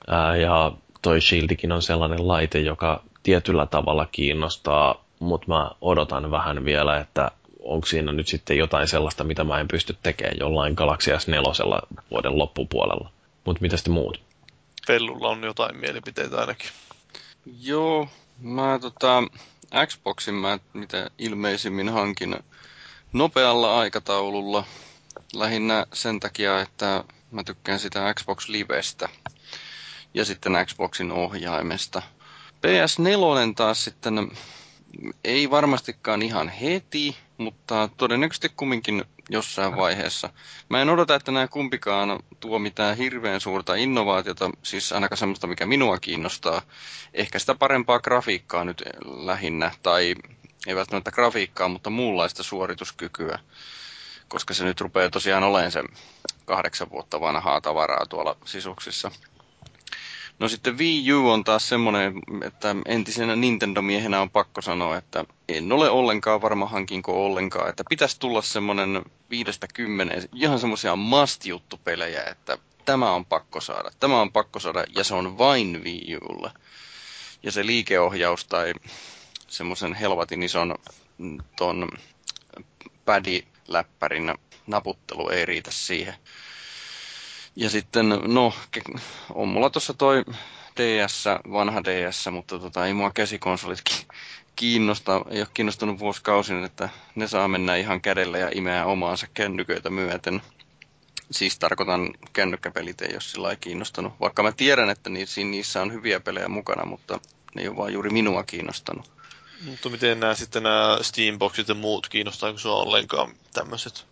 Ää, 0.06 0.36
ja 0.36 0.72
toi 1.02 1.20
Shieldikin 1.20 1.72
on 1.72 1.82
sellainen 1.82 2.28
laite, 2.28 2.58
joka 2.58 3.02
tietyllä 3.22 3.66
tavalla 3.66 4.06
kiinnostaa, 4.12 5.04
mutta 5.18 5.48
mä 5.48 5.70
odotan 5.80 6.30
vähän 6.30 6.64
vielä, 6.64 6.96
että 6.96 7.30
onko 7.62 7.86
siinä 7.86 8.12
nyt 8.12 8.28
sitten 8.28 8.56
jotain 8.58 8.88
sellaista, 8.88 9.24
mitä 9.24 9.44
mä 9.44 9.60
en 9.60 9.68
pysty 9.68 9.96
tekemään 10.02 10.36
jollain 10.40 10.74
Galaxy 10.74 11.10
S4 11.10 11.98
vuoden 12.10 12.38
loppupuolella. 12.38 13.10
Mutta 13.44 13.62
mitä 13.62 13.76
sitten 13.76 13.92
muut? 13.94 14.20
Pellulla 14.86 15.28
on 15.28 15.42
jotain 15.42 15.76
mielipiteitä 15.76 16.40
ainakin. 16.40 16.70
Joo, 17.60 18.08
mä 18.38 18.78
tota, 18.80 19.22
Xboxin 19.86 20.34
mä 20.34 20.58
mitä 20.72 21.10
ilmeisimmin 21.18 21.88
hankin 21.88 22.36
nopealla 23.12 23.78
aikataululla. 23.78 24.64
Lähinnä 25.34 25.86
sen 25.92 26.20
takia, 26.20 26.60
että 26.60 27.04
mä 27.30 27.44
tykkään 27.44 27.78
sitä 27.78 28.14
Xbox 28.14 28.48
Livestä 28.48 29.08
ja 30.14 30.24
sitten 30.24 30.52
Xboxin 30.66 31.12
ohjaimesta. 31.12 32.02
PS4 32.66 33.54
taas 33.56 33.84
sitten 33.84 34.30
ei 35.24 35.50
varmastikaan 35.50 36.22
ihan 36.22 36.48
heti, 36.48 37.16
mutta 37.38 37.88
todennäköisesti 37.96 38.48
kumminkin 38.56 39.04
jossain 39.30 39.76
vaiheessa. 39.76 40.30
Mä 40.68 40.82
en 40.82 40.90
odota, 40.90 41.14
että 41.14 41.32
nämä 41.32 41.48
kumpikaan 41.48 42.20
tuo 42.40 42.58
mitään 42.58 42.96
hirveän 42.96 43.40
suurta 43.40 43.74
innovaatiota, 43.74 44.50
siis 44.62 44.92
ainakaan 44.92 45.18
semmoista, 45.18 45.46
mikä 45.46 45.66
minua 45.66 45.98
kiinnostaa. 45.98 46.62
Ehkä 47.14 47.38
sitä 47.38 47.54
parempaa 47.54 48.00
grafiikkaa 48.00 48.64
nyt 48.64 48.82
lähinnä, 49.04 49.70
tai 49.82 50.14
ei 50.66 50.76
välttämättä 50.76 51.10
grafiikkaa, 51.10 51.68
mutta 51.68 51.90
muunlaista 51.90 52.42
suorituskykyä, 52.42 53.38
koska 54.28 54.54
se 54.54 54.64
nyt 54.64 54.80
rupeaa 54.80 55.10
tosiaan 55.10 55.42
olemaan 55.42 55.72
se 55.72 55.82
kahdeksan 56.44 56.90
vuotta 56.90 57.20
vanhaa 57.20 57.60
tavaraa 57.60 58.06
tuolla 58.06 58.36
sisuksissa. 58.44 59.10
No 60.38 60.48
sitten 60.48 60.78
Wii 60.78 61.12
U 61.12 61.28
on 61.30 61.44
taas 61.44 61.68
semmoinen, 61.68 62.12
että 62.44 62.76
entisenä 62.86 63.36
Nintendo-miehenä 63.36 64.20
on 64.20 64.30
pakko 64.30 64.62
sanoa, 64.62 64.96
että 64.96 65.24
en 65.48 65.72
ole 65.72 65.90
ollenkaan 65.90 66.42
varma 66.42 66.66
hankinko 66.66 67.26
ollenkaan, 67.26 67.70
että 67.70 67.84
pitäisi 67.88 68.20
tulla 68.20 68.42
semmoinen 68.42 69.02
viidestä 69.30 69.66
kymmeneen, 69.74 70.28
ihan 70.34 70.58
semmoisia 70.58 70.96
must-juttupelejä, 70.96 72.24
että 72.30 72.58
tämä 72.84 73.12
on 73.12 73.24
pakko 73.26 73.60
saada, 73.60 73.90
tämä 74.00 74.20
on 74.20 74.32
pakko 74.32 74.58
saada, 74.60 74.84
ja 74.96 75.04
se 75.04 75.14
on 75.14 75.38
vain 75.38 75.84
Wii 75.84 76.16
Ulla. 76.28 76.50
Ja 77.42 77.52
se 77.52 77.66
liikeohjaus 77.66 78.44
tai 78.44 78.72
semmoisen 79.48 79.94
helvatin 79.94 80.42
ison 80.42 80.74
mm, 81.18 81.38
ton 81.56 81.88
pädiläppärin 83.04 84.34
naputtelu 84.66 85.28
ei 85.28 85.46
riitä 85.46 85.70
siihen. 85.70 86.14
Ja 87.58 87.70
sitten, 87.70 88.08
no, 88.08 88.52
on 89.34 89.48
mulla 89.48 89.70
tuossa 89.70 89.94
toi 89.94 90.24
DS, 90.76 91.24
vanha 91.52 91.84
DS, 91.84 92.28
mutta 92.30 92.58
tota, 92.58 92.86
ei 92.86 92.94
mua 92.94 93.10
käsikonsolit 93.10 94.06
kiinnosta, 94.56 95.24
ei 95.30 95.40
ole 95.40 95.48
kiinnostunut 95.54 95.98
vuosikausin, 95.98 96.64
että 96.64 96.88
ne 97.14 97.28
saa 97.28 97.48
mennä 97.48 97.76
ihan 97.76 98.00
kädellä 98.00 98.38
ja 98.38 98.50
imeä 98.54 98.86
omaansa 98.86 99.26
kännyköitä 99.34 99.90
myöten. 99.90 100.42
Siis 101.30 101.58
tarkoitan 101.58 102.10
kännykkäpelit 102.32 103.02
ei 103.02 103.12
ole 103.12 103.20
sillä 103.20 103.56
kiinnostanut. 103.56 104.12
Vaikka 104.20 104.42
mä 104.42 104.52
tiedän, 104.52 104.90
että 104.90 105.10
niissä 105.10 105.82
on 105.82 105.92
hyviä 105.92 106.20
pelejä 106.20 106.48
mukana, 106.48 106.84
mutta 106.84 107.20
ne 107.54 107.62
ei 107.62 107.68
ole 107.68 107.76
vaan 107.76 107.92
juuri 107.92 108.10
minua 108.10 108.44
kiinnostanut. 108.44 109.10
Mutta 109.64 109.88
miten 109.88 110.20
nämä 110.20 110.34
sitten 110.34 110.62
nämä 110.62 110.98
Steamboxit 111.02 111.68
ja 111.68 111.74
muut, 111.74 112.08
kiinnostaako 112.08 112.58
sinua 112.58 112.76
ollenkaan 112.76 113.34
tämmöiset? 113.52 114.06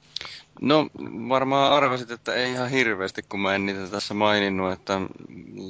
No 0.60 0.88
varmaan 1.28 1.72
arvasit, 1.72 2.10
että 2.10 2.34
ei 2.34 2.52
ihan 2.52 2.70
hirveästi, 2.70 3.22
kun 3.22 3.40
mä 3.40 3.54
en 3.54 3.66
niitä 3.66 3.86
tässä 3.86 4.14
maininnut, 4.14 4.72
että 4.72 5.00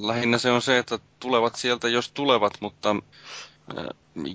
lähinnä 0.01 0.39
se 0.39 0.51
on 0.51 0.63
se, 0.63 0.79
että 0.79 0.99
tulevat 1.21 1.55
sieltä, 1.57 1.89
jos 1.89 2.11
tulevat, 2.11 2.53
mutta 2.61 2.97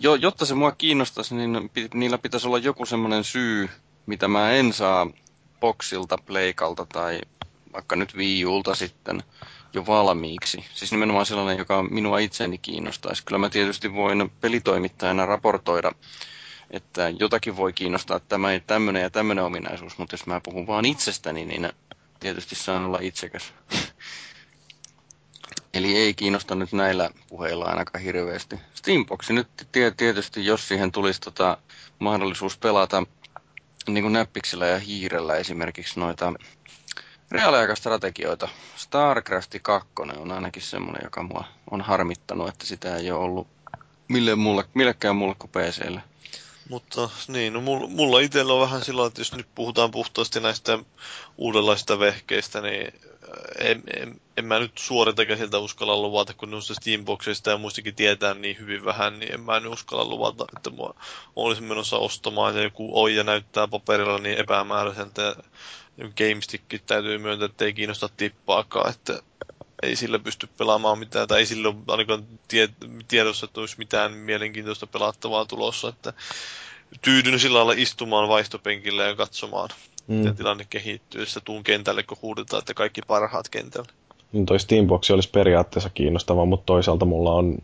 jo, 0.01 0.15
jotta 0.15 0.45
se 0.45 0.55
mua 0.55 0.71
kiinnostaisi, 0.71 1.35
niin 1.35 1.71
niillä 1.93 2.17
pitäisi 2.17 2.47
olla 2.47 2.57
joku 2.57 2.85
semmoinen 2.85 3.23
syy, 3.23 3.69
mitä 4.05 4.27
mä 4.27 4.51
en 4.51 4.73
saa 4.73 5.07
Boxilta, 5.59 6.17
Playkalta 6.25 6.85
tai 6.85 7.21
vaikka 7.73 7.95
nyt 7.95 8.15
Wii 8.15 8.45
Ulta 8.45 8.75
sitten 8.75 9.23
jo 9.73 9.85
valmiiksi. 9.85 10.65
Siis 10.73 10.91
nimenomaan 10.91 11.25
sellainen, 11.25 11.57
joka 11.57 11.83
minua 11.83 12.19
itseni 12.19 12.57
kiinnostaisi. 12.57 13.25
Kyllä 13.25 13.39
mä 13.39 13.49
tietysti 13.49 13.93
voin 13.93 14.31
pelitoimittajana 14.41 15.25
raportoida 15.25 15.91
että 16.71 17.09
jotakin 17.19 17.57
voi 17.57 17.73
kiinnostaa 17.73 18.19
tämä, 18.19 18.47
tämmöinen 18.67 19.01
ja 19.01 19.09
tämmöinen 19.09 19.43
ominaisuus, 19.43 19.97
mutta 19.97 20.13
jos 20.13 20.25
mä 20.25 20.41
puhun 20.43 20.67
vaan 20.67 20.85
itsestäni, 20.85 21.45
niin 21.45 21.69
tietysti 22.19 22.55
saan 22.55 22.85
olla 22.85 22.99
itsekäs. 23.01 23.53
Eli 25.73 25.97
ei 25.97 26.13
kiinnosta 26.13 26.55
nyt 26.55 26.71
näillä 26.71 27.09
puheilla 27.27 27.65
ainakaan 27.65 28.03
hirveästi. 28.03 28.59
Steamboxi 28.73 29.33
nyt 29.33 29.47
tietysti, 29.97 30.45
jos 30.45 30.67
siihen 30.67 30.91
tulisi 30.91 31.21
tota 31.21 31.57
mahdollisuus 31.99 32.57
pelata 32.57 33.03
niin 33.87 34.03
kuin 34.03 34.13
näppiksellä 34.13 34.67
ja 34.67 34.79
hiirellä 34.79 35.35
esimerkiksi 35.35 35.99
noita 35.99 36.33
reaaliaikastrategioita. 37.31 38.47
StarCraft 38.75 39.55
2 39.61 39.89
on 40.17 40.31
ainakin 40.31 40.61
semmoinen, 40.61 41.01
joka 41.03 41.23
mua 41.23 41.43
on 41.71 41.81
harmittanut, 41.81 42.49
että 42.49 42.65
sitä 42.65 42.95
ei 42.95 43.11
ole 43.11 43.23
ollut 43.23 43.47
mille 44.07 44.35
mulle, 44.35 44.63
millekään 44.73 45.15
muulle 45.15 45.35
kuin 45.39 45.51
PClle. 45.51 46.01
Mutta 46.71 47.09
niin, 47.27 47.53
no 47.53 47.61
mulla, 47.61 48.19
itsellä 48.19 48.53
on 48.53 48.61
vähän 48.61 48.85
sillä 48.85 49.07
että 49.07 49.21
jos 49.21 49.33
nyt 49.33 49.47
puhutaan 49.55 49.91
puhtaasti 49.91 50.39
näistä 50.39 50.79
uudenlaista 51.37 51.99
vehkeistä, 51.99 52.61
niin 52.61 52.87
äh, 52.87 53.69
en, 53.69 53.83
en, 53.97 54.21
en 54.37 54.45
mä 54.45 54.59
nyt 54.59 54.77
suorita 54.77 55.25
käsiltä 55.25 55.57
uskalla 55.59 56.01
luvata, 56.01 56.33
kun 56.33 56.51
noista 56.51 56.73
Steamboxista 56.73 57.49
ja 57.49 57.57
muistakin 57.57 57.95
tietää 57.95 58.33
niin 58.33 58.59
hyvin 58.59 58.85
vähän, 58.85 59.19
niin 59.19 59.33
en 59.33 59.41
mä 59.41 59.59
nyt 59.59 59.73
uskalla 59.73 60.05
luvata, 60.05 60.45
että 60.57 60.69
mua 60.69 60.95
olisin 61.35 61.63
menossa 61.63 61.97
ostamaan 61.97 62.55
ja 62.55 62.63
joku 62.63 63.01
oija 63.01 63.23
näyttää 63.23 63.67
paperilla 63.67 64.17
niin 64.17 64.37
epämääräiseltä. 64.37 65.35
Ja 65.97 66.09
GameStick 66.17 66.83
täytyy 66.85 67.17
myöntää, 67.17 67.45
että 67.45 67.65
ei 67.65 67.73
kiinnosta 67.73 68.09
tippaakaan, 68.17 68.89
että 68.89 69.19
ei 69.81 69.95
sillä 69.95 70.19
pysty 70.19 70.49
pelaamaan 70.57 70.99
mitään, 70.99 71.27
tai 71.27 71.39
ei 71.39 71.45
sillä 71.45 71.67
ole 71.67 71.75
ainakaan 71.87 72.23
tie, 72.47 72.69
tiedossa, 73.07 73.45
että 73.45 73.59
olisi 73.59 73.75
mitään 73.77 74.11
mielenkiintoista 74.11 74.87
pelattavaa 74.87 75.45
tulossa, 75.45 75.89
että 75.89 76.13
tyydyn 77.01 77.39
sillä 77.39 77.57
lailla 77.57 77.81
istumaan 77.81 78.29
vaihtopenkillä 78.29 79.03
ja 79.03 79.15
katsomaan, 79.15 79.69
mm. 80.07 80.15
miten 80.15 80.35
tilanne 80.35 80.65
kehittyy, 80.69 81.21
ja 81.21 81.41
tuun 81.45 81.63
kentälle, 81.63 82.03
kun 82.03 82.17
huudetaan, 82.21 82.59
että 82.59 82.73
kaikki 82.73 83.01
parhaat 83.07 83.49
kentälle. 83.49 83.87
Niin 84.31 84.45
toi 84.45 84.59
Steambox 84.59 85.11
olisi 85.11 85.29
periaatteessa 85.29 85.89
kiinnostava, 85.89 86.45
mutta 86.45 86.65
toisaalta 86.65 87.05
mulla 87.05 87.31
on 87.31 87.57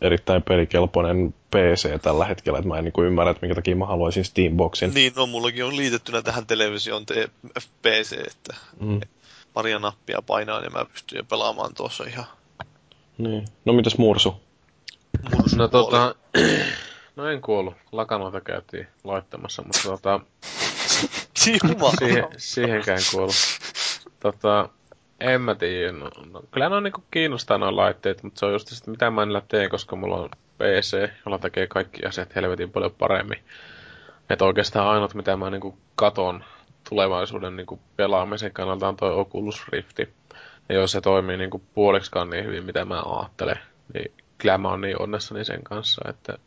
erittäin 0.00 0.42
pelikelpoinen 0.42 1.34
PC 1.50 2.02
tällä 2.02 2.24
hetkellä, 2.24 2.58
että 2.58 2.68
mä 2.68 2.78
en 2.78 2.84
niin 2.84 3.06
ymmärrä, 3.06 3.30
että 3.30 3.40
minkä 3.46 3.54
takia 3.54 3.76
mä 3.76 3.86
haluaisin 3.86 4.24
Steamboxin. 4.24 4.94
Niin, 4.94 5.12
no 5.16 5.26
mullakin 5.26 5.64
on 5.64 5.76
liitettynä 5.76 6.22
tähän 6.22 6.46
televisioon 6.46 7.06
te- 7.06 7.30
PC, 7.82 8.12
että 8.12 8.54
mm 8.80 9.00
paria 9.54 9.78
nappia 9.78 10.22
painaa, 10.26 10.60
niin 10.60 10.72
mä 10.72 10.84
pystyn 10.84 11.16
jo 11.16 11.24
pelaamaan 11.24 11.74
tuossa 11.74 12.04
ihan. 12.04 12.24
Niin. 13.18 13.44
No 13.64 13.72
mitäs 13.72 13.98
Mursu? 13.98 14.42
Mursu 15.36 15.56
no 15.56 15.68
tota, 15.68 16.14
no 17.16 17.28
en 17.28 17.40
kuollut. 17.40 17.74
Lakanoita 17.92 18.40
käytiin 18.40 18.88
laittamassa, 19.04 19.62
mutta 19.62 19.80
tota... 19.84 20.20
siihen, 21.98 22.26
siihenkään 22.36 23.00
kuollut. 23.12 23.34
Tota, 24.20 24.68
en 25.20 25.40
mä 25.40 25.54
tiedä. 25.54 25.92
No, 25.92 26.10
no, 26.32 26.42
kyllä 26.50 26.68
ne 26.68 26.76
on 26.76 26.82
niinku 26.82 27.04
kiinnostaa 27.10 27.58
nuo 27.58 27.76
laitteet, 27.76 28.22
mutta 28.22 28.38
se 28.38 28.46
on 28.46 28.52
just 28.52 28.68
sitä, 28.68 28.90
mitä 28.90 29.10
mä 29.10 29.24
niillä 29.24 29.42
teen, 29.48 29.70
koska 29.70 29.96
mulla 29.96 30.16
on 30.16 30.28
PC, 30.58 31.10
jolla 31.26 31.38
tekee 31.38 31.66
kaikki 31.66 32.06
asiat 32.06 32.34
helvetin 32.34 32.70
paljon 32.70 32.94
paremmin. 32.98 33.38
Että 34.30 34.44
oikeastaan 34.44 34.88
ainut, 34.88 35.14
mitä 35.14 35.36
mä 35.36 35.50
niinku 35.50 35.78
katon 35.94 36.44
tulevaisuuden 36.88 37.56
niin 37.56 37.66
kuin 37.66 37.80
pelaamisen 37.96 38.52
kannalta 38.52 38.88
on 38.88 38.96
toi 38.96 39.14
Oculus 39.14 39.68
Rifti. 39.68 40.08
Ja 40.68 40.74
jos 40.74 40.92
se 40.92 41.00
toimii 41.00 41.36
niin 41.36 41.50
kuin 41.50 41.62
puoleksikaan 41.74 42.30
niin 42.30 42.44
hyvin, 42.44 42.64
mitä 42.64 42.84
mä 42.84 43.02
ajattelen, 43.06 43.58
niin 43.94 44.12
kyllä 44.38 44.58
mä 44.58 44.68
oon 44.68 44.80
niin 44.80 45.02
onnessani 45.02 45.44
sen 45.44 45.62
kanssa, 45.62 46.02
että 46.08 46.38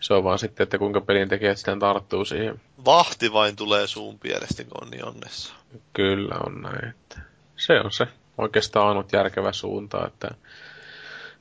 se 0.00 0.14
on 0.14 0.24
vaan 0.24 0.38
sitten, 0.38 0.64
että 0.64 0.78
kuinka 0.78 1.00
pelintekijät 1.00 1.56
sitten 1.56 1.78
tarttuu 1.78 2.24
siihen. 2.24 2.60
Vahti 2.84 3.32
vain 3.32 3.56
tulee 3.56 3.86
suun 3.86 4.18
pielestä, 4.18 4.64
kun 4.64 4.82
on 4.84 4.90
niin 4.90 5.04
onnessa. 5.04 5.54
Kyllä 5.92 6.34
on 6.46 6.62
näin, 6.62 6.88
että 6.88 7.20
se 7.56 7.80
on 7.80 7.92
se 7.92 8.06
oikeastaan 8.38 8.88
ainut 8.88 9.12
järkevä 9.12 9.52
suunta, 9.52 10.06
että 10.06 10.28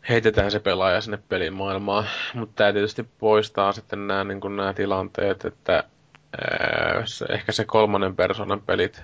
heitetään 0.09 0.51
se 0.51 0.59
pelaaja 0.59 1.01
sinne 1.01 1.19
pelimaailmaan. 1.29 2.05
Mutta 2.33 2.55
tämä 2.55 2.73
tietysti 2.73 3.03
poistaa 3.19 3.71
sitten 3.71 4.07
nämä, 4.07 4.23
niin 4.23 4.55
nämä 4.55 4.73
tilanteet, 4.73 5.45
että 5.45 5.83
ehkä 7.29 7.51
se 7.51 7.65
kolmannen 7.65 8.15
persoonan 8.15 8.61
pelit, 8.61 9.01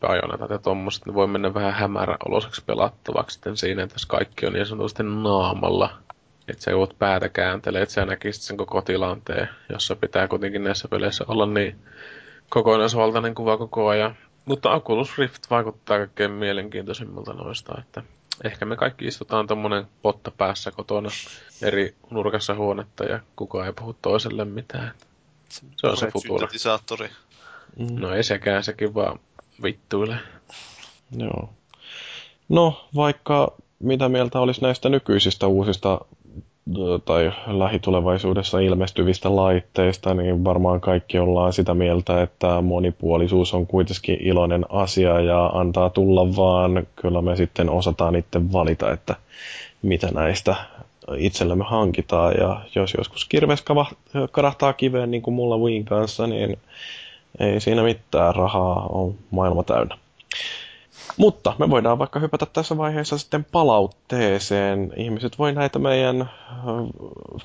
Bajonetat 0.00 0.50
ja 0.50 0.58
tommoset, 0.58 1.06
ne 1.06 1.14
voi 1.14 1.26
mennä 1.26 1.54
vähän 1.54 1.72
hämäräoloiseksi 1.72 2.64
pelattavaksi 2.64 3.34
sitten 3.34 3.56
siinä, 3.56 3.82
että 3.82 3.94
jos 3.94 4.06
kaikki 4.06 4.46
on 4.46 4.52
niin 4.52 4.66
sanotusti 4.66 5.02
naamalla. 5.02 5.90
Että 6.48 6.62
sä 6.62 6.70
joudut 6.70 6.98
päätä 6.98 7.28
kääntelee, 7.28 7.82
että 7.82 7.92
sä 7.94 8.04
näkisit 8.04 8.42
sen 8.42 8.56
koko 8.56 8.82
tilanteen, 8.82 9.48
jossa 9.72 9.96
pitää 9.96 10.28
kuitenkin 10.28 10.64
näissä 10.64 10.88
peleissä 10.88 11.24
olla 11.28 11.46
niin 11.46 11.78
kokonaisvaltainen 12.48 13.34
kuva 13.34 13.56
koko 13.56 13.88
ajan. 13.88 14.16
Mutta 14.44 14.70
Oculus 14.70 15.18
Rift 15.18 15.50
vaikuttaa 15.50 15.98
kaikkein 15.98 16.30
mielenkiintoisimmalta 16.30 17.32
noista, 17.32 17.74
että 17.80 18.02
ehkä 18.44 18.64
me 18.64 18.76
kaikki 18.76 19.06
istutaan 19.06 19.46
tommonen 19.46 19.86
potta 20.02 20.30
päässä 20.30 20.70
kotona 20.70 21.08
eri 21.62 21.94
nurkassa 22.10 22.54
huonetta 22.54 23.04
ja 23.04 23.20
kukaan 23.36 23.66
ei 23.66 23.72
puhu 23.72 23.96
toiselle 24.02 24.44
mitään. 24.44 24.92
Se 25.48 25.86
on 25.86 25.96
se 25.96 26.06
futuro. 26.12 26.38
Syntetisaattori. 26.38 27.08
Mm. 27.78 28.00
No 28.00 28.14
ei 28.14 28.24
sekään, 28.24 28.64
sekin 28.64 28.94
vaan 28.94 29.18
vittuille. 29.62 30.16
Joo. 31.18 31.48
No, 32.48 32.88
vaikka 32.96 33.52
mitä 33.78 34.08
mieltä 34.08 34.40
olisi 34.40 34.62
näistä 34.62 34.88
nykyisistä 34.88 35.46
uusista 35.46 36.00
tai 37.04 37.32
lähitulevaisuudessa 37.46 38.58
ilmestyvistä 38.60 39.36
laitteista, 39.36 40.14
niin 40.14 40.44
varmaan 40.44 40.80
kaikki 40.80 41.18
ollaan 41.18 41.52
sitä 41.52 41.74
mieltä, 41.74 42.22
että 42.22 42.60
monipuolisuus 42.60 43.54
on 43.54 43.66
kuitenkin 43.66 44.18
iloinen 44.20 44.64
asia 44.68 45.20
ja 45.20 45.46
antaa 45.46 45.90
tulla 45.90 46.36
vaan. 46.36 46.86
Kyllä 46.96 47.22
me 47.22 47.36
sitten 47.36 47.70
osataan 47.70 48.16
itse 48.16 48.52
valita, 48.52 48.92
että 48.92 49.16
mitä 49.82 50.08
näistä 50.14 50.56
itsellemme 51.16 51.64
hankitaan. 51.64 52.34
Ja 52.40 52.60
jos 52.74 52.94
joskus 52.98 53.24
kirves 53.24 53.64
karahtaa 54.32 54.72
kiveen 54.72 55.10
niin 55.10 55.22
kuin 55.22 55.34
mulla 55.34 55.58
Wiin 55.58 55.84
kanssa, 55.84 56.26
niin 56.26 56.58
ei 57.38 57.60
siinä 57.60 57.82
mitään. 57.82 58.34
Rahaa 58.34 58.86
on 58.86 59.14
maailma 59.30 59.62
täynnä. 59.62 59.98
Mutta 61.16 61.52
me 61.58 61.70
voidaan 61.70 61.98
vaikka 61.98 62.20
hypätä 62.20 62.46
tässä 62.46 62.76
vaiheessa 62.76 63.18
sitten 63.18 63.46
palautteeseen. 63.52 64.92
Ihmiset 64.96 65.38
voi 65.38 65.52
näitä 65.52 65.78
meidän 65.78 66.30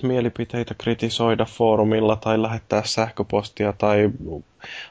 mielipiteitä 0.03 0.75
kritisoida 0.77 1.45
foorumilla 1.45 2.15
tai 2.15 2.41
lähettää 2.41 2.81
sähköpostia 2.85 3.73
tai 3.73 4.09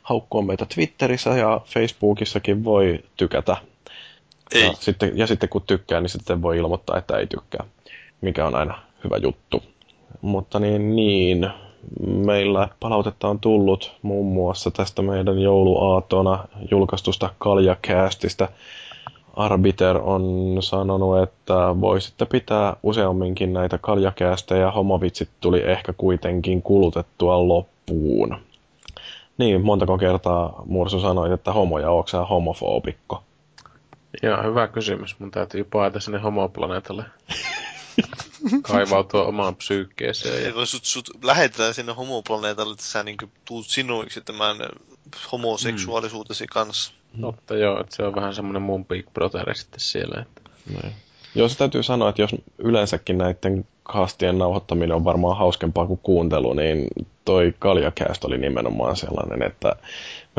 haukkua 0.03 0.43
meitä 0.43 0.67
Twitterissä 0.75 1.31
ja 1.31 1.61
Facebookissakin 1.65 2.65
voi 2.65 3.01
tykätä. 3.17 3.57
Ei. 4.55 4.67
Ja 4.67 4.73
sitten, 4.73 5.19
ja 5.19 5.27
sitten 5.27 5.49
kun 5.49 5.63
tykkää, 5.67 6.01
niin 6.01 6.11
sitten 6.11 6.43
voi 6.43 6.59
ilmoittaa, 6.59 6.99
että 6.99 7.17
ei 7.17 7.27
tykkää 7.27 7.65
mikä 8.21 8.47
on 8.47 8.55
aina 8.55 8.79
hyvä 9.05 9.17
juttu. 9.17 9.63
Mutta 10.21 10.59
niin, 10.59 10.97
niin 10.97 11.51
meillä 12.07 12.69
palautetta 12.81 13.29
on 13.29 13.41
tullut 13.41 13.93
muun 14.03 14.35
muassa 14.35 14.71
tästä 14.71 15.03
meidän 15.03 15.39
jouluaatona 15.39 16.45
julkaistusta 16.71 17.31
Kaljakäästistä. 17.39 18.49
Arbiter 19.37 19.99
on 20.03 20.57
sanonut, 20.61 21.23
että 21.23 21.55
voisitte 21.81 22.27
pitää 22.27 22.77
useamminkin 22.83 23.53
näitä 23.53 23.79
kaljakäästejä, 23.79 24.71
homovitsit 24.71 25.29
tuli 25.41 25.61
ehkä 25.61 25.93
kuitenkin 25.93 26.63
kulutettua 26.63 27.49
loppuun. 27.49 28.37
Niin, 29.39 29.65
montako 29.65 29.99
kertaa 29.99 30.63
Mursu 30.67 31.01
sanoi, 31.01 31.33
että 31.33 31.53
homoja, 31.53 31.91
onko 31.91 32.09
sä 32.09 32.25
homofobikko? 32.25 33.23
Joo, 34.23 34.43
hyvä 34.43 34.69
kysymys. 34.69 35.21
Mun 35.21 35.31
täytyy 35.31 35.65
paeta 35.65 36.01
sinne 36.01 36.19
homoplaneetalle. 36.19 37.05
kaivautua 38.63 39.25
omaan 39.25 39.57
psyykkeeseen. 39.57 40.45
Ja... 40.45 40.67
Sut, 40.67 40.85
sut 40.85 41.11
lähetetään 41.23 41.75
sinne 41.75 41.93
homoplaneetalle, 41.93 42.73
että 42.73 42.85
sä 42.85 43.03
niinku 43.03 43.27
tuut 43.45 43.67
sinuiksi 43.67 44.21
tämän 44.21 44.57
homoseksuaalisuutesi 45.33 46.45
mm. 46.45 46.49
kanssa. 46.53 46.93
Totta 47.21 47.57
joo, 47.57 47.81
että 47.81 47.97
se 47.97 48.03
on 48.03 48.15
vähän 48.15 48.35
semmoinen 48.35 48.63
mun 48.63 48.85
Big 48.85 49.07
Brother 49.15 49.55
sitten 49.55 49.81
siellä. 49.81 50.23
Että... 50.23 50.51
Noin. 50.73 50.95
Joo, 51.35 51.49
se 51.49 51.59
täytyy 51.59 51.83
sanoa, 51.83 52.09
että 52.09 52.23
jos 52.23 52.35
yleensäkin 52.59 53.19
näiden 53.19 53.67
kastien 53.83 54.39
nauhoittaminen 54.39 54.97
on 54.97 55.05
varmaan 55.05 55.37
hauskempaa 55.37 55.87
kuin 55.87 56.01
kuuntelu, 56.03 56.53
niin 56.53 56.89
toi 57.25 57.55
Kaljakääst 57.59 58.25
oli 58.25 58.39
nimenomaan 58.39 58.97
sellainen, 58.97 59.43
että 59.43 59.77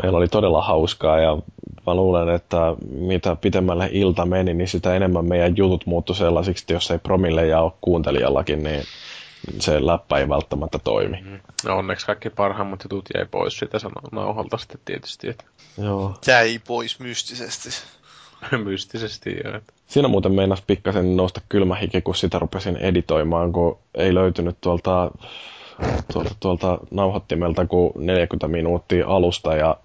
meillä 0.02 0.18
oli 0.18 0.28
todella 0.28 0.62
hauskaa 0.62 1.20
ja 1.20 1.38
mä 1.86 1.94
luulen, 1.94 2.28
että 2.28 2.76
mitä 2.90 3.36
pitemmälle 3.36 3.88
ilta 3.92 4.26
meni, 4.26 4.54
niin 4.54 4.68
sitä 4.68 4.96
enemmän 4.96 5.24
meidän 5.24 5.56
jutut 5.56 5.86
muuttu 5.86 6.14
sellaisiksi, 6.14 6.62
että 6.62 6.72
jos 6.72 6.90
ei 6.90 6.98
promille 6.98 7.46
ja 7.46 7.60
ole 7.60 7.72
kuuntelijallakin, 7.80 8.62
niin 8.62 8.82
se 9.58 9.86
läppä 9.86 10.18
ei 10.18 10.28
välttämättä 10.28 10.78
toimi. 10.78 11.20
Mm. 11.22 11.40
No 11.64 11.78
onneksi 11.78 12.06
kaikki 12.06 12.30
parhaimmat 12.30 12.84
jutut 12.84 13.08
jäi 13.14 13.26
pois 13.30 13.58
siitä 13.58 13.78
nauholta 14.12 14.58
sitten 14.58 14.80
tietysti. 14.84 15.28
Että... 15.28 15.44
Joo. 15.78 16.14
Jäi 16.26 16.60
pois 16.66 17.00
mystisesti. 17.00 17.68
mystisesti, 18.64 19.36
joo. 19.44 19.60
Siinä 19.86 20.08
muuten 20.08 20.32
meinas 20.32 20.62
pikkasen 20.62 21.16
nousta 21.16 21.40
kylmä 21.48 21.74
hiki, 21.74 22.02
kun 22.02 22.14
sitä 22.14 22.38
rupesin 22.38 22.76
editoimaan, 22.76 23.52
kun 23.52 23.78
ei 23.94 24.14
löytynyt 24.14 24.56
tuolta, 24.60 25.10
tuolta, 26.12 26.34
tuolta 26.40 26.78
nauhoittimelta 26.90 27.66
kuin 27.66 27.92
40 27.96 28.48
minuuttia 28.48 29.06
alusta 29.06 29.56
ja 29.56 29.76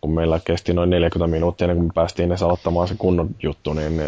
kun 0.00 0.14
meillä 0.14 0.40
kesti 0.44 0.74
noin 0.74 0.90
40 0.90 1.30
minuuttia 1.30 1.64
ennen 1.64 1.76
kuin 1.76 1.86
me 1.86 1.92
päästiin 1.94 2.28
edes 2.28 2.42
aloittamaan 2.42 2.88
se 2.88 2.94
kunnon 2.98 3.28
juttu, 3.42 3.72
niin 3.72 4.02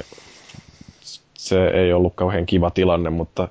se 1.35 1.67
ei 1.67 1.93
ollut 1.93 2.15
kauhean 2.15 2.47
kiva 2.47 2.71
tilanne, 2.71 3.11
mutta 3.11 3.49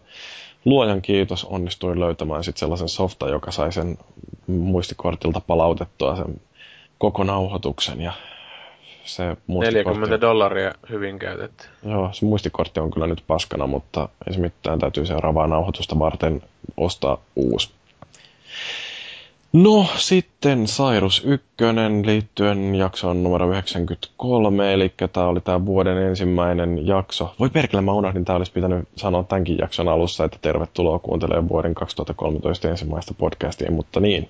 luojan 0.66 1.02
kiitos 1.02 1.46
onnistuin 1.46 2.00
löytämään 2.00 2.44
sitten 2.44 2.60
sellaisen 2.60 2.90
softa, 2.90 3.30
joka 3.30 3.52
sai 3.52 3.72
sen 3.72 3.98
muistikortilta 4.48 5.42
palautettua 5.48 6.16
sen 6.16 6.42
koko 6.98 7.24
nauhoituksen 7.24 8.02
ja 8.02 8.14
se 9.04 9.38
40 9.48 10.22
dollaria 10.22 10.74
hyvin 10.90 11.20
käytetty. 11.20 11.68
Joo, 11.84 12.10
se 12.14 12.26
muistikortti 12.26 12.80
on 12.80 12.92
kyllä 12.92 13.08
nyt 13.08 13.24
paskana, 13.28 13.68
mutta 13.68 14.10
ei 14.28 14.34
se 14.34 14.40
mitään, 14.40 14.80
täytyy 14.80 15.06
seuraavaa 15.06 15.48
nauhoitusta 15.48 16.00
varten 16.00 16.42
ostaa 16.78 17.18
uusi. 17.36 17.72
No 19.64 19.86
sitten 19.98 20.66
Cyrus 20.66 21.24
1 21.26 21.48
liittyen 22.06 22.76
jaksoon 22.76 23.24
numero 23.24 23.50
93, 23.50 24.74
eli 24.74 24.94
tämä 25.14 25.28
oli 25.28 25.42
tämä 25.42 25.66
vuoden 25.66 25.98
ensimmäinen 25.98 26.88
jakso. 26.88 27.36
Voi 27.40 27.50
perkele, 27.50 27.82
mä 27.82 27.92
unohdin, 27.92 28.26
tämä 28.26 28.38
olisi 28.38 28.52
pitänyt 28.52 28.88
sanoa 28.96 29.24
tämänkin 29.24 29.58
jakson 29.58 29.88
alussa, 29.88 30.26
että 30.26 30.38
tervetuloa 30.42 31.00
kuuntelemaan 31.00 31.50
vuoden 31.50 31.76
2013 31.76 32.70
ensimmäistä 32.70 33.14
podcastia, 33.18 33.72
mutta 33.72 34.00
niin. 34.00 34.30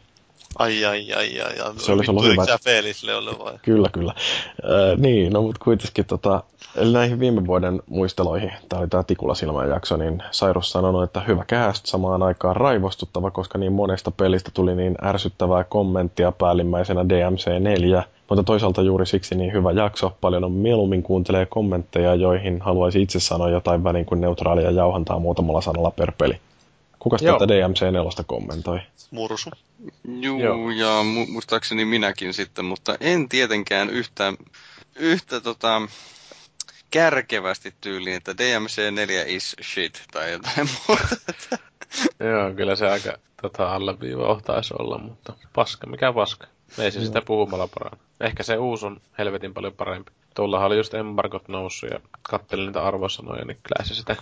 Ai 0.60 0.86
ai 0.86 1.14
ai 1.14 1.42
ai. 1.42 1.60
ai. 1.60 1.74
Se 1.78 1.92
olisi 1.92 2.12
ollut 2.12 2.26
hyvä. 2.26 2.46
Felis 2.64 3.04
Leolle 3.04 3.32
vai? 3.40 3.54
Kyllä, 3.62 3.90
kyllä. 3.92 4.14
Äh, 4.64 4.98
niin, 4.98 5.34
no 5.34 5.42
mutta 5.42 5.64
kuitenkin 5.64 6.06
tota, 6.06 6.44
eli 6.76 6.94
näihin 6.94 7.20
viime 7.20 7.48
vuoden 7.48 7.82
muisteloihin, 7.90 8.52
tämä 8.70 8.80
oli 8.80 8.88
tämä 8.88 9.04
Tikula 9.04 9.36
silmän 9.36 9.70
jakso, 9.70 9.98
niin 9.98 10.24
Cyrus 10.32 10.72
sanonut, 10.72 11.04
että 11.04 11.22
hyvä 11.28 11.46
cast, 11.46 11.86
samaan 11.86 12.24
aikaan 12.24 12.56
raivostuttava, 12.56 13.32
koska 13.32 13.58
niin 13.58 13.74
monesta 13.74 14.12
pelistä 14.12 14.52
tuli 14.54 14.76
niin 14.76 14.96
ärsyttävää 15.04 15.64
kommenttia 15.64 16.32
päällimmäisenä 16.32 17.02
DMC4, 17.02 18.04
mutta 18.30 18.44
toisaalta 18.44 18.82
juuri 18.82 19.06
siksi 19.06 19.36
niin 19.36 19.54
hyvä 19.54 19.72
jakso. 19.72 20.18
Paljon 20.22 20.44
on 20.44 20.52
mieluummin 20.52 21.04
kuuntelee 21.04 21.46
kommentteja, 21.46 22.16
joihin 22.16 22.62
haluaisi 22.62 23.02
itse 23.02 23.20
sanoa 23.20 23.50
jotain 23.50 23.84
väliin 23.84 24.06
kuin 24.06 24.22
neutraalia 24.22 24.72
jauhantaa 24.72 25.20
muutamalla 25.20 25.62
sanalla 25.62 25.92
per 25.92 26.12
peli. 26.18 26.40
Kuka 27.00 27.18
tätä 27.18 27.46
DMC4 27.46 28.24
kommentoi? 28.28 28.80
Mursu. 29.12 29.50
Juu, 30.22 30.40
Joo. 30.40 30.70
ja 30.70 31.02
mu- 31.02 31.32
muistaakseni 31.32 31.86
minäkin 31.86 32.34
sitten, 32.34 32.66
mutta 32.66 32.98
en 33.00 33.30
tietenkään 33.30 33.90
yhtä, 33.90 34.34
yhtä 34.96 35.42
tota, 35.42 35.82
kärkevästi 36.92 37.74
tyyliin, 37.82 38.16
että 38.16 38.32
DMC4 38.32 39.28
is 39.28 39.56
shit 39.62 40.04
tai 40.12 40.32
jotain 40.32 40.70
muuta. 40.88 41.16
Joo, 42.20 42.54
kyllä 42.56 42.76
se 42.76 42.88
aika 42.88 43.18
tota, 43.42 43.76
alleviiva 43.76 44.42
taisi 44.46 44.74
olla, 44.80 44.98
mutta 44.98 45.34
paska, 45.54 45.88
mikä 45.88 46.14
paska. 46.14 46.48
Ei 46.78 46.92
se 46.92 47.06
sitä 47.06 47.22
puhumalla 47.22 47.68
parane. 47.80 47.98
Ehkä 48.20 48.44
se 48.44 48.58
uusi 48.58 48.86
on 48.86 49.02
helvetin 49.18 49.54
paljon 49.54 49.74
parempi. 49.74 50.12
Tuollahan 50.36 50.68
oli 50.68 50.78
just 50.78 50.94
embargot 50.94 51.48
noussut 51.48 51.90
ja 51.90 52.00
kattelin 52.22 52.66
niitä 52.66 52.84
arvosanoja, 52.84 53.46
niin 53.46 53.58
kyllä 53.64 53.88
se 53.88 53.96
sitä 53.96 54.16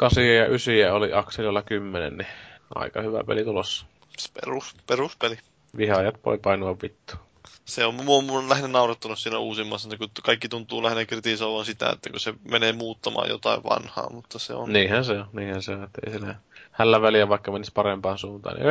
8 0.00 0.24
ja 0.24 0.46
9 0.46 0.92
oli 0.92 1.12
akselilla 1.12 1.62
10, 1.62 2.16
niin 2.16 2.28
aika 2.74 3.02
hyvä 3.02 3.24
peli 3.24 3.44
tulossa. 3.44 3.86
Perus, 4.34 4.74
peruspeli. 4.86 5.38
Vihaajat 5.76 6.14
voi 6.26 6.38
painua 6.38 6.76
vittu. 6.82 7.16
Se 7.64 7.84
on, 7.84 7.94
mua 7.94 8.16
on 8.38 8.48
lähinnä 8.48 8.68
naurattanut 8.68 9.18
siinä 9.18 9.38
uusimmassa, 9.38 9.96
kun 9.98 10.08
kaikki 10.22 10.48
tuntuu 10.48 10.82
lähinnä 10.82 11.04
kritisoivan 11.04 11.64
sitä, 11.64 11.90
että 11.90 12.10
kun 12.10 12.20
se 12.20 12.34
menee 12.50 12.72
muuttamaan 12.72 13.28
jotain 13.28 13.62
vanhaa, 13.64 14.10
mutta 14.10 14.38
se 14.38 14.54
on... 14.54 14.72
Niinhän 14.72 15.04
se 15.04 15.12
on, 15.12 15.28
niinhän 15.32 15.62
se 15.62 15.72
on, 15.72 15.84
että 15.84 16.00
ei 16.06 16.12
sillä 16.12 16.34
hällä 16.70 17.02
väliä 17.02 17.28
vaikka 17.28 17.52
menisi 17.52 17.72
parempaan 17.74 18.18
suuntaan. 18.18 18.56
Niin... 18.56 18.68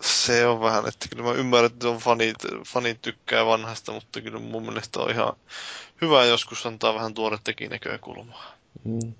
Se 0.00 0.46
on 0.46 0.60
vähän, 0.60 0.88
että 0.88 1.06
kyllä 1.10 1.22
mä 1.22 1.32
ymmärrän, 1.32 1.70
että 1.70 1.88
on 1.88 1.98
fanit, 1.98 2.36
fanit 2.66 3.02
tykkää 3.02 3.46
vanhasta, 3.46 3.92
mutta 3.92 4.20
kyllä 4.20 4.38
mun 4.38 4.62
mielestä 4.62 5.00
on 5.00 5.10
ihan 5.10 5.32
hyvä 6.00 6.24
joskus 6.24 6.66
antaa 6.66 6.94
vähän 6.94 7.14
tuorettakin 7.14 7.70
näkökulmaa. 7.70 8.54
Mm. 8.84 9.14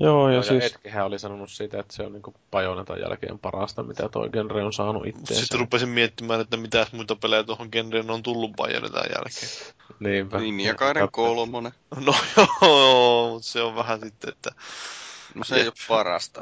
Joo, 0.00 0.28
ja 0.28 0.36
Ja 0.36 0.42
siis... 0.42 0.64
Etkehän 0.64 1.06
oli 1.06 1.18
sanonut 1.18 1.50
siitä, 1.50 1.80
että 1.80 1.94
se 1.94 2.02
on 2.02 2.12
niinku 2.12 2.34
Bajonetan 2.50 3.00
jälkeen 3.00 3.38
parasta, 3.38 3.82
mitä 3.82 4.08
toi 4.08 4.30
genre 4.30 4.64
on 4.64 4.72
saanut 4.72 5.06
itteensä. 5.06 5.40
Sitten 5.40 5.60
rupesin 5.60 5.88
miettimään, 5.88 6.40
että 6.40 6.56
mitä 6.56 6.86
muita 6.92 7.16
pelejä 7.16 7.44
tuohon 7.44 7.68
genreen 7.72 8.10
on 8.10 8.22
tullut 8.22 8.52
Bajonetan 8.56 9.04
jälkeen. 9.14 9.74
Niinpä. 10.00 10.38
Ninjakaiden 10.38 11.08
kolmonen. 11.12 11.72
No 11.96 12.14
joo, 12.62 13.30
mutta 13.30 13.48
se 13.48 13.62
on 13.62 13.74
vähän 13.74 14.00
sitten, 14.00 14.28
että 14.32 14.50
No 15.34 15.44
se 15.44 15.56
ei 15.56 15.64
ole 15.66 15.72
parasta. 15.88 16.40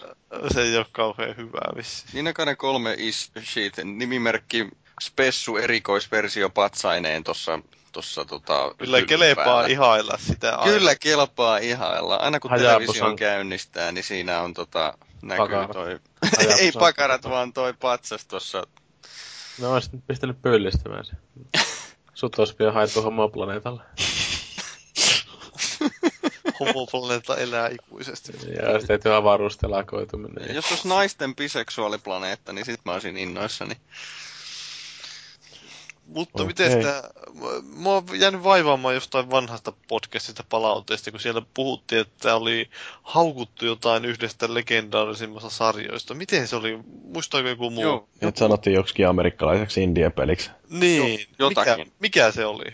se 0.55 0.62
ei 0.62 0.76
ole 0.76 0.86
kauhean 0.93 1.36
hyvää 1.36 1.73
vissiin. 1.76 2.10
Ninjakaiden 2.12 2.57
kolme 2.57 2.94
is 2.99 3.31
shit. 3.44 3.75
Nimimerkki 3.85 4.68
Spessu 5.02 5.57
erikoisversio 5.57 6.51
patsaineen 6.51 7.25
tossa, 7.25 7.59
tossa 7.97 8.25
tota... 8.25 8.75
Kyllä 8.78 9.02
kelepaa 9.02 9.44
päällä. 9.44 9.68
ihailla 9.68 10.18
sitä 10.18 10.57
aina. 10.57 10.73
Kyllä 10.73 10.94
kelpaa 10.94 11.58
ihailla. 11.58 12.16
Aina 12.16 12.41
kun 12.41 12.50
Hajabusan- 12.50 12.58
television 12.58 13.16
käynnistää, 13.16 13.92
niin 13.92 14.05
siinä 14.05 14.41
on 14.41 14.55
tota, 14.55 14.99
näkyy 15.23 15.47
Pakarat. 15.47 15.70
toi... 15.70 16.00
Ei 16.60 16.73
pakarat, 16.73 17.25
vaan 17.25 17.52
toi 17.52 17.73
patsas 17.73 18.26
tuossa. 18.26 18.66
No 19.60 19.75
olisit 19.75 19.92
nyt 19.92 20.07
pistänyt 20.07 20.42
pöllistämään 20.42 21.05
se. 21.05 21.12
Sut 22.15 22.39
olisi 22.39 22.57
pian 22.57 22.75
haettu 22.75 23.02
homoplaneetalle. 23.02 23.83
Homoplaneetta 26.60 27.36
elää 27.36 27.68
ikuisesti. 27.68 28.33
Ja 28.33 28.39
sitten 28.39 28.86
tehty 28.89 29.12
avaruustelakoituminen. 29.12 30.55
Jos 30.55 30.70
olisi 30.70 30.89
naisten 30.89 31.36
biseksuaaliplaneetta, 31.36 32.52
niin 32.52 32.65
sit 32.65 32.81
mä 32.84 32.92
olisin 32.92 33.16
innoissani. 33.16 33.76
Mutta 36.17 36.43
Okei. 36.43 36.47
miten 36.47 36.73
sitä, 36.73 37.11
mua 37.77 37.97
on 37.97 38.05
jäänyt 38.20 38.45
vaivaamaan 38.45 38.95
jostain 38.95 39.31
vanhasta 39.31 39.73
podcastista 39.89 40.45
palautteesta, 40.49 41.11
kun 41.11 41.20
siellä 41.20 41.43
puhuttiin, 41.55 42.01
että 42.01 42.35
oli 42.36 42.70
haukuttu 43.03 43.67
jotain 43.67 44.05
yhdestä 44.05 44.55
legendaarisimmasta 44.55 45.51
sarjoista. 45.51 46.15
Miten 46.15 46.49
se 46.49 46.57
oli? 46.57 46.78
Muistaako 47.12 47.49
joku 47.49 47.70
muu? 47.70 47.83
Joo, 47.83 48.09
Että 48.20 48.39
sanottiin 48.39 48.75
joksikin 48.75 49.09
amerikkalaiseksi 49.09 49.83
indie-peliksi. 49.83 50.51
Niin, 50.70 51.20
Jo- 51.39 51.49
jotakin. 51.49 51.78
Mikä, 51.78 51.91
mikä 52.01 52.31
se 52.33 52.47
oli? 52.47 52.65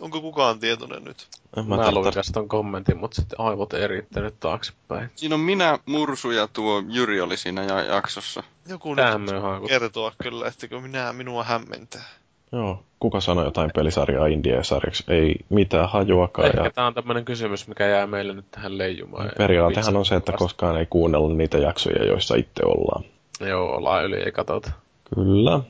Onko 0.00 0.20
kukaan 0.20 0.58
tietoinen 0.60 1.04
nyt? 1.04 1.28
Mä, 1.56 1.62
Mä, 1.62 1.76
mä 1.76 1.92
luin 1.92 2.14
tästä 2.14 2.32
ton 2.32 2.48
kommentin, 2.48 2.96
mutta 2.96 3.14
sitten 3.14 3.40
aivot 3.40 3.74
erittänyt 3.74 4.40
taaksepäin. 4.40 5.10
Siinä 5.16 5.34
on 5.34 5.40
minä, 5.40 5.78
Mursu 5.86 6.30
ja 6.30 6.46
tuo 6.48 6.82
Jyri 6.88 7.20
oli 7.20 7.36
siinä 7.36 7.64
ja- 7.64 7.82
jaksossa. 7.94 8.42
Joku 8.68 8.96
Tähän 8.96 9.20
nyt 9.24 9.34
kertoa 9.68 10.12
kyllä, 10.22 10.48
että 10.48 10.68
kun 10.68 10.82
minä, 10.82 11.12
minua 11.12 11.44
hämmentää. 11.44 12.04
Joo, 12.52 12.82
kuka 13.00 13.20
sanoi 13.20 13.44
jotain 13.44 13.70
pelisarjaa 13.74 14.26
indie-sarjaksi? 14.26 15.04
Ei 15.08 15.34
mitään 15.48 15.88
hajuakaan. 15.88 16.48
Ehkä 16.48 16.64
Ja 16.64 16.70
tää 16.70 16.86
on 16.86 16.94
tämmönen 16.94 17.24
kysymys, 17.24 17.68
mikä 17.68 17.86
jää 17.86 18.06
meille 18.06 18.34
nyt 18.34 18.50
tähän 18.50 18.78
leijumaan. 18.78 19.30
periaatehan 19.38 19.96
on 19.96 20.06
se, 20.06 20.14
että 20.14 20.32
koskaan 20.32 20.78
ei 20.78 20.86
kuunnella 20.86 21.34
niitä 21.34 21.58
jaksoja, 21.58 22.04
joissa 22.04 22.34
itse 22.34 22.64
ollaan. 22.64 23.04
Joo, 23.40 23.76
ollaan 23.76 24.04
yli 24.04 24.16
ei 24.16 24.32
katsota. 24.32 24.70
Kyllä. 25.14 25.60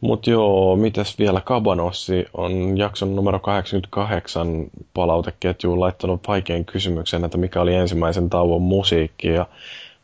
Mut 0.00 0.26
joo, 0.26 0.76
mitäs 0.76 1.18
vielä 1.18 1.40
Kabanossi 1.40 2.26
on 2.34 2.78
jakson 2.78 3.16
numero 3.16 3.38
88 3.38 4.66
palauteketjuun 4.94 5.80
laittanut 5.80 6.28
vaikean 6.28 6.64
kysymyksen, 6.64 7.24
että 7.24 7.38
mikä 7.38 7.60
oli 7.60 7.74
ensimmäisen 7.74 8.30
tauon 8.30 8.62
musiikki. 8.62 9.28
Ja 9.28 9.46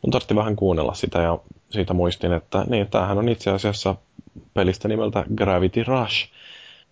mun 0.03 0.11
tarvitsi 0.11 0.37
vähän 0.37 0.57
kuunnella 0.57 0.95
sitä 0.95 1.23
ja 1.23 1.39
siitä 1.71 1.95
muistin, 1.95 2.33
että 2.33 2.65
niin, 2.69 2.89
tämähän 2.89 3.19
on 3.19 3.29
itse 3.29 3.51
asiassa 3.51 3.97
pelistä 4.55 4.89
nimeltä 4.89 5.25
Gravity 5.35 5.85
Rush. 5.85 6.29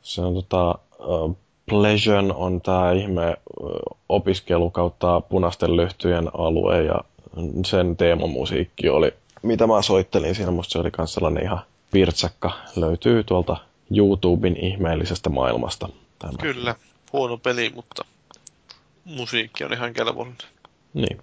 Se 0.03 0.21
on 0.21 0.35
tota, 0.35 0.79
uh, 0.99 1.37
Pleasure 1.69 2.33
on 2.35 2.61
tää 2.61 2.93
ihme 2.93 3.37
uh, 3.61 3.71
opiskelu 4.09 4.71
kautta 4.71 5.21
punaisten 5.21 5.77
lyhtyjen 5.77 6.31
alue 6.35 6.83
ja 6.83 7.01
sen 7.67 7.97
teemamusiikki 7.97 8.89
oli, 8.89 9.15
mitä 9.43 9.67
mä 9.67 9.83
soittelin 9.83 10.35
siinä, 10.35 10.51
musta 10.51 10.73
se 10.73 10.79
oli 10.79 10.91
kans 10.91 11.15
sellainen 11.15 11.43
ihan 11.43 11.61
pirtsakka. 11.91 12.51
Löytyy 12.77 13.25
tuolta 13.25 13.57
YouTuben 13.97 14.57
ihmeellisestä 14.65 15.31
maailmasta. 15.31 15.89
Tämä. 16.19 16.33
Kyllä, 16.41 16.75
huono 17.13 17.37
peli, 17.37 17.73
mutta 17.75 18.05
musiikki 19.05 19.65
on 19.65 19.73
ihan 19.73 19.93
kelvollinen. 19.93 20.39
Niin. 20.95 21.21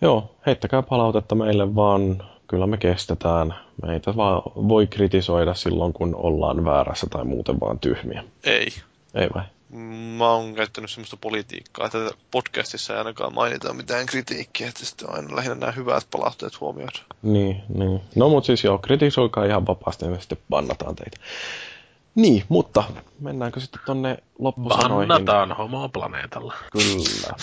Joo, 0.00 0.34
heittäkää 0.46 0.82
palautetta 0.82 1.34
meille 1.34 1.74
vaan. 1.74 2.22
Kyllä 2.46 2.66
me 2.66 2.76
kestetään. 2.76 3.54
Meitä 3.86 4.16
vaan 4.16 4.42
voi 4.44 4.86
kritisoida 4.86 5.54
silloin, 5.54 5.92
kun 5.92 6.14
ollaan 6.14 6.64
väärässä 6.64 7.06
tai 7.10 7.24
muuten 7.24 7.60
vaan 7.60 7.78
tyhmiä. 7.78 8.24
Ei. 8.44 8.66
Ei 9.14 9.28
vai? 9.34 9.42
Mä 10.16 10.30
oon 10.30 10.54
käyttänyt 10.54 10.90
semmoista 10.90 11.16
politiikkaa, 11.16 11.86
että 11.86 12.10
podcastissa 12.30 12.92
ei 12.92 12.98
ainakaan 12.98 13.34
mainita 13.34 13.72
mitään 13.72 14.06
kritiikkiä, 14.06 14.68
että 14.68 14.86
sitten 14.86 15.10
on 15.10 15.14
aina 15.14 15.36
lähinnä 15.36 15.54
nämä 15.54 15.72
hyvät 15.72 16.06
palautteet 16.10 16.60
huomioida. 16.60 16.98
Niin, 17.22 17.62
niin. 17.74 18.00
No 18.14 18.28
mut 18.28 18.44
siis 18.44 18.64
joo, 18.64 18.78
kritisoikaa 18.78 19.44
ihan 19.44 19.66
vapaasti 19.66 20.04
ja 20.04 20.10
me 20.10 20.20
sitten 20.20 20.38
bannataan 20.50 20.96
teitä. 20.96 21.16
Niin, 22.14 22.44
mutta 22.48 22.84
mennäänkö 23.20 23.60
sitten 23.60 23.80
tonne 23.86 24.18
loppusanoihin? 24.38 25.08
Vannataan 25.08 25.52
homoplaneetalla. 25.52 26.54
Kyllä. 26.72 27.36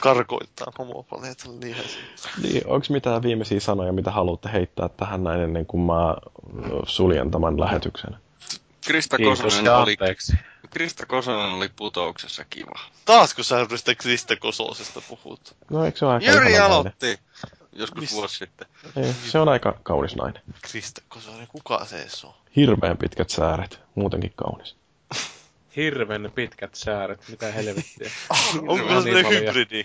Karkoittaa 0.00 0.72
homoplaneetalle 0.78 1.58
niinhän 1.58 1.84
se. 1.84 1.98
Niin, 2.42 2.66
onko 2.66 2.86
mitään 2.90 3.22
viimeisiä 3.22 3.60
sanoja, 3.60 3.92
mitä 3.92 4.10
haluatte 4.10 4.52
heittää 4.52 4.88
tähän 4.88 5.24
näin 5.24 5.40
ennen 5.40 5.66
kuin 5.66 5.80
mä 5.80 6.16
suljen 6.86 7.30
tämän 7.30 7.60
lähetyksen? 7.60 8.16
Krista 8.86 9.16
Kosonen 9.18 9.74
oli. 9.74 9.96
Krista 10.70 11.06
Kosonen 11.06 11.50
oli 11.54 11.70
putouksessa 11.76 12.44
kiva. 12.50 12.80
Taas 13.04 13.34
kun 13.34 13.44
sä 13.44 13.66
sitä 13.76 13.94
Krista 13.94 14.36
Kososesta 14.36 15.02
puhut. 15.08 15.54
No 15.70 15.84
eikö 15.84 15.98
se 15.98 16.04
ole 16.04 16.14
aika 16.14 16.26
Jyri 16.26 16.42
nainen? 16.42 16.62
aloitti 16.62 17.18
joskus 17.72 18.00
Mistä? 18.00 18.16
vuosi 18.16 18.36
sitten. 18.36 18.66
Ei, 18.96 19.12
se 19.30 19.38
on 19.38 19.48
aika 19.48 19.78
kaunis 19.82 20.16
nainen. 20.16 20.42
Krista 20.62 21.02
Kosonen, 21.08 21.46
kuka 21.46 21.84
se 21.84 22.26
on? 22.26 22.34
Hirveän 22.56 22.96
pitkät 22.96 23.30
sääret, 23.30 23.80
muutenkin 23.94 24.32
kaunis. 24.36 24.76
Hirven 25.76 26.32
pitkät 26.34 26.74
sääret, 26.74 27.28
mitä 27.28 27.52
helvettiä. 27.52 28.10
Onko 28.68 29.00
Niin 29.00 29.02
se 29.02 29.30
hybridi? 29.30 29.84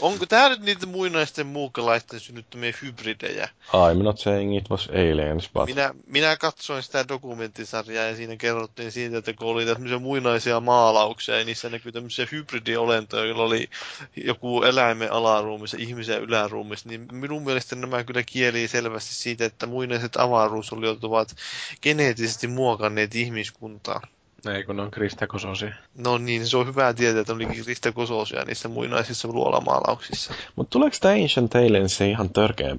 Onko 0.00 0.26
tää 0.26 0.48
nyt 0.48 0.60
niitä 0.60 0.86
muinaisten 0.86 1.46
muukalaisten 1.46 2.20
synnyttämiä 2.20 2.72
hybridejä? 2.82 3.48
I'm 3.68 4.02
not 4.02 4.18
saying 4.18 4.56
it 4.56 4.70
was 4.70 4.88
aliens, 4.88 5.50
but... 5.52 5.66
Minä, 5.66 5.94
minä 6.06 6.36
katsoin 6.36 6.82
sitä 6.82 7.08
dokumenttisarjaa 7.08 8.04
ja 8.04 8.16
siinä 8.16 8.36
kerrottiin 8.36 8.92
siitä, 8.92 9.18
että 9.18 9.32
kun 9.32 9.48
oli 9.48 9.66
tämmöisiä 9.66 9.98
muinaisia 9.98 10.60
maalauksia 10.60 11.38
ja 11.38 11.44
niissä 11.44 11.68
näkyy 11.68 11.92
tämmöisiä 11.92 12.26
hybridiolentoja, 12.32 13.24
joilla 13.24 13.42
oli 13.42 13.70
joku 14.16 14.62
eläimen 14.62 15.12
alaruumissa, 15.12 15.76
ihmisen 15.80 16.22
yläruumissa, 16.22 16.88
niin 16.88 17.08
minun 17.12 17.42
mielestä 17.42 17.76
nämä 17.76 18.04
kyllä 18.04 18.22
kielii 18.22 18.68
selvästi 18.68 19.14
siitä, 19.14 19.44
että 19.44 19.66
muinaiset 19.66 20.16
avaruusoliot 20.16 21.04
ovat 21.04 21.36
geneettisesti 21.82 22.46
muokanneet 22.46 23.14
ihmiskuntaa. 23.14 24.00
Ei 24.46 24.64
kun 24.64 24.76
ne 24.76 24.82
on 24.82 24.90
Krista 24.90 25.26
Kososi. 25.26 25.66
No 25.94 26.18
niin, 26.18 26.46
se 26.46 26.56
on 26.56 26.66
hyvä 26.66 26.94
tietää, 26.94 27.20
että 27.20 27.32
oli 27.32 27.46
Krista 27.46 27.92
Kososia 27.92 28.44
niissä 28.44 28.68
muinaisissa 28.68 29.28
luolamaalauksissa. 29.28 30.34
Mutta 30.56 30.70
tuleeko 30.70 30.96
tämä 31.00 31.14
Ancient 31.14 31.54
Aliens 31.54 32.00
ihan 32.00 32.30
törkeä? 32.30 32.76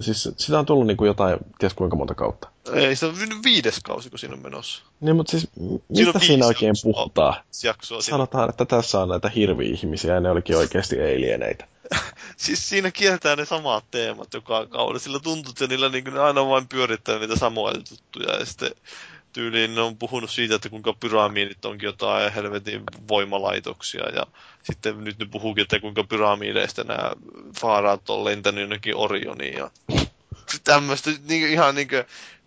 Siis 0.00 0.28
sitä 0.36 0.58
on 0.58 0.66
tullut 0.66 0.86
niinku 0.86 1.04
jotain, 1.04 1.38
ties 1.58 1.74
kuinka 1.74 1.96
monta 1.96 2.14
kautta. 2.14 2.48
Ei, 2.72 2.96
se 2.96 3.06
on 3.06 3.14
viides 3.44 3.80
kausi, 3.84 4.10
kun 4.10 4.18
siinä 4.18 4.34
on 4.34 4.42
menossa. 4.42 4.82
Niin, 5.00 5.16
mutta 5.16 5.30
siis 5.30 5.48
Siinä 5.54 5.80
mistä 5.88 6.18
siinä 6.18 6.28
viisi 6.28 6.44
oikein 6.44 6.68
jaksoa. 6.68 6.92
puhutaan? 6.92 7.34
Jaksoa 7.62 8.02
siinä. 8.02 8.14
Sanotaan, 8.14 8.50
että 8.50 8.64
tässä 8.64 9.00
on 9.00 9.08
näitä 9.08 9.28
hirvi-ihmisiä 9.28 10.14
ja 10.14 10.20
ne 10.20 10.30
olikin 10.30 10.56
oikeasti 10.56 11.00
alieneitä. 11.00 11.66
Siis 12.36 12.68
siinä 12.68 12.90
kiertää 12.90 13.36
ne 13.36 13.44
samat 13.44 13.84
teemat 13.90 14.34
joka 14.34 14.66
kausi. 14.66 15.04
Sillä 15.04 15.20
tuntuu, 15.20 15.50
että 15.50 15.66
niillä 15.66 15.88
niin 15.88 16.04
ne 16.04 16.20
aina 16.20 16.48
vain 16.48 16.68
pyörittää 16.68 17.18
niitä 17.18 17.36
samoja 17.36 17.74
juttuja. 17.90 18.38
Ja 18.38 18.44
sitten 18.46 18.70
tyyliin 19.32 19.74
ne 19.74 19.80
on 19.80 19.96
puhunut 19.96 20.30
siitä, 20.30 20.54
että 20.54 20.68
kuinka 20.68 20.92
pyramiidit 20.92 21.64
onkin 21.64 21.86
jotain 21.86 22.32
helvetin 22.32 22.82
voimalaitoksia. 23.08 24.08
Ja 24.14 24.26
sitten 24.62 25.04
nyt 25.04 25.18
ne 25.18 25.26
puhuukin, 25.26 25.62
että 25.62 25.80
kuinka 25.80 26.04
pyramiideista 26.04 26.84
nämä 26.84 27.10
faaraat 27.60 28.10
on 28.10 28.24
lentänyt 28.24 28.60
jonnekin 28.60 28.96
Orioniin. 28.96 29.54
Ja 29.54 29.70
tämmöistä 30.64 31.10
niin, 31.28 31.48
ihan 31.48 31.74
niin 31.74 31.88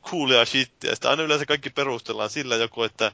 coolia 0.03 0.45
shittiä. 0.45 0.91
Sitten 0.91 1.11
aina 1.11 1.23
yleensä 1.23 1.45
kaikki 1.45 1.69
perustellaan 1.69 2.29
sillä 2.29 2.55
joku, 2.55 2.83
että 2.83 3.11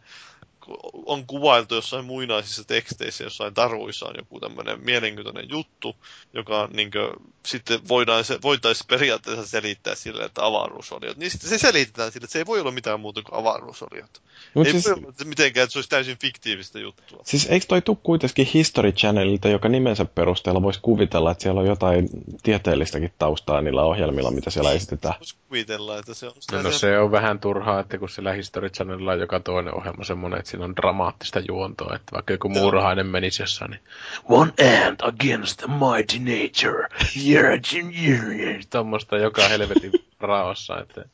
on 1.05 1.27
kuvailtu 1.27 1.75
jossain 1.75 2.05
muinaisissa 2.05 2.63
teksteissä, 2.63 3.23
jossain 3.23 3.53
taruissa 3.53 4.05
on 4.05 4.15
joku 4.17 4.39
tämmöinen 4.39 4.81
mielenkiintoinen 4.81 5.49
juttu, 5.49 5.95
joka 6.33 6.69
niin 6.73 6.91
kuin, 6.91 7.09
sitten 7.45 7.87
voidaan 7.87 8.23
se, 8.23 8.39
voitaisiin 8.41 8.87
periaatteessa 8.87 9.47
selittää 9.47 9.95
sillä, 9.95 10.25
että 10.25 10.45
avaruusoliot. 10.45 11.17
Niin 11.17 11.31
sitten 11.31 11.49
se 11.49 11.57
selitetään 11.57 12.11
sillä, 12.11 12.25
että 12.25 12.33
se 12.33 12.39
ei 12.39 12.45
voi 12.45 12.59
olla 12.59 12.71
mitään 12.71 12.99
muuta 12.99 13.21
kuin 13.21 13.39
avaruusoliot. 13.39 14.21
Mut 14.53 14.67
ei 14.67 14.71
siis, 14.71 14.85
voi 14.85 14.93
olla 14.93 15.13
mitenkään, 15.25 15.63
että 15.63 15.71
se 15.71 15.77
olisi 15.77 15.89
täysin 15.89 16.17
fiktiivistä 16.17 16.79
juttua. 16.79 17.19
siis 17.25 17.47
eikö 17.49 17.65
toi 17.65 17.81
tuu 17.81 17.95
kuitenkin 17.95 18.45
History 18.53 18.91
Channelilta, 18.91 19.49
joka 19.49 19.69
nimensä 19.69 20.05
perusteella 20.05 20.61
voisi 20.61 20.79
kuvitella, 20.81 21.31
että 21.31 21.41
siellä 21.41 21.61
on 21.61 21.67
jotain 21.67 22.09
tieteellistäkin 22.43 23.13
taustaa 23.19 23.61
niillä 23.61 23.83
ohjelmilla, 23.83 24.31
mitä 24.31 24.49
siellä 24.49 24.71
esitetään. 24.71 25.15
Voisi 25.19 25.35
kuvitella, 25.47 25.97
että 25.97 26.13
se 26.13 26.27
on 26.27 26.33
sitä 26.39 26.55
No, 26.55 26.61
no 26.61 26.71
se 26.71 26.99
on 26.99 27.11
vähän 27.11 27.39
turhaa, 27.39 27.79
että 27.79 27.97
kun 27.97 28.09
sillä 28.09 28.33
History 28.33 28.69
Channelilla 28.69 29.11
on 29.11 29.19
joka 29.19 29.39
toinen 29.39 29.75
ohjelma 29.75 30.03
semmoinen, 30.03 30.39
että 30.39 30.51
siinä 30.61 30.69
on 30.69 30.75
dramaattista 30.75 31.39
juontoa, 31.39 31.95
että 31.95 32.11
vaikka 32.11 32.33
joku 32.33 32.49
muurahainen 32.49 33.07
menisi 33.07 33.43
jossain, 33.43 33.71
niin 33.71 33.81
One 34.29 34.51
ant 34.87 35.01
against 35.01 35.57
the 35.57 35.67
mighty 35.67 36.19
nature. 36.19 36.87
Yeah, 37.25 37.59
yeah, 37.73 38.39
yeah. 38.39 38.61
Tuommoista 38.69 39.17
joka 39.17 39.47
helvetin 39.47 39.91
raossa, 40.19 40.79
että 40.79 41.05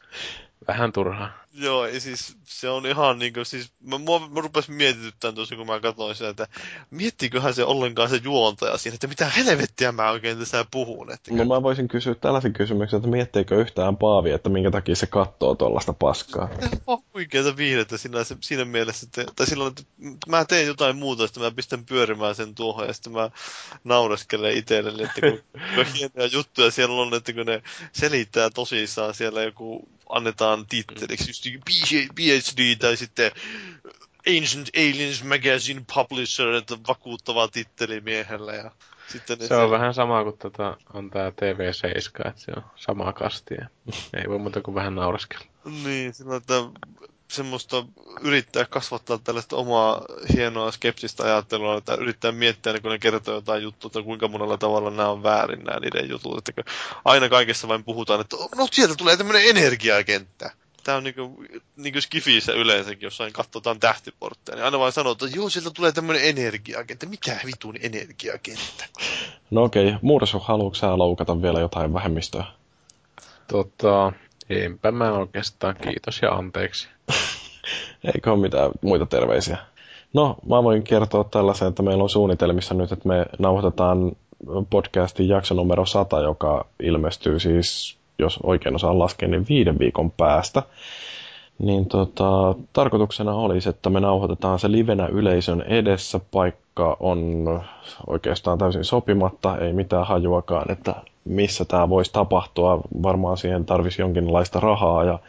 vähän 0.67 0.91
turhaa. 0.91 1.29
Joo, 1.59 1.85
ja 1.85 1.99
siis 1.99 2.37
se 2.43 2.69
on 2.69 2.85
ihan 2.85 3.19
niinku, 3.19 3.45
siis 3.45 3.71
mä, 3.83 3.97
mua, 3.97 4.19
mä 4.19 4.41
rupesin 4.41 4.75
mietityttämään 4.75 5.35
tosi, 5.35 5.55
kun 5.55 5.67
mä 5.67 5.79
katsoin 5.79 6.15
sitä, 6.15 6.29
että 6.29 6.47
miettiköhän 6.91 7.53
se 7.53 7.63
ollenkaan 7.63 8.09
se 8.09 8.19
juontaja 8.23 8.77
siinä, 8.77 8.95
että 8.95 9.07
mitä 9.07 9.29
helvettiä 9.29 9.91
mä 9.91 10.11
oikein 10.11 10.39
tässä 10.39 10.65
puhun. 10.71 11.11
Että 11.11 11.33
No 11.33 11.45
mä 11.45 11.63
voisin 11.63 11.87
kysyä 11.87 12.15
tällaisen 12.15 12.53
kysymyksen, 12.53 12.97
että 12.97 13.09
miettiikö 13.09 13.55
yhtään 13.55 13.97
Paavi, 13.97 14.31
että 14.31 14.49
minkä 14.49 14.71
takia 14.71 14.95
se 14.95 15.07
katsoo 15.07 15.55
tuollaista 15.55 15.93
paskaa. 15.93 16.49
on 16.87 17.03
huikeeta 17.13 17.57
viihdettä 17.57 17.97
siinä, 17.97 18.23
se, 18.23 18.37
siinä 18.41 18.65
mielessä, 18.65 19.07
että, 19.07 19.31
tai 19.35 19.47
silloin, 19.47 19.69
että 19.69 19.83
mä 20.27 20.45
teen 20.45 20.67
jotain 20.67 20.95
muuta, 20.95 21.27
sitten 21.27 21.43
mä 21.43 21.51
pistän 21.51 21.85
pyörimään 21.85 22.35
sen 22.35 22.55
tuohon 22.55 22.87
ja 22.87 22.93
sitten 22.93 23.13
mä 23.13 23.29
naureskelen 23.83 24.57
itselleni, 24.57 25.03
että 25.03 25.21
kun, 25.21 25.39
kun 25.75 25.85
hienoja 25.85 26.29
juttuja 26.31 26.71
siellä 26.71 27.01
on, 27.01 27.13
että 27.13 27.33
kun 27.33 27.45
ne 27.45 27.63
selittää 27.91 28.49
tosissaan 28.49 29.13
siellä 29.13 29.43
joku 29.43 29.89
annetaan 30.09 30.65
titteliksi, 30.65 31.29
just 31.29 31.45
PhD 32.15 32.75
tai 32.79 32.97
sitten 32.97 33.31
Ancient 34.27 34.69
Aliens 34.75 35.23
Magazine 35.23 35.81
Publisher, 35.93 36.47
että 36.47 36.77
vakuuttava 36.87 37.47
titteli 37.47 38.01
miehellä 38.01 38.53
ja 38.53 38.71
sitten 39.07 39.37
ne 39.37 39.47
Se 39.47 39.55
on 39.55 39.71
vähän 39.71 39.93
sama 39.93 40.23
kuin 40.23 40.37
tota, 40.37 40.77
on 40.93 41.09
tää 41.09 41.29
TV7, 41.29 42.27
että 42.29 42.41
se 42.41 42.51
on 42.55 42.63
sama 42.75 43.13
kastia. 43.13 43.67
Ei 44.13 44.29
voi 44.29 44.39
muuta 44.39 44.61
kuin 44.61 44.75
vähän 44.75 44.95
nauraskella. 44.95 45.45
Niin, 45.83 46.13
sillä 46.13 46.35
että 46.35 46.53
semmoista 47.27 47.85
yrittää 48.21 48.65
kasvattaa 48.65 49.17
tällaista 49.17 49.55
omaa 49.55 50.01
hienoa 50.33 50.71
skepsistä 50.71 51.23
ajattelua, 51.23 51.77
että 51.77 51.95
yrittää 51.95 52.31
miettiä, 52.31 52.73
niin 52.73 52.81
kun 52.81 52.91
ne 52.91 52.99
kertoo 52.99 53.35
jotain 53.35 53.63
juttua, 53.63 53.87
että 53.87 54.03
kuinka 54.03 54.27
monella 54.27 54.57
tavalla 54.57 54.91
nämä 54.91 55.09
on 55.09 55.23
väärin 55.23 55.63
nämä 55.63 55.79
niiden 55.79 56.09
jutut. 56.09 56.49
Että 56.49 56.71
aina 57.05 57.29
kaikessa 57.29 57.67
vain 57.67 57.83
puhutaan, 57.83 58.21
että 58.21 58.37
no 58.55 58.67
sieltä 58.71 58.95
tulee 58.95 59.17
tämmöinen 59.17 59.49
energiakenttä. 59.49 60.51
Tämä 60.87 60.97
on 60.97 61.03
niinku, 61.03 61.43
niinku 61.77 62.01
Skifiissä 62.01 62.53
yleensäkin, 62.53 63.05
jossain 63.05 63.33
katsotaan 63.33 63.79
tähtiportteja, 63.79 64.55
niin 64.55 64.65
aina 64.65 64.79
vain 64.79 64.91
sanotaan, 64.91 65.29
että 65.29 65.39
joo, 65.39 65.49
sieltä 65.49 65.71
tulee 65.71 65.91
tämmöinen 65.91 66.23
energiakenttä. 66.25 67.05
Mikä 67.05 67.39
vitun 67.45 67.75
energiakenttä? 67.81 68.85
No 69.51 69.63
okei, 69.63 69.93
Mursu, 70.01 70.39
haluatko 70.39 70.75
sä 70.75 70.97
loukata 70.97 71.41
vielä 71.41 71.59
jotain 71.59 71.93
vähemmistöä? 71.93 72.43
Tota, 73.47 74.13
enpä 74.49 74.91
mä 74.91 75.11
oikeastaan 75.11 75.75
kiitos 75.75 76.21
ja 76.21 76.31
anteeksi. 76.31 76.87
Eikö 78.13 78.31
ole 78.31 78.39
mitään 78.39 78.71
muita 78.81 79.05
terveisiä? 79.05 79.57
No, 80.13 80.35
mä 80.49 80.63
voin 80.63 80.83
kertoa 80.83 81.23
tällaisen, 81.23 81.67
että 81.67 81.83
meillä 81.83 82.03
on 82.03 82.09
suunnitelmissa 82.09 82.73
nyt, 82.73 82.91
että 82.91 83.07
me 83.07 83.25
nauhoitetaan 83.39 84.11
podcastin 84.69 85.27
jakso 85.27 85.55
numero 85.55 85.85
100, 85.85 86.21
joka 86.21 86.65
ilmestyy 86.83 87.39
siis, 87.39 87.97
jos 88.19 88.39
oikein 88.43 88.75
osaan 88.75 88.99
laskea, 88.99 89.29
niin 89.29 89.45
viiden 89.49 89.79
viikon 89.79 90.11
päästä. 90.11 90.63
Niin 91.59 91.85
tota, 91.85 92.55
tarkoituksena 92.73 93.33
olisi, 93.33 93.69
että 93.69 93.89
me 93.89 93.99
nauhoitetaan 93.99 94.59
se 94.59 94.71
livenä 94.71 95.07
yleisön 95.07 95.61
edessä. 95.61 96.19
Paikka 96.31 96.97
on 96.99 97.45
oikeastaan 98.07 98.57
täysin 98.57 98.83
sopimatta, 98.85 99.57
ei 99.57 99.73
mitään 99.73 100.07
hajuakaan, 100.07 100.71
että 100.71 100.95
missä 101.25 101.65
tämä 101.65 101.89
voisi 101.89 102.13
tapahtua. 102.13 102.81
Varmaan 103.03 103.37
siihen 103.37 103.65
tarvisi 103.65 104.01
jonkinlaista 104.01 104.59
rahaa 104.59 105.03
ja 105.03 105.19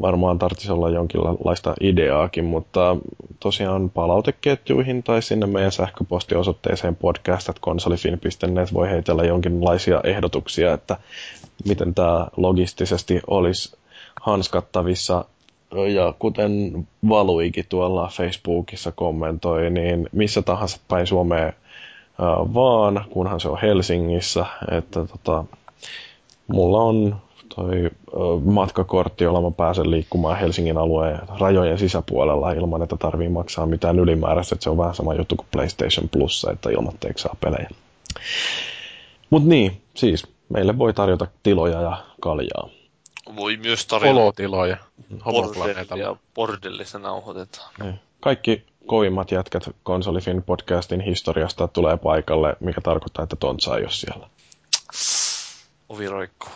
varmaan 0.00 0.38
tarvitsisi 0.38 0.72
olla 0.72 0.90
jonkinlaista 0.90 1.74
ideaakin, 1.80 2.44
mutta 2.44 2.96
tosiaan 3.40 3.90
palauteketjuihin 3.90 5.02
tai 5.02 5.22
sinne 5.22 5.46
meidän 5.46 5.72
sähköpostiosoitteeseen 5.72 6.96
podcast.konsolifin.net 6.96 8.74
voi 8.74 8.90
heitellä 8.90 9.24
jonkinlaisia 9.24 10.00
ehdotuksia, 10.04 10.72
että 10.72 10.96
miten 11.68 11.94
tämä 11.94 12.26
logistisesti 12.36 13.20
olisi 13.26 13.76
hanskattavissa. 14.22 15.24
Ja 15.94 16.14
kuten 16.18 16.86
Valuikin 17.08 17.66
tuolla 17.68 18.08
Facebookissa 18.12 18.92
kommentoi, 18.92 19.70
niin 19.70 20.08
missä 20.12 20.42
tahansa 20.42 20.78
päin 20.88 21.06
Suomeen 21.06 21.52
vaan, 22.54 23.04
kunhan 23.10 23.40
se 23.40 23.48
on 23.48 23.60
Helsingissä, 23.62 24.46
että 24.70 25.06
tota, 25.06 25.44
mulla 26.48 26.82
on 26.82 27.16
toi 27.56 27.90
matkakortti, 28.44 29.24
jolla 29.24 29.40
mä 29.40 29.50
pääsen 29.50 29.90
liikkumaan 29.90 30.38
Helsingin 30.38 30.78
alueen 30.78 31.18
rajojen 31.38 31.78
sisäpuolella 31.78 32.52
ilman, 32.52 32.82
että 32.82 32.96
tarvii 32.96 33.28
maksaa 33.28 33.66
mitään 33.66 33.98
ylimääräistä. 33.98 34.54
Että 34.54 34.64
se 34.64 34.70
on 34.70 34.78
vähän 34.78 34.94
sama 34.94 35.14
juttu 35.14 35.36
kuin 35.36 35.46
PlayStation 35.52 36.08
Plus, 36.08 36.46
että 36.52 36.70
ilmatteeksi 36.70 37.22
saa 37.22 37.36
pelejä. 37.40 37.68
Mutta 39.30 39.48
niin, 39.48 39.82
siis 39.94 40.26
meille 40.48 40.78
voi 40.78 40.92
tarjota 40.94 41.26
tiloja 41.42 41.80
ja 41.80 42.04
kaljaa. 42.20 42.68
Voi 43.36 43.56
myös 43.56 43.86
tarjota 43.86 44.20
Olotiloja. 44.20 44.76
bordellia, 45.24 46.16
bordellissa 46.34 46.98
nauhoitetaan. 46.98 47.70
Niin. 47.82 48.00
Kaikki 48.20 48.64
kovimmat 48.86 49.30
jätkät 49.30 49.70
Konsolifin 49.82 50.42
podcastin 50.42 51.00
historiasta 51.00 51.68
tulee 51.68 51.96
paikalle, 51.96 52.56
mikä 52.60 52.80
tarkoittaa, 52.80 53.22
että 53.22 53.36
Tontsa 53.36 53.76
ei 53.76 53.82
ole 53.82 53.90
siellä. 53.90 54.28
Ovi 55.88 56.08
roikkuu. 56.08 56.50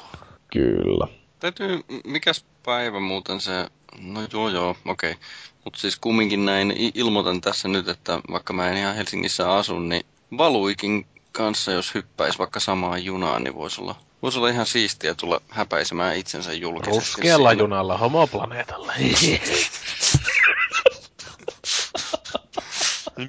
Kyllä. 0.52 1.06
Täytyy, 1.38 1.80
mikäs 2.04 2.44
päivä 2.64 3.00
muuten 3.00 3.40
se, 3.40 3.66
no 4.00 4.20
joo 4.32 4.48
joo, 4.48 4.76
okei. 4.86 5.12
Okay. 5.12 5.24
Mutta 5.64 5.80
siis 5.80 5.98
kumminkin 5.98 6.44
näin 6.44 6.74
ilmoitan 6.94 7.40
tässä 7.40 7.68
nyt, 7.68 7.88
että 7.88 8.20
vaikka 8.30 8.52
mä 8.52 8.68
en 8.68 8.76
ihan 8.76 8.94
Helsingissä 8.94 9.52
asu, 9.52 9.78
niin 9.78 10.06
Valuikin 10.38 11.06
kanssa, 11.32 11.72
jos 11.72 11.94
hyppäisi 11.94 12.38
vaikka 12.38 12.60
samaan 12.60 13.04
junaan, 13.04 13.44
niin 13.44 13.54
voisi 13.54 13.80
olla, 13.80 13.94
voisi 14.22 14.38
olla 14.38 14.48
ihan 14.48 14.66
siistiä 14.66 15.14
tulla 15.14 15.40
häpäisemään 15.48 16.16
itsensä 16.16 16.52
julkisesti. 16.52 16.98
Ruskealla 16.98 17.50
siinä. 17.50 17.62
junalla 17.62 17.98
homoplaneetalla. 17.98 18.92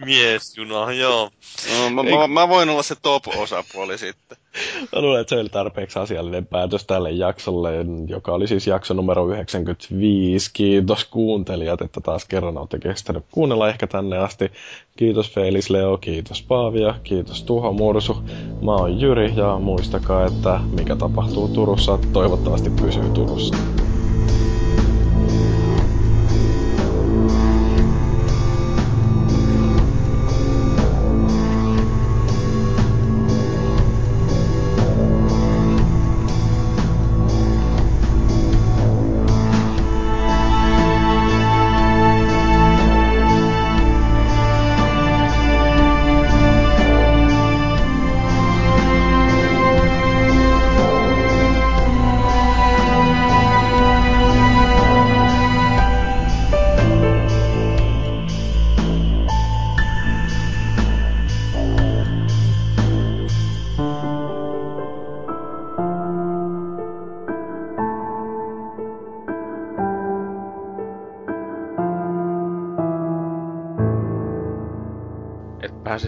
Miesjuna, 0.06 0.92
joo. 0.94 1.32
No, 1.68 1.90
mä, 1.90 2.04
mä, 2.04 2.28
mä, 2.28 2.50
voin 2.50 2.70
olla 2.70 2.84
se 2.84 2.96
top-osapuoli 3.02 3.98
sitten. 3.98 4.38
Mä 4.96 5.02
luulen, 5.02 5.22
että 5.22 5.30
se 5.36 5.42
oli 5.42 5.50
tarpeeksi 5.50 6.00
asiallinen 6.00 6.46
päätös 6.46 6.86
tälle 6.86 7.12
jaksolle, 7.12 7.72
joka 8.08 8.32
oli 8.32 8.48
siis 8.48 8.68
jakso 8.68 8.94
numero 8.94 9.28
95. 9.28 10.50
Kiitos 10.54 11.06
kuuntelijat, 11.06 11.82
että 11.82 12.02
taas 12.02 12.26
kerran 12.26 12.58
olette 12.58 12.80
kestänyt 12.80 13.26
kuunnella 13.32 13.70
ehkä 13.70 13.88
tänne 13.88 14.18
asti. 14.18 14.52
Kiitos 14.98 15.32
Felis 15.32 15.70
Leo, 15.70 15.98
kiitos 15.98 16.42
Paavia, 16.42 16.96
kiitos 17.04 17.44
Tuho 17.44 17.74
Mursu. 17.74 18.24
Mä 18.62 18.72
oon 18.76 19.02
Jyri 19.02 19.34
ja 19.36 19.60
muistakaa, 19.60 20.26
että 20.26 20.60
mikä 20.72 20.96
tapahtuu 20.96 21.48
Turussa, 21.48 22.00
toivottavasti 22.14 22.70
pysyy 22.70 23.10
Turussa. 23.10 23.56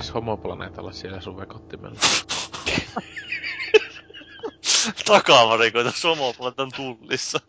Pääsis 0.01 0.13
homoplaneetalla 0.13 0.91
siellä 0.91 1.21
sun 1.21 1.37
vekottimella. 1.37 1.95
Takavarikoita 5.05 5.93
homoplaneetan 6.03 6.71
tullissa. 6.75 7.39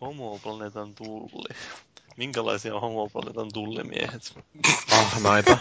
homoplaneetan 0.00 0.94
tulli. 0.94 1.54
Minkälaisia 2.16 2.74
on 2.74 2.80
homoplaneetan 2.80 3.52
tullimiehet? 3.52 4.34
Ah, 4.92 5.20
naita. 5.20 5.58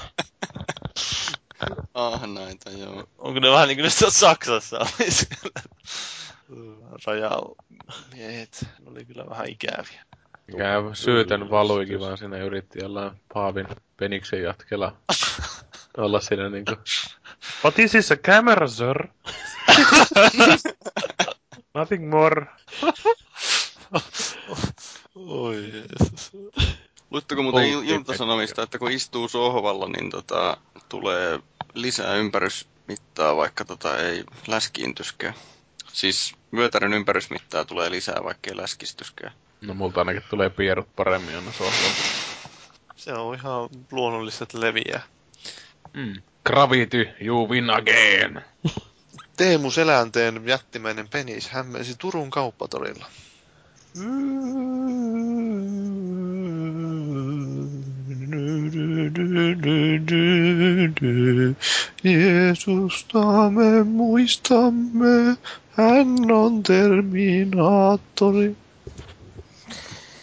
Ah, 1.94 2.28
näitä, 2.28 2.70
joo. 2.70 3.08
Onko 3.18 3.40
ne 3.40 3.52
vähän 3.52 3.68
niin 3.68 3.78
kuin 3.78 3.84
nyt 3.84 4.14
Saksassa 4.14 4.80
oli 4.80 5.12
siellä? 5.12 5.62
Rajamiehet. 7.06 8.66
Ne 8.80 8.92
oli 8.92 9.06
kyllä 9.06 9.26
vähän 9.30 9.50
ikäviä. 9.50 10.07
Mikä 10.48 10.74
syytön 10.94 11.50
valuikin 11.50 12.00
vaan 12.00 12.18
sinne 12.18 12.40
yritti 12.40 12.80
jollain 12.80 13.12
Paavin 13.34 13.68
peniksen 13.98 14.44
jatkella 14.44 14.98
olla 15.98 16.20
siinä 16.20 16.50
niinku... 16.50 16.72
What 17.64 17.80
is 17.80 17.92
this 17.92 18.12
a 18.12 18.16
camera, 18.16 18.68
sir? 18.68 19.08
Nothing 21.74 22.10
more. 22.10 22.46
Oi 25.16 25.72
Jeesus. 25.74 26.32
Luitteko 27.12 27.44
muuten 27.44 27.64
il- 27.66 27.84
iltasanomista, 27.90 28.64
että 28.64 28.80
kun 28.80 28.92
istuu 28.92 29.28
sohvalla, 29.28 29.88
niin 29.88 30.10
tota, 30.10 30.58
tulee 30.90 31.40
lisää 31.74 32.16
ympärysmittaa, 32.16 33.36
vaikka 33.36 33.66
tota 33.66 33.98
ei 33.98 34.24
läskiintyskään. 34.48 35.34
Siis 35.94 36.36
vyötärön 36.56 36.94
ympärysmittaa 36.94 37.66
tulee 37.66 37.92
lisää, 37.92 38.20
vaikka 38.24 38.50
ei 38.50 38.58
läskistyskään. 38.58 39.34
No 39.62 39.74
multa 39.74 40.02
ainakin 40.02 40.24
tulee 40.30 40.50
pierut 40.50 40.96
paremmin 40.96 41.36
aina 41.36 41.52
sohvalta. 41.52 42.02
Se 42.96 43.14
on 43.14 43.36
ihan 43.36 43.70
luonnollista, 43.92 44.44
että 44.44 44.62
leviää. 44.62 45.02
Mm. 45.94 46.22
Gravity, 46.46 47.10
you 47.22 47.50
win 47.50 47.70
again. 47.70 48.42
Teemu 49.38 49.72
Selänteen 49.72 50.42
jättimäinen 50.46 51.08
penis 51.08 51.50
hämmensi 51.50 51.96
Turun 51.98 52.30
kauppatorilla. 52.30 53.06
Jeesusta 62.04 63.50
me 63.50 63.84
muistamme, 63.84 65.38
hän 65.72 66.32
on 66.32 66.64
terminaattori. 66.64 68.56